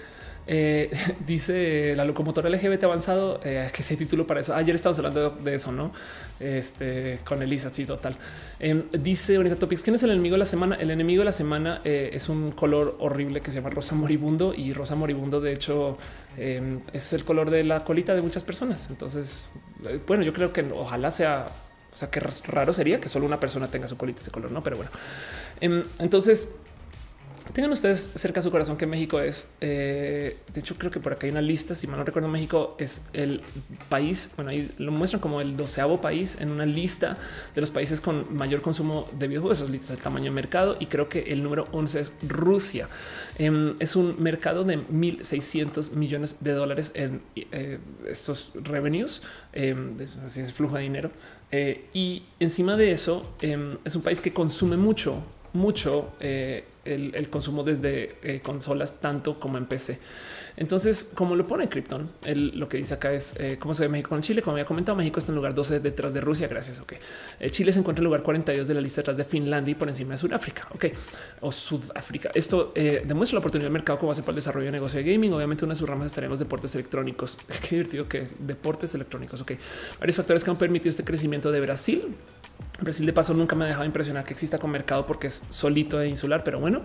eh, 0.48 0.92
dice 1.26 1.96
la 1.96 2.06
locomotora 2.06 2.50
LGBT 2.50 2.84
avanzado 2.84 3.40
eh, 3.44 3.70
que 3.74 3.84
se 3.84 3.96
título 3.96 4.28
para 4.28 4.40
eso. 4.42 4.54
Ayer 4.56 4.76
estábamos 4.76 5.00
hablando 5.00 5.30
de, 5.32 5.56
eso, 5.56 5.72
no? 5.72 5.92
Este 6.40 7.20
con 7.24 7.42
Elisa. 7.42 7.74
Sí, 7.74 7.86
total. 7.86 8.18
Em, 8.60 8.84
dice 8.92 9.38
ahorita 9.38 9.56
Topics. 9.56 9.84
¿Quién 9.84 9.96
es 9.96 10.04
el 10.04 10.12
enemigo 10.12 10.34
de 10.34 10.40
la 10.40 10.46
semana? 10.46 10.76
El 10.76 10.92
enemigo 10.92 11.22
de 11.22 11.26
la 11.26 11.32
semana 11.32 11.82
eh, 11.84 12.12
es 12.14 12.30
un 12.30 12.52
color 12.52 12.98
horrible 13.00 13.42
que 13.42 13.52
se 13.52 13.60
llama 13.60 13.70
rosa 13.70 13.96
moribundo 13.96 14.54
y 14.54 14.74
rosa 14.74 14.96
moribundo. 14.96 15.42
De 15.42 15.54
hecho, 15.54 15.98
em, 16.38 16.82
es 16.94 17.14
el 17.14 17.24
color 17.24 17.50
de 17.50 17.64
la 17.64 17.84
colita 17.84 18.14
de 18.14 18.22
muchas 18.22 18.44
personas. 18.44 18.90
Entonces, 18.90 19.50
bueno, 20.08 20.24
yo 20.24 20.34
creo 20.34 20.54
que 20.54 20.62
ojalá 20.74 21.12
sea, 21.12 21.48
o 21.94 21.98
sea, 21.98 22.10
que 22.10 22.20
raro 22.20 22.74
sería 22.74 23.00
que 23.00 23.10
solo 23.10 23.26
una 23.26 23.40
persona 23.40 23.68
tenga 23.68 23.88
su 23.88 23.98
colita 23.98 24.20
ese 24.22 24.32
color, 24.32 24.52
no? 24.52 24.62
Pero 24.62 24.78
bueno, 24.78 24.92
em, 25.62 25.84
entonces 26.00 26.50
Tengan 27.54 27.72
ustedes 27.72 28.12
cerca 28.16 28.42
su 28.42 28.52
corazón 28.52 28.76
que 28.76 28.86
México 28.86 29.20
es, 29.20 29.50
eh, 29.62 30.38
de 30.54 30.60
hecho 30.60 30.76
creo 30.78 30.92
que 30.92 31.00
por 31.00 31.14
acá 31.14 31.26
hay 31.26 31.32
una 31.32 31.42
lista, 31.42 31.76
si 31.76 31.88
mal 31.88 31.98
no 31.98 32.04
recuerdo, 32.04 32.28
México 32.28 32.76
es 32.80 33.04
el 33.14 33.42
país, 33.88 34.32
bueno, 34.36 34.52
ahí 34.52 34.70
lo 34.78 34.92
muestran 34.92 35.22
como 35.22 35.40
el 35.40 35.56
doceavo 35.56 36.02
país 36.02 36.38
en 36.42 36.52
una 36.52 36.66
lista 36.66 37.18
de 37.54 37.62
los 37.62 37.72
países 37.72 38.02
con 38.02 38.36
mayor 38.36 38.62
consumo 38.62 39.08
de 39.18 39.28
videojuegos, 39.28 39.62
eso 39.62 39.74
es 39.74 39.90
el 39.90 39.98
tamaño 39.98 40.26
de 40.26 40.32
mercado 40.32 40.76
y 40.80 40.88
creo 40.88 41.08
que 41.08 41.32
el 41.32 41.44
número 41.44 41.68
11 41.72 42.00
es 42.00 42.14
Rusia. 42.28 42.90
Em, 43.38 43.76
es 43.80 43.96
un 43.96 44.22
mercado 44.22 44.64
de 44.64 44.78
1.600 44.78 45.92
millones 45.92 46.38
de 46.42 46.52
dólares 46.52 46.92
en 46.96 47.22
eh, 47.36 47.80
estos 48.08 48.52
revenues, 48.56 49.22
em, 49.54 49.96
así 50.26 50.42
es 50.42 50.52
flujo 50.52 50.76
de 50.76 50.82
dinero. 50.82 51.12
Eh, 51.52 51.86
y 51.94 52.24
encima 52.40 52.76
de 52.76 52.92
eso 52.92 53.36
em, 53.40 53.78
es 53.86 53.96
un 53.96 54.02
país 54.02 54.20
que 54.20 54.34
consume 54.34 54.78
mucho 54.78 55.24
mucho 55.56 56.14
eh, 56.20 56.66
el, 56.84 57.30
consumo 57.30 57.64
desde 57.64 58.16
eh, 58.22 58.42
consolas, 58.42 59.00
tanto 59.00 59.40
como 59.40 59.58
en 59.58 59.66
PC. 59.66 60.00
Entonces, 60.58 61.10
como 61.14 61.36
lo 61.36 61.44
pone 61.44 61.68
Krypton, 61.68 62.08
lo 62.26 62.70
que 62.70 62.78
dice 62.78 62.94
acá 62.94 63.12
es 63.12 63.36
eh, 63.40 63.58
cómo 63.60 63.74
se 63.74 63.84
ve 63.84 63.90
México 63.90 64.10
con 64.10 64.22
Chile. 64.22 64.42
Como 64.42 64.54
había 64.54 64.66
comentado, 64.66 64.96
México 64.96 65.20
está 65.20 65.32
en 65.32 65.36
lugar 65.36 65.54
12 65.54 65.80
detrás 65.80 66.14
de 66.14 66.22
Rusia. 66.22 66.48
Gracias. 66.48 66.80
Ok. 66.80 66.94
Chile 67.52 67.72
se 67.72 67.80
encuentra 67.80 68.02
en 68.02 68.06
lugar 68.06 68.24
42 68.24 68.68
de 68.68 68.74
la 68.74 68.82
lista 68.82 69.02
detrás 69.02 69.18
de 69.18 69.26
Finlandia 69.26 69.72
y 69.74 69.76
por 69.76 69.88
encima 69.88 70.14
de 70.14 70.18
Sudáfrica. 70.18 70.68
Ok. 70.74 70.86
O 71.42 71.52
Sudáfrica. 71.52 72.32
Esto 72.34 72.74
demuestra 72.76 73.36
la 73.36 73.40
oportunidad 73.40 73.66
del 73.66 73.74
mercado 73.74 74.00
como 74.00 74.10
base 74.10 74.22
para 74.22 74.32
el 74.32 74.36
desarrollo 74.36 74.68
de 74.68 74.72
negocio 74.72 75.04
de 75.04 75.12
gaming. 75.12 75.34
Obviamente, 75.34 75.66
una 75.66 75.74
de 75.74 75.80
sus 75.80 75.90
ramas 75.90 76.08
estarían 76.08 76.32
los 76.32 76.40
deportes 76.40 76.74
electrónicos. 76.76 77.38
Qué 77.62 77.76
divertido 77.76 78.08
que 78.08 78.28
deportes 78.40 78.94
electrónicos. 78.96 79.42
Ok. 79.42 79.54
Varios 80.00 80.16
factores 80.16 80.44
que 80.44 80.50
han 80.50 80.58
permitido 80.58 80.90
este 80.90 81.04
crecimiento 81.04 81.52
de 81.52 81.60
Brasil. 81.60 82.16
Brasil 82.82 83.06
de 83.06 83.14
paso 83.14 83.34
nunca 83.34 83.56
me 83.56 83.66
ha 83.66 83.68
dejado 83.68 83.86
impresionar 83.86 84.26
que 84.26 84.34
exista 84.34 84.58
con 84.58 84.72
mercado 84.72 85.06
porque 85.06 85.28
es 85.28 85.44
solito 85.50 86.02
e 86.02 86.10
insular, 86.10 86.44
pero 86.44 86.60
bueno. 86.60 86.84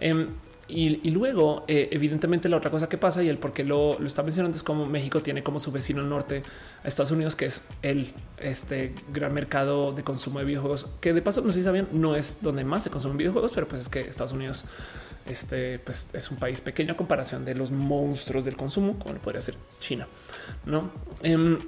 Em, 0.00 0.28
y, 0.68 1.10
luego, 1.10 1.64
eh, 1.66 1.88
evidentemente, 1.92 2.48
la 2.48 2.58
otra 2.58 2.70
cosa 2.70 2.88
que 2.88 2.98
pasa 2.98 3.22
y 3.22 3.28
el 3.28 3.38
por 3.38 3.54
qué 3.54 3.64
lo, 3.64 3.98
lo, 3.98 4.06
está 4.06 4.22
mencionando 4.22 4.56
es 4.56 4.62
como 4.62 4.86
México 4.86 5.22
tiene 5.22 5.42
como 5.42 5.58
su 5.58 5.72
vecino 5.72 6.02
norte 6.02 6.42
a 6.84 6.88
Estados 6.88 7.10
Unidos, 7.10 7.36
que 7.36 7.46
es 7.46 7.62
el 7.82 8.12
este 8.38 8.94
gran 9.12 9.32
mercado 9.32 9.92
de 9.92 10.04
consumo 10.04 10.40
de 10.40 10.44
videojuegos, 10.44 10.86
que 11.00 11.14
de 11.14 11.22
paso 11.22 11.40
no 11.40 11.52
sé 11.52 11.60
si 11.60 11.64
sabían, 11.64 11.88
no 11.92 12.14
es 12.14 12.42
donde 12.42 12.64
más 12.64 12.82
se 12.82 12.90
consumen 12.90 13.16
videojuegos, 13.16 13.52
pero 13.54 13.66
pues 13.66 13.80
es 13.80 13.88
que 13.88 14.00
Estados 14.00 14.32
Unidos 14.32 14.64
este, 15.26 15.78
pues 15.78 16.10
es 16.12 16.30
un 16.30 16.36
país 16.36 16.60
pequeño 16.60 16.92
a 16.92 16.96
comparación 16.96 17.44
de 17.44 17.54
los 17.54 17.70
monstruos 17.70 18.44
del 18.44 18.56
consumo, 18.56 18.98
como 18.98 19.14
lo 19.14 19.20
podría 19.20 19.40
ser 19.40 19.54
China, 19.80 20.06
no? 20.66 20.90
Em, 21.22 21.58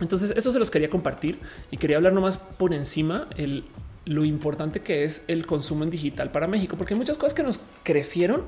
entonces, 0.00 0.32
eso 0.36 0.50
se 0.50 0.58
los 0.58 0.70
quería 0.70 0.90
compartir 0.90 1.38
y 1.70 1.76
quería 1.76 1.96
hablar 1.96 2.12
nomás 2.12 2.36
por 2.36 2.74
encima 2.74 3.28
el 3.36 3.64
lo 4.04 4.24
importante 4.24 4.80
que 4.80 5.04
es 5.04 5.24
el 5.28 5.46
consumo 5.46 5.84
en 5.84 5.90
digital 5.90 6.30
para 6.30 6.46
México, 6.46 6.76
porque 6.76 6.94
hay 6.94 6.98
muchas 6.98 7.16
cosas 7.16 7.34
que 7.34 7.42
nos 7.42 7.60
crecieron 7.82 8.44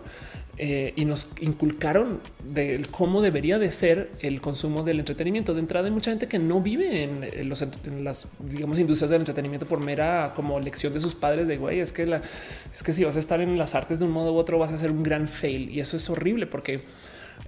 eh, 0.58 0.94
y 0.96 1.04
nos 1.04 1.28
inculcaron 1.40 2.20
de 2.42 2.82
cómo 2.90 3.20
debería 3.20 3.58
de 3.58 3.70
ser 3.70 4.10
el 4.20 4.40
consumo 4.40 4.82
del 4.82 5.00
entretenimiento. 5.00 5.54
De 5.54 5.60
entrada, 5.60 5.86
hay 5.86 5.92
mucha 5.92 6.10
gente 6.10 6.28
que 6.28 6.38
no 6.38 6.60
vive 6.60 7.02
en, 7.02 7.48
los, 7.48 7.64
las 8.00 8.28
digamos 8.38 8.78
industrias 8.78 9.10
del 9.10 9.20
entretenimiento 9.20 9.66
por 9.66 9.80
mera 9.80 10.32
como 10.34 10.58
lección 10.60 10.94
de 10.94 11.00
sus 11.00 11.14
padres 11.14 11.46
de 11.46 11.56
güey. 11.56 11.80
Es 11.80 11.92
que 11.92 12.20
es 12.72 12.82
que 12.82 12.92
si 12.92 13.04
vas 13.04 13.16
a 13.16 13.18
estar 13.18 13.40
en 13.40 13.58
las 13.58 13.74
artes 13.74 13.98
de 13.98 14.06
un 14.06 14.12
modo 14.12 14.32
u 14.32 14.36
otro, 14.36 14.58
vas 14.58 14.72
a 14.72 14.78
ser 14.78 14.90
un 14.90 15.02
gran 15.02 15.28
fail 15.28 15.70
y 15.70 15.80
eso 15.80 15.96
es 15.96 16.08
horrible 16.08 16.46
porque 16.46 16.80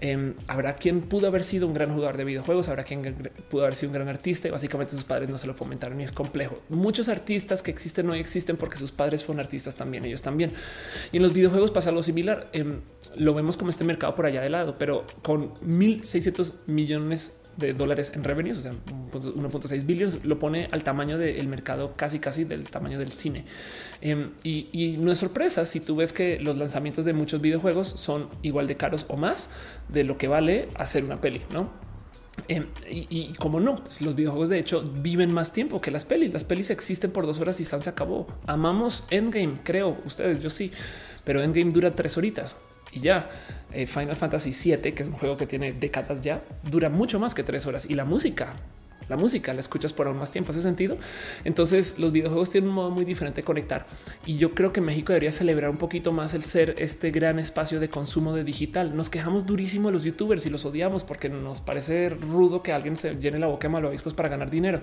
Em, 0.00 0.34
habrá 0.46 0.74
quien 0.76 1.02
pudo 1.02 1.26
haber 1.26 1.42
sido 1.42 1.66
un 1.66 1.74
gran 1.74 1.92
jugador 1.92 2.16
de 2.16 2.24
videojuegos, 2.24 2.68
habrá 2.68 2.84
quien 2.84 3.30
pudo 3.50 3.62
haber 3.62 3.74
sido 3.74 3.90
un 3.90 3.94
gran 3.94 4.08
artista 4.08 4.48
y 4.48 4.50
básicamente 4.50 4.92
sus 4.92 5.04
padres 5.04 5.28
no 5.28 5.38
se 5.38 5.46
lo 5.46 5.54
fomentaron 5.54 6.00
y 6.00 6.04
es 6.04 6.12
complejo. 6.12 6.56
Muchos 6.68 7.08
artistas 7.08 7.62
que 7.62 7.70
existen 7.70 8.08
hoy 8.08 8.20
existen 8.20 8.56
porque 8.56 8.78
sus 8.78 8.92
padres 8.92 9.24
fueron 9.24 9.40
artistas 9.40 9.74
también, 9.74 10.04
ellos 10.04 10.22
también. 10.22 10.52
Y 11.12 11.16
en 11.16 11.22
los 11.22 11.32
videojuegos 11.32 11.70
pasa 11.70 11.90
algo 11.90 12.02
similar. 12.02 12.48
Em, 12.52 12.80
lo 13.16 13.34
vemos 13.34 13.56
como 13.56 13.70
este 13.70 13.84
mercado 13.84 14.14
por 14.14 14.26
allá 14.26 14.40
de 14.40 14.50
lado, 14.50 14.76
pero 14.78 15.06
con 15.22 15.52
1600 15.62 16.68
millones 16.68 17.38
de 17.56 17.74
dólares 17.74 18.12
en 18.14 18.22
revenues, 18.22 18.58
o 18.58 18.62
sea, 18.62 18.72
1.6 19.12 19.84
billones, 19.84 20.24
lo 20.24 20.38
pone 20.38 20.68
al 20.70 20.84
tamaño 20.84 21.18
del 21.18 21.48
mercado 21.48 21.94
casi 21.96 22.20
casi 22.20 22.44
del 22.44 22.68
tamaño 22.68 22.98
del 22.98 23.10
cine. 23.10 23.44
Em, 24.00 24.30
y, 24.44 24.96
no 24.98 25.10
es 25.10 25.18
sorpresa 25.18 25.64
si 25.64 25.80
tú 25.80 25.96
ves 25.96 26.12
que 26.12 26.38
los 26.38 26.56
lanzamientos 26.56 27.04
de 27.04 27.12
muchos 27.12 27.40
videojuegos 27.40 27.88
son 27.88 28.28
igual 28.42 28.68
de 28.68 28.76
caros 28.76 29.06
o 29.08 29.16
más 29.16 29.50
de 29.88 30.04
lo 30.04 30.18
que 30.18 30.28
vale 30.28 30.68
hacer 30.76 31.04
una 31.04 31.20
peli, 31.20 31.42
¿no? 31.52 31.70
Em, 32.46 32.64
y, 32.88 33.32
como 33.34 33.58
no, 33.58 33.82
los 34.00 34.14
videojuegos 34.14 34.48
de 34.48 34.60
hecho 34.60 34.82
viven 34.82 35.32
más 35.32 35.52
tiempo 35.52 35.80
que 35.80 35.90
las 35.90 36.04
pelis. 36.04 36.32
Las 36.32 36.44
pelis 36.44 36.70
existen 36.70 37.10
por 37.10 37.26
dos 37.26 37.40
horas 37.40 37.58
y 37.60 37.64
se 37.64 37.76
acabó. 37.88 38.28
Amamos 38.46 39.04
Endgame, 39.10 39.54
creo 39.64 39.98
ustedes, 40.04 40.40
yo 40.40 40.48
sí, 40.48 40.70
pero 41.24 41.42
Endgame 41.42 41.72
dura 41.72 41.90
tres 41.90 42.16
horitas 42.16 42.56
y 42.92 43.00
ya. 43.00 43.28
Eh, 43.72 43.86
Final 43.86 44.16
Fantasy 44.16 44.52
VII, 44.52 44.92
que 44.92 45.02
es 45.02 45.08
un 45.08 45.14
juego 45.14 45.36
que 45.36 45.46
tiene 45.46 45.72
décadas 45.72 46.22
ya, 46.22 46.42
dura 46.62 46.88
mucho 46.88 47.18
más 47.20 47.34
que 47.34 47.42
tres 47.42 47.66
horas 47.66 47.84
y 47.86 47.94
la 47.94 48.04
música 48.04 48.54
la 49.08 49.16
música, 49.16 49.54
la 49.54 49.60
escuchas 49.60 49.92
por 49.92 50.06
aún 50.06 50.18
más 50.18 50.30
tiempo, 50.30 50.50
hace 50.50 50.62
sentido. 50.62 50.96
Entonces 51.44 51.98
los 51.98 52.12
videojuegos 52.12 52.50
tienen 52.50 52.70
un 52.70 52.76
modo 52.76 52.90
muy 52.90 53.04
diferente 53.04 53.40
de 53.40 53.44
conectar 53.44 53.86
y 54.26 54.36
yo 54.36 54.54
creo 54.54 54.72
que 54.72 54.80
México 54.80 55.12
debería 55.12 55.32
celebrar 55.32 55.70
un 55.70 55.76
poquito 55.78 56.12
más 56.12 56.34
el 56.34 56.42
ser 56.42 56.74
este 56.78 57.10
gran 57.10 57.38
espacio 57.38 57.80
de 57.80 57.88
consumo 57.88 58.34
de 58.34 58.44
digital. 58.44 58.96
Nos 58.96 59.10
quejamos 59.10 59.46
durísimo 59.46 59.90
los 59.90 60.04
youtubers 60.04 60.46
y 60.46 60.50
los 60.50 60.64
odiamos 60.64 61.04
porque 61.04 61.28
nos 61.28 61.60
parece 61.60 62.08
rudo 62.10 62.62
que 62.62 62.72
alguien 62.72 62.96
se 62.96 63.14
llene 63.16 63.38
la 63.38 63.48
boca 63.48 63.68
de 63.68 63.72
malvaviscos 63.72 64.14
para 64.14 64.28
ganar 64.28 64.50
dinero. 64.50 64.80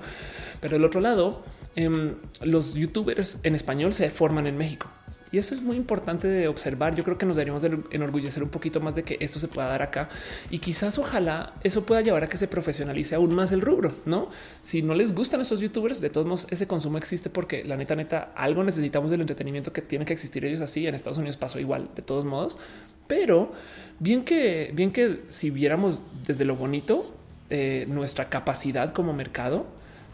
Pero 0.62 0.74
del 0.74 0.86
otro 0.86 1.02
lado, 1.02 1.44
em, 1.76 2.16
los 2.42 2.74
youtubers 2.74 3.40
en 3.44 3.56
español 3.56 3.94
se 3.94 4.10
forman 4.10 4.48
en 4.48 4.58
México. 4.58 4.90
Y 5.35 5.38
eso 5.38 5.53
es 5.53 5.61
muy 5.61 5.75
importante 5.75 6.30
de 6.30 6.47
observar. 6.47 6.95
Yo 6.95 7.03
creo 7.03 7.17
que 7.17 7.25
nos 7.25 7.35
deberíamos 7.35 7.61
de 7.61 7.77
enorgullecer 7.91 8.41
un 8.41 8.47
poquito 8.47 8.80
más 8.80 8.95
de 8.95 9.03
que 9.03 9.17
esto 9.19 9.38
se 9.38 9.49
pueda 9.49 9.67
dar 9.67 9.81
acá 9.81 10.07
y 10.49 10.59
quizás 10.59 10.97
ojalá 10.97 11.55
eso 11.61 11.85
pueda 11.85 11.99
llevar 11.99 12.23
a 12.23 12.30
que 12.30 12.38
se 12.38 12.47
profesionalice 12.47 13.15
aún 13.15 13.35
más 13.35 13.51
el 13.51 13.59
rubro. 13.59 13.91
No, 14.05 14.30
si 14.61 14.81
no 14.81 14.93
les 14.93 15.14
gustan 15.14 15.41
esos 15.41 15.59
youtubers, 15.59 15.99
de 15.99 16.09
todos 16.09 16.25
modos, 16.25 16.47
ese 16.51 16.67
consumo 16.67 16.97
existe 16.97 17.30
porque 17.30 17.65
la 17.65 17.75
neta, 17.75 17.97
neta, 17.97 18.31
algo 18.33 18.64
necesitamos 18.64 19.11
del 19.11 19.19
entretenimiento 19.19 19.73
que 19.73 19.81
tiene 19.81 20.05
que 20.05 20.14
existir 20.14 20.45
ellos 20.45 20.61
así. 20.61 20.88
En 20.88 20.95
Estados 20.95 21.17
Unidos 21.17 21.35
pasó 21.35 21.59
igual, 21.59 21.89
de 21.97 22.01
todos 22.01 22.23
modos, 22.23 22.57
pero 23.05 23.51
bien 23.99 24.23
que, 24.23 24.72
bien 24.73 24.89
que 24.89 25.23
si 25.27 25.49
viéramos 25.49 26.01
desde 26.25 26.45
lo 26.45 26.55
bonito 26.55 27.14
eh, 27.49 27.83
nuestra 27.89 28.30
capacidad 28.30 28.93
como 28.93 29.11
mercado, 29.11 29.65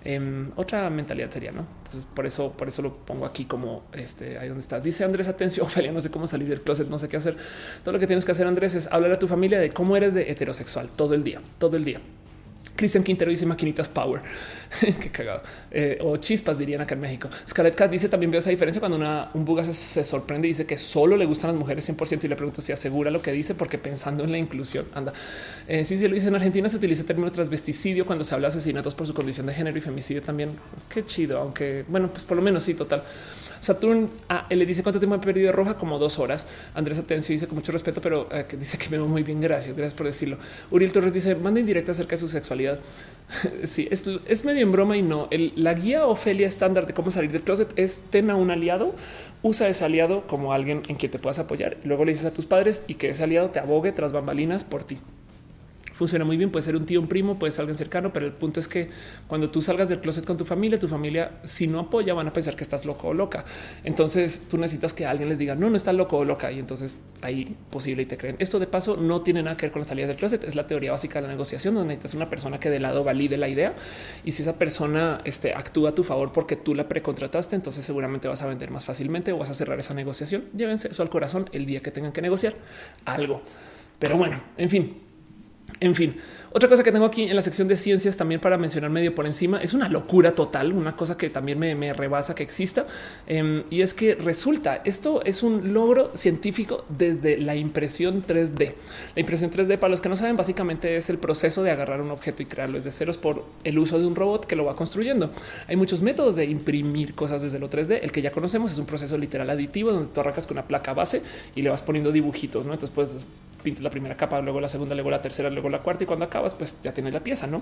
Em, 0.03 0.49
otra 0.55 0.89
mentalidad 0.89 1.29
sería, 1.29 1.51
¿no? 1.51 1.67
Entonces 1.77 2.07
por 2.07 2.25
eso, 2.25 2.51
por 2.53 2.67
eso 2.67 2.81
lo 2.81 2.93
pongo 2.93 3.25
aquí 3.25 3.45
como 3.45 3.83
este, 3.93 4.39
ahí 4.39 4.47
donde 4.47 4.61
está. 4.61 4.79
Dice 4.79 5.03
Andrés, 5.03 5.27
atención, 5.27 5.65
Ophelia, 5.67 5.91
no 5.91 6.01
sé 6.01 6.09
cómo 6.09 6.25
salir 6.25 6.47
del 6.47 6.61
closet, 6.61 6.87
no 6.87 6.97
sé 6.97 7.07
qué 7.07 7.17
hacer. 7.17 7.35
Todo 7.83 7.93
lo 7.93 7.99
que 7.99 8.07
tienes 8.07 8.25
que 8.25 8.31
hacer, 8.31 8.47
Andrés, 8.47 8.73
es 8.75 8.91
hablar 8.91 9.11
a 9.11 9.19
tu 9.19 9.27
familia 9.27 9.59
de 9.59 9.71
cómo 9.71 9.95
eres 9.95 10.13
de 10.13 10.31
heterosexual 10.31 10.89
todo 10.89 11.13
el 11.13 11.23
día, 11.23 11.41
todo 11.59 11.77
el 11.77 11.83
día. 11.83 12.01
Cristian 12.75 13.03
Quintero 13.03 13.29
dice 13.29 13.45
maquinitas 13.45 13.87
power. 13.87 14.21
Qué 15.01 15.09
cagado. 15.09 15.41
Eh, 15.69 15.97
o 16.01 16.17
chispas 16.17 16.57
dirían 16.57 16.81
acá 16.81 16.95
en 16.95 17.01
México. 17.01 17.29
Scarlett 17.47 17.75
Cat 17.75 17.91
dice 17.91 18.09
también 18.09 18.31
veo 18.31 18.39
esa 18.39 18.49
diferencia 18.49 18.79
cuando 18.79 18.97
una, 18.97 19.29
un 19.33 19.43
buga 19.43 19.63
se, 19.63 20.03
sorprende 20.03 20.47
y 20.47 20.51
dice 20.51 20.65
que 20.65 20.77
solo 20.77 21.17
le 21.17 21.25
gustan 21.25 21.51
las 21.51 21.59
mujeres 21.59 21.89
100% 21.89 22.23
y 22.23 22.27
le 22.27 22.35
pregunto 22.35 22.61
si 22.61 22.71
asegura 22.71 23.11
lo 23.11 23.21
que 23.21 23.31
dice 23.31 23.55
porque 23.55 23.77
pensando 23.77 24.23
en 24.23 24.31
la 24.31 24.37
inclusión 24.37 24.85
anda. 24.93 25.13
Eh, 25.67 25.83
sí, 25.83 25.97
sí, 25.97 26.07
dice 26.07 26.29
en 26.29 26.35
Argentina 26.35 26.69
se 26.69 26.77
utiliza 26.77 27.01
el 27.01 27.07
término 27.07 27.31
transvesticidio 27.31 28.05
cuando 28.05 28.23
se 28.23 28.33
habla 28.33 28.47
de 28.47 28.57
asesinatos 28.57 28.95
por 28.95 29.07
su 29.07 29.13
condición 29.13 29.45
de 29.45 29.53
género 29.53 29.77
y 29.77 29.81
femicidio 29.81 30.21
también. 30.21 30.51
Qué 30.89 31.05
chido, 31.05 31.39
aunque 31.39 31.85
bueno, 31.87 32.07
pues 32.07 32.23
por 32.23 32.37
lo 32.37 32.43
menos 32.43 32.63
sí, 32.63 32.73
total. 32.73 33.03
Saturn 33.61 34.09
ah, 34.27 34.47
le 34.49 34.65
dice 34.65 34.81
cuánto 34.81 34.99
tiempo 34.99 35.15
he 35.15 35.19
perdido 35.19 35.51
roja, 35.51 35.77
como 35.77 35.99
dos 35.99 36.17
horas. 36.17 36.47
Andrés 36.73 36.97
Atencio 36.97 37.31
dice 37.31 37.45
con 37.45 37.55
mucho 37.55 37.71
respeto, 37.71 38.01
pero 38.01 38.27
eh, 38.31 38.45
dice 38.57 38.77
que 38.79 38.89
me 38.89 38.97
va 38.97 39.05
muy 39.05 39.21
bien. 39.21 39.39
Gracias, 39.39 39.75
gracias 39.75 39.93
por 39.93 40.07
decirlo. 40.07 40.37
Uriel 40.71 40.91
Torres 40.91 41.13
dice 41.13 41.35
manda 41.35 41.59
indirecta 41.59 41.91
acerca 41.91 42.15
de 42.15 42.17
su 42.17 42.27
sexualidad. 42.27 42.79
sí, 43.63 43.87
es, 43.91 44.45
medio 44.45 44.60
en 44.61 44.71
broma 44.71 44.97
y 44.97 45.01
no. 45.01 45.27
La 45.55 45.73
guía 45.73 46.05
Ofelia 46.05 46.47
estándar 46.47 46.85
de 46.85 46.93
cómo 46.93 47.11
salir 47.11 47.31
del 47.31 47.41
closet 47.41 47.71
es 47.75 48.03
ten 48.09 48.29
a 48.29 48.35
un 48.35 48.51
aliado, 48.51 48.95
usa 49.41 49.67
ese 49.67 49.85
aliado 49.85 50.25
como 50.27 50.53
alguien 50.53 50.83
en 50.87 50.95
quien 50.95 51.11
te 51.11 51.19
puedas 51.19 51.39
apoyar. 51.39 51.77
Y 51.83 51.87
luego 51.87 52.05
le 52.05 52.11
dices 52.11 52.25
a 52.25 52.33
tus 52.33 52.45
padres 52.45 52.83
y 52.87 52.95
que 52.95 53.09
ese 53.09 53.23
aliado 53.23 53.49
te 53.49 53.59
abogue 53.59 53.91
tras 53.91 54.11
bambalinas 54.11 54.63
por 54.63 54.83
ti 54.83 54.99
funciona 56.01 56.25
muy 56.25 56.35
bien. 56.35 56.49
Puede 56.49 56.63
ser 56.63 56.75
un 56.75 56.83
tío, 56.83 56.99
un 56.99 57.07
primo, 57.07 57.37
puede 57.37 57.51
ser 57.51 57.61
alguien 57.61 57.77
cercano, 57.77 58.11
pero 58.11 58.25
el 58.25 58.31
punto 58.31 58.59
es 58.59 58.67
que 58.67 58.89
cuando 59.27 59.51
tú 59.51 59.61
salgas 59.61 59.87
del 59.87 60.01
closet 60.01 60.25
con 60.25 60.35
tu 60.35 60.45
familia, 60.45 60.79
tu 60.79 60.87
familia, 60.87 61.39
si 61.43 61.67
no 61.67 61.79
apoya, 61.79 62.15
van 62.15 62.27
a 62.27 62.33
pensar 62.33 62.55
que 62.55 62.63
estás 62.63 62.85
loco 62.85 63.09
o 63.09 63.13
loca. 63.13 63.45
Entonces 63.83 64.47
tú 64.49 64.57
necesitas 64.57 64.95
que 64.95 65.05
alguien 65.05 65.29
les 65.29 65.37
diga 65.37 65.53
no, 65.53 65.69
no 65.69 65.77
estás 65.77 65.93
loco 65.93 66.17
o 66.17 66.25
loca. 66.25 66.51
Y 66.51 66.57
entonces 66.57 66.97
ahí 67.21 67.55
posible 67.69 68.01
y 68.01 68.05
te 68.07 68.17
creen. 68.17 68.35
Esto 68.39 68.57
de 68.57 68.65
paso 68.65 68.97
no 68.97 69.21
tiene 69.21 69.43
nada 69.43 69.55
que 69.57 69.67
ver 69.67 69.71
con 69.71 69.81
las 69.81 69.89
salidas 69.89 70.07
del 70.07 70.17
closet. 70.17 70.43
Es 70.43 70.55
la 70.55 70.65
teoría 70.65 70.89
básica 70.89 71.19
de 71.19 71.27
la 71.27 71.33
negociación, 71.33 71.75
donde 71.75 71.89
necesitas 71.89 72.15
una 72.15 72.31
persona 72.31 72.59
que 72.59 72.71
de 72.71 72.79
lado 72.79 73.03
valide 73.03 73.37
la 73.37 73.47
idea. 73.47 73.75
Y 74.25 74.31
si 74.31 74.41
esa 74.41 74.57
persona 74.57 75.21
este, 75.23 75.53
actúa 75.53 75.91
a 75.91 75.95
tu 75.95 76.03
favor 76.03 76.31
porque 76.31 76.55
tú 76.55 76.73
la 76.73 76.89
precontrataste, 76.89 77.55
entonces 77.55 77.85
seguramente 77.85 78.27
vas 78.27 78.41
a 78.41 78.47
vender 78.47 78.71
más 78.71 78.85
fácilmente 78.85 79.33
o 79.33 79.37
vas 79.37 79.51
a 79.51 79.53
cerrar 79.53 79.79
esa 79.79 79.93
negociación. 79.93 80.45
Llévense 80.57 80.87
eso 80.87 81.03
al 81.03 81.09
corazón 81.11 81.47
el 81.53 81.67
día 81.67 81.81
que 81.81 81.91
tengan 81.91 82.11
que 82.11 82.23
negociar 82.23 82.55
algo. 83.05 83.43
Pero 83.99 84.17
bueno, 84.17 84.41
en 84.57 84.69
fin, 84.71 85.00
en 85.79 85.95
fin, 85.95 86.15
otra 86.53 86.67
cosa 86.67 86.83
que 86.83 86.91
tengo 86.91 87.05
aquí 87.05 87.23
en 87.23 87.35
la 87.35 87.41
sección 87.41 87.69
de 87.69 87.77
ciencias 87.77 88.17
también 88.17 88.41
para 88.41 88.57
mencionar 88.57 88.89
medio 88.89 89.15
por 89.15 89.25
encima 89.25 89.59
es 89.61 89.73
una 89.73 89.87
locura 89.87 90.35
total, 90.35 90.73
una 90.73 90.97
cosa 90.97 91.17
que 91.17 91.29
también 91.29 91.57
me, 91.57 91.93
rebasa 91.93 92.35
que 92.35 92.43
exista 92.43 92.85
em, 93.25 93.63
y 93.69 93.81
es 93.81 93.93
que 93.93 94.15
resulta 94.15 94.81
esto 94.83 95.23
es 95.23 95.43
un 95.43 95.73
logro 95.73 96.11
científico 96.13 96.83
desde 96.89 97.37
la 97.37 97.55
impresión 97.55 98.23
3D. 98.25 98.73
La 99.15 99.19
impresión 99.21 99.49
3D, 99.49 99.77
para 99.77 99.91
los 99.91 100.01
que 100.01 100.09
no 100.09 100.17
saben, 100.17 100.35
básicamente 100.35 100.97
es 100.97 101.09
el 101.09 101.19
proceso 101.19 101.63
de 101.63 101.71
agarrar 101.71 102.01
un 102.01 102.11
objeto 102.11 102.43
y 102.43 102.45
crearlo 102.45 102.77
desde 102.77 102.91
ceros 102.91 103.17
por 103.17 103.45
el 103.63 103.79
uso 103.79 103.97
de 103.97 104.05
un 104.05 104.15
robot 104.15 104.45
que 104.45 104.57
lo 104.57 104.65
va 104.65 104.75
construyendo. 104.75 105.31
Hay 105.67 105.77
muchos 105.77 106.01
métodos 106.01 106.35
de 106.35 106.45
imprimir 106.45 107.15
cosas 107.15 107.41
desde 107.41 107.59
lo 107.59 107.69
3D. 107.69 107.99
El 108.01 108.11
que 108.11 108.21
ya 108.21 108.31
conocemos 108.31 108.73
es 108.73 108.77
un 108.77 108.85
proceso 108.85 109.17
literal 109.17 109.49
aditivo 109.49 109.91
donde 109.91 110.11
tú 110.13 110.19
arrancas 110.19 110.45
con 110.47 110.57
una 110.57 110.67
placa 110.67 110.93
base 110.93 111.21
y 111.55 111.61
le 111.61 111.69
vas 111.69 111.81
poniendo 111.81 112.11
dibujitos. 112.11 112.65
¿no? 112.65 112.73
Entonces, 112.73 112.93
pues 112.93 113.25
pintas 113.61 113.83
la 113.83 113.89
primera 113.89 114.17
capa, 114.17 114.41
luego 114.41 114.59
la 114.59 114.69
segunda, 114.69 114.95
luego 114.95 115.09
la 115.09 115.21
tercera, 115.21 115.49
luego 115.49 115.69
la 115.69 115.79
cuarta 115.79 116.03
y 116.03 116.07
cuando 116.07 116.25
acabas, 116.25 116.55
pues 116.55 116.81
ya 116.83 116.93
tienes 116.93 117.13
la 117.13 117.21
pieza. 117.21 117.47
No, 117.47 117.61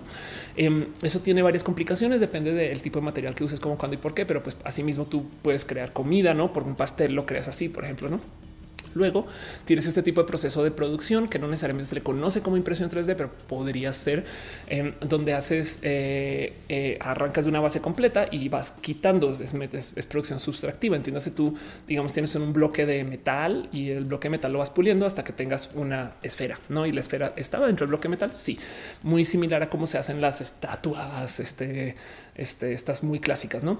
em, 0.55 0.87
eso 1.01 1.19
tiene 1.19 1.41
varias 1.41 1.63
complicaciones, 1.63 2.19
depende 2.19 2.53
del 2.53 2.81
tipo 2.81 2.99
de 2.99 3.05
material 3.05 3.35
que 3.35 3.43
uses, 3.43 3.59
como 3.59 3.77
cuándo 3.77 3.95
y 3.95 3.97
por 3.97 4.13
qué, 4.13 4.25
pero 4.25 4.43
pues 4.43 4.57
asimismo 4.63 5.05
tú 5.05 5.25
puedes 5.41 5.65
crear 5.65 5.93
comida, 5.93 6.33
no 6.33 6.53
por 6.53 6.63
un 6.63 6.75
pastel 6.75 7.13
lo 7.13 7.25
creas 7.25 7.47
así, 7.47 7.69
por 7.69 7.83
ejemplo, 7.83 8.09
no? 8.09 8.19
Luego 8.93 9.27
tienes 9.65 9.85
este 9.87 10.03
tipo 10.03 10.21
de 10.21 10.27
proceso 10.27 10.63
de 10.63 10.71
producción 10.71 11.27
que 11.27 11.39
no 11.39 11.47
necesariamente 11.47 11.89
se 11.89 11.95
le 11.95 12.01
conoce 12.01 12.41
como 12.41 12.57
impresión 12.57 12.89
3D, 12.89 13.15
pero 13.15 13.31
podría 13.47 13.93
ser 13.93 14.25
em, 14.67 14.93
donde 15.01 15.33
haces 15.33 15.79
eh, 15.83 16.53
eh, 16.69 16.97
arrancas 17.01 17.45
de 17.45 17.49
una 17.49 17.59
base 17.59 17.81
completa 17.81 18.27
y 18.31 18.49
vas 18.49 18.71
quitando, 18.71 19.31
es, 19.31 20.05
producción 20.07 20.39
subtractiva. 20.39 20.95
Entiéndase 20.95 21.31
tú, 21.31 21.55
digamos, 21.87 22.13
tienes 22.13 22.33
un 22.35 22.53
bloque 22.53 22.85
de 22.85 23.03
metal 23.03 23.69
y 23.71 23.89
el 23.89 24.05
bloque 24.05 24.27
de 24.27 24.31
metal 24.31 24.53
lo 24.53 24.59
vas 24.59 24.69
puliendo 24.69 25.05
hasta 25.05 25.23
que 25.23 25.33
tengas 25.33 25.71
una 25.75 26.13
esfera, 26.23 26.59
no? 26.69 26.85
Y 26.85 26.91
la 26.91 27.01
esfera 27.01 27.33
estaba 27.35 27.67
dentro 27.67 27.85
del 27.85 27.89
bloque 27.89 28.09
metal. 28.09 28.31
Sí, 28.33 28.59
muy 29.03 29.25
similar 29.25 29.63
a 29.63 29.69
cómo 29.69 29.87
se 29.87 29.97
hacen 29.97 30.21
las 30.21 30.41
estatuas, 30.41 31.39
este, 31.39 31.95
este, 32.35 32.73
estas 32.73 33.03
muy 33.03 33.19
clásicas, 33.19 33.63
no? 33.63 33.79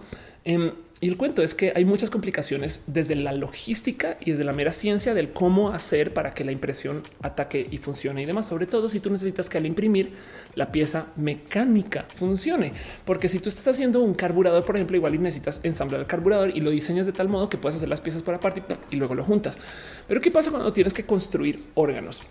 Y 1.02 1.08
el 1.08 1.16
cuento 1.16 1.42
es 1.42 1.56
que 1.56 1.72
hay 1.76 1.86
muchas 1.86 2.10
complicaciones 2.10 2.82
desde 2.88 3.16
la 3.16 3.32
logística 3.32 4.18
y 4.20 4.32
desde 4.32 4.44
la 4.44 4.52
mera 4.52 4.74
ciencia 4.74 5.14
del 5.14 5.32
cómo 5.32 5.70
hacer 5.70 6.14
para 6.14 6.34
que 6.34 6.44
la 6.44 6.52
impresión 6.52 7.04
ataque 7.22 7.68
y 7.72 7.78
funcione 7.78 8.22
y 8.22 8.26
demás. 8.26 8.48
Sobre 8.48 8.66
todo 8.66 8.90
si 8.90 9.00
tú 9.00 9.10
necesitas 9.10 9.50
que 9.50 9.58
al 9.58 9.66
imprimir 9.66 10.12
la 10.56 10.74
pieza 10.74 11.08
mecánica 11.16 12.06
funcione, 12.16 12.74
porque 13.06 13.30
si 13.30 13.40
tú 13.40 13.48
estás 13.48 13.70
haciendo 13.70 14.02
un 14.04 14.14
carburador, 14.14 14.66
por 14.66 14.76
ejemplo, 14.76 14.98
igual 14.98 15.16
y 15.16 15.20
necesitas 15.20 15.62
ensamblar 15.64 16.02
el 16.02 16.08
carburador 16.08 16.50
y 16.54 16.60
lo 16.60 16.70
diseñas 16.70 17.06
de 17.06 17.14
tal 17.14 17.30
modo 17.30 17.48
que 17.48 17.58
puedas 17.58 17.76
hacer 17.76 17.88
las 17.88 18.02
piezas 18.02 18.22
por 18.22 18.36
aparte 18.36 18.62
y 18.92 18.98
luego 18.98 19.16
lo 19.16 19.24
juntas. 19.24 19.58
Pero 20.06 20.20
qué 20.20 20.32
pasa 20.32 20.52
cuando 20.52 20.74
tienes 20.74 20.94
que 20.94 21.06
construir 21.06 21.64
órganos? 21.76 22.24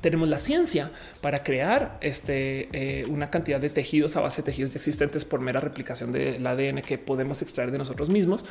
Tenemos 0.00 0.28
la 0.28 0.38
ciencia 0.38 0.90
para 1.20 1.42
crear 1.42 1.98
este, 2.00 2.68
eh, 2.72 3.06
una 3.06 3.30
cantidad 3.30 3.60
de 3.60 3.70
tejidos 3.70 4.16
a 4.16 4.20
base 4.20 4.42
de 4.42 4.46
tejidos 4.46 4.74
existentes 4.76 5.24
por 5.24 5.40
mera 5.40 5.60
replicación 5.60 6.12
del 6.12 6.46
ADN 6.46 6.80
que 6.82 6.96
podemos 6.98 7.42
extraer 7.42 7.70
de 7.70 7.78
nosotros 7.78 8.08
mismos. 8.08 8.44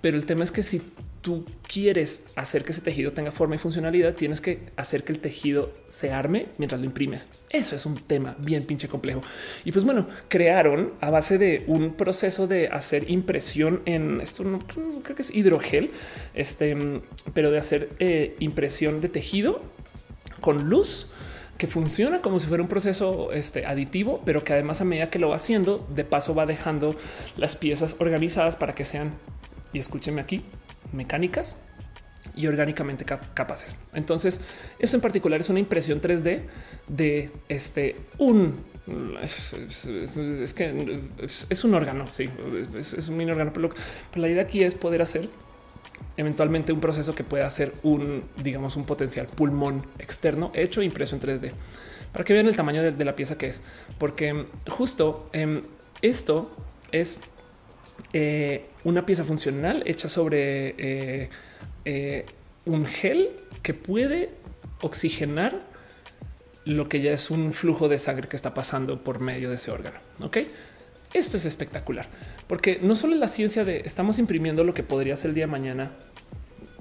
Pero 0.00 0.16
el 0.16 0.26
tema 0.26 0.44
es 0.44 0.52
que 0.52 0.62
si 0.62 0.82
tú 1.22 1.44
quieres 1.66 2.24
hacer 2.36 2.62
que 2.62 2.72
ese 2.72 2.82
tejido 2.82 3.12
tenga 3.12 3.32
forma 3.32 3.56
y 3.56 3.58
funcionalidad, 3.58 4.14
tienes 4.14 4.40
que 4.40 4.60
hacer 4.76 5.02
que 5.02 5.12
el 5.12 5.18
tejido 5.18 5.72
se 5.88 6.12
arme 6.12 6.46
mientras 6.58 6.80
lo 6.80 6.86
imprimes. 6.86 7.28
Eso 7.50 7.74
es 7.74 7.84
un 7.86 7.96
tema 7.96 8.36
bien 8.38 8.64
pinche 8.64 8.88
complejo. 8.88 9.22
Y 9.64 9.72
pues 9.72 9.84
bueno, 9.84 10.06
crearon 10.28 10.92
a 11.00 11.10
base 11.10 11.38
de 11.38 11.64
un 11.66 11.94
proceso 11.94 12.46
de 12.46 12.68
hacer 12.68 13.10
impresión 13.10 13.82
en 13.86 14.20
esto, 14.20 14.44
no 14.44 14.58
creo 14.58 15.16
que 15.16 15.22
es 15.22 15.34
hidrogel, 15.34 15.90
este, 16.34 16.76
pero 17.34 17.50
de 17.50 17.58
hacer 17.58 17.90
eh, 17.98 18.36
impresión 18.38 19.00
de 19.00 19.08
tejido 19.08 19.62
con 20.40 20.68
luz 20.68 21.08
que 21.58 21.66
funciona 21.66 22.20
como 22.20 22.38
si 22.38 22.46
fuera 22.46 22.62
un 22.62 22.68
proceso 22.68 23.32
este, 23.32 23.64
aditivo, 23.66 24.20
pero 24.24 24.44
que 24.44 24.52
además 24.52 24.80
a 24.80 24.84
medida 24.84 25.08
que 25.08 25.18
lo 25.18 25.30
va 25.30 25.36
haciendo, 25.36 25.86
de 25.94 26.04
paso 26.04 26.34
va 26.34 26.46
dejando 26.46 26.94
las 27.36 27.56
piezas 27.56 27.96
organizadas 27.98 28.56
para 28.56 28.74
que 28.74 28.84
sean, 28.84 29.12
y 29.72 29.78
escúchenme 29.78 30.20
aquí, 30.20 30.44
mecánicas 30.92 31.56
y 32.34 32.46
orgánicamente 32.46 33.04
capaces. 33.04 33.76
Entonces, 33.94 34.40
eso 34.78 34.96
en 34.96 35.00
particular 35.00 35.40
es 35.40 35.48
una 35.48 35.58
impresión 35.58 36.00
3D 36.00 36.42
de 36.88 37.30
este 37.48 37.96
un 38.18 38.58
Es, 39.22 40.52
que 40.54 41.00
es, 41.48 41.64
un 41.64 41.74
órgano, 41.74 42.08
sí, 42.10 42.28
es, 42.78 43.08
un 43.08 43.16
mini 43.16 43.30
órgano, 43.30 43.52
pero, 43.52 43.70
la 44.14 44.28
idea 44.28 44.42
aquí 44.42 44.62
es 44.62 44.74
poder 44.74 45.02
hacer 45.02 45.28
eventualmente 46.16 46.72
un 46.72 46.80
proceso 46.80 47.14
que 47.14 47.24
pueda 47.24 47.48
ser 47.50 47.72
un, 47.82 48.22
digamos, 48.42 48.76
un 48.76 48.84
potencial 48.84 49.26
pulmón 49.26 49.86
externo 49.98 50.50
hecho 50.54 50.82
impreso 50.82 51.16
en 51.16 51.22
3D 51.22 51.52
para 52.12 52.24
que 52.24 52.32
vean 52.32 52.46
el 52.46 52.56
tamaño 52.56 52.82
de, 52.82 53.04
la 53.04 53.12
pieza 53.12 53.36
que 53.36 53.46
es, 53.46 53.60
porque 53.98 54.46
justo 54.68 55.28
em, 55.34 55.62
esto 56.00 56.50
es 56.90 57.20
eh, 58.14 58.64
una 58.84 59.04
pieza 59.04 59.22
funcional 59.24 59.82
hecha 59.84 60.08
sobre 60.08 60.74
eh, 60.78 61.30
eh, 61.84 62.26
un 62.64 62.86
gel 62.86 63.30
que 63.62 63.74
puede 63.74 64.30
oxigenar 64.80 65.58
lo 66.64 66.88
que 66.88 67.02
ya 67.02 67.12
es 67.12 67.30
un 67.30 67.52
flujo 67.52 67.88
de 67.88 67.98
sangre 67.98 68.28
que 68.28 68.36
está 68.36 68.54
pasando 68.54 69.04
por 69.04 69.20
medio 69.20 69.50
de 69.50 69.56
ese 69.56 69.70
órgano. 69.70 69.98
Ok, 70.22 70.38
esto 71.12 71.36
es 71.36 71.44
espectacular 71.44 72.08
porque 72.46 72.78
no 72.82 72.96
solo 72.96 73.14
es 73.14 73.20
la 73.20 73.28
ciencia 73.28 73.64
de 73.64 73.82
estamos 73.84 74.18
imprimiendo 74.18 74.64
lo 74.64 74.74
que 74.74 74.82
podría 74.82 75.16
ser 75.16 75.30
el 75.30 75.34
día 75.34 75.44
de 75.44 75.52
mañana 75.52 75.92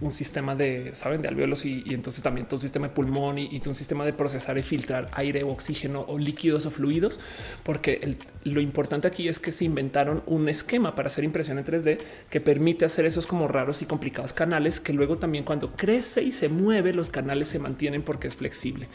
un 0.02 0.12
sistema 0.12 0.56
de, 0.56 0.94
saben, 0.94 1.22
de 1.22 1.28
alveolos 1.28 1.66
y, 1.66 1.84
entonces 1.88 2.22
también 2.22 2.48
todo 2.48 2.58
un 2.58 2.62
sistema 2.62 2.88
de 2.88 2.94
pulmón 2.94 3.38
y, 3.38 3.62
un 3.66 3.76
sistema 3.76 4.06
de 4.06 4.14
procesar 4.14 4.58
y 4.58 4.64
filtrar 4.64 5.10
aire 5.14 5.44
o 5.44 5.50
oxígeno 5.50 6.06
o 6.08 6.18
líquidos 6.18 6.66
o 6.66 6.72
fluidos, 6.72 7.20
porque 7.64 8.18
lo 8.44 8.62
importante 8.62 9.08
aquí 9.08 9.28
es 9.28 9.40
que 9.40 9.52
se 9.52 9.66
inventaron 9.66 10.22
un 10.26 10.50
esquema 10.50 10.96
para 10.96 11.08
hacer 11.08 11.24
impresión 11.24 11.60
en 11.60 11.66
3D 11.66 12.00
que 12.30 12.42
permite 12.42 12.86
hacer 12.86 13.06
esos 13.06 13.26
como 13.26 13.48
raros 13.48 13.82
y 13.82 13.86
complicados 13.86 14.34
canales 14.34 14.80
que 14.80 14.94
luego 14.94 15.18
también 15.18 15.44
cuando 15.44 15.76
crece 15.76 16.22
y 16.24 16.32
se 16.32 16.50
mueve 16.50 16.94
los 16.94 17.10
canales 17.10 17.48
se 17.48 17.60
mantienen 17.60 18.04
porque 18.04 18.28
es 18.28 18.36
flexible. 18.36 18.88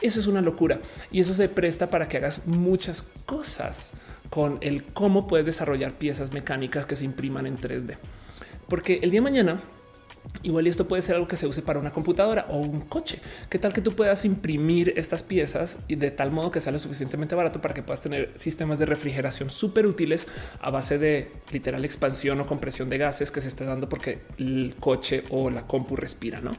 Eso 0.00 0.20
es 0.20 0.28
una 0.28 0.40
locura 0.40 0.78
y 1.10 1.20
eso 1.20 1.34
se 1.34 1.48
presta 1.48 1.88
para 1.88 2.06
que 2.06 2.18
hagas 2.18 2.46
muchas 2.46 3.02
cosas 3.26 3.94
con 4.30 4.58
el 4.60 4.84
cómo 4.84 5.26
puedes 5.26 5.46
desarrollar 5.46 5.98
piezas 5.98 6.32
mecánicas 6.32 6.86
que 6.86 6.96
se 6.96 7.04
impriman 7.04 7.46
en 7.46 7.58
3D. 7.58 7.96
Porque 8.68 9.00
el 9.02 9.10
día 9.10 9.20
de 9.20 9.24
mañana 9.24 9.60
Igual 10.42 10.66
esto 10.66 10.86
puede 10.86 11.02
ser 11.02 11.16
algo 11.16 11.26
que 11.26 11.36
se 11.36 11.46
use 11.46 11.62
para 11.62 11.80
una 11.80 11.90
computadora 11.90 12.46
o 12.50 12.58
un 12.58 12.82
coche. 12.82 13.18
¿Qué 13.48 13.58
tal 13.58 13.72
que 13.72 13.80
tú 13.80 13.94
puedas 13.96 14.24
imprimir 14.24 14.92
estas 14.96 15.22
piezas 15.22 15.78
y 15.88 15.96
de 15.96 16.10
tal 16.10 16.30
modo 16.30 16.50
que 16.50 16.60
sea 16.60 16.72
lo 16.72 16.78
suficientemente 16.78 17.34
barato 17.34 17.60
para 17.60 17.74
que 17.74 17.82
puedas 17.82 18.02
tener 18.02 18.32
sistemas 18.36 18.78
de 18.78 18.86
refrigeración 18.86 19.50
súper 19.50 19.86
útiles 19.86 20.28
a 20.60 20.70
base 20.70 20.98
de 20.98 21.30
literal 21.50 21.84
expansión 21.84 22.40
o 22.40 22.46
compresión 22.46 22.88
de 22.88 22.98
gases 22.98 23.30
que 23.30 23.40
se 23.40 23.48
está 23.48 23.64
dando 23.64 23.88
porque 23.88 24.20
el 24.38 24.74
coche 24.78 25.24
o 25.30 25.50
la 25.50 25.66
compu 25.66 25.96
respira? 25.96 26.40
No, 26.40 26.52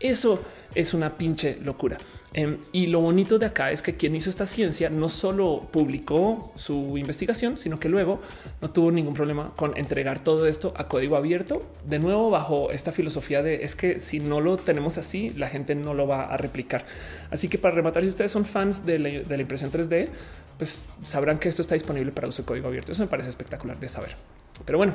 eso 0.00 0.42
es 0.74 0.94
una 0.94 1.16
pinche 1.16 1.58
locura. 1.62 1.98
Em, 2.34 2.58
y 2.72 2.86
lo 2.86 3.00
bonito 3.00 3.38
de 3.38 3.44
acá 3.44 3.72
es 3.72 3.82
que 3.82 3.96
quien 3.96 4.16
hizo 4.16 4.30
esta 4.30 4.46
ciencia 4.46 4.88
no 4.88 5.10
solo 5.10 5.68
publicó 5.70 6.52
su 6.54 6.96
investigación, 6.96 7.58
sino 7.58 7.78
que 7.78 7.90
luego 7.90 8.22
no 8.62 8.70
tuvo 8.70 8.90
ningún 8.90 9.12
problema 9.12 9.52
con 9.54 9.76
entregar 9.76 10.24
todo 10.24 10.46
esto 10.46 10.72
a 10.76 10.88
código 10.88 11.16
abierto. 11.16 11.62
De 11.86 11.98
nuevo, 11.98 12.30
bajo 12.30 12.70
esta 12.70 12.90
filosofía 12.90 13.42
de 13.42 13.64
es 13.64 13.76
que 13.76 14.00
si 14.00 14.18
no 14.18 14.40
lo 14.40 14.56
tenemos 14.56 14.96
así, 14.96 15.30
la 15.30 15.48
gente 15.48 15.74
no 15.74 15.92
lo 15.92 16.06
va 16.06 16.24
a 16.24 16.36
replicar. 16.38 16.86
Así 17.30 17.48
que 17.48 17.58
para 17.58 17.74
rematar, 17.74 18.02
si 18.02 18.08
ustedes 18.08 18.30
son 18.30 18.46
fans 18.46 18.86
de 18.86 18.98
la, 18.98 19.36
impresión 19.36 19.70
3D, 19.70 20.08
pues 20.56 20.86
sabrán 21.02 21.36
que 21.36 21.50
esto 21.50 21.60
está 21.60 21.74
disponible 21.74 22.12
para 22.12 22.28
uso 22.28 22.42
de 22.42 22.46
código 22.46 22.68
abierto. 22.68 22.92
Eso 22.92 23.02
me 23.02 23.08
parece 23.08 23.28
espectacular 23.28 23.78
de 23.78 23.88
saber. 23.88 24.16
Pero 24.64 24.78
bueno, 24.78 24.94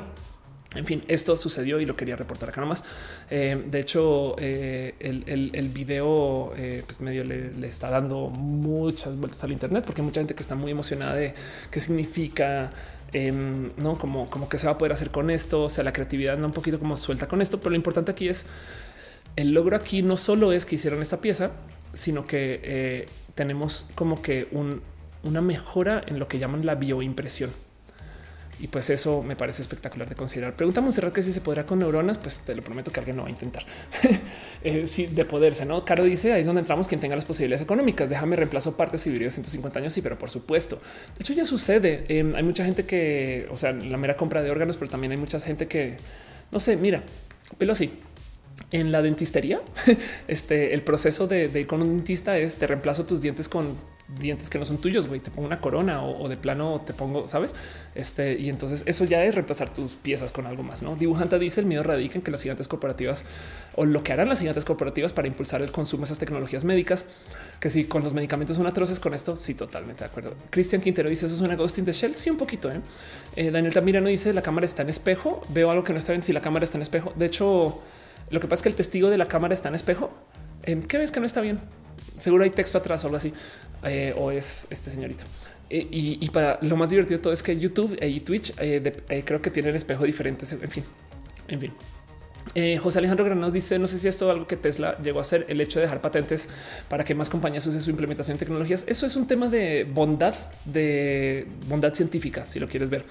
en 0.74 0.84
fin, 0.84 1.00
esto 1.08 1.36
sucedió 1.38 1.80
y 1.80 1.86
lo 1.86 1.96
quería 1.96 2.14
reportar 2.14 2.50
acá 2.50 2.60
nomás. 2.60 2.84
Eh, 3.30 3.62
de 3.66 3.80
hecho, 3.80 4.36
eh, 4.38 4.94
el, 5.00 5.68
video 5.70 6.52
eh, 6.56 6.82
pues 6.84 7.00
medio 7.00 7.24
le, 7.24 7.66
está 7.66 7.88
dando 7.88 8.28
muchas 8.28 9.16
vueltas 9.16 9.42
al 9.44 9.52
Internet 9.52 9.84
porque 9.86 10.02
hay 10.02 10.06
mucha 10.06 10.20
gente 10.20 10.34
que 10.34 10.42
está 10.42 10.54
muy 10.54 10.70
emocionada 10.70 11.14
de 11.14 11.32
qué 11.70 11.80
significa, 11.80 12.70
em, 13.12 13.70
no 13.78 13.96
como, 13.96 14.26
como 14.26 14.48
que 14.50 14.58
se 14.58 14.66
va 14.66 14.74
a 14.74 14.78
poder 14.78 14.92
hacer 14.92 15.10
con 15.10 15.30
esto. 15.30 15.64
O 15.64 15.70
sea, 15.70 15.84
la 15.84 15.92
creatividad 15.94 16.34
anda 16.34 16.46
un 16.46 16.52
poquito 16.52 16.78
como 16.78 16.96
suelta 16.98 17.28
con 17.28 17.40
esto, 17.40 17.58
pero 17.58 17.70
lo 17.70 17.76
importante 17.76 18.12
aquí 18.12 18.28
es 18.28 18.44
el 19.36 19.52
logro 19.52 19.76
aquí 19.76 20.02
no 20.02 20.16
solo 20.16 20.52
es 20.52 20.66
que 20.66 20.74
hicieron 20.74 21.00
esta 21.00 21.20
pieza, 21.20 21.52
sino 21.94 22.26
que 22.26 23.06
tenemos 23.34 23.86
como 23.94 24.20
que 24.20 24.48
una 25.22 25.40
mejora 25.40 26.02
en 26.06 26.18
lo 26.18 26.28
que 26.28 26.38
llaman 26.38 26.66
la 26.66 26.74
bioimpresión. 26.74 27.67
Y 28.60 28.66
pues 28.66 28.90
eso 28.90 29.22
me 29.22 29.36
parece 29.36 29.62
espectacular 29.62 30.08
de 30.08 30.16
considerar. 30.16 30.56
Pregunta 30.56 30.80
Monserrat 30.80 31.12
que 31.12 31.22
si 31.22 31.32
se 31.32 31.40
podrá 31.40 31.64
con 31.64 31.78
neuronas, 31.78 32.18
pues 32.18 32.40
te 32.40 32.54
lo 32.56 32.62
prometo 32.62 32.90
que 32.90 32.98
alguien 32.98 33.16
no 33.16 33.22
va 33.22 33.28
a 33.28 33.30
intentar. 33.30 33.64
eh, 34.64 34.84
de 35.10 35.24
poderse, 35.24 35.64
¿no? 35.64 35.84
Caro 35.84 36.02
dice, 36.04 36.32
ahí 36.32 36.40
es 36.40 36.46
donde 36.46 36.60
entramos 36.60 36.88
quien 36.88 37.00
tenga 37.00 37.14
las 37.14 37.24
posibilidades 37.24 37.62
económicas. 37.62 38.08
Déjame 38.08 38.34
reemplazo 38.34 38.76
partes 38.76 39.06
y 39.06 39.10
video 39.10 39.30
150 39.30 39.78
años, 39.78 39.94
sí, 39.94 40.02
pero 40.02 40.18
por 40.18 40.30
supuesto. 40.30 40.80
De 41.16 41.22
hecho 41.22 41.32
ya 41.34 41.46
sucede. 41.46 42.04
Em, 42.08 42.34
hay 42.34 42.42
mucha 42.42 42.64
gente 42.64 42.84
que, 42.84 43.46
o 43.50 43.56
sea, 43.56 43.72
la 43.72 43.96
mera 43.96 44.16
compra 44.16 44.42
de 44.42 44.50
órganos, 44.50 44.76
pero 44.76 44.90
también 44.90 45.12
hay 45.12 45.18
mucha 45.18 45.38
gente 45.38 45.68
que, 45.68 45.96
no 46.50 46.58
sé, 46.58 46.76
mira, 46.76 47.02
pero 47.58 47.72
así. 47.72 47.90
En 48.72 48.90
la 48.90 49.02
dentistería, 49.02 49.62
este, 50.28 50.74
el 50.74 50.82
proceso 50.82 51.28
de, 51.28 51.48
de 51.48 51.60
ir 51.60 51.66
con 51.68 51.80
un 51.80 51.96
dentista 51.96 52.36
es 52.36 52.56
te 52.56 52.66
reemplazo 52.66 53.06
tus 53.06 53.20
dientes 53.20 53.48
con 53.48 53.76
dientes 54.18 54.48
que 54.48 54.58
no 54.58 54.64
son 54.64 54.78
tuyos, 54.78 55.06
güey, 55.06 55.20
te 55.20 55.30
pongo 55.30 55.46
una 55.46 55.60
corona 55.60 56.02
o, 56.02 56.28
de 56.28 56.36
plano 56.36 56.82
te 56.86 56.94
pongo, 56.94 57.28
sabes? 57.28 57.54
Este, 57.94 58.38
y 58.38 58.48
entonces 58.48 58.82
eso 58.86 59.04
ya 59.04 59.22
es 59.24 59.34
reemplazar 59.34 59.72
tus 59.72 59.96
piezas 59.96 60.32
con 60.32 60.46
algo 60.46 60.62
más, 60.62 60.82
¿no? 60.82 60.96
Dibujante 60.96 61.38
dice 61.38 61.60
el 61.60 61.66
miedo 61.66 61.82
radica 61.82 62.14
en 62.14 62.22
que 62.22 62.30
las 62.30 62.42
gigantes 62.42 62.68
corporativas 62.68 63.24
o 63.76 63.84
lo 63.84 64.02
que 64.02 64.12
harán 64.12 64.28
las 64.28 64.40
gigantes 64.40 64.64
corporativas 64.64 65.12
para 65.12 65.28
impulsar 65.28 65.60
el 65.62 65.70
consumo 65.70 66.02
de 66.02 66.04
esas 66.06 66.18
tecnologías 66.18 66.64
médicas, 66.64 67.04
que 67.60 67.70
si 67.70 67.84
con 67.84 68.02
los 68.02 68.14
medicamentos 68.14 68.56
son 68.56 68.66
atroces 68.66 68.98
con 68.98 69.12
esto, 69.14 69.36
sí, 69.36 69.54
totalmente 69.54 70.00
de 70.00 70.06
acuerdo. 70.06 70.34
Cristian 70.50 70.80
Quintero 70.80 71.10
dice 71.10 71.26
eso 71.26 71.34
es 71.34 71.40
una 71.40 71.56
Ghost 71.56 71.78
in 71.78 71.84
the 71.84 71.92
Shell, 71.92 72.14
sí, 72.14 72.30
un 72.30 72.38
poquito, 72.38 72.70
¿eh? 72.70 72.80
eh 73.36 73.50
Daniel 73.50 73.74
Tamirano 73.74 74.08
dice 74.08 74.32
la 74.32 74.42
cámara 74.42 74.64
está 74.64 74.82
en 74.82 74.88
espejo, 74.88 75.42
veo 75.50 75.70
algo 75.70 75.84
que 75.84 75.92
no 75.92 75.98
está 75.98 76.12
bien 76.12 76.22
si 76.22 76.32
la 76.32 76.40
cámara 76.40 76.64
está 76.64 76.78
en 76.78 76.82
espejo. 76.82 77.12
De 77.16 77.26
hecho, 77.26 77.82
lo 78.30 78.40
que 78.40 78.46
pasa 78.46 78.60
es 78.60 78.62
que 78.62 78.68
el 78.70 78.74
testigo 78.74 79.10
de 79.10 79.18
la 79.18 79.28
cámara 79.28 79.54
está 79.54 79.68
en 79.68 79.74
espejo. 79.74 80.10
Eh, 80.62 80.80
¿Qué 80.86 80.98
ves 80.98 81.12
que 81.12 81.20
no 81.20 81.26
está 81.26 81.40
bien? 81.40 81.60
Seguro 82.18 82.44
hay 82.44 82.50
texto 82.50 82.78
atrás 82.78 83.04
o 83.04 83.06
algo 83.06 83.16
así. 83.16 83.32
Eh, 83.84 84.14
o 84.16 84.30
es 84.30 84.66
este 84.70 84.90
señorito. 84.90 85.24
Eh, 85.70 85.86
y, 85.90 86.28
para 86.30 86.58
lo 86.62 86.76
más 86.76 86.88
divertido 86.88 87.20
todo 87.20 87.32
es 87.32 87.42
que 87.42 87.58
YouTube 87.58 87.98
y 88.02 88.20
Twitch 88.20 88.54
eh, 88.58 89.22
creo 89.24 89.42
que 89.42 89.50
tienen 89.50 89.76
espejo 89.76 90.04
diferentes. 90.04 90.52
En 90.52 90.68
fin, 90.68 90.84
en 91.48 91.60
fin. 91.60 91.72
José 92.80 92.98
Alejandro 92.98 93.24
Granados 93.24 93.52
dice: 93.52 93.78
No 93.78 93.86
sé 93.86 93.98
si 93.98 94.08
esto 94.08 94.26
es 94.26 94.32
algo 94.32 94.46
que 94.46 94.56
Tesla 94.56 94.96
llegó 94.98 95.18
a 95.18 95.22
hacer, 95.22 95.46
el 95.48 95.60
hecho 95.60 95.78
de 95.78 95.84
dejar 95.84 96.00
patentes 96.00 96.48
para 96.88 97.04
que 97.04 97.14
más 97.14 97.28
compañías 97.28 97.66
usen 97.66 97.82
su 97.82 97.90
implementación 97.90 98.36
de 98.36 98.38
tecnologías. 98.44 98.84
Eso 98.88 99.06
es 99.06 99.16
un 99.16 99.26
tema 99.26 99.48
de 99.48 99.84
bondad, 99.84 100.34
de 100.64 101.46
bondad 101.68 101.92
científica, 101.92 102.46
si 102.46 102.58
lo 102.58 102.66
quieres 102.66 102.88
ver. 102.88 103.04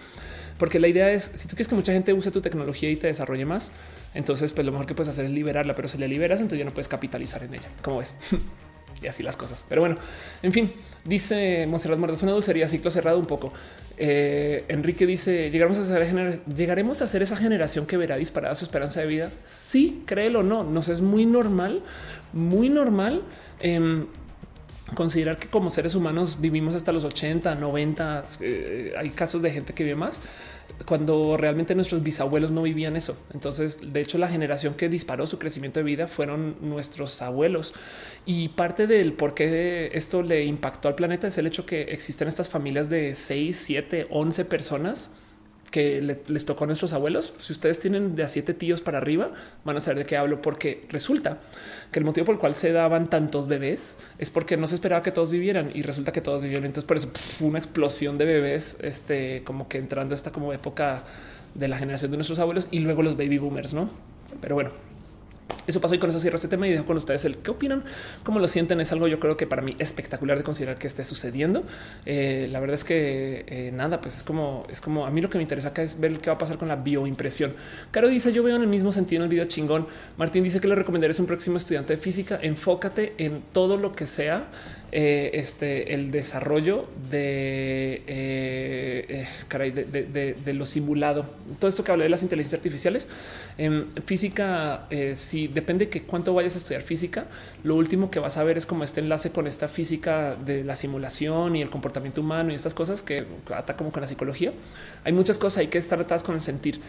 Porque 0.57 0.79
la 0.79 0.87
idea 0.87 1.11
es, 1.11 1.23
si 1.23 1.47
tú 1.47 1.51
quieres 1.51 1.67
que 1.67 1.75
mucha 1.75 1.93
gente 1.93 2.13
use 2.13 2.31
tu 2.31 2.41
tecnología 2.41 2.89
y 2.89 2.95
te 2.95 3.05
desarrolle 3.05 3.45
más, 3.45 3.71
entonces 4.15 4.51
pues 4.51 4.65
lo 4.65 4.71
mejor 4.71 4.87
que 4.87 4.95
puedes 4.95 5.09
hacer 5.09 5.25
es 5.25 5.31
liberarla, 5.31 5.75
pero 5.75 5.87
si 5.87 5.99
la 5.99 6.07
liberas, 6.07 6.39
entonces 6.39 6.59
ya 6.59 6.65
no 6.65 6.73
puedes 6.73 6.87
capitalizar 6.87 7.43
en 7.43 7.53
ella. 7.53 7.69
¿Cómo 7.83 7.99
ves? 7.99 8.15
y 9.01 9.07
así 9.07 9.23
las 9.23 9.37
cosas. 9.37 9.65
Pero 9.67 9.81
bueno, 9.81 9.97
en 10.41 10.51
fin, 10.51 10.73
dice 11.03 11.65
Monserrat 11.67 11.99
Muertos, 11.99 12.23
una 12.23 12.31
dulcería, 12.33 12.67
ciclo 12.67 12.91
cerrado 12.91 13.19
un 13.19 13.25
poco. 13.25 13.53
Eh, 13.97 14.65
Enrique 14.67 15.05
dice, 15.05 15.49
llegaremos 15.49 15.77
a, 15.79 15.85
ser, 15.85 16.43
llegaremos 16.45 17.01
a 17.01 17.07
ser 17.07 17.21
esa 17.21 17.37
generación 17.37 17.85
que 17.85 17.97
verá 17.97 18.17
disparada 18.17 18.55
su 18.55 18.65
esperanza 18.65 19.01
de 19.01 19.07
vida. 19.07 19.31
Sí, 19.45 20.03
créelo 20.05 20.39
o 20.39 20.43
no, 20.43 20.63
nos 20.63 20.89
es 20.89 21.01
muy 21.01 21.25
normal, 21.25 21.83
muy 22.33 22.69
normal. 22.69 23.23
Em, 23.59 24.07
considerar 24.95 25.37
que 25.37 25.49
como 25.49 25.69
seres 25.69 25.95
humanos 25.95 26.37
vivimos 26.39 26.73
hasta 26.73 26.93
los 26.93 27.03
80, 27.03 27.55
90, 27.55 28.23
eh, 28.39 28.93
hay 28.97 29.09
casos 29.09 29.41
de 29.41 29.51
gente 29.51 29.73
que 29.73 29.83
vive 29.83 29.97
más 29.97 30.19
cuando 30.85 31.37
realmente 31.37 31.75
nuestros 31.75 32.03
bisabuelos 32.03 32.51
no 32.51 32.61
vivían 32.61 32.95
eso. 32.95 33.17
Entonces, 33.33 33.93
de 33.93 34.01
hecho, 34.01 34.17
la 34.17 34.27
generación 34.27 34.73
que 34.75 34.89
disparó 34.89 35.27
su 35.27 35.39
crecimiento 35.39 35.79
de 35.79 35.83
vida 35.83 36.07
fueron 36.07 36.55
nuestros 36.61 37.21
abuelos. 37.21 37.73
Y 38.25 38.49
parte 38.49 38.87
del 38.87 39.13
por 39.13 39.33
qué 39.33 39.91
esto 39.93 40.21
le 40.21 40.45
impactó 40.45 40.87
al 40.87 40.95
planeta 40.95 41.27
es 41.27 41.37
el 41.37 41.47
hecho 41.47 41.65
que 41.65 41.83
existen 41.83 42.27
estas 42.27 42.49
familias 42.49 42.89
de 42.89 43.15
6, 43.15 43.57
7, 43.57 44.07
11 44.09 44.45
personas 44.45 45.11
que 45.71 46.01
les 46.27 46.45
tocó 46.45 46.63
a 46.63 46.67
nuestros 46.67 46.93
abuelos. 46.93 47.33
Si 47.37 47.51
ustedes 47.51 47.79
tienen 47.79 48.15
de 48.15 48.23
a 48.23 48.27
siete 48.27 48.53
tíos 48.53 48.81
para 48.81 48.97
arriba, 48.97 49.31
van 49.65 49.77
a 49.77 49.79
saber 49.79 49.99
de 49.99 50.05
qué 50.05 50.17
hablo, 50.17 50.41
porque 50.41 50.85
resulta 50.89 51.39
que 51.91 51.99
el 51.99 52.05
motivo 52.05 52.25
por 52.25 52.35
el 52.35 52.39
cual 52.39 52.53
se 52.53 52.71
daban 52.71 53.07
tantos 53.07 53.47
bebés 53.47 53.97
es 54.17 54.29
porque 54.29 54.57
no 54.57 54.67
se 54.67 54.75
esperaba 54.75 55.03
que 55.03 55.11
todos 55.11 55.31
vivieran 55.31 55.71
y 55.73 55.81
resulta 55.81 56.11
que 56.11 56.21
todos 56.21 56.41
vivieron. 56.41 56.65
Entonces, 56.65 56.87
por 56.87 56.97
eso 56.97 57.11
una 57.39 57.59
explosión 57.59 58.17
de 58.17 58.25
bebés, 58.25 58.77
este, 58.81 59.43
como 59.43 59.67
que 59.67 59.77
entrando 59.77 60.13
a 60.13 60.15
esta 60.15 60.31
como 60.31 60.53
época 60.53 61.03
de 61.53 61.67
la 61.67 61.77
generación 61.77 62.11
de 62.11 62.17
nuestros 62.17 62.39
abuelos 62.39 62.67
y 62.71 62.79
luego 62.79 63.03
los 63.03 63.17
baby 63.17 63.37
boomers, 63.37 63.73
no? 63.73 63.89
Pero 64.41 64.55
bueno, 64.55 64.71
Eso 65.67 65.81
pasó 65.81 65.95
y 65.95 65.99
con 65.99 66.09
eso 66.09 66.19
cierro 66.21 66.35
este 66.35 66.47
tema 66.47 66.67
y 66.67 66.71
dejo 66.71 66.85
con 66.85 66.95
ustedes 66.95 67.25
el 67.25 67.37
qué 67.37 67.51
opinan, 67.51 67.83
cómo 68.23 68.39
lo 68.39 68.47
sienten. 68.47 68.79
Es 68.79 68.93
algo 68.93 69.07
yo 69.07 69.19
creo 69.19 69.35
que 69.35 69.47
para 69.47 69.61
mí 69.61 69.75
espectacular 69.79 70.37
de 70.37 70.43
considerar 70.43 70.77
que 70.77 70.87
esté 70.87 71.03
sucediendo. 71.03 71.63
Eh, 72.05 72.47
la 72.49 72.61
verdad 72.61 72.75
es 72.75 72.85
que 72.85 73.43
eh, 73.47 73.71
nada, 73.73 73.99
pues 73.99 74.15
es 74.15 74.23
como 74.23 74.65
es 74.69 74.79
como 74.79 75.05
a 75.05 75.09
mí 75.09 75.19
lo 75.19 75.29
que 75.29 75.37
me 75.37 75.41
interesa 75.41 75.69
acá 75.69 75.83
es 75.83 75.99
ver 75.99 76.19
qué 76.19 76.29
va 76.29 76.35
a 76.35 76.39
pasar 76.39 76.57
con 76.57 76.69
la 76.69 76.77
bioimpresión. 76.77 77.51
Caro 77.91 78.07
dice 78.07 78.31
yo 78.31 78.43
veo 78.43 78.55
en 78.55 78.61
el 78.61 78.67
mismo 78.69 78.93
sentido 78.93 79.21
en 79.21 79.23
el 79.23 79.29
video 79.29 79.45
chingón. 79.45 79.87
Martín 80.17 80.43
dice 80.43 80.61
que 80.61 80.69
le 80.69 80.75
recomendaré 80.75 81.11
es 81.11 81.19
un 81.19 81.25
próximo 81.27 81.57
estudiante 81.57 81.95
de 81.95 82.01
física. 82.01 82.39
Enfócate 82.41 83.13
en 83.17 83.41
todo 83.51 83.75
lo 83.75 83.93
que 83.93 84.07
sea 84.07 84.47
eh, 84.93 85.31
este, 85.33 85.93
el 85.93 86.11
desarrollo 86.11 86.85
de, 87.11 88.03
eh, 88.07 89.27
eh, 89.49 90.35
de, 90.45 90.53
lo 90.53 90.65
simulado. 90.65 91.25
Todo 91.59 91.67
esto 91.67 91.83
que 91.83 91.91
hablé 91.91 92.05
de 92.05 92.09
las 92.09 92.23
inteligencias 92.23 92.59
artificiales 92.59 93.09
en 93.57 93.87
física, 94.05 94.87
si 95.15 95.47
depende 95.47 95.89
que 95.89 96.03
cuánto 96.03 96.33
vayas 96.33 96.55
a 96.55 96.59
estudiar 96.59 96.83
física, 96.83 97.25
lo 97.65 97.75
último 97.75 98.09
que 98.09 98.19
vas 98.19 98.37
a 98.37 98.43
ver 98.43 98.57
es 98.57 98.65
como 98.65 98.85
este 98.85 99.01
enlace 99.01 99.31
con 99.31 99.45
esta 99.45 99.67
física 99.67 100.35
de 100.35 100.63
la 100.63 100.75
simulación 100.77 101.57
y 101.57 101.61
el 101.61 101.69
comportamiento 101.69 102.21
humano 102.21 102.51
y 102.51 102.55
estas 102.55 102.73
cosas 102.73 103.03
que 103.03 103.25
ata 103.53 103.75
como 103.75 103.91
con 103.91 104.01
la 104.01 104.07
psicología. 104.07 104.53
Hay 105.03 105.11
muchas 105.11 105.37
cosas 105.37 105.57
hay 105.57 105.67
que 105.67 105.79
estar 105.79 105.99
atadas 105.99 106.23
con 106.23 106.35
el 106.35 106.41
sentir. 106.41 106.79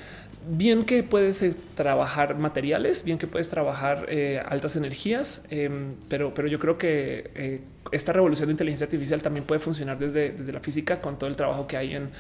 Bien 0.49 0.85
que 0.85 1.03
puedes 1.03 1.45
trabajar 1.75 2.39
materiales, 2.39 3.03
bien 3.03 3.19
que 3.19 3.27
puedes 3.27 3.49
trabajar 3.49 4.07
altas 4.47 4.77
energías, 4.77 5.45
em, 5.51 5.95
pero, 6.09 6.33
pero 6.33 6.47
yo 6.47 6.61
creo 6.61 6.79
que 6.79 7.63
esta 7.93 8.13
revolución 8.13 8.49
de 8.49 8.53
inteligencia 8.53 8.85
artificial 8.87 9.23
también 9.23 9.45
puede 9.45 9.61
funcionar 9.61 9.99
desde, 9.99 10.31
desde 10.31 10.53
la 10.53 10.61
física 10.61 10.99
con 11.01 11.19
todo 11.19 11.29
el 11.29 11.37
trabajo 11.37 11.67
que 11.67 11.77
hay 11.77 11.95
en 11.95 12.11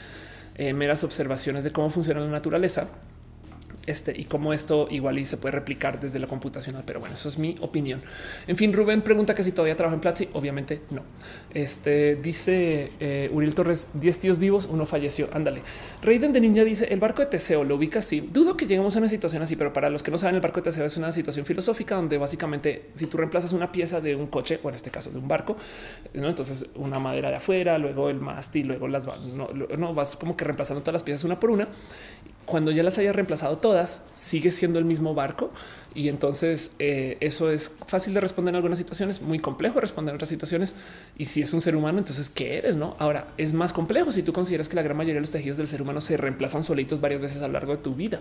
eh, 0.57 0.73
meras 0.73 1.05
observaciones 1.05 1.65
de 1.65 1.73
cómo 1.73 1.91
funciona 1.91 2.21
la 2.21 2.31
naturaleza 2.31 2.89
este, 3.89 4.13
y 4.15 4.25
cómo 4.25 4.53
esto 4.53 4.87
igual 4.91 5.19
y 5.19 5.25
se 5.25 5.39
puede 5.39 5.53
replicar 5.53 5.99
desde 5.99 6.19
la 6.19 6.27
computacional. 6.27 6.83
Pero 6.85 7.01
bueno, 7.01 7.15
eso 7.15 7.29
es 7.29 7.39
mi 7.39 7.57
opinión. 7.61 8.03
En 8.47 8.57
fin, 8.57 8.73
Rubén 8.73 9.03
pregunta 9.03 9.35
que 9.35 9.43
si 9.43 9.53
todavía 9.53 9.77
trabaja 9.77 9.95
en 9.95 10.01
Platzi. 10.01 10.29
Obviamente 10.35 10.83
no. 10.91 11.03
Este 11.55 12.17
dice 12.17 12.93
eh, 13.01 13.31
Uriel 13.33 13.55
Torres: 13.55 13.89
10 13.95 14.19
tíos 14.19 14.39
vivos, 14.39 14.69
uno 14.71 14.87
falleció. 14.87 15.29
Ándale. 15.33 15.63
Reiden 16.03 16.33
de 16.33 16.41
Niña 16.41 16.65
dice: 16.65 16.93
El 16.93 17.01
barco 17.01 17.23
de 17.23 17.27
Teseo 17.27 17.65
lo 17.65 17.77
ubica 17.77 18.01
así. 18.01 18.21
Dudo 18.21 18.57
que 18.57 18.67
lleguemos 18.67 18.97
a 18.97 18.99
una 18.99 19.09
situación 19.09 19.43
así, 19.43 19.57
pero 19.57 19.73
para 19.73 19.91
los 19.91 20.03
que 20.03 20.11
no 20.11 20.19
saben, 20.19 20.37
el 20.37 20.41
barco 20.41 20.61
de 20.61 20.65
Teseo 20.65 20.85
es 20.85 20.97
una 20.97 21.13
situación 21.13 21.47
filosófica 21.47 21.95
donde 21.95 22.19
básicamente 22.19 22.91
si 22.95 23.07
tú 23.07 23.17
reemplazas 23.17 23.53
una 23.53 23.73
pieza 23.73 24.01
de 24.01 24.15
un 24.15 24.27
coche 24.27 24.61
o 24.63 24.69
en 24.69 24.75
este 24.75 24.91
caso 24.91 25.11
de 25.11 25.19
un 25.19 25.29
barco, 25.29 25.57
¿no? 26.15 26.29
entonces 26.29 26.71
una 26.75 26.99
madera 26.99 27.31
de 27.31 27.37
afuera, 27.37 27.79
luego 27.79 28.11
el 28.11 28.21
mástil, 28.21 28.69
luego 28.69 28.89
las 28.89 29.07
no, 29.07 29.49
no 29.49 29.95
vas 29.95 30.17
como 30.17 30.37
que 30.37 30.45
reemplazando 30.45 30.83
todas 30.83 30.95
las 30.95 31.03
piezas 31.03 31.25
una 31.25 31.41
por 31.41 31.51
una 31.51 31.69
cuando 32.49 32.71
ya 32.71 32.83
las 32.83 32.99
haya 32.99 33.13
reemplazado 33.13 33.59
todas, 33.59 34.03
sigue 34.15 34.51
siendo 34.51 34.79
el 34.79 34.87
mismo 34.87 35.15
barco 35.15 35.51
y 35.99 36.09
entonces 36.09 36.77
eh, 36.79 37.17
eso 37.19 37.51
es 37.51 37.73
fácil 37.89 38.15
de 38.15 38.21
responder 38.21 38.53
en 38.53 38.57
algunas 38.57 38.79
situaciones, 38.79 39.21
muy 39.21 39.41
complejo 39.41 39.75
de 39.75 39.81
responder 39.81 40.13
en 40.13 40.17
otras 40.17 40.29
situaciones. 40.29 40.77
Y 41.17 41.25
si 41.25 41.43
es 41.43 41.53
un 41.53 41.61
ser 41.61 41.75
humano, 41.75 41.99
entonces 41.99 42.31
qué 42.31 42.57
eres? 42.59 42.77
No, 42.77 42.95
ahora 43.01 43.33
es 43.37 43.53
más 43.53 43.73
complejo 43.73 44.13
si 44.13 44.23
tú 44.23 44.33
consideras 44.33 44.69
que 44.69 44.77
la 44.77 44.83
gran 44.83 44.97
mayoría 44.97 45.17
de 45.17 45.23
los 45.23 45.33
tejidos 45.33 45.57
del 45.57 45.67
ser 45.67 45.83
humano 45.83 46.01
se 46.01 46.17
reemplazan 46.17 46.63
solitos 46.63 47.01
varias 47.01 47.21
veces 47.21 47.43
a 47.43 47.49
lo 47.49 47.55
largo 47.55 47.73
de 47.73 47.83
tu 47.83 47.97
vida. 47.97 48.21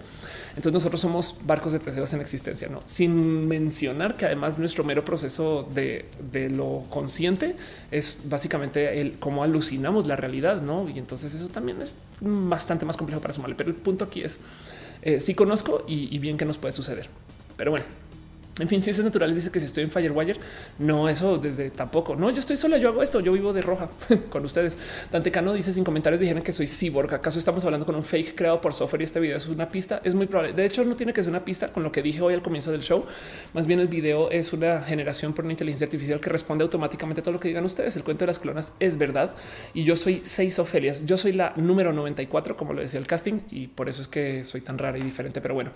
Entonces 0.50 0.74
nosotros 0.74 1.00
somos 1.00 1.36
barcos 1.44 1.72
de 1.72 1.78
teseos 1.78 2.12
en 2.14 2.22
existencia, 2.22 2.68
no 2.68 2.80
sin 2.88 3.48
mencionar 3.48 4.18
que 4.18 4.26
además 4.26 4.58
nuestro 4.58 4.84
mero 4.84 5.06
proceso 5.06 5.70
de, 5.72 6.06
lo 6.50 6.84
consciente 6.90 7.56
es 7.92 8.22
básicamente 8.26 9.02
el 9.02 9.20
cómo 9.20 9.44
alucinamos 9.44 10.08
la 10.08 10.16
realidad, 10.16 10.64
no? 10.64 10.90
Y 10.90 10.98
entonces 10.98 11.36
eso 11.36 11.50
también 11.50 11.80
es 11.80 11.96
bastante 12.22 12.86
más 12.86 12.98
complejo 12.98 13.22
para 13.22 13.36
sumarle. 13.36 13.56
Pero 13.56 13.70
el 13.70 13.76
punto 13.76 14.06
aquí 14.06 14.24
es 14.24 14.40
eh, 15.04 15.20
si 15.20 15.36
conozco 15.36 15.84
y 15.88 16.18
bien 16.18 16.40
que 16.40 16.46
nos 16.46 16.58
puede 16.58 16.72
suceder. 16.72 17.08
Pero 17.58 17.72
bueno, 17.72 17.86
en 18.60 18.68
fin, 18.68 18.82
ciencias 18.82 19.06
naturales 19.06 19.36
dice 19.36 19.52
que 19.52 19.60
si 19.60 19.68
estoy 19.68 19.84
en 19.84 19.92
Firewire, 19.92 20.40
no, 20.80 21.08
eso 21.08 21.38
desde 21.38 21.70
tampoco. 21.70 22.16
No, 22.16 22.32
yo 22.32 22.40
estoy 22.40 22.58
sola, 22.58 22.78
yo 22.78 22.90
hago 22.90 23.04
esto, 23.04 23.20
yo 23.20 23.32
vivo 23.32 23.54
de 23.54 23.62
roja 23.62 23.90
con 24.30 24.44
ustedes. 24.46 24.80
Dante 25.12 25.32
Cano 25.32 25.54
dice 25.54 25.72
sin 25.72 25.84
comentarios 25.84 26.20
dijeron 26.20 26.42
que 26.42 26.52
soy 26.52 26.68
cyborg. 26.68 27.14
¿Acaso 27.14 27.38
estamos 27.38 27.64
hablando 27.66 27.86
con 27.86 27.94
un 27.94 28.04
fake 28.04 28.34
creado 28.34 28.60
por 28.60 28.74
software 28.74 29.02
y 29.02 29.04
este 29.04 29.20
video 29.20 29.38
es 29.38 29.46
una 29.46 29.70
pista? 29.70 30.02
Es 30.04 30.16
muy 30.16 30.26
probable. 30.26 30.54
De 30.54 30.66
hecho, 30.66 30.84
no 30.86 30.96
tiene 30.96 31.14
que 31.14 31.22
ser 31.22 31.30
una 31.30 31.46
pista 31.46 31.72
con 31.72 31.84
lo 31.84 31.92
que 31.92 32.02
dije 32.02 32.20
hoy 32.20 32.34
al 32.34 32.42
comienzo 32.42 32.72
del 32.72 32.82
show. 32.82 33.06
Más 33.54 33.68
bien 33.68 33.80
el 33.80 33.90
video 33.90 34.32
es 34.32 34.52
una 34.54 34.82
generación 34.82 35.34
por 35.34 35.46
una 35.46 35.54
inteligencia 35.54 35.86
artificial 35.86 36.20
que 36.20 36.32
responde 36.32 36.64
automáticamente 36.64 37.22
a 37.22 37.24
todo 37.24 37.34
lo 37.34 37.40
que 37.40 37.50
digan 37.50 37.64
ustedes. 37.64 37.96
El 37.96 38.04
cuento 38.04 38.26
de 38.26 38.28
las 38.28 38.40
clonas 38.40 38.74
es 38.80 38.98
verdad 38.98 39.36
y 39.76 39.84
yo 39.84 39.96
soy 39.96 40.22
seis 40.24 40.58
Ofelias. 40.58 41.06
Yo 41.06 41.18
soy 41.18 41.34
la 41.34 41.54
número 41.58 41.94
94, 41.94 42.58
como 42.58 42.74
lo 42.74 42.82
decía 42.82 43.00
el 43.00 43.06
casting, 43.06 43.42
y 43.52 43.68
por 43.68 43.88
eso 43.88 44.02
es 44.02 44.08
que 44.08 44.44
soy 44.44 44.62
tan 44.62 44.80
rara 44.80 44.98
y 44.98 45.04
diferente. 45.04 45.42
Pero 45.42 45.54
bueno. 45.54 45.72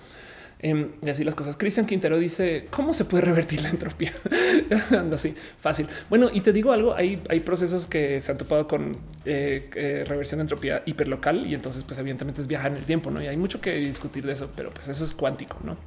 Em, 0.59 0.91
y 1.01 1.09
así 1.09 1.23
las 1.23 1.33
cosas. 1.33 1.57
Cristian 1.57 1.87
Quintero 1.87 2.19
dice 2.19 2.67
cómo 2.69 2.93
se 2.93 3.05
puede 3.05 3.25
revertir 3.25 3.61
la 3.61 3.69
entropía. 3.69 4.13
Anda 4.91 5.15
así 5.15 5.33
fácil. 5.59 5.87
Bueno, 6.09 6.29
y 6.31 6.41
te 6.41 6.53
digo 6.53 6.71
algo: 6.71 6.93
hay, 6.93 7.21
hay 7.29 7.39
procesos 7.39 7.87
que 7.87 8.21
se 8.21 8.31
han 8.31 8.37
topado 8.37 8.67
con 8.67 8.95
eh, 9.25 9.69
eh, 9.75 10.05
reversión 10.07 10.37
de 10.37 10.43
entropía 10.43 10.83
hiperlocal 10.85 11.47
y 11.47 11.55
entonces, 11.55 11.83
pues, 11.83 11.97
evidentemente 11.97 12.41
es 12.41 12.47
viajar 12.47 12.71
en 12.71 12.77
el 12.77 12.83
tiempo. 12.83 13.09
No 13.09 13.21
y 13.21 13.27
hay 13.27 13.37
mucho 13.37 13.59
que 13.59 13.75
discutir 13.75 14.25
de 14.25 14.33
eso, 14.33 14.49
pero 14.55 14.71
pues 14.71 14.87
eso 14.87 15.03
es 15.03 15.13
cuántico, 15.13 15.57
no? 15.63 15.77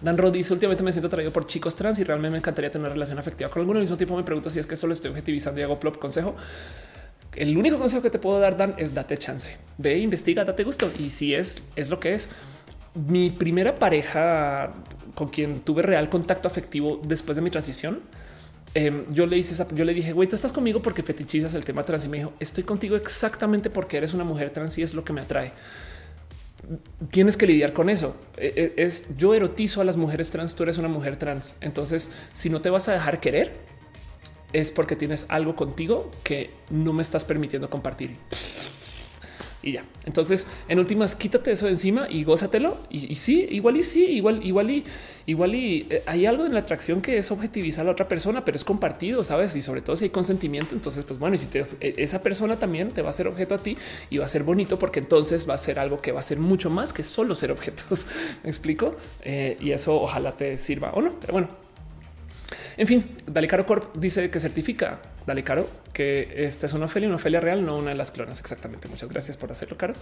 Dan 0.00 0.18
Rod 0.18 0.32
dice 0.32 0.52
últimamente 0.52 0.82
me 0.82 0.90
siento 0.90 1.06
atraído 1.06 1.32
por 1.32 1.46
chicos 1.46 1.76
trans 1.76 1.98
y 2.00 2.04
realmente 2.04 2.32
me 2.32 2.38
encantaría 2.38 2.70
tener 2.70 2.86
una 2.86 2.92
relación 2.92 3.18
afectiva 3.18 3.48
con 3.48 3.60
alguno. 3.60 3.78
Al 3.78 3.84
mismo 3.84 3.96
tiempo 3.96 4.16
me 4.16 4.24
pregunto 4.24 4.50
si 4.50 4.58
es 4.58 4.66
que 4.66 4.74
solo 4.74 4.92
estoy 4.92 5.10
objetivizando 5.10 5.60
y 5.60 5.62
hago 5.62 5.78
plop 5.78 5.98
consejo. 5.98 6.34
El 7.36 7.56
único 7.56 7.78
consejo 7.78 8.02
que 8.02 8.10
te 8.10 8.18
puedo 8.18 8.40
dar, 8.40 8.56
Dan, 8.56 8.74
es 8.76 8.92
date 8.94 9.16
chance. 9.16 9.56
Ve, 9.78 9.98
investiga, 9.98 10.44
date 10.44 10.64
gusto. 10.64 10.92
Y 10.98 11.10
si 11.10 11.34
es, 11.34 11.62
es 11.76 11.88
lo 11.88 11.98
que 11.98 12.14
es 12.14 12.28
mi 12.94 13.30
primera 13.30 13.78
pareja 13.78 14.72
con 15.14 15.28
quien 15.28 15.60
tuve 15.60 15.82
real 15.82 16.08
contacto 16.08 16.48
afectivo 16.48 17.00
después 17.04 17.36
de 17.36 17.42
mi 17.42 17.50
transición, 17.50 18.00
em, 18.74 19.04
yo 19.08 19.26
le 19.26 19.36
hice, 19.38 19.64
yo 19.74 19.84
le 19.84 19.94
dije, 19.94 20.12
güey, 20.12 20.28
tú 20.28 20.34
estás 20.34 20.52
conmigo 20.52 20.80
porque 20.80 21.02
fetichizas 21.02 21.54
el 21.54 21.64
tema 21.64 21.84
trans 21.84 22.04
y 22.04 22.08
me 22.08 22.18
dijo, 22.18 22.32
estoy 22.40 22.64
contigo 22.64 22.96
exactamente 22.96 23.70
porque 23.70 23.96
eres 23.96 24.14
una 24.14 24.24
mujer 24.24 24.50
trans 24.50 24.78
y 24.78 24.82
es 24.82 24.94
lo 24.94 25.04
que 25.04 25.12
me 25.12 25.20
atrae. 25.20 25.52
Tienes 27.10 27.36
que 27.36 27.46
lidiar 27.46 27.72
con 27.72 27.90
eso. 27.90 28.14
E, 28.36 28.72
e, 28.76 28.82
es 28.82 29.16
yo 29.16 29.34
erotizo 29.34 29.80
a 29.80 29.84
las 29.84 29.96
mujeres 29.96 30.30
trans, 30.30 30.54
tú 30.54 30.62
eres 30.62 30.78
una 30.78 30.88
mujer 30.88 31.16
trans. 31.16 31.54
Entonces, 31.60 32.10
si 32.32 32.50
no 32.50 32.62
te 32.62 32.70
vas 32.70 32.88
a 32.88 32.92
dejar 32.92 33.20
querer, 33.20 33.52
es 34.52 34.70
porque 34.70 34.96
tienes 34.96 35.26
algo 35.28 35.56
contigo 35.56 36.10
que 36.22 36.50
no 36.70 36.92
me 36.92 37.02
estás 37.02 37.24
permitiendo 37.24 37.68
compartir 37.68 38.16
y 39.62 39.72
ya. 39.72 39.84
Entonces, 40.04 40.46
en 40.68 40.78
últimas, 40.78 41.14
quítate 41.16 41.52
eso 41.52 41.66
de 41.66 41.72
encima 41.72 42.06
y 42.08 42.24
gózatelo. 42.24 42.78
Y, 42.90 43.14
sí, 43.14 43.46
igual 43.50 43.76
y 43.76 43.82
sí, 43.82 44.04
igual, 44.04 44.44
igual 44.44 44.70
y 44.70 44.84
igual 45.24 45.54
y 45.54 45.86
eh, 45.88 46.02
hay 46.06 46.26
algo 46.26 46.46
en 46.46 46.54
la 46.54 46.60
atracción 46.60 47.00
que 47.00 47.16
es 47.16 47.30
objetivizar 47.30 47.82
a 47.82 47.86
la 47.86 47.92
otra 47.92 48.08
persona, 48.08 48.44
pero 48.44 48.56
es 48.56 48.64
compartido, 48.64 49.22
sabes? 49.22 49.54
Y 49.56 49.62
sobre 49.62 49.80
todo 49.80 49.96
si 49.96 50.06
hay 50.06 50.10
consentimiento, 50.10 50.74
entonces, 50.74 51.04
pues 51.04 51.18
bueno, 51.18 51.36
y 51.36 51.38
si 51.38 51.46
te, 51.46 51.60
e, 51.80 51.94
esa 51.98 52.22
persona 52.22 52.56
también 52.56 52.90
te 52.90 53.02
va 53.02 53.10
a 53.10 53.12
ser 53.12 53.28
objeto 53.28 53.54
a 53.54 53.58
ti 53.58 53.76
y 54.10 54.18
va 54.18 54.24
a 54.24 54.28
ser 54.28 54.42
bonito 54.42 54.78
porque 54.78 54.98
entonces 54.98 55.48
va 55.48 55.54
a 55.54 55.58
ser 55.58 55.78
algo 55.78 55.98
que 55.98 56.12
va 56.12 56.20
a 56.20 56.24
ser 56.24 56.38
mucho 56.38 56.70
más 56.70 56.92
que 56.92 57.04
solo 57.04 57.34
ser 57.34 57.52
objetos. 57.52 58.06
Me 58.42 58.50
explico 58.50 58.96
eh, 59.22 59.56
y 59.60 59.70
eso 59.70 60.00
ojalá 60.00 60.36
te 60.36 60.58
sirva 60.58 60.90
o 60.92 61.02
no, 61.02 61.14
pero 61.20 61.34
bueno, 61.34 61.61
en 62.76 62.86
fin, 62.86 63.16
Dale 63.26 63.48
Caro 63.48 63.66
Corp 63.66 63.96
dice 63.96 64.30
que 64.30 64.40
certifica, 64.40 65.00
Dale 65.26 65.44
Caro, 65.44 65.68
que 65.92 66.44
esta 66.44 66.66
es 66.66 66.72
una 66.72 66.86
Ofelia, 66.86 67.08
una 67.08 67.16
Ofelia 67.16 67.40
real, 67.40 67.64
no 67.64 67.76
una 67.76 67.90
de 67.90 67.94
las 67.94 68.10
clonas. 68.10 68.40
Exactamente. 68.40 68.88
Muchas 68.88 69.08
gracias 69.08 69.36
por 69.36 69.52
hacerlo, 69.52 69.76
Caro. 69.76 69.94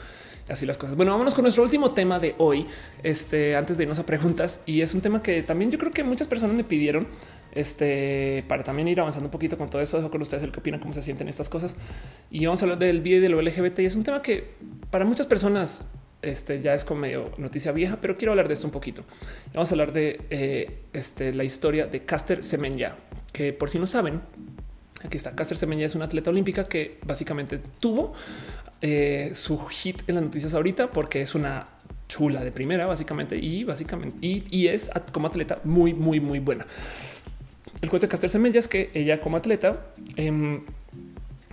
Así 0.49 0.67
las 0.67 0.79
cosas. 0.79 0.97
Bueno, 0.97 1.13
vámonos 1.13 1.35
con 1.35 1.43
nuestro 1.43 1.63
último 1.63 1.93
tema 1.93 2.19
de 2.19 2.35
hoy, 2.39 2.67
este, 3.03 3.57
antes 3.57 3.77
de 3.77 3.85
irnos 3.85 3.99
a 3.99 4.07
preguntas. 4.07 4.63
Y 4.67 4.81
es 4.81 4.95
un 4.95 5.01
tema 5.01 5.23
que 5.23 5.43
también 5.43 5.71
yo 5.71 5.79
creo 5.79 5.93
que 5.93 6.05
muchas 6.05 6.29
personas 6.29 6.55
me 6.57 6.65
pidieron 6.65 7.07
este 7.53 8.45
para 8.47 8.63
también 8.63 8.87
ir 8.87 9.01
avanzando 9.01 9.27
un 9.27 9.33
poquito 9.33 9.59
con 9.59 9.69
todo 9.69 9.83
eso. 9.83 9.97
Dejo 9.97 10.11
con 10.11 10.23
ustedes 10.23 10.43
el 10.43 10.53
que 10.53 10.61
opinan, 10.61 10.81
cómo 10.81 10.93
se 10.93 11.03
sienten 11.03 11.29
estas 11.29 11.49
cosas. 11.49 11.77
Y 12.31 12.47
vamos 12.47 12.63
a 12.63 12.65
hablar 12.65 12.79
del 12.79 13.01
video 13.01 13.19
y 13.19 13.23
de 13.23 13.29
lo 13.29 13.43
LGBT. 13.43 13.81
Y 13.81 13.87
es 13.87 13.97
un 13.97 14.05
tema 14.05 14.23
que 14.23 14.55
para 14.91 15.05
muchas 15.05 15.27
personas 15.27 15.87
este 16.23 16.61
ya 16.61 16.75
es 16.75 16.85
como 16.85 17.01
medio 17.01 17.33
noticia 17.39 17.73
vieja, 17.73 17.99
pero 18.01 18.17
quiero 18.17 18.33
hablar 18.33 18.49
de 18.49 18.55
esto 18.55 18.67
un 18.67 18.73
poquito. 18.73 19.05
Vamos 19.55 19.71
a 19.71 19.75
hablar 19.75 19.93
de 19.93 20.21
eh, 20.31 20.81
este, 20.93 21.33
la 21.33 21.45
historia 21.45 21.87
de 21.87 22.05
Caster 22.05 22.43
Semenya, 22.43 22.97
que 23.33 23.53
por 23.53 23.71
si 23.71 23.79
no 23.79 23.87
saben, 23.87 24.21
aquí 25.05 25.17
está. 25.17 25.35
Caster 25.35 25.57
Semenya 25.57 25.87
es 25.87 25.95
una 25.95 26.07
atleta 26.07 26.31
olímpica 26.31 26.69
que 26.69 26.99
básicamente 27.07 27.59
tuvo 27.81 28.13
eh, 28.83 29.33
su 29.35 29.59
hit 29.67 30.03
en 30.09 30.17
las 30.17 30.25
noticias 30.25 30.55
ahorita 30.55 30.91
porque 30.91 31.21
es 31.21 31.35
una 31.35 31.65
chula 32.09 32.43
de 32.43 32.51
primera, 32.51 32.87
básicamente, 32.87 33.37
y 33.37 33.65
básicamente 33.65 34.17
y, 34.21 34.67
es 34.67 34.91
como 35.13 35.29
atleta 35.29 35.59
muy, 35.65 35.95
muy, 35.95 36.21
muy 36.21 36.39
buena. 36.39 36.67
El 37.81 37.89
cuento 37.89 38.07
de 38.07 38.11
Caster 38.11 38.29
Semenya 38.29 38.59
es 38.59 38.69
que 38.69 38.91
ella 38.95 39.21
como 39.21 39.37
atleta 39.37 39.87
em, 40.17 40.65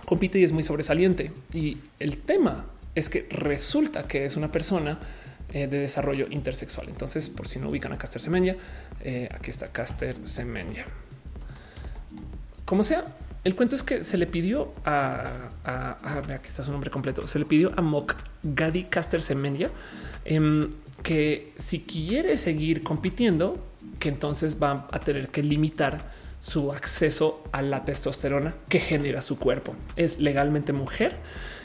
compite 0.04 0.38
y 0.38 0.44
es 0.44 0.52
muy 0.52 0.62
sobresaliente. 0.62 1.30
Y 1.52 1.78
el 2.00 2.18
tema 2.18 2.66
es 2.98 3.10
que 3.10 3.26
resulta 3.30 4.06
que 4.06 4.24
es 4.24 4.36
una 4.36 4.50
persona 4.50 4.98
eh, 5.52 5.66
de 5.66 5.78
desarrollo 5.78 6.26
intersexual. 6.30 6.88
Entonces, 6.88 7.28
por 7.28 7.48
si 7.48 7.58
no 7.58 7.68
ubican 7.68 7.92
a 7.92 7.98
Caster 7.98 8.20
Semenya, 8.20 8.56
eh, 9.00 9.28
aquí 9.32 9.50
está 9.50 9.72
Caster 9.72 10.14
Semenya. 10.26 10.84
Como 12.64 12.82
sea, 12.82 13.04
el 13.44 13.54
cuento 13.54 13.74
es 13.74 13.82
que 13.82 14.04
se 14.04 14.18
le 14.18 14.26
pidió 14.26 14.74
a, 14.84 15.48
a, 15.64 16.18
aquí 16.34 16.48
está 16.48 16.62
su 16.62 16.70
nombre 16.70 16.90
completo, 16.90 17.26
se 17.26 17.38
le 17.38 17.46
pidió 17.46 17.72
a 17.76 17.80
Mock 17.80 18.14
Gadi 18.42 18.84
Caster 18.84 19.22
Semenya 19.22 19.70
em, 20.24 20.70
que 21.02 21.48
si 21.56 21.80
quiere 21.80 22.36
seguir 22.36 22.82
compitiendo, 22.82 23.64
que 23.98 24.10
entonces 24.10 24.62
va 24.62 24.86
a 24.92 25.00
tener 25.00 25.28
que 25.28 25.42
limitar 25.42 26.12
su 26.40 26.72
acceso 26.72 27.42
a 27.52 27.62
la 27.62 27.84
testosterona 27.84 28.54
que 28.68 28.78
genera 28.78 29.22
su 29.22 29.38
cuerpo. 29.38 29.74
Es 29.96 30.20
legalmente 30.20 30.72
mujer, 30.72 31.16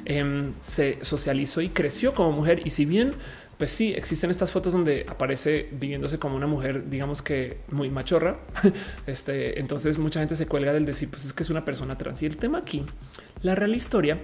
em, 0.06 0.54
se 0.60 1.04
socializó 1.04 1.62
y 1.62 1.70
creció 1.70 2.14
como 2.14 2.32
mujer 2.32 2.62
y 2.66 2.72
si 2.72 2.86
bien 2.86 3.14
pues 3.58 3.70
sí, 3.70 3.94
existen 3.94 4.32
estas 4.32 4.52
fotos 4.52 4.74
donde 4.74 5.06
aparece 5.08 5.70
viviéndose 5.72 6.18
como 6.20 6.36
una 6.36 6.48
mujer, 6.48 6.90
digamos 6.90 7.22
que 7.22 7.60
muy 7.70 7.90
machorra. 7.90 8.40
Este, 9.08 9.60
entonces 9.60 9.98
mucha 9.98 10.20
gente 10.20 10.36
se 10.36 10.48
cuelga 10.48 10.74
del 10.74 10.86
decir, 10.86 11.10
pues 11.10 11.26
es 11.26 11.34
que 11.34 11.44
es 11.44 11.50
una 11.50 11.64
persona 11.64 11.98
trans. 11.98 12.22
Y 12.24 12.26
el 12.26 12.38
tema 12.38 12.58
aquí, 12.58 12.84
la 13.42 13.56
real 13.56 13.76
historia 13.76 14.18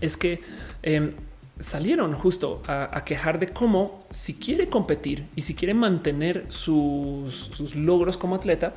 es 0.00 0.16
que 0.16 0.40
em, 0.82 1.14
salieron 1.62 2.12
justo 2.14 2.62
a, 2.66 3.04
quejar 3.04 3.38
de 3.38 3.48
cómo 3.48 3.98
si 4.10 4.34
quiere 4.34 4.66
competir 4.66 5.26
y 5.36 5.42
si 5.42 5.54
quiere 5.54 5.74
mantener 5.74 6.46
sus, 6.48 7.74
logros 7.76 8.16
como 8.16 8.34
atleta, 8.34 8.72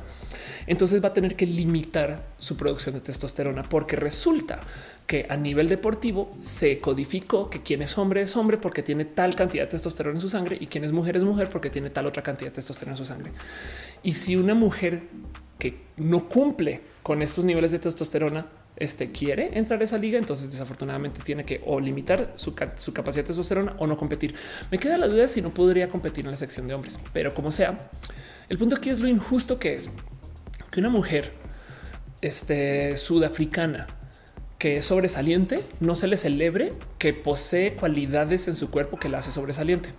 entonces 0.66 1.02
va 1.02 1.08
a 1.08 1.14
tener 1.14 1.36
que 1.36 1.46
limitar 1.46 2.26
su 2.38 2.56
producción 2.56 2.94
de 2.94 3.00
testosterona 3.00 3.62
porque 3.64 3.96
resulta 3.96 4.60
que 5.06 5.26
a 5.28 5.36
nivel 5.36 5.68
deportivo 5.68 6.30
se 6.38 6.78
codificó 6.78 7.50
que 7.50 7.62
quien 7.62 7.82
es 7.82 7.98
hombre 7.98 8.22
es 8.22 8.36
hombre 8.36 8.56
porque 8.56 8.82
tiene 8.82 9.04
tal 9.04 9.34
cantidad 9.34 9.64
de 9.64 9.70
testosterona 9.70 10.16
en 10.16 10.20
su 10.20 10.28
sangre 10.28 10.56
y 10.60 10.66
quien 10.66 10.84
es 10.84 10.92
mujer 10.92 11.16
es 11.16 11.24
mujer 11.24 11.50
porque 11.50 11.70
tiene 11.70 11.90
tal 11.90 12.06
otra 12.06 12.22
cantidad 12.22 12.50
de 12.50 12.54
testosterona 12.54 12.94
en 12.94 12.98
su 12.98 13.04
sangre. 13.04 13.32
Y 14.02 14.12
si 14.12 14.36
una 14.36 14.54
mujer 14.54 15.02
que 15.58 15.82
no 15.96 16.28
cumple 16.28 16.82
con 17.02 17.22
estos 17.22 17.44
niveles 17.44 17.72
de 17.72 17.78
testosterona 17.78 18.46
este 18.76 19.10
quiere 19.10 19.58
entrar 19.58 19.80
a 19.80 19.84
esa 19.84 19.98
liga, 19.98 20.18
entonces 20.18 20.50
desafortunadamente 20.50 21.20
tiene 21.24 21.44
que 21.44 21.62
o 21.64 21.80
limitar 21.80 22.34
su, 22.36 22.54
capacidad 22.54 23.22
de 23.22 23.28
testosterona 23.28 23.74
o 23.78 23.86
no 23.86 23.96
competir. 23.96 24.34
Me 24.70 24.78
queda 24.78 24.98
la 24.98 25.08
duda 25.08 25.22
de 25.22 25.28
si 25.28 25.42
no 25.42 25.52
podría 25.52 25.88
competir 25.88 26.24
en 26.24 26.30
la 26.30 26.36
sección 26.36 26.68
de 26.68 26.74
hombres, 26.74 26.98
pero 27.12 27.34
como 27.34 27.50
sea, 27.50 27.76
el 28.48 28.58
punto 28.58 28.76
aquí 28.76 28.90
es 28.90 29.00
lo 29.00 29.08
injusto 29.08 29.58
que 29.58 29.72
es 29.72 29.90
que 30.70 30.80
una 30.80 30.90
mujer 30.90 31.32
este, 32.20 32.96
sudafricana 32.96 33.86
que 34.58 34.76
es 34.78 34.86
sobresaliente 34.86 35.60
no 35.80 35.94
se 35.94 36.08
le 36.08 36.16
celebre 36.16 36.72
que 36.98 37.12
posee 37.12 37.74
cualidades 37.74 38.48
en 38.48 38.56
su 38.56 38.70
cuerpo 38.70 38.98
que 38.98 39.08
la 39.08 39.18
hace 39.18 39.32
sobresaliente, 39.32 39.90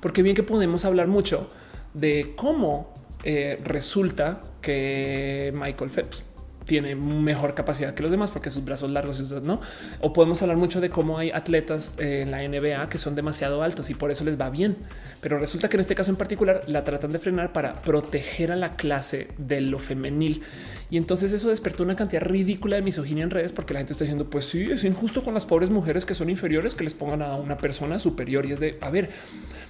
porque 0.00 0.22
bien 0.22 0.36
que 0.36 0.42
podemos 0.42 0.84
hablar 0.84 1.08
mucho 1.08 1.48
de 1.94 2.34
cómo 2.36 2.92
eh, 3.24 3.56
resulta 3.64 4.40
que 4.60 5.52
Michael 5.54 5.90
Phelps 5.90 6.24
tiene 6.64 6.94
mejor 6.94 7.54
capacidad 7.54 7.94
que 7.94 8.02
los 8.02 8.10
demás 8.10 8.30
porque 8.30 8.50
sus 8.50 8.64
brazos 8.64 8.90
largos, 8.90 9.20
no? 9.44 9.60
O 10.00 10.12
podemos 10.12 10.42
hablar 10.42 10.56
mucho 10.56 10.80
de 10.80 10.90
cómo 10.90 11.18
hay 11.18 11.30
atletas 11.30 11.94
en 11.98 12.30
la 12.30 12.46
NBA 12.46 12.88
que 12.88 12.98
son 12.98 13.14
demasiado 13.14 13.62
altos 13.62 13.90
y 13.90 13.94
por 13.94 14.10
eso 14.10 14.24
les 14.24 14.40
va 14.40 14.50
bien. 14.50 14.76
Pero 15.20 15.38
resulta 15.38 15.68
que 15.68 15.76
en 15.76 15.80
este 15.80 15.94
caso 15.94 16.10
en 16.10 16.16
particular 16.16 16.60
la 16.66 16.84
tratan 16.84 17.10
de 17.10 17.18
frenar 17.18 17.52
para 17.52 17.74
proteger 17.82 18.52
a 18.52 18.56
la 18.56 18.76
clase 18.76 19.28
de 19.38 19.60
lo 19.60 19.78
femenil. 19.78 20.42
Y 20.90 20.96
entonces 20.96 21.32
eso 21.32 21.48
despertó 21.48 21.82
una 21.82 21.96
cantidad 21.96 22.22
ridícula 22.22 22.76
de 22.76 22.82
misoginia 22.82 23.24
en 23.24 23.30
redes 23.30 23.52
porque 23.52 23.72
la 23.74 23.80
gente 23.80 23.92
está 23.92 24.04
diciendo, 24.04 24.28
pues 24.28 24.46
sí, 24.46 24.70
es 24.70 24.84
injusto 24.84 25.22
con 25.22 25.34
las 25.34 25.46
pobres 25.46 25.70
mujeres 25.70 26.04
que 26.04 26.14
son 26.14 26.30
inferiores 26.30 26.74
que 26.74 26.84
les 26.84 26.94
pongan 26.94 27.22
a 27.22 27.36
una 27.36 27.56
persona 27.56 27.98
superior 27.98 28.46
y 28.46 28.52
es 28.52 28.60
de, 28.60 28.78
a 28.80 28.90
ver, 28.90 29.10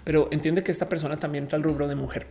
pero 0.04 0.28
entiende 0.32 0.62
que 0.64 0.72
esta 0.72 0.88
persona 0.88 1.16
también 1.16 1.44
está 1.44 1.56
al 1.56 1.62
rubro 1.62 1.88
de 1.88 1.94
mujer. 1.94 2.26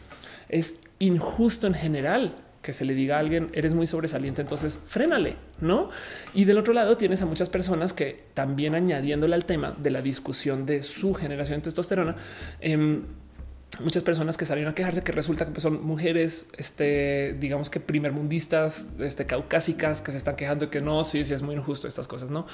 Es 0.50 0.80
injusto 1.00 1.68
en 1.68 1.74
general 1.74 2.36
que 2.62 2.74
se 2.74 2.86
le 2.86 2.94
diga 2.94 3.18
a 3.18 3.20
alguien 3.20 3.50
eres 3.54 3.74
muy 3.74 3.88
sobresaliente, 3.88 4.42
entonces 4.42 4.80
frénale, 4.86 5.36
no? 5.60 5.90
Y 6.34 6.46
del 6.46 6.58
otro 6.58 6.74
lado 6.74 6.98
tienes 6.98 7.22
a 7.22 7.26
muchas 7.26 7.50
personas 7.50 7.94
que 7.94 8.26
también 8.34 8.76
añadiéndole 8.76 9.36
al 9.36 9.46
tema 9.46 9.76
de 9.78 9.90
la 9.90 10.02
discusión 10.02 10.66
de 10.66 10.84
su 10.84 11.14
generación 11.14 11.60
de 11.60 11.64
testosterona, 11.64 12.16
eh, 12.60 13.02
muchas 13.80 14.04
personas 14.04 14.38
que 14.38 14.46
salieron 14.46 14.72
a 14.72 14.76
quejarse 14.76 15.02
que 15.04 15.12
resulta 15.12 15.52
que 15.52 15.60
son 15.60 15.84
mujeres, 15.84 16.48
este, 16.58 17.36
digamos 17.40 17.70
que 17.70 17.80
primermundistas, 17.80 18.92
este, 19.00 19.26
caucásicas, 19.26 20.02
que 20.02 20.12
se 20.12 20.18
están 20.18 20.36
quejando 20.36 20.66
de 20.66 20.72
que 20.72 20.82
no, 20.82 21.04
sí 21.04 21.20
es 21.20 21.42
muy 21.42 21.56
injusto 21.56 21.88
estas 21.88 22.08
cosas, 22.08 22.30
¿no? 22.30 22.46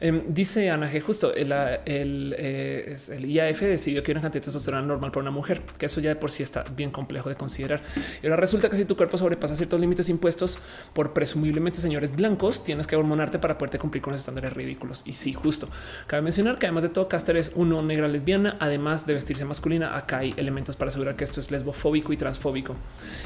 Em, 0.00 0.22
dice 0.28 0.70
Ana 0.70 0.90
G, 0.90 1.00
justo 1.00 1.34
el, 1.34 1.52
el, 1.52 2.34
eh, 2.38 2.96
el, 3.12 3.26
IAF 3.26 3.60
decidió 3.60 4.02
que 4.02 4.12
una 4.12 4.22
cantidad 4.22 4.40
de 4.40 4.46
testosterona 4.46 4.86
normal 4.86 5.10
para 5.10 5.22
una 5.22 5.30
mujer, 5.30 5.60
que 5.78 5.86
eso 5.86 6.00
ya 6.00 6.10
de 6.10 6.16
por 6.16 6.30
sí 6.30 6.42
está 6.42 6.64
bien 6.74 6.90
complejo 6.90 7.28
de 7.28 7.36
considerar. 7.36 7.82
Y 8.22 8.26
ahora 8.26 8.36
resulta 8.36 8.70
que 8.70 8.76
si 8.76 8.84
tu 8.84 8.96
cuerpo 8.96 9.18
sobrepasa 9.18 9.56
ciertos 9.56 9.78
límites 9.78 10.08
impuestos 10.08 10.58
por 10.94 11.12
presumiblemente 11.12 11.78
señores 11.78 12.16
blancos, 12.16 12.64
tienes 12.64 12.86
que 12.86 12.96
hormonarte 12.96 13.38
para 13.38 13.58
poderte 13.58 13.78
cumplir 13.78 14.02
con 14.02 14.12
los 14.12 14.22
estándares 14.22 14.52
ridículos. 14.54 15.02
Y 15.04 15.12
sí, 15.12 15.34
justo. 15.34 15.68
Cabe 16.06 16.22
mencionar 16.22 16.58
que 16.58 16.66
además 16.66 16.84
de 16.84 16.88
todo, 16.88 17.08
Caster 17.08 17.36
es 17.36 17.52
uno 17.54 17.82
negra 17.82 18.08
lesbiana, 18.08 18.56
además 18.60 19.06
de 19.06 19.14
vestirse 19.14 19.44
masculina, 19.44 19.96
acá 19.96 20.18
hay 20.18 20.34
elementos 20.36 20.53
para 20.76 20.88
asegurar 20.88 21.16
que 21.16 21.24
esto 21.24 21.40
es 21.40 21.50
lesbofóbico 21.50 22.12
y 22.12 22.16
transfóbico. 22.16 22.74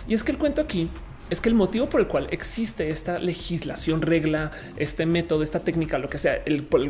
Y 0.06 0.14
es 0.14 0.24
que 0.24 0.32
el 0.32 0.38
cuento 0.38 0.62
aquí 0.62 0.88
es 1.30 1.40
que 1.40 1.48
el 1.48 1.54
motivo 1.54 1.88
por 1.88 2.00
el 2.00 2.06
cual 2.06 2.28
existe 2.30 2.88
esta 2.88 3.18
legislación, 3.18 4.02
regla, 4.02 4.50
este 4.76 5.04
método, 5.04 5.42
esta 5.42 5.60
técnica, 5.60 5.98
lo 5.98 6.08
que 6.08 6.18
sea, 6.18 6.42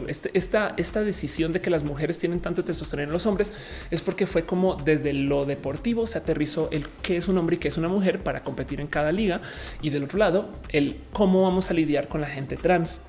este, 0.07 0.31
esta, 0.35 0.75
esta 0.77 1.03
decisión 1.03 1.53
de 1.53 1.61
que 1.61 1.71
las 1.71 1.83
mujeres 1.83 2.19
tienen 2.19 2.41
tanto 2.41 2.65
testosterona 2.65 3.09
en 3.09 3.13
los 3.13 3.27
hombres 3.27 3.53
es 3.91 4.01
porque 4.01 4.27
fue 4.27 4.45
como 4.45 4.77
desde 4.77 5.13
lo 5.13 5.45
deportivo 5.45 6.07
se 6.07 6.19
aterrizó 6.19 6.69
el 6.71 6.87
qué 7.03 7.17
es 7.17 7.29
un 7.29 7.39
hombre 7.39 7.57
y 7.57 7.59
qué 7.59 7.69
es 7.69 7.77
una 7.77 7.89
mujer 7.89 8.23
para 8.23 8.43
competir 8.43 8.81
en 8.81 8.87
cada 8.87 9.13
liga 9.13 9.41
y 9.83 9.91
del 9.91 10.05
otro 10.05 10.19
lado 10.19 10.49
el 10.71 10.97
cómo 11.13 11.43
vamos 11.43 11.71
a 11.71 11.75
lidiar 11.75 12.09
con 12.09 12.21
la 12.21 12.29
gente 12.29 12.57
trans 12.57 13.01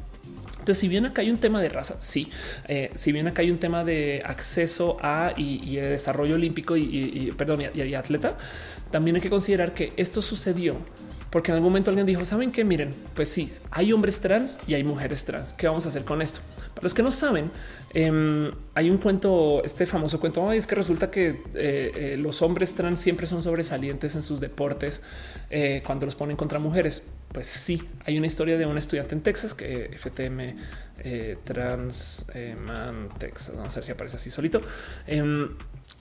entonces, 0.69 0.81
si 0.81 0.88
bien 0.88 1.07
acá 1.07 1.23
hay 1.23 1.31
un 1.31 1.39
tema 1.39 1.64
de 1.64 1.69
raza, 1.69 1.95
sí, 1.98 2.30
eh, 2.67 2.91
si 2.93 3.11
bien 3.11 3.27
acá 3.27 3.41
hay 3.41 3.49
un 3.49 3.57
tema 3.57 3.83
de 3.83 4.22
acceso 4.23 4.98
a 5.01 5.33
y, 5.35 5.77
de 5.77 5.89
desarrollo 5.89 6.35
olímpico 6.35 6.77
y, 6.77 7.33
perdón, 7.35 7.64
y, 7.73 7.93
atleta, 7.95 8.38
también 8.91 9.15
hay 9.15 9.22
que 9.23 9.31
considerar 9.31 9.73
que 9.73 9.93
esto 9.98 10.22
sucedió 10.22 10.75
porque 11.30 11.51
en 11.51 11.56
algún 11.56 11.72
momento 11.72 11.91
alguien 11.91 12.08
dijo, 12.08 12.25
saben 12.25 12.51
que 12.51 12.64
miren, 12.64 12.90
pues 13.14 13.30
sí, 13.30 13.51
hay 13.72 13.93
hombres 13.93 14.19
trans 14.19 14.59
y 14.67 14.74
hay 14.74 14.83
mujeres 14.83 15.25
trans. 15.25 15.53
¿Qué 15.53 15.67
vamos 15.67 15.85
a 15.85 15.90
hacer 15.90 16.03
con 16.03 16.22
esto? 16.22 16.41
Para 16.74 16.83
los 16.83 16.93
que 16.93 17.03
no 17.03 17.11
saben, 17.11 17.51
em, 17.93 18.51
hay 18.74 18.90
un 18.90 18.98
cuento, 18.98 19.61
este 19.64 19.85
famoso 19.85 20.19
cuento, 20.19 20.51
es 20.51 20.66
que 20.66 20.75
resulta 20.75 21.11
que 21.11 21.30
eh, 21.30 21.41
eh, 21.53 22.17
los 22.19 22.41
hombres 22.41 22.74
trans 22.74 22.99
siempre 22.99 23.27
son 23.27 23.43
sobresalientes 23.43 24.16
en 24.16 24.24
sus 24.24 24.40
deportes 24.40 25.03
eh, 25.51 25.83
cuando 25.85 26.06
los 26.06 26.16
ponen 26.16 26.35
contra 26.35 26.58
mujeres. 26.58 27.03
Pues 27.32 27.45
sí, 27.45 27.88
hay 28.06 28.17
una 28.17 28.25
historia 28.25 28.58
de 28.58 28.66
un 28.66 28.77
estudiante 28.77 29.14
en 29.14 29.22
Texas 29.22 29.53
que 29.53 29.95
FTM 29.98 30.56
trans 31.43 32.25
man 32.66 33.08
Texas, 33.19 33.56
vamos 33.56 33.74
a 33.74 33.75
ver 33.75 33.85
si 33.85 33.91
aparece 33.91 34.17
así 34.17 34.32
solito. 34.32 34.61
Em, 35.06 35.49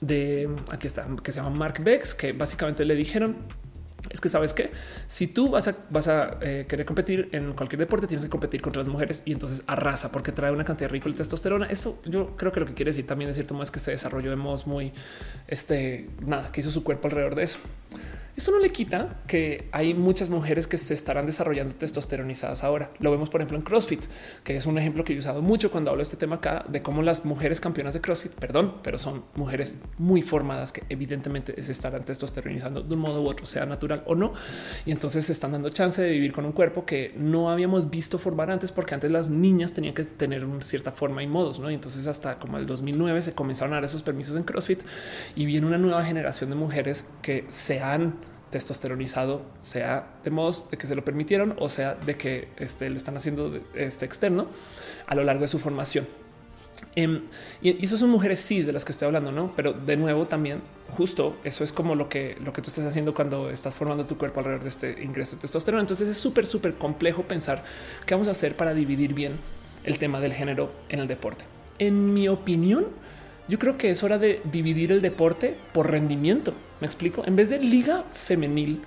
de 0.01 0.49
aquí 0.71 0.87
está, 0.87 1.07
que 1.21 1.31
se 1.31 1.39
llama 1.39 1.55
Mark 1.55 1.83
Bex, 1.83 2.15
que 2.15 2.33
básicamente 2.33 2.83
le 2.83 2.95
dijeron 2.95 3.37
es 4.09 4.21
que 4.21 4.29
sabes 4.29 4.53
que 4.53 4.71
si 5.07 5.27
tú 5.27 5.49
vas 5.49 5.67
a, 5.67 5.75
vas 5.89 6.07
a 6.07 6.37
eh, 6.41 6.65
querer 6.67 6.85
competir 6.85 7.29
en 7.31 7.53
cualquier 7.53 7.79
deporte, 7.79 8.07
tienes 8.07 8.23
que 8.23 8.29
competir 8.29 8.61
contra 8.61 8.81
las 8.81 8.87
mujeres 8.87 9.23
y 9.25 9.33
entonces 9.33 9.63
arrasa 9.67 10.11
porque 10.11 10.31
trae 10.31 10.51
una 10.51 10.63
cantidad 10.63 10.89
rica 10.89 11.09
de 11.09 11.15
testosterona. 11.15 11.65
Eso 11.67 12.01
yo 12.05 12.35
creo 12.37 12.51
que 12.51 12.59
lo 12.59 12.65
que 12.65 12.73
quiere 12.73 12.89
decir 12.89 13.05
también 13.05 13.29
es 13.29 13.35
cierto 13.35 13.53
más 13.53 13.71
que 13.71 13.79
se 13.79 13.91
desarrolló 13.91 14.29
de 14.29 14.35
modos 14.35 14.67
muy 14.67 14.93
este 15.47 16.09
nada 16.25 16.51
que 16.51 16.61
hizo 16.61 16.71
su 16.71 16.83
cuerpo 16.83 17.07
alrededor 17.07 17.35
de 17.35 17.43
eso. 17.43 17.59
Eso 18.39 18.51
no 18.51 18.59
le 18.59 18.71
quita 18.71 19.17
que 19.27 19.67
hay 19.73 19.93
muchas 19.93 20.29
mujeres 20.29 20.65
que 20.65 20.77
se 20.77 20.93
estarán 20.93 21.25
desarrollando 21.25 21.75
testosteronizadas 21.75 22.63
ahora. 22.63 22.89
Lo 22.99 23.11
vemos, 23.11 23.29
por 23.29 23.41
ejemplo, 23.41 23.57
en 23.57 23.63
CrossFit, 23.65 24.05
que 24.45 24.55
es 24.55 24.65
un 24.65 24.77
ejemplo 24.77 25.03
que 25.03 25.13
he 25.13 25.17
usado 25.17 25.41
mucho 25.41 25.69
cuando 25.71 25.91
hablo 25.91 25.99
de 25.99 26.03
este 26.03 26.15
tema 26.15 26.37
acá, 26.37 26.63
de 26.69 26.81
cómo 26.81 27.01
las 27.01 27.25
mujeres 27.25 27.59
campeonas 27.59 27.95
de 27.95 27.99
CrossFit, 27.99 28.33
perdón, 28.35 28.75
pero 28.81 28.97
son 28.97 29.25
mujeres 29.35 29.79
muy 29.97 30.21
formadas 30.21 30.71
que 30.71 30.83
evidentemente 30.87 31.61
se 31.61 31.73
estarán 31.73 32.05
testosteronizando 32.05 32.81
de 32.81 32.93
un 32.95 33.01
modo 33.01 33.21
u 33.21 33.27
otro, 33.27 33.45
sea 33.45 33.65
natural 33.65 34.03
o 34.05 34.15
no. 34.15 34.31
Y 34.85 34.91
entonces 34.93 35.25
se 35.25 35.33
están 35.33 35.51
dando 35.51 35.69
chance 35.69 36.01
de 36.01 36.09
vivir 36.09 36.31
con 36.31 36.45
un 36.45 36.53
cuerpo 36.53 36.85
que 36.85 37.13
no 37.17 37.51
habíamos 37.51 37.89
visto 37.89 38.19
formar 38.19 38.51
antes, 38.51 38.71
porque 38.71 38.93
antes 38.93 39.11
las 39.11 39.29
niñas 39.29 39.73
tenían 39.73 39.93
que 39.93 40.05
tener 40.05 40.45
una 40.45 40.61
cierta 40.61 40.93
forma 40.93 41.21
y 41.21 41.27
modos, 41.27 41.59
¿no? 41.59 41.69
Y 41.69 41.73
entonces 41.73 42.07
hasta 42.07 42.39
como 42.39 42.57
el 42.57 42.65
2009 42.65 43.21
se 43.21 43.33
comenzaron 43.33 43.73
a 43.73 43.75
dar 43.75 43.83
esos 43.83 44.01
permisos 44.01 44.37
en 44.37 44.43
CrossFit 44.43 44.79
y 45.35 45.45
viene 45.45 45.67
una 45.67 45.77
nueva 45.77 46.05
generación 46.05 46.49
de 46.49 46.55
mujeres 46.55 47.05
que 47.21 47.43
se 47.49 47.81
han 47.81 48.28
testosteronizado, 48.49 49.41
sea 49.59 50.07
de 50.23 50.31
modos 50.31 50.69
de 50.71 50.77
que 50.77 50.87
se 50.87 50.95
lo 50.95 51.05
permitieron 51.05 51.55
o 51.59 51.69
sea 51.69 51.95
de 51.95 52.15
que 52.15 52.47
este, 52.57 52.89
lo 52.89 52.97
están 52.97 53.15
haciendo 53.15 53.59
este 53.75 54.05
externo 54.05 54.47
a 55.07 55.15
lo 55.15 55.23
largo 55.23 55.41
de 55.41 55.47
su 55.47 55.59
formación. 55.59 56.07
Em, 56.95 57.21
y, 57.61 57.83
eso 57.83 57.97
son 57.97 58.09
mujeres 58.09 58.45
cis 58.45 58.65
de 58.65 58.71
las 58.71 58.85
que 58.85 58.91
estoy 58.91 59.05
hablando, 59.05 59.31
no? 59.31 59.53
Pero 59.55 59.73
de 59.73 59.97
nuevo, 59.97 60.25
también 60.25 60.61
justo 60.97 61.37
eso 61.43 61.63
es 61.63 61.71
como 61.71 61.95
lo 61.95 62.09
que 62.09 62.37
lo 62.43 62.51
que 62.53 62.61
tú 62.61 62.69
estás 62.69 62.85
haciendo 62.85 63.13
cuando 63.13 63.49
estás 63.49 63.75
formando 63.75 64.05
tu 64.05 64.17
cuerpo 64.17 64.39
alrededor 64.39 64.63
de 64.63 64.69
este 64.69 65.03
ingreso 65.03 65.35
de 65.35 65.41
testosterona. 65.41 65.81
Entonces 65.81 66.07
es 66.07 66.17
súper, 66.17 66.45
súper 66.45 66.75
complejo 66.75 67.23
pensar 67.23 67.63
qué 68.05 68.13
vamos 68.13 68.27
a 68.27 68.31
hacer 68.31 68.55
para 68.55 68.73
dividir 68.73 69.13
bien 69.13 69.37
el 69.83 69.99
tema 69.99 70.19
del 70.19 70.33
género 70.33 70.71
en 70.89 70.99
el 70.99 71.07
deporte. 71.07 71.45
En 71.77 72.13
mi 72.13 72.27
opinión, 72.27 72.87
yo 73.49 73.57
creo 73.59 73.77
que 73.77 73.89
es 73.89 74.03
hora 74.03 74.19
de 74.19 74.41
dividir 74.51 74.91
el 74.91 75.01
deporte 75.01 75.57
por 75.73 75.89
rendimiento. 75.89 76.53
Me 76.79 76.87
explico. 76.87 77.23
En 77.25 77.35
vez 77.35 77.49
de 77.49 77.57
liga 77.57 78.05
femenil 78.13 78.81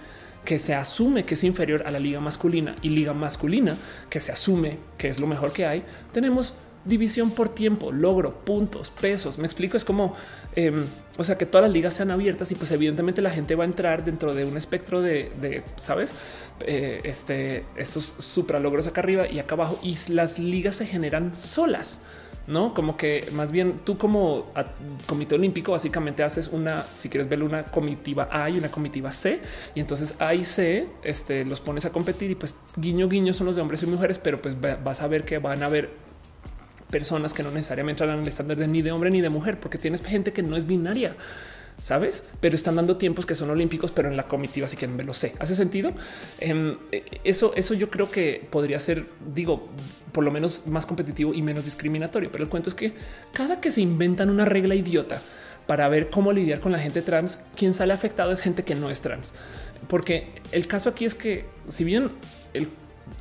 que 0.44 0.58
se 0.58 0.74
asume 0.74 1.24
que 1.24 1.34
es 1.34 1.44
inferior 1.44 1.82
a 1.86 1.91
la 1.91 1.99
liga 1.99 2.20
masculina 2.20 2.74
y 2.82 2.89
liga 2.89 3.12
masculina 3.12 3.76
que 4.08 4.20
se 4.20 4.32
asume 4.32 4.78
que 4.99 5.08
es 5.08 5.20
lo 5.20 5.26
mejor 5.26 5.52
que 5.52 5.66
hay, 5.66 5.84
tenemos 6.12 6.55
división 6.84 7.31
por 7.31 7.49
tiempo, 7.49 7.92
logro, 7.92 8.44
puntos, 8.44 8.91
pesos. 8.91 9.39
Me 9.39 9.47
explico, 9.47 9.76
es 9.76 9.84
como, 9.84 10.15
em, 10.55 10.84
o 11.16 11.24
sea, 11.24 11.39
que 11.39 11.47
todas 11.47 11.66
las 11.66 11.73
ligas 11.73 11.94
sean 11.94 12.10
abiertas 12.10 12.50
y 12.50 12.55
pues 12.55 12.73
evidentemente 12.73 13.23
la 13.23 13.31
gente 13.31 13.55
va 13.55 13.65
a 13.65 13.66
entrar 13.66 14.05
dentro 14.05 14.34
de 14.34 14.44
un 14.44 14.57
espectro 14.57 15.00
de, 15.00 15.62
sabes, 15.76 16.15
eh, 16.66 17.00
este, 17.05 17.65
estos 17.76 18.05
supralogros 18.05 18.86
acá 18.86 19.00
arriba 19.00 19.28
y 19.28 19.39
acá 19.39 19.55
abajo 19.55 19.78
y 19.82 19.97
las 20.12 20.39
ligas 20.39 20.76
se 20.76 20.86
generan 20.86 21.36
solas. 21.36 22.00
No 22.47 22.75
como 22.75 22.97
que 22.97 23.29
más 23.33 23.53
bien 23.53 23.81
tú 23.85 23.97
como 23.97 24.47
comité 25.07 25.37
olímpico 25.37 25.73
básicamente 25.73 26.23
haces 26.23 26.49
una, 26.49 26.83
si 26.83 27.09
quieres 27.09 27.29
ver 27.29 27.43
una 27.43 27.65
comitiva 27.65 28.29
A 28.31 28.51
y 28.51 28.59
una 28.59 28.71
comitiva 28.71 29.12
C. 29.12 29.41
Y 29.75 29.81
entonces 29.81 30.17
A 30.19 30.35
y 30.35 30.45
C 30.45 30.89
este, 31.05 31.45
los 31.45 31.61
pones 31.61 31.85
a 31.87 31.91
competir 31.91 32.31
y 32.31 32.35
pues 32.35 32.57
guiño 32.77 33.09
guiño 33.09 33.33
son 33.33 33.47
los 33.47 33.57
de 33.57 33.62
hombres 33.62 33.83
y 33.83 33.87
mujeres, 33.87 34.19
pero 34.19 34.43
pues 34.43 34.57
vas 34.61 35.03
a 35.03 35.07
ver 35.07 35.25
que 35.25 35.39
van 35.39 35.62
a 35.62 35.67
haber 35.67 35.91
personas 36.91 37.33
que 37.33 37.43
no 37.43 37.51
necesariamente 37.51 38.05
en 38.05 38.11
el 38.11 38.29
estándar 38.29 38.57
de 38.57 38.69
ni 38.69 38.83
de 38.83 38.93
hombre 38.93 39.11
ni 39.11 39.21
de 39.21 39.31
mujer, 39.31 39.59
porque 39.59 39.79
tienes 39.79 40.05
gente 40.05 40.33
que 40.33 40.43
no 40.43 40.57
es 40.57 40.67
binaria, 40.67 41.17
sabes, 41.83 42.23
pero 42.41 42.55
están 42.55 42.77
dando 42.77 42.97
tiempos 42.97 43.27
que 43.27 43.35
son 43.35 43.51
olímpicos, 43.51 43.91
pero 43.91 44.09
en 44.09 44.17
la 44.17 44.28
comitiva, 44.28 44.69
si 44.69 44.77
quieren 44.77 44.97
verlo 44.97 45.12
sé. 45.15 45.35
¿Hace 45.41 45.57
sentido? 45.57 45.91
Em, 46.39 46.78
eso, 47.25 47.52
eso 47.57 47.75
yo 47.75 47.91
creo 47.91 48.09
que 48.09 48.47
podría 48.51 48.78
ser, 48.78 49.07
digo, 49.35 49.69
por 50.12 50.23
lo 50.23 50.31
menos 50.31 50.62
más 50.67 50.86
competitivo 50.86 51.35
y 51.35 51.43
menos 51.43 51.65
discriminatorio. 51.65 52.31
Pero 52.31 52.44
el 52.44 52.51
cuento 52.51 52.69
es 52.69 52.77
que 52.77 52.93
cada 53.33 53.61
que 53.61 53.73
se 53.73 53.81
inventan 53.81 54.31
una 54.31 54.44
regla 54.44 54.77
idiota 54.77 55.20
para 55.67 55.89
ver 55.89 56.09
cómo 56.09 56.33
lidiar 56.33 56.61
con 56.61 56.70
la 56.70 56.78
gente 56.78 57.02
trans, 57.02 57.41
quien 57.57 57.75
sale 57.75 57.93
afectado 57.93 58.31
es 58.31 58.41
gente 58.41 58.62
que 58.62 58.77
no 58.77 58.89
es 58.89 59.01
trans. 59.01 59.33
Porque 59.89 60.28
el 60.52 60.69
caso 60.69 60.89
aquí 60.89 61.05
es 61.05 61.17
que 61.17 61.47
si 61.69 61.83
bien 61.83 62.12
el 62.55 62.69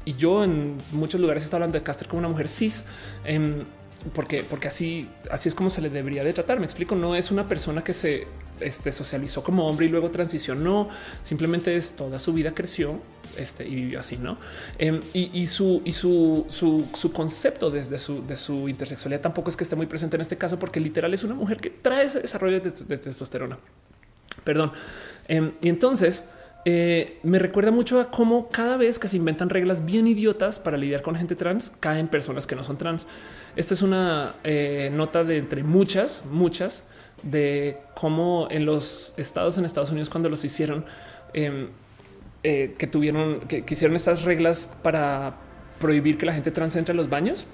y 0.05 0.13
yo 0.13 0.43
en 0.43 0.77
muchos 0.91 1.19
lugares 1.19 1.43
está 1.43 1.57
hablando 1.57 1.77
de 1.77 1.83
Caster 1.83 2.07
como 2.07 2.19
una 2.19 2.29
mujer 2.29 2.47
cis, 2.47 2.85
em, 3.25 3.65
porque, 4.13 4.43
porque 4.47 4.67
así, 4.67 5.09
así 5.29 5.49
es 5.49 5.55
como 5.55 5.69
se 5.69 5.81
le 5.81 5.89
debería 5.89 6.23
de 6.23 6.33
tratar. 6.33 6.59
Me 6.59 6.65
explico, 6.65 6.95
no 6.95 7.15
es 7.15 7.31
una 7.31 7.47
persona 7.47 7.83
que 7.83 7.93
se 7.93 8.27
este, 8.61 8.91
socializó 8.91 9.43
como 9.43 9.67
hombre 9.67 9.85
y 9.85 9.89
luego 9.89 10.11
transicionó, 10.11 10.89
simplemente 11.21 11.75
es 11.75 11.91
toda 11.95 12.19
su 12.19 12.33
vida 12.33 12.53
creció 12.53 12.99
este, 13.37 13.67
y 13.67 13.75
vivió 13.75 13.99
así, 13.99 14.17
¿no? 14.17 14.37
Em, 14.77 14.99
y, 15.13 15.47
su, 15.47 15.81
y 15.85 15.91
su, 15.91 16.45
su, 16.49 17.11
concepto 17.13 17.69
desde 17.69 17.97
su, 17.97 18.25
de 18.25 18.35
su 18.35 18.67
intersexualidad 18.69 19.21
tampoco 19.21 19.49
es 19.49 19.57
que 19.57 19.63
esté 19.63 19.75
muy 19.75 19.85
presente 19.85 20.15
en 20.15 20.21
este 20.21 20.37
caso, 20.37 20.59
porque 20.59 20.79
literal 20.79 21.13
es 21.13 21.23
una 21.23 21.35
mujer 21.35 21.57
que 21.57 21.69
trae 21.69 22.05
ese 22.05 22.21
desarrollo 22.21 22.59
de, 22.59 22.97
testosterona. 22.97 23.57
Perdón. 24.43 24.71
Em, 25.27 25.51
y 25.61 25.69
entonces... 25.69 26.25
Eh, 26.63 27.19
me 27.23 27.39
recuerda 27.39 27.71
mucho 27.71 27.99
a 27.99 28.11
cómo 28.11 28.49
cada 28.49 28.77
vez 28.77 28.99
que 28.99 29.07
se 29.07 29.17
inventan 29.17 29.49
reglas 29.49 29.83
bien 29.83 30.07
idiotas 30.07 30.59
para 30.59 30.77
lidiar 30.77 31.01
con 31.01 31.15
gente 31.15 31.35
trans, 31.35 31.71
caen 31.79 32.07
personas 32.07 32.45
que 32.45 32.55
no 32.55 32.63
son 32.63 32.77
trans. 32.77 33.07
Esto 33.55 33.73
es 33.73 33.81
una 33.81 34.35
eh, 34.43 34.91
nota 34.93 35.23
de 35.23 35.37
entre 35.37 35.63
muchas, 35.63 36.23
muchas, 36.29 36.83
de 37.23 37.77
cómo 37.95 38.47
en 38.49 38.65
los 38.65 39.13
estados 39.17 39.57
en 39.57 39.65
Estados 39.65 39.91
Unidos 39.91 40.09
cuando 40.09 40.29
los 40.29 40.43
hicieron, 40.43 40.85
em, 41.33 41.69
eh, 42.43 42.75
que 42.77 42.87
tuvieron, 42.87 43.41
que, 43.41 43.63
que 43.63 43.73
hicieron 43.73 43.95
estas 43.95 44.23
reglas 44.23 44.75
para 44.81 45.35
prohibir 45.79 46.17
que 46.17 46.25
la 46.25 46.33
gente 46.33 46.51
trans 46.51 46.75
entre 46.75 46.93
a 46.93 46.95
los 46.95 47.09
baños, 47.09 47.45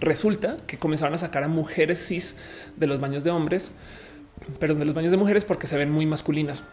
resulta 0.00 0.56
que 0.66 0.78
comenzaron 0.78 1.14
a 1.14 1.18
sacar 1.18 1.44
a 1.44 1.48
mujeres 1.48 2.06
cis 2.06 2.36
de 2.76 2.86
los 2.86 3.00
baños 3.00 3.24
de 3.24 3.30
hombres, 3.30 3.72
pero 4.58 4.74
de 4.74 4.84
los 4.84 4.94
baños 4.94 5.10
de 5.10 5.16
mujeres 5.16 5.44
porque 5.44 5.66
se 5.66 5.76
ven 5.76 5.90
muy 5.90 6.06
masculinas. 6.06 6.64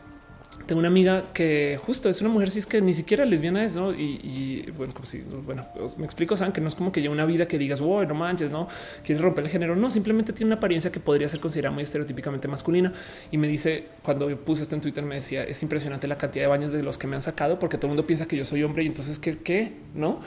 Tengo 0.65 0.79
una 0.79 0.89
amiga 0.89 1.31
que 1.33 1.79
justo 1.81 2.09
es 2.09 2.19
una 2.19 2.29
mujer 2.29 2.49
cis 2.49 2.65
que 2.65 2.81
ni 2.81 2.93
siquiera 2.93 3.23
lesbiana 3.23 3.63
es, 3.63 3.75
¿no? 3.75 3.93
Y, 3.93 4.69
bueno, 4.75 4.93
como 4.93 5.05
si, 5.05 5.19
bueno, 5.45 5.65
me 5.97 6.05
explico, 6.05 6.35
saben 6.35 6.51
que 6.51 6.59
no 6.59 6.67
es 6.67 6.75
como 6.75 6.91
que 6.91 7.01
ya 7.01 7.09
una 7.09 7.25
vida 7.25 7.47
que 7.47 7.57
digas, 7.57 7.79
wow, 7.79 8.05
no 8.05 8.15
manches, 8.15 8.51
no 8.51 8.67
quiere 9.05 9.21
romper 9.21 9.45
el 9.45 9.49
género. 9.49 9.75
No, 9.75 9.89
simplemente 9.89 10.33
tiene 10.33 10.47
una 10.47 10.55
apariencia 10.55 10.91
que 10.91 10.99
podría 10.99 11.29
ser 11.29 11.39
considerada 11.39 11.73
muy 11.73 11.83
estereotípicamente 11.83 12.47
masculina. 12.49 12.91
Y 13.31 13.37
me 13.37 13.47
dice, 13.47 13.85
cuando 14.03 14.27
puse 14.37 14.63
esto 14.63 14.75
en 14.75 14.81
Twitter, 14.81 15.05
me 15.05 15.15
decía, 15.15 15.43
es 15.43 15.61
impresionante 15.63 16.07
la 16.07 16.17
cantidad 16.17 16.43
de 16.43 16.49
baños 16.49 16.71
de 16.71 16.83
los 16.83 16.97
que 16.97 17.07
me 17.07 17.15
han 17.15 17.21
sacado 17.21 17.59
porque 17.59 17.77
todo 17.77 17.87
el 17.87 17.91
mundo 17.91 18.05
piensa 18.05 18.27
que 18.27 18.35
yo 18.35 18.43
soy 18.43 18.63
hombre 18.63 18.83
y 18.83 18.87
entonces, 18.87 19.19
¿qué? 19.19 19.37
¿Qué? 19.37 19.73
¿No? 19.93 20.19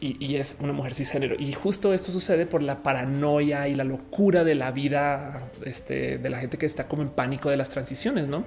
Y, 0.00 0.36
es 0.36 0.58
una 0.60 0.72
mujer 0.72 0.92
cisgénero. 0.92 1.34
Y 1.38 1.52
justo 1.52 1.94
esto 1.94 2.12
sucede 2.12 2.44
por 2.44 2.60
la 2.60 2.82
paranoia 2.82 3.68
y 3.68 3.74
la 3.74 3.84
locura 3.84 4.44
de 4.44 4.54
la 4.54 4.70
vida 4.70 5.50
este, 5.64 6.18
de 6.18 6.30
la 6.30 6.38
gente 6.38 6.58
que 6.58 6.66
está 6.66 6.88
como 6.88 7.02
en 7.02 7.08
pánico 7.08 7.48
de 7.48 7.56
las 7.56 7.70
transiciones, 7.70 8.28
no? 8.28 8.44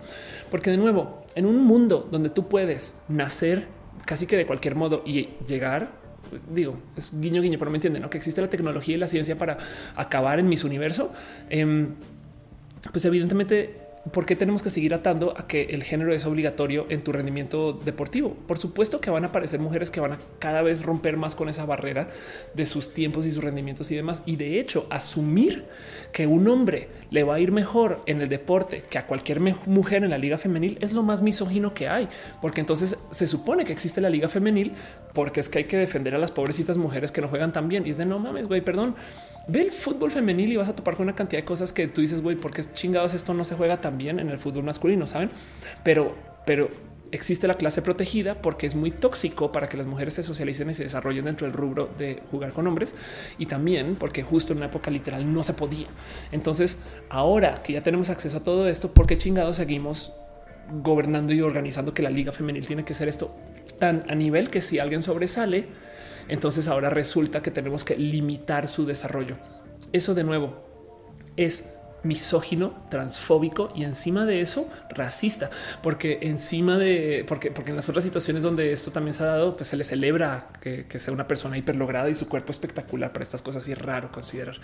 Porque 0.51 0.69
de 0.69 0.77
nuevo, 0.77 1.25
en 1.33 1.47
un 1.47 1.63
mundo 1.63 2.07
donde 2.11 2.29
tú 2.29 2.47
puedes 2.47 2.95
nacer 3.07 3.67
casi 4.05 4.27
que 4.27 4.37
de 4.37 4.45
cualquier 4.45 4.75
modo 4.75 5.03
y 5.05 5.29
llegar 5.47 5.99
digo, 6.51 6.79
es 6.95 7.19
guiño 7.19 7.41
guiño, 7.41 7.57
pero 7.57 7.71
me 7.71 7.77
entienden, 7.77 8.03
¿no? 8.03 8.09
Que 8.09 8.19
existe 8.19 8.39
la 8.39 8.49
tecnología 8.49 8.95
y 8.95 8.99
la 8.99 9.07
ciencia 9.07 9.35
para 9.35 9.57
acabar 9.95 10.37
en 10.37 10.47
mis 10.47 10.63
universo. 10.63 11.11
Em, 11.49 11.95
pues 12.91 13.03
evidentemente 13.05 13.78
¿por 14.11 14.25
qué 14.25 14.35
tenemos 14.35 14.61
que 14.61 14.69
seguir 14.69 14.93
atando 14.93 15.33
a 15.37 15.47
que 15.47 15.63
el 15.63 15.83
género 15.83 16.13
es 16.13 16.25
obligatorio 16.25 16.85
en 16.89 17.01
tu 17.01 17.11
rendimiento 17.11 17.73
deportivo? 17.73 18.35
Por 18.47 18.57
supuesto 18.57 19.01
que 19.01 19.09
van 19.09 19.23
a 19.23 19.27
aparecer 19.27 19.59
mujeres 19.59 19.89
que 19.89 19.99
van 19.99 20.13
a 20.13 20.19
cada 20.39 20.61
vez 20.61 20.83
romper 20.83 21.17
más 21.17 21.35
con 21.35 21.49
esa 21.49 21.65
barrera 21.65 22.07
de 22.53 22.65
sus 22.65 22.93
tiempos 22.93 23.25
y 23.25 23.31
sus 23.31 23.43
rendimientos 23.43 23.91
y 23.91 23.95
demás. 23.95 24.23
Y 24.25 24.35
de 24.35 24.59
hecho, 24.59 24.87
asumir 24.89 25.65
que 26.11 26.27
un 26.27 26.47
hombre 26.47 26.89
le 27.11 27.23
va 27.23 27.35
a 27.35 27.39
ir 27.39 27.51
mejor 27.51 28.01
en 28.05 28.21
el 28.21 28.29
deporte 28.29 28.83
que 28.89 28.97
a 28.97 29.05
cualquier 29.05 29.39
mujer 29.39 30.03
en 30.03 30.09
la 30.09 30.17
liga 30.17 30.37
femenil 30.37 30.77
es 30.81 30.93
lo 30.93 31.03
más 31.03 31.21
misógino 31.21 31.73
que 31.73 31.87
hay, 31.87 32.07
porque 32.41 32.61
entonces 32.61 32.97
se 33.11 33.27
supone 33.27 33.65
que 33.65 33.73
existe 33.73 34.01
la 34.01 34.09
liga 34.09 34.29
femenil 34.29 34.73
porque 35.13 35.39
es 35.39 35.49
que 35.49 35.59
hay 35.59 35.65
que 35.65 35.77
defender 35.77 36.15
a 36.15 36.17
las 36.17 36.31
pobrecitas 36.31 36.77
mujeres 36.77 37.11
que 37.11 37.21
no 37.21 37.27
juegan 37.27 37.51
tan 37.51 37.67
bien. 37.67 37.85
Y 37.85 37.91
es 37.91 37.97
de 37.97 38.05
no 38.05 38.19
mames, 38.19 38.47
güey, 38.47 38.61
perdón 38.61 38.95
ve 39.49 39.61
el 39.61 39.71
fútbol 39.71 40.11
femenil 40.11 40.51
y 40.51 40.55
vas 40.55 40.69
a 40.69 40.75
topar 40.75 40.95
con 40.95 41.03
una 41.03 41.15
cantidad 41.15 41.41
de 41.41 41.45
cosas 41.45 41.73
que 41.73 41.87
tú 41.87 42.01
dices, 42.01 42.21
güey, 42.21 42.35
porque 42.35 42.63
chingados 42.73 43.13
esto 43.13 43.33
no 43.33 43.45
se 43.45 43.55
juega 43.55 43.81
tan 43.81 43.97
bien 43.97 44.19
en 44.19 44.29
el 44.29 44.39
fútbol 44.39 44.63
masculino, 44.63 45.07
saben? 45.07 45.29
Pero, 45.83 46.15
pero 46.45 46.69
existe 47.11 47.47
la 47.47 47.55
clase 47.55 47.81
protegida 47.81 48.41
porque 48.41 48.67
es 48.67 48.75
muy 48.75 48.91
tóxico 48.91 49.51
para 49.51 49.67
que 49.67 49.77
las 49.77 49.87
mujeres 49.87 50.13
se 50.13 50.23
socialicen 50.23 50.69
y 50.69 50.73
se 50.73 50.83
desarrollen 50.83 51.25
dentro 51.25 51.47
del 51.47 51.55
rubro 51.55 51.89
de 51.97 52.21
jugar 52.29 52.53
con 52.53 52.67
hombres 52.67 52.93
y 53.37 53.47
también 53.47 53.95
porque 53.95 54.21
justo 54.21 54.53
en 54.53 54.57
una 54.57 54.67
época 54.67 54.91
literal 54.91 55.33
no 55.33 55.43
se 55.43 55.53
podía. 55.53 55.87
Entonces, 56.31 56.79
ahora 57.09 57.55
que 57.63 57.73
ya 57.73 57.83
tenemos 57.83 58.09
acceso 58.09 58.37
a 58.37 58.43
todo 58.43 58.67
esto, 58.67 58.93
¿por 58.93 59.07
qué 59.07 59.17
chingados 59.17 59.57
seguimos 59.57 60.13
gobernando 60.71 61.33
y 61.33 61.41
organizando 61.41 61.93
que 61.93 62.03
la 62.03 62.11
liga 62.11 62.31
femenil 62.31 62.67
tiene 62.67 62.85
que 62.85 62.93
ser 62.93 63.07
esto 63.07 63.35
tan 63.79 64.03
a 64.09 64.15
nivel 64.15 64.49
que 64.49 64.61
si 64.61 64.77
alguien 64.77 65.01
sobresale, 65.01 65.65
entonces 66.29 66.67
ahora 66.67 66.89
resulta 66.89 67.41
que 67.41 67.51
tenemos 67.51 67.83
que 67.83 67.97
limitar 67.97 68.67
su 68.67 68.85
desarrollo. 68.85 69.35
Eso 69.91 70.13
de 70.13 70.23
nuevo 70.23 70.63
es 71.35 71.65
misógino, 72.03 72.73
transfóbico 72.89 73.67
y 73.75 73.83
encima 73.83 74.25
de 74.25 74.41
eso 74.41 74.69
racista, 74.89 75.49
porque 75.83 76.19
encima 76.21 76.77
de 76.77 77.25
porque, 77.27 77.51
porque 77.51 77.71
en 77.71 77.75
las 77.75 77.89
otras 77.89 78.03
situaciones 78.03 78.43
donde 78.43 78.71
esto 78.71 78.91
también 78.91 79.13
se 79.13 79.23
ha 79.23 79.27
dado, 79.27 79.57
pues 79.57 79.69
se 79.69 79.77
le 79.77 79.83
celebra 79.83 80.49
que, 80.61 80.85
sea 80.99 81.13
una 81.13 81.27
persona 81.27 81.57
hiperlograda 81.57 82.09
y 82.09 82.15
su 82.15 82.27
cuerpo 82.27 82.51
espectacular 82.51 83.11
para 83.11 83.23
estas 83.23 83.41
cosas 83.41 83.67
y 83.67 83.73
es 83.73 83.77
raro 83.77 84.11
considerar. 84.11 84.57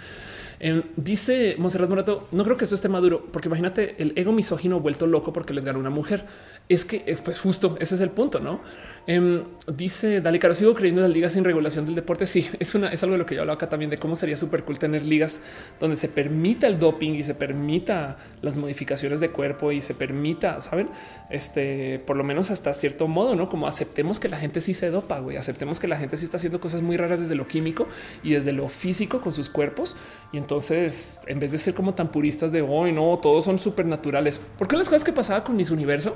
Dice 0.95 1.55
Monserrat 1.57 1.89
Morato, 1.89 2.27
no 2.31 2.43
creo 2.43 2.57
que 2.57 2.63
esto 2.63 2.75
esté 2.75 2.89
maduro, 2.89 3.25
porque 3.31 3.47
imagínate 3.47 4.01
el 4.01 4.13
ego 4.15 4.31
misógino 4.31 4.79
vuelto 4.79 5.07
loco 5.07 5.33
porque 5.33 5.53
les 5.53 5.65
ganó 5.65 5.79
una 5.79 5.89
mujer. 5.89 6.25
Es 6.69 6.85
que, 6.85 7.03
eh, 7.05 7.17
pues 7.23 7.39
justo 7.39 7.77
ese 7.79 7.95
es 7.95 8.01
el 8.01 8.09
punto, 8.09 8.39
¿no? 8.39 8.61
Em, 9.07 9.43
dice 9.67 10.19
Dale 10.19 10.39
Caro, 10.39 10.55
sigo 10.55 10.73
creyendo 10.73 11.01
en 11.01 11.07
las 11.07 11.13
ligas 11.13 11.33
sin 11.33 11.43
regulación 11.43 11.85
del 11.85 11.93
deporte. 11.93 12.25
Sí, 12.25 12.49
es 12.59 12.73
es 12.73 13.03
algo 13.03 13.13
de 13.13 13.19
lo 13.19 13.25
que 13.25 13.35
yo 13.35 13.41
hablaba 13.41 13.55
acá 13.55 13.69
también 13.69 13.91
de 13.91 13.99
cómo 13.99 14.15
sería 14.15 14.35
súper 14.35 14.63
cool 14.63 14.79
tener 14.79 15.05
ligas 15.05 15.41
donde 15.79 15.95
se 15.95 16.09
permita 16.09 16.65
el 16.65 16.79
doping 16.79 17.13
y 17.13 17.21
se 17.21 17.35
permita 17.35 18.17
las 18.41 18.57
modificaciones 18.57 19.19
de 19.19 19.29
cuerpo 19.29 19.71
y 19.71 19.81
se 19.81 19.93
permita, 19.93 20.59
saben, 20.59 20.89
este, 21.29 21.99
por 21.99 22.17
lo 22.17 22.23
menos 22.23 22.49
hasta 22.49 22.73
cierto 22.73 23.07
modo, 23.07 23.35
no 23.35 23.47
como 23.47 23.67
aceptemos 23.67 24.19
que 24.19 24.27
la 24.27 24.37
gente 24.37 24.59
sí 24.59 24.73
se 24.73 24.89
dopa, 24.89 25.19
güey, 25.19 25.37
aceptemos 25.37 25.79
que 25.79 25.87
la 25.87 25.97
gente 25.97 26.17
sí 26.17 26.25
está 26.25 26.37
haciendo 26.37 26.59
cosas 26.59 26.81
muy 26.81 26.97
raras 26.97 27.19
desde 27.19 27.35
lo 27.35 27.47
químico 27.47 27.87
y 28.23 28.31
desde 28.31 28.53
lo 28.53 28.69
físico 28.69 29.21
con 29.21 29.31
sus 29.31 29.49
cuerpos. 29.49 29.95
Y 30.31 30.37
entonces, 30.37 31.19
en 31.27 31.39
vez 31.39 31.51
de 31.51 31.59
ser 31.59 31.75
como 31.75 31.93
tan 31.93 32.11
puristas 32.11 32.51
de 32.51 32.61
hoy, 32.61 32.91
no, 32.91 33.19
todos 33.21 33.45
son 33.45 33.59
súper 33.59 33.85
naturales, 33.85 34.41
porque 34.57 34.75
las 34.75 34.89
cosas 34.89 35.03
que 35.03 35.13
pasaba 35.13 35.43
con 35.43 35.55
mis 35.55 35.69
universo 35.69 36.15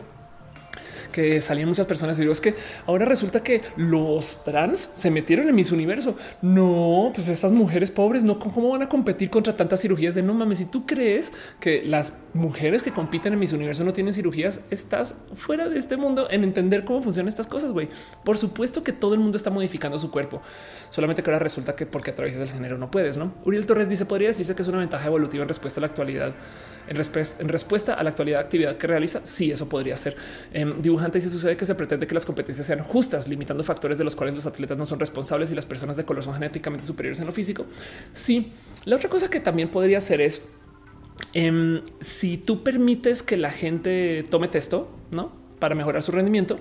que 1.11 1.41
salían 1.41 1.69
muchas 1.69 1.85
personas 1.85 2.17
y 2.17 2.21
digo 2.21 2.31
es 2.31 2.41
que 2.41 2.55
ahora 2.85 3.05
resulta 3.05 3.41
que 3.41 3.61
los 3.75 4.43
trans 4.43 4.89
se 4.93 5.11
metieron 5.11 5.47
en 5.47 5.55
mis 5.55 5.71
universo. 5.71 6.15
No, 6.41 7.11
pues 7.13 7.27
estas 7.27 7.51
mujeres 7.51 7.91
pobres 7.91 8.23
no 8.23 8.39
cómo 8.39 8.69
van 8.69 8.83
a 8.83 8.89
competir 8.89 9.29
contra 9.29 9.55
tantas 9.55 9.81
cirugías 9.81 10.15
de 10.15 10.23
no 10.23 10.33
mames. 10.33 10.59
Si 10.59 10.65
tú 10.65 10.85
crees 10.85 11.31
que 11.59 11.83
las 11.83 12.13
mujeres 12.33 12.83
que 12.83 12.91
compiten 12.91 13.33
en 13.33 13.39
mis 13.39 13.53
universo 13.53 13.83
no 13.83 13.93
tienen 13.93 14.13
cirugías, 14.13 14.61
estás 14.69 15.15
fuera 15.35 15.69
de 15.69 15.77
este 15.77 15.97
mundo 15.97 16.27
en 16.29 16.43
entender 16.43 16.83
cómo 16.83 17.01
funcionan 17.01 17.27
estas 17.27 17.47
cosas. 17.47 17.71
Güey, 17.71 17.89
por 18.23 18.37
supuesto 18.37 18.83
que 18.83 18.93
todo 18.93 19.13
el 19.13 19.19
mundo 19.19 19.37
está 19.37 19.49
modificando 19.49 19.97
su 19.97 20.11
cuerpo, 20.11 20.41
solamente 20.89 21.23
que 21.23 21.29
ahora 21.29 21.39
resulta 21.39 21.75
que 21.75 21.85
porque 21.85 22.11
atraviesas 22.11 22.43
el 22.43 22.53
género 22.53 22.77
no 22.77 22.91
puedes. 22.91 23.17
No, 23.17 23.33
Uriel 23.45 23.65
Torres 23.65 23.89
dice: 23.89 24.05
Podría 24.05 24.29
decirse 24.29 24.55
que 24.55 24.61
es 24.61 24.67
una 24.67 24.79
ventaja 24.79 25.05
evolutiva 25.05 25.43
en 25.43 25.47
respuesta 25.47 25.79
a 25.79 25.81
la 25.81 25.87
actualidad, 25.87 26.33
en, 26.89 27.49
respuesta 27.49 27.93
a 27.93 28.03
la 28.03 28.09
actualidad 28.09 28.41
actividad 28.41 28.77
que 28.77 28.87
realiza. 28.87 29.21
Sí, 29.23 29.51
eso 29.51 29.69
podría 29.69 29.95
ser. 29.95 30.15
Eh, 30.53 30.73
dibujante 30.79 31.19
dice 31.19 31.29
sucede 31.29 31.55
que 31.55 31.65
se 31.65 31.75
pretende 31.75 32.07
que 32.07 32.13
las 32.13 32.25
competencias 32.25 32.65
sean 32.65 32.83
justas, 32.83 33.27
limitando 33.27 33.63
factores 33.63 33.97
de 33.97 34.03
los 34.03 34.15
cuales 34.15 34.35
los 34.35 34.45
atletas 34.45 34.77
no 34.77 34.85
son 34.85 34.99
responsables 34.99 35.51
y 35.51 35.55
las 35.55 35.65
personas 35.65 35.97
de 35.97 36.05
color 36.05 36.23
son 36.23 36.33
genéticamente 36.33 36.85
superiores 36.85 37.19
en 37.19 37.27
lo 37.27 37.31
físico. 37.31 37.65
Sí, 38.11 38.51
la 38.85 38.95
otra 38.95 39.09
cosa 39.09 39.29
que 39.29 39.39
también 39.39 39.69
podría 39.69 39.99
hacer 39.99 40.21
es 40.21 40.41
em, 41.33 41.81
si 41.99 42.37
tú 42.37 42.63
permites 42.63 43.23
que 43.23 43.37
la 43.37 43.51
gente 43.51 44.25
tome 44.29 44.47
texto, 44.47 44.89
no 45.11 45.31
para 45.59 45.75
mejorar 45.75 46.01
su 46.01 46.11
rendimiento, 46.11 46.59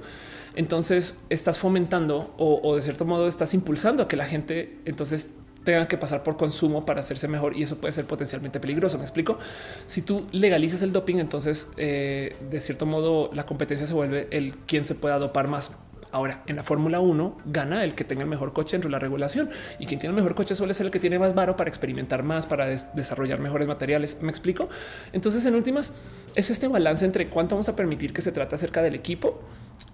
entonces 0.57 1.23
estás 1.31 1.58
fomentando 1.58 2.34
o 2.36 2.74
de 2.74 2.82
cierto 2.82 3.05
modo 3.05 3.28
estás 3.28 3.55
impulsando 3.55 4.02
a 4.02 4.08
que 4.08 4.16
la 4.16 4.26
gente 4.26 4.78
entonces 4.84 5.34
tengan 5.68 5.86
que 5.86 5.98
pasar 5.98 6.22
por 6.22 6.38
consumo 6.38 6.86
para 6.86 7.00
hacerse 7.00 7.28
mejor 7.28 7.55
y 7.55 7.62
eso 7.62 7.76
puede 7.76 7.92
ser 7.92 8.06
potencialmente 8.06 8.58
peligroso. 8.58 8.97
Me 8.97 9.05
explico. 9.05 9.38
Si 9.84 10.00
tú 10.00 10.26
legalizas 10.32 10.80
el 10.80 10.94
doping, 10.94 11.16
entonces 11.16 11.72
eh, 11.76 12.34
de 12.50 12.58
cierto 12.58 12.86
modo 12.86 13.28
la 13.34 13.44
competencia 13.44 13.86
se 13.86 13.92
vuelve 13.92 14.28
el 14.30 14.56
quien 14.60 14.86
se 14.86 14.94
pueda 14.94 15.18
dopar 15.18 15.47
más. 15.47 15.72
Ahora, 16.10 16.42
en 16.47 16.56
la 16.56 16.62
Fórmula 16.62 17.00
1 17.00 17.36
gana 17.44 17.84
el 17.84 17.94
que 17.94 18.05
tenga 18.05 18.22
el 18.22 18.30
mejor 18.30 18.55
coche 18.55 18.78
dentro 18.78 18.88
de 18.88 18.92
la 18.92 18.98
regulación 18.98 19.50
y 19.78 19.84
quien 19.84 20.00
tiene 20.00 20.12
el 20.12 20.16
mejor 20.16 20.34
coche 20.34 20.55
suele 20.55 20.72
ser 20.72 20.86
el 20.86 20.90
que 20.90 21.00
tiene 21.00 21.18
más 21.18 21.34
varo 21.34 21.55
para 21.55 21.68
experimentar 21.68 22.22
más, 22.22 22.47
para 22.47 22.64
desarrollar 22.64 23.38
mejores 23.38 23.68
materiales. 23.68 24.22
Me 24.22 24.30
explico. 24.30 24.70
Entonces, 25.12 25.44
en 25.44 25.55
últimas, 25.55 25.92
es 26.34 26.48
este 26.48 26.66
balance 26.66 27.05
entre 27.05 27.28
cuánto 27.28 27.56
vamos 27.56 27.68
a 27.68 27.76
permitir 27.76 28.14
que 28.14 28.22
se 28.22 28.32
trate 28.32 28.55
acerca 28.55 28.80
del 28.80 28.94
equipo 28.94 29.38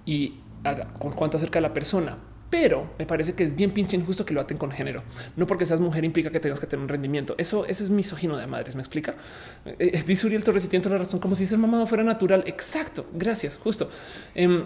y 0.07 0.39
con 1.01 1.11
cuánto 1.11 1.37
acerca 1.37 1.59
de 1.59 1.63
la 1.63 1.75
persona 1.75 2.17
pero 2.55 2.89
me 3.01 3.05
parece 3.05 3.33
que 3.33 3.43
es 3.43 3.57
bien 3.57 3.73
pinche 3.73 3.97
injusto 3.97 4.25
que 4.25 4.33
lo 4.33 4.41
aten 4.41 4.59
con 4.59 4.71
género. 4.71 5.03
No 5.35 5.45
porque 5.45 5.67
seas 5.67 5.81
mujer 5.81 6.05
implica 6.05 6.31
que 6.31 6.39
tengas 6.39 6.61
que 6.61 6.69
tener 6.69 6.85
un 6.85 6.89
rendimiento. 6.89 7.35
Eso, 7.37 7.67
eso 7.67 7.83
es 7.83 7.91
misógino 7.91 8.37
de 8.37 8.47
madres. 8.47 8.77
Me 8.77 8.81
explica. 8.81 9.17
Eh, 9.67 9.75
eh, 9.93 10.05
dice 10.07 10.25
Uriel 10.29 10.45
Torres 10.45 10.65
y 10.65 10.69
tiene 10.69 10.89
la 10.89 10.99
razón, 10.99 11.19
como 11.19 11.35
si 11.35 11.47
ser 11.47 11.59
mamado 11.59 11.85
fuera 11.89 12.05
natural. 12.05 12.45
Exacto. 12.47 13.07
Gracias. 13.13 13.57
Justo. 13.57 13.91
Eh, 14.37 14.65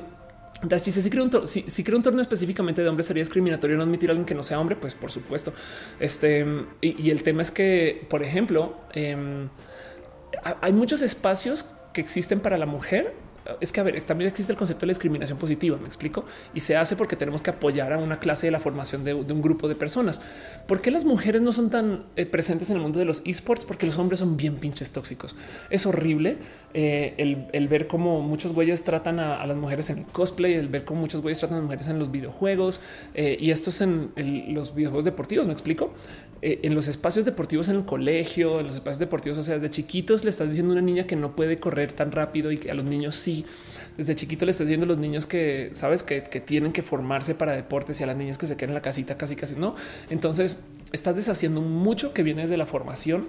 Dachi, 0.62 0.92
si 0.92 1.08
creo, 1.08 1.24
un 1.24 1.48
si, 1.48 1.64
si 1.66 1.82
creo 1.82 1.96
un 1.96 2.02
torneo 2.02 2.20
específicamente 2.20 2.82
de 2.82 2.90
hombres 2.90 3.06
sería 3.06 3.22
discriminatorio 3.22 3.78
no 3.78 3.84
admitir 3.84 4.10
a 4.10 4.12
alguien 4.12 4.26
que 4.26 4.34
no 4.34 4.42
sea 4.42 4.60
hombre, 4.60 4.76
pues 4.76 4.92
por 4.92 5.10
supuesto. 5.10 5.54
Este 5.98 6.44
y, 6.82 7.08
el 7.08 7.22
tema 7.22 7.40
es 7.40 7.50
que, 7.50 8.06
por 8.10 8.22
ejemplo, 8.22 8.78
em, 8.92 9.48
hay 10.60 10.72
muchos 10.74 11.00
espacios 11.00 11.64
que 11.94 12.02
existen 12.02 12.40
para 12.40 12.58
la 12.58 12.66
mujer 12.66 13.14
es 13.60 13.72
que 13.72 13.80
a 13.80 13.82
ver, 13.82 14.00
también 14.02 14.28
existe 14.28 14.52
el 14.52 14.58
concepto 14.58 14.82
de 14.82 14.88
la 14.88 14.90
discriminación 14.90 15.38
positiva, 15.38 15.76
me 15.78 15.86
explico, 15.86 16.24
y 16.54 16.60
se 16.60 16.76
hace 16.76 16.96
porque 16.96 17.16
tenemos 17.16 17.42
que 17.42 17.50
apoyar 17.50 17.92
a 17.92 17.98
una 17.98 18.18
clase 18.18 18.46
de 18.46 18.50
la 18.50 18.60
formación 18.60 19.04
de, 19.04 19.14
un 19.14 19.42
grupo 19.42 19.68
de 19.68 19.74
personas. 19.74 20.20
¿Por 20.66 20.80
qué 20.80 20.90
las 20.90 21.04
mujeres 21.04 21.40
no 21.40 21.52
son 21.52 21.70
tan 21.70 22.04
eh, 22.16 22.26
presentes 22.26 22.70
en 22.70 22.76
el 22.76 22.82
mundo 22.82 22.98
de 22.98 23.04
los 23.04 23.22
esports? 23.24 23.64
Porque 23.64 23.86
los 23.86 23.98
hombres 23.98 24.20
son 24.20 24.36
bien 24.36 24.56
pinches 24.56 24.92
tóxicos. 24.92 25.36
Es 25.70 25.86
horrible 25.86 26.38
eh, 26.74 27.14
el, 27.52 27.68
ver 27.68 27.86
cómo 27.86 28.20
muchos 28.20 28.52
güeyes 28.52 28.84
tratan 28.84 29.18
a, 29.18 29.44
las 29.46 29.56
mujeres 29.56 29.90
en 29.90 29.98
el 29.98 30.06
cosplay, 30.06 30.54
el 30.54 30.68
ver 30.68 30.84
cómo 30.84 31.00
muchos 31.00 31.22
güeyes 31.22 31.38
tratan 31.38 31.58
a 31.58 31.60
las 31.60 31.64
mujeres 31.64 31.88
en 31.88 31.98
los 31.98 32.10
videojuegos 32.10 32.80
eh, 33.14 33.36
y 33.40 33.50
esto 33.50 33.70
es 33.70 33.80
en 33.80 34.12
los 34.54 34.74
videojuegos 34.74 35.04
deportivos, 35.04 35.46
me 35.46 35.52
explico. 35.52 35.92
En 36.40 36.74
los 36.74 36.86
espacios 36.88 37.24
deportivos 37.24 37.68
en 37.68 37.76
el 37.76 37.84
colegio, 37.84 38.60
en 38.60 38.66
los 38.66 38.74
espacios 38.76 39.00
deportivos, 39.00 39.38
o 39.38 39.42
sea, 39.42 39.54
desde 39.54 39.70
chiquitos 39.70 40.24
le 40.24 40.30
estás 40.30 40.48
diciendo 40.48 40.72
a 40.72 40.76
una 40.76 40.82
niña 40.82 41.04
que 41.04 41.16
no 41.16 41.34
puede 41.34 41.58
correr 41.58 41.92
tan 41.92 42.12
rápido 42.12 42.52
y 42.52 42.58
que 42.58 42.70
a 42.70 42.74
los 42.74 42.84
niños 42.84 43.16
sí 43.16 43.44
desde 43.98 44.14
chiquito 44.14 44.44
le 44.44 44.52
estás 44.52 44.68
diciendo 44.68 44.84
a 44.84 44.86
los 44.86 44.98
niños 44.98 45.26
que 45.26 45.70
sabes 45.74 46.04
que, 46.04 46.20
tienen 46.20 46.72
que 46.72 46.82
formarse 46.82 47.34
para 47.34 47.52
deportes 47.52 48.00
y 48.00 48.04
a 48.04 48.06
las 48.06 48.16
niñas 48.16 48.38
que 48.38 48.46
se 48.46 48.56
queden 48.56 48.70
en 48.70 48.74
la 48.74 48.80
casita 48.80 49.18
casi 49.18 49.34
casi 49.34 49.56
no. 49.56 49.74
Entonces 50.08 50.60
estás 50.92 51.16
deshaciendo 51.16 51.60
mucho 51.60 52.14
que 52.14 52.22
viene 52.22 52.46
de 52.46 52.56
la 52.56 52.64
formación 52.64 53.26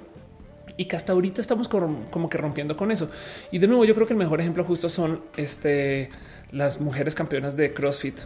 y 0.78 0.86
que 0.86 0.96
hasta 0.96 1.12
ahorita 1.12 1.42
estamos 1.42 1.68
como 1.68 2.30
que 2.30 2.38
rompiendo 2.38 2.78
con 2.78 2.92
eso. 2.92 3.10
Y 3.52 3.58
de 3.58 3.68
nuevo, 3.68 3.84
yo 3.84 3.96
creo 3.96 4.06
que 4.06 4.14
el 4.14 4.20
mejor 4.20 4.42
ejemplo 4.42 4.64
justo 4.64 4.90
son 4.90 5.22
este, 5.38 6.10
las 6.52 6.80
mujeres 6.80 7.16
campeonas 7.16 7.58
de 7.58 7.74
CrossFit, 7.74 8.20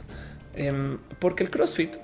em, 0.55 0.97
porque 1.19 1.43
el 1.43 1.49
CrossFit 1.49 1.95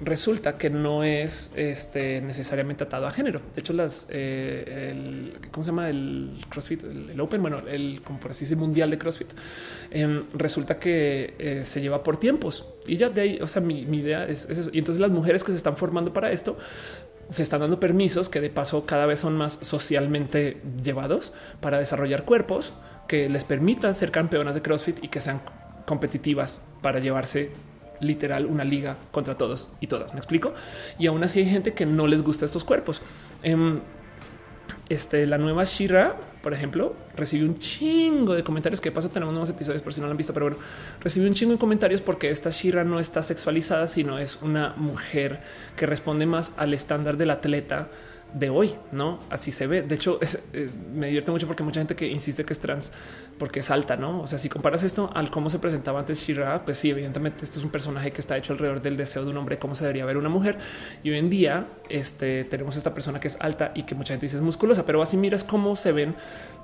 resulta 0.00 0.56
que 0.56 0.70
no 0.70 1.04
es 1.04 1.52
este, 1.56 2.20
necesariamente 2.20 2.84
atado 2.84 3.06
a 3.06 3.10
género. 3.10 3.40
De 3.54 3.60
hecho, 3.60 3.72
las 3.72 4.06
eh, 4.10 4.90
el, 4.92 5.38
¿cómo 5.50 5.62
se 5.62 5.70
llama? 5.70 5.88
El 5.88 6.38
CrossFit, 6.48 6.84
el, 6.84 7.20
Open, 7.20 7.42
bueno, 7.42 7.58
el 7.68 8.00
como 8.02 8.18
por 8.18 8.30
así 8.30 8.44
decir, 8.44 8.56
mundial 8.56 8.90
de 8.90 8.98
CrossFit. 8.98 9.28
Em, 9.90 10.24
resulta 10.34 10.78
que 10.78 11.34
eh, 11.38 11.64
se 11.64 11.80
lleva 11.80 12.02
por 12.02 12.16
tiempos 12.16 12.66
y 12.86 12.96
ya 12.96 13.10
de 13.10 13.20
ahí, 13.20 13.38
o 13.40 13.46
sea, 13.46 13.60
mi, 13.60 13.80
idea 13.80 14.26
es, 14.26 14.48
eso. 14.48 14.70
Y 14.72 14.78
entonces 14.78 15.00
las 15.00 15.10
mujeres 15.10 15.44
que 15.44 15.52
se 15.52 15.58
están 15.58 15.76
formando 15.76 16.12
para 16.12 16.30
esto 16.32 16.56
se 17.28 17.42
están 17.42 17.60
dando 17.60 17.78
permisos 17.78 18.28
que 18.28 18.40
de 18.40 18.50
paso 18.50 18.86
cada 18.86 19.06
vez 19.06 19.20
son 19.20 19.36
más 19.36 19.58
socialmente 19.62 20.60
llevados 20.82 21.32
para 21.60 21.78
desarrollar 21.78 22.24
cuerpos 22.24 22.72
que 23.06 23.28
les 23.28 23.44
permitan 23.44 23.94
ser 23.94 24.10
campeonas 24.10 24.54
de 24.54 24.62
CrossFit 24.62 25.04
y 25.04 25.08
que 25.08 25.20
sean 25.20 25.40
competitivas 25.86 26.62
para 26.82 27.00
llevarse 27.00 27.50
literal 28.00 28.46
una 28.46 28.64
liga 28.64 28.96
contra 29.10 29.36
todos 29.36 29.70
y 29.80 29.86
todas. 29.86 30.12
Me 30.12 30.18
explico. 30.18 30.54
Y 30.98 31.06
aún 31.06 31.22
así 31.22 31.40
hay 31.40 31.46
gente 31.46 31.74
que 31.74 31.86
no 31.86 32.06
les 32.06 32.22
gusta 32.22 32.44
estos 32.44 32.64
cuerpos. 32.64 33.02
Em, 33.42 33.80
este, 34.88 35.26
la 35.26 35.38
nueva 35.38 35.64
Shira, 35.64 36.16
por 36.42 36.52
ejemplo, 36.52 36.96
recibió 37.16 37.46
un 37.46 37.56
chingo 37.58 38.34
de 38.34 38.42
comentarios. 38.42 38.80
Que 38.80 38.90
paso 38.90 39.08
tenemos 39.08 39.32
nuevos 39.32 39.50
episodios 39.50 39.82
por 39.82 39.94
si 39.94 40.00
no 40.00 40.06
lo 40.06 40.12
han 40.12 40.16
visto, 40.16 40.34
pero 40.34 40.46
bueno, 40.46 40.60
recibió 41.00 41.28
un 41.28 41.34
chingo 41.34 41.52
de 41.52 41.58
comentarios 41.58 42.00
porque 42.00 42.30
esta 42.30 42.50
Shira 42.50 42.82
no 42.82 42.98
está 42.98 43.22
sexualizada, 43.22 43.86
sino 43.86 44.18
es 44.18 44.42
una 44.42 44.74
mujer 44.76 45.40
que 45.76 45.86
responde 45.86 46.26
más 46.26 46.52
al 46.56 46.74
estándar 46.74 47.16
del 47.16 47.30
atleta 47.30 47.88
de 48.34 48.50
hoy, 48.50 48.74
no 48.92 49.18
así 49.30 49.50
se 49.50 49.66
ve. 49.66 49.82
De 49.82 49.94
hecho, 49.94 50.18
eh, 50.52 50.70
me 50.92 51.06
divierte 51.06 51.30
mucho 51.30 51.46
porque 51.46 51.62
mucha 51.62 51.80
gente 51.80 51.96
que 51.96 52.06
insiste 52.06 52.44
que 52.44 52.52
es 52.52 52.60
trans 52.60 52.92
porque 53.38 53.60
es 53.60 53.70
alta, 53.70 53.96
no? 53.96 54.20
O 54.20 54.26
sea, 54.26 54.38
si 54.38 54.48
comparas 54.48 54.82
esto 54.82 55.10
al 55.14 55.30
cómo 55.30 55.50
se 55.50 55.58
presentaba 55.58 56.00
antes 56.00 56.20
Shira, 56.20 56.64
pues 56.64 56.78
sí, 56.78 56.90
evidentemente 56.90 57.44
esto 57.44 57.58
es 57.58 57.64
un 57.64 57.70
personaje 57.70 58.12
que 58.12 58.20
está 58.20 58.36
hecho 58.36 58.52
alrededor 58.52 58.82
del 58.82 58.96
deseo 58.96 59.24
de 59.24 59.30
un 59.30 59.36
hombre, 59.36 59.58
cómo 59.58 59.74
se 59.74 59.84
debería 59.84 60.04
ver 60.04 60.16
una 60.16 60.28
mujer. 60.28 60.58
Y 61.02 61.10
hoy 61.10 61.18
en 61.18 61.30
día 61.30 61.66
este, 61.88 62.44
tenemos 62.44 62.76
esta 62.76 62.94
persona 62.94 63.20
que 63.20 63.28
es 63.28 63.38
alta 63.40 63.72
y 63.74 63.84
que 63.84 63.94
mucha 63.94 64.14
gente 64.14 64.26
dice 64.26 64.36
es 64.36 64.42
musculosa, 64.42 64.84
pero 64.84 65.02
así 65.02 65.16
miras 65.16 65.44
cómo 65.44 65.76
se 65.76 65.92
ven 65.92 66.14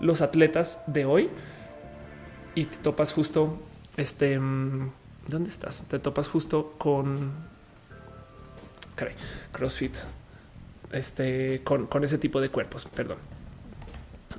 los 0.00 0.20
atletas 0.20 0.82
de 0.86 1.04
hoy 1.04 1.30
y 2.54 2.64
te 2.64 2.76
topas 2.78 3.12
justo 3.12 3.58
este. 3.96 4.38
Mm, 4.38 4.92
¿Dónde 5.28 5.50
estás? 5.50 5.84
Te 5.88 5.98
topas 5.98 6.28
justo 6.28 6.74
con 6.78 7.32
CrossFit 9.52 9.94
este, 10.92 11.62
con, 11.62 11.88
ese 12.04 12.18
tipo 12.18 12.40
de 12.40 12.48
cuerpos. 12.48 12.86
Perdón. 12.86 13.18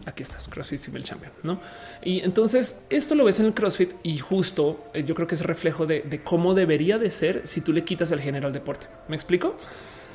Aquí 0.06 0.24
estás, 0.24 0.48
CrossFit 0.48 0.80
Female 0.80 1.04
Champion, 1.04 1.34
¿no? 1.44 1.60
Y 2.02 2.22
entonces 2.22 2.82
esto 2.90 3.14
lo 3.14 3.26
ves 3.26 3.40
en 3.40 3.48
el 3.48 3.54
CrossFit 3.54 3.94
y 4.04 4.18
justo 4.20 4.90
eh, 4.94 5.04
yo 5.04 5.16
creo 5.16 5.28
que 5.28 5.36
es 5.36 5.42
reflejo 5.42 5.86
de, 5.86 6.22
cómo 6.24 6.54
debería 6.54 6.98
de 6.98 7.10
ser 7.10 7.46
si 7.46 7.60
tú 7.60 7.74
le 7.74 7.84
quitas 7.84 8.12
el 8.12 8.22
género 8.22 8.48
al 8.48 8.54
deporte. 8.54 8.88
¿Me 9.10 9.16
explico? 9.16 9.58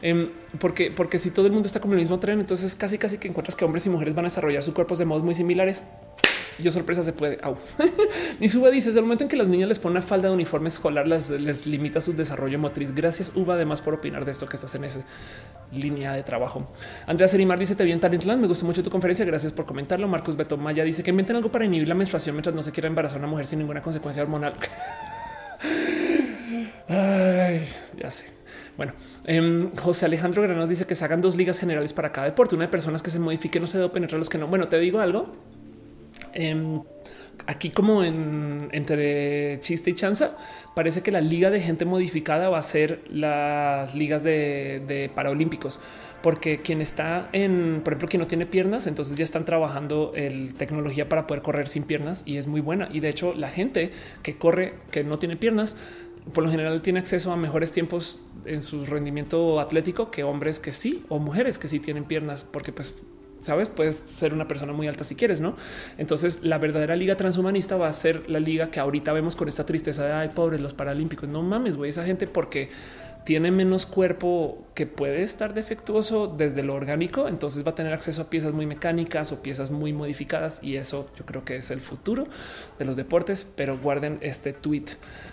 Em, 0.02 0.31
porque, 0.58 0.90
porque 0.90 1.18
si 1.18 1.31
todo 1.31 1.47
el 1.47 1.52
mundo 1.52 1.66
está 1.66 1.81
con 1.81 1.92
el 1.92 1.98
mismo 1.98 2.18
tren, 2.18 2.40
entonces 2.40 2.74
casi 2.74 2.98
casi 2.98 3.18
que 3.18 3.28
encuentras 3.28 3.55
que 3.55 3.64
hombres 3.64 3.86
y 3.86 3.90
mujeres 3.90 4.14
van 4.14 4.24
a 4.24 4.28
desarrollar 4.28 4.62
sus 4.62 4.74
cuerpos 4.74 4.98
de 4.98 5.05
modos 5.05 5.22
muy 5.22 5.34
similares 5.34 5.82
yo 6.58 6.70
sorpresa 6.70 7.02
se 7.02 7.12
puede. 7.12 7.39
Au. 7.42 7.56
Ni 8.40 8.47
Uva 8.56 8.70
dice: 8.70 8.90
desde 8.90 9.00
momento 9.00 9.24
en 9.24 9.31
que 9.31 9.36
las 9.36 9.48
niñas 9.48 9.68
les 9.68 9.78
ponen 9.78 9.98
una 9.98 10.06
falda 10.06 10.28
de 10.28 10.34
uniforme 10.34 10.68
escolar, 10.68 11.06
les 11.06 11.66
limita 11.66 12.00
su 12.00 12.12
desarrollo 12.12 12.58
motriz. 12.58 12.94
Gracias, 12.94 13.32
Uva, 13.34 13.55
además 13.55 13.81
por 13.81 13.94
opinar 13.94 14.24
de 14.24 14.31
esto 14.31 14.48
que 14.48 14.56
estás 14.56 14.74
en 14.74 14.84
esa 14.84 15.00
línea 15.72 16.12
de 16.12 16.22
trabajo. 16.22 16.68
Andrea 17.06 17.28
Serimar 17.28 17.58
dice: 17.58 17.74
Te 17.74 17.84
vi 17.84 17.92
en 17.92 18.00
Talentland. 18.00 18.40
Me 18.40 18.48
gustó 18.48 18.66
mucho 18.66 18.82
tu 18.82 18.90
conferencia. 18.90 19.24
Gracias 19.24 19.52
por 19.52 19.66
comentarlo. 19.66 20.08
Marcos 20.08 20.36
Beto 20.36 20.56
Maya 20.56 20.84
dice 20.84 21.02
que 21.02 21.10
inventen 21.10 21.36
algo 21.36 21.50
para 21.50 21.64
inhibir 21.64 21.89
la 21.89 21.94
menstruación 21.94 22.34
mientras 22.34 22.55
no 22.55 22.62
se 22.62 22.72
quiera 22.72 22.89
embarazar 22.89 23.16
a 23.16 23.20
una 23.20 23.28
mujer 23.28 23.47
sin 23.47 23.58
ninguna 23.58 23.82
consecuencia 23.82 24.22
hormonal. 24.22 24.55
Ay, 26.89 27.64
ya 27.98 28.10
sé. 28.10 28.41
Bueno, 28.76 28.92
em, 29.26 29.70
José 29.76 30.07
Alejandro 30.07 30.42
Granados 30.42 30.70
dice 30.70 30.86
que 30.86 30.94
se 30.94 31.05
hagan 31.05 31.20
dos 31.20 31.36
ligas 31.36 31.59
generales 31.59 31.92
para 31.92 32.12
cada 32.12 32.26
deporte. 32.26 32.55
Una 32.55 32.65
de 32.65 32.70
personas 32.70 33.02
que 33.02 33.10
se 33.10 33.18
modifiquen, 33.18 33.62
no 33.62 33.68
se 33.68 33.78
deben 33.78 33.92
penetrar 33.92 34.18
los 34.18 34.28
que 34.28 34.39
no. 34.39 34.47
Bueno, 34.47 34.68
te 34.68 34.78
digo 34.78 35.01
algo. 35.01 35.34
Em, 36.34 36.83
aquí 37.47 37.70
como 37.70 38.05
en, 38.05 38.68
entre 38.73 39.60
chiste 39.60 39.91
y 39.91 39.94
chanza, 39.94 40.36
parece 40.75 41.02
que 41.02 41.10
la 41.10 41.20
liga 41.20 41.51
de 41.51 41.60
gente 41.60 41.84
modificada 41.84 42.49
va 42.49 42.59
a 42.59 42.62
ser 42.62 43.02
las 43.10 43.94
ligas 43.94 44.23
de, 44.23 44.83
de 44.86 45.10
paraolímpicos, 45.15 45.81
porque 46.23 46.60
quien 46.60 46.81
está 46.81 47.28
en, 47.33 47.81
por 47.84 47.92
ejemplo, 47.92 48.09
quien 48.09 48.20
no 48.20 48.26
tiene 48.26 48.47
piernas, 48.47 48.86
entonces 48.86 49.17
ya 49.17 49.25
están 49.25 49.44
trabajando 49.44 50.12
el 50.15 50.55
tecnología 50.55 51.09
para 51.09 51.26
poder 51.26 51.42
correr 51.42 51.68
sin 51.68 51.84
piernas 51.84 52.23
y 52.26 52.36
es 52.36 52.47
muy 52.47 52.60
buena. 52.60 52.89
Y 52.92 53.01
de 53.01 53.09
hecho, 53.09 53.34
la 53.34 53.49
gente 53.49 53.91
que 54.23 54.36
corre, 54.36 54.75
que 54.91 55.05
no 55.05 55.18
tiene 55.18 55.36
piernas, 55.36 55.76
por 56.33 56.44
lo 56.44 56.51
general 56.51 56.83
tiene 56.83 57.01
acceso 57.01 57.33
a 57.33 57.36
mejores 57.36 57.73
tiempos 57.73 58.20
en 58.44 58.62
su 58.62 58.84
rendimiento 58.84 59.60
atlético 59.60 60.10
que 60.10 60.25
hombres 60.25 60.60
que 60.60 60.73
sí 60.73 61.05
o 61.09 61.18
mujeres 61.18 61.59
que 61.59 61.68
sí 61.68 61.81
tienen 61.81 62.05
piernas, 62.05 62.44
porque 62.44 62.73
pues 62.73 62.97
sabes, 63.41 63.68
puedes 63.68 63.97
ser 63.97 64.33
una 64.33 64.47
persona 64.47 64.73
muy 64.73 64.86
alta 64.86 65.05
si 65.05 65.15
quieres, 65.15 65.41
no? 65.41 65.57
Entonces, 65.99 66.44
la 66.44 66.59
verdadera 66.59 66.97
liga 66.97 67.17
transhumanista 67.17 67.76
va 67.76 67.89
a 67.89 67.92
ser 67.92 68.31
la 68.31 68.41
liga 68.41 68.70
que 68.70 68.81
ahorita 68.81 69.12
vemos 69.12 69.36
con 69.36 69.49
esta 69.49 69.67
tristeza 69.67 70.07
de 70.07 70.12
ay, 70.12 70.28
pobres 70.28 70.60
los 70.60 70.75
paralímpicos. 70.75 71.28
No 71.28 71.42
mames, 71.42 71.76
güey, 71.76 71.91
esa 71.91 72.05
gente 72.05 72.26
porque 72.26 72.70
tiene 73.25 73.51
menos 73.51 73.86
cuerpo 73.86 74.67
que 74.75 74.86
puede 74.86 75.23
estar 75.23 75.55
defectuoso 75.55 76.26
desde 76.26 76.62
lo 76.62 76.75
orgánico, 76.75 77.28
entonces 77.28 77.65
va 77.65 77.70
a 77.70 77.75
tener 77.75 77.92
acceso 77.92 78.23
a 78.23 78.31
piezas 78.31 78.52
muy 78.52 78.67
mecánicas 78.67 79.31
o 79.31 79.42
piezas 79.42 79.70
muy 79.70 79.92
modificadas 79.92 80.59
y 80.62 80.76
eso 80.76 81.09
yo 81.17 81.25
creo 81.25 81.44
que 81.44 81.57
es 81.57 81.70
el 81.70 81.81
futuro 81.81 82.26
de 82.78 82.84
los 82.84 82.97
deportes, 82.97 83.47
pero 83.57 83.78
guarden 83.78 84.18
este 84.23 84.52
tweet. 84.52 84.86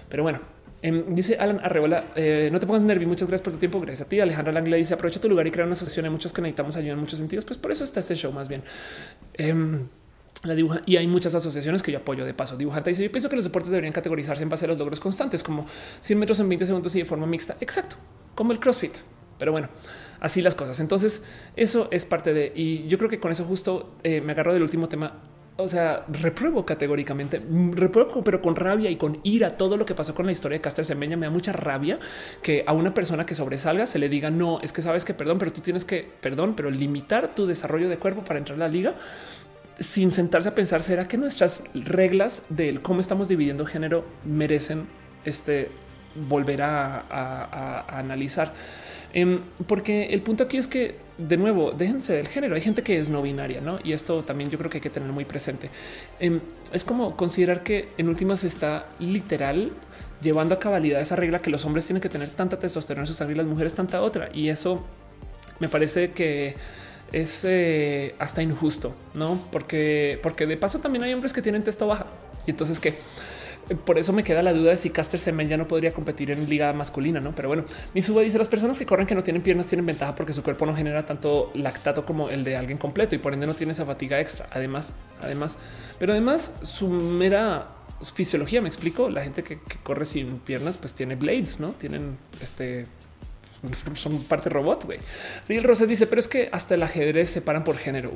Pero 0.08 0.22
bueno, 0.24 0.40
em, 0.82 1.16
dice 1.16 1.38
Alan 1.40 1.60
Arreola, 1.64 2.06
eh, 2.16 2.50
no 2.52 2.60
te 2.60 2.68
pongas 2.68 2.84
nervioso. 2.84 3.10
Muchas 3.10 3.28
gracias 3.28 3.44
por 3.44 3.54
tu 3.54 3.60
tiempo. 3.60 3.80
Gracias 3.80 4.06
a 4.08 4.10
ti. 4.10 4.20
Alejandro 4.20 4.52
Langle 4.52 4.78
dice 4.78 4.94
aprovecha 4.94 5.20
tu 5.20 5.30
lugar 5.30 5.48
y 5.48 5.52
crea 5.52 5.66
una 5.66 5.74
asociación. 5.74 6.06
Hay 6.06 6.12
muchos 6.12 6.34
que 6.34 6.42
necesitamos 6.42 6.76
ayuda 6.76 6.94
en 6.94 7.00
muchos 7.00 7.20
sentidos. 7.20 7.46
Pues 7.46 7.58
por 7.58 7.72
eso 7.72 7.84
está 7.84 8.00
este 8.00 8.16
show 8.16 8.32
más 8.32 8.48
bien. 8.48 8.64
Em, 9.34 9.88
la 10.44 10.56
dibuja 10.56 10.82
y 10.86 10.96
hay 10.96 11.08
muchas 11.08 11.36
asociaciones 11.36 11.82
que 11.82 11.92
yo 11.92 12.00
apoyo 12.00 12.26
de 12.26 12.34
paso. 12.34 12.56
Dibujante 12.56 12.90
dice: 12.92 13.04
Yo 13.04 13.12
pienso 13.12 13.30
que 13.30 13.36
los 13.36 13.46
deportes 13.46 13.72
deberían 13.72 13.94
categorizarse 13.94 14.44
en 14.44 14.50
base 14.50 14.66
a 14.66 14.68
los 14.70 14.78
logros 14.78 15.00
constantes, 15.00 15.44
como 15.44 15.66
100 16.00 16.20
metros 16.20 16.40
en 16.40 16.50
20 16.50 16.66
segundos 16.66 16.96
y 16.96 17.00
de 17.00 17.06
forma 17.06 17.28
mixta. 17.28 17.58
Exacto, 17.60 17.96
como 18.36 18.52
el 18.52 18.60
CrossFit. 18.60 18.96
Pero 19.38 19.52
bueno, 19.52 19.70
así 20.20 20.42
las 20.42 20.56
cosas. 20.56 20.80
Entonces, 20.80 21.24
eso 21.56 21.88
es 21.92 22.06
parte 22.06 22.34
de. 22.34 22.52
Y 22.56 22.88
yo 22.88 22.98
creo 22.98 23.10
que 23.10 23.20
con 23.20 23.32
eso 23.32 23.46
justo 23.46 23.96
eh, 24.04 24.22
me 24.22 24.34
agarro 24.34 24.54
del 24.54 24.64
último 24.64 24.88
tema. 24.88 25.20
O 25.60 25.68
sea, 25.68 26.06
repruebo 26.08 26.66
categóricamente, 26.66 27.42
repruebo, 27.72 28.24
pero 28.24 28.42
con 28.42 28.56
rabia 28.56 28.90
y 28.90 28.96
con 28.96 29.20
ira 29.24 29.58
todo 29.58 29.76
lo 29.76 29.86
que 29.86 29.94
pasó 29.94 30.16
con 30.16 30.26
la 30.26 30.32
historia 30.32 30.58
de 30.58 30.62
Caster 30.62 30.86
Semeña. 30.86 31.18
Me 31.18 31.26
da 31.26 31.32
mucha 31.32 31.52
rabia 31.52 32.00
que 32.42 32.64
a 32.66 32.72
una 32.72 32.94
persona 32.94 33.26
que 33.26 33.36
sobresalga 33.36 33.86
se 33.86 34.00
le 34.00 34.08
diga 34.08 34.32
no, 34.32 34.62
es 34.62 34.72
que 34.72 34.82
sabes 34.82 35.04
que 35.04 35.14
perdón, 35.14 35.38
pero 35.38 35.52
tú 35.52 35.60
tienes 35.60 35.84
que 35.84 36.10
perdón, 36.22 36.54
pero 36.56 36.72
limitar 36.72 37.36
tu 37.36 37.46
desarrollo 37.46 37.90
de 37.90 37.98
cuerpo 37.98 38.24
para 38.24 38.40
entrar 38.40 38.56
a 38.56 38.60
la 38.60 38.68
liga 38.70 38.96
sin 39.80 40.12
sentarse 40.12 40.50
a 40.50 40.56
pensar, 40.56 40.82
¿será 40.82 41.08
que 41.08 41.18
nuestras 41.18 41.64
reglas 41.74 42.44
del 42.50 42.82
cómo 42.82 43.00
estamos 43.00 43.28
dividiendo 43.28 43.66
género 43.66 44.06
merecen 44.26 44.88
este 45.26 45.72
volver 46.28 46.62
a, 46.62 47.86
analizar? 47.98 48.54
Em, 49.14 49.40
porque 49.68 50.06
el 50.08 50.22
punto 50.22 50.44
aquí 50.44 50.58
es 50.58 50.68
que, 50.68 50.96
de 51.18 51.38
nuevo, 51.38 51.72
déjense 51.72 52.14
del 52.14 52.28
género. 52.28 52.56
Hay 52.56 52.62
gente 52.62 52.84
que 52.84 52.98
es 52.98 53.10
no 53.10 53.22
binaria, 53.22 53.62
¿no? 53.62 53.80
Y 53.84 53.94
esto 53.94 54.24
también 54.24 54.50
yo 54.50 54.58
creo 54.58 54.70
que 54.70 54.78
hay 54.78 54.82
que 54.82 54.90
tener 54.90 55.10
muy 55.12 55.26
presente. 55.26 55.70
Em, 56.20 56.40
es 56.72 56.84
como 56.84 57.16
considerar 57.18 57.64
que 57.64 57.90
en 57.98 58.10
últimas 58.10 58.44
está 58.44 58.88
literal 59.00 59.72
llevando 60.22 60.56
a 60.56 60.60
cabalidad 60.60 61.00
esa 61.02 61.16
regla 61.16 61.42
que 61.42 61.50
los 61.50 61.66
hombres 61.66 61.86
tienen 61.86 62.02
que 62.02 62.10
tener 62.10 62.30
tanta 62.30 62.60
testosterona 62.60 63.04
en 63.04 63.08
su 63.08 63.14
sangre 63.14 63.36
y 63.36 63.38
las 63.38 63.48
mujeres 63.48 63.76
tanta 63.76 64.02
otra. 64.02 64.30
Y 64.34 64.50
eso 64.50 64.84
me 65.60 65.68
parece 65.70 66.12
que 66.12 66.56
es 67.12 67.44
eh, 67.46 68.16
hasta 68.20 68.42
injusto, 68.42 68.96
no? 69.14 69.42
Porque, 69.52 70.20
porque 70.22 70.46
de 70.46 70.58
paso 70.58 70.80
también 70.80 71.04
hay 71.04 71.14
hombres 71.14 71.34
que 71.34 71.42
tienen 71.42 71.64
testo 71.64 71.88
baja 71.88 72.06
y 72.46 72.52
entonces 72.52 72.80
que 72.80 72.94
por 73.76 73.98
eso 73.98 74.14
me 74.14 74.24
queda 74.24 74.42
la 74.44 74.54
duda 74.54 74.72
de 74.72 74.78
si 74.78 74.90
Caster 74.90 75.20
Semen 75.20 75.48
ya 75.48 75.58
no 75.58 75.68
podría 75.68 75.94
competir 75.94 76.32
en 76.32 76.50
liga 76.50 76.74
masculina, 76.74 77.20
no? 77.20 77.36
Pero 77.36 77.48
bueno, 77.48 77.66
mi 77.94 78.02
suba 78.02 78.22
dice 78.22 78.38
las 78.38 78.48
personas 78.48 78.80
que 78.80 78.86
corren 78.86 79.08
que 79.08 79.16
no 79.16 79.24
tienen 79.24 79.42
piernas 79.42 79.68
tienen 79.68 79.86
ventaja 79.86 80.16
porque 80.16 80.34
su 80.34 80.44
cuerpo 80.44 80.66
no 80.66 80.76
genera 80.76 81.06
tanto 81.06 81.52
lactato 81.54 82.06
como 82.06 82.30
el 82.30 82.44
de 82.44 82.58
alguien 82.58 82.78
completo 82.78 83.16
y 83.16 83.18
por 83.18 83.34
ende 83.34 83.48
no 83.48 83.54
tiene 83.54 83.74
esa 83.74 83.86
fatiga 83.86 84.20
extra. 84.20 84.48
Además, 84.52 84.94
además, 85.22 85.58
pero 86.00 86.14
además 86.14 86.56
su 86.64 86.88
mera 86.88 87.68
fisiología, 88.14 88.62
me 88.62 88.68
explico. 88.68 89.10
La 89.10 89.24
gente 89.24 89.44
que, 89.44 89.60
corre 89.84 90.06
sin 90.06 90.40
piernas, 90.40 90.78
pues 90.78 90.96
tiene 90.96 91.16
blades, 91.16 91.60
no 91.60 91.72
tienen 91.72 92.18
este 92.42 92.88
son 93.94 94.24
parte 94.24 94.50
robot. 94.50 94.86
Güey. 94.86 95.00
Riel 95.48 95.64
Rosas 95.64 95.88
dice, 95.88 96.08
pero 96.08 96.20
es 96.20 96.28
que 96.28 96.50
hasta 96.52 96.76
el 96.76 96.84
ajedrez 96.84 97.30
se 97.30 97.42
paran 97.42 97.64
por 97.64 97.78
género. 97.78 98.10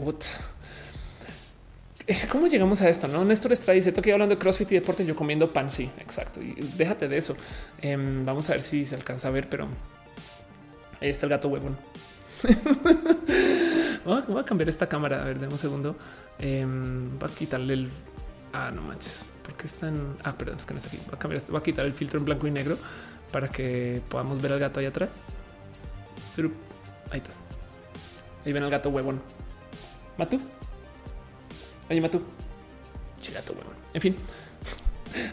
¿Cómo 2.32 2.48
llegamos 2.48 2.82
a 2.82 2.90
esto? 2.90 3.08
No, 3.08 3.24
Néstor 3.26 3.52
Estrada 3.52 3.76
dice: 3.76 3.90
Estoy 3.90 4.12
hablando 4.12 4.36
de 4.36 4.40
CrossFit 4.40 4.72
y 4.72 4.76
deporte, 4.76 5.06
yo 5.06 5.16
comiendo 5.16 5.50
pan. 5.50 5.70
Sí, 5.70 5.90
exacto. 6.00 6.42
Y 6.42 6.56
déjate 6.78 7.08
de 7.08 7.18
eso. 7.18 7.36
Em, 7.82 8.26
vamos 8.26 8.50
a 8.50 8.54
ver 8.54 8.62
si 8.62 8.86
se 8.86 8.96
alcanza 8.96 9.30
a 9.30 9.32
ver, 9.32 9.50
pero 9.50 9.68
ahí 11.02 11.10
está 11.10 11.26
el 11.26 11.30
gato 11.30 11.48
huevón. 11.48 11.78
voy, 14.06 14.40
a, 14.40 14.46
cambiar 14.46 14.70
esta 14.70 14.88
cámara. 14.88 15.22
A 15.22 15.26
ver, 15.26 15.40
de 15.40 15.48
un 15.48 15.58
segundo. 15.58 15.96
Em, 16.40 17.18
va 17.22 17.28
a 17.28 17.30
quitarle 17.30 17.74
el. 17.74 17.90
Ah, 18.52 18.72
no 18.74 18.82
manches, 18.82 19.30
porque 19.44 19.66
están. 19.68 20.18
Ah, 20.24 20.38
perdón, 20.38 20.58
es 20.58 20.66
que 20.66 20.74
no 20.74 20.80
es 20.80 20.86
aquí. 20.86 21.00
Va 21.10 21.16
a 21.16 21.20
cambiar. 21.20 21.42
Va 21.54 21.60
a 21.60 21.64
quitar 21.64 21.86
el 21.86 21.94
filtro 21.94 22.20
en 22.20 22.26
blanco 22.26 22.48
y 22.48 22.52
negro 22.52 22.78
para 23.32 23.48
que 23.48 24.02
podamos 24.10 24.42
ver 24.42 24.52
al 24.52 24.60
gato 24.60 24.80
ahí 24.80 24.86
atrás. 24.86 25.12
Ahí 27.12 27.20
estás. 27.20 27.42
Ahí 28.46 28.52
ven 28.52 28.64
al 28.64 28.70
gato 28.70 28.90
huevón. 28.90 29.22
Matú. 30.18 30.40
Oye, 31.94 32.02
Matú. 32.02 32.20
Chigato 33.22 33.54
huevón. 33.54 33.76
En 33.94 34.02
fin, 34.02 34.16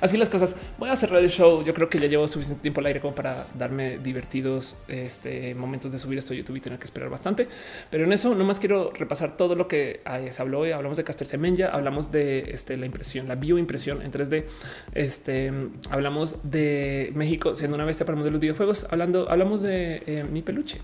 así 0.03 0.19
las 0.19 0.29
cosas. 0.29 0.55
Voy 0.79 0.91
a 0.91 0.97
cerrar 0.97 1.23
el 1.23 1.31
show. 1.31 1.65
Yo 1.65 1.73
creo 1.73 1.89
que 1.89 1.99
ya 1.99 2.07
llevo 2.07 2.29
suficiente 2.29 2.61
tiempo 2.61 2.81
al 2.81 2.87
aire 2.87 3.01
como 3.01 3.15
para 3.15 3.47
darme 3.55 3.97
divertidos 3.97 4.77
este, 4.87 5.55
momentos 5.55 5.91
de 5.91 5.99
subir 5.99 6.19
esto 6.19 6.35
a 6.35 6.37
YouTube 6.37 6.57
y 6.57 6.61
tener 6.61 6.79
que 6.79 6.85
esperar 6.85 7.09
bastante. 7.09 7.49
Pero 7.89 8.05
en 8.05 8.13
eso 8.13 8.35
nomás 8.35 8.61
quiero 8.61 8.93
repasar 8.93 9.39
todo 9.39 9.55
lo 9.55 9.69
que 9.69 10.03
se 10.29 10.43
habló 10.43 10.59
hoy. 10.59 10.73
Hablamos 10.73 10.99
de 10.99 11.05
Caster 11.05 11.27
Semenya, 11.27 11.69
hablamos 11.69 12.13
de 12.13 12.51
este, 12.51 12.77
la 12.77 12.85
impresión, 12.85 13.27
la 13.27 13.37
bioimpresión 13.37 14.03
en 14.03 14.13
3D. 14.13 14.45
Este, 14.93 15.51
hablamos 15.89 16.41
de 16.43 17.11
México 17.15 17.55
siendo 17.55 17.77
una 17.77 17.87
bestia 17.87 18.05
para 18.05 18.17
el 18.17 18.17
mundo 18.17 18.27
de 18.27 18.33
los 18.33 18.41
videojuegos. 18.43 18.87
Hablando, 18.91 19.31
hablamos 19.31 19.63
de 19.63 20.03
eh, 20.07 20.27
mi 20.31 20.43
peluche 20.43 20.83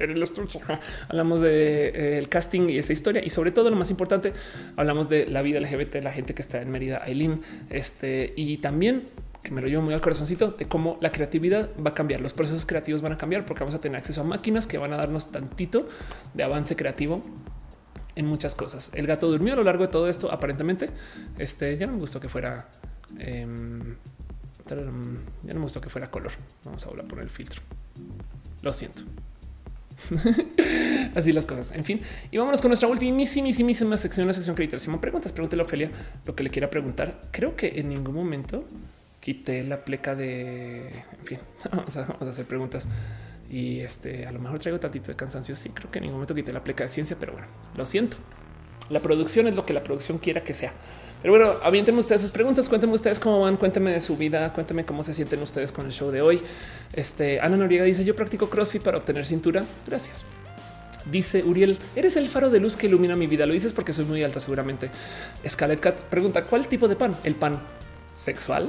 el 0.00 0.22
estuche. 0.22 0.60
Hablamos 1.08 1.40
de 1.40 1.88
eh, 1.88 2.18
el 2.18 2.28
casting 2.28 2.68
y 2.70 2.78
esa 2.78 2.92
historia 2.92 3.22
y 3.24 3.30
sobre 3.30 3.50
todo 3.52 3.70
lo 3.70 3.76
más 3.76 3.90
importante, 3.90 4.32
hablamos 4.76 5.08
de 5.08 5.26
la 5.26 5.42
vida 5.42 5.60
LGBT, 5.60 5.96
la 6.02 6.12
gente 6.12 6.34
que 6.34 6.42
está 6.42 6.62
en 6.62 6.70
Mérida, 6.70 7.02
Aileen, 7.04 7.42
este 7.68 8.32
y 8.36 8.58
también 8.58 9.04
que 9.42 9.52
me 9.52 9.60
lo 9.60 9.68
llevo 9.68 9.82
muy 9.82 9.94
al 9.94 10.00
corazoncito 10.00 10.52
de 10.52 10.68
cómo 10.68 10.98
la 11.00 11.10
creatividad 11.10 11.70
va 11.84 11.90
a 11.90 11.94
cambiar, 11.94 12.20
los 12.20 12.34
procesos 12.34 12.66
creativos 12.66 13.00
van 13.02 13.12
a 13.12 13.18
cambiar 13.18 13.46
porque 13.46 13.60
vamos 13.60 13.74
a 13.74 13.80
tener 13.80 13.98
acceso 13.98 14.20
a 14.20 14.24
máquinas 14.24 14.66
que 14.66 14.78
van 14.78 14.92
a 14.92 14.96
darnos 14.96 15.32
tantito 15.32 15.88
de 16.34 16.42
avance 16.42 16.76
creativo 16.76 17.20
en 18.16 18.26
muchas 18.26 18.54
cosas. 18.54 18.90
El 18.94 19.06
gato 19.06 19.28
durmió 19.28 19.54
a 19.54 19.56
lo 19.56 19.64
largo 19.64 19.84
de 19.84 19.88
todo 19.90 20.08
esto. 20.08 20.30
Aparentemente, 20.30 20.90
este 21.38 21.76
ya 21.76 21.86
no 21.86 21.94
me 21.94 21.98
gustó 21.98 22.20
que 22.20 22.28
fuera. 22.28 22.68
Em, 23.18 23.96
ya 24.68 24.76
no 24.76 25.54
me 25.54 25.60
gustó 25.60 25.80
que 25.80 25.88
fuera 25.88 26.10
color. 26.10 26.32
Vamos 26.64 26.84
a 26.84 26.88
volver 26.88 27.04
a 27.04 27.08
poner 27.08 27.24
el 27.24 27.30
filtro. 27.30 27.62
Lo 28.62 28.72
siento. 28.72 29.02
Así 31.14 31.32
las 31.32 31.46
cosas. 31.46 31.72
En 31.72 31.84
fin, 31.84 32.00
y 32.30 32.38
vámonos 32.38 32.60
con 32.60 32.68
nuestra 32.70 32.88
ultimísima 32.88 33.96
sección, 33.96 34.26
la 34.26 34.32
sección 34.32 34.56
creditaria. 34.56 34.80
Si 34.80 34.90
me 34.90 34.98
preguntas, 34.98 35.32
pregúntale 35.32 35.62
a 35.62 35.66
Ofelia 35.66 35.90
lo 36.26 36.34
que 36.34 36.42
le 36.42 36.50
quiera 36.50 36.70
preguntar. 36.70 37.20
Creo 37.30 37.56
que 37.56 37.68
en 37.74 37.88
ningún 37.88 38.14
momento 38.14 38.64
quité 39.20 39.64
la 39.64 39.84
pleca 39.84 40.14
de. 40.14 40.88
En 40.88 41.26
fin, 41.26 41.38
vamos 41.70 41.96
a, 41.96 42.16
hacer 42.20 42.46
preguntas 42.46 42.88
y 43.50 43.80
este 43.80 44.26
a 44.26 44.32
lo 44.32 44.38
mejor 44.38 44.58
traigo 44.58 44.80
tantito 44.80 45.08
de 45.08 45.16
cansancio. 45.16 45.54
Sí, 45.56 45.70
creo 45.70 45.90
que 45.90 45.98
en 45.98 46.04
ningún 46.04 46.16
momento 46.16 46.34
quité 46.34 46.52
la 46.52 46.64
pleca 46.64 46.84
de 46.84 46.90
ciencia, 46.90 47.16
pero 47.18 47.32
bueno, 47.32 47.48
lo 47.76 47.86
siento. 47.86 48.16
La 48.88 49.00
producción 49.00 49.46
es 49.46 49.54
lo 49.54 49.66
que 49.66 49.72
la 49.72 49.84
producción 49.84 50.18
quiera 50.18 50.42
que 50.42 50.54
sea. 50.54 50.72
Pero 51.22 51.34
bueno, 51.34 51.54
avienten 51.62 51.96
ustedes 51.98 52.22
sus 52.22 52.30
preguntas, 52.30 52.68
cuéntenme 52.68 52.94
ustedes 52.94 53.18
cómo 53.18 53.40
van, 53.40 53.56
cuéntenme 53.56 53.92
de 53.92 54.00
su 54.00 54.16
vida, 54.16 54.52
cuéntenme 54.52 54.84
cómo 54.84 55.04
se 55.04 55.12
sienten 55.12 55.42
ustedes 55.42 55.70
con 55.70 55.86
el 55.86 55.92
show 55.92 56.10
de 56.10 56.22
hoy. 56.22 56.40
Este 56.92 57.40
Ana 57.40 57.56
Noriega 57.56 57.84
dice 57.84 58.04
yo 58.04 58.16
practico 58.16 58.48
CrossFit 58.48 58.82
para 58.82 58.98
obtener 58.98 59.26
cintura. 59.26 59.64
Gracias. 59.86 60.24
Dice 61.10 61.42
Uriel, 61.42 61.78
eres 61.96 62.16
el 62.16 62.28
faro 62.28 62.50
de 62.50 62.60
luz 62.60 62.76
que 62.76 62.86
ilumina 62.86 63.16
mi 63.16 63.26
vida. 63.26 63.46
Lo 63.46 63.52
dices 63.52 63.72
porque 63.72 63.92
soy 63.92 64.04
muy 64.04 64.22
alta, 64.22 64.40
seguramente. 64.40 64.90
Scarlett 65.46 65.80
Cat 65.80 66.00
pregunta 66.00 66.42
cuál 66.44 66.68
tipo 66.68 66.88
de 66.88 66.96
pan? 66.96 67.16
El 67.24 67.34
pan 67.34 67.60
sexual. 68.12 68.68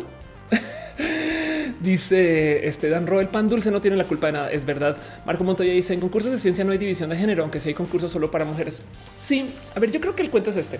Dice 1.82 2.68
este 2.68 2.90
Dan 2.90 3.08
Ro, 3.08 3.22
el 3.22 3.28
pan 3.28 3.50
dulce 3.50 3.72
no 3.72 3.82
tiene 3.82 3.98
la 3.98 4.04
culpa 4.04 4.28
de 4.28 4.34
nada. 4.34 4.52
Es 4.52 4.66
verdad. 4.66 4.96
Marco 5.26 5.44
Montoya 5.44 5.74
dice 5.74 5.94
en 5.94 6.00
concursos 6.00 6.32
de 6.32 6.38
ciencia 6.38 6.64
no 6.64 6.72
hay 6.72 6.78
división 6.78 7.10
de 7.10 7.16
género, 7.16 7.42
aunque 7.42 7.60
sí 7.60 7.70
hay 7.70 7.76
concursos 7.76 8.12
solo 8.12 8.30
para 8.30 8.46
mujeres. 8.46 8.82
Sí, 9.18 9.50
a 9.76 9.80
ver, 9.80 9.92
yo 9.92 10.00
creo 10.00 10.16
que 10.16 10.22
el 10.22 10.30
cuento 10.30 10.52
es 10.52 10.58
este. 10.58 10.80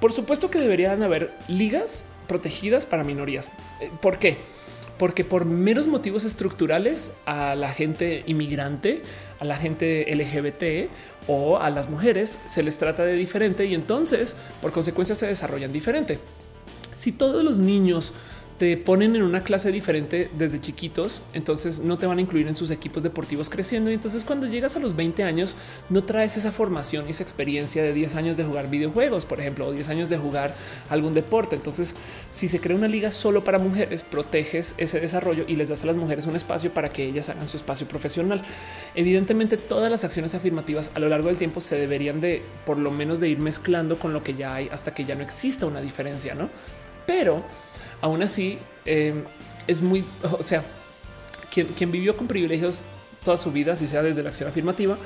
Por 0.00 0.12
supuesto 0.12 0.50
que 0.50 0.58
deberían 0.58 1.02
haber 1.02 1.32
ligas 1.48 2.04
protegidas 2.28 2.86
para 2.86 3.04
minorías. 3.04 3.50
Eh, 3.80 3.90
¿Por 4.00 4.18
qué? 4.18 4.38
Porque 4.98 5.24
por 5.24 5.44
meros 5.44 5.86
motivos 5.86 6.24
estructurales 6.24 7.12
a 7.26 7.54
la 7.54 7.70
gente 7.72 8.24
inmigrante, 8.26 9.02
a 9.40 9.44
la 9.44 9.56
gente 9.56 10.06
LGBT 10.14 10.90
o 11.28 11.58
a 11.58 11.70
las 11.70 11.90
mujeres 11.90 12.38
se 12.46 12.62
les 12.62 12.78
trata 12.78 13.04
de 13.04 13.14
diferente 13.14 13.66
y 13.66 13.74
entonces 13.74 14.36
por 14.62 14.72
consecuencia 14.72 15.14
se 15.14 15.26
desarrollan 15.26 15.72
diferente. 15.72 16.18
Si 16.94 17.12
todos 17.12 17.44
los 17.44 17.58
niños 17.58 18.14
te 18.58 18.76
ponen 18.78 19.14
en 19.14 19.22
una 19.22 19.42
clase 19.42 19.70
diferente 19.70 20.30
desde 20.36 20.60
chiquitos, 20.60 21.20
entonces 21.34 21.80
no 21.80 21.98
te 21.98 22.06
van 22.06 22.18
a 22.18 22.20
incluir 22.22 22.48
en 22.48 22.56
sus 22.56 22.70
equipos 22.70 23.02
deportivos 23.02 23.50
creciendo. 23.50 23.90
Y 23.90 23.94
entonces 23.94 24.24
cuando 24.24 24.46
llegas 24.46 24.76
a 24.76 24.78
los 24.78 24.96
20 24.96 25.24
años, 25.24 25.56
no 25.90 26.04
traes 26.04 26.38
esa 26.38 26.52
formación 26.52 27.06
y 27.06 27.10
esa 27.10 27.22
experiencia 27.22 27.82
de 27.82 27.92
10 27.92 28.14
años 28.16 28.36
de 28.38 28.44
jugar 28.44 28.70
videojuegos, 28.70 29.26
por 29.26 29.40
ejemplo, 29.40 29.66
o 29.66 29.72
10 29.72 29.88
años 29.90 30.08
de 30.08 30.16
jugar 30.16 30.54
algún 30.88 31.12
deporte. 31.12 31.54
Entonces, 31.54 31.96
si 32.30 32.48
se 32.48 32.58
crea 32.58 32.76
una 32.76 32.88
liga 32.88 33.10
solo 33.10 33.44
para 33.44 33.58
mujeres, 33.58 34.02
proteges 34.02 34.74
ese 34.78 35.00
desarrollo 35.00 35.44
y 35.46 35.56
les 35.56 35.68
das 35.68 35.82
a 35.82 35.86
las 35.86 35.96
mujeres 35.96 36.26
un 36.26 36.36
espacio 36.36 36.70
para 36.72 36.88
que 36.88 37.04
ellas 37.04 37.28
hagan 37.28 37.48
su 37.48 37.58
espacio 37.58 37.86
profesional. 37.86 38.40
Evidentemente, 38.94 39.58
todas 39.58 39.90
las 39.90 40.04
acciones 40.04 40.34
afirmativas 40.34 40.92
a 40.94 40.98
lo 40.98 41.10
largo 41.10 41.28
del 41.28 41.36
tiempo 41.36 41.60
se 41.60 41.76
deberían 41.76 42.22
de 42.22 42.42
por 42.64 42.78
lo 42.78 42.90
menos 42.90 43.20
de 43.20 43.28
ir 43.28 43.38
mezclando 43.38 43.98
con 43.98 44.14
lo 44.14 44.24
que 44.24 44.34
ya 44.34 44.54
hay 44.54 44.70
hasta 44.72 44.94
que 44.94 45.04
ya 45.04 45.14
no 45.14 45.22
exista 45.22 45.66
una 45.66 45.82
diferencia, 45.82 46.34
¿no? 46.34 46.48
Pero 47.06 47.44
aún 48.00 48.22
así 48.22 48.58
eh, 48.84 49.14
es 49.66 49.82
muy, 49.82 50.04
o 50.22 50.42
sea, 50.42 50.62
quien, 51.52 51.68
quien 51.68 51.90
vivió 51.90 52.16
con 52.16 52.26
privilegios 52.26 52.82
toda 53.24 53.36
su 53.36 53.50
vida, 53.50 53.76
si 53.76 53.86
sea 53.86 54.02
desde 54.02 54.22
la 54.22 54.30
acción 54.30 54.48
afirmativa, 54.48 54.96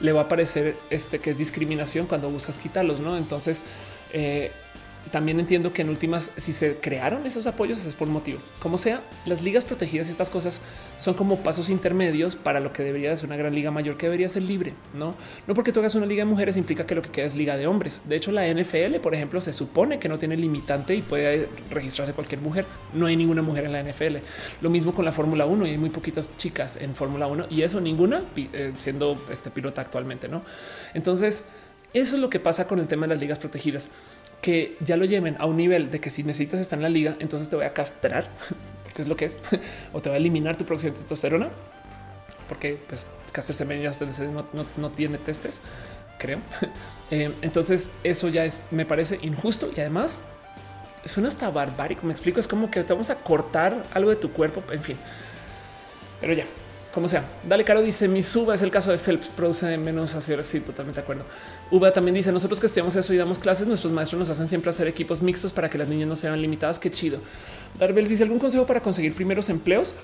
le 0.00 0.12
va 0.12 0.22
a 0.22 0.28
parecer 0.28 0.76
este 0.88 1.18
que 1.18 1.30
es 1.30 1.38
discriminación 1.38 2.06
cuando 2.06 2.30
buscas 2.30 2.58
quitarlos, 2.58 3.00
¿no? 3.00 3.16
Entonces, 3.16 3.62
eh, 4.12 4.50
también 5.10 5.40
entiendo 5.40 5.72
que 5.72 5.82
en 5.82 5.88
últimas, 5.88 6.30
si 6.36 6.52
se 6.52 6.76
crearon 6.76 7.26
esos 7.26 7.46
apoyos, 7.46 7.84
es 7.84 7.94
por 7.94 8.06
un 8.06 8.14
motivo. 8.14 8.38
Como 8.60 8.78
sea, 8.78 9.00
las 9.26 9.42
ligas 9.42 9.64
protegidas 9.64 10.08
y 10.08 10.10
estas 10.12 10.30
cosas 10.30 10.60
son 10.96 11.14
como 11.14 11.38
pasos 11.38 11.68
intermedios 11.68 12.36
para 12.36 12.60
lo 12.60 12.72
que 12.72 12.82
debería 12.82 13.16
ser 13.16 13.26
una 13.26 13.36
gran 13.36 13.54
liga 13.54 13.70
mayor 13.70 13.96
que 13.96 14.06
debería 14.06 14.28
ser 14.28 14.42
libre. 14.42 14.74
No, 14.94 15.14
no 15.46 15.54
porque 15.54 15.72
tú 15.72 15.80
hagas 15.80 15.94
una 15.94 16.06
liga 16.06 16.20
de 16.20 16.30
mujeres 16.30 16.56
implica 16.56 16.86
que 16.86 16.94
lo 16.94 17.02
que 17.02 17.10
queda 17.10 17.26
es 17.26 17.34
liga 17.34 17.56
de 17.56 17.66
hombres. 17.66 18.02
De 18.04 18.16
hecho, 18.16 18.30
la 18.30 18.46
NFL, 18.46 18.96
por 19.02 19.14
ejemplo, 19.14 19.40
se 19.40 19.52
supone 19.52 19.98
que 19.98 20.08
no 20.08 20.18
tiene 20.18 20.36
limitante 20.36 20.94
y 20.94 21.02
puede 21.02 21.48
registrarse 21.70 22.12
cualquier 22.12 22.40
mujer. 22.40 22.66
No 22.94 23.06
hay 23.06 23.16
ninguna 23.16 23.42
mujer 23.42 23.64
en 23.64 23.72
la 23.72 23.82
NFL. 23.82 24.16
Lo 24.60 24.70
mismo 24.70 24.94
con 24.94 25.04
la 25.04 25.12
Fórmula 25.12 25.46
1 25.46 25.66
y 25.66 25.70
hay 25.70 25.78
muy 25.78 25.90
poquitas 25.90 26.36
chicas 26.36 26.76
en 26.76 26.94
Fórmula 26.94 27.26
1 27.26 27.46
y 27.50 27.62
eso 27.62 27.80
ninguna 27.80 28.22
eh, 28.36 28.72
siendo 28.78 29.20
este 29.30 29.50
pilota 29.50 29.80
actualmente. 29.80 30.28
No, 30.28 30.42
entonces 30.94 31.44
eso 31.92 32.14
es 32.14 32.22
lo 32.22 32.30
que 32.30 32.38
pasa 32.38 32.68
con 32.68 32.78
el 32.78 32.86
tema 32.86 33.06
de 33.06 33.14
las 33.14 33.20
ligas 33.20 33.38
protegidas 33.38 33.88
que 34.40 34.76
ya 34.80 34.96
lo 34.96 35.04
lleven 35.04 35.36
a 35.38 35.46
un 35.46 35.56
nivel 35.56 35.90
de 35.90 36.00
que 36.00 36.10
si 36.10 36.22
necesitas 36.22 36.60
estar 36.60 36.78
en 36.78 36.82
la 36.82 36.88
liga, 36.88 37.16
entonces 37.18 37.48
te 37.48 37.56
voy 37.56 37.64
a 37.64 37.72
castrar, 37.72 38.28
porque 38.84 39.02
es 39.02 39.08
lo 39.08 39.16
que 39.16 39.26
es, 39.26 39.36
o 39.92 40.00
te 40.00 40.08
va 40.08 40.14
a 40.16 40.18
eliminar 40.18 40.56
tu 40.56 40.64
producción 40.64 40.94
de 40.94 41.00
testosterona, 41.00 41.48
porque 42.48 42.78
pues 42.88 43.06
castrarse 43.32 43.64
no, 43.64 44.46
no, 44.52 44.66
no 44.76 44.90
tiene 44.90 45.18
testes, 45.18 45.60
creo. 46.18 46.38
Eh, 47.12 47.32
entonces 47.42 47.90
eso 48.04 48.28
ya 48.28 48.44
es, 48.44 48.62
me 48.70 48.86
parece 48.86 49.18
injusto 49.22 49.68
y 49.76 49.80
además 49.80 50.22
suena 51.04 51.28
hasta 51.28 51.50
barbárico. 51.50 52.06
Me 52.06 52.12
explico, 52.12 52.38
es 52.38 52.46
como 52.46 52.70
que 52.70 52.84
te 52.84 52.92
vamos 52.92 53.10
a 53.10 53.16
cortar 53.16 53.84
algo 53.92 54.10
de 54.10 54.14
tu 54.16 54.30
cuerpo, 54.30 54.62
en 54.70 54.80
fin. 54.80 54.96
Pero 56.20 56.34
ya, 56.34 56.44
como 56.94 57.08
sea. 57.08 57.24
Dale 57.48 57.64
Caro 57.64 57.82
dice 57.82 58.06
mi 58.06 58.22
suba 58.22 58.54
es 58.54 58.62
el 58.62 58.70
caso 58.70 58.92
de 58.92 58.98
Phelps, 58.98 59.28
produce 59.28 59.76
menos 59.76 60.14
ácido 60.14 60.44
sí, 60.44 60.60
totalmente 60.60 61.00
de 61.00 61.02
acuerdo. 61.02 61.24
Uva 61.70 61.92
también 61.92 62.16
dice 62.16 62.32
nosotros 62.32 62.58
que 62.58 62.66
estudiamos 62.66 62.96
eso 62.96 63.14
y 63.14 63.16
damos 63.16 63.38
clases, 63.38 63.68
nuestros 63.68 63.92
maestros 63.92 64.18
nos 64.18 64.30
hacen 64.30 64.48
siempre 64.48 64.70
hacer 64.70 64.88
equipos 64.88 65.22
mixtos 65.22 65.52
para 65.52 65.70
que 65.70 65.78
las 65.78 65.86
niñas 65.86 66.08
no 66.08 66.16
sean 66.16 66.40
limitadas. 66.42 66.80
Qué 66.80 66.90
chido. 66.90 67.20
Darbel 67.78 68.08
dice 68.08 68.24
algún 68.24 68.40
consejo 68.40 68.66
para 68.66 68.80
conseguir 68.80 69.14
primeros 69.14 69.48
empleos. 69.50 69.94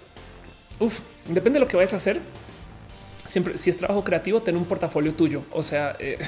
Uf, 0.79 1.01
depende 1.29 1.59
de 1.59 1.65
lo 1.65 1.69
que 1.69 1.77
vayas 1.77 1.93
a 1.95 1.97
hacer. 1.97 2.21
Siempre, 3.27 3.59
si 3.59 3.71
es 3.71 3.77
trabajo 3.79 4.05
creativo, 4.05 4.41
ten 4.43 4.57
un 4.57 4.65
portafolio 4.65 5.15
tuyo. 5.15 5.43
O 5.51 5.65
sea, 5.65 5.97
eh, 5.99 6.19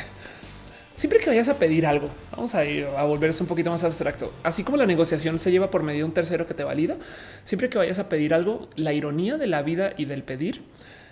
siempre 0.97 1.21
que 1.21 1.31
vayas 1.31 1.49
a 1.49 1.57
pedir 1.57 1.87
algo, 1.87 2.09
vamos 2.33 2.57
a 2.57 2.65
ir 2.65 2.87
a 2.87 3.05
volver 3.05 3.33
un 3.39 3.47
poquito 3.47 3.71
más 3.71 3.85
abstracto. 3.85 4.33
Así 4.43 4.65
como 4.65 4.77
la 4.77 4.87
negociación 4.87 5.39
se 5.39 5.53
lleva 5.53 5.71
por 5.71 5.85
medio 5.85 6.01
de 6.01 6.05
un 6.05 6.13
tercero 6.13 6.49
que 6.49 6.55
te 6.55 6.65
valida, 6.65 6.97
siempre 7.45 7.69
que 7.69 7.79
vayas 7.79 8.01
a 8.01 8.09
pedir 8.09 8.35
algo, 8.35 8.69
la 8.75 8.93
ironía 8.93 9.37
de 9.37 9.47
la 9.47 9.63
vida 9.63 9.93
y 9.97 10.07
del 10.07 10.25
pedir 10.25 10.63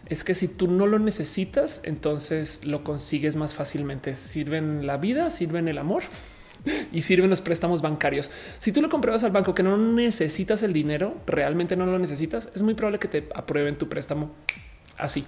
es 0.08 0.22
que 0.22 0.34
si 0.34 0.48
tú 0.48 0.68
no 0.68 0.86
lo 0.86 0.98
necesitas, 0.98 1.80
entonces 1.84 2.64
lo 2.64 2.84
consigues 2.84 3.34
más 3.36 3.54
fácilmente. 3.54 4.14
Sirven 4.14 4.86
la 4.86 4.96
vida, 4.96 5.30
sirven 5.30 5.68
el 5.68 5.78
amor 5.78 6.04
y 6.92 7.02
sirven 7.02 7.30
los 7.30 7.40
préstamos 7.40 7.82
bancarios. 7.82 8.30
Si 8.60 8.72
tú 8.72 8.80
lo 8.80 8.88
compruebas 8.88 9.24
al 9.24 9.32
banco 9.32 9.54
que 9.54 9.62
no 9.62 9.76
necesitas 9.76 10.62
el 10.62 10.72
dinero, 10.72 11.16
realmente 11.26 11.76
no 11.76 11.86
lo 11.86 11.98
necesitas, 11.98 12.50
es 12.54 12.62
muy 12.62 12.74
probable 12.74 12.98
que 12.98 13.08
te 13.08 13.28
aprueben 13.34 13.78
tu 13.78 13.88
préstamo 13.88 14.30
así. 14.96 15.24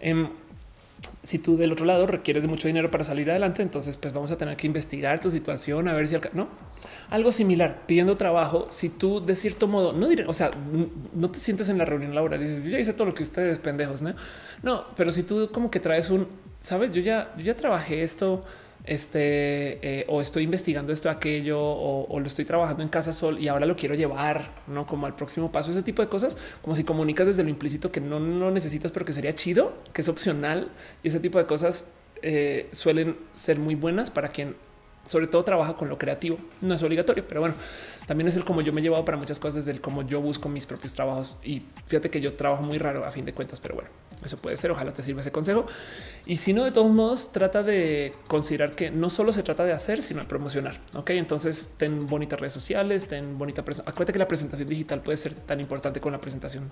Em, 0.00 0.28
si 1.24 1.38
tú 1.40 1.56
del 1.56 1.72
otro 1.72 1.84
lado 1.84 2.06
requieres 2.06 2.44
de 2.44 2.48
mucho 2.48 2.68
dinero 2.68 2.90
para 2.90 3.02
salir 3.02 3.28
adelante, 3.30 3.62
entonces 3.62 3.96
pues 3.96 4.14
vamos 4.14 4.30
a 4.30 4.38
tener 4.38 4.56
que 4.56 4.66
investigar 4.66 5.20
tu 5.20 5.30
situación, 5.30 5.88
a 5.88 5.92
ver 5.94 6.06
si 6.06 6.16
no 6.34 6.48
algo 7.10 7.32
similar 7.32 7.82
pidiendo 7.86 8.16
trabajo. 8.16 8.66
Si 8.70 8.88
tú 8.88 9.24
de 9.24 9.34
cierto 9.34 9.66
modo 9.66 9.92
no 9.92 10.08
diré, 10.08 10.24
o 10.26 10.32
sea, 10.32 10.50
no 11.14 11.30
te 11.30 11.40
sientes 11.40 11.68
en 11.68 11.78
la 11.78 11.84
reunión 11.84 12.14
laboral 12.14 12.40
y 12.40 12.44
dices 12.44 12.62
yo 12.64 12.78
hice 12.78 12.92
todo 12.92 13.06
lo 13.06 13.14
que 13.14 13.22
ustedes 13.22 13.58
pendejos, 13.58 14.02
no? 14.02 14.14
No, 14.62 14.84
pero 14.96 15.10
si 15.10 15.22
tú 15.22 15.50
como 15.52 15.70
que 15.70 15.80
traes 15.80 16.10
un 16.10 16.28
sabes, 16.60 16.92
yo 16.92 17.02
ya, 17.02 17.32
yo 17.36 17.44
ya 17.44 17.56
trabajé 17.56 18.02
esto 18.02 18.42
este 18.84 20.00
eh, 20.00 20.04
o 20.08 20.20
estoy 20.20 20.44
investigando 20.44 20.92
esto, 20.92 21.08
aquello, 21.08 21.58
o, 21.60 22.20
lo 22.20 22.26
estoy 22.26 22.44
trabajando 22.44 22.82
en 22.82 22.88
casa 22.88 23.12
sol 23.12 23.38
y 23.40 23.48
ahora 23.48 23.66
lo 23.66 23.76
quiero 23.76 23.94
llevar, 23.94 24.50
no 24.66 24.86
como 24.86 25.06
al 25.06 25.16
próximo 25.16 25.50
paso, 25.50 25.70
ese 25.70 25.82
tipo 25.82 26.02
de 26.02 26.08
cosas, 26.08 26.36
como 26.62 26.76
si 26.76 26.84
comunicas 26.84 27.26
desde 27.26 27.42
lo 27.42 27.48
implícito 27.48 27.90
que 27.90 28.00
no, 28.00 28.20
no 28.20 28.50
necesitas, 28.50 28.92
pero 28.92 29.06
que 29.06 29.12
sería 29.12 29.34
chido, 29.34 29.74
que 29.92 30.02
es 30.02 30.08
opcional 30.08 30.70
y 31.02 31.08
ese 31.08 31.20
tipo 31.20 31.38
de 31.38 31.46
cosas 31.46 31.88
eh, 32.22 32.68
suelen 32.72 33.16
ser 33.32 33.58
muy 33.58 33.74
buenas 33.74 34.10
para 34.10 34.28
quien 34.28 34.56
sobre 35.06 35.26
todo 35.26 35.44
trabaja 35.44 35.74
con 35.74 35.88
lo 35.88 35.98
creativo. 35.98 36.38
No 36.60 36.74
es 36.74 36.82
obligatorio, 36.82 37.26
pero 37.26 37.40
bueno, 37.40 37.54
también 38.06 38.28
es 38.28 38.36
el 38.36 38.44
como 38.44 38.60
yo 38.60 38.72
me 38.72 38.80
he 38.80 38.84
llevado 38.84 39.04
para 39.04 39.16
muchas 39.16 39.38
cosas, 39.38 39.64
desde 39.64 39.72
el 39.72 39.80
cómo 39.80 40.02
yo 40.02 40.20
busco 40.20 40.48
mis 40.48 40.66
propios 40.66 40.94
trabajos. 40.94 41.36
Y 41.42 41.62
fíjate 41.86 42.10
que 42.10 42.20
yo 42.20 42.34
trabajo 42.34 42.62
muy 42.62 42.78
raro 42.78 43.04
a 43.04 43.10
fin 43.10 43.24
de 43.24 43.32
cuentas, 43.32 43.60
pero 43.60 43.74
bueno, 43.74 43.90
eso 44.24 44.36
puede 44.36 44.56
ser. 44.56 44.70
Ojalá 44.70 44.92
te 44.92 45.02
sirva 45.02 45.20
ese 45.20 45.32
consejo. 45.32 45.66
Y 46.26 46.36
si 46.36 46.52
no, 46.52 46.64
de 46.64 46.72
todos 46.72 46.90
modos, 46.90 47.32
trata 47.32 47.62
de 47.62 48.12
considerar 48.28 48.72
que 48.72 48.90
no 48.90 49.10
solo 49.10 49.32
se 49.32 49.42
trata 49.42 49.64
de 49.64 49.72
hacer, 49.72 50.02
sino 50.02 50.20
de 50.20 50.26
promocionar. 50.26 50.80
Ok, 50.94 51.10
entonces 51.10 51.74
ten 51.76 52.06
bonitas 52.06 52.40
redes 52.40 52.52
sociales, 52.52 53.08
ten 53.08 53.38
bonita 53.38 53.64
presentación. 53.64 53.92
Acuérdate 53.92 54.12
que 54.12 54.18
la 54.18 54.28
presentación 54.28 54.68
digital 54.68 55.02
puede 55.02 55.16
ser 55.16 55.34
tan 55.34 55.60
importante 55.60 56.00
con 56.00 56.12
la 56.12 56.20
presentación. 56.20 56.70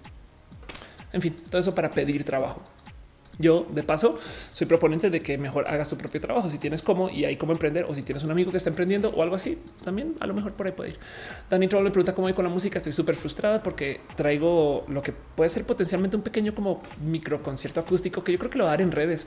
En 1.12 1.20
fin, 1.20 1.36
todo 1.50 1.60
eso 1.60 1.74
para 1.74 1.90
pedir 1.90 2.24
trabajo. 2.24 2.62
Yo, 3.38 3.66
de 3.70 3.82
paso, 3.82 4.18
soy 4.52 4.66
proponente 4.66 5.08
de 5.08 5.20
que 5.20 5.38
mejor 5.38 5.64
hagas 5.68 5.88
tu 5.88 5.96
propio 5.96 6.20
trabajo 6.20 6.50
si 6.50 6.58
tienes 6.58 6.82
cómo 6.82 7.08
y 7.08 7.24
hay 7.24 7.36
cómo 7.36 7.52
emprender 7.52 7.86
o 7.88 7.94
si 7.94 8.02
tienes 8.02 8.22
un 8.24 8.30
amigo 8.30 8.50
que 8.50 8.58
está 8.58 8.68
emprendiendo 8.68 9.10
o 9.10 9.22
algo 9.22 9.34
así. 9.34 9.58
También 9.82 10.14
a 10.20 10.26
lo 10.26 10.34
mejor 10.34 10.52
por 10.52 10.66
ahí 10.66 10.72
puede 10.72 10.90
ir. 10.90 10.98
Dani 11.48 11.66
Troll 11.66 11.84
me 11.84 11.90
pregunta 11.90 12.14
cómo 12.14 12.26
voy 12.26 12.34
con 12.34 12.44
la 12.44 12.50
música. 12.50 12.78
Estoy 12.78 12.92
súper 12.92 13.16
frustrada 13.16 13.62
porque 13.62 14.00
traigo 14.16 14.84
lo 14.88 15.02
que 15.02 15.12
puede 15.12 15.48
ser 15.48 15.64
potencialmente 15.64 16.16
un 16.16 16.22
pequeño 16.22 16.54
como 16.54 16.82
micro 17.02 17.42
concierto 17.42 17.80
acústico 17.80 18.22
que 18.22 18.32
yo 18.32 18.38
creo 18.38 18.50
que 18.50 18.58
lo 18.58 18.64
va 18.64 18.70
a 18.70 18.72
dar 18.74 18.82
en 18.82 18.92
redes. 18.92 19.26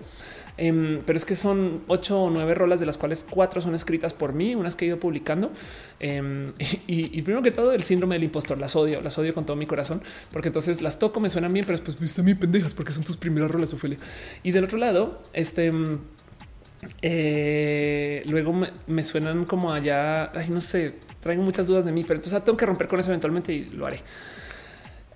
Em, 0.57 1.01
pero 1.05 1.17
es 1.17 1.25
que 1.25 1.35
son 1.35 1.83
ocho 1.87 2.21
o 2.21 2.29
nueve 2.29 2.53
rolas 2.53 2.79
de 2.79 2.85
las 2.85 2.97
cuales 2.97 3.25
cuatro 3.29 3.61
son 3.61 3.75
escritas 3.75 4.13
por 4.13 4.33
mí, 4.33 4.55
unas 4.55 4.75
que 4.75 4.85
he 4.85 4.87
ido 4.87 4.99
publicando. 4.99 5.51
Em, 5.99 6.47
y, 6.87 7.21
primero 7.21 7.41
que 7.41 7.51
todo, 7.51 7.71
el 7.71 7.83
síndrome 7.83 8.15
del 8.15 8.25
impostor 8.25 8.57
las 8.57 8.75
odio, 8.75 9.01
las 9.01 9.17
odio 9.17 9.33
con 9.33 9.45
todo 9.45 9.57
mi 9.57 9.65
corazón, 9.65 10.01
porque 10.31 10.49
entonces 10.49 10.81
las 10.81 10.99
toco, 10.99 11.19
me 11.19 11.29
suenan 11.29 11.51
bien, 11.53 11.65
pero 11.65 11.77
después 11.77 12.01
están 12.09 12.25
bien 12.25 12.37
pendejas 12.39 12.73
porque 12.73 12.93
son 12.93 13.03
tus 13.03 13.17
primeras 13.17 13.51
rolas, 13.51 13.73
Ophelia. 13.73 13.97
Y 14.43 14.51
del 14.51 14.63
otro 14.63 14.77
lado, 14.77 15.21
este 15.33 15.67
em, 15.67 15.99
eh, 17.01 18.23
luego 18.27 18.53
me, 18.87 19.03
suenan 19.03 19.45
como 19.45 19.73
allá. 19.73 20.31
Ay, 20.33 20.49
no 20.49 20.61
sé, 20.61 20.95
traigo 21.19 21.43
muchas 21.43 21.67
dudas 21.67 21.85
de 21.85 21.91
mí, 21.91 22.03
pero 22.03 22.15
entonces 22.15 22.43
tengo 22.43 22.57
que 22.57 22.65
romper 22.65 22.87
con 22.87 22.99
eso 22.99 23.09
eventualmente 23.09 23.53
y 23.53 23.69
lo 23.69 23.85
haré. 23.85 23.99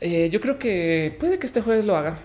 Eh, 0.02 0.30
yo 0.32 0.40
creo 0.40 0.58
que 0.58 1.16
puede 1.20 1.40
que 1.40 1.46
este 1.46 1.62
jueves 1.62 1.86
lo 1.86 1.96
haga 1.96 2.18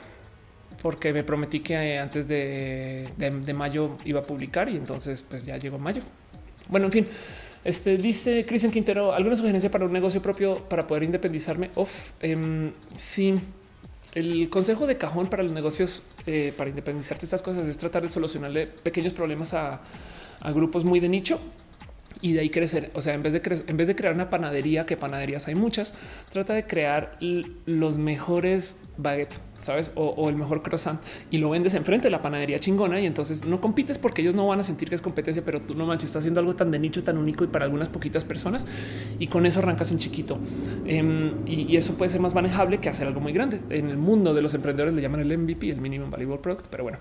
porque 0.84 1.14
me 1.14 1.24
prometí 1.24 1.60
que 1.60 1.72
eh, 1.72 1.98
antes 1.98 2.28
de, 2.28 3.54
mayo 3.54 3.96
iba 4.04 4.20
a 4.20 4.22
publicar 4.22 4.68
y 4.68 4.76
entonces 4.76 5.24
pues 5.26 5.46
ya 5.46 5.56
llegó 5.56 5.78
mayo. 5.78 6.02
Bueno, 6.68 6.84
en 6.84 6.92
fin, 6.92 7.06
este 7.64 7.96
dice 7.96 8.44
Cristian 8.44 8.70
Quintero, 8.70 9.14
¿alguna 9.14 9.34
sugerencia 9.34 9.70
para 9.70 9.86
un 9.86 9.92
negocio 9.94 10.20
propio 10.20 10.62
para 10.68 10.86
poder 10.86 11.04
independizarme? 11.04 11.70
Off, 11.76 12.10
em, 12.20 12.72
sí. 12.98 13.34
El 14.12 14.50
consejo 14.50 14.86
de 14.86 14.98
cajón 14.98 15.30
para 15.30 15.42
los 15.42 15.54
negocios 15.54 16.02
eh, 16.26 16.52
para 16.54 16.68
independizarte 16.68 17.24
estas 17.24 17.40
cosas 17.40 17.66
es 17.66 17.78
tratar 17.78 18.02
de 18.02 18.10
solucionarle 18.10 18.66
pequeños 18.66 19.14
problemas 19.14 19.54
a, 19.54 19.80
a 20.42 20.52
grupos 20.52 20.84
muy 20.84 21.00
de 21.00 21.08
nicho 21.08 21.40
y 22.20 22.32
de 22.32 22.40
ahí 22.40 22.50
crecer. 22.50 22.90
O 22.94 23.00
sea, 23.00 23.14
en 23.14 23.22
vez 23.22 23.32
de 23.32 23.42
en 23.68 23.76
vez 23.76 23.88
de 23.88 23.96
crear 23.96 24.14
una 24.14 24.30
panadería, 24.30 24.86
que 24.86 24.96
panaderías 24.96 25.48
hay 25.48 25.54
muchas, 25.54 25.94
trata 26.30 26.54
de 26.54 26.66
crear 26.66 27.18
los 27.66 27.98
mejores 27.98 28.82
baguettes, 28.96 29.40
sabes, 29.60 29.92
o, 29.94 30.28
el 30.28 30.36
mejor 30.36 30.62
croissant 30.62 31.00
y 31.30 31.38
lo 31.38 31.50
vendes 31.50 31.74
enfrente 31.74 32.04
de 32.04 32.10
la 32.10 32.20
panadería 32.20 32.58
chingona. 32.58 33.00
Y 33.00 33.06
entonces 33.06 33.44
no 33.44 33.60
compites 33.60 33.98
porque 33.98 34.22
ellos 34.22 34.34
no 34.34 34.46
van 34.46 34.60
a 34.60 34.62
sentir 34.62 34.88
que 34.88 34.94
es 34.94 35.02
competencia, 35.02 35.44
pero 35.44 35.60
tú 35.60 35.74
no 35.74 35.86
manches, 35.86 36.10
estás 36.10 36.20
haciendo 36.20 36.40
algo 36.40 36.54
tan 36.54 36.70
de 36.70 36.78
nicho, 36.78 37.02
tan 37.02 37.18
único 37.18 37.44
y 37.44 37.48
para 37.48 37.64
algunas 37.64 37.88
poquitas 37.88 38.24
personas. 38.24 38.66
Y 39.18 39.26
con 39.26 39.46
eso 39.46 39.58
arrancas 39.60 39.90
en 39.92 39.98
chiquito. 39.98 40.38
Em, 40.86 41.32
y, 41.46 41.76
eso 41.76 41.94
puede 41.94 42.08
ser 42.08 42.20
más 42.20 42.34
manejable 42.34 42.78
que 42.78 42.88
hacer 42.88 43.06
algo 43.06 43.20
muy 43.20 43.32
grande. 43.32 43.60
En 43.70 43.90
el 43.90 43.96
mundo 43.96 44.32
de 44.32 44.42
los 44.42 44.54
emprendedores 44.54 44.94
le 44.94 45.02
llaman 45.02 45.20
el 45.20 45.36
MVP, 45.36 45.70
el 45.70 45.80
Minimum 45.80 46.10
Valuable 46.10 46.38
Product, 46.38 46.66
pero 46.70 46.84
bueno. 46.84 46.98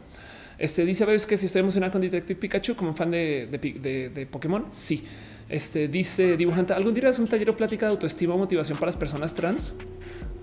Este 0.64 0.86
dice 0.86 1.04
a 1.04 1.08
que 1.08 1.36
si 1.36 1.48
estoy 1.48 1.60
emocionado 1.60 1.92
con 1.92 2.00
Detective 2.00 2.40
Pikachu 2.40 2.74
como 2.74 2.94
fan 2.94 3.12
de, 3.12 3.48
de, 3.52 4.26
Pokémon. 4.32 4.68
Sí. 4.70 5.04
Este 5.50 5.90
dice 5.90 6.38
dibujante. 6.38 6.72
¿Algún 6.72 6.94
día 6.94 7.10
es 7.10 7.20
un 7.20 7.28
taller 7.28 7.50
o 7.50 7.58
plática 7.58 7.86
de 7.86 7.92
autoestima 7.92 8.34
o 8.34 8.38
motivación 8.38 8.78
para 8.78 8.88
las 8.88 8.96
personas 8.96 9.34
trans? 9.34 9.74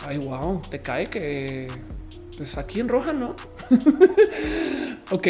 Ay, 0.06 0.18
wow, 0.18 0.60
te 0.68 0.82
cae 0.82 1.06
que 1.06 1.68
pues 2.36 2.58
aquí 2.58 2.80
en 2.80 2.90
roja, 2.90 3.14
no? 3.14 3.34
ok. 5.10 5.26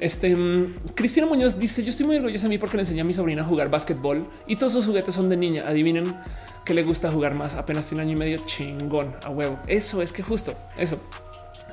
Este 0.00 0.34
mm, 0.34 0.74
Cristina 0.96 1.24
Muñoz 1.26 1.56
dice: 1.56 1.84
Yo 1.84 1.90
estoy 1.90 2.06
muy 2.06 2.16
orgullosa 2.16 2.46
a 2.46 2.48
mí 2.48 2.58
porque 2.58 2.76
le 2.76 2.82
enseñé 2.82 3.02
a 3.02 3.04
mi 3.04 3.14
sobrina 3.14 3.42
a 3.42 3.44
jugar 3.44 3.70
básquetbol 3.70 4.28
y 4.48 4.56
todos 4.56 4.72
sus 4.72 4.86
juguetes 4.86 5.14
son 5.14 5.28
de 5.28 5.36
niña. 5.36 5.62
Adivinen 5.68 6.16
qué 6.64 6.74
le 6.74 6.82
gusta 6.82 7.12
jugar 7.12 7.36
más. 7.36 7.54
Apenas 7.54 7.92
un 7.92 8.00
año 8.00 8.14
y 8.14 8.16
medio 8.16 8.38
chingón 8.44 9.14
a 9.22 9.30
huevo. 9.30 9.60
Eso 9.68 10.02
es 10.02 10.12
que 10.12 10.24
justo 10.24 10.52
eso 10.76 10.98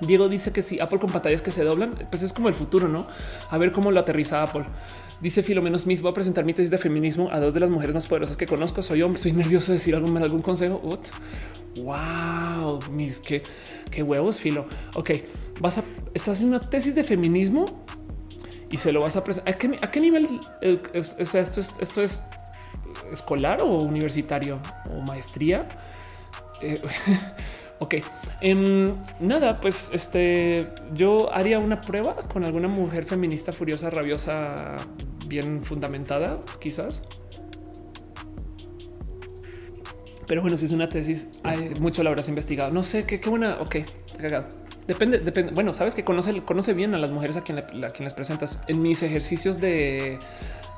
Diego 0.01 0.29
dice 0.29 0.51
que 0.51 0.61
si 0.61 0.79
Apple 0.79 0.99
con 0.99 1.11
pantallas 1.11 1.41
que 1.41 1.51
se 1.51 1.63
doblan, 1.63 1.91
pues 2.09 2.23
es 2.23 2.33
como 2.33 2.47
el 2.47 2.53
futuro, 2.53 2.87
¿no? 2.87 3.07
A 3.49 3.57
ver 3.57 3.71
cómo 3.71 3.91
lo 3.91 3.99
aterriza 3.99 4.43
Apple. 4.43 4.65
Dice 5.21 5.43
Filomeno 5.43 5.77
Smith, 5.77 6.01
voy 6.01 6.11
a 6.11 6.13
presentar 6.13 6.45
mi 6.45 6.53
tesis 6.53 6.71
de 6.71 6.77
feminismo 6.77 7.29
a 7.31 7.39
dos 7.39 7.53
de 7.53 7.59
las 7.59 7.69
mujeres 7.69 7.93
más 7.93 8.07
poderosas 8.07 8.37
que 8.37 8.45
conozco. 8.45 8.81
Soy 8.81 9.01
hombre, 9.01 9.17
estoy 9.17 9.33
nervioso 9.33 9.71
de 9.71 9.77
decir 9.77 9.93
algún, 9.95 10.15
algún 10.17 10.41
consejo. 10.41 10.81
Wow, 11.77 12.79
mis 12.91 13.19
qué, 13.19 13.43
qué 13.91 14.01
huevos, 14.01 14.39
Filo. 14.39 14.65
Ok, 14.95 15.11
vas 15.59 15.77
a, 15.77 15.83
estás 16.13 16.37
haciendo 16.37 16.57
una 16.57 16.69
tesis 16.69 16.95
de 16.95 17.03
feminismo 17.03 17.65
y 18.71 18.77
se 18.77 18.93
lo 18.93 19.01
vas 19.01 19.17
a 19.17 19.23
presentar. 19.23 19.53
¿A 19.53 19.91
qué, 19.91 19.99
nivel 19.99 20.39
es, 20.61 21.15
esto, 21.19 21.59
es, 21.59 21.73
esto 21.79 22.01
es 22.01 22.21
escolar 23.11 23.61
o 23.61 23.79
universitario 23.81 24.59
o 24.89 25.01
maestría? 25.01 25.67
Eh, 26.61 26.81
Ok, 27.79 27.95
em, 28.41 28.93
nada, 29.21 29.61
pues 29.61 29.89
este 29.93 30.67
yo 30.93 31.33
haría 31.33 31.59
una 31.59 31.79
prueba 31.79 32.15
con 32.31 32.43
alguna 32.43 32.67
mujer 32.67 33.05
feminista 33.05 33.53
furiosa, 33.53 33.89
rabiosa, 33.89 34.75
bien 35.27 35.63
fundamentada, 35.63 36.39
quizás. 36.59 37.01
Pero 40.27 40.41
bueno, 40.41 40.57
si 40.57 40.65
es 40.65 40.71
una 40.73 40.89
tesis, 40.89 41.29
hay 41.43 41.73
mucho 41.79 42.03
la 42.03 42.09
habrás 42.09 42.29
investigado. 42.29 42.71
No 42.71 42.83
sé 42.83 43.05
qué, 43.05 43.19
qué 43.19 43.29
buena. 43.29 43.57
Ok, 43.61 43.77
cagado. 44.19 44.47
Depende, 44.85 45.19
depende. 45.19 45.53
Bueno, 45.53 45.73
sabes 45.73 45.95
que 45.95 46.03
conoce, 46.03 46.41
conoce 46.41 46.73
bien 46.73 46.93
a 46.93 46.99
las 46.99 47.11
mujeres 47.11 47.37
a 47.37 47.43
quien, 47.43 47.59
a 47.59 47.89
quien 47.89 48.03
les 48.03 48.13
presentas. 48.13 48.59
En 48.67 48.81
mis 48.81 49.01
ejercicios 49.01 49.59
de, 49.61 50.19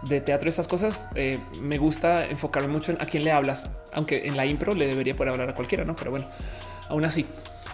de 0.03 0.21
teatro, 0.21 0.49
estas 0.49 0.67
cosas, 0.67 1.09
eh, 1.15 1.39
me 1.61 1.77
gusta 1.77 2.25
enfocarme 2.25 2.69
mucho 2.69 2.91
en 2.91 3.01
a 3.01 3.05
quién 3.05 3.23
le 3.23 3.31
hablas, 3.31 3.69
aunque 3.93 4.27
en 4.27 4.37
la 4.37 4.45
impro 4.45 4.73
le 4.73 4.87
debería 4.87 5.15
poder 5.15 5.33
hablar 5.33 5.49
a 5.49 5.53
cualquiera, 5.53 5.83
no? 5.85 5.95
Pero 5.95 6.11
bueno, 6.11 6.27
Aún 6.91 7.05
así, 7.05 7.25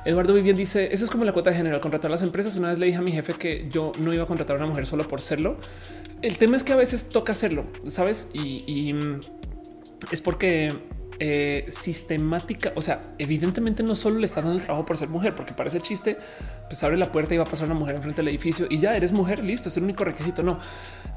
Eduardo 0.05 0.31
Vivian 0.35 0.55
dice 0.55 0.89
eso 0.91 1.03
es 1.03 1.09
como 1.09 1.25
la 1.25 1.33
cuota 1.33 1.49
de 1.49 1.57
género, 1.57 1.81
contratar 1.81 2.11
las 2.11 2.21
empresas. 2.21 2.55
Una 2.55 2.69
vez 2.69 2.77
le 2.77 2.85
dije 2.85 2.99
a 2.99 3.01
mi 3.01 3.11
jefe 3.11 3.33
que 3.33 3.67
yo 3.69 3.91
no 3.99 4.13
iba 4.13 4.23
a 4.23 4.27
contratar 4.27 4.55
a 4.57 4.59
una 4.59 4.67
mujer 4.67 4.85
solo 4.85 5.07
por 5.07 5.21
serlo. 5.21 5.57
El 6.21 6.37
tema 6.37 6.55
es 6.55 6.63
que 6.63 6.73
a 6.73 6.75
veces 6.75 7.09
toca 7.09 7.31
hacerlo, 7.31 7.65
sabes? 7.87 8.29
Y, 8.33 8.93
mm, 8.93 9.19
es 10.11 10.21
porque 10.21 10.71
eh, 11.19 11.65
sistemática, 11.69 12.73
o 12.75 12.81
sea, 12.83 13.01
evidentemente 13.17 13.81
no 13.81 13.95
solo 13.95 14.19
le 14.19 14.27
están 14.27 14.43
dando 14.43 14.59
el 14.59 14.63
trabajo 14.63 14.85
por 14.85 14.97
ser 14.97 15.09
mujer, 15.09 15.33
porque 15.33 15.53
parece 15.53 15.81
chiste, 15.81 16.17
pues 16.67 16.83
abre 16.83 16.97
la 16.97 17.11
puerta 17.11 17.33
y 17.33 17.37
va 17.37 17.43
a 17.43 17.47
pasar 17.47 17.65
una 17.65 17.79
mujer 17.79 17.95
enfrente 17.95 18.21
del 18.21 18.29
edificio 18.29 18.67
y 18.69 18.79
ya 18.79 18.95
eres 18.95 19.11
mujer, 19.11 19.43
listo, 19.43 19.69
es 19.69 19.77
el 19.77 19.83
único 19.83 20.03
requisito. 20.03 20.43
No, 20.43 20.59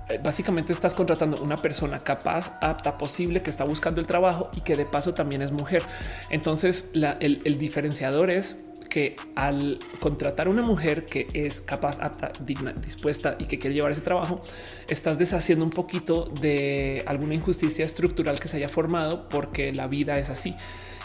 eh, 0.09 0.21
básicamente 0.23 0.73
estás 0.73 0.95
contratando 0.95 1.43
una 1.43 1.57
persona 1.57 1.99
capaz, 1.99 2.53
apta, 2.61 2.99
posible, 2.99 3.43
que 3.43 3.51
está 3.51 3.65
buscando 3.65 4.01
el 4.01 4.07
trabajo 4.07 4.51
y 4.57 4.61
que 4.61 4.77
de 4.77 4.85
paso 4.85 5.15
también 5.15 5.43
es 5.43 5.53
mujer. 5.53 5.83
Entonces, 6.31 6.91
el, 7.21 7.59
diferenciador 7.59 8.31
es 8.31 8.61
que 8.89 9.17
al 9.37 9.79
contratar 10.01 10.49
una 10.49 10.63
mujer 10.63 11.07
que 11.07 11.29
es 11.33 11.61
capaz, 11.61 12.01
apta, 12.01 12.33
digna, 12.45 12.73
dispuesta 12.73 13.37
y 13.39 13.45
que 13.45 13.59
quiere 13.59 13.75
llevar 13.75 13.93
ese 13.93 14.01
trabajo, 14.01 14.41
estás 14.89 15.19
deshaciendo 15.19 15.65
un 15.65 15.71
poquito 15.71 16.25
de 16.41 17.05
alguna 17.07 17.35
injusticia 17.35 17.85
estructural 17.85 18.41
que 18.41 18.49
se 18.49 18.57
haya 18.57 18.69
formado 18.69 19.29
porque 19.29 19.73
la 19.73 19.87
vida 19.87 20.19
es 20.19 20.29
así. 20.31 20.57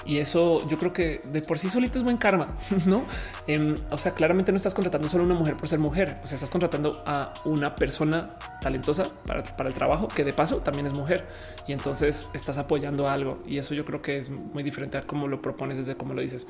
Y 0.05 0.17
eso 0.19 0.65
yo 0.67 0.77
creo 0.77 0.93
que 0.93 1.19
de 1.31 1.41
por 1.41 1.57
sí 1.57 1.67
solito 1.67 1.97
es 1.97 2.03
buen 2.03 2.17
karma, 2.17 2.47
no? 2.85 3.05
Em, 3.47 3.75
o 3.89 3.97
sea, 3.97 4.13
claramente 4.13 4.51
no 4.51 4.57
estás 4.57 4.73
contratando 4.73 5.07
solo 5.07 5.23
a 5.23 5.25
una 5.25 5.35
mujer 5.35 5.57
por 5.57 5.67
ser 5.67 5.79
mujer. 5.79 6.19
O 6.23 6.27
sea, 6.27 6.35
estás 6.35 6.49
contratando 6.49 7.01
a 7.05 7.33
una 7.45 7.75
persona 7.75 8.37
talentosa 8.61 9.09
para, 9.25 9.41
el 9.41 9.73
trabajo 9.73 10.07
que 10.07 10.23
de 10.23 10.33
paso 10.33 10.57
también 10.57 10.85
es 10.85 10.93
mujer. 10.93 11.25
Y 11.67 11.73
entonces 11.73 12.27
estás 12.33 12.57
apoyando 12.57 13.09
algo. 13.09 13.41
Y 13.47 13.57
eso 13.57 13.73
yo 13.73 13.83
creo 13.83 14.01
que 14.01 14.17
es 14.17 14.29
muy 14.29 14.61
diferente 14.61 14.97
a 14.97 15.07
cómo 15.07 15.27
lo 15.27 15.41
propones 15.41 15.77
desde 15.77 15.95
cómo 15.95 16.13
lo 16.13 16.21
dices. 16.21 16.45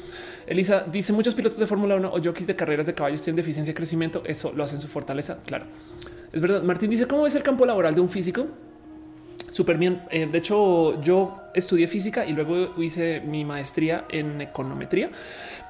Elisa 0.48 0.86
dice 0.92 1.14
muchos 1.14 1.34
pilotos 1.34 1.58
de 1.58 1.68
Fórmula 1.68 1.96
1 1.96 2.10
o 2.10 2.22
jockeys 2.22 2.48
de 2.48 2.56
carreras 2.56 2.86
de 2.86 2.94
caballos 2.94 3.24
tienen 3.24 3.38
deficiencia 3.38 3.72
de 3.72 3.76
crecimiento. 3.76 4.22
Eso 4.26 4.52
lo 4.54 4.64
hacen 4.64 4.82
su 4.82 4.90
fortaleza. 4.90 5.40
Claro, 5.46 5.66
es 6.34 6.42
verdad. 6.42 6.62
Martín 6.64 6.90
dice 6.90 7.08
cómo 7.08 7.26
es 7.26 7.36
el 7.36 7.44
campo 7.44 7.66
laboral 7.66 7.96
de 7.96 8.02
un 8.02 8.10
físico. 8.10 8.48
Súper 9.50 9.78
bien. 9.78 10.04
Eh, 10.12 10.28
de 10.30 10.38
hecho, 10.38 11.00
yo 11.02 11.42
estudié 11.54 11.88
física 11.88 12.26
y 12.26 12.34
luego 12.34 12.82
hice 12.82 13.22
mi 13.22 13.46
maestría 13.46 14.06
en 14.10 14.42
econometría 14.42 15.10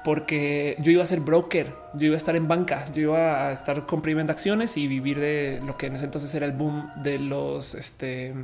porque 0.04 0.76
yo 0.80 0.90
iba 0.90 1.02
a 1.02 1.06
ser 1.06 1.20
broker, 1.20 1.74
yo 1.94 2.06
iba 2.06 2.14
a 2.14 2.16
estar 2.16 2.36
en 2.36 2.48
banca, 2.48 2.86
yo 2.92 3.02
iba 3.02 3.48
a 3.48 3.52
estar 3.52 3.86
comprimiendo 3.86 4.32
acciones 4.32 4.76
y 4.76 4.86
vivir 4.86 5.18
de 5.20 5.60
lo 5.64 5.76
que 5.76 5.86
en 5.86 5.96
ese 5.96 6.04
entonces 6.04 6.34
era 6.34 6.46
el 6.46 6.52
boom 6.52 6.90
de 7.02 7.18
los, 7.18 7.74
este, 7.74 8.34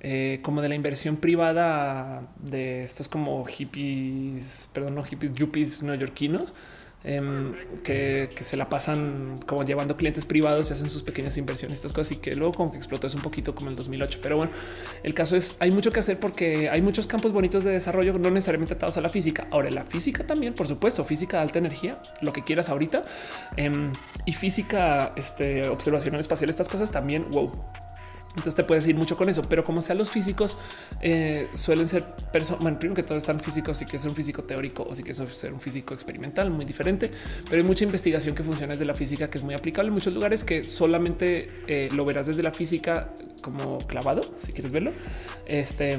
eh, 0.00 0.40
como 0.42 0.60
de 0.62 0.68
la 0.68 0.74
inversión 0.74 1.16
privada 1.16 2.28
de 2.38 2.82
estos 2.84 3.08
como 3.08 3.44
hippies, 3.44 4.68
perdón, 4.72 4.96
no 4.96 5.02
hippies, 5.02 5.32
yuppies 5.34 5.82
neoyorquinos 5.82 6.52
Em, 7.08 7.52
que, 7.84 8.28
se 8.44 8.56
la 8.56 8.68
pasan 8.68 9.36
como 9.46 9.62
llevando 9.62 9.96
clientes 9.96 10.24
privados 10.24 10.70
y 10.70 10.72
hacen 10.72 10.90
sus 10.90 11.04
pequeñas 11.04 11.38
inversiones, 11.38 11.78
estas 11.78 11.92
cosas 11.92 12.10
y 12.10 12.16
que 12.16 12.34
luego 12.34 12.52
como 12.52 12.72
que 12.72 12.78
explotó 12.78 13.06
es 13.06 13.14
un 13.14 13.22
poquito 13.22 13.54
como 13.54 13.70
el 13.70 13.76
2008. 13.76 14.18
Pero 14.20 14.38
bueno, 14.38 14.50
el 15.04 15.14
caso 15.14 15.36
es 15.36 15.56
hay 15.60 15.70
mucho 15.70 15.92
que 15.92 16.00
hacer 16.00 16.18
porque 16.18 16.68
hay 16.68 16.82
muchos 16.82 17.06
campos 17.06 17.30
bonitos 17.30 17.62
de 17.62 17.70
desarrollo, 17.70 18.18
no 18.18 18.28
necesariamente 18.32 18.74
atados 18.74 18.96
a 18.96 19.00
la 19.02 19.08
física. 19.08 19.46
Ahora, 19.52 19.70
la 19.70 19.84
física 19.84 20.26
también, 20.26 20.52
por 20.52 20.66
supuesto, 20.66 21.04
física 21.04 21.36
de 21.36 21.44
alta 21.44 21.60
energía, 21.60 22.02
lo 22.22 22.32
que 22.32 22.42
quieras 22.42 22.70
ahorita 22.70 23.04
em, 23.56 23.92
y 24.24 24.32
física, 24.32 25.12
este, 25.14 25.68
observacional 25.68 26.18
espacial, 26.18 26.50
estas 26.50 26.68
cosas 26.68 26.90
también. 26.90 27.30
Wow, 27.30 27.52
entonces 28.36 28.54
te 28.54 28.64
puedes 28.64 28.86
ir 28.86 28.96
mucho 28.96 29.16
con 29.16 29.28
eso, 29.28 29.42
pero 29.42 29.64
como 29.64 29.80
sea, 29.80 29.94
los 29.94 30.10
físicos 30.10 30.56
eh, 31.00 31.48
suelen 31.54 31.88
ser 31.88 32.04
personas, 32.32 32.62
bueno, 32.62 32.78
primero 32.78 32.94
que 32.96 33.02
todo 33.02 33.18
están 33.18 33.40
físicos 33.40 33.80
y 33.82 33.86
que 33.86 33.96
es 33.96 34.04
un 34.04 34.14
físico 34.14 34.44
teórico 34.44 34.86
o 34.88 34.94
sí 34.94 35.02
que 35.02 35.12
es 35.12 35.16
ser 35.16 35.52
un 35.52 35.60
físico 35.60 35.94
experimental 35.94 36.50
muy 36.50 36.64
diferente, 36.64 37.10
pero 37.44 37.56
hay 37.56 37.66
mucha 37.66 37.84
investigación 37.84 38.34
que 38.34 38.42
funciona 38.42 38.74
desde 38.74 38.84
la 38.84 38.94
física 38.94 39.30
que 39.30 39.38
es 39.38 39.44
muy 39.44 39.54
aplicable 39.54 39.88
en 39.88 39.94
muchos 39.94 40.12
lugares 40.12 40.44
que 40.44 40.64
solamente 40.64 41.46
eh, 41.66 41.88
lo 41.92 42.04
verás 42.04 42.26
desde 42.26 42.42
la 42.42 42.52
física 42.52 43.10
como 43.40 43.78
clavado, 43.78 44.22
si 44.38 44.52
quieres 44.52 44.72
verlo. 44.72 44.92
Este 45.46 45.98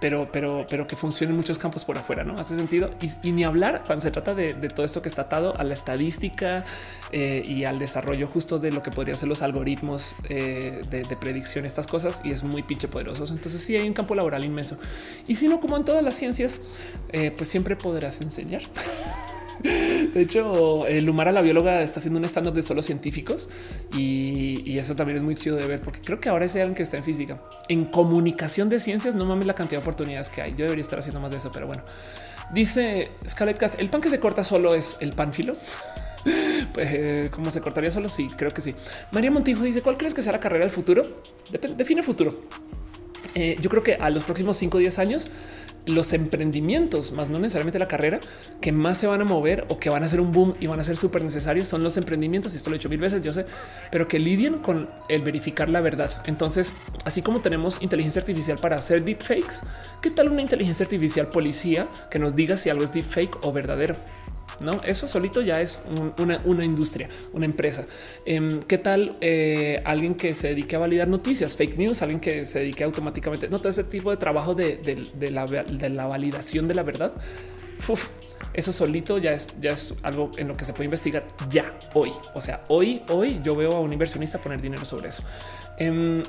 pero, 0.00 0.24
pero, 0.30 0.66
pero 0.68 0.86
que 0.86 0.96
funcione 0.96 1.32
en 1.32 1.36
muchos 1.36 1.58
campos 1.58 1.84
por 1.84 1.96
afuera, 1.98 2.24
no 2.24 2.38
hace 2.38 2.56
sentido. 2.56 2.90
Y, 3.22 3.32
ni 3.32 3.44
hablar 3.44 3.82
cuando 3.86 4.02
se 4.02 4.10
trata 4.10 4.34
de, 4.34 4.54
todo 4.54 4.84
esto 4.84 5.02
que 5.02 5.08
está 5.08 5.22
atado 5.22 5.56
a 5.58 5.64
la 5.64 5.74
estadística 5.74 6.64
eh, 7.12 7.42
y 7.46 7.64
al 7.64 7.78
desarrollo 7.78 8.28
justo 8.28 8.58
de 8.58 8.72
lo 8.72 8.82
que 8.82 8.90
podrían 8.90 9.18
ser 9.18 9.28
los 9.28 9.42
algoritmos 9.42 10.14
eh, 10.28 10.82
de, 10.90 11.16
predicción, 11.16 11.64
estas 11.64 11.86
cosas. 11.86 12.22
Y 12.24 12.30
es 12.30 12.42
muy 12.42 12.62
pinche 12.62 12.88
poderoso. 12.88 13.24
Entonces, 13.32 13.60
sí 13.60 13.76
hay 13.76 13.86
un 13.86 13.94
campo 13.94 14.14
laboral 14.14 14.44
inmenso. 14.44 14.78
Y 15.26 15.36
si 15.36 15.48
no, 15.48 15.60
como 15.60 15.76
en 15.76 15.84
todas 15.84 16.02
las 16.02 16.16
ciencias, 16.16 16.60
eh, 17.10 17.30
pues 17.30 17.48
siempre 17.48 17.76
podrás 17.76 18.20
enseñar. 18.20 18.62
De 20.14 20.20
hecho, 20.22 20.86
el 20.86 21.04
Lumara, 21.04 21.32
la 21.32 21.42
bióloga, 21.42 21.82
está 21.82 22.00
haciendo 22.00 22.18
un 22.18 22.24
stand 22.24 22.48
up 22.48 22.54
de 22.54 22.62
solo 22.62 22.82
científicos 22.82 23.48
y, 23.92 24.78
eso 24.78 24.94
también 24.94 25.16
es 25.16 25.24
muy 25.24 25.34
chido 25.34 25.56
de 25.56 25.66
ver, 25.66 25.80
porque 25.80 26.00
creo 26.00 26.20
que 26.20 26.28
ahora 26.28 26.44
es 26.44 26.54
alguien 26.54 26.74
que 26.74 26.82
está 26.82 26.98
en 26.98 27.04
física. 27.04 27.40
En 27.68 27.86
comunicación 27.86 28.68
de 28.68 28.78
ciencias, 28.78 29.14
no 29.14 29.24
mames 29.24 29.46
la 29.46 29.54
cantidad 29.54 29.80
de 29.80 29.84
oportunidades 29.84 30.28
que 30.28 30.42
hay. 30.42 30.50
Yo 30.50 30.64
debería 30.64 30.82
estar 30.82 30.98
haciendo 30.98 31.18
más 31.20 31.30
de 31.30 31.38
eso, 31.38 31.50
pero 31.52 31.66
bueno. 31.66 31.82
Dice 32.52 33.10
Scarlett 33.26 33.58
Cat, 33.58 33.80
el 33.80 33.88
pan 33.88 34.00
que 34.00 34.10
se 34.10 34.20
corta 34.20 34.44
solo 34.44 34.74
es 34.74 34.96
el 35.00 35.12
pan 35.12 35.32
filo. 35.32 35.54
pues 36.72 36.88
eh, 36.92 37.28
como 37.32 37.50
se 37.50 37.60
cortaría 37.60 37.90
solo. 37.90 38.08
Sí, 38.08 38.28
creo 38.36 38.50
que 38.50 38.60
sí. 38.60 38.74
María 39.10 39.30
Montijo 39.30 39.62
dice: 39.62 39.80
¿Cuál 39.82 39.96
crees 39.96 40.14
que 40.14 40.22
sea 40.22 40.32
la 40.32 40.40
carrera 40.40 40.64
del 40.64 40.72
futuro? 40.72 41.22
define 41.76 42.02
futuro. 42.02 42.42
Eh, 43.34 43.56
yo 43.60 43.70
creo 43.70 43.82
que 43.82 43.94
a 43.94 44.10
los 44.10 44.24
próximos 44.24 44.56
5 44.58 44.76
o 44.76 44.80
10 44.80 44.98
años 44.98 45.28
los 45.86 46.12
emprendimientos, 46.12 47.12
más 47.12 47.28
no 47.28 47.38
necesariamente 47.38 47.78
la 47.78 47.88
carrera, 47.88 48.20
que 48.60 48.72
más 48.72 48.98
se 48.98 49.06
van 49.06 49.20
a 49.20 49.24
mover 49.24 49.64
o 49.68 49.78
que 49.78 49.88
van 49.88 50.02
a 50.02 50.08
ser 50.08 50.20
un 50.20 50.32
boom 50.32 50.52
y 50.60 50.66
van 50.66 50.80
a 50.80 50.84
ser 50.84 50.96
súper 50.96 51.22
necesarios 51.22 51.68
son 51.68 51.82
los 51.82 51.96
emprendimientos. 51.96 52.52
Y 52.52 52.56
esto 52.56 52.70
lo 52.70 52.76
he 52.76 52.78
hecho 52.78 52.88
mil 52.88 52.98
veces, 52.98 53.22
yo 53.22 53.32
sé, 53.32 53.46
pero 53.90 54.08
que 54.08 54.18
lidian 54.18 54.58
con 54.58 54.90
el 55.08 55.22
verificar 55.22 55.68
la 55.68 55.80
verdad. 55.80 56.10
Entonces, 56.26 56.74
así 57.04 57.22
como 57.22 57.40
tenemos 57.40 57.80
inteligencia 57.80 58.20
artificial 58.20 58.58
para 58.58 58.76
hacer 58.76 59.04
deepfakes, 59.04 59.60
¿qué 60.02 60.10
tal 60.10 60.28
una 60.28 60.42
inteligencia 60.42 60.84
artificial 60.84 61.28
policía 61.28 61.88
que 62.10 62.18
nos 62.18 62.34
diga 62.34 62.56
si 62.56 62.68
algo 62.68 62.84
es 62.84 62.92
deepfake 62.92 63.38
o 63.44 63.52
verdadero? 63.52 63.96
No, 64.60 64.80
eso 64.84 65.06
solito 65.06 65.42
ya 65.42 65.60
es 65.60 65.80
una, 66.18 66.64
industria, 66.64 67.08
una 67.32 67.44
empresa. 67.44 67.84
Em, 68.24 68.60
¿Qué 68.60 68.78
tal 68.78 69.12
eh, 69.20 69.82
alguien 69.84 70.14
que 70.14 70.34
se 70.34 70.48
dedique 70.48 70.76
a 70.76 70.78
validar 70.78 71.08
noticias, 71.08 71.56
fake 71.56 71.76
news, 71.76 72.02
alguien 72.02 72.20
que 72.20 72.46
se 72.46 72.60
dedique 72.60 72.84
automáticamente? 72.84 73.48
No 73.48 73.58
todo 73.58 73.68
ese 73.68 73.84
tipo 73.84 74.10
de 74.10 74.16
trabajo 74.16 74.54
de, 74.54 74.80
la, 75.30 76.06
validación 76.06 76.68
de 76.68 76.74
la 76.74 76.82
verdad. 76.82 77.12
eso 78.54 78.72
solito 78.72 79.18
ya 79.18 79.32
es, 79.32 79.60
ya 79.60 79.72
es 79.72 79.94
algo 80.02 80.30
en 80.36 80.48
lo 80.48 80.56
que 80.56 80.64
se 80.64 80.72
puede 80.72 80.84
investigar 80.86 81.26
ya 81.50 81.78
hoy. 81.94 82.12
O 82.34 82.40
sea, 82.40 82.62
hoy, 82.68 83.02
hoy 83.08 83.40
yo 83.44 83.56
veo 83.56 83.72
a 83.72 83.80
un 83.80 83.92
inversionista 83.92 84.38
poner 84.38 84.60
dinero 84.60 84.84
sobre 84.84 85.08
eso. 85.08 85.22
Em, 85.78 86.22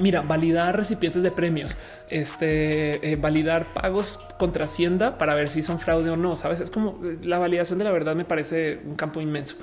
mira, 0.00 0.22
validar 0.22 0.76
recipientes 0.76 1.22
de 1.22 1.30
premios, 1.30 1.76
este, 2.10 3.12
eh, 3.12 3.16
validar 3.16 3.72
pagos 3.72 4.18
contra 4.38 4.64
Hacienda 4.64 5.18
para 5.18 5.34
ver 5.34 5.48
si 5.48 5.62
son 5.62 5.78
fraude 5.78 6.10
o 6.10 6.16
no. 6.16 6.36
Sabes, 6.36 6.60
es 6.60 6.70
como 6.70 7.00
eh, 7.04 7.18
la 7.22 7.38
validación 7.38 7.78
de 7.78 7.84
la 7.84 7.92
verdad 7.92 8.14
me 8.14 8.24
parece 8.24 8.80
un 8.84 8.96
campo 8.96 9.20
inmenso. 9.20 9.56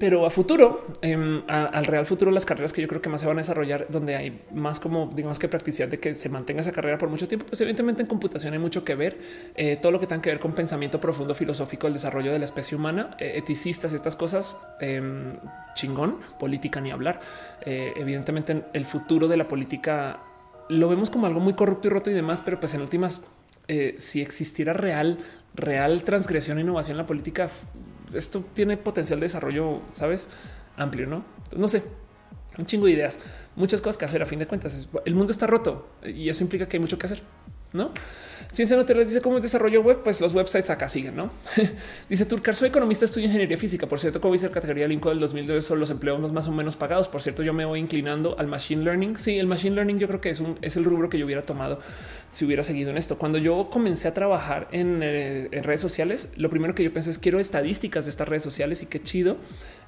Pero 0.00 0.24
a 0.24 0.30
futuro, 0.30 0.86
em, 1.02 1.42
al 1.46 1.84
real 1.84 2.06
futuro, 2.06 2.30
las 2.30 2.46
carreras 2.46 2.72
que 2.72 2.80
yo 2.80 2.88
creo 2.88 3.02
que 3.02 3.10
más 3.10 3.20
se 3.20 3.26
van 3.26 3.36
a 3.36 3.42
desarrollar, 3.42 3.86
donde 3.90 4.16
hay 4.16 4.40
más 4.50 4.80
como 4.80 5.12
digamos 5.14 5.38
que 5.38 5.46
practicidad 5.46 5.88
de 5.88 6.00
que 6.00 6.14
se 6.14 6.30
mantenga 6.30 6.62
esa 6.62 6.72
carrera 6.72 6.96
por 6.96 7.10
mucho 7.10 7.28
tiempo, 7.28 7.44
pues 7.44 7.60
evidentemente 7.60 8.00
en 8.00 8.08
computación 8.08 8.54
hay 8.54 8.58
mucho 8.58 8.82
que 8.82 8.94
ver. 8.94 9.18
Eh, 9.56 9.76
todo 9.76 9.92
lo 9.92 10.00
que 10.00 10.06
tenga 10.06 10.22
que 10.22 10.30
ver 10.30 10.38
con 10.38 10.54
pensamiento 10.54 10.98
profundo 11.00 11.34
filosófico, 11.34 11.86
el 11.86 11.92
desarrollo 11.92 12.32
de 12.32 12.38
la 12.38 12.46
especie 12.46 12.78
humana, 12.78 13.14
eh, 13.18 13.32
eticistas, 13.36 13.92
estas 13.92 14.16
cosas, 14.16 14.56
em, 14.80 15.36
chingón, 15.74 16.16
política 16.38 16.80
ni 16.80 16.90
hablar. 16.90 17.20
Eh, 17.66 17.92
evidentemente 17.96 18.64
el 18.72 18.86
futuro 18.86 19.28
de 19.28 19.36
la 19.36 19.48
política 19.48 20.20
lo 20.70 20.88
vemos 20.88 21.10
como 21.10 21.26
algo 21.26 21.40
muy 21.40 21.52
corrupto 21.52 21.88
y 21.88 21.90
roto 21.90 22.10
y 22.10 22.14
demás, 22.14 22.40
pero 22.40 22.58
pues 22.58 22.72
en 22.72 22.80
últimas, 22.80 23.26
si 23.98 24.22
existiera 24.22 24.72
real, 24.72 25.18
real 25.54 26.02
transgresión 26.04 26.58
e 26.58 26.62
innovación 26.62 26.94
en 26.94 26.98
la 26.98 27.06
política, 27.06 27.50
esto 28.14 28.44
tiene 28.54 28.76
potencial 28.76 29.20
de 29.20 29.26
desarrollo, 29.26 29.82
sabes, 29.92 30.28
amplio, 30.76 31.06
no? 31.06 31.24
No 31.56 31.68
sé, 31.68 31.82
un 32.58 32.66
chingo 32.66 32.86
de 32.86 32.92
ideas, 32.92 33.18
muchas 33.56 33.80
cosas 33.80 33.98
que 33.98 34.04
hacer 34.04 34.22
a 34.22 34.26
fin 34.26 34.38
de 34.38 34.46
cuentas. 34.46 34.88
El 35.04 35.14
mundo 35.14 35.32
está 35.32 35.46
roto 35.46 35.88
y 36.04 36.28
eso 36.28 36.42
implica 36.42 36.68
que 36.68 36.76
hay 36.76 36.80
mucho 36.80 36.98
que 36.98 37.06
hacer, 37.06 37.22
no? 37.72 37.92
Ciencia 38.52 38.76
les 38.76 39.08
dice 39.08 39.20
cómo 39.20 39.36
es 39.36 39.42
desarrollo 39.42 39.80
web, 39.80 40.02
pues 40.02 40.20
los 40.20 40.32
websites 40.32 40.70
acá 40.70 40.88
siguen, 40.88 41.14
¿no? 41.14 41.30
dice 42.08 42.26
Turcar, 42.26 42.56
soy 42.56 42.68
economista, 42.68 43.04
estudio 43.04 43.26
ingeniería 43.26 43.56
física. 43.56 43.86
Por 43.86 44.00
cierto, 44.00 44.20
como 44.20 44.32
dice 44.32 44.48
la 44.48 44.52
categoría 44.52 44.88
del 44.88 45.00
del 45.00 45.20
2009 45.20 45.62
son 45.62 45.78
los 45.78 45.90
empleos 45.90 46.32
más 46.32 46.48
o 46.48 46.52
menos 46.52 46.74
pagados. 46.74 47.06
Por 47.06 47.22
cierto, 47.22 47.44
yo 47.44 47.52
me 47.52 47.64
voy 47.64 47.78
inclinando 47.78 48.36
al 48.38 48.48
machine 48.48 48.82
learning. 48.82 49.14
Sí, 49.14 49.38
el 49.38 49.46
machine 49.46 49.76
learning 49.76 50.00
yo 50.00 50.08
creo 50.08 50.20
que 50.20 50.30
es, 50.30 50.40
un, 50.40 50.58
el 50.60 50.84
rubro 50.84 51.08
que 51.08 51.16
yo 51.16 51.26
hubiera 51.26 51.42
tomado 51.42 51.78
si 52.30 52.44
hubiera 52.44 52.64
seguido 52.64 52.90
en 52.90 52.96
esto. 52.96 53.18
Cuando 53.18 53.38
yo 53.38 53.68
comencé 53.70 54.08
a 54.08 54.14
trabajar 54.14 54.66
en, 54.72 55.00
eh, 55.02 55.48
redes 55.62 55.80
sociales, 55.80 56.30
lo 56.36 56.50
primero 56.50 56.74
que 56.74 56.82
yo 56.82 56.92
pensé 56.92 57.12
es 57.12 57.20
quiero 57.20 57.38
estadísticas 57.38 58.06
de 58.06 58.10
estas 58.10 58.28
redes 58.28 58.42
sociales 58.42 58.82
y 58.82 58.86
qué 58.86 59.00
chido 59.00 59.36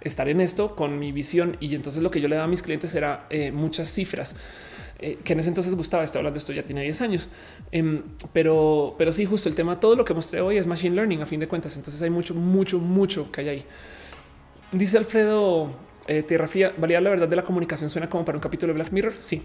estar 0.01 0.29
en 0.29 0.41
esto 0.41 0.77
con 0.77 1.01
mi 1.01 1.11
visión. 1.11 1.57
Y 1.59 1.75
entonces 1.75 2.01
lo 2.01 2.13
que 2.13 2.21
yo 2.21 2.29
le 2.29 2.37
daba 2.37 2.47
a 2.47 2.51
mis 2.51 2.63
clientes 2.63 2.95
era 2.95 3.27
eh, 3.31 3.51
muchas 3.51 3.93
cifras. 3.93 4.37
Eh, 5.03 5.19
que 5.25 5.33
en 5.33 5.41
ese 5.41 5.49
entonces 5.49 5.75
gustaba. 5.75 6.05
Estoy 6.05 6.21
hablando 6.21 6.35
de 6.35 6.39
esto 6.39 6.53
ya 6.53 6.65
tiene 6.65 6.83
10 6.83 7.01
años, 7.03 7.29
em, 7.73 8.03
pero, 8.33 8.95
pero 8.97 9.11
sí, 9.11 9.25
justo 9.25 9.49
el 9.49 9.57
tema, 9.57 9.81
todo 9.81 9.97
lo 9.97 10.05
que 10.05 10.15
mostré 10.15 10.41
hoy 10.41 10.57
es 10.57 10.67
machine 10.69 10.95
learning 10.95 11.23
a 11.23 11.27
fin 11.27 11.41
de 11.41 11.49
cuentas. 11.49 11.77
Entonces 11.77 12.01
hay 12.03 12.11
mucho, 12.11 12.35
mucho, 12.35 12.79
mucho 12.79 13.31
que 13.33 13.41
hay 13.41 13.49
ahí. 13.49 13.65
Dice 14.71 14.97
Alfredo 14.99 15.71
eh, 16.07 16.23
Tierra 16.23 16.47
Fría, 16.47 16.73
valía 16.79 17.01
la 17.01 17.11
verdad 17.11 17.29
de 17.29 17.37
la 17.37 17.43
comunicación 17.43 17.91
suena 17.91 18.09
como 18.09 18.25
para 18.25 18.39
un 18.39 18.43
capítulo 18.43 18.73
de 18.73 18.79
Black 18.79 18.93
Mirror. 18.93 19.15
Sí. 19.19 19.43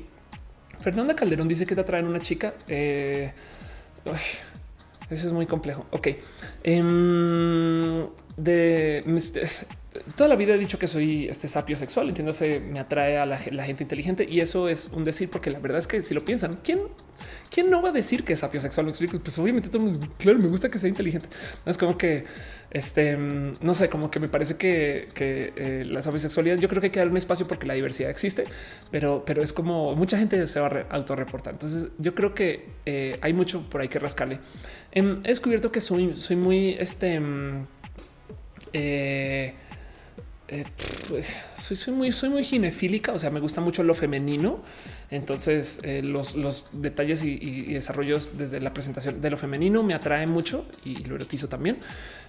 Fernanda 0.80 1.16
Calderón 1.16 1.48
dice 1.48 1.66
que 1.66 1.74
te 1.74 1.82
atraen 1.82 2.06
una 2.08 2.20
chica. 2.20 2.54
Eh, 2.68 3.34
eso 5.10 5.28
es 5.28 5.34
muy 5.34 5.48
complejo. 5.48 5.88
Ok. 5.92 6.10
Em, 6.64 8.06
de 8.38 9.02
toda 10.16 10.28
la 10.28 10.36
vida 10.36 10.56
he 10.56 10.58
dicho 10.58 10.80
que 10.80 10.88
soy 10.88 11.28
este 11.28 11.48
sapio 11.48 11.78
sexual, 11.78 12.10
entiéndase, 12.10 12.60
me 12.60 12.80
atrae 12.80 13.18
a 13.18 13.26
la, 13.26 13.38
gente 13.38 13.84
inteligente 13.84 14.26
y 14.30 14.40
eso 14.40 14.70
es 14.70 14.90
un 14.94 15.04
decir, 15.04 15.30
porque 15.30 15.50
la 15.50 15.60
verdad 15.60 15.80
es 15.80 15.88
que 15.88 16.02
si 16.02 16.14
lo 16.14 16.22
piensan, 16.22 16.60
¿quién, 16.64 16.80
quién 17.52 17.70
no 17.70 17.82
va 17.82 17.90
a 17.90 17.92
decir 17.92 18.24
que 18.24 18.34
es 18.34 18.40
sapio 18.40 18.62
sexual? 18.62 18.86
Me 18.86 18.92
explico, 18.92 19.20
pues 19.20 19.38
obviamente 19.40 19.70
todo, 19.70 19.92
claro, 20.18 20.40
me 20.40 20.48
gusta 20.48 20.70
que 20.70 20.80
sea 20.80 20.90
inteligente. 20.90 21.28
Es 21.66 21.78
como 21.78 21.98
que, 21.98 22.26
este, 22.72 23.18
no 23.18 23.76
sé, 23.76 23.90
como 23.90 24.12
que 24.12 24.20
me 24.20 24.30
parece 24.30 24.56
que, 24.58 25.08
que 25.14 25.54
eh, 25.56 25.86
la 25.86 26.02
yo 26.02 26.68
creo 26.70 26.82
que 26.82 26.88
hay 26.88 26.92
que 26.92 27.00
dar 27.00 27.10
un 27.10 27.18
espacio 27.18 27.48
porque 27.48 27.68
la 27.68 27.74
diversidad 27.74 28.10
existe, 28.10 28.44
pero, 28.92 29.24
pero 29.26 29.42
es 29.42 29.54
como 29.54 29.96
mucha 29.96 30.18
gente 30.18 30.48
se 30.48 30.60
va 30.60 30.68
a 30.68 30.96
autorreportar. 30.96 31.54
Entonces 31.54 31.90
yo 31.98 32.16
creo 32.16 32.34
que 32.34 32.70
eh, 32.86 33.20
hay 33.22 33.34
mucho 33.34 33.70
por 33.70 33.82
ahí 33.82 33.88
que 33.88 34.00
rascarle. 34.00 34.40
Em, 34.92 35.22
he 35.24 35.30
descubierto 35.30 35.72
que 35.72 35.82
soy, 35.82 36.16
soy 36.16 36.36
muy, 36.36 36.72
este, 36.80 37.16
em, 37.16 37.66
eh, 38.74 39.54
eh, 40.50 40.64
soy, 41.60 41.76
soy, 41.76 41.94
muy, 41.94 42.12
soy 42.14 42.30
muy 42.30 42.44
ginefílica, 42.44 43.12
o 43.12 43.20
sea, 43.20 43.30
me 43.30 43.40
gusta 43.40 43.60
mucho 43.60 43.84
lo 43.84 43.94
femenino. 43.94 44.62
Entonces, 45.10 45.82
eh, 45.84 46.02
los, 46.04 46.36
detalles 46.82 47.24
y, 47.24 47.74
desarrollos 47.74 48.38
desde 48.38 48.60
la 48.60 48.74
presentación 48.74 49.20
de 49.20 49.30
lo 49.30 49.38
femenino 49.38 49.84
me 49.84 49.94
atrae 49.94 50.28
mucho 50.28 50.66
y 50.86 51.04
lo 51.04 51.16
erotizo 51.16 51.50
también. 51.50 51.78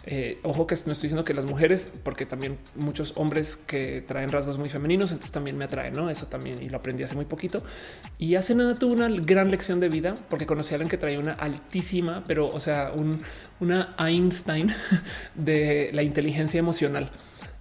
Eh, 0.06 0.38
ojo 0.42 0.66
que 0.66 0.74
no 0.86 0.92
estoy 0.92 1.08
diciendo 1.08 1.24
que 1.24 1.34
las 1.34 1.44
mujeres, 1.44 1.92
porque 2.02 2.26
también 2.26 2.58
muchos 2.74 3.12
hombres 3.16 3.56
que 3.56 4.00
traen 4.00 4.30
rasgos 4.30 4.58
muy 4.58 4.68
femeninos, 4.68 5.12
entonces 5.12 5.32
también 5.32 5.56
me 5.56 5.66
atrae, 5.66 5.90
¿no? 5.90 6.10
Eso 6.10 6.26
también, 6.26 6.62
y 6.62 6.68
lo 6.68 6.78
aprendí 6.78 7.02
hace 7.04 7.14
muy 7.14 7.24
poquito. 7.24 7.62
Y 8.18 8.34
hace 8.34 8.54
nada 8.54 8.74
tuve 8.74 8.94
una 8.94 9.08
gran 9.08 9.50
lección 9.50 9.80
de 9.80 9.88
vida, 9.88 10.14
porque 10.28 10.46
conocí 10.46 10.72
a 10.72 10.76
alguien 10.76 10.88
que 10.88 10.98
traía 10.98 11.18
una 11.20 11.32
altísima, 11.32 12.24
pero, 12.26 12.48
o 12.48 12.58
sea, 12.58 12.92
un, 12.96 13.20
una 13.60 13.94
Einstein 13.98 14.74
de 15.34 15.90
la 15.92 16.02
inteligencia 16.02 16.58
emocional. 16.58 17.10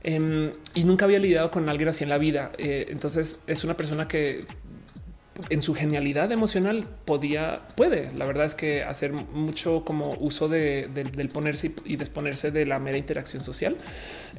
Em, 0.07 0.53
y 0.73 0.85
nunca 0.85 1.03
había 1.03 1.19
lidiado 1.19 1.51
con 1.51 1.69
alguien 1.69 1.89
así 1.89 2.05
en 2.05 2.09
la 2.09 2.17
vida. 2.17 2.53
Eh, 2.57 2.85
entonces 2.87 3.41
es 3.45 3.65
una 3.65 3.75
persona 3.75 4.07
que 4.07 4.39
en 5.49 5.61
su 5.61 5.75
genialidad 5.75 6.31
emocional 6.31 6.85
podía, 7.03 7.67
puede, 7.75 8.09
la 8.15 8.25
verdad 8.25 8.45
es 8.45 8.55
que 8.55 8.83
hacer 8.83 9.11
mucho 9.11 9.83
como 9.83 10.11
uso 10.21 10.47
de, 10.47 10.87
del 10.93 11.27
ponerse 11.27 11.73
y 11.83 11.97
disponerse 11.97 12.51
de 12.51 12.65
la 12.65 12.79
mera 12.79 12.97
interacción 12.97 13.43
social, 13.43 13.75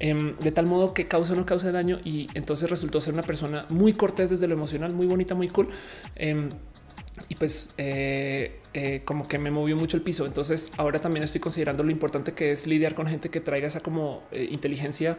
em, 0.00 0.38
de 0.38 0.52
tal 0.52 0.66
modo 0.66 0.94
que 0.94 1.06
causa 1.06 1.34
o 1.34 1.36
no 1.36 1.44
causa 1.44 1.70
daño. 1.70 2.00
Y 2.02 2.28
entonces 2.32 2.70
resultó 2.70 3.02
ser 3.02 3.12
una 3.12 3.22
persona 3.22 3.60
muy 3.68 3.92
cortés 3.92 4.30
desde 4.30 4.48
lo 4.48 4.54
emocional, 4.54 4.94
muy 4.94 5.06
bonita, 5.06 5.34
muy 5.34 5.48
cool. 5.48 5.68
Em, 6.16 6.48
y 7.28 7.34
pues 7.34 7.74
eh, 7.76 8.60
eh, 8.72 9.02
como 9.04 9.28
que 9.28 9.38
me 9.38 9.50
movió 9.50 9.76
mucho 9.76 9.98
el 9.98 10.02
piso. 10.02 10.24
Entonces 10.24 10.70
ahora 10.78 10.98
también 10.98 11.24
estoy 11.24 11.42
considerando 11.42 11.82
lo 11.82 11.90
importante 11.90 12.32
que 12.32 12.52
es 12.52 12.66
lidiar 12.66 12.94
con 12.94 13.06
gente 13.06 13.28
que 13.28 13.40
traiga 13.40 13.68
esa 13.68 13.80
como 13.80 14.22
inteligencia 14.32 15.18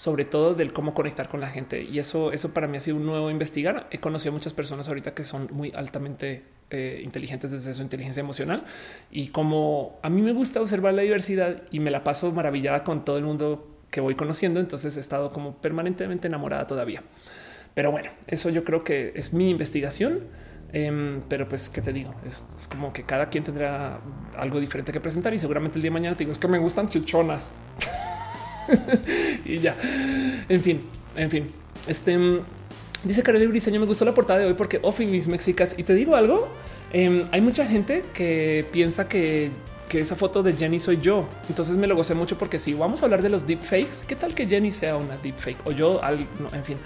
sobre 0.00 0.24
todo 0.24 0.54
del 0.54 0.72
cómo 0.72 0.94
conectar 0.94 1.28
con 1.28 1.40
la 1.40 1.48
gente. 1.48 1.82
Y 1.82 1.98
eso, 1.98 2.32
eso 2.32 2.54
para 2.54 2.66
mí 2.66 2.78
ha 2.78 2.80
sido 2.80 2.96
un 2.96 3.04
nuevo 3.04 3.30
investigar. 3.30 3.86
He 3.90 3.98
conocido 3.98 4.30
a 4.30 4.32
muchas 4.32 4.54
personas 4.54 4.88
ahorita 4.88 5.12
que 5.12 5.24
son 5.24 5.48
muy 5.52 5.72
altamente 5.76 6.42
eh, 6.70 7.02
inteligentes 7.04 7.50
desde 7.50 7.74
su 7.74 7.82
inteligencia 7.82 8.22
emocional 8.22 8.64
y 9.10 9.28
como 9.28 10.00
a 10.02 10.08
mí 10.08 10.22
me 10.22 10.32
gusta 10.32 10.62
observar 10.62 10.94
la 10.94 11.02
diversidad 11.02 11.64
y 11.70 11.80
me 11.80 11.90
la 11.90 12.02
paso 12.02 12.32
maravillada 12.32 12.82
con 12.82 13.04
todo 13.04 13.18
el 13.18 13.24
mundo 13.24 13.76
que 13.90 14.00
voy 14.00 14.14
conociendo. 14.14 14.58
Entonces 14.58 14.96
he 14.96 15.00
estado 15.00 15.28
como 15.28 15.56
permanentemente 15.56 16.28
enamorada 16.28 16.66
todavía. 16.66 17.02
Pero 17.74 17.90
bueno, 17.90 18.08
eso 18.26 18.48
yo 18.48 18.64
creo 18.64 18.82
que 18.82 19.12
es 19.16 19.34
mi 19.34 19.50
investigación. 19.50 20.20
Em, 20.72 21.20
pero 21.28 21.46
pues, 21.46 21.68
¿qué 21.68 21.82
te 21.82 21.92
digo? 21.92 22.14
Es, 22.24 22.46
es, 22.56 22.68
como 22.68 22.94
que 22.94 23.02
cada 23.02 23.28
quien 23.28 23.44
tendrá 23.44 24.00
algo 24.34 24.60
diferente 24.60 24.92
que 24.92 25.00
presentar 25.00 25.34
y 25.34 25.38
seguramente 25.38 25.76
el 25.76 25.82
día 25.82 25.90
de 25.90 25.94
mañana 25.94 26.16
te 26.16 26.20
digo, 26.20 26.32
es 26.32 26.38
que 26.38 26.48
me 26.48 26.58
gustan 26.58 26.88
chuchonas. 26.88 27.52
y 29.44 29.58
ya. 29.58 29.76
En 30.48 30.60
fin, 30.60 30.82
en 31.16 31.30
fin. 31.30 31.46
Este 31.86 32.18
dice 33.02 33.22
Karel 33.22 33.48
Briseño, 33.48 33.80
me 33.80 33.86
gustó 33.86 34.04
la 34.04 34.14
portada 34.14 34.40
de 34.40 34.46
hoy 34.46 34.54
porque 34.54 34.78
off 34.82 35.00
mis 35.00 35.28
mexicas. 35.28 35.74
Y 35.78 35.84
te 35.84 35.94
digo 35.94 36.16
algo, 36.16 36.48
em, 36.92 37.24
hay 37.32 37.40
mucha 37.40 37.66
gente 37.66 38.02
que 38.14 38.64
piensa 38.72 39.08
que 39.08 39.50
que 39.90 40.00
esa 40.00 40.14
foto 40.14 40.42
de 40.42 40.54
Jenny 40.54 40.78
soy 40.78 41.00
yo. 41.02 41.26
Entonces 41.48 41.76
me 41.76 41.88
lo 41.88 41.96
gocé 41.96 42.14
mucho 42.14 42.38
porque 42.38 42.58
si 42.58 42.72
vamos 42.72 43.02
a 43.02 43.06
hablar 43.06 43.22
de 43.22 43.28
los 43.28 43.46
deepfakes, 43.46 44.04
¿qué 44.06 44.14
tal 44.14 44.34
que 44.34 44.46
Jenny 44.46 44.70
sea 44.70 44.96
una 44.96 45.16
deepfake 45.16 45.66
o 45.66 45.72
yo? 45.72 46.02
Al, 46.02 46.20
no, 46.38 46.54
en 46.54 46.64
fin. 46.64 46.78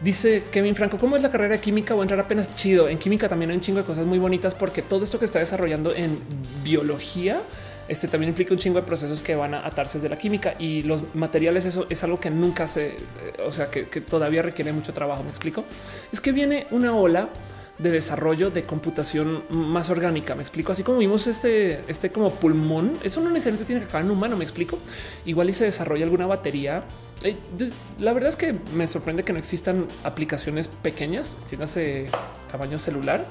Dice 0.00 0.44
Kevin 0.52 0.76
Franco, 0.76 0.98
¿cómo 0.98 1.16
es 1.16 1.22
la 1.22 1.30
carrera 1.30 1.56
de 1.56 1.60
química 1.60 1.94
o 1.96 2.02
entrar 2.02 2.20
apenas 2.20 2.54
chido? 2.54 2.88
En 2.88 2.98
química 2.98 3.28
también 3.28 3.50
hay 3.50 3.56
un 3.56 3.60
chingo 3.60 3.78
de 3.78 3.84
cosas 3.84 4.06
muy 4.06 4.18
bonitas 4.18 4.54
porque 4.54 4.82
todo 4.82 5.02
esto 5.02 5.18
que 5.18 5.24
está 5.24 5.40
desarrollando 5.40 5.92
en 5.94 6.20
biología 6.62 7.40
este 7.88 8.08
también 8.08 8.30
implica 8.30 8.52
un 8.52 8.58
chingo 8.58 8.80
de 8.80 8.86
procesos 8.86 9.22
que 9.22 9.34
van 9.34 9.54
a 9.54 9.66
atarse 9.66 9.98
de 9.98 10.08
la 10.08 10.16
química 10.16 10.54
y 10.58 10.82
los 10.82 11.14
materiales. 11.14 11.64
Eso 11.64 11.86
es 11.90 12.02
algo 12.04 12.20
que 12.20 12.30
nunca 12.30 12.66
se, 12.66 12.88
eh, 12.88 12.96
o 13.44 13.52
sea, 13.52 13.70
que, 13.70 13.84
todavía 14.00 14.42
requiere 14.42 14.72
mucho 14.72 14.92
trabajo. 14.92 15.22
Me 15.22 15.30
explico. 15.30 15.64
Es 16.12 16.20
que 16.20 16.32
viene 16.32 16.66
una 16.70 16.94
ola 16.94 17.28
de 17.78 17.90
desarrollo 17.90 18.50
de 18.50 18.64
computación 18.64 19.42
más 19.50 19.90
orgánica. 19.90 20.34
Me 20.34 20.42
explico 20.42 20.72
así 20.72 20.82
como 20.82 20.98
vimos 20.98 21.26
este, 21.26 21.80
este 21.88 22.10
como 22.10 22.30
pulmón. 22.30 22.92
Eso 23.02 23.20
no 23.20 23.30
necesariamente 23.30 23.64
tiene 23.64 23.80
que 23.80 23.88
acabar 23.88 24.04
en 24.04 24.10
humano. 24.10 24.36
Me 24.36 24.44
explico. 24.44 24.78
Igual 25.24 25.50
y 25.50 25.52
se 25.52 25.64
desarrolla 25.64 26.04
alguna 26.04 26.26
batería. 26.26 26.84
La 28.00 28.12
verdad 28.12 28.28
es 28.28 28.36
que 28.36 28.54
me 28.74 28.88
sorprende 28.88 29.22
que 29.22 29.32
no 29.32 29.38
existan 29.38 29.86
aplicaciones 30.02 30.66
pequeñas, 30.66 31.36
ese 31.50 32.08
tamaño 32.50 32.80
celular 32.80 33.24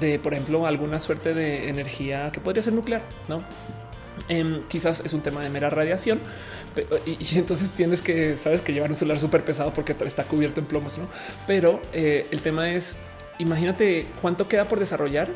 de, 0.00 0.18
por 0.18 0.34
ejemplo, 0.34 0.66
alguna 0.66 0.98
suerte 0.98 1.34
de 1.34 1.68
energía 1.68 2.30
que 2.30 2.40
podría 2.40 2.62
ser 2.62 2.72
nuclear, 2.72 3.02
no? 3.28 3.42
Em, 4.28 4.62
quizás 4.68 5.00
es 5.04 5.12
un 5.12 5.20
tema 5.20 5.42
de 5.42 5.50
mera 5.50 5.68
radiación 5.68 6.18
y, 7.04 7.18
entonces 7.38 7.70
tienes 7.70 8.00
que 8.00 8.38
sabes 8.38 8.62
que 8.62 8.72
llevar 8.72 8.88
un 8.90 8.96
celular 8.96 9.18
súper 9.18 9.44
pesado 9.44 9.72
porque 9.74 9.94
está 10.06 10.24
cubierto 10.24 10.60
en 10.60 10.66
plomos, 10.66 10.96
no? 10.96 11.06
Pero 11.46 11.80
eh, 11.92 12.26
el 12.30 12.40
tema 12.40 12.70
es 12.70 12.96
imagínate 13.38 14.06
cuánto 14.22 14.48
queda 14.48 14.64
por 14.64 14.78
desarrollar 14.78 15.28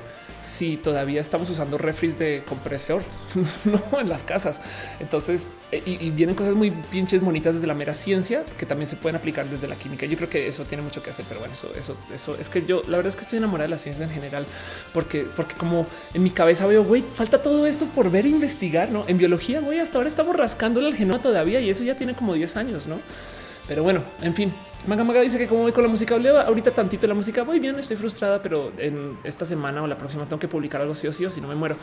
si 0.48 0.76
todavía 0.76 1.20
estamos 1.20 1.50
usando 1.50 1.78
refris 1.78 2.18
de 2.18 2.42
compresor 2.48 3.02
no 3.64 4.00
en 4.00 4.08
las 4.08 4.22
casas. 4.22 4.60
Entonces, 4.98 5.50
eh, 5.70 5.82
y, 5.84 6.10
vienen 6.10 6.34
cosas 6.34 6.54
muy 6.54 6.70
pinches 6.70 7.20
bonitas 7.20 7.54
desde 7.54 7.66
la 7.66 7.74
mera 7.74 7.94
ciencia 7.94 8.44
que 8.56 8.64
también 8.64 8.88
se 8.88 8.96
pueden 8.96 9.16
aplicar 9.16 9.46
desde 9.46 9.68
la 9.68 9.76
química. 9.76 10.06
Yo 10.06 10.16
creo 10.16 10.30
que 10.30 10.48
eso 10.48 10.64
tiene 10.64 10.82
mucho 10.82 11.02
que 11.02 11.10
hacer, 11.10 11.26
pero 11.28 11.40
bueno, 11.40 11.54
eso, 11.54 11.70
eso, 11.76 11.96
eso 12.12 12.36
es 12.40 12.48
que 12.48 12.64
yo 12.64 12.82
la 12.86 12.96
verdad 12.96 13.08
es 13.08 13.16
que 13.16 13.22
estoy 13.22 13.38
enamorada 13.38 13.66
de 13.66 13.70
la 13.72 13.78
ciencia 13.78 14.04
en 14.04 14.10
general, 14.10 14.46
porque, 14.94 15.26
porque 15.36 15.54
como 15.54 15.86
en 16.14 16.22
mi 16.22 16.30
cabeza 16.30 16.66
veo, 16.66 16.84
güey, 16.84 17.02
falta 17.02 17.42
todo 17.42 17.66
esto 17.66 17.84
por 17.86 18.10
ver 18.10 18.24
e 18.24 18.30
investigar, 18.30 18.90
no 18.90 19.04
en 19.06 19.18
biología, 19.18 19.60
güey, 19.60 19.78
hasta 19.80 19.98
ahora 19.98 20.08
estamos 20.08 20.34
rascando 20.34 20.80
el 20.80 20.94
genoma 20.94 21.20
todavía 21.20 21.60
y 21.60 21.70
eso 21.70 21.84
ya 21.84 21.94
tiene 21.94 22.14
como 22.14 22.34
10 22.34 22.56
años, 22.56 22.86
no? 22.86 22.98
Pero 23.66 23.82
bueno, 23.82 24.02
en 24.22 24.32
fin, 24.32 24.52
Maga 24.86 25.05
Maga 25.05 25.20
dice 25.20 25.39
que 25.39 25.47
como 25.47 25.62
voy 25.62 25.73
con 25.73 25.82
la 25.82 25.89
música, 25.89 26.16
leo 26.16 26.39
ahorita 26.39 26.70
tantito 26.70 27.07
la 27.07 27.15
música, 27.15 27.42
voy 27.42 27.58
bien, 27.58 27.78
estoy 27.78 27.97
frustrada, 27.97 28.40
pero 28.40 28.73
en 28.78 29.18
esta 29.24 29.44
semana 29.44 29.82
o 29.82 29.86
la 29.86 29.98
próxima 29.98 30.24
tengo 30.24 30.39
que 30.39 30.48
publicar 30.48 30.81
algo 30.81 30.94
sí 30.94 31.07
o 31.07 31.12
sí 31.12 31.26
o 31.26 31.31
si 31.31 31.40
no 31.40 31.48
me 31.48 31.55
muero. 31.55 31.76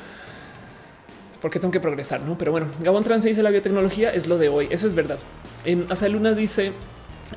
Porque 1.42 1.60
tengo 1.60 1.72
que 1.72 1.80
progresar, 1.80 2.22
¿no? 2.22 2.38
Pero 2.38 2.52
bueno, 2.52 2.68
Gabón 2.80 3.04
Trance 3.04 3.28
dice 3.28 3.44
la 3.44 3.52
biotecnología 3.52 4.12
es 4.12 4.26
lo 4.26 4.38
de 4.38 4.50
hoy. 4.50 4.68
Eso 4.72 4.88
es 4.88 4.96
verdad. 4.96 5.20
En 5.66 5.86
Asa 5.90 6.08
Luna 6.08 6.34
dice 6.34 6.72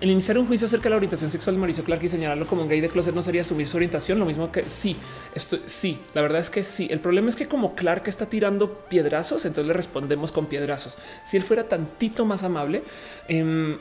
el 0.01 0.11
iniciar 0.11 0.39
un 0.39 0.47
juicio 0.47 0.67
acerca 0.67 0.85
de 0.85 0.91
la 0.91 0.97
orientación 0.97 1.31
sexual 1.31 1.57
de 1.57 1.61
Mauricio 1.61 1.83
Clark 1.83 2.03
y 2.03 2.09
señalarlo 2.09 2.47
como 2.47 2.63
un 2.63 2.69
gay 2.69 2.81
de 2.81 2.89
closet 2.89 3.15
no 3.15 3.23
sería 3.23 3.43
asumir 3.43 3.69
su 3.69 3.77
orientación. 3.77 4.19
Lo 4.19 4.25
mismo 4.25 4.53
que 4.53 4.69
sí, 4.69 4.97
esto 5.35 5.59
sí, 5.67 5.99
la 6.15 6.23
verdad 6.23 6.41
es 6.41 6.51
que 6.51 6.63
sí. 6.63 6.89
El 6.91 7.01
problema 7.01 7.29
es 7.29 7.37
que 7.37 7.47
como 7.47 7.75
Clark 7.75 8.05
está 8.07 8.27
tirando 8.27 8.73
piedrazos, 8.89 9.45
entonces 9.45 9.67
le 9.67 9.75
respondemos 9.75 10.33
con 10.33 10.47
piedrazos. 10.47 10.99
Si 11.25 11.37
él 11.37 11.43
fuera 11.43 11.65
tantito 11.65 12.25
más 12.25 12.43
amable, 12.43 12.85
eh, 13.29 13.77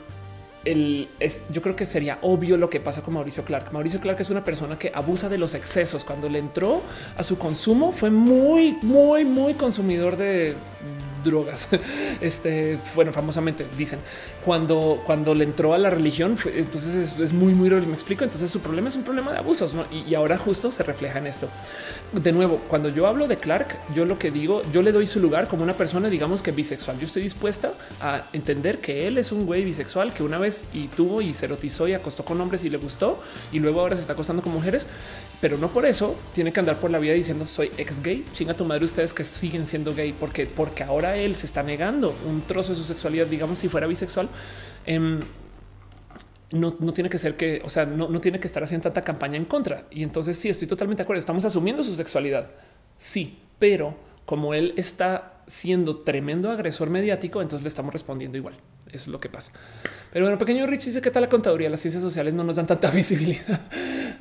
yo 0.74 1.62
creo 1.62 1.76
que 1.76 1.86
sería 1.86 2.20
obvio 2.22 2.58
lo 2.58 2.70
que 2.70 2.80
pasa 2.80 3.02
con 3.02 3.14
Mauricio 3.14 3.44
Clark. 3.44 3.72
Mauricio 3.72 4.00
Clark 4.00 4.20
es 4.20 4.30
una 4.30 4.44
persona 4.44 4.78
que 4.78 4.92
abusa 4.94 5.30
de 5.30 5.38
los 5.38 5.56
excesos. 5.56 6.04
Cuando 6.04 6.30
le 6.30 6.40
entró 6.40 6.82
a 7.16 7.24
su 7.24 7.38
consumo, 7.38 7.92
fue 7.92 8.10
muy, 8.10 8.78
muy, 8.82 9.26
muy 9.26 9.54
consumidor 9.54 10.18
de 10.18 10.56
drogas. 11.28 11.68
Este, 12.20 12.80
bueno, 12.96 13.14
famosamente 13.14 13.66
dicen 13.78 14.00
cuando, 14.44 15.02
cuando 15.06 15.36
le 15.36 15.44
entró 15.44 15.74
a 15.74 15.78
la 15.78 15.90
religión, 15.90 16.38
entonces 16.56 17.14
es, 17.20 17.34
muy, 17.34 17.54
muy, 17.54 17.70
me 17.70 17.94
explico. 17.94 18.24
Entonces 18.24 18.50
su 18.50 18.60
problema 18.60 18.88
es 18.88 18.96
un 18.96 19.04
problema 19.04 19.32
de 19.32 19.38
abusos 19.38 19.74
y, 19.92 20.16
ahora 20.16 20.38
justo 20.38 20.72
se 20.72 20.84
refleja 20.84 21.20
en 21.20 21.28
esto. 21.28 21.48
De 22.14 22.32
nuevo, 22.32 22.62
cuando 22.68 22.90
yo 22.90 23.08
hablo 23.08 23.28
de 23.28 23.38
Clark, 23.38 23.78
yo 23.94 24.06
lo 24.06 24.18
que 24.18 24.32
digo, 24.32 24.62
yo 24.72 24.82
le 24.82 24.92
doy 24.92 25.06
su 25.06 25.20
lugar 25.20 25.48
como 25.48 25.64
una 25.64 25.76
persona, 25.76 26.10
digamos 26.10 26.42
que 26.42 26.52
bisexual. 26.52 26.98
Yo 26.98 27.06
estoy 27.06 27.24
dispuesta 27.24 27.74
a 28.02 28.24
entender 28.34 28.80
que 28.80 29.08
él 29.08 29.18
es 29.18 29.32
un 29.32 29.46
güey 29.46 29.64
bisexual 29.64 30.14
que 30.14 30.24
una 30.24 30.40
vez 30.40 30.66
y 30.74 30.88
tuvo 30.88 31.22
y 31.22 31.34
se 31.34 31.46
erotizó 31.46 31.88
y 31.88 31.94
acostó 31.94 32.24
con 32.24 32.40
hombres 32.42 32.64
y 32.64 32.70
le 32.70 32.78
gustó 32.78 33.22
y 33.52 33.60
luego 33.60 33.82
ahora 33.82 33.96
se 33.96 34.02
está 34.02 34.14
acostando 34.14 34.42
con 34.42 34.54
mujeres, 34.54 34.88
pero 35.42 35.58
no 35.58 35.68
por 35.70 35.86
eso 35.86 36.16
tiene 36.34 36.52
que 36.52 36.60
andar 36.60 36.78
por 36.78 36.92
la 36.92 37.00
vida 37.00 37.14
diciendo 37.14 37.46
soy 37.46 37.72
ex 37.78 38.02
gay. 38.02 38.26
Chinga 38.32 38.54
tu 38.54 38.66
madre 38.66 38.86
ustedes 38.86 39.14
que 39.14 39.24
siguen 39.24 39.66
siendo 39.66 39.94
gay 39.94 40.14
porque, 40.18 40.46
porque 40.46 40.84
ahora 40.84 41.17
él 41.18 41.36
se 41.36 41.46
está 41.46 41.64
negando 41.64 42.16
un 42.28 42.42
trozo 42.42 42.72
de 42.72 42.78
su 42.78 42.84
sexualidad, 42.84 43.28
digamos 43.28 43.60
si 43.60 43.70
fuera 43.70 43.88
bisexual. 43.88 44.30
Em, 44.86 45.22
no, 46.52 46.72
tiene 46.94 47.10
que 47.10 47.18
ser 47.18 47.36
que, 47.36 47.62
o 47.66 47.70
sea, 47.70 47.86
no, 47.86 48.08
no, 48.08 48.22
tiene 48.22 48.40
que 48.40 48.48
estar 48.48 48.64
haciendo 48.64 48.84
tanta 48.84 49.04
campaña 49.04 49.38
en 49.38 49.46
contra. 49.46 49.86
Y 49.92 50.04
entonces 50.04 50.38
sí, 50.38 50.50
estoy 50.50 50.68
totalmente 50.68 51.02
de 51.02 51.04
acuerdo. 51.04 51.20
Estamos 51.20 51.44
asumiendo 51.44 51.84
su 51.84 51.96
sexualidad. 51.96 52.52
Sí, 52.96 53.40
pero 53.60 53.96
como 54.26 54.54
él 54.54 54.74
está 54.78 55.42
siendo 55.48 56.00
tremendo 56.00 56.52
agresor 56.52 56.90
mediático, 56.90 57.42
entonces 57.42 57.64
le 57.64 57.70
estamos 57.70 57.92
respondiendo 57.92 58.38
igual. 58.38 58.56
Eso 58.88 58.96
es 58.96 59.08
lo 59.08 59.20
que 59.20 59.30
pasa. 59.30 59.52
Pero 60.12 60.26
bueno, 60.26 60.38
pequeño 60.38 60.66
Rich 60.68 60.86
dice 60.86 61.02
que 61.02 61.12
tal 61.12 61.24
la 61.24 61.30
contaduría, 61.30 61.70
las 61.70 61.80
ciencias 61.80 62.04
sociales 62.04 62.34
no 62.34 62.44
nos 62.44 62.56
dan 62.56 62.68
tanta 62.68 62.92
visibilidad. 62.92 63.60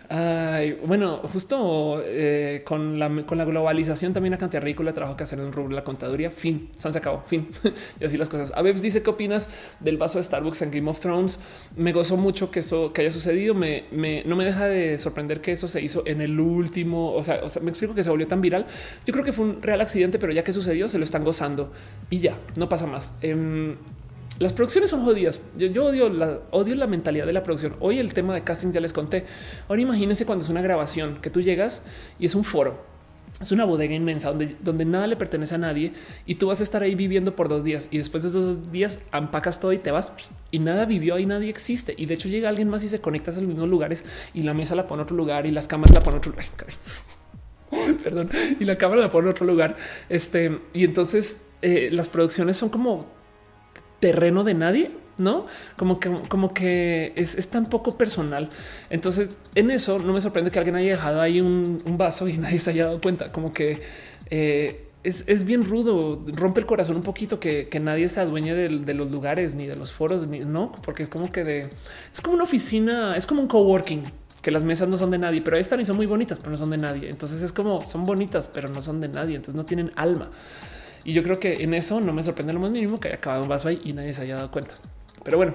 Ay, 0.09 0.79
bueno, 0.87 1.19
justo 1.33 2.01
eh, 2.05 2.63
con, 2.65 2.99
la, 2.99 3.09
con 3.27 3.39
la 3.39 3.45
globalización 3.45 4.13
también 4.13 4.33
una 4.33 4.39
cantidad 4.39 4.63
ridícula 4.63 4.91
de 4.91 4.95
trabajo 4.95 5.17
que 5.17 5.25
hacer 5.25 5.41
en 5.41 5.53
rubro 5.53 5.75
la 5.75 5.83
contaduría. 5.83 6.31
Fin, 6.31 6.71
se 6.77 6.87
han 6.87 6.95
sacado, 6.95 7.25
fin. 7.27 7.49
y 8.01 8.05
así 8.05 8.17
las 8.17 8.29
cosas. 8.29 8.53
Abex 8.55 8.83
dice 8.83 9.03
qué 9.03 9.11
opinas 9.11 9.51
del 9.81 9.97
vaso 9.97 10.19
de 10.19 10.25
Starbucks 10.25 10.63
en 10.63 10.71
Game 10.71 10.89
of 10.89 11.01
Thrones. 11.01 11.41
Me 11.77 11.93
gozó 11.93 12.17
mucho 12.17 12.51
que 12.51 12.61
eso 12.61 12.93
que 12.93 13.01
haya 13.01 13.11
sucedido. 13.11 13.55
Me, 13.55 13.85
no 14.25 14.37
me 14.37 14.45
deja 14.45 14.67
de 14.67 14.99
sorprender 14.99 15.41
que 15.41 15.53
eso 15.53 15.67
se 15.67 15.81
hizo 15.81 16.05
en 16.07 16.21
el 16.21 16.39
último. 16.39 17.13
O 17.13 17.25
sea, 17.25 17.41
me 17.63 17.71
explico 17.71 17.95
que 17.95 18.05
se 18.05 18.11
volvió 18.11 18.29
tan 18.29 18.41
viral. 18.41 18.67
Yo 19.05 19.13
creo 19.13 19.25
que 19.25 19.33
fue 19.33 19.45
un 19.45 19.61
real 19.61 19.81
accidente, 19.81 20.19
pero 20.19 20.33
ya 20.33 20.45
que 20.45 20.53
sucedió, 20.53 20.89
se 20.89 20.99
lo 20.99 21.05
están 21.05 21.25
gozando 21.25 21.73
y 22.11 22.21
ya 22.21 22.39
no 22.57 22.69
pasa 22.69 22.87
más. 22.87 23.13
Em, 23.23 23.77
las 24.39 24.53
producciones 24.53 24.91
son 24.91 25.05
jodidas. 25.05 25.41
Yo, 25.57 25.85
odio, 25.85 26.09
la, 26.09 26.41
odio 26.51 26.75
la 26.75 26.87
mentalidad 26.87 27.27
de 27.27 27.33
la 27.33 27.43
producción. 27.43 27.75
Hoy 27.81 27.99
el 27.99 28.13
tema 28.13 28.35
de 28.35 28.43
casting 28.43 28.73
ya 28.73 28.81
les 28.81 28.93
conté. 28.93 29.25
Ahora 29.69 29.81
imagínense 29.81 30.27
cuando 30.27 30.45
es 30.45 30.51
una 30.51 30.61
grabación 30.61 31.19
que 31.23 31.31
tú 31.31 31.41
llegas 31.41 31.83
y 32.19 32.27
es 32.27 32.35
un 32.35 32.45
foro. 32.45 32.97
Es 33.41 33.53
una 33.53 33.65
bodega 33.65 33.95
inmensa 33.95 34.29
donde, 34.29 34.57
donde 34.61 34.87
nada 34.87 35.07
le 35.07 35.17
pertenece 35.17 35.55
a 35.55 35.59
nadie 35.59 35.93
y 36.25 36.37
tú 36.37 36.47
vas 36.47 36.61
a 36.61 36.63
estar 36.63 36.83
ahí 36.83 36.95
viviendo 36.95 37.37
por 37.37 37.49
dos 37.49 37.65
días 37.65 37.89
y 37.91 37.99
después 37.99 38.23
de 38.23 38.31
esos 38.31 38.47
dos 38.47 38.73
días 38.73 39.01
empacas 39.13 39.61
todo 39.61 39.75
y 39.75 39.79
te 39.79 39.91
vas 39.91 40.11
y 40.51 40.59
nada 40.59 40.87
vivió 40.87 41.17
ahí, 41.17 41.27
nadie 41.27 41.51
existe. 41.51 41.95
Y 41.99 42.07
de 42.07 42.15
hecho 42.15 42.29
llega 42.29 42.49
alguien 42.49 42.69
más 42.69 42.83
y 42.83 42.89
se 42.89 43.01
conecta 43.01 43.31
a 43.31 43.35
los 43.35 43.45
mismos 43.45 43.69
lugares 43.69 44.05
y 44.33 44.43
la 44.43 44.55
mesa 44.55 44.75
la 44.75 44.87
pone 44.87 45.03
a 45.03 45.05
otro 45.05 45.17
lugar 45.17 45.45
y 45.45 45.51
las 45.51 45.69
cámaras 45.69 45.95
la 45.95 46.01
pone 46.01 46.17
a 46.17 46.19
otro 46.19 46.33
lugar. 46.33 46.47
Perdón. 48.03 48.31
Y 48.59 48.65
la 48.65 48.79
cámara 48.79 49.03
la 49.03 49.11
pone 49.11 49.29
a 49.29 49.33
otro 49.33 49.45
lugar. 49.45 49.77
Este 50.09 50.59
y 50.73 50.85
entonces 50.85 51.43
eh, 51.61 51.91
las 51.93 52.09
producciones 52.09 52.57
son 52.57 52.71
como 52.71 53.16
terreno 54.01 54.45
de 54.45 54.55
nadie, 54.55 54.91
no 55.19 55.47
como 55.77 55.99
que, 55.99 56.11
como 56.29 56.53
que 56.53 57.13
es, 57.17 57.49
tan 57.49 57.67
poco 57.67 57.97
personal. 57.97 58.49
Entonces, 58.91 59.37
en 59.55 59.71
eso 59.71 59.99
no 59.99 60.13
me 60.13 60.21
sorprende 60.21 60.51
que 60.51 60.59
alguien 60.59 60.77
haya 60.77 60.91
dejado 60.93 61.21
ahí 61.21 61.41
un, 61.41 61.79
vaso 61.97 62.29
y 62.29 62.37
nadie 62.39 62.59
se 62.59 62.71
haya 62.71 62.87
dado 62.87 63.01
cuenta. 63.01 63.33
Como 63.33 63.53
que 63.53 63.81
eh, 64.31 64.87
es, 65.03 65.45
bien 65.45 65.65
rudo, 65.65 66.25
rompe 66.35 66.61
el 66.61 66.67
corazón 66.67 66.97
un 66.97 67.03
poquito 67.03 67.39
que, 67.39 67.69
nadie 67.81 68.09
se 68.09 68.21
adueñe 68.21 68.55
de, 68.55 68.95
los 68.95 69.11
lugares 69.11 69.55
ni 69.55 69.67
de 69.67 69.77
los 69.77 69.93
foros, 69.93 70.27
ni 70.27 70.41
no, 70.41 70.73
porque 70.83 71.03
es 71.03 71.09
como 71.09 71.31
que 71.31 71.45
de 71.45 71.61
es 71.61 72.21
como 72.23 72.35
una 72.35 72.45
oficina, 72.45 73.15
es 73.17 73.27
como 73.27 73.41
un 73.41 73.49
coworking 73.49 74.03
que 74.43 74.51
las 74.51 74.63
mesas 74.63 74.89
no 74.89 74.97
son 74.97 75.11
de 75.11 75.19
nadie, 75.19 75.41
pero 75.43 75.57
ahí 75.57 75.61
están 75.61 75.81
y 75.81 75.85
son 75.85 75.97
muy 75.97 76.07
bonitas, 76.07 76.39
pero 76.39 76.53
no 76.53 76.57
son 76.57 76.71
de 76.71 76.79
nadie. 76.79 77.09
Entonces 77.11 77.43
es 77.43 77.53
como 77.53 77.85
son 77.85 78.05
bonitas, 78.05 78.49
pero 78.53 78.69
no 78.69 78.81
son 78.81 79.01
de 79.01 79.09
nadie. 79.09 79.35
Entonces 79.35 79.57
no 79.57 79.65
tienen 79.65 79.91
alma. 79.97 80.31
Y 81.07 81.13
yo 81.13 81.23
creo 81.23 81.39
que 81.39 81.63
en 81.63 81.73
eso 81.73 82.01
no 82.01 82.13
me 82.13 82.21
sorprende 82.25 82.53
lo 82.53 82.59
más 82.59 82.73
mínimo 82.73 82.99
que 82.99 83.07
haya 83.07 83.19
acabado 83.19 83.45
un 83.45 83.49
vaso 83.49 83.69
ahí 83.69 83.81
y 83.85 83.93
nadie 83.93 84.13
se 84.13 84.23
haya 84.23 84.35
dado 84.35 84.51
cuenta. 84.51 84.75
Pero 85.23 85.37
bueno, 85.37 85.55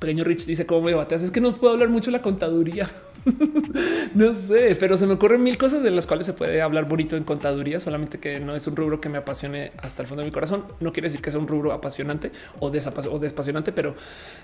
pequeño 0.00 0.24
Rich 0.24 0.46
dice 0.46 0.64
cómo 0.64 0.80
me 0.80 0.94
bateas. 0.94 1.22
Es 1.22 1.30
que 1.30 1.42
no 1.42 1.54
puedo 1.54 1.74
hablar 1.74 1.90
mucho 1.90 2.10
de 2.10 2.16
la 2.16 2.22
contaduría. 2.22 2.88
no 4.14 4.32
sé, 4.32 4.74
pero 4.80 4.96
se 4.96 5.06
me 5.06 5.12
ocurren 5.12 5.42
mil 5.42 5.58
cosas 5.58 5.82
de 5.82 5.90
las 5.90 6.06
cuales 6.06 6.24
se 6.24 6.32
puede 6.32 6.62
hablar 6.62 6.88
bonito 6.88 7.18
en 7.18 7.24
contaduría, 7.24 7.80
solamente 7.80 8.18
que 8.18 8.40
no 8.40 8.56
es 8.56 8.66
un 8.66 8.74
rubro 8.74 8.98
que 8.98 9.10
me 9.10 9.18
apasione 9.18 9.72
hasta 9.76 10.00
el 10.00 10.08
fondo 10.08 10.22
de 10.22 10.28
mi 10.28 10.32
corazón. 10.32 10.64
No 10.80 10.90
quiere 10.90 11.08
decir 11.08 11.20
que 11.20 11.30
sea 11.30 11.38
un 11.38 11.48
rubro 11.48 11.72
apasionante 11.72 12.32
o, 12.58 12.68
o 12.68 12.70
desapasionante, 13.18 13.72
pero 13.72 13.94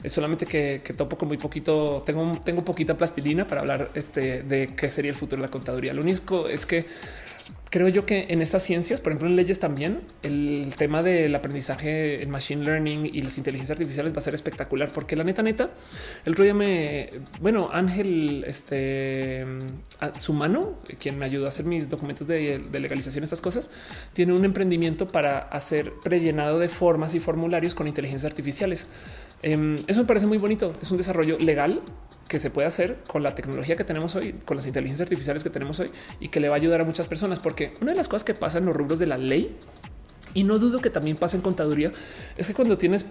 es 0.03 0.13
solamente 0.13 0.45
que, 0.45 0.83
topo 0.95 1.17
con 1.17 1.29
muy 1.29 1.39
poquito. 1.39 2.03
Tengo, 2.05 2.39
tengo 2.45 2.63
poquita 2.67 2.99
plastilina 2.99 3.47
para 3.47 3.63
hablar 3.63 3.93
este, 3.95 4.43
de 4.43 4.75
qué 4.77 4.91
sería 4.91 5.11
el 5.11 5.17
futuro 5.17 5.41
de 5.41 5.49
la 5.49 5.51
contaduría. 5.51 5.95
Lo 5.95 6.03
único 6.03 6.49
es 6.49 6.67
que 6.67 6.85
creo 7.71 7.89
yo 7.89 8.05
que 8.05 8.27
en 8.31 8.43
estas 8.43 8.63
ciencias, 8.63 9.01
por 9.01 9.13
ejemplo, 9.13 9.29
en 9.29 9.37
leyes 9.37 9.61
también, 9.61 10.03
el 10.23 10.73
tema 10.77 11.03
del 11.03 11.35
aprendizaje, 11.35 12.23
el 12.23 12.29
machine 12.29 12.65
learning 12.65 13.11
y 13.13 13.23
las 13.23 13.39
inteligencias 13.39 13.77
artificiales 13.77 14.13
va 14.13 14.19
a 14.19 14.23
ser 14.23 14.35
espectacular, 14.35 14.91
porque 14.93 15.17
la 15.17 15.25
neta, 15.25 15.43
neta, 15.43 15.71
el 16.25 16.33
otro 16.33 16.55
me, 16.55 17.11
bueno, 17.41 17.71
Ángel, 17.73 18.45
este, 18.47 19.45
su 20.19 20.33
mano, 20.33 20.79
quien 20.99 21.19
me 21.19 21.25
ayudó 21.25 21.47
a 21.47 21.49
hacer 21.49 21.65
mis 21.65 21.89
documentos 21.89 22.27
de, 22.27 22.63
legalización, 22.73 23.25
estas 23.25 23.41
cosas, 23.41 23.71
tiene 24.13 24.33
un 24.33 24.45
emprendimiento 24.45 25.07
para 25.07 25.39
hacer 25.39 25.93
prellenado 26.03 26.59
de 26.59 26.69
formas 26.69 27.15
y 27.15 27.21
formularios 27.21 27.75
con 27.75 27.87
inteligencias 27.87 28.31
artificiales. 28.31 28.87
Em, 29.43 29.85
eso 29.87 30.01
me 30.01 30.07
parece 30.07 30.27
muy 30.27 30.39
bonito. 30.39 30.73
Es 30.81 30.91
un 30.91 30.97
desarrollo 30.97 31.39
legal 31.39 31.81
que 32.29 32.39
se 32.39 32.51
puede 32.51 32.69
hacer 32.69 32.99
con 33.09 33.23
la 33.23 33.35
tecnología 33.35 33.77
que 33.77 33.85
tenemos 33.85 34.15
hoy, 34.15 34.35
con 34.45 34.57
las 34.57 34.67
inteligencias 34.67 35.07
artificiales 35.07 35.43
que 35.43 35.51
tenemos 35.51 35.79
hoy 35.81 35.91
y 36.21 36.29
que 36.29 36.41
le 36.41 36.49
va 36.49 36.55
a 36.55 36.59
ayudar 36.59 36.81
a 36.81 36.85
muchas 36.85 37.07
personas. 37.07 37.39
Porque 37.39 37.73
una 37.81 37.93
de 37.93 37.97
las 37.97 38.09
cosas 38.09 38.25
que 38.25 38.35
pasa 38.35 38.59
en 38.59 38.67
los 38.67 38.77
rubros 38.77 38.99
de 38.99 39.07
la 39.07 39.19
ley, 39.19 39.57
y 40.35 40.45
no 40.45 40.59
dudo 40.59 40.79
que 40.81 40.91
también 40.91 41.17
pasa 41.17 41.37
en 41.37 41.43
contaduría, 41.43 41.93
es 42.37 42.47
que 42.47 42.55
cuando 42.55 42.77
tienes 42.77 43.07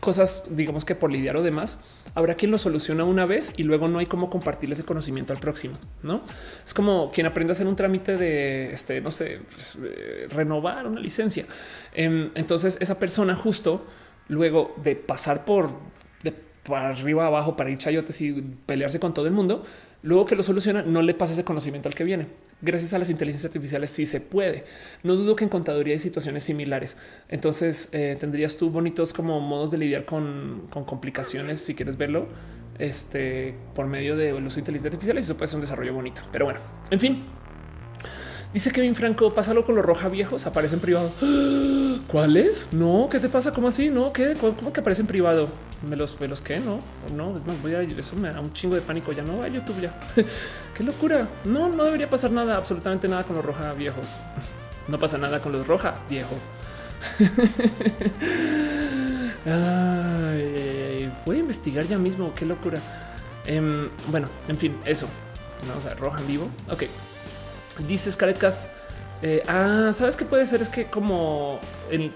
cosas, 0.00 0.56
digamos 0.56 0.84
que 0.84 0.96
por 0.96 1.12
lidiar 1.12 1.36
o 1.36 1.42
demás, 1.44 1.78
habrá 2.16 2.34
quien 2.34 2.50
lo 2.50 2.58
soluciona 2.58 3.04
una 3.04 3.24
vez 3.24 3.52
y 3.56 3.62
luego 3.62 3.86
no 3.86 4.00
hay 4.00 4.06
cómo 4.06 4.30
compartir 4.30 4.72
ese 4.72 4.82
conocimiento 4.82 5.32
al 5.32 5.38
próximo. 5.38 5.74
No 6.02 6.22
es 6.66 6.74
como 6.74 7.12
quien 7.12 7.28
aprende 7.28 7.52
a 7.52 7.54
hacer 7.54 7.68
un 7.68 7.76
trámite 7.76 8.16
de 8.16 8.72
este, 8.72 9.00
no 9.00 9.12
sé, 9.12 9.38
pues, 9.52 9.78
renovar 10.30 10.88
una 10.88 10.98
licencia. 10.98 11.46
Em, 11.94 12.32
entonces, 12.34 12.78
esa 12.80 12.98
persona 12.98 13.36
justo 13.36 13.86
luego 14.28 14.74
de 14.82 14.96
pasar 14.96 15.44
por 15.44 15.70
de 16.22 16.34
arriba 16.74 17.26
abajo 17.26 17.56
para 17.56 17.70
ir 17.70 17.78
chayotes 17.78 18.20
y 18.20 18.40
pelearse 18.66 19.00
con 19.00 19.14
todo 19.14 19.26
el 19.26 19.32
mundo, 19.32 19.64
luego 20.02 20.24
que 20.24 20.36
lo 20.36 20.42
soluciona, 20.42 20.82
no 20.82 21.02
le 21.02 21.14
pasa 21.14 21.32
ese 21.32 21.44
conocimiento 21.44 21.88
al 21.88 21.94
que 21.94 22.04
viene. 22.04 22.28
Gracias 22.60 22.92
a 22.92 22.98
las 22.98 23.10
inteligencias 23.10 23.50
artificiales 23.50 23.90
sí 23.90 24.06
se 24.06 24.20
puede. 24.20 24.64
No 25.02 25.16
dudo 25.16 25.34
que 25.34 25.42
en 25.42 25.50
contaduría 25.50 25.94
hay 25.94 25.98
situaciones 25.98 26.44
similares. 26.44 26.96
Entonces 27.28 27.88
eh, 27.92 28.16
tendrías 28.20 28.56
tú 28.56 28.70
bonitos 28.70 29.12
como 29.12 29.40
modos 29.40 29.72
de 29.72 29.78
lidiar 29.78 30.04
con, 30.04 30.68
complicaciones, 30.70 31.60
si 31.60 31.74
quieres 31.74 31.96
verlo, 31.96 32.28
este 32.78 33.56
por 33.74 33.86
medio 33.86 34.16
de 34.16 34.40
los 34.40 34.56
inteligencias 34.56 34.92
artificiales. 34.92 35.24
Eso 35.24 35.36
puede 35.36 35.48
ser 35.48 35.56
un 35.56 35.62
desarrollo 35.62 35.94
bonito. 35.94 36.22
Pero 36.30 36.44
bueno, 36.44 36.60
en 36.90 37.00
fin, 37.00 37.24
Dice 38.52 38.70
Kevin 38.70 38.94
Franco, 38.94 39.34
pásalo 39.34 39.64
con 39.64 39.76
los 39.76 39.84
roja 39.84 40.08
viejos, 40.08 40.46
aparece 40.46 40.74
en 40.74 40.80
privado. 40.80 41.10
¿Cuáles? 42.06 42.68
No, 42.72 43.08
¿qué 43.10 43.18
te 43.18 43.30
pasa? 43.30 43.52
¿Cómo 43.52 43.68
así? 43.68 43.88
No, 43.88 44.12
¿qué? 44.12 44.36
¿Cómo 44.38 44.72
que 44.72 44.80
aparece 44.80 45.00
en 45.00 45.06
privado? 45.06 45.48
¿Me 45.88 45.96
los, 45.96 46.20
me 46.20 46.28
los 46.28 46.42
qué? 46.42 46.60
No, 46.60 46.80
no, 47.16 47.32
voy 47.62 47.74
a 47.74 47.80
eso 47.80 48.14
me 48.14 48.30
da 48.30 48.40
un 48.40 48.52
chingo 48.52 48.74
de 48.74 48.82
pánico. 48.82 49.12
Ya 49.12 49.22
no 49.22 49.42
a 49.42 49.48
YouTube 49.48 49.80
ya. 49.80 49.98
qué 50.74 50.84
locura. 50.84 51.26
No, 51.44 51.70
no 51.70 51.84
debería 51.84 52.10
pasar 52.10 52.30
nada, 52.30 52.56
absolutamente 52.56 53.08
nada 53.08 53.24
con 53.24 53.36
los 53.36 53.44
roja 53.44 53.72
viejos. 53.72 54.18
No 54.88 54.98
pasa 54.98 55.16
nada 55.16 55.38
con 55.38 55.52
los 55.52 55.64
roja 55.64 56.00
viejo. 56.10 56.34
Voy 61.24 61.36
a 61.36 61.38
investigar 61.38 61.86
ya 61.86 61.98
mismo. 61.98 62.34
Qué 62.34 62.44
locura. 62.44 62.80
Em, 63.46 63.88
bueno, 64.08 64.26
en 64.48 64.58
fin, 64.58 64.76
eso. 64.84 65.06
Vamos 65.68 65.86
a 65.86 65.94
roja 65.94 66.20
en 66.20 66.26
vivo. 66.26 66.48
Ok. 66.68 66.82
Dice 67.78 68.10
Scarlett 68.10 68.38
Cat. 68.38 68.54
Eh, 69.22 69.42
ah, 69.46 69.92
sabes 69.94 70.16
qué 70.16 70.24
puede 70.24 70.44
ser? 70.46 70.60
Es 70.62 70.68
que 70.68 70.86
como 70.86 71.60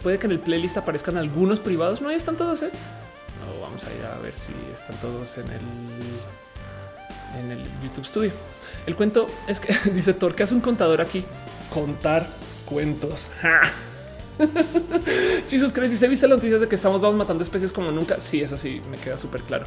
puede 0.02 0.18
que 0.18 0.26
en 0.26 0.33
el 0.33 0.41
playlist 0.41 0.76
aparezcan 0.76 1.17
algunos 1.17 1.60
privados. 1.60 2.01
No, 2.01 2.10
están 2.10 2.36
todos. 2.36 2.62
¿eh? 2.62 2.70
No, 3.41 3.60
vamos 3.60 3.85
a 3.85 3.93
ir 3.93 4.05
a 4.05 4.18
ver 4.18 4.35
si 4.35 4.52
están 4.73 4.97
todos 4.97 5.39
en 5.39 5.47
el 5.47 5.62
en 7.39 7.52
el 7.52 7.62
YouTube 7.83 8.05
Studio. 8.05 8.33
El 8.86 8.97
cuento 8.97 9.28
es 9.47 9.60
que 9.60 9.75
dice 9.91 10.15
Thor 10.15 10.35
que 10.35 10.43
hace 10.43 10.55
un 10.55 10.60
contador 10.60 11.01
aquí. 11.01 11.25
Contar 11.73 12.26
cuentos. 12.65 13.28
Jesus 15.49 15.73
Christ 15.73 15.93
dice: 15.93 16.09
¿Viste 16.09 16.26
las 16.26 16.39
noticias 16.39 16.60
de 16.60 16.68
que 16.68 16.75
estamos 16.75 17.01
vamos 17.01 17.17
matando 17.17 17.43
especies 17.43 17.73
como 17.73 17.91
nunca? 17.91 18.20
Sí, 18.20 18.43
eso 18.43 18.57
sí, 18.57 18.83
me 18.91 18.99
queda 18.99 19.17
súper 19.17 19.43
claro. 19.43 19.67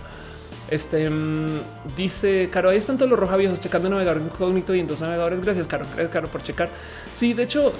Este 0.70 1.10
mm, 1.10 1.62
dice 1.98 2.50
Caro, 2.52 2.70
ahí 2.70 2.78
están 2.78 2.98
todos 2.98 3.10
los 3.10 3.20
roja 3.20 3.36
viejos 3.38 3.60
checando 3.60 3.90
navegador 3.90 4.22
incógnito 4.22 4.76
y 4.76 4.80
en 4.80 4.88
dos 4.88 5.02
navegadores. 5.02 5.42
Gracias, 5.42 5.68
Caro. 5.68 5.86
Gracias, 5.86 6.10
Caro, 6.10 6.28
por 6.28 6.44
checar. 6.44 6.70
Sí, 7.12 7.34
de 7.34 7.44
hecho, 7.44 7.74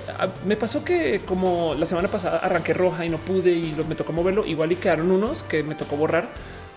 me 0.46 0.56
pasó 0.56 0.84
que 0.84 1.22
como 1.26 1.76
la 1.76 1.86
semana 1.86 2.08
pasada 2.08 2.40
arranqué 2.40 2.74
roja 2.74 3.06
y 3.06 3.10
no 3.10 3.18
pude 3.18 3.52
y 3.52 3.76
me 3.88 3.96
tocó 3.96 4.14
moverlo. 4.14 4.46
Igual 4.46 4.72
y 4.72 4.76
quedaron 4.76 5.12
unos 5.12 5.44
que 5.44 5.64
me 5.64 5.76
tocó 5.76 5.98
borrar 5.98 6.28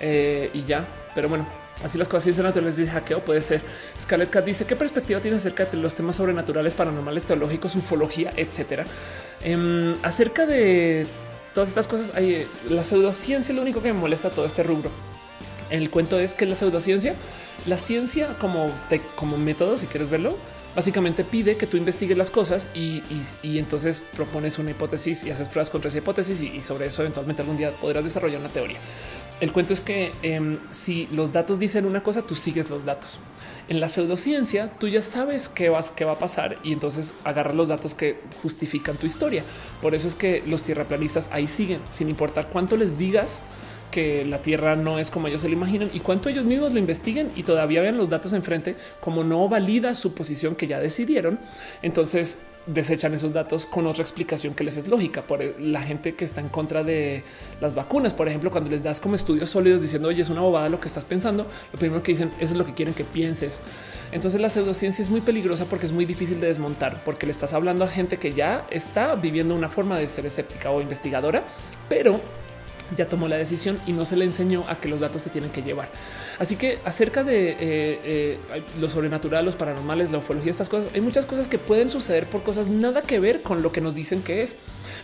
eh, 0.00 0.50
y 0.52 0.64
ya. 0.64 0.84
Pero 1.14 1.28
bueno, 1.28 1.46
Así 1.82 1.98
las 1.98 2.06
cosas 2.06 2.26
dicen 2.26 2.44
naturales 2.44 2.76
de 2.76 2.86
hackeo 2.86 3.20
puede 3.20 3.42
ser. 3.42 3.60
Scarlett 3.98 4.30
Cat 4.30 4.44
dice 4.44 4.66
qué 4.66 4.76
perspectiva 4.76 5.20
tiene 5.20 5.36
acerca 5.38 5.64
de 5.64 5.76
los 5.78 5.94
temas 5.94 6.16
sobrenaturales, 6.16 6.74
paranormales, 6.74 7.24
teológicos, 7.24 7.74
ufología, 7.74 8.32
etcétera. 8.36 8.86
Em, 9.42 9.96
acerca 10.02 10.46
de 10.46 11.06
todas 11.54 11.70
estas 11.70 11.88
cosas, 11.88 12.12
hay, 12.14 12.46
la 12.68 12.84
pseudociencia 12.84 13.52
es 13.52 13.56
lo 13.56 13.62
único 13.62 13.82
que 13.82 13.92
me 13.92 13.98
molesta 13.98 14.30
todo 14.30 14.44
este 14.44 14.62
rubro. 14.62 14.90
El 15.72 15.88
cuento 15.88 16.20
es 16.20 16.34
que 16.34 16.44
la 16.44 16.54
pseudociencia, 16.54 17.14
la 17.64 17.78
ciencia 17.78 18.36
como, 18.38 18.70
como 19.16 19.38
método, 19.38 19.78
si 19.78 19.86
quieres 19.86 20.10
verlo, 20.10 20.36
básicamente 20.76 21.24
pide 21.24 21.56
que 21.56 21.66
tú 21.66 21.78
investigues 21.78 22.16
las 22.18 22.30
cosas 22.30 22.68
y, 22.74 23.02
entonces 23.42 24.02
propones 24.14 24.58
una 24.58 24.70
hipótesis 24.70 25.24
y 25.24 25.30
haces 25.30 25.48
pruebas 25.48 25.70
contra 25.70 25.88
esa 25.88 25.98
hipótesis 25.98 26.42
y, 26.42 26.60
sobre 26.60 26.88
eso 26.88 27.00
eventualmente 27.00 27.40
algún 27.40 27.56
día 27.56 27.70
podrás 27.70 28.04
desarrollar 28.04 28.40
una 28.40 28.50
teoría. 28.50 28.76
El 29.40 29.50
cuento 29.50 29.72
es 29.72 29.80
que 29.80 30.12
em, 30.22 30.58
si 30.70 31.06
los 31.06 31.32
datos 31.32 31.58
dicen 31.58 31.86
una 31.86 32.02
cosa, 32.02 32.20
tú 32.20 32.34
sigues 32.34 32.68
los 32.68 32.84
datos. 32.84 33.18
En 33.68 33.80
la 33.80 33.88
pseudociencia, 33.88 34.70
tú 34.78 34.88
ya 34.88 35.00
sabes 35.00 35.48
qué, 35.48 35.70
vas, 35.70 35.90
qué 35.90 36.04
va 36.04 36.12
a 36.12 36.18
pasar 36.18 36.58
y 36.62 36.74
entonces 36.74 37.14
agarras 37.24 37.56
los 37.56 37.68
datos 37.68 37.94
que 37.94 38.20
justifican 38.42 38.98
tu 38.98 39.06
historia. 39.06 39.42
Por 39.80 39.94
eso 39.94 40.06
es 40.06 40.14
que 40.14 40.44
los 40.46 40.62
tierraplanistas 40.62 41.30
ahí 41.32 41.46
siguen, 41.46 41.80
sin 41.88 42.10
importar 42.10 42.50
cuánto 42.50 42.76
les 42.76 42.98
digas 42.98 43.40
que 43.92 44.24
la 44.24 44.42
Tierra 44.42 44.74
no 44.74 44.98
es 44.98 45.10
como 45.10 45.28
ellos 45.28 45.42
se 45.42 45.48
lo 45.48 45.54
imaginan 45.54 45.90
y 45.94 46.00
cuánto 46.00 46.28
ellos 46.28 46.44
mismos 46.44 46.72
lo 46.72 46.80
investiguen 46.80 47.30
y 47.36 47.44
todavía 47.44 47.80
vean 47.82 47.96
los 47.96 48.08
datos 48.08 48.32
enfrente 48.32 48.74
como 48.98 49.22
no 49.22 49.48
valida 49.48 49.94
su 49.94 50.14
posición 50.14 50.56
que 50.56 50.66
ya 50.66 50.80
decidieron, 50.80 51.38
entonces 51.82 52.40
desechan 52.66 53.12
esos 53.12 53.32
datos 53.32 53.66
con 53.66 53.86
otra 53.86 54.02
explicación 54.02 54.54
que 54.54 54.64
les 54.64 54.76
es 54.76 54.88
lógica. 54.88 55.22
Por 55.22 55.60
la 55.60 55.82
gente 55.82 56.14
que 56.14 56.24
está 56.24 56.40
en 56.40 56.48
contra 56.48 56.84
de 56.84 57.24
las 57.60 57.74
vacunas, 57.74 58.14
por 58.14 58.28
ejemplo, 58.28 58.50
cuando 58.50 58.70
les 58.70 58.82
das 58.82 59.00
como 59.00 59.14
estudios 59.14 59.50
sólidos 59.50 59.82
diciendo 59.82 60.08
oye, 60.08 60.22
es 60.22 60.30
una 60.30 60.40
bobada 60.40 60.68
lo 60.68 60.80
que 60.80 60.88
estás 60.88 61.04
pensando, 61.04 61.46
lo 61.72 61.78
primero 61.78 62.02
que 62.02 62.12
dicen 62.12 62.32
eso 62.38 62.52
es 62.52 62.58
lo 62.58 62.64
que 62.64 62.74
quieren 62.74 62.94
que 62.94 63.04
pienses. 63.04 63.60
Entonces 64.12 64.40
la 64.40 64.48
pseudociencia 64.48 65.02
es 65.02 65.10
muy 65.10 65.20
peligrosa 65.20 65.64
porque 65.66 65.86
es 65.86 65.92
muy 65.92 66.04
difícil 66.04 66.40
de 66.40 66.46
desmontar, 66.48 67.02
porque 67.04 67.26
le 67.26 67.32
estás 67.32 67.52
hablando 67.52 67.84
a 67.84 67.88
gente 67.88 68.16
que 68.16 68.32
ya 68.32 68.64
está 68.70 69.14
viviendo 69.14 69.54
una 69.54 69.68
forma 69.68 69.98
de 69.98 70.08
ser 70.08 70.26
escéptica 70.26 70.70
o 70.70 70.80
investigadora, 70.80 71.42
pero 71.88 72.20
ya 72.96 73.06
tomó 73.08 73.28
la 73.28 73.36
decisión 73.36 73.80
y 73.86 73.92
no 73.92 74.04
se 74.04 74.16
le 74.16 74.24
enseñó 74.24 74.64
a 74.68 74.76
que 74.76 74.88
los 74.88 75.00
datos 75.00 75.22
se 75.22 75.30
tienen 75.30 75.50
que 75.50 75.62
llevar. 75.62 75.88
Así 76.38 76.56
que 76.56 76.78
acerca 76.84 77.24
de 77.24 77.50
eh, 77.50 77.56
eh, 77.60 78.38
lo 78.80 78.88
sobrenatural, 78.88 79.44
los 79.44 79.54
paranormales, 79.54 80.10
la 80.10 80.18
ufología, 80.18 80.50
estas 80.50 80.68
cosas, 80.68 80.92
hay 80.94 81.00
muchas 81.00 81.26
cosas 81.26 81.48
que 81.48 81.58
pueden 81.58 81.90
suceder 81.90 82.26
por 82.26 82.42
cosas 82.42 82.68
nada 82.68 83.02
que 83.02 83.20
ver 83.20 83.42
con 83.42 83.62
lo 83.62 83.72
que 83.72 83.80
nos 83.80 83.94
dicen 83.94 84.22
que 84.22 84.42
es. 84.42 84.56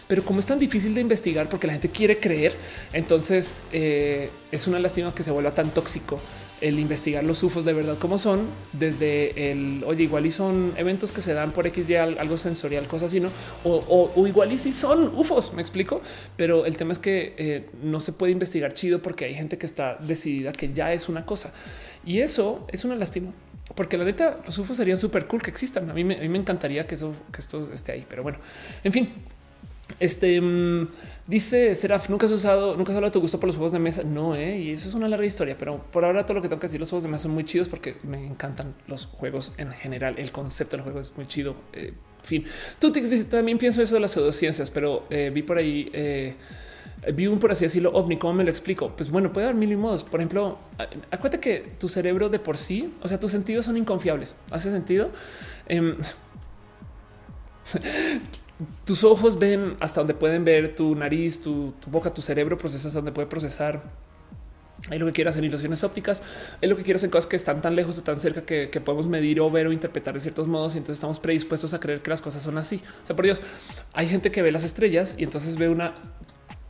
Pero 0.07 0.25
como 0.25 0.41
es 0.41 0.47
tan 0.47 0.59
difícil 0.59 0.95
de 0.95 1.01
investigar 1.01 1.49
porque 1.49 1.67
la 1.67 1.75
gente 1.75 1.91
quiere 1.91 2.19
creer, 2.19 2.55
entonces 2.93 3.57
eh, 3.73 4.31
es 4.51 4.67
una 4.67 4.79
lástima 4.79 5.15
que 5.15 5.23
se 5.23 5.31
vuelva 5.31 5.51
tan 5.51 5.71
tóxico 5.71 6.19
el 6.61 6.79
investigar 6.79 7.25
los 7.25 7.43
UFOs 7.43 7.65
de 7.65 7.73
verdad 7.73 7.99
como 7.99 8.19
son, 8.19 8.47
desde 8.73 9.53
el 9.53 9.83
oye, 9.87 10.05
igual 10.05 10.27
y 10.27 10.31
son 10.31 10.73
eventos 10.77 11.13
que 11.13 11.21
se 11.21 11.35
dan 11.35 11.53
por 11.53 11.67
X, 11.67 11.89
Y, 11.89 11.95
algo 11.95 12.37
sensorial, 12.39 12.87
cosas 12.87 13.11
así, 13.11 13.21
no? 13.21 13.31
O, 13.65 14.27
igual 14.27 14.53
y 14.53 14.59
si 14.59 14.73
son 14.73 15.13
UFOs, 15.17 15.53
me 15.53 15.61
explico. 15.61 16.01
Pero 16.37 16.67
el 16.67 16.77
tema 16.77 16.93
es 16.93 16.99
que 16.99 17.35
eh, 17.39 17.67
no 17.83 18.01
se 18.01 18.13
puede 18.13 18.33
investigar 18.33 18.75
chido 18.75 19.01
porque 19.01 19.25
hay 19.25 19.35
gente 19.35 19.59
que 19.59 19.67
está 19.67 19.97
decidida 19.97 20.53
que 20.53 20.73
ya 20.73 20.93
es 20.93 21.09
una 21.09 21.25
cosa 21.25 21.53
y 22.05 22.21
eso 22.21 22.67
es 22.69 22.85
una 22.85 22.95
lástima. 22.95 23.33
Porque 23.75 23.99
la 23.99 24.05
neta, 24.05 24.39
los 24.47 24.59
UFOs 24.59 24.77
serían 24.77 24.99
súper 24.99 25.27
cool 25.27 25.43
que 25.43 25.51
existan. 25.51 25.91
A 25.91 25.93
mí, 25.93 26.03
me, 26.03 26.17
a 26.17 26.21
mí 26.21 26.29
me 26.29 26.39
encantaría 26.39 26.87
que 26.87 26.95
eso, 26.95 27.15
que 27.31 27.41
esto 27.41 27.71
esté 27.73 27.93
ahí. 27.93 28.07
Pero 28.09 28.23
bueno, 28.23 28.39
en 28.83 28.93
fin, 28.93 29.13
este 30.01 30.41
mm, 30.41 30.89
dice 31.29 31.75
Seraf, 31.75 32.09
nunca 32.09 32.27
has 32.27 32.33
usado, 32.33 32.75
nunca 32.75 32.91
has 32.91 32.97
hablado 32.97 33.11
de 33.11 33.13
tu 33.13 33.21
gusto 33.21 33.39
por 33.39 33.47
los 33.47 33.55
juegos 33.55 33.71
de 33.71 33.79
mesa. 33.79 34.03
No, 34.03 34.35
eh, 34.35 34.59
y 34.59 34.71
eso 34.73 34.89
es 34.89 34.95
una 34.95 35.09
larga 35.09 35.27
historia, 35.27 35.55
pero 35.57 35.85
por 35.93 36.05
ahora 36.05 36.27
todo 36.27 36.35
lo 36.35 36.43
que 36.43 36.49
tengo 36.49 36.59
que 36.59 36.67
decir, 36.67 36.81
los 36.81 36.91
juegos 36.91 37.05
de 37.05 37.11
mesa 37.11 37.25
son 37.25 37.33
muy 37.33 37.45
chidos 37.45 37.69
porque 37.69 37.97
me 38.03 38.27
encantan 38.27 38.75
los 38.89 39.07
juegos 39.07 39.53
en 39.59 39.71
general. 39.71 40.17
El 40.19 40.33
concepto 40.33 40.77
del 40.77 40.83
juego 40.83 40.99
es 40.99 41.17
muy 41.17 41.29
chido. 41.29 41.55
Eh, 41.75 41.93
fin, 42.23 42.45
tú 42.79 42.91
también 43.31 43.59
pienso 43.59 43.83
eso 43.83 43.95
de 43.95 44.01
las 44.01 44.11
pseudociencias, 44.11 44.71
pero 44.71 45.05
eh, 45.11 45.31
vi 45.33 45.43
por 45.43 45.59
ahí, 45.59 45.91
eh, 45.93 46.35
vi 47.15 47.27
un 47.27 47.39
por 47.39 47.53
así 47.53 47.67
decirlo 47.67 47.93
ovni. 47.93 48.17
¿Cómo 48.17 48.33
me 48.33 48.45
lo 48.45 48.51
explico? 48.51 48.97
Pues 48.97 49.11
bueno, 49.11 49.33
puede 49.33 49.47
haber 49.47 49.57
mil 49.57 49.77
modos. 49.77 50.05
Por 50.05 50.21
ejemplo, 50.21 50.59
acuérdate 51.11 51.41
que 51.41 51.73
tu 51.79 51.91
cerebro 51.91 52.31
de 52.31 52.39
por 52.39 52.57
sí, 52.57 52.95
o 53.03 53.09
sea, 53.09 53.21
tus 53.21 53.31
sentidos 53.31 53.67
son 53.67 53.77
inconfiables. 53.77 54.35
¿Hace 54.51 54.71
sentido? 54.71 55.11
Tus 58.85 59.05
ojos 59.05 59.39
ven 59.39 59.77
hasta 59.79 60.01
donde 60.01 60.15
pueden 60.15 60.45
ver, 60.45 60.75
tu 60.75 60.95
nariz, 60.95 61.41
tu, 61.41 61.75
boca, 61.87 62.13
tu 62.13 62.23
cerebro 62.23 62.59
procesa 62.59 62.89
hasta 62.89 62.99
donde 62.99 63.13
puede 63.13 63.29
procesar. 63.29 63.83
Hay 64.91 64.99
lo 64.99 65.07
que 65.07 65.13
quieras 65.13 65.37
en 65.37 65.45
ilusiones 65.45 65.83
ópticas, 65.85 66.23
hay 66.63 66.69
lo 66.69 66.77
que 66.77 66.85
quieras 66.85 67.03
en 67.05 67.11
cosas 67.11 67.27
que 67.27 67.37
están 67.37 67.61
tan 67.61 67.75
lejos 67.75 67.99
o 67.99 68.03
tan 68.03 68.19
cerca 68.21 68.43
que, 68.43 68.69
podemos 68.81 69.09
medir 69.09 69.41
o 69.41 69.51
ver 69.51 69.67
o 69.67 69.73
interpretar 69.73 70.15
de 70.15 70.21
ciertos 70.21 70.47
modos 70.47 70.75
y 70.75 70.79
entonces 70.79 70.99
estamos 70.99 71.19
predispuestos 71.19 71.75
a 71.75 71.81
creer 71.81 72.01
que 72.01 72.11
las 72.11 72.23
cosas 72.23 72.43
son 72.43 72.59
así. 72.59 72.81
O 73.03 73.07
sea, 73.07 73.17
por 73.17 73.25
Dios, 73.25 73.43
hay 73.93 74.09
gente 74.09 74.31
que 74.31 74.43
ve 74.43 74.53
las 74.53 74.65
estrellas 74.65 75.17
y 75.19 75.25
entonces 75.25 75.57
ve 75.57 75.69
una 75.69 75.95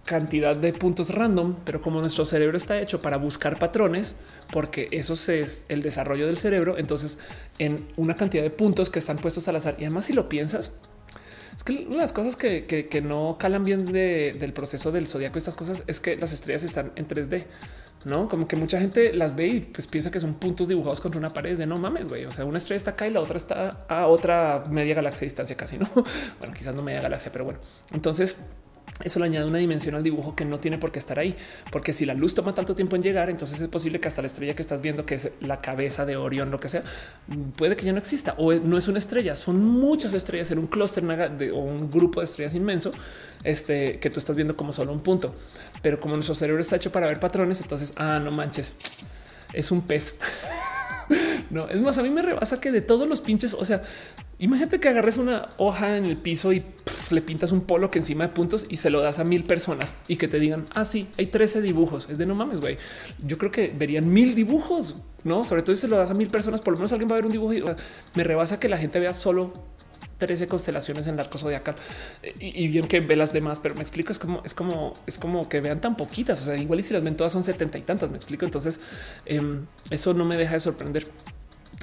cantidad 0.05 0.57
de 0.57 0.73
puntos 0.73 1.15
random, 1.15 1.57
pero 1.67 1.83
como 1.83 2.01
nuestro 2.01 2.25
cerebro 2.25 2.57
está 2.57 2.81
hecho 2.81 3.01
para 3.01 3.19
buscar 3.19 3.59
patrones, 3.59 4.17
porque 4.53 4.89
eso 4.91 5.15
es 5.15 5.67
el 5.69 5.83
desarrollo 5.83 6.27
del 6.27 6.39
cerebro, 6.39 6.79
entonces 6.79 7.19
en 7.59 7.87
una 7.97 8.15
cantidad 8.15 8.43
de 8.43 8.51
puntos 8.51 8.89
que 8.89 8.99
están 8.99 9.19
puestos 9.19 9.49
al 9.49 9.57
azar 9.57 9.77
y 9.79 9.85
además 9.85 10.07
si 10.07 10.15
lo 10.15 10.31
piensas, 10.31 10.73
es 11.59 11.65
que 11.65 11.73
una 11.73 11.97
de 11.97 12.03
las 12.03 12.13
cosas 12.13 12.37
que, 12.37 13.03
no 13.03 13.37
calan 13.37 13.65
bien 13.65 13.85
del 13.85 14.53
proceso 14.53 14.93
del 14.93 15.09
zodiaco, 15.09 15.39
estas 15.39 15.57
cosas 15.57 15.83
es 15.89 15.99
que 15.99 16.15
las 16.15 16.33
estrellas 16.33 16.63
están 16.63 16.93
en 16.95 17.09
3D, 17.09 17.47
no 18.05 18.29
como 18.29 18.47
que 18.47 18.55
mucha 18.55 18.81
gente 18.81 19.13
las 19.13 19.35
ve 19.35 19.49
y 19.49 19.61
pues 19.63 19.89
piensa 19.89 20.13
que 20.13 20.21
son 20.21 20.35
puntos 20.35 20.69
dibujados 20.69 21.01
contra 21.01 21.19
una 21.19 21.31
pared 21.31 21.59
de 21.59 21.67
no 21.67 21.77
mames, 21.77 22.07
güey. 22.07 22.27
O 22.27 22.31
sea, 22.31 22.45
una 22.45 22.59
estrella 22.59 22.77
está 22.77 22.93
acá 22.93 23.09
y 23.09 23.11
la 23.11 23.21
otra 23.21 23.37
está 23.37 23.85
a 23.89 24.07
otra 24.07 24.63
media 24.71 24.95
galaxia 24.95 25.25
distancia, 25.25 25.57
casi 25.57 25.79
no. 25.79 25.91
Bueno, 26.39 26.55
quizás 26.57 26.77
no 26.77 26.83
media 26.83 27.01
galaxia, 27.01 27.33
pero 27.33 27.45
bueno, 27.45 27.59
entonces 27.93 28.37
eso 29.05 29.19
le 29.19 29.27
añade 29.27 29.47
una 29.47 29.59
dimensión 29.59 29.95
al 29.95 30.03
dibujo 30.03 30.35
que 30.35 30.45
no 30.45 30.59
tiene 30.59 30.79
por 30.79 30.91
qué 30.91 30.99
estar 30.99 31.19
ahí, 31.19 31.37
porque 31.71 31.93
si 31.93 32.05
la 32.05 32.15
luz 32.15 32.35
toma 32.35 32.55
tanto 32.55 32.75
tiempo 32.75 32.97
en 32.97 33.03
llegar, 33.03 33.31
entonces 33.31 33.61
es 33.61 33.69
posible 33.69 34.01
que 34.01 34.09
hasta 34.09 34.23
la 34.23 34.27
estrella 34.27 34.55
que 34.55 34.63
estás 34.63 34.81
viendo, 34.81 35.07
que 35.07 35.15
es 35.15 35.31
la 35.41 35.61
cabeza 35.61 36.07
de 36.07 36.17
Orión, 36.17 36.51
lo 36.51 36.61
que 36.61 36.69
sea, 36.69 36.83
puede 37.57 37.77
que 37.77 37.85
ya 37.85 37.93
no 37.93 37.99
exista 37.99 38.35
o 38.39 38.53
no 38.53 38.77
es 38.77 38.89
una 38.89 38.99
estrella, 38.99 39.37
son 39.37 39.65
muchas 39.65 40.15
estrellas 40.15 40.51
en 40.51 40.59
un 40.59 40.67
clúster 40.67 41.05
o 41.53 41.59
un 41.59 41.91
grupo 41.91 42.21
de 42.21 42.25
estrellas 42.25 42.55
inmenso, 42.55 42.91
este 43.45 43.99
que 43.99 44.11
tú 44.11 44.19
estás 44.19 44.37
viendo 44.37 44.57
como 44.57 44.73
solo 44.73 44.93
un 44.93 45.01
punto. 45.01 45.35
Pero 45.83 46.01
como 46.01 46.15
nuestro 46.15 46.35
cerebro 46.35 46.61
está 46.61 46.77
hecho 46.77 46.91
para 46.91 47.07
ver 47.07 47.21
patrones, 47.21 47.61
entonces, 47.61 47.93
ah, 47.97 48.21
no 48.23 48.33
manches, 48.33 48.75
es 49.53 49.71
un 49.71 49.83
pez. 49.83 50.19
no, 51.51 51.69
es 51.69 51.81
más, 51.81 51.99
a 51.99 52.03
mí 52.03 52.11
me 52.11 52.23
rebasa 52.23 52.61
que 52.61 52.71
de 52.71 52.81
todos 52.81 53.07
los 53.07 53.21
pinches, 53.21 53.55
o 53.55 53.65
sea, 53.65 53.83
imagínate 54.39 54.81
que 54.81 54.89
agarres 54.89 55.17
una 55.17 55.49
hoja 55.57 55.97
en 55.97 56.07
el 56.07 56.17
piso 56.17 56.53
y 56.53 56.65
le 57.11 57.23
pintas 57.23 57.53
un 57.53 57.63
polo 57.63 57.91
que 57.91 57.99
encima 57.99 58.27
de 58.27 58.33
puntos 58.33 58.67
y 58.69 58.77
se 58.77 58.91
lo 58.91 59.01
das 59.01 59.19
a 59.19 59.25
mil 59.25 59.45
personas 59.45 59.97
y 60.09 60.17
que 60.17 60.29
te 60.29 60.39
digan, 60.41 60.65
ah, 60.75 60.85
sí, 60.85 61.09
hay 61.19 61.27
13 61.27 61.63
dibujos. 61.63 62.09
Es 62.11 62.19
de 62.19 62.27
no 62.27 62.35
mames, 62.35 62.61
güey. 62.61 62.77
Yo 63.25 63.39
creo 63.39 63.51
que 63.51 63.73
verían 63.77 64.13
mil 64.13 64.35
dibujos, 64.35 64.97
no? 65.25 65.45
Sobre 65.45 65.63
todo 65.63 65.75
si 65.75 65.83
se 65.83 65.89
lo 65.89 65.97
das 65.97 66.11
a 66.11 66.15
mil 66.15 66.29
personas, 66.29 66.61
por 66.61 66.73
lo 66.73 66.79
menos 66.79 66.93
alguien 66.93 67.09
va 67.09 67.15
a 67.15 67.17
ver 67.17 67.27
un 67.27 67.33
dibujo 67.33 67.53
y 67.55 67.65
me 68.15 68.25
rebasa 68.25 68.61
que 68.61 68.69
la 68.69 68.79
gente 68.79 68.99
vea 68.99 69.15
solo 69.15 69.53
13 70.19 70.49
constelaciones 70.49 71.07
en 71.07 71.15
el 71.15 71.21
arco 71.21 71.39
zodiacal 71.39 71.77
y, 72.39 72.69
bien 72.69 72.87
que 72.87 73.01
ve 73.01 73.17
las 73.17 73.33
demás, 73.33 73.61
pero 73.61 73.75
me 73.77 73.83
explico, 73.83 74.13
es 74.13 74.19
como, 74.19 74.43
es 74.45 74.55
como, 74.55 74.93
es 75.07 75.19
como 75.19 75.49
que 75.49 75.61
vean 75.61 75.81
tan 75.81 75.97
poquitas. 75.97 76.43
O 76.43 76.45
sea, 76.45 76.57
igual 76.57 76.81
y 76.81 76.83
si 76.83 76.93
las 76.93 77.03
ven 77.03 77.17
todas 77.17 77.33
son 77.33 77.45
setenta 77.45 77.79
y 77.79 77.83
tantas, 77.83 78.11
me 78.11 78.17
explico. 78.17 78.45
Entonces, 78.45 78.81
em, 79.25 79.67
eso 79.91 80.15
no 80.15 80.25
me 80.25 80.37
deja 80.37 80.55
de 80.55 80.61
sorprender. 80.61 81.07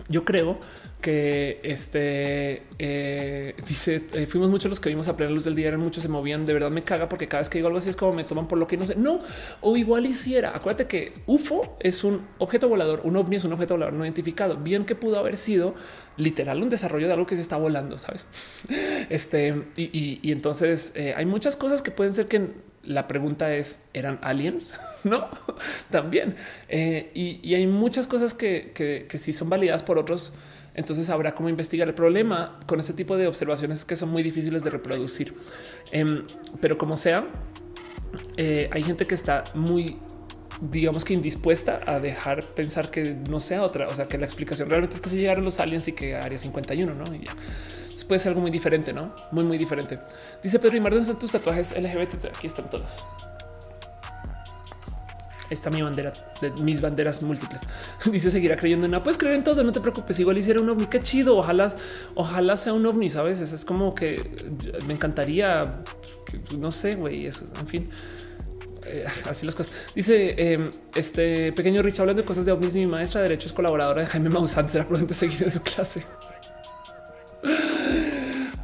Yo 0.08 0.24
creo 0.24 0.59
que 1.01 1.59
este 1.61 2.64
eh, 2.80 3.56
dice 3.67 4.03
eh, 4.14 4.25
fuimos 4.25 4.50
muchos 4.50 4.69
los 4.69 4.80
que 4.80 4.90
vimos 4.90 5.08
a 5.08 5.16
plena 5.16 5.32
luz 5.32 5.45
del 5.45 5.53
día, 5.56 5.67
eran 5.67 5.80
muchos 5.80 6.01
se 6.01 6.09
movían. 6.09 6.45
De 6.45 6.53
verdad 6.53 6.72
me 6.72 6.84
caga 6.84 7.08
porque 7.09 7.27
cada 7.27 7.42
vez 7.42 7.50
que 7.50 7.59
digo 7.59 7.67
algo 7.67 7.77
así 7.77 7.90
es 7.90 7.95
como 7.95 8.14
me 8.14 8.24
toman 8.24 8.48
por 8.48 8.58
lo 8.58 8.67
que 8.67 8.75
no 8.75 8.85
sé. 8.85 8.95
No, 8.95 9.19
o 9.61 9.77
igual 9.77 10.06
hiciera. 10.06 10.51
Acuérdate 10.56 10.88
que 10.88 11.14
UFO 11.27 11.77
es 11.80 12.03
un 12.03 12.25
objeto 12.40 12.69
volador, 12.69 13.01
un 13.03 13.16
ovni 13.17 13.35
es 13.35 13.43
un 13.43 13.53
objeto 13.53 13.75
volador 13.75 13.93
no 13.93 14.03
identificado. 14.03 14.58
Bien 14.58 14.84
que 14.84 14.95
pudo 14.95 15.19
haber 15.19 15.38
sido 15.38 15.75
literal 16.17 16.61
un 16.64 16.69
desarrollo 16.69 17.08
de 17.08 17.14
algo 17.14 17.27
que 17.27 17.35
se 17.35 17.42
está 17.42 17.58
volando, 17.58 17.98
sabes? 17.98 18.27
Este 19.09 19.64
y, 19.75 20.32
entonces 20.32 20.93
eh, 20.95 21.14
hay 21.16 21.25
muchas 21.25 21.56
cosas 21.56 21.84
que 21.84 21.92
pueden 21.92 22.14
ser 22.14 22.27
que 22.27 22.50
la 22.84 23.08
pregunta 23.08 23.53
es, 23.53 23.84
¿eran 23.93 24.19
aliens? 24.24 24.74
no, 25.09 25.30
también. 25.90 26.35
y, 26.69 27.53
hay 27.53 27.67
muchas 27.67 28.08
cosas 28.08 28.34
que, 28.34 28.72
que, 28.74 29.17
sí 29.17 29.34
son 29.34 29.50
validadas 29.50 29.84
por 29.84 29.98
otros 29.98 30.34
entonces 30.74 31.09
habrá 31.09 31.34
cómo 31.34 31.48
investigar 31.48 31.88
el 31.88 31.93
problema 31.93 32.59
con 32.66 32.82
este 32.82 32.92
tipo 32.93 33.16
de 33.16 33.27
observaciones 33.27 33.85
que 33.85 33.95
son 33.95 34.09
muy 34.09 34.24
difíciles 34.24 34.61
de 34.64 34.72
reproducir. 34.72 35.34
Em, 35.92 36.25
pero 36.59 36.77
como 36.77 36.98
sea, 36.98 37.25
eh, 38.35 38.69
hay 38.74 38.84
gente 38.84 39.08
que 39.08 39.16
está 39.16 39.45
muy 39.53 39.98
digamos 40.61 41.03
que 41.03 41.14
indispuesta 41.14 41.82
a 41.85 42.00
dejar 42.00 42.45
pensar 42.53 42.90
que 42.90 43.16
no 43.30 43.40
sea 43.40 43.64
otra. 43.64 43.88
O 43.88 43.95
sea, 43.95 44.08
que 44.08 44.17
la 44.17 44.25
explicación 44.25 44.69
realmente 44.69 44.95
es 44.95 45.01
que 45.01 45.09
se 45.09 45.17
llegaron 45.17 45.43
los 45.43 45.59
aliens 45.59 45.88
y 45.88 45.93
que 45.93 46.16
Área 46.16 46.38
51, 46.38 46.93
no? 46.93 47.16
Y 47.16 47.25
ya. 47.25 47.35
puede 48.08 48.19
ser 48.19 48.30
algo 48.30 48.42
muy 48.42 48.51
diferente, 48.51 48.93
no? 48.93 49.14
Muy, 49.32 49.43
muy 49.43 49.58
diferente. 49.58 50.00
Dice 50.42 50.59
Pedro 50.59 50.77
y 50.77 50.80
¿dónde 50.80 51.00
están 51.00 51.19
tus 51.19 51.32
tatuajes 51.32 51.75
LGBT? 51.77 52.25
Aquí 52.25 52.48
están 52.48 52.69
todos 52.69 53.03
está 55.49 55.69
mi 55.69 55.82
bandera 55.82 56.14
de 56.41 56.51
mis 56.51 56.82
banderas 56.82 57.22
múltiples. 57.22 57.61
Dice 58.11 58.32
seguirá 58.32 58.56
creyendo 58.56 58.85
en 58.85 58.91
nada. 58.91 59.03
Puedes 59.03 59.17
creer 59.17 59.35
en 59.35 59.43
todo. 59.43 59.64
No 59.64 59.72
te 59.72 59.82
preocupes. 59.82 60.19
Igual 60.19 60.38
hiciera 60.38 60.61
un 60.61 60.69
ovni. 60.69 60.88
Qué 60.88 60.99
chido. 60.99 61.38
Ojalá, 61.38 61.74
ojalá 62.15 62.57
sea 62.57 62.74
un 62.74 62.85
ovni. 62.85 63.09
Sabes? 63.09 63.40
es 63.40 63.65
como 63.65 63.93
que 63.93 64.45
me 64.88 64.93
encantaría. 64.93 65.83
No 66.57 66.72
sé, 66.72 66.95
güey. 66.95 67.25
Eso, 67.25 67.45
en 67.59 67.67
fin. 67.67 67.90
Eh, 68.85 69.06
así 69.30 69.45
las 69.45 69.56
cosas. 69.56 69.74
Dice 69.93 70.35
em, 70.38 70.72
este 70.93 71.51
pequeño 71.53 71.82
Rich 71.82 71.99
hablando 71.99 72.22
de 72.22 72.27
cosas 72.27 72.45
de 72.45 72.51
ovnis. 72.51 72.75
Mi 72.75 72.88
maestra 72.88 73.22
de 73.22 73.30
derecho 73.30 73.48
es 73.48 73.53
colaboradora 73.53 74.01
de 74.01 74.07
Jaime 74.07 74.30
Maussan. 74.30 74.69
Será 74.69 74.83
probablemente 74.85 75.14
seguida 75.15 75.45
en 75.45 75.51
su 75.51 75.61
clase. 75.61 76.03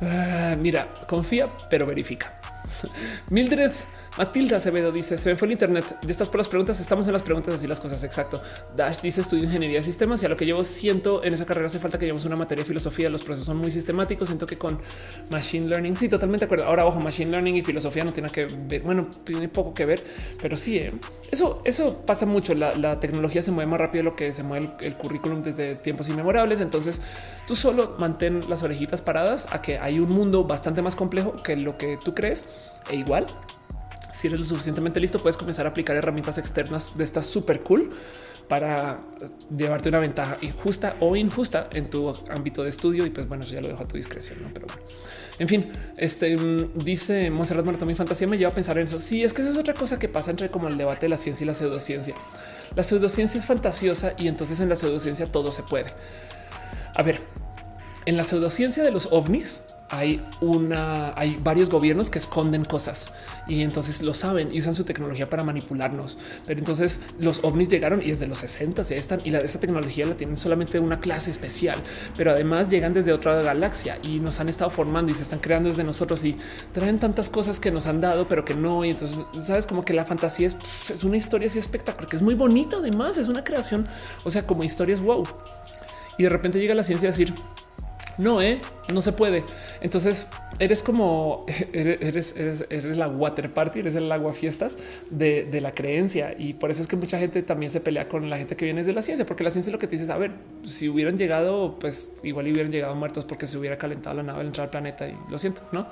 Ah, 0.02 0.56
mira, 0.60 0.92
confía, 1.08 1.50
pero 1.70 1.86
verifica. 1.86 2.40
Mildred 3.30 3.72
Matilda 4.18 4.58
Acevedo 4.58 4.92
dice 4.92 5.18
se 5.18 5.30
me 5.30 5.36
fue 5.38 5.46
el 5.46 5.54
internet 5.54 5.86
de 6.02 6.12
estas 6.12 6.28
por 6.28 6.40
las 6.40 6.48
preguntas. 6.50 6.80
Estamos 6.82 7.08
en 7.08 7.14
las 7.14 7.24
preguntas 7.24 7.54
así 7.54 7.66
las 7.66 7.80
cosas. 7.80 8.04
Exacto. 8.04 8.42
Dash 8.76 9.00
dice 9.00 9.22
estudio 9.22 9.46
ingeniería 9.46 9.80
de 9.80 9.86
sistemas 9.86 10.22
y 10.22 10.26
a 10.26 10.30
lo 10.30 10.36
que 10.36 10.46
llevo 10.46 10.64
siento 10.66 11.24
en 11.24 11.34
esa 11.34 11.46
carrera 11.46 11.68
hace 11.68 11.80
falta 11.80 11.98
que 11.98 12.06
llevemos 12.06 12.26
una 12.26 12.36
materia 12.36 12.64
de 12.64 12.68
filosofía. 12.68 13.10
Los 13.10 13.24
procesos 13.24 13.46
son 13.46 13.58
muy 13.58 13.72
sistemáticos. 13.72 14.28
Siento 14.28 14.46
que 14.46 14.58
con 14.58 14.82
machine 15.30 15.68
learning. 15.68 15.96
Sí, 15.96 16.10
totalmente 16.10 16.46
de 16.46 16.48
acuerdo. 16.48 16.66
Ahora, 16.66 16.86
ojo, 16.86 17.00
machine 17.00 17.32
learning 17.32 17.56
y 17.56 17.64
filosofía 17.64 18.04
no 18.04 18.12
tiene 18.12 18.30
que 18.30 18.46
ver. 18.46 18.82
Bueno, 18.82 19.08
tiene 19.24 19.48
poco 19.48 19.74
que 19.74 19.86
ver, 19.86 20.04
pero 20.42 20.58
sí, 20.58 20.78
¿eh? 20.78 20.94
eso, 21.32 21.62
eso 21.64 22.04
pasa 22.06 22.26
mucho. 22.26 22.54
La, 22.54 23.00
tecnología 23.00 23.42
se 23.42 23.52
mueve 23.52 23.72
más 23.72 23.80
rápido 23.80 24.04
de 24.04 24.10
lo 24.10 24.16
que 24.18 24.34
se 24.34 24.44
mueve 24.44 24.72
el 24.82 24.96
currículum 24.96 25.42
desde 25.42 25.76
tiempos 25.76 26.10
inmemorables. 26.10 26.60
Entonces 26.60 27.02
tú 27.48 27.56
solo 27.56 27.96
mantén 27.98 28.42
las 28.50 28.62
orejitas 28.62 29.02
paradas 29.02 29.48
a 29.52 29.62
que 29.62 29.80
hay 29.80 30.00
un 30.00 30.10
mundo 30.10 30.44
bastante 30.44 30.82
más 30.82 30.98
complejo 30.98 31.34
que 31.42 31.56
lo 31.56 31.78
que 31.78 31.98
tú 32.04 32.14
crees 32.14 32.50
e 32.90 32.98
igual 32.98 33.26
si 34.12 34.28
eres 34.28 34.40
lo 34.40 34.46
suficientemente 34.46 35.00
listo, 35.00 35.20
puedes 35.20 35.38
comenzar 35.38 35.66
a 35.66 35.70
aplicar 35.70 35.96
herramientas 35.96 36.38
externas 36.38 36.98
de 36.98 37.04
estas 37.04 37.26
súper 37.26 37.62
cool 37.62 37.92
para 38.48 38.98
llevarte 39.56 39.88
una 39.88 40.00
ventaja 40.00 40.38
injusta 40.42 40.98
o 41.00 41.16
injusta 41.16 41.70
en 41.72 41.90
tu 41.90 42.10
ámbito 42.30 42.64
de 42.64 42.70
estudio. 42.70 43.06
Y 43.06 43.10
pues 43.10 43.28
bueno, 43.28 43.46
ya 43.46 43.62
lo 43.62 43.70
dejo 43.70 43.84
a 43.84 43.88
tu 43.88 43.96
discreción, 43.96 44.40
pero 44.54 44.68
bueno. 44.68 44.82
En 45.40 45.48
fin, 45.48 45.72
este 45.98 46.36
mm, 46.36 46.78
dice 46.80 47.32
Monserrat 47.32 47.64
Muerto, 47.64 47.86
mi 47.86 47.96
fantasía 47.96 48.28
me 48.28 48.38
lleva 48.38 48.52
a 48.52 48.54
pensar 48.54 48.78
en 48.78 48.84
eso. 48.84 49.00
Sí, 49.00 49.24
es 49.24 49.34
que 49.34 49.42
esa 49.42 49.52
es 49.52 49.58
otra 49.58 49.74
cosa 49.74 49.98
que 49.98 50.10
pasa 50.10 50.32
entre 50.32 50.52
como 50.52 50.68
el 50.68 50.78
debate 50.78 51.06
de 51.06 51.10
la 51.10 51.18
ciencia 51.18 51.44
y 51.46 51.48
la 51.48 51.54
pseudociencia. 51.54 52.14
La 52.76 52.84
pseudociencia 52.84 53.38
es 53.38 53.46
fantasiosa 53.46 54.14
y 54.18 54.28
entonces 54.28 54.60
en 54.60 54.70
la 54.70 54.76
pseudociencia 54.76 55.32
todo 55.32 55.52
se 55.52 55.64
puede. 55.64 55.94
A 56.94 57.04
ver, 57.04 57.22
en 58.06 58.18
la 58.18 58.24
pseudociencia 58.24 58.84
de 58.84 58.92
los 58.92 59.08
ovnis, 59.12 59.62
hay 59.92 60.24
una, 60.40 61.14
hay 61.16 61.38
varios 61.44 61.70
gobiernos 61.70 62.10
que 62.10 62.18
esconden 62.18 62.66
cosas 62.66 63.12
y 63.48 63.62
entonces 63.62 64.02
lo 64.02 64.14
saben 64.14 64.54
y 64.54 64.60
usan 64.60 64.74
su 64.74 64.86
tecnología 64.86 65.30
para 65.30 65.44
manipularnos. 65.44 66.18
Pero 66.46 66.60
entonces 66.60 67.02
los 67.20 67.44
ovnis 67.44 67.68
llegaron 67.68 68.02
y 68.02 68.08
desde 68.08 68.28
los 68.28 68.40
60 68.40 68.84
ya 68.84 68.96
están 68.96 69.22
y 69.24 69.32
la, 69.32 69.40
esta 69.40 69.60
tecnología 69.60 70.06
la 70.06 70.16
tienen 70.16 70.38
solamente 70.38 70.80
una 70.80 71.00
clase 71.00 71.30
especial, 71.30 71.78
pero 72.16 72.32
además 72.32 72.70
llegan 72.70 72.94
desde 72.94 73.12
otra 73.12 73.42
galaxia 73.42 74.00
y 74.02 74.20
nos 74.20 74.40
han 74.40 74.50
estado 74.50 74.70
formando 74.70 75.12
y 75.12 75.16
se 75.16 75.24
están 75.24 75.40
creando 75.40 75.68
desde 75.68 75.84
nosotros 75.84 76.24
y 76.24 76.36
traen 76.72 76.98
tantas 76.98 77.30
cosas 77.30 77.60
que 77.60 77.70
nos 77.70 77.86
han 77.86 78.00
dado, 78.00 78.26
pero 78.26 78.46
que 78.46 78.54
no. 78.54 78.86
Y 78.86 78.92
entonces 78.92 79.20
sabes 79.42 79.68
como 79.68 79.84
que 79.84 79.94
la 79.94 80.06
fantasía 80.06 80.48
es, 80.48 80.56
es 80.92 81.04
una 81.04 81.18
historia 81.18 81.48
así 81.48 81.60
espectacular, 81.60 82.10
que 82.10 82.16
es 82.16 82.22
muy 82.22 82.36
bonita. 82.36 82.78
Además, 82.78 83.18
es 83.18 83.28
una 83.28 83.44
creación, 83.44 83.88
o 84.24 84.32
sea, 84.32 84.48
como 84.48 84.64
historias 84.64 85.02
wow. 85.02 85.28
Y 86.18 86.24
de 86.24 86.30
repente 86.30 86.60
llega 86.60 86.74
la 86.76 86.84
ciencia 86.84 87.10
a 87.10 87.12
decir, 87.12 87.34
no, 88.18 88.42
eh, 88.42 88.60
no 88.94 89.02
se 89.02 89.14
puede. 89.14 89.44
Entonces 89.82 90.28
eres 90.60 90.84
como 90.84 91.46
eres, 91.74 92.36
eres, 92.36 92.66
eres, 92.70 92.98
la 92.98 93.08
water 93.08 93.54
party, 93.54 93.80
eres 93.80 93.96
el 93.96 94.12
agua 94.12 94.34
fiestas 94.34 94.78
de, 95.10 95.46
de, 95.46 95.62
la 95.62 95.74
creencia. 95.74 96.36
Y 96.38 96.54
por 96.54 96.72
eso 96.72 96.82
es 96.82 96.88
que 96.88 96.96
mucha 96.96 97.18
gente 97.18 97.42
también 97.44 97.72
se 97.72 97.82
pelea 97.82 98.08
con 98.08 98.30
la 98.30 98.38
gente 98.38 98.56
que 98.56 98.66
viene 98.66 98.84
de 98.84 98.94
la 98.94 99.02
ciencia, 99.02 99.26
porque 99.26 99.44
la 99.44 99.52
ciencia 99.52 99.70
es 99.70 99.74
lo 99.74 99.80
que 99.80 99.88
te 99.88 99.98
dice, 99.98 100.12
a 100.12 100.18
ver, 100.18 100.32
si 100.64 100.90
hubieran 100.90 101.18
llegado, 101.18 101.78
pues 101.80 102.14
igual 102.24 102.48
hubieran 102.48 102.72
llegado 102.72 102.96
muertos 102.96 103.26
porque 103.26 103.48
se 103.48 103.58
hubiera 103.58 103.78
calentado 103.78 104.18
la 104.18 104.24
nave 104.24 104.42
al 104.42 104.48
entrar 104.48 104.66
al 104.66 104.72
planeta 104.72 105.08
y 105.08 105.16
lo 105.30 105.40
siento, 105.40 105.62
no, 105.72 105.88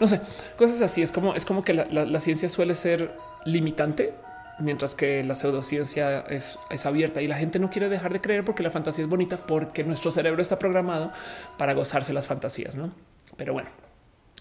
no 0.00 0.06
sé, 0.06 0.20
cosas 0.56 0.80
así. 0.82 1.02
Es 1.02 1.12
como, 1.12 1.34
es 1.34 1.44
como 1.44 1.64
que 1.64 1.74
la, 1.74 1.86
la 1.86 2.20
ciencia 2.20 2.48
suele 2.48 2.74
ser 2.74 3.10
limitante 3.44 4.14
mientras 4.58 4.94
que 4.94 5.24
la 5.24 5.34
pseudociencia 5.34 6.20
es, 6.28 6.58
es 6.70 6.86
abierta 6.86 7.22
y 7.22 7.28
la 7.28 7.36
gente 7.36 7.58
no 7.58 7.70
quiere 7.70 7.88
dejar 7.88 8.12
de 8.12 8.20
creer 8.20 8.44
porque 8.44 8.62
la 8.62 8.70
fantasía 8.70 9.04
es 9.04 9.10
bonita, 9.10 9.46
porque 9.46 9.84
nuestro 9.84 10.10
cerebro 10.10 10.42
está 10.42 10.58
programado 10.58 11.12
para 11.58 11.74
gozarse 11.74 12.12
las 12.12 12.26
fantasías, 12.26 12.76
¿no? 12.76 12.92
Pero 13.36 13.52
bueno, 13.52 13.70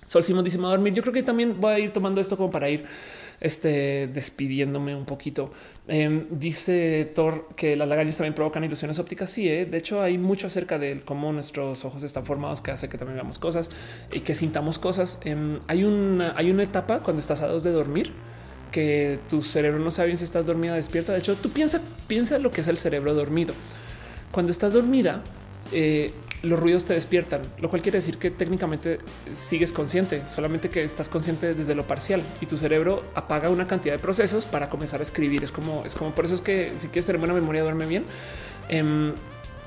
Sol 0.05 0.23
Simón 0.23 0.43
dice, 0.43 0.57
a 0.57 0.61
dormir. 0.61 0.93
Yo 0.93 1.01
creo 1.01 1.13
que 1.13 1.23
también 1.23 1.61
voy 1.61 1.73
a 1.73 1.79
ir 1.79 1.91
tomando 1.91 2.19
esto 2.19 2.35
como 2.35 2.51
para 2.51 2.69
ir 2.69 2.83
este, 3.39 4.07
despidiéndome 4.07 4.95
un 4.95 5.05
poquito. 5.05 5.51
Em, 5.87 6.25
dice 6.31 7.09
Thor 7.15 7.47
que 7.55 7.75
las 7.75 7.87
lagañas 7.87 8.17
también 8.17 8.33
provocan 8.33 8.63
ilusiones 8.63 8.99
ópticas. 8.99 9.29
Sí, 9.29 9.47
¿eh? 9.47 9.65
de 9.65 9.77
hecho 9.77 10.01
hay 10.01 10.17
mucho 10.17 10.47
acerca 10.47 10.77
de 10.79 11.01
cómo 11.01 11.31
nuestros 11.31 11.85
ojos 11.85 12.03
están 12.03 12.25
formados 12.25 12.61
que 12.61 12.71
hace 12.71 12.89
que 12.89 12.97
también 12.97 13.15
veamos 13.15 13.39
cosas 13.39 13.69
y 14.11 14.21
que 14.21 14.35
sintamos 14.35 14.79
cosas. 14.79 15.19
Em, 15.23 15.59
hay, 15.67 15.83
una, 15.83 16.35
hay 16.35 16.51
una 16.51 16.63
etapa 16.63 16.99
cuando 16.99 17.19
estás 17.19 17.41
a 17.41 17.47
dos 17.47 17.63
de 17.63 17.71
dormir 17.71 18.11
que 18.71 19.19
tu 19.29 19.43
cerebro 19.43 19.79
no 19.79 19.91
sabe 19.91 20.07
bien 20.07 20.17
si 20.17 20.23
estás 20.23 20.45
dormida 20.45 20.73
o 20.73 20.75
despierta. 20.75 21.11
De 21.11 21.19
hecho, 21.19 21.35
tú 21.35 21.49
piensa, 21.49 21.81
piensa 22.07 22.39
lo 22.39 22.51
que 22.51 22.61
es 22.61 22.67
el 22.67 22.77
cerebro 22.77 23.13
dormido. 23.13 23.53
Cuando 24.31 24.51
estás 24.51 24.73
dormida, 24.73 25.21
eh, 25.71 26.13
los 26.43 26.59
ruidos 26.59 26.85
te 26.85 26.93
despiertan, 26.93 27.41
lo 27.59 27.69
cual 27.69 27.81
quiere 27.81 27.99
decir 27.99 28.17
que 28.17 28.31
técnicamente 28.31 28.99
sigues 29.31 29.71
consciente, 29.71 30.25
solamente 30.25 30.69
que 30.69 30.83
estás 30.83 31.07
consciente 31.07 31.53
desde 31.53 31.75
lo 31.75 31.85
parcial 31.85 32.23
y 32.39 32.47
tu 32.47 32.57
cerebro 32.57 33.03
apaga 33.13 33.49
una 33.49 33.67
cantidad 33.67 33.93
de 33.93 33.99
procesos 33.99 34.45
para 34.45 34.69
comenzar 34.69 35.01
a 35.01 35.03
escribir. 35.03 35.43
Es 35.43 35.51
como, 35.51 35.83
es 35.85 35.93
como 35.93 36.11
por 36.11 36.25
eso 36.25 36.33
es 36.33 36.41
que 36.41 36.73
si 36.77 36.87
quieres 36.87 37.05
tener 37.05 37.19
buena 37.19 37.33
memoria, 37.33 37.61
duerme 37.61 37.85
bien. 37.85 38.05
Em, 38.69 39.13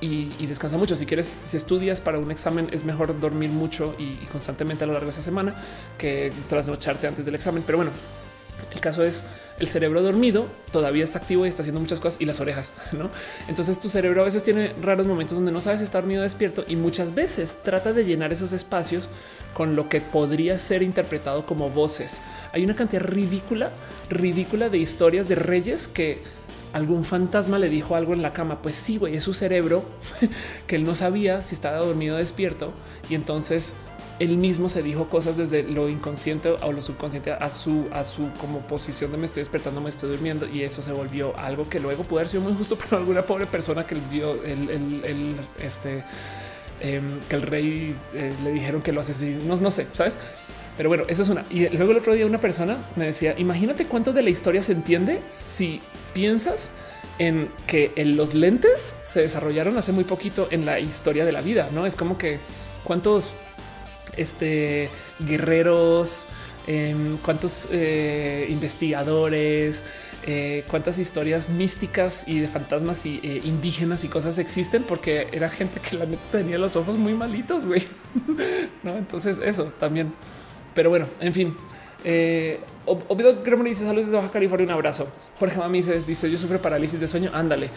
y, 0.01 0.47
descansa 0.47 0.77
mucho. 0.77 0.97
Si 0.97 1.07
quieres, 1.07 1.39
si 1.45 1.57
estudias 1.57 2.03
para 2.03 2.19
un 2.19 2.31
examen, 2.31 2.69
es 2.73 2.85
mejor 2.85 3.19
dormir 3.19 3.49
mucho 3.49 3.95
y, 3.99 4.19
y 4.23 4.29
constantemente 4.31 4.85
a 4.85 4.87
lo 4.87 4.93
largo 4.93 5.07
de 5.07 5.13
esa 5.13 5.23
semana 5.23 5.55
que 5.97 6.31
trasnocharte 6.49 7.07
antes 7.07 7.25
del 7.25 7.37
examen. 7.37 7.63
Pero 7.65 7.79
bueno, 7.79 7.93
el 8.75 8.81
caso 8.81 9.05
es 9.05 9.25
el 9.59 9.69
cerebro 9.69 10.03
dormido 10.03 10.49
todavía 10.73 11.05
está 11.05 11.19
activo 11.19 11.47
y 11.47 11.49
está 11.49 11.63
haciendo 11.63 11.81
muchas 11.81 12.01
cosas 12.01 12.21
y 12.21 12.25
las 12.25 12.41
orejas, 12.41 12.73
¿no? 12.93 13.11
Entonces 13.49 13.79
tu 13.79 13.89
cerebro 13.89 14.23
a 14.23 14.25
veces 14.25 14.43
tiene 14.43 14.73
raros 14.83 15.07
momentos 15.07 15.37
donde 15.37 15.53
no 15.53 15.61
sabes 15.61 15.81
si 15.81 15.85
está 15.85 16.01
dormido 16.01 16.21
o 16.21 16.25
despierto 16.25 16.65
y 16.67 16.77
muchas 16.77 17.15
veces 17.15 17.59
trata 17.63 17.93
de 17.93 18.05
llenar 18.05 18.33
esos 18.33 18.53
espacios 18.53 19.09
con 19.53 19.77
lo 19.77 19.89
que 19.89 20.01
podría 20.01 20.59
ser 20.59 20.83
interpretado 20.83 21.47
como 21.47 21.71
voces. 21.71 22.21
Hay 22.53 22.65
una 22.65 22.75
cantidad 22.75 23.03
ridícula, 23.03 23.71
ridícula 24.11 24.69
de 24.69 24.79
historias 24.79 25.29
de 25.29 25.37
reyes 25.37 25.87
que 25.87 26.21
algún 26.73 27.05
fantasma 27.05 27.61
le 27.61 27.69
dijo 27.69 27.95
algo 27.95 28.15
en 28.15 28.23
la 28.23 28.33
cama. 28.33 28.61
Pues 28.61 28.75
sí, 28.75 28.99
güey, 28.99 29.15
es 29.15 29.23
su 29.23 29.33
cerebro 29.33 29.85
que 30.67 30.75
él 30.75 30.83
no 30.83 30.97
sabía 30.97 31.41
si 31.41 31.55
estaba 31.55 31.79
dormido 31.79 32.17
o 32.17 32.19
despierto 32.19 32.73
y 33.09 33.15
entonces 33.15 33.75
él 34.19 34.37
mismo 34.37 34.69
se 34.69 34.83
dijo 34.83 35.09
cosas 35.09 35.37
desde 35.37 35.63
lo 35.65 35.89
inconsciente 35.89 36.51
o 36.51 36.73
lo 36.73 36.83
subconsciente 36.83 37.33
a 37.33 37.51
su, 37.51 37.87
a 37.93 38.05
su 38.05 38.31
como 38.41 38.61
posición 38.61 39.11
de 39.11 39.19
me 39.19 39.27
estoy 39.27 39.41
despertando, 39.41 39.81
me 39.81 39.91
estoy 39.91 40.11
durmiendo 40.11 40.47
y 40.47 40.63
eso 40.63 40.83
se 40.83 40.93
volvió 40.93 41.37
algo 41.39 41.69
que 41.69 41.81
luego 41.81 42.05
pudo 42.05 42.21
haber 42.21 42.29
sido 42.29 42.43
muy 42.43 42.55
justo 42.55 42.77
para 42.91 42.99
alguna 42.99 43.23
pobre 43.23 43.47
persona 43.47 43.87
que 43.87 43.97
vio 44.11 44.43
el, 44.45 45.37
este 45.61 46.05
em, 46.81 47.21
que 47.29 47.37
el 47.37 47.43
rey 47.43 47.97
eh, 48.15 48.33
le 48.45 48.53
dijeron 48.53 48.83
que 48.83 48.93
lo 48.93 49.01
asesinó, 49.01 49.57
no, 49.57 49.57
no 49.57 49.71
sé, 49.71 49.87
sabes? 49.93 50.17
Pero 50.77 50.89
bueno, 50.89 51.05
eso 51.09 51.23
es 51.23 51.29
una. 51.29 51.45
Y 51.51 51.69
luego 51.69 51.93
el 51.93 51.99
otro 51.99 52.15
día 52.15 52.27
una 52.27 52.41
persona 52.41 52.77
me 52.97 53.07
decía, 53.07 53.35
imagínate 53.39 53.87
cuánto 53.87 54.13
de 54.13 54.23
la 54.23 54.31
historia 54.31 54.63
se 54.63 54.73
entiende 54.73 55.23
si 55.29 55.81
piensas 56.13 56.71
en 57.19 57.49
que 57.69 57.93
los 58.05 58.35
lentes 58.35 58.97
se 59.03 59.21
desarrollaron 59.21 59.79
hace 59.79 59.93
muy 59.93 60.03
poquito 60.03 60.49
en 60.51 60.67
la 60.67 60.81
historia 60.81 61.25
de 61.25 61.31
la 61.31 61.43
vida. 61.43 61.69
No 61.73 61.87
es 61.87 61.95
como 61.95 62.19
que 62.19 62.41
cuántos 62.83 63.35
este, 64.17 64.91
guerreros, 65.21 66.27
em, 66.67 67.17
cuántos 67.19 67.69
eh, 67.71 68.47
investigadores, 68.49 69.83
eh, 70.27 70.65
cuántas 70.71 70.99
historias 70.99 71.51
místicas 71.51 72.25
y 72.27 72.41
de 72.41 72.49
fantasmas 72.49 73.05
y 73.05 73.21
eh, 73.23 73.43
indígenas 73.45 74.05
y 74.05 74.09
cosas 74.09 74.39
existen 74.39 74.83
porque 74.83 75.29
era 75.33 75.51
gente 75.51 75.81
que 75.81 75.99
la 75.99 76.07
tenía 76.33 76.57
los 76.57 76.77
ojos 76.77 76.97
muy 76.97 77.13
malitos, 77.13 77.67
güey. 77.67 77.83
no, 78.83 78.97
entonces 78.97 79.39
eso 79.45 79.65
también. 79.79 80.15
Pero 80.73 80.89
bueno, 80.89 81.09
en 81.21 81.35
fin, 81.35 81.57
eh, 82.05 82.61
Obvio 82.87 83.43
Gremory 83.43 83.71
dice 83.71 83.85
saludos 83.85 84.07
desde 84.07 84.19
Baja 84.19 84.31
California. 84.31 84.67
Un 84.67 84.73
abrazo. 84.73 85.09
Jorge 85.39 85.59
Mamises 85.59 86.07
dice 86.07 86.31
yo 86.31 86.37
sufro 86.37 86.61
parálisis 86.61 87.01
de 87.01 87.09
sueño. 87.09 87.31
Ándale. 87.33 87.71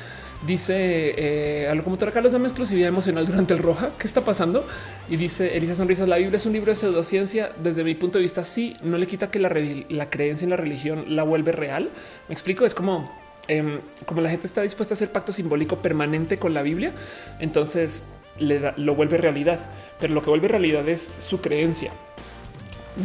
Dice 0.46 1.14
eh, 1.18 1.68
a 1.70 1.76
locomotora 1.76 2.12
Carlos, 2.12 2.34
dame 2.34 2.48
exclusividad 2.48 2.90
emocional 2.90 3.26
durante 3.26 3.54
el 3.54 3.60
roja. 3.60 3.92
¿Qué 3.98 4.06
está 4.06 4.22
pasando? 4.22 4.68
Y 5.10 5.16
dice 5.16 5.58
Elisa 5.58 5.76
Sonrisas. 5.76 6.10
La 6.10 6.18
Biblia 6.18 6.38
es 6.38 6.46
un 6.46 6.54
libro 6.54 6.72
de 6.72 6.76
pseudociencia. 6.76 7.52
Desde 7.64 7.84
mi 7.84 7.96
punto 7.96 8.18
de 8.18 8.24
vista, 8.24 8.44
sí, 8.44 8.76
no 8.84 8.98
le 8.98 9.08
quita 9.08 9.32
que 9.32 9.40
la, 9.40 9.50
creencia 10.10 10.46
en 10.46 10.50
la 10.50 10.58
religión 10.58 11.16
la 11.16 11.24
vuelve 11.24 11.54
real. 11.54 11.90
Me 12.28 12.34
explico. 12.34 12.66
Es 12.66 12.76
como 12.76 13.10
em, 13.48 13.80
como 14.06 14.22
la 14.22 14.30
gente 14.30 14.46
está 14.46 14.62
dispuesta 14.62 14.94
a 14.94 14.96
hacer 14.96 15.12
pacto 15.12 15.32
simbólico 15.32 15.78
permanente 15.78 16.38
con 16.38 16.54
la 16.54 16.62
Biblia, 16.62 16.92
entonces 17.40 18.06
lo 18.40 18.96
vuelve 18.96 19.18
realidad. 19.18 19.60
Pero 20.00 20.14
lo 20.14 20.22
que 20.22 20.30
vuelve 20.30 20.50
realidad 20.50 20.88
es 20.90 21.12
su 21.18 21.40
creencia 21.40 21.92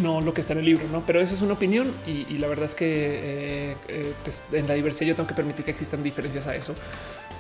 no 0.01 0.21
lo 0.21 0.33
que 0.33 0.41
está 0.41 0.53
en 0.53 0.61
el 0.61 0.65
libro, 0.65 0.87
no? 0.91 1.05
Pero 1.07 1.21
eso 1.21 1.35
es 1.35 1.43
una 1.43 1.55
opinión 1.55 1.93
y, 2.07 2.39
la 2.39 2.49
verdad 2.49 2.65
es 2.65 2.75
que 2.75 2.87
eh, 2.87 3.77
eh, 3.89 4.13
pues, 4.23 4.45
en 4.53 4.67
la 4.67 4.75
diversidad 4.75 5.09
yo 5.09 5.15
tengo 5.15 5.29
que 5.29 5.35
permitir 5.35 5.65
que 5.65 5.71
existan 5.71 6.03
diferencias 6.03 6.47
a 6.47 6.57
eso, 6.57 6.75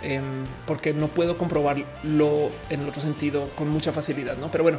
em, 0.03 0.23
porque 0.67 0.93
no 0.93 1.09
puedo 1.09 1.39
comprobarlo 1.39 2.51
en 2.71 2.81
el 2.81 2.89
otro 2.89 3.01
sentido 3.01 3.49
con 3.57 3.69
mucha 3.69 3.93
facilidad, 3.93 4.37
no? 4.37 4.51
Pero 4.51 4.65
bueno, 4.65 4.79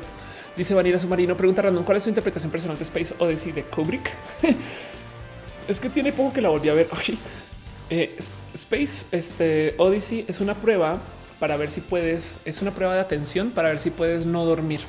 dice 0.55 0.73
Vanilla 0.73 0.99
Submarino, 0.99 1.35
pregunta 1.35 1.61
random, 1.61 1.83
¿cuál 1.83 1.97
es 1.97 2.03
su 2.03 2.09
interpretación 2.09 2.51
personal 2.51 2.77
de 2.77 2.83
Space 2.83 3.15
Odyssey 3.19 3.51
de 3.51 3.63
Kubrick? 3.63 4.11
es 5.67 5.79
que 5.79 5.89
tiene 5.89 6.11
poco 6.11 6.33
que 6.33 6.41
la 6.41 6.49
volví 6.49 6.69
a 6.69 6.73
ver. 6.73 6.87
Eh, 7.89 8.15
Space 8.53 9.07
este, 9.11 9.75
Odyssey 9.77 10.25
es 10.27 10.39
una 10.39 10.55
prueba 10.55 10.99
para 11.39 11.57
ver 11.57 11.69
si 11.69 11.81
puedes, 11.81 12.39
es 12.45 12.61
una 12.61 12.71
prueba 12.71 12.95
de 12.95 13.01
atención 13.01 13.51
para 13.51 13.69
ver 13.69 13.79
si 13.79 13.89
puedes 13.89 14.25
no 14.25 14.45
dormir. 14.45 14.79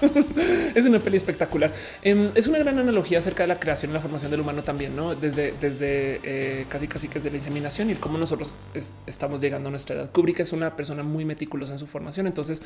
es 0.74 0.86
una 0.86 0.98
peli 0.98 1.16
espectacular. 1.16 1.72
Em, 2.02 2.30
es 2.34 2.46
una 2.46 2.58
gran 2.58 2.78
analogía 2.78 3.18
acerca 3.18 3.42
de 3.42 3.48
la 3.48 3.58
creación 3.58 3.90
y 3.90 3.94
la 3.94 4.00
formación 4.00 4.30
del 4.30 4.40
humano 4.40 4.62
también, 4.62 4.94
¿no? 4.94 5.14
Desde, 5.14 5.52
desde 5.60 6.20
eh, 6.22 6.66
casi 6.68 6.88
casi 6.88 7.08
que 7.08 7.18
es 7.18 7.24
de 7.24 7.30
la 7.30 7.36
inseminación 7.36 7.90
y 7.90 7.94
cómo 7.94 8.18
nosotros 8.18 8.58
estamos 9.06 9.40
llegando 9.40 9.68
a 9.68 9.70
nuestra 9.70 9.96
edad. 9.96 10.10
Kubrick 10.10 10.40
es 10.40 10.52
una 10.52 10.76
persona 10.76 11.02
muy 11.02 11.24
meticulosa 11.24 11.72
en 11.72 11.78
su 11.78 11.86
formación, 11.86 12.26
entonces 12.26 12.62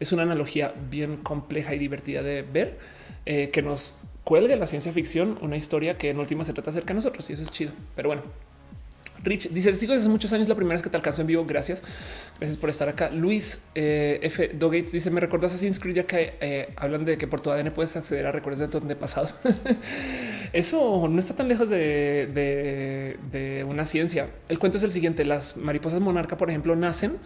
es 0.00 0.12
una 0.12 0.22
analogía 0.22 0.74
bien 0.90 1.16
compleja 1.16 1.74
y 1.74 1.78
divertida 1.78 2.22
de 2.22 2.42
ver 2.42 2.78
eh, 3.26 3.50
que 3.50 3.62
nos 3.62 3.96
cuelga 4.24 4.54
en 4.54 4.60
la 4.60 4.66
ciencia 4.66 4.92
ficción 4.92 5.38
una 5.42 5.56
historia 5.56 5.98
que 5.98 6.10
en 6.10 6.18
última 6.18 6.44
se 6.44 6.52
trata 6.52 6.70
acerca 6.70 6.88
de 6.88 6.94
nosotros 6.94 7.28
y 7.30 7.34
eso 7.34 7.42
es 7.42 7.50
chido. 7.50 7.72
Pero 7.94 8.08
bueno, 8.08 8.22
Rich 9.24 9.50
dice: 9.50 9.72
Sigo 9.74 9.94
desde 9.94 10.08
muchos 10.08 10.32
años. 10.32 10.48
La 10.48 10.54
primera 10.54 10.74
vez 10.74 10.82
que 10.82 10.90
te 10.90 10.96
alcanzo 10.96 11.22
en 11.22 11.26
vivo. 11.26 11.44
Gracias. 11.44 11.82
Gracias 12.38 12.58
por 12.58 12.70
estar 12.70 12.88
acá. 12.88 13.10
Luis 13.10 13.62
eh, 13.74 14.20
F. 14.22 14.48
Dogates 14.54 14.92
dice: 14.92 15.10
Me 15.10 15.20
recuerdas 15.20 15.52
Assassin's 15.52 15.80
Creed 15.80 15.96
ya 15.96 16.06
que 16.06 16.34
eh, 16.40 16.68
hablan 16.76 17.04
de 17.04 17.16
que 17.16 17.26
por 17.26 17.40
tu 17.40 17.50
ADN 17.50 17.72
puedes 17.72 17.96
acceder 17.96 18.26
a 18.26 18.32
recuerdos 18.32 18.60
de 18.60 18.68
tu 18.68 18.98
pasado. 18.98 19.28
Eso 20.52 21.08
no 21.08 21.18
está 21.18 21.34
tan 21.34 21.48
lejos 21.48 21.68
de, 21.68 23.16
una 23.68 23.84
ciencia. 23.86 24.28
El 24.48 24.58
cuento 24.58 24.78
es 24.78 24.84
el 24.84 24.90
siguiente: 24.90 25.24
las 25.24 25.56
mariposas 25.56 26.00
monarca, 26.00 26.36
por 26.36 26.50
ejemplo, 26.50 26.76
nacen 26.76 27.18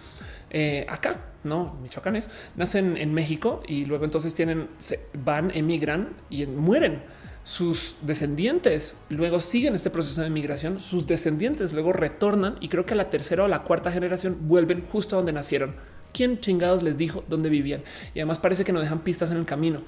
eh, 0.51 0.87
acá, 0.89 1.21
no 1.45 1.77
michoacanes, 1.83 2.31
nacen 2.57 2.97
en 2.97 3.13
México 3.13 3.63
y 3.67 3.85
luego 3.85 4.05
entonces 4.05 4.35
tienen, 4.35 4.69
se 4.79 5.01
van, 5.13 5.51
emigran 5.55 6.11
y 6.31 6.47
mueren 6.47 7.03
sus 7.49 7.95
descendientes 8.03 8.99
luego 9.09 9.41
siguen 9.41 9.75
este 9.75 9.89
proceso 9.89 10.21
de 10.21 10.29
migración, 10.29 10.81
sus 10.81 11.07
descendientes 11.07 11.73
luego 11.73 11.95
retornan 11.95 12.59
y 12.61 12.69
creo 12.69 12.85
que 12.85 12.93
a 12.93 12.97
la 12.97 13.09
tercera 13.09 13.45
o 13.45 13.49
la 13.49 13.63
cuarta 13.63 13.91
generación 13.91 14.37
vuelven 14.43 14.85
justo 14.87 15.17
a 15.17 15.21
donde 15.21 15.33
nacieron. 15.33 15.75
¿Quién 16.13 16.41
chingados 16.41 16.83
les 16.83 16.99
dijo 16.99 17.25
dónde 17.27 17.49
vivían? 17.49 17.83
Y 18.15 18.19
además 18.19 18.39
parece 18.39 18.67
que 18.67 18.73
no 18.75 18.81
dejan 18.81 18.99
pistas 18.99 19.31
en 19.31 19.39
el 19.39 19.47
camino. 19.47 19.81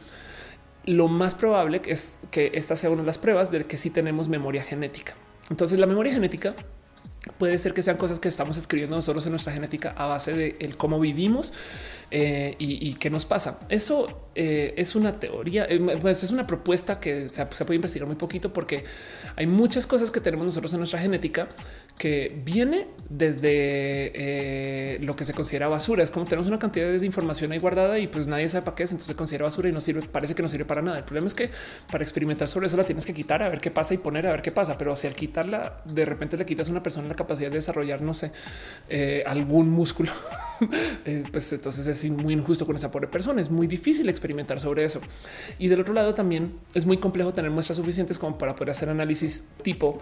Lo 0.86 1.08
más 1.08 1.34
probable 1.34 1.82
es 1.84 2.20
que 2.30 2.50
esta 2.54 2.76
sea 2.76 2.88
una 2.88 3.02
de 3.02 3.06
las 3.06 3.18
pruebas 3.18 3.52
de 3.52 3.66
que 3.66 3.76
sí 3.76 3.90
tenemos 3.90 4.26
memoria 4.26 4.62
genética. 4.62 5.14
Entonces 5.50 5.78
la 5.78 5.86
memoria 5.86 6.14
genética 6.14 6.54
puede 7.38 7.58
ser 7.58 7.74
que 7.74 7.82
sean 7.82 7.96
cosas 7.96 8.18
que 8.18 8.28
estamos 8.28 8.56
escribiendo 8.56 8.96
nosotros 8.96 9.26
en 9.26 9.32
nuestra 9.32 9.52
genética 9.52 9.94
a 9.96 10.06
base 10.06 10.34
de 10.34 10.74
cómo 10.76 10.98
vivimos 10.98 11.52
eh, 12.12 12.56
y, 12.58 12.94
qué 12.94 13.08
nos 13.08 13.24
pasa. 13.24 13.60
Eso 13.68 14.30
eh, 14.34 14.74
es 14.76 14.96
una 14.96 15.20
teoría, 15.20 15.64
eh, 15.68 15.78
pues 16.00 16.24
es 16.24 16.30
una 16.32 16.44
propuesta 16.44 16.98
que 16.98 17.28
se, 17.28 17.46
puede 17.46 17.76
investigar 17.76 18.08
muy 18.08 18.16
poquito 18.16 18.52
porque 18.52 18.84
hay 19.36 19.46
muchas 19.46 19.86
cosas 19.86 20.10
que 20.10 20.20
tenemos 20.20 20.44
nosotros 20.44 20.72
en 20.72 20.80
nuestra 20.80 20.98
genética 20.98 21.48
que 22.00 22.34
viene 22.46 22.86
desde 23.10 24.96
lo 25.02 25.14
que 25.14 25.26
se 25.26 25.34
considera 25.34 25.68
basura. 25.68 26.02
Es 26.02 26.10
como 26.10 26.24
tenemos 26.24 26.48
una 26.48 26.58
cantidad 26.58 26.90
de 26.90 27.04
información 27.04 27.52
ahí 27.52 27.58
guardada 27.58 27.98
y 27.98 28.06
pues 28.06 28.26
nadie 28.26 28.48
sabe 28.48 28.64
para 28.64 28.74
qué 28.74 28.84
es, 28.84 28.92
entonces 28.92 29.08
se 29.08 29.16
considera 29.16 29.44
basura 29.44 29.68
y 29.68 29.72
no 29.72 29.82
sirve, 29.82 30.00
parece 30.08 30.34
que 30.34 30.40
no 30.40 30.48
sirve 30.48 30.64
para 30.64 30.80
nada. 30.80 30.96
El 30.96 31.04
problema 31.04 31.26
es 31.26 31.34
que 31.34 31.50
para 31.92 32.02
experimentar 32.02 32.48
sobre 32.48 32.68
eso 32.68 32.76
la 32.78 32.84
tienes 32.84 33.04
que 33.04 33.12
quitar 33.12 33.42
a 33.42 33.50
ver 33.50 33.60
qué 33.60 33.70
pasa 33.70 33.92
y 33.92 33.98
poner 33.98 34.26
a 34.28 34.30
ver 34.30 34.40
qué 34.40 34.50
pasa. 34.50 34.78
Pero 34.78 34.96
si 34.96 35.08
al 35.08 35.14
quitarla, 35.14 35.82
de 35.84 36.06
repente 36.06 36.38
le 36.38 36.46
quitas 36.46 36.68
a 36.68 36.70
una 36.70 36.82
persona 36.82 37.06
la 37.06 37.16
capacidad 37.16 37.50
de 37.50 37.56
desarrollar, 37.56 38.00
no 38.00 38.14
sé, 38.14 38.32
algún 39.26 39.68
músculo, 39.68 40.10
pues 41.30 41.52
entonces 41.52 41.86
es 41.86 42.10
muy 42.10 42.32
injusto 42.32 42.64
con 42.64 42.76
esa 42.76 42.90
pobre 42.90 43.08
persona. 43.08 43.42
Es 43.42 43.50
muy 43.50 43.66
difícil 43.66 44.08
experimentar 44.08 44.58
sobre 44.58 44.84
eso. 44.84 45.02
Y 45.58 45.68
del 45.68 45.82
otro 45.82 45.92
lado 45.92 46.14
también 46.14 46.54
es 46.72 46.86
muy 46.86 46.96
complejo 46.96 47.34
tener 47.34 47.50
muestras 47.50 47.76
suficientes 47.76 48.16
como 48.16 48.38
para 48.38 48.54
poder 48.54 48.70
hacer 48.70 48.88
análisis 48.88 49.44
tipo 49.62 50.00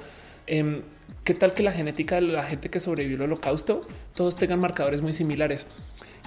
em, 0.49 0.83
qué 1.25 1.35
tal 1.35 1.53
que 1.53 1.63
la 1.63 1.73
genética 1.73 2.17
de 2.17 2.23
la 2.23 2.43
gente 2.43 2.71
que 2.71 2.81
sobrevivió 2.81 3.17
al 3.19 3.25
holocausto 3.25 3.81
todos 4.15 4.37
tengan 4.37 4.61
marcadores 4.61 5.03
muy 5.03 5.13
similares. 5.13 5.67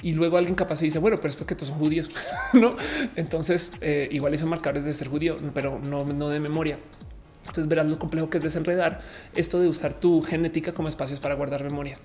Y 0.04 0.14
luego 0.14 0.38
alguien 0.38 0.56
capaz 0.56 0.82
y 0.82 0.86
dice, 0.86 1.00
bueno, 1.00 1.18
pero 1.18 1.30
es 1.30 1.36
porque 1.36 1.54
todos 1.54 1.70
son 1.70 1.78
judíos, 1.78 2.10
¿no? 2.54 2.72
Entonces, 3.16 3.72
eh, 3.82 4.08
igual 4.12 4.38
son 4.38 4.50
marcadores 4.50 4.84
de 4.84 4.94
ser 4.94 5.08
judío, 5.08 5.36
pero 5.54 5.80
no, 5.80 6.04
no 6.06 6.30
de 6.30 6.40
memoria. 6.40 6.80
Entonces 7.42 7.68
verás 7.68 7.88
lo 7.88 7.98
complejo 8.00 8.30
que 8.30 8.38
es 8.38 8.44
desenredar 8.44 9.02
esto 9.36 9.60
de 9.60 9.68
usar 9.68 9.94
tu 9.94 10.22
genética 10.22 10.72
como 10.74 10.88
espacios 10.88 11.20
para 11.20 11.36
guardar 11.36 11.64
memoria. 11.64 11.98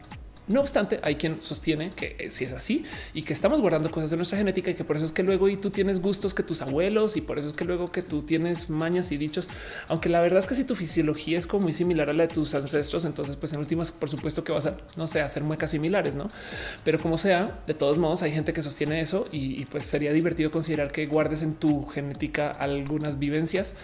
No 0.49 0.61
obstante, 0.61 1.01
hay 1.03 1.17
quien 1.17 1.43
sostiene 1.43 1.91
que 1.91 2.15
eh, 2.19 2.31
si 2.31 2.45
es 2.45 2.53
así 2.53 2.85
y 3.15 3.23
que 3.23 3.33
estamos 3.33 3.61
guardando 3.61 3.91
cosas 3.91 4.11
de 4.11 4.17
nuestra 4.17 4.39
genética 4.39 4.71
y 4.71 4.75
que 4.75 4.85
por 4.85 4.97
eso 4.97 5.05
es 5.05 5.11
que 5.11 5.25
luego 5.25 5.49
y 5.49 5.57
tú 5.57 5.71
tienes 5.71 6.01
gustos 6.01 6.35
que 6.35 6.45
tus 6.45 6.63
abuelos 6.63 7.17
y 7.17 7.21
por 7.21 7.39
eso 7.39 7.49
es 7.49 7.53
que 7.53 7.65
luego 7.65 7.87
que 7.87 8.03
tú 8.03 8.23
tienes 8.23 8.71
mañas 8.71 9.11
y 9.11 9.17
dichos, 9.17 9.49
aunque 9.89 10.09
la 10.09 10.21
verdad 10.21 10.39
es 10.39 10.47
que 10.47 10.55
si 10.55 10.63
tu 10.63 10.77
fisiología 10.77 11.37
es 11.37 11.49
como 11.49 11.65
muy 11.65 11.73
similar 11.73 12.11
a 12.11 12.13
la 12.13 12.29
de 12.29 12.33
tus 12.33 12.55
ancestros, 12.55 13.05
entonces 13.05 13.35
pues 13.35 13.53
en 13.55 13.59
últimas 13.59 13.91
por 13.91 14.09
supuesto 14.09 14.45
que 14.45 14.53
vas 14.53 14.67
a, 14.67 14.77
no 14.97 15.09
sé, 15.09 15.21
hacer 15.21 15.43
muecas 15.43 15.71
similares, 15.71 16.15
¿no? 16.15 16.29
Pero 16.85 17.01
como 17.01 17.19
sea, 17.19 17.59
de 17.67 17.75
todos 17.75 17.99
modos 17.99 18.23
hay 18.23 18.31
gente 18.31 18.53
que 18.53 18.63
sostiene 18.63 19.01
eso 19.01 19.25
y, 19.33 19.61
y 19.61 19.65
pues 19.65 19.85
sería 19.85 20.13
divertido 20.13 20.53
considerar 20.53 20.93
que 20.93 21.07
guardes 21.07 21.43
en 21.43 21.55
tu 21.55 21.85
genética 21.87 22.53
algunas 22.53 23.19
vivencias 23.19 23.75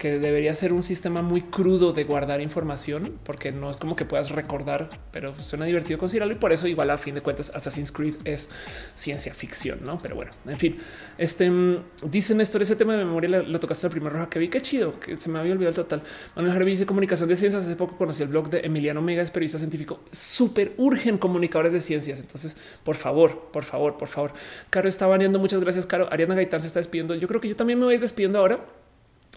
que 0.00 0.18
debería 0.18 0.54
ser 0.54 0.72
un 0.72 0.82
sistema 0.82 1.20
muy 1.20 1.42
crudo 1.42 1.92
de 1.92 2.04
guardar 2.04 2.40
información, 2.40 3.18
porque 3.22 3.52
no 3.52 3.68
es 3.68 3.76
como 3.76 3.96
que 3.96 4.06
puedas 4.06 4.30
recordar, 4.30 4.88
pero 5.12 5.38
suena 5.38 5.66
divertido 5.66 5.98
considerarlo 5.98 6.32
y 6.32 6.38
por 6.38 6.54
eso 6.54 6.66
igual 6.66 6.88
a 6.88 6.96
fin 6.96 7.16
de 7.16 7.20
cuentas 7.20 7.52
Assassin's 7.54 7.92
Creed 7.92 8.14
es 8.24 8.48
ciencia 8.94 9.34
ficción, 9.34 9.80
¿no? 9.84 9.98
Pero 9.98 10.14
bueno, 10.14 10.30
en 10.46 10.58
fin, 10.58 10.78
este 11.18 11.50
mm, 11.50 11.84
dice 12.06 12.34
Néstor, 12.34 12.62
ese 12.62 12.76
tema 12.76 12.94
de 12.94 13.04
memoria 13.04 13.42
lo, 13.42 13.60
tocaste 13.60 13.88
la 13.88 13.90
primera 13.90 14.14
roja 14.14 14.30
que 14.30 14.38
vi, 14.38 14.48
qué 14.48 14.62
chido, 14.62 14.98
que 14.98 15.18
se 15.18 15.28
me 15.28 15.38
había 15.38 15.52
olvidado 15.52 15.68
el 15.68 15.76
total. 15.76 16.02
Manuel 16.34 16.56
Harvey 16.56 16.70
dice 16.70 16.86
comunicación 16.86 17.28
de 17.28 17.36
ciencias, 17.36 17.66
hace 17.66 17.76
poco 17.76 17.98
conocí 17.98 18.22
el 18.22 18.30
blog 18.30 18.48
de 18.48 18.60
Emiliano 18.60 19.02
Mega, 19.02 19.22
es 19.22 19.30
periodista 19.30 19.58
científico, 19.58 20.00
súper 20.10 20.72
urgen 20.78 21.18
comunicadores 21.18 21.74
de 21.74 21.80
ciencias, 21.82 22.20
entonces 22.20 22.56
por 22.84 22.96
favor, 22.96 23.50
por 23.52 23.64
favor, 23.64 23.98
por 23.98 24.08
favor. 24.08 24.32
Caro 24.70 24.88
está 24.88 25.06
baneando, 25.06 25.38
muchas 25.38 25.60
gracias 25.60 25.84
Caro, 25.84 26.08
Ariana 26.10 26.36
Gaitán 26.36 26.62
se 26.62 26.68
está 26.68 26.80
despidiendo, 26.80 27.14
yo 27.14 27.28
creo 27.28 27.42
que 27.42 27.48
yo 27.48 27.56
también 27.56 27.78
me 27.78 27.84
voy 27.84 27.98
despidiendo 27.98 28.38
ahora 28.38 28.64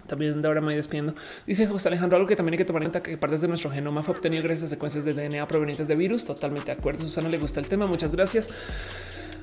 también 0.08 0.42
de 0.42 0.48
ahora 0.48 0.62
me 0.62 0.68
voy 0.68 0.76
despidiendo. 0.76 1.14
Dice 1.46 1.68
José 1.68 1.88
Alejandro, 1.90 2.18
algo 2.18 2.28
que 2.28 2.36
también 2.36 2.54
hay 2.54 2.58
que 2.58 2.66
tomar 2.66 2.84
en 2.84 2.92
cuenta 2.92 3.10
que 3.10 3.18
partes 3.18 3.42
de 3.42 3.48
nuestro 3.48 3.70
genoma 3.70 4.04
fue 4.04 4.16
obtenido 4.16 4.44
gracias 4.44 4.68
a 4.68 4.70
secuencias 4.70 5.06
de 5.06 5.14
DNA 5.14 5.48
provenientes 5.48 5.88
de 5.88 5.96
virus. 5.96 6.26
Totalmente 6.26 6.68
de 6.68 6.78
acuerdo. 6.80 7.04
Susana 7.04 7.30
le 7.30 7.38
gusta 7.38 7.60
el 7.60 7.68
tema. 7.68 7.86
Muchas 7.88 8.12
gracias. 8.12 8.50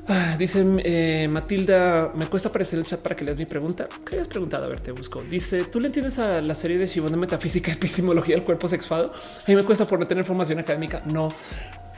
Ah, 0.09 0.37
dice 0.39 0.65
eh, 0.85 1.29
Matilda, 1.29 2.11
me 2.15 2.27
cuesta 2.27 2.49
aparecer 2.49 2.79
el 2.79 2.85
chat 2.85 3.01
para 3.01 3.15
que 3.15 3.25
leas 3.25 3.37
mi 3.37 3.47
pregunta. 3.47 3.89
¿Qué 4.05 4.17
habías 4.17 4.29
preguntado? 4.29 4.65
A 4.65 4.69
ver, 4.69 4.81
te 4.81 4.93
busco. 4.93 5.23
Dice, 5.23 5.65
¿tú 5.65 5.81
le 5.81 5.87
entiendes 5.87 6.19
a 6.19 6.41
la 6.41 6.55
serie 6.55 6.79
de 6.79 6.87
Shibon 6.87 7.13
de 7.13 7.17
metafísica 7.17 7.71
epistemología 7.73 8.35
del 8.35 8.45
cuerpo 8.45 8.67
sexuado? 8.67 9.13
A 9.13 9.45
mí 9.49 9.55
me 9.55 9.63
cuesta 9.63 9.87
por 9.87 10.01
no 10.01 10.07
tener 10.07 10.25
formación 10.25 10.59
académica. 10.59 11.03
No. 11.07 11.29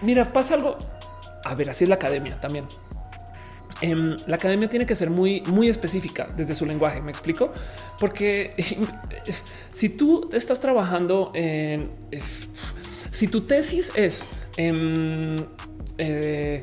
Mira, 0.03 0.33
pasa 0.33 0.55
algo. 0.55 0.77
A 1.45 1.55
ver, 1.55 1.71
así 1.71 1.85
es 1.85 1.89
la 1.89 1.95
academia 1.95 2.41
también. 2.41 2.67
Em, 3.83 4.17
la 4.27 4.37
academia 4.37 4.69
tiene 4.69 4.87
que 4.87 4.95
ser 4.95 5.11
muy, 5.11 5.43
muy 5.43 5.69
específica 5.69 6.29
desde 6.37 6.55
su 6.55 6.65
lenguaje. 6.65 7.03
Me 7.03 7.11
explico, 7.11 7.53
porque 7.99 8.55
si 9.73 9.89
tú 9.91 10.31
estás 10.33 10.61
trabajando 10.61 11.33
en, 11.35 11.91
si 13.11 13.29
tu 13.29 13.43
tesis 13.43 13.93
es 13.95 14.25
Em, 14.57 15.37
eh, 15.99 16.63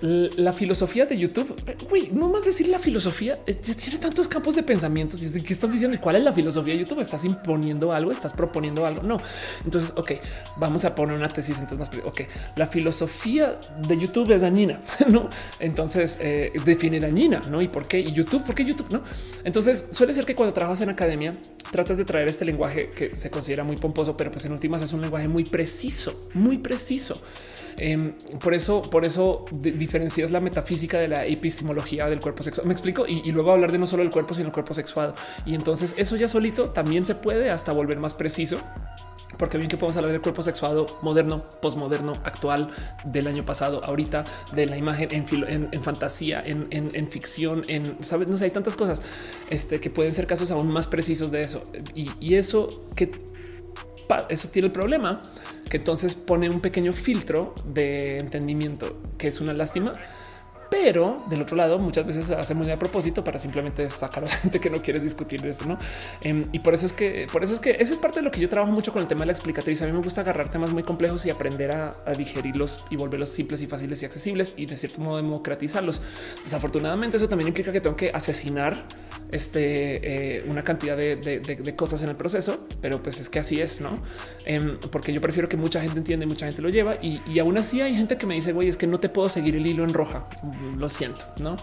la 0.00 0.52
filosofía 0.52 1.06
de 1.06 1.16
YouTube, 1.16 1.54
güey, 1.88 2.10
no 2.12 2.28
más 2.28 2.44
decir 2.44 2.68
la 2.68 2.78
filosofía, 2.78 3.38
eh, 3.46 3.54
tiene 3.54 3.98
tantos 3.98 4.28
campos 4.28 4.54
de 4.54 4.62
pensamientos. 4.62 5.20
¿Qué 5.20 5.52
estás 5.52 5.72
diciendo? 5.72 5.96
¿Cuál 6.00 6.16
es 6.16 6.22
la 6.22 6.32
filosofía 6.32 6.74
de 6.74 6.80
YouTube? 6.80 7.00
¿Estás 7.00 7.24
imponiendo 7.24 7.92
algo? 7.92 8.10
¿Estás 8.10 8.32
proponiendo 8.32 8.86
algo? 8.86 9.02
No. 9.02 9.18
Entonces, 9.64 9.92
ok, 9.96 10.12
vamos 10.56 10.84
a 10.84 10.94
poner 10.94 11.16
una 11.16 11.28
tesis. 11.28 11.60
Entonces, 11.60 11.78
más, 11.78 12.04
ok, 12.04 12.22
la 12.56 12.66
filosofía 12.66 13.58
de 13.86 13.98
YouTube 13.98 14.30
es 14.32 14.40
dañina, 14.40 14.80
¿no? 15.08 15.28
Entonces, 15.58 16.18
eh, 16.20 16.52
define 16.64 17.00
dañina, 17.00 17.42
¿no? 17.50 17.60
¿Y 17.60 17.68
por 17.68 17.86
qué? 17.86 18.00
¿Y 18.00 18.12
YouTube? 18.12 18.44
¿Por 18.44 18.54
qué 18.54 18.64
YouTube? 18.64 18.90
No. 18.90 19.02
Entonces, 19.44 19.86
suele 19.92 20.12
ser 20.12 20.24
que 20.24 20.34
cuando 20.34 20.52
trabajas 20.52 20.80
en 20.80 20.88
academia, 20.88 21.36
tratas 21.70 21.98
de 21.98 22.04
traer 22.04 22.28
este 22.28 22.44
lenguaje 22.44 22.90
que 22.90 23.16
se 23.18 23.30
considera 23.30 23.64
muy 23.64 23.76
pomposo, 23.76 24.16
pero 24.16 24.30
pues 24.30 24.44
en 24.44 24.52
últimas 24.52 24.82
es 24.82 24.92
un 24.92 25.00
lenguaje 25.00 25.28
muy 25.28 25.44
preciso, 25.44 26.28
muy 26.34 26.58
preciso. 26.58 27.20
Em, 27.78 28.12
por 28.42 28.54
eso, 28.54 28.82
por 28.82 29.04
eso 29.04 29.44
diferencias 29.52 30.30
la 30.30 30.40
metafísica 30.40 30.98
de 30.98 31.08
la 31.08 31.26
epistemología 31.26 32.08
del 32.08 32.20
cuerpo 32.20 32.42
sexual. 32.42 32.66
Me 32.66 32.72
explico 32.72 33.06
y, 33.06 33.30
luego 33.32 33.52
hablar 33.52 33.72
de 33.72 33.78
no 33.78 33.86
solo 33.86 34.02
el 34.02 34.10
cuerpo, 34.10 34.34
sino 34.34 34.48
el 34.48 34.52
cuerpo 34.52 34.74
sexuado. 34.74 35.14
Y 35.46 35.54
entonces 35.54 35.94
eso 35.96 36.16
ya 36.16 36.28
solito 36.28 36.70
también 36.70 37.04
se 37.04 37.14
puede 37.14 37.50
hasta 37.50 37.72
volver 37.72 37.98
más 37.98 38.14
preciso 38.14 38.58
porque 39.38 39.56
bien 39.56 39.68
que 39.68 39.76
podemos 39.76 39.96
hablar 39.96 40.12
del 40.12 40.20
cuerpo 40.20 40.42
sexuado 40.42 40.86
moderno, 41.02 41.44
posmoderno, 41.60 42.12
actual, 42.22 42.70
del 43.04 43.26
año 43.26 43.44
pasado, 43.44 43.82
ahorita, 43.82 44.24
de 44.52 44.66
la 44.66 44.76
imagen 44.76 45.08
en, 45.10 45.82
fantasía, 45.82 46.44
en, 46.46 47.08
ficción, 47.08 47.62
en 47.66 47.96
sabes, 48.04 48.28
no 48.28 48.36
sé, 48.36 48.44
hay 48.44 48.50
tantas 48.50 48.76
cosas 48.76 49.02
este, 49.50 49.80
que 49.80 49.90
pueden 49.90 50.14
ser 50.14 50.26
casos 50.26 50.50
aún 50.50 50.68
más 50.68 50.86
precisos 50.86 51.30
de 51.32 51.42
eso. 51.42 51.62
Y, 51.94 52.10
y 52.20 52.34
eso 52.34 52.84
que 52.94 53.10
eso 54.28 54.48
tiene 54.48 54.66
el 54.66 54.72
problema 54.72 55.22
que 55.68 55.78
entonces 55.78 56.14
pone 56.14 56.48
un 56.50 56.60
pequeño 56.60 56.92
filtro 56.92 57.54
de 57.64 58.18
entendimiento, 58.18 59.00
que 59.18 59.28
es 59.28 59.40
una 59.40 59.52
lástima 59.52 59.94
pero 60.72 61.22
del 61.28 61.42
otro 61.42 61.54
lado 61.54 61.78
muchas 61.78 62.06
veces 62.06 62.30
hacemos 62.30 62.66
ya 62.66 62.72
a 62.72 62.78
propósito 62.78 63.22
para 63.22 63.38
simplemente 63.38 63.90
sacar 63.90 64.24
a 64.24 64.28
la 64.28 64.32
gente 64.32 64.58
que 64.58 64.70
no 64.70 64.80
quiere 64.80 65.00
discutir 65.00 65.42
de 65.42 65.50
esto, 65.50 65.66
¿no? 65.66 65.76
Em, 66.22 66.46
y 66.50 66.60
por 66.60 66.72
eso 66.72 66.86
es 66.86 66.94
que, 66.94 67.26
por 67.30 67.42
eso 67.42 67.52
es 67.52 67.60
que 67.60 67.76
eso 67.78 67.92
es 67.92 68.00
parte 68.00 68.20
de 68.20 68.24
lo 68.24 68.30
que 68.30 68.40
yo 68.40 68.48
trabajo 68.48 68.72
mucho 68.72 68.90
con 68.90 69.02
el 69.02 69.06
tema 69.06 69.20
de 69.20 69.26
la 69.26 69.32
explicatriz. 69.32 69.82
A 69.82 69.86
mí 69.86 69.92
me 69.92 70.00
gusta 70.00 70.22
agarrar 70.22 70.48
temas 70.48 70.72
muy 70.72 70.82
complejos 70.82 71.26
y 71.26 71.30
aprender 71.30 71.72
a, 71.72 71.92
digerirlos 72.16 72.84
y 72.88 72.96
volverlos 72.96 73.28
simples 73.28 73.60
y 73.60 73.66
fáciles 73.66 74.02
y 74.02 74.06
accesibles 74.06 74.54
y 74.56 74.64
de 74.64 74.78
cierto 74.78 75.02
modo 75.02 75.18
democratizarlos. 75.18 76.00
Desafortunadamente 76.42 77.18
eso 77.18 77.28
también 77.28 77.48
implica 77.48 77.70
que 77.70 77.82
tengo 77.82 77.96
que 77.96 78.10
asesinar 78.10 78.86
este, 79.30 80.38
eh, 80.38 80.44
una 80.48 80.64
cantidad 80.64 80.96
de, 80.96 81.74
cosas 81.76 82.02
en 82.02 82.08
el 82.08 82.16
proceso, 82.16 82.66
pero 82.80 83.02
pues 83.02 83.20
es 83.20 83.28
que 83.28 83.40
así 83.40 83.60
es, 83.60 83.82
¿no? 83.82 83.96
Em, 84.46 84.78
porque 84.90 85.12
yo 85.12 85.20
prefiero 85.20 85.50
que 85.50 85.58
mucha 85.58 85.82
gente 85.82 85.98
entiende, 85.98 86.24
mucha 86.24 86.46
gente 86.46 86.62
lo 86.62 86.70
lleva 86.70 86.96
y, 87.02 87.20
y 87.26 87.38
aún 87.40 87.58
así 87.58 87.82
hay 87.82 87.94
gente 87.94 88.16
que 88.16 88.26
me 88.26 88.34
dice, 88.34 88.52
güey, 88.52 88.68
es 88.68 88.78
que 88.78 88.86
no 88.86 88.98
te 88.98 89.10
puedo 89.10 89.28
seguir 89.28 89.54
el 89.54 89.66
hilo 89.66 89.84
en 89.84 89.92
roja 89.92 90.28
lo 90.78 90.88
siento, 90.88 91.24
no? 91.40 91.56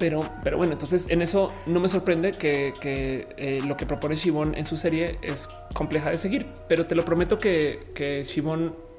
Pero, 0.00 0.20
pero 0.42 0.56
bueno, 0.56 0.72
entonces 0.72 1.10
en 1.10 1.20
eso 1.20 1.52
no 1.66 1.78
me 1.78 1.86
sorprende 1.86 2.32
que, 2.32 2.72
eh, 3.36 3.60
lo 3.66 3.76
que 3.76 3.84
propone 3.84 4.16
Shibon 4.16 4.54
en 4.54 4.64
su 4.64 4.78
serie 4.78 5.18
es 5.20 5.50
compleja 5.74 6.08
de 6.08 6.16
seguir, 6.16 6.46
pero 6.68 6.86
te 6.86 6.94
lo 6.94 7.04
prometo 7.04 7.38
que, 7.38 7.90
que 7.94 8.24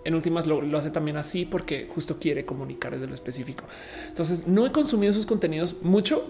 en 0.03 0.15
últimas 0.15 0.45
lo, 0.45 0.77
hace 0.77 0.91
también 0.91 1.17
así 1.17 1.45
porque 1.45 1.89
justo 1.91 2.19
quiere 2.19 2.45
comunicar 2.45 2.93
desde 2.93 3.07
lo 3.07 3.15
específico. 3.15 3.63
Entonces 4.09 4.47
no 4.47 4.67
he 4.67 4.71
consumido 4.71 5.11
sus 5.11 5.25
contenidos 5.25 5.77
mucho, 5.81 6.23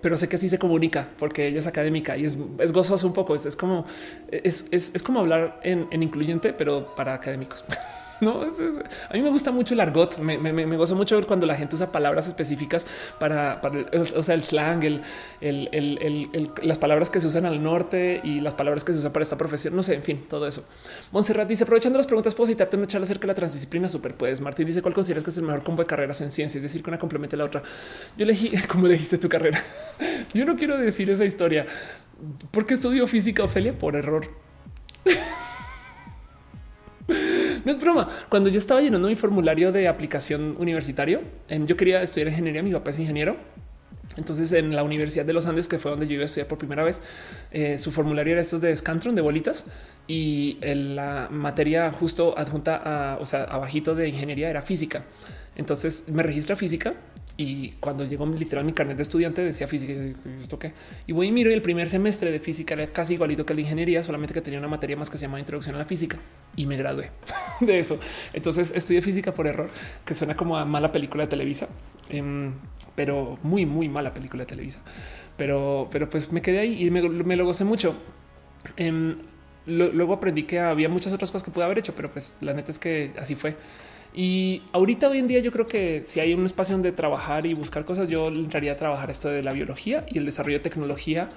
pero 0.00 0.16
sé 0.16 0.28
que 0.28 0.34
así 0.34 0.48
se 0.48 0.58
comunica 0.58 1.10
porque 1.16 1.46
ella 1.46 1.60
es 1.60 1.68
académica 1.68 2.16
y 2.16 2.24
es, 2.24 2.72
gozoso 2.72 3.06
un 3.06 3.12
poco. 3.12 3.36
Es, 3.36 3.54
como 3.54 3.86
es, 4.32 5.02
como 5.04 5.20
hablar 5.20 5.60
en 5.62 6.02
incluyente, 6.02 6.52
pero 6.52 6.92
para 6.96 7.14
académicos. 7.14 7.64
No, 8.32 8.42
a 8.42 9.14
mí 9.14 9.20
me 9.20 9.30
gusta 9.30 9.50
mucho 9.50 9.74
el 9.74 9.80
argot. 9.80 10.18
Me, 10.18 10.76
gozo 10.76 10.94
mucho 10.94 11.16
ver 11.16 11.26
cuando 11.26 11.44
la 11.44 11.56
gente 11.56 11.74
usa 11.74 11.90
palabras 11.90 12.28
específicas 12.28 12.86
para, 13.18 13.60
o 14.16 14.22
sea, 14.22 14.36
el 14.36 14.42
slang, 14.44 14.84
el, 15.40 16.40
las 16.62 16.78
palabras 16.78 17.10
que 17.10 17.18
se 17.18 17.26
usan 17.26 17.46
al 17.46 17.60
norte 17.60 18.20
y 18.22 18.40
las 18.40 18.54
palabras 18.54 18.84
que 18.84 18.92
se 18.92 19.00
usan 19.00 19.12
para 19.12 19.24
esta 19.24 19.36
profesión. 19.36 19.74
No 19.74 19.82
sé, 19.82 19.94
en 19.94 20.04
fin, 20.04 20.24
todo 20.28 20.46
eso. 20.46 20.64
Montserrat 21.10 21.48
dice 21.48 21.64
aprovechando 21.64 21.98
las 21.98 22.06
preguntas, 22.06 22.32
puedo 22.34 22.46
citarte 22.46 22.76
una 22.76 22.86
charla 22.86 23.06
acerca 23.06 23.22
de 23.22 23.28
la 23.28 23.34
transdisciplina. 23.34 23.88
Super 23.88 24.14
puedes. 24.14 24.40
Martín 24.40 24.68
dice 24.68 24.82
cuál 24.82 24.94
consideras 24.94 25.24
que 25.24 25.30
es 25.30 25.38
el 25.38 25.44
mejor 25.44 25.64
combo 25.64 25.82
de 25.82 25.88
carreras 25.88 26.20
en 26.20 26.30
ciencia, 26.30 26.58
es 26.58 26.62
decir, 26.62 26.80
que 26.82 26.90
una 26.90 27.00
complementa 27.00 27.36
la 27.36 27.44
otra. 27.44 27.64
Yo 28.16 28.22
elegí 28.22 28.52
como 28.68 28.86
dijiste 28.86 29.18
tu 29.18 29.28
carrera. 29.28 29.60
Yo 30.32 30.44
no 30.44 30.54
quiero 30.54 30.78
decir 30.78 31.10
esa 31.10 31.24
historia 31.24 31.66
porque 32.52 32.74
estudio 32.74 33.08
física, 33.08 33.42
Ofelia, 33.42 33.76
por 33.76 33.96
error. 33.96 34.30
No 37.64 37.72
es 37.72 37.78
broma. 37.78 38.08
Cuando 38.28 38.48
yo 38.48 38.58
estaba 38.58 38.80
llenando 38.80 39.08
mi 39.08 39.16
formulario 39.16 39.72
de 39.72 39.88
aplicación 39.88 40.56
universitario, 40.58 41.20
em, 41.48 41.66
yo 41.66 41.76
quería 41.76 42.02
estudiar 42.02 42.28
ingeniería. 42.28 42.62
Mi 42.62 42.72
papá 42.72 42.90
es 42.90 42.98
ingeniero. 42.98 43.36
Entonces, 44.16 44.52
en 44.52 44.74
la 44.76 44.82
Universidad 44.82 45.24
de 45.24 45.32
los 45.32 45.46
Andes, 45.46 45.68
que 45.68 45.78
fue 45.78 45.90
donde 45.90 46.06
yo 46.06 46.14
iba 46.14 46.22
a 46.22 46.26
estudiar 46.26 46.46
por 46.46 46.58
primera 46.58 46.82
vez, 46.82 47.00
eh, 47.50 47.78
su 47.78 47.92
formulario 47.92 48.32
era 48.34 48.42
estos 48.42 48.60
de 48.60 48.74
Scantron 48.76 49.14
de 49.14 49.22
bolitas 49.22 49.64
y 50.06 50.58
la 50.62 51.28
materia 51.30 51.90
justo 51.92 52.34
adjunta 52.36 52.76
a, 52.76 53.18
o 53.18 53.26
sea, 53.26 53.44
abajito 53.44 53.94
de 53.94 54.08
ingeniería 54.08 54.50
era 54.50 54.62
física. 54.62 55.04
Entonces 55.56 56.04
me 56.08 56.22
registra 56.22 56.56
física 56.56 56.94
y 57.36 57.72
cuando 57.80 58.04
llegó 58.04 58.26
literal 58.26 58.64
mi 58.64 58.72
carnet 58.72 58.96
de 58.96 59.02
estudiante 59.02 59.42
decía 59.42 59.66
física. 59.66 59.94
Y 61.06 61.12
voy 61.12 61.28
y 61.28 61.32
miro 61.32 61.50
y 61.50 61.54
el 61.54 61.62
primer 61.62 61.88
semestre 61.88 62.30
de 62.30 62.38
física 62.40 62.74
era 62.74 62.86
casi 62.88 63.14
igualito 63.14 63.46
que 63.46 63.54
de 63.54 63.62
ingeniería, 63.62 64.04
solamente 64.04 64.34
que 64.34 64.42
tenía 64.42 64.58
una 64.58 64.68
materia 64.68 64.96
más 64.96 65.08
que 65.08 65.16
se 65.16 65.26
llama 65.26 65.40
introducción 65.40 65.74
a 65.74 65.78
la 65.78 65.84
física 65.84 66.18
y 66.56 66.66
me 66.66 66.76
gradué 66.76 67.10
de 67.60 67.78
eso. 67.78 67.98
Entonces 68.32 68.72
estudié 68.74 69.00
física 69.00 69.32
por 69.32 69.46
error, 69.46 69.70
que 70.04 70.14
suena 70.14 70.36
como 70.36 70.58
a 70.58 70.64
mala 70.64 70.92
película 70.92 71.24
de 71.24 71.28
Televisa, 71.28 71.68
em, 72.10 72.54
pero 72.94 73.38
muy, 73.42 73.64
muy 73.64 73.88
mala 73.88 74.12
película 74.12 74.42
de 74.42 74.46
Televisa. 74.46 74.80
Pero, 75.36 75.88
pero 75.90 76.10
pues 76.10 76.32
me 76.32 76.42
quedé 76.42 76.58
ahí 76.60 76.84
y 76.84 76.90
me, 76.90 77.36
lo 77.36 77.44
gocé 77.46 77.64
mucho. 77.64 77.94
Em, 78.76 79.16
luego 79.66 80.12
aprendí 80.12 80.42
que 80.42 80.60
había 80.60 80.88
muchas 80.88 81.12
otras 81.12 81.30
cosas 81.30 81.44
que 81.44 81.50
pude 81.50 81.64
haber 81.64 81.78
hecho, 81.78 81.94
pero 81.94 82.10
pues 82.10 82.36
la 82.42 82.52
neta 82.52 82.70
es 82.70 82.78
que 82.78 83.12
así 83.18 83.34
fue. 83.34 83.56
Y 84.14 84.62
ahorita 84.72 85.08
hoy 85.08 85.18
en 85.18 85.26
día 85.26 85.40
yo 85.40 85.52
creo 85.52 85.66
que 85.66 86.04
si 86.04 86.20
hay 86.20 86.34
un 86.34 86.44
espacio 86.44 86.74
donde 86.74 86.92
trabajar 86.92 87.46
y 87.46 87.54
buscar 87.54 87.84
cosas, 87.84 88.08
yo 88.08 88.28
entraría 88.28 88.72
a 88.72 88.76
trabajar 88.76 89.10
esto 89.10 89.28
de 89.28 89.42
la 89.42 89.52
biología 89.52 90.04
y 90.08 90.18
el 90.18 90.26
desarrollo 90.26 90.58
de 90.58 90.62
tecnología 90.62 91.28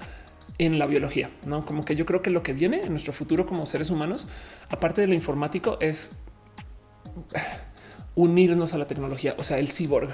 en 0.58 0.78
la 0.78 0.86
biología, 0.86 1.30
no 1.46 1.64
como 1.64 1.84
que 1.84 1.96
yo 1.96 2.06
creo 2.06 2.22
que 2.22 2.30
lo 2.30 2.42
que 2.42 2.52
viene 2.52 2.80
en 2.80 2.90
nuestro 2.90 3.12
futuro 3.12 3.46
como 3.46 3.66
seres 3.66 3.90
humanos, 3.90 4.28
aparte 4.70 5.00
de 5.00 5.06
lo 5.06 5.14
informático, 5.14 5.78
es 5.80 6.18
unirnos 8.14 8.72
a 8.72 8.78
la 8.78 8.86
tecnología, 8.86 9.34
o 9.38 9.44
sea, 9.44 9.58
el 9.58 9.68
cyborg, 9.68 10.10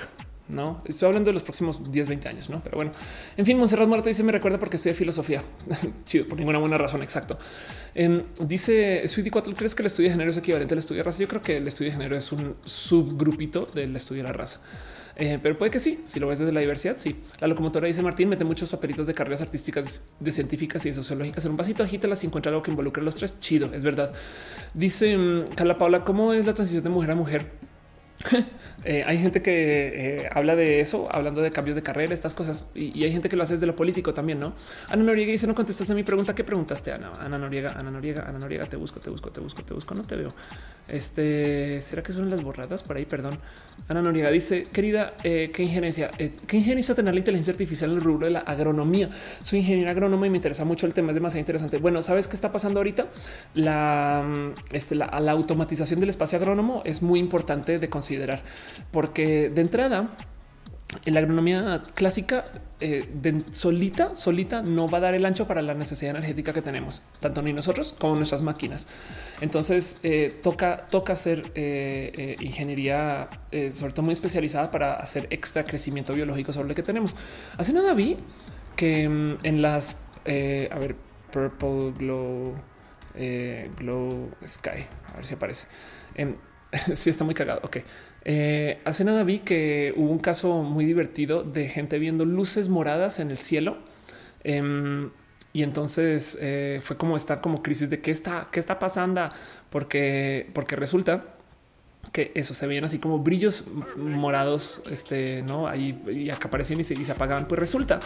no 0.49 0.83
estoy 0.85 1.07
hablando 1.07 1.29
de 1.29 1.35
los 1.35 1.43
próximos 1.43 1.93
10, 1.93 2.09
20 2.09 2.29
años, 2.29 2.51
no? 2.51 2.61
Pero 2.63 2.77
bueno, 2.77 2.93
en 3.37 3.47
fin, 3.47 3.57
Monserrat 3.59 3.89
Muerto 3.89 4.09
dice: 4.09 4.23
Me 4.23 4.33
recuerda 4.33 4.59
porque 4.59 4.77
estudia 4.77 4.95
filosofía. 4.95 5.43
Chido, 6.05 6.27
por 6.27 6.39
ninguna 6.39 6.59
buena 6.59 6.79
razón. 6.79 7.03
Exacto. 7.03 7.39
Em, 7.95 8.23
dice 8.41 9.07
Sweetie 9.07 9.31
4, 9.31 9.55
¿crees 9.55 9.75
que 9.75 9.83
el 9.83 9.87
estudio 9.87 10.09
de 10.09 10.15
género 10.15 10.31
es 10.31 10.37
equivalente 10.37 10.75
al 10.75 10.79
estudio 10.79 11.01
de 11.01 11.05
raza? 11.05 11.19
Yo 11.21 11.29
creo 11.29 11.43
que 11.43 11.57
el 11.57 11.69
estudio 11.69 11.91
de 11.91 11.97
género 11.97 12.17
es 12.17 12.33
un 12.33 12.57
subgrupito 12.65 13.67
del 13.67 13.95
estudio 13.97 14.23
de 14.23 14.29
la 14.29 14.33
raza. 14.33 14.61
Eh, 15.17 15.39
pero 15.43 15.59
puede 15.59 15.71
que 15.71 15.79
sí, 15.79 16.01
si 16.05 16.19
lo 16.19 16.29
ves 16.29 16.39
desde 16.39 16.53
la 16.53 16.61
diversidad, 16.61 16.95
sí. 16.97 17.23
La 17.41 17.47
locomotora 17.47 17.87
dice 17.87 18.03
Martín, 18.03 18.29
mete 18.29 18.45
muchos 18.45 18.71
papelitos 18.71 19.07
de 19.07 19.15
carreras 19.15 19.43
artísticas, 19.43 20.07
de 20.19 20.33
científicas 20.33 20.85
y 20.87 20.89
de 20.89 20.95
sociológicas 20.95 21.45
en 21.45 21.51
un 21.51 21.57
vasito, 21.57 21.83
agítalas 21.83 22.25
y 22.25 22.27
encuentra 22.27 22.51
algo 22.51 22.63
que 22.63 22.71
involucre 22.71 23.03
a 23.03 23.05
los 23.05 23.15
tres. 23.17 23.39
Chido, 23.39 23.73
es 23.75 23.85
verdad. 23.85 24.13
Dice 24.75 25.17
mm, 25.17 25.45
Carla 25.55 25.77
Paula, 25.77 26.05
¿cómo 26.05 26.33
es 26.33 26.47
la 26.47 26.55
transición 26.55 26.83
de 26.85 26.91
mujer 26.91 27.11
a 27.11 27.15
mujer? 27.15 27.51
Eh, 28.85 29.05
hay 29.07 29.19
gente 29.19 29.43
que 29.43 30.17
eh, 30.17 30.29
habla 30.33 30.57
de 30.57 30.81
eso, 30.81 31.09
hablando 31.11 31.41
de 31.41 31.51
cambios 31.51 31.77
de 31.77 31.83
carrera, 31.83 32.13
estas 32.13 32.35
cosas, 32.35 32.69
y, 32.75 33.05
hay 33.05 33.13
gente 33.13 33.29
que 33.29 33.37
lo 33.37 33.43
hace 33.43 33.55
desde 33.55 33.67
lo 33.67 33.77
político 33.77 34.13
también, 34.13 34.41
¿no? 34.41 34.55
Ana 34.89 35.05
Noriega 35.05 35.31
dice, 35.31 35.47
no 35.47 35.55
contestaste 35.55 35.93
a 35.93 35.97
mi 35.97 36.03
pregunta, 36.03 36.35
¿qué 36.35 36.43
preguntaste, 36.43 36.93
Ana? 36.93 37.13
Ana 37.21 37.39
Noriega, 37.39 37.71
Ana 37.77 37.91
Noriega, 37.91 38.25
Ana 38.29 38.39
Noriega, 38.39 38.67
te 38.67 38.77
busco, 38.77 38.99
te 38.99 39.11
busco, 39.11 39.31
te 39.31 39.41
busco, 39.41 39.63
te 39.63 39.75
busco, 39.75 39.95
no 39.95 40.03
te 40.03 40.17
veo. 40.17 40.29
Este, 40.89 41.81
¿será 41.81 42.03
que 42.03 42.13
son 42.13 42.29
las 42.29 42.43
borradas 42.43 42.83
por 42.83 42.97
ahí? 42.97 43.05
Perdón. 43.05 43.39
Ana 43.89 44.03
Noriega 44.03 44.31
dice, 44.31 44.65
querida, 44.65 45.15
eh, 45.23 45.51
¿qué 45.55 45.63
injerencia? 45.63 46.11
¿Qué 46.11 46.57
injerencia 46.57 46.95
tener 46.95 47.15
la 47.15 47.19
inteligencia 47.21 47.53
artificial 47.53 47.91
en 47.93 47.97
el 47.99 48.03
rubro 48.03 48.27
de 48.27 48.33
la 48.33 48.41
agronomía? 48.41 49.09
Soy 49.43 49.61
ingeniero 49.61 49.91
agrónoma 49.91 50.27
y 50.27 50.31
me 50.31 50.37
interesa 50.37 50.65
mucho 50.65 50.87
el 50.87 50.95
tema, 50.95 51.11
es 51.11 51.15
demasiado 51.15 51.41
interesante. 51.41 51.79
Bueno, 51.79 52.03
¿sabes 52.03 52.27
qué 52.27 52.35
está 52.35 52.51
pasando 52.51 52.81
ahorita? 52.81 53.07
La, 53.55 54.25
mm, 54.27 54.75
este, 54.75 54.97
la, 54.97 55.21
la 55.21 55.33
automatización 55.33 56.01
del 56.01 56.09
espacio 56.09 56.37
agrónomo 56.39 56.83
es 56.85 57.01
muy 57.01 57.21
importante 57.21 57.79
de 57.79 57.89
considerar 57.89 58.43
porque 58.91 59.51
de 59.51 59.61
entrada 59.61 60.15
en 61.05 61.15
la 61.15 61.21
agronomía 61.21 61.83
clásica 61.95 62.45
eh, 62.81 63.09
solita, 63.53 64.15
solita 64.15 64.63
no 64.63 64.89
va 64.89 64.99
a 64.99 65.01
dar 65.01 65.15
el 65.15 65.25
ancho 65.25 65.47
para 65.47 65.63
la 65.63 65.75
necesidad 65.75 66.11
energética 66.11 66.53
que 66.53 66.63
tenemos, 66.63 67.01
tanto 67.21 67.43
ni 67.43 67.53
nosotros 67.53 67.95
como 67.99 68.17
nuestras 68.17 68.43
máquinas. 68.43 68.89
Entonces 69.41 69.99
eh, 70.03 70.39
toca, 70.43 70.87
toca 70.89 71.15
hacer 71.15 71.51
eh, 71.55 72.37
ingeniería, 72.41 73.29
sobre 73.73 73.93
todo 73.93 74.03
muy 74.03 74.13
especializada 74.13 74.71
para 74.71 74.95
hacer 74.95 75.27
extra 75.31 75.65
crecimiento 75.65 76.13
biológico 76.13 76.53
sobre 76.53 76.69
lo 76.69 76.75
que 76.75 76.83
tenemos. 76.83 77.17
Hace 77.57 77.73
nada 77.73 77.95
vi 77.95 78.19
que 78.77 79.09
mm, 79.09 79.39
en 79.43 79.63
las, 79.63 80.03
a 80.27 80.79
ver, 80.79 80.97
Purple 81.31 81.93
Glow, 81.99 82.55
Glow 83.79 84.31
Sky, 84.47 84.87
a 85.13 85.17
ver 85.17 85.27
si 85.27 85.35
aparece. 85.35 85.67
Em, 86.15 86.37
sí, 86.95 87.11
está 87.11 87.25
muy 87.25 87.35
cagado. 87.35 87.61
Ok. 87.65 87.79
Eh, 88.25 88.81
hace 88.85 89.05
nada 89.05 89.25
vi 89.25 89.41
que 89.41 89.93
hubo 89.97 90.11
un 90.11 90.19
caso 90.19 90.63
muy 90.63 90.85
divertido 90.85 91.43
de 91.43 91.69
gente 91.69 91.99
viendo 91.99 92.25
luces 92.25 92.69
moradas 92.69 93.19
en 93.19 93.31
el 93.31 93.39
cielo. 93.39 93.79
Em, 94.45 95.11
y 95.53 95.63
entonces 95.63 96.39
eh, 96.41 96.81
fue 96.83 96.97
como 96.97 97.17
esta 97.17 97.41
como 97.41 97.63
crisis 97.63 97.91
de 97.91 98.01
qué 98.01 98.11
está, 98.11 98.47
qué 98.51 98.59
está 98.59 98.79
pasando, 98.79 99.29
porque, 99.71 100.49
porque 100.55 100.77
resulta 100.77 101.32
que 102.11 102.31
eso 102.35 102.53
se 102.53 102.67
veían 102.67 102.85
así 102.85 102.99
como 102.99 103.21
brillos 103.21 103.65
morados, 103.97 104.83
este 104.91 105.43
no 105.43 105.67
ahí 105.67 105.99
y 106.11 106.29
acá 106.31 106.49
aparecían 106.49 106.81
y 106.81 106.85
se, 106.85 107.11
apagaban. 107.11 107.47
Pues 107.47 107.59
resulta 107.59 108.01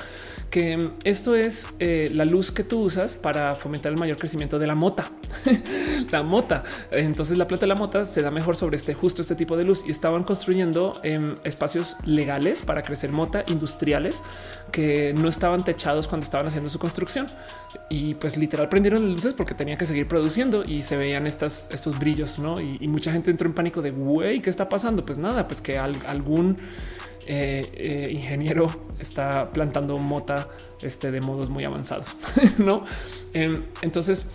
que 0.48 0.90
esto 1.02 1.34
es 1.34 1.68
eh, 1.80 2.10
la 2.12 2.24
luz 2.24 2.52
que 2.52 2.62
tú 2.62 2.80
usas 2.80 3.16
para 3.16 3.54
fomentar 3.56 3.90
el 3.90 3.98
mayor 3.98 4.16
crecimiento 4.16 4.60
de 4.60 4.66
la 4.68 4.76
mota, 4.76 5.10
la 6.12 6.22
mota. 6.22 6.62
Entonces 6.92 7.36
la 7.36 7.48
plata 7.48 7.62
de 7.62 7.68
la 7.68 7.74
mota 7.74 8.06
se 8.06 8.22
da 8.22 8.30
mejor 8.30 8.54
sobre 8.54 8.76
este 8.76 8.94
justo 8.94 9.22
este 9.22 9.34
tipo 9.34 9.56
de 9.56 9.64
luz 9.64 9.84
y 9.86 9.90
estaban 9.90 10.22
construyendo 10.22 11.00
em, 11.02 11.34
espacios 11.42 11.96
legales 12.04 12.62
para 12.62 12.82
crecer 12.82 13.10
mota 13.10 13.44
industriales 13.48 14.22
que 14.70 15.14
no 15.16 15.28
estaban 15.28 15.64
techados 15.64 16.06
cuando 16.06 16.24
estaban 16.24 16.46
haciendo 16.46 16.68
su 16.70 16.78
construcción 16.78 17.26
y 17.88 18.14
pues 18.14 18.36
literal 18.36 18.68
prendieron 18.68 19.02
las 19.04 19.14
luces 19.14 19.34
porque 19.34 19.54
tenían 19.54 19.78
que 19.78 19.86
seguir 19.86 20.06
produciendo 20.06 20.64
y 20.64 20.82
se 20.82 20.96
veían 20.96 21.26
estas, 21.26 21.70
estos 21.72 21.98
brillos, 21.98 22.38
¿no? 22.38 22.60
Y, 22.60 22.78
y 22.80 22.88
mucha 22.88 23.12
gente 23.12 23.30
entró 23.30 23.48
en 23.48 23.54
pánico 23.54 23.82
güey, 23.90 24.40
¿qué 24.40 24.50
está 24.50 24.68
pasando? 24.68 25.04
Pues 25.04 25.18
nada, 25.18 25.46
pues 25.46 25.60
que 25.60 25.78
algún 25.78 26.56
eh, 27.28 27.68
eh, 27.74 28.08
ingeniero 28.12 28.70
está 29.00 29.50
plantando 29.50 29.98
mota 29.98 30.48
este, 30.80 31.10
de 31.10 31.20
modos 31.20 31.48
muy 31.48 31.64
avanzados, 31.64 32.14
¿no? 32.58 32.84
Em, 33.32 33.64
entonces, 33.82 34.26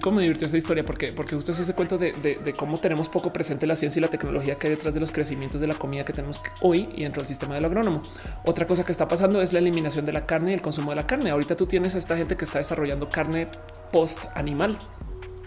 ¿cómo 0.00 0.16
me 0.16 0.22
divirtió 0.22 0.46
esa 0.46 0.56
historia? 0.56 0.84
Porque, 0.84 1.12
porque 1.12 1.34
justo 1.34 1.50
es 1.50 1.58
ese 1.58 1.74
cuento 1.74 1.98
de, 1.98 2.54
cómo 2.56 2.78
tenemos 2.78 3.08
poco 3.08 3.32
presente 3.32 3.66
la 3.66 3.74
ciencia 3.74 3.98
y 3.98 4.02
la 4.02 4.08
tecnología 4.08 4.58
que 4.58 4.68
hay 4.68 4.74
detrás 4.74 4.94
de 4.94 5.00
los 5.00 5.10
crecimientos 5.10 5.60
de 5.60 5.66
la 5.66 5.74
comida 5.74 6.04
que 6.04 6.12
tenemos 6.12 6.40
hoy 6.60 6.88
y 6.94 7.02
dentro 7.02 7.20
del 7.20 7.26
sistema 7.26 7.56
del 7.56 7.64
agrónomo. 7.64 8.00
Otra 8.44 8.64
cosa 8.64 8.84
que 8.84 8.92
está 8.92 9.08
pasando 9.08 9.42
es 9.42 9.52
la 9.52 9.58
eliminación 9.58 10.04
de 10.04 10.12
la 10.12 10.24
carne 10.24 10.52
y 10.52 10.54
el 10.54 10.62
consumo 10.62 10.90
de 10.90 10.96
la 10.96 11.06
carne. 11.06 11.30
Ahorita 11.30 11.56
tú 11.56 11.66
tienes 11.66 11.96
a 11.96 11.98
esta 11.98 12.16
gente 12.16 12.36
que 12.36 12.44
está 12.44 12.58
desarrollando 12.58 13.08
carne 13.08 13.48
post 13.90 14.24
animal 14.34 14.78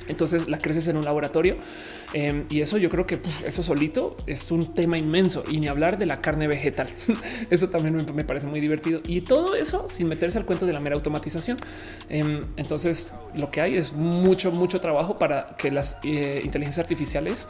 entonces 0.10 0.50
la 0.50 0.58
creces 0.58 0.88
en 0.88 0.98
un 0.98 1.06
laboratorio 1.06 1.58
em, 2.14 2.46
y 2.50 2.62
eso 2.62 2.78
yo 2.78 2.90
creo 2.90 3.06
que 3.06 3.20
eso 3.46 3.64
solito 3.64 4.18
es 4.28 4.52
un 4.52 4.74
tema 4.74 4.98
inmenso 4.98 5.44
y 5.50 5.60
ni 5.60 5.68
hablar 5.68 5.98
de 5.98 6.06
la 6.06 6.22
carne 6.22 6.48
vegetal. 6.48 6.90
eso 7.50 7.70
también 7.70 8.06
me, 8.14 8.24
parece 8.24 8.48
muy 8.48 8.60
divertido 8.60 9.02
y 9.08 9.22
todo 9.22 9.56
eso 9.56 9.88
sin 9.88 10.08
meterse 10.08 10.38
al 10.38 10.46
cuento 10.46 10.66
de 10.66 10.74
la 10.74 10.80
mera 10.80 10.96
automatización. 10.96 11.58
Em, 12.10 12.42
entonces 12.58 13.12
lo 13.36 13.52
que 13.52 13.62
hay 13.62 13.76
es 13.76 13.94
mucho, 13.94 14.52
mucho 14.52 14.82
trabajo 14.82 15.16
para 15.16 15.56
que 15.58 15.72
las 15.72 15.98
eh, 16.04 16.42
inteligencias 16.44 16.84
artificiales 16.84 17.48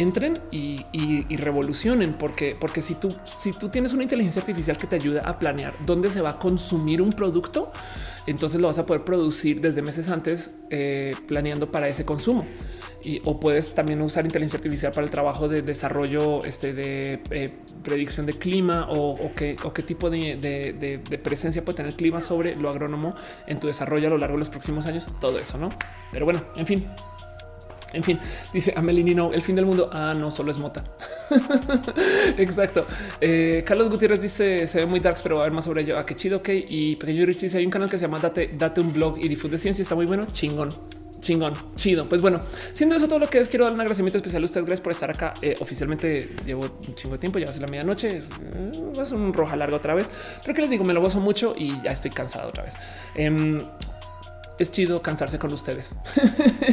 entren 0.00 0.38
y, 0.50 0.84
revolucionen, 1.36 2.14
porque, 2.14 2.56
porque 2.58 2.80
si 2.82 2.94
tú, 2.94 3.14
si 3.24 3.52
tú 3.52 3.68
tienes 3.68 3.92
una 3.92 4.02
inteligencia 4.02 4.40
artificial 4.40 4.76
que 4.76 4.86
te 4.86 4.96
ayuda 4.96 5.22
a 5.24 5.38
planear 5.38 5.74
dónde 5.84 6.10
se 6.10 6.20
va 6.20 6.30
a 6.30 6.38
consumir 6.38 7.02
un 7.02 7.12
producto, 7.12 7.70
entonces 8.26 8.60
lo 8.60 8.68
vas 8.68 8.78
a 8.78 8.86
poder 8.86 9.04
producir 9.04 9.60
desde 9.60 9.82
meses 9.82 10.08
antes 10.08 10.56
eh, 10.70 11.14
planeando 11.26 11.70
para 11.70 11.88
ese 11.88 12.04
consumo. 12.04 12.46
Y, 13.02 13.22
o 13.24 13.40
puedes 13.40 13.74
también 13.74 14.00
usar 14.02 14.24
inteligencia 14.24 14.58
artificial 14.58 14.92
para 14.92 15.04
el 15.04 15.10
trabajo 15.10 15.48
de 15.48 15.62
desarrollo 15.62 16.44
este, 16.44 16.74
de 16.74 17.22
eh, 17.30 17.50
predicción 17.82 18.26
de 18.26 18.34
clima 18.34 18.88
o, 18.90 19.32
qué, 19.34 19.56
tipo 19.86 20.10
de, 20.10 21.20
presencia 21.22 21.64
puede 21.64 21.76
tener 21.76 21.92
el 21.92 21.96
clima 21.96 22.20
sobre 22.20 22.56
lo 22.56 22.68
agrónomo 22.68 23.14
en 23.46 23.58
tu 23.58 23.66
desarrollo 23.66 24.08
a 24.08 24.10
lo 24.10 24.18
largo 24.18 24.36
de 24.36 24.40
los 24.40 24.50
próximos 24.50 24.86
años. 24.86 25.10
Todo 25.20 25.38
eso, 25.38 25.56
no? 25.56 25.70
Pero 26.12 26.26
bueno, 26.26 26.42
en 26.56 26.66
fin, 26.66 26.86
en 27.92 28.04
fin, 28.04 28.18
dice 28.52 28.72
Amelini, 28.76 29.14
no, 29.14 29.32
el 29.32 29.42
fin 29.42 29.56
del 29.56 29.66
mundo. 29.66 29.90
Ah, 29.92 30.14
no, 30.16 30.30
solo 30.30 30.50
es 30.50 30.58
mota. 30.58 30.84
Exacto. 32.38 32.86
Eh, 33.20 33.62
Carlos 33.66 33.90
Gutiérrez 33.90 34.20
dice 34.20 34.66
se 34.66 34.80
ve 34.80 34.86
muy 34.86 35.00
darks, 35.00 35.22
pero 35.22 35.36
va 35.36 35.42
a 35.42 35.44
ver 35.44 35.52
más 35.52 35.64
sobre 35.64 35.82
ello. 35.82 35.98
Ah, 35.98 36.06
qué 36.06 36.14
chido. 36.14 36.38
Ok. 36.38 36.50
Y 36.68 36.96
Pequeño 36.96 37.26
Rich 37.26 37.40
dice 37.40 37.58
hay 37.58 37.64
un 37.64 37.70
canal 37.70 37.88
que 37.88 37.98
se 37.98 38.02
llama 38.02 38.18
Date, 38.18 38.54
Date 38.56 38.80
un 38.80 38.92
blog 38.92 39.18
y 39.18 39.28
difunde 39.28 39.58
ciencia. 39.58 39.82
Está 39.82 39.94
muy 39.94 40.06
bueno. 40.06 40.26
Chingón. 40.32 40.74
Chingón, 41.20 41.52
chido. 41.76 42.08
Pues 42.08 42.20
bueno, 42.20 42.40
siendo 42.72 42.96
eso 42.96 43.06
todo 43.06 43.18
lo 43.18 43.28
que 43.28 43.38
es, 43.38 43.48
quiero 43.48 43.66
dar 43.66 43.74
un 43.74 43.80
agradecimiento 43.80 44.16
especial 44.16 44.42
a 44.42 44.46
ustedes. 44.46 44.64
Gracias 44.64 44.82
por 44.82 44.92
estar 44.92 45.10
acá. 45.10 45.34
Eh, 45.42 45.54
oficialmente 45.60 46.30
llevo 46.46 46.62
un 46.86 46.94
chingo 46.94 47.14
de 47.14 47.18
tiempo, 47.18 47.38
ya 47.38 47.46
va 47.46 47.52
la 47.52 47.66
medianoche. 47.66 48.18
Eh, 48.18 48.22
va 48.96 49.02
a 49.02 49.06
ser 49.06 49.18
un 49.18 49.32
roja 49.32 49.56
largo 49.56 49.76
otra 49.76 49.94
vez, 49.94 50.10
pero 50.42 50.54
que 50.54 50.62
les 50.62 50.70
digo, 50.70 50.84
me 50.84 50.94
lo 50.94 51.00
gozo 51.00 51.20
mucho 51.20 51.54
y 51.56 51.80
ya 51.82 51.92
estoy 51.92 52.10
cansado 52.10 52.48
otra 52.48 52.64
vez. 52.64 52.74
Em, 53.14 53.60
es 54.60 54.70
chido 54.70 55.00
cansarse 55.00 55.38
con 55.38 55.52
ustedes 55.52 55.96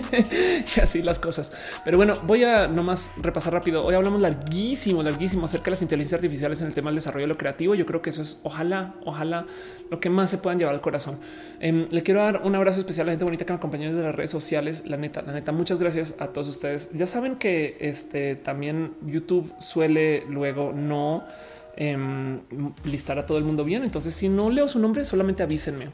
y 0.75 0.79
así 0.79 1.01
las 1.01 1.19
cosas. 1.19 1.53
Pero 1.85 1.95
bueno, 1.95 2.15
voy 2.25 2.43
a 2.43 2.67
nomás 2.67 3.13
repasar 3.17 3.53
rápido. 3.53 3.85
Hoy 3.85 3.95
hablamos 3.95 4.21
larguísimo, 4.21 5.01
larguísimo 5.01 5.45
acerca 5.45 5.65
de 5.65 5.71
las 5.71 5.81
inteligencias 5.81 6.19
artificiales 6.19 6.61
en 6.61 6.67
el 6.67 6.73
tema 6.73 6.89
del 6.89 6.95
desarrollo 6.95 7.23
de 7.23 7.29
lo 7.29 7.37
creativo. 7.37 7.75
Yo 7.75 7.85
creo 7.85 8.01
que 8.01 8.09
eso 8.09 8.21
es 8.21 8.39
ojalá, 8.43 8.95
ojalá 9.05 9.45
lo 9.89 10.01
que 10.01 10.09
más 10.09 10.29
se 10.29 10.37
puedan 10.37 10.59
llevar 10.59 10.75
al 10.75 10.81
corazón. 10.81 11.17
Em, 11.61 11.87
le 11.89 12.03
quiero 12.03 12.21
dar 12.21 12.41
un 12.43 12.55
abrazo 12.55 12.79
especial 12.79 13.05
a 13.05 13.07
la 13.07 13.11
gente 13.13 13.23
bonita 13.23 13.45
que 13.45 13.53
me 13.53 13.57
acompaña 13.57 13.87
desde 13.87 14.03
las 14.03 14.13
redes 14.13 14.31
sociales. 14.31 14.83
La 14.85 14.97
neta, 14.97 15.21
la 15.21 15.31
neta, 15.31 15.53
muchas 15.53 15.79
gracias 15.79 16.15
a 16.19 16.27
todos 16.27 16.49
ustedes. 16.49 16.89
Ya 16.91 17.07
saben 17.07 17.35
que 17.35 17.77
este 17.79 18.35
también 18.35 18.95
YouTube 19.05 19.53
suele 19.59 20.25
luego 20.27 20.73
no 20.73 21.23
em, 21.77 22.41
listar 22.83 23.17
a 23.17 23.25
todo 23.25 23.37
el 23.37 23.45
mundo 23.45 23.63
bien. 23.63 23.83
Entonces, 23.83 24.13
si 24.13 24.27
no 24.27 24.49
leo 24.49 24.67
su 24.67 24.79
nombre, 24.79 25.05
solamente 25.05 25.41
avísenme 25.41 25.87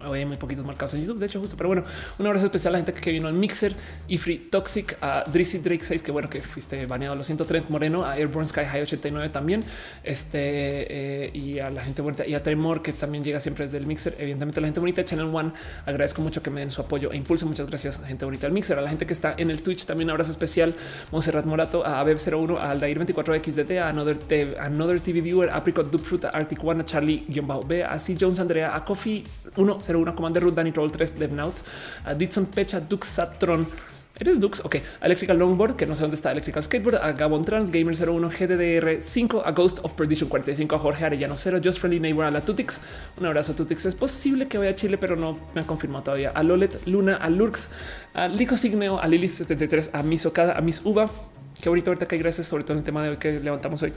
hay 0.00 0.24
muy 0.24 0.36
poquitos 0.36 0.64
marcados 0.64 0.94
en 0.94 1.00
YouTube, 1.00 1.18
de 1.18 1.26
hecho, 1.26 1.40
justo. 1.40 1.56
Pero 1.56 1.68
bueno, 1.68 1.84
un 2.18 2.26
abrazo 2.26 2.46
especial 2.46 2.74
a 2.74 2.78
la 2.78 2.84
gente 2.84 3.00
que 3.00 3.10
vino 3.10 3.28
en 3.28 3.38
Mixer 3.38 3.74
y 4.06 4.18
Free 4.18 4.38
Toxic, 4.38 4.96
a 5.00 5.24
Drizzy 5.26 5.58
Drake 5.58 5.84
6, 5.84 6.02
que 6.02 6.12
bueno, 6.12 6.30
que 6.30 6.40
fuiste 6.40 6.86
baneado 6.86 7.14
a 7.14 7.16
los 7.16 7.26
130 7.26 7.68
Moreno, 7.70 8.04
a 8.04 8.14
Airborne 8.14 8.48
Sky 8.48 8.64
High 8.64 8.82
89 8.82 9.28
también. 9.30 9.64
Este 10.04 10.38
eh, 10.38 11.30
y 11.34 11.58
a 11.58 11.70
la 11.70 11.82
gente 11.82 12.02
bonita 12.02 12.26
y 12.26 12.34
a 12.34 12.42
Tremor, 12.42 12.82
que 12.82 12.92
también 12.92 13.24
llega 13.24 13.40
siempre 13.40 13.64
desde 13.64 13.78
el 13.78 13.86
Mixer. 13.86 14.14
Evidentemente, 14.18 14.60
la 14.60 14.68
gente 14.68 14.80
bonita 14.80 15.02
de 15.02 15.08
Channel 15.08 15.30
One. 15.32 15.52
Agradezco 15.84 16.22
mucho 16.22 16.42
que 16.42 16.50
me 16.50 16.60
den 16.60 16.70
su 16.70 16.80
apoyo 16.80 17.12
e 17.12 17.16
impulso. 17.16 17.46
Muchas 17.46 17.66
gracias, 17.66 18.00
gente 18.06 18.24
bonita 18.24 18.46
del 18.46 18.52
Mixer. 18.52 18.78
A 18.78 18.82
la 18.82 18.88
gente 18.88 19.06
que 19.06 19.12
está 19.12 19.34
en 19.36 19.50
el 19.50 19.62
Twitch 19.62 19.84
también 19.86 20.08
un 20.08 20.12
abrazo 20.12 20.30
especial. 20.30 20.74
Monserrat 21.10 21.44
Morato, 21.44 21.84
a 21.84 22.04
Abeb01, 22.04 22.58
a 22.58 22.70
Aldair 22.70 22.98
24XDT, 22.98 23.78
a 23.78 23.88
Another, 23.88 24.18
TV, 24.18 24.56
Another 24.58 25.00
TV 25.00 25.20
Viewer, 25.20 25.50
Apricot 25.50 25.90
Dupfruit, 25.90 26.24
a 26.24 26.28
Arctic 26.28 26.62
One, 26.62 26.82
a 26.82 26.84
Charlie-B, 26.84 27.84
a 27.84 27.98
C. 27.98 28.16
Jones 28.18 28.38
Andrea, 28.38 28.74
a 28.74 28.84
Coffee 28.84 29.24
101, 29.88 30.14
Commander 30.14 30.42
Root, 30.42 30.54
Danny 30.54 30.72
Troll 30.72 30.90
3, 30.90 31.18
DevNout, 31.18 31.62
a 32.04 32.14
Ditson 32.14 32.46
Pecha, 32.46 32.80
Duxatron, 32.80 33.66
¿Eres 34.20 34.40
Dux? 34.40 34.60
Ok. 34.64 34.76
Electrical 35.00 35.38
Longboard, 35.38 35.76
que 35.76 35.86
no 35.86 35.94
sé 35.94 36.02
dónde 36.02 36.16
está 36.16 36.32
Electrical 36.32 36.62
Skateboard, 36.62 36.96
a 36.96 37.12
Gabon 37.12 37.44
Trans, 37.44 37.70
Gamer 37.70 37.94
01, 37.94 38.30
GDDR 38.30 39.00
5, 39.00 39.42
a 39.44 39.52
Ghost 39.52 39.78
of 39.84 39.92
Perdition 39.92 40.28
45, 40.28 40.74
a 40.74 40.78
Jorge 40.78 41.04
Arellano 41.04 41.36
0, 41.36 41.60
Just 41.62 41.78
Friendly 41.78 42.00
Neighbor, 42.00 42.24
a 42.24 42.30
la 42.30 42.40
Tutix. 42.40 42.80
Un 43.16 43.26
abrazo 43.26 43.54
Tutix. 43.54 43.86
Es 43.86 43.94
posible 43.94 44.48
que 44.48 44.58
vaya 44.58 44.72
a 44.72 44.74
Chile, 44.74 44.98
pero 44.98 45.14
no 45.14 45.38
me 45.54 45.60
ha 45.60 45.64
confirmado 45.64 46.04
todavía. 46.04 46.30
A 46.30 46.42
Lolet, 46.42 46.84
Luna, 46.86 47.14
a 47.14 47.30
Lurks, 47.30 47.68
a 48.14 48.26
Lico 48.26 48.56
Signeo, 48.56 48.98
a 48.98 49.06
Lilith 49.06 49.34
73, 49.34 49.90
a 49.92 50.02
Miss 50.02 50.26
Okada, 50.26 50.58
a 50.58 50.60
Miss 50.62 50.82
Uva. 50.84 51.08
Qué 51.62 51.68
bonito 51.68 51.90
ahorita 51.90 52.08
que 52.08 52.16
hay 52.16 52.22
gracias, 52.22 52.48
sobre 52.48 52.64
todo 52.64 52.72
en 52.72 52.78
el 52.78 52.84
tema 52.84 53.04
de 53.04 53.10
hoy 53.10 53.16
que 53.18 53.38
levantamos 53.38 53.82
hoy. 53.84 53.92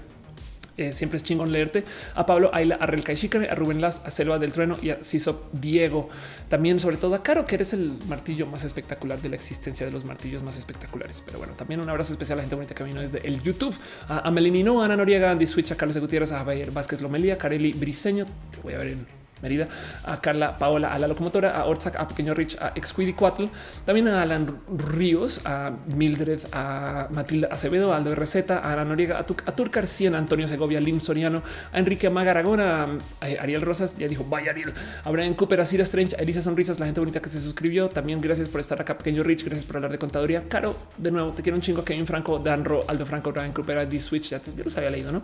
Eh, 0.82 0.93
siempre 0.93 1.18
es 1.18 1.24
chingón 1.24 1.51
leerte 1.51 1.84
a 2.16 2.26
Pablo 2.26 2.50
Ayla, 2.53 2.76
a 2.76 2.88
Relka 2.88 3.14
a 3.14 3.56
Rubén 3.56 3.82
Las, 3.82 4.01
a 4.03 4.10
Selva 4.10 4.40
del 4.40 4.51
Trueno 4.51 4.77
y 4.82 4.90
a 4.90 5.03
Ciso 5.03 5.48
Diego. 5.51 6.10
También, 6.50 6.80
sobre 6.80 6.98
todo 6.98 7.14
a 7.14 7.22
Caro, 7.22 7.45
que 7.45 7.56
eres 7.56 7.74
el 7.74 8.00
martillo 8.08 8.48
más 8.48 8.64
espectacular 8.64 9.22
de 9.22 9.30
la 9.30 9.35
existencia 9.35 9.85
de 9.85 9.92
los 9.92 10.06
martillos 10.06 10.42
más 10.42 10.58
espectaculares. 10.58 11.22
Pero 11.24 11.38
bueno, 11.38 11.53
también 11.53 11.82
un 11.82 11.90
abrazo 11.90 12.14
especial 12.14 12.38
a 12.38 12.38
la 12.38 12.43
gente 12.43 12.56
bonita 12.56 12.74
que 12.74 12.84
vino 12.84 13.00
desde 13.00 13.26
el 13.27 13.43
YouTube, 13.43 13.76
a 14.08 14.30
Melinino, 14.32 14.82
a 14.82 14.85
Ana 14.85 14.98
Noriega, 14.98 15.30
Andy 15.30 15.45
Switch, 15.45 15.72
a 15.72 15.76
Carlos 15.76 15.93
de 15.93 16.01
Gutiérrez, 16.01 16.32
a 16.32 16.40
Javier 16.40 16.72
Vázquez 16.72 17.01
Lomelía, 17.01 17.38
Careli 17.38 17.74
Briseño. 17.74 18.26
Te 18.26 18.60
voy 18.64 18.74
a 18.74 18.80
ver 18.80 18.88
en 18.88 19.20
Merida, 19.42 19.68
a 20.06 20.22
Carla 20.22 20.58
Paola, 20.58 20.94
a 20.94 21.00
la 21.00 21.08
locomotora, 21.08 21.60
a 21.60 21.66
Orzac, 21.66 21.95
a 21.95 22.08
Pequeño 22.08 22.34
Rich, 22.34 22.58
a 22.60 22.74
Exquidicuatl, 22.76 23.45
también 23.86 24.08
a 24.08 24.22
Alan 24.22 24.61
Ríos, 24.78 25.42
a 25.45 25.72
Mildred, 25.88 26.40
a 26.52 27.08
Matilda 27.11 27.48
Acevedo, 27.52 27.94
a 27.94 27.98
Aldo 27.98 28.16
Receta, 28.16 28.60
a 28.60 28.74
Ana 28.74 28.86
Noriega, 28.86 29.20
a, 29.20 29.26
Tur 29.26 29.44
a 29.45 30.18
Antonio 30.18 30.48
Segovia, 30.48 30.78
a 30.80 30.82
Lim 30.82 31.00
Soriano, 31.00 31.42
a 31.72 31.80
Enrique 31.80 32.10
Magaragón, 32.10 32.60
a, 32.60 32.88
Ariel 33.20 33.61
Rosas, 33.61 33.98
ya 33.98 34.08
dijo, 34.08 34.26
vaya 34.30 34.52
Ariel, 34.52 34.74
a 35.03 35.11
Brian 35.11 35.34
Cooper, 35.34 35.60
a 35.61 35.66
Cira 35.66 35.84
Strange, 35.84 36.16
a 36.18 36.22
Elisa 36.22 36.42
Sonrisas, 36.42 36.80
la 36.80 36.86
gente 36.86 37.00
bonita 37.00 37.22
que 37.22 37.30
se 37.30 37.40
suscribió. 37.40 37.90
También 37.90 38.22
gracias 38.22 38.48
por 38.48 38.61
estar 38.61 38.80
acá, 38.82 38.98
Pequeño 38.98 39.24
Rich, 39.24 39.45
gracias 39.45 39.66
por 39.66 39.78
hablar 39.78 39.92
de 39.92 39.98
contaduría. 39.98 40.44
Caro, 40.48 40.76
de 40.98 41.11
nuevo, 41.11 41.32
te 41.32 41.42
quiero 41.42 41.56
un 41.56 41.61
chingo, 41.61 41.84
Kevin 41.84 42.06
Franco, 42.06 42.40
Danro, 42.40 42.84
Aldo 42.88 43.06
Franco, 43.06 43.32
Brian 43.32 43.53
Cooper, 43.53 43.80
a 43.80 43.86
D-Switch, 43.86 44.30
ya, 44.30 44.40
te, 44.40 44.52
los 44.64 44.78
había 44.78 44.90
leído, 44.90 45.11
¿no? 45.11 45.24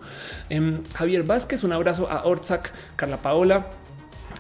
Em, 0.50 0.84
Javier 0.94 1.24
Vázquez, 1.24 1.64
un 1.64 1.72
abrazo 1.72 2.10
a 2.10 2.26
Orzac, 2.26 2.72
Carla 2.96 3.18
Paola, 3.18 3.68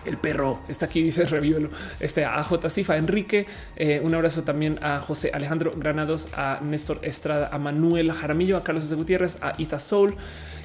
El 0.05 0.17
perro 0.17 0.59
está 0.67 0.85
aquí, 0.85 1.01
dice 1.03 1.25
revívelo. 1.25 1.69
Este 1.99 2.25
a 2.25 2.43
J. 2.43 2.69
Cifa, 2.69 2.97
Enrique. 2.97 3.45
Eh, 3.75 4.01
un 4.03 4.13
abrazo 4.15 4.43
también 4.43 4.79
a 4.81 4.99
José 4.99 5.31
Alejandro 5.33 5.73
Granados, 5.75 6.29
a 6.33 6.59
Néstor 6.63 6.99
Estrada, 7.01 7.49
a 7.51 7.57
Manuel 7.57 8.11
Jaramillo, 8.11 8.57
a 8.57 8.63
Carlos 8.63 8.89
de 8.89 8.95
Gutiérrez, 8.95 9.37
a 9.41 9.53
Ita 9.57 9.79
Soul 9.79 10.15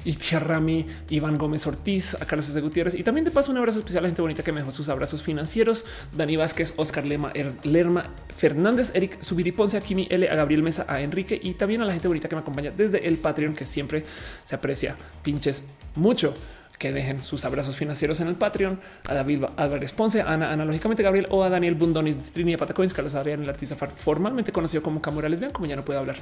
y 0.05 0.13
Rami, 0.35 0.85
Iván 1.09 1.37
Gómez 1.37 1.65
Ortiz, 1.65 2.15
a 2.15 2.25
Carlos 2.25 2.53
de 2.53 2.61
Gutiérrez. 2.61 2.95
Y 2.95 3.03
también 3.03 3.25
de 3.25 3.31
paso 3.31 3.51
un 3.51 3.57
abrazo 3.57 3.79
especial 3.79 4.03
a 4.05 4.07
gente 4.07 4.21
bonita 4.21 4.43
que 4.43 4.51
me 4.51 4.59
dejó 4.59 4.71
sus 4.71 4.89
abrazos 4.89 5.23
financieros. 5.23 5.85
Dani 6.15 6.35
Vázquez, 6.35 6.73
Oscar 6.75 7.05
Lema, 7.05 7.31
er, 7.33 7.53
Lerma, 7.63 8.11
Fernández, 8.35 8.91
Eric 8.93 9.21
Subiriponce, 9.21 9.77
a 9.77 9.81
Kimi 9.81 10.07
L, 10.09 10.29
a 10.29 10.35
Gabriel 10.35 10.63
Mesa, 10.63 10.85
a 10.87 11.01
Enrique 11.01 11.39
y 11.41 11.53
también 11.53 11.81
a 11.81 11.85
la 11.85 11.93
gente 11.93 12.07
bonita 12.07 12.27
que 12.27 12.35
me 12.35 12.41
acompaña 12.41 12.71
desde 12.75 13.07
el 13.07 13.17
Patreon, 13.17 13.55
que 13.55 13.65
siempre 13.65 14.05
se 14.43 14.55
aprecia 14.55 14.95
pinches 15.23 15.63
mucho 15.95 16.33
que 16.77 16.91
dejen 16.91 17.21
sus 17.21 17.45
abrazos 17.45 17.75
financieros 17.75 18.19
en 18.19 18.27
el 18.27 18.35
Patreon, 18.35 18.79
a 19.07 19.13
David 19.13 19.45
Álvarez 19.57 19.93
Ponce, 19.93 20.21
a 20.21 20.33
Ana, 20.33 20.51
analógicamente 20.51 21.03
Gabriel 21.03 21.27
o 21.29 21.43
a 21.43 21.49
Daniel 21.49 21.75
Bundonis 21.75 22.23
de 22.23 22.31
Trinidad 22.31 22.59
Patacoins, 22.59 22.93
Carlos 22.93 23.15
Adrián, 23.15 23.43
el 23.43 23.49
artista 23.49 23.75
formalmente 23.75 24.51
conocido 24.51 24.83
como 24.83 25.01
Camurales. 25.01 25.39
Vean 25.39 25.51
como 25.51 25.65
ya 25.65 25.75
no 25.75 25.85
puede 25.85 25.99
hablar, 25.99 26.17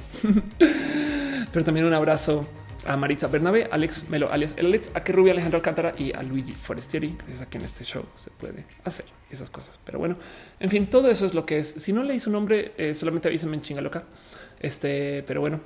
pero 1.52 1.64
también 1.64 1.86
un 1.86 1.94
abrazo 1.94 2.46
a 2.84 2.96
Maritza 2.96 3.28
Bernabé, 3.28 3.68
Alex 3.70 4.08
Melo, 4.08 4.30
alias 4.32 4.56
Alex, 4.58 4.90
a 4.94 5.04
que 5.04 5.12
Rubia 5.12 5.32
Alejandro 5.32 5.58
Alcántara 5.58 5.94
y 5.96 6.12
a 6.12 6.22
Luigi 6.22 6.52
Forestieri. 6.52 7.16
Es 7.30 7.40
aquí 7.40 7.58
en 7.58 7.64
este 7.64 7.84
show 7.84 8.04
se 8.16 8.30
puede 8.30 8.64
hacer 8.84 9.04
esas 9.30 9.50
cosas. 9.50 9.78
Pero 9.84 9.98
bueno, 9.98 10.16
en 10.60 10.70
fin, 10.70 10.86
todo 10.86 11.10
eso 11.10 11.26
es 11.26 11.34
lo 11.34 11.46
que 11.46 11.58
es. 11.58 11.68
Si 11.68 11.92
no 11.92 12.02
leí 12.02 12.20
su 12.20 12.30
nombre, 12.30 12.72
eh, 12.76 12.94
solamente 12.94 13.28
avísenme 13.28 13.56
en 13.56 13.62
chinga 13.62 13.80
loca. 13.80 14.04
Este, 14.60 15.22
pero 15.26 15.40
bueno, 15.40 15.60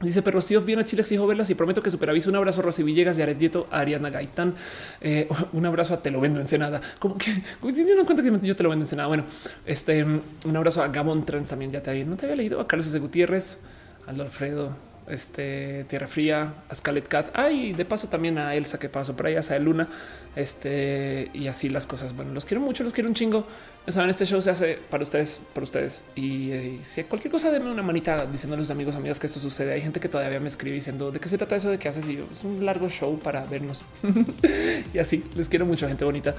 Dice 0.00 0.22
Perro 0.22 0.40
Steve, 0.40 0.64
bien 0.64 0.78
a 0.78 0.84
Chile, 0.84 1.02
exijo 1.02 1.26
verlas 1.26 1.50
y 1.50 1.54
prometo 1.54 1.82
que 1.82 1.90
superaviso. 1.90 2.30
Un 2.30 2.36
abrazo 2.36 2.62
a 2.62 2.64
Rosy 2.64 2.82
Villegas, 2.82 3.18
Yared 3.18 3.36
Dieto, 3.36 3.66
a 3.70 3.80
Ariana 3.80 4.08
Gaitán. 4.08 4.54
Eh, 5.02 5.28
un 5.52 5.66
abrazo 5.66 5.92
a 5.92 6.02
Te 6.02 6.10
lo 6.10 6.22
vendo 6.22 6.40
en 6.40 6.46
Senada. 6.46 6.80
Como 6.98 7.18
que 7.18 7.42
tiene 7.60 8.02
cuenta 8.06 8.22
que 8.22 8.46
yo 8.46 8.56
te 8.56 8.62
lo 8.62 8.70
vendo 8.70 8.84
en 8.84 8.88
Senada. 8.88 9.08
Bueno, 9.08 9.24
este 9.66 10.02
un 10.02 10.56
abrazo 10.56 10.82
a 10.82 10.88
Gabón 10.88 11.26
Trans 11.26 11.50
también. 11.50 11.70
Ya 11.70 11.82
te 11.82 11.90
había, 11.90 12.06
no 12.06 12.16
te 12.16 12.24
había 12.24 12.36
leído 12.36 12.60
a 12.60 12.66
Carlos 12.66 12.90
de 12.90 12.98
Gutiérrez, 12.98 13.58
a 14.06 14.10
Alfredo, 14.12 14.74
este 15.10 15.84
Tierra 15.84 16.08
Fría, 16.08 16.54
a 16.68 16.74
Scarlet 16.74 17.06
Cat. 17.08 17.30
Ay, 17.34 17.72
de 17.72 17.84
paso 17.84 18.08
también 18.08 18.38
a 18.38 18.54
Elsa 18.54 18.78
que 18.78 18.88
pasó 18.88 19.16
por 19.16 19.26
ahí, 19.26 19.36
a 19.36 19.58
Luna. 19.58 19.88
Este 20.36 21.30
y 21.34 21.48
así 21.48 21.68
las 21.68 21.86
cosas. 21.86 22.14
Bueno, 22.14 22.32
los 22.32 22.44
quiero 22.44 22.60
mucho, 22.60 22.84
los 22.84 22.92
quiero 22.92 23.08
un 23.08 23.14
chingo. 23.14 23.46
Ya 23.86 23.92
saben, 23.92 24.10
este 24.10 24.26
show 24.26 24.40
se 24.40 24.50
hace 24.50 24.78
para 24.90 25.02
ustedes, 25.02 25.40
para 25.52 25.64
ustedes. 25.64 26.04
Y, 26.14 26.52
eh, 26.52 26.78
si 26.82 27.02
cualquier 27.04 27.32
cosa, 27.32 27.50
denme 27.50 27.70
una 27.70 27.82
manita 27.82 28.26
diciendo 28.26 28.54
a 28.54 28.58
los 28.58 28.70
amigos, 28.70 28.94
amigas 28.94 29.18
que 29.18 29.26
esto 29.26 29.40
sucede. 29.40 29.72
Hay 29.72 29.82
gente 29.82 30.00
que 30.00 30.08
todavía 30.08 30.38
me 30.38 30.48
escribe 30.48 30.74
diciendo 30.74 31.10
de 31.10 31.18
qué 31.18 31.28
se 31.28 31.38
trata 31.38 31.56
eso 31.56 31.70
de 31.70 31.78
qué 31.78 31.88
haces. 31.88 32.06
Y 32.06 32.16
yo, 32.16 32.24
es 32.30 32.44
un 32.44 32.64
largo 32.64 32.88
show 32.88 33.18
para 33.18 33.44
vernos. 33.44 33.82
y 34.94 34.98
así 34.98 35.24
les 35.34 35.48
quiero 35.48 35.66
mucho, 35.66 35.88
gente 35.88 36.04
bonita. 36.04 36.34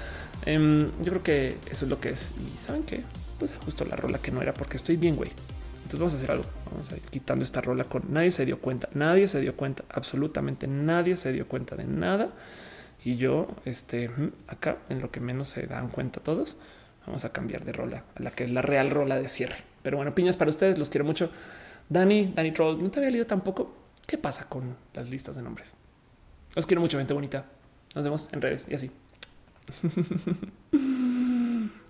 Em, 0.45 0.91
yo 1.01 1.11
creo 1.11 1.23
que 1.23 1.57
eso 1.69 1.85
es 1.85 1.89
lo 1.89 1.99
que 1.99 2.09
es. 2.09 2.31
Y 2.53 2.57
saben 2.57 2.83
que 2.83 3.01
pues 3.39 3.53
justo 3.65 3.85
la 3.85 3.95
rola 3.95 4.19
que 4.19 4.31
no 4.31 4.41
era 4.41 4.53
porque 4.53 4.77
estoy 4.77 4.97
bien, 4.97 5.15
güey. 5.15 5.31
Entonces 5.91 5.99
vamos 5.99 6.13
a 6.13 6.17
hacer 6.17 6.31
algo. 6.31 6.45
Vamos 6.71 6.91
a 6.91 6.95
ir 6.95 7.01
quitando 7.03 7.43
esta 7.43 7.59
rola 7.59 7.83
con 7.83 8.13
nadie 8.13 8.31
se 8.31 8.45
dio 8.45 8.61
cuenta. 8.61 8.87
Nadie 8.93 9.27
se 9.27 9.41
dio 9.41 9.57
cuenta. 9.57 9.83
Absolutamente 9.89 10.65
nadie 10.67 11.17
se 11.17 11.33
dio 11.33 11.49
cuenta 11.49 11.75
de 11.75 11.83
nada. 11.83 12.29
Y 13.03 13.17
yo, 13.17 13.49
este 13.65 14.09
acá 14.47 14.77
en 14.87 15.01
lo 15.01 15.11
que 15.11 15.19
menos 15.19 15.49
se 15.49 15.67
dan 15.67 15.89
cuenta 15.89 16.21
todos, 16.21 16.55
vamos 17.05 17.25
a 17.25 17.33
cambiar 17.33 17.65
de 17.65 17.73
rola 17.73 18.05
a 18.15 18.21
la 18.21 18.31
que 18.31 18.45
es 18.45 18.51
la 18.51 18.61
real 18.61 18.89
rola 18.89 19.19
de 19.19 19.27
cierre. 19.27 19.57
Pero 19.83 19.97
bueno, 19.97 20.15
piñas 20.15 20.37
para 20.37 20.49
ustedes. 20.49 20.77
Los 20.77 20.89
quiero 20.89 21.03
mucho. 21.03 21.29
Dani, 21.89 22.31
Dani 22.33 22.53
Troll, 22.53 22.81
no 22.81 22.89
te 22.89 22.99
había 22.99 23.11
leído 23.11 23.27
tampoco. 23.27 23.75
¿Qué 24.07 24.17
pasa 24.17 24.47
con 24.47 24.77
las 24.93 25.09
listas 25.09 25.35
de 25.35 25.41
nombres? 25.41 25.73
Los 26.55 26.65
quiero 26.65 26.79
mucho, 26.79 26.99
gente 26.99 27.13
bonita. 27.13 27.47
Nos 27.95 28.03
vemos 28.05 28.29
en 28.31 28.41
redes 28.41 28.65
y 28.69 28.75
así. 28.75 28.91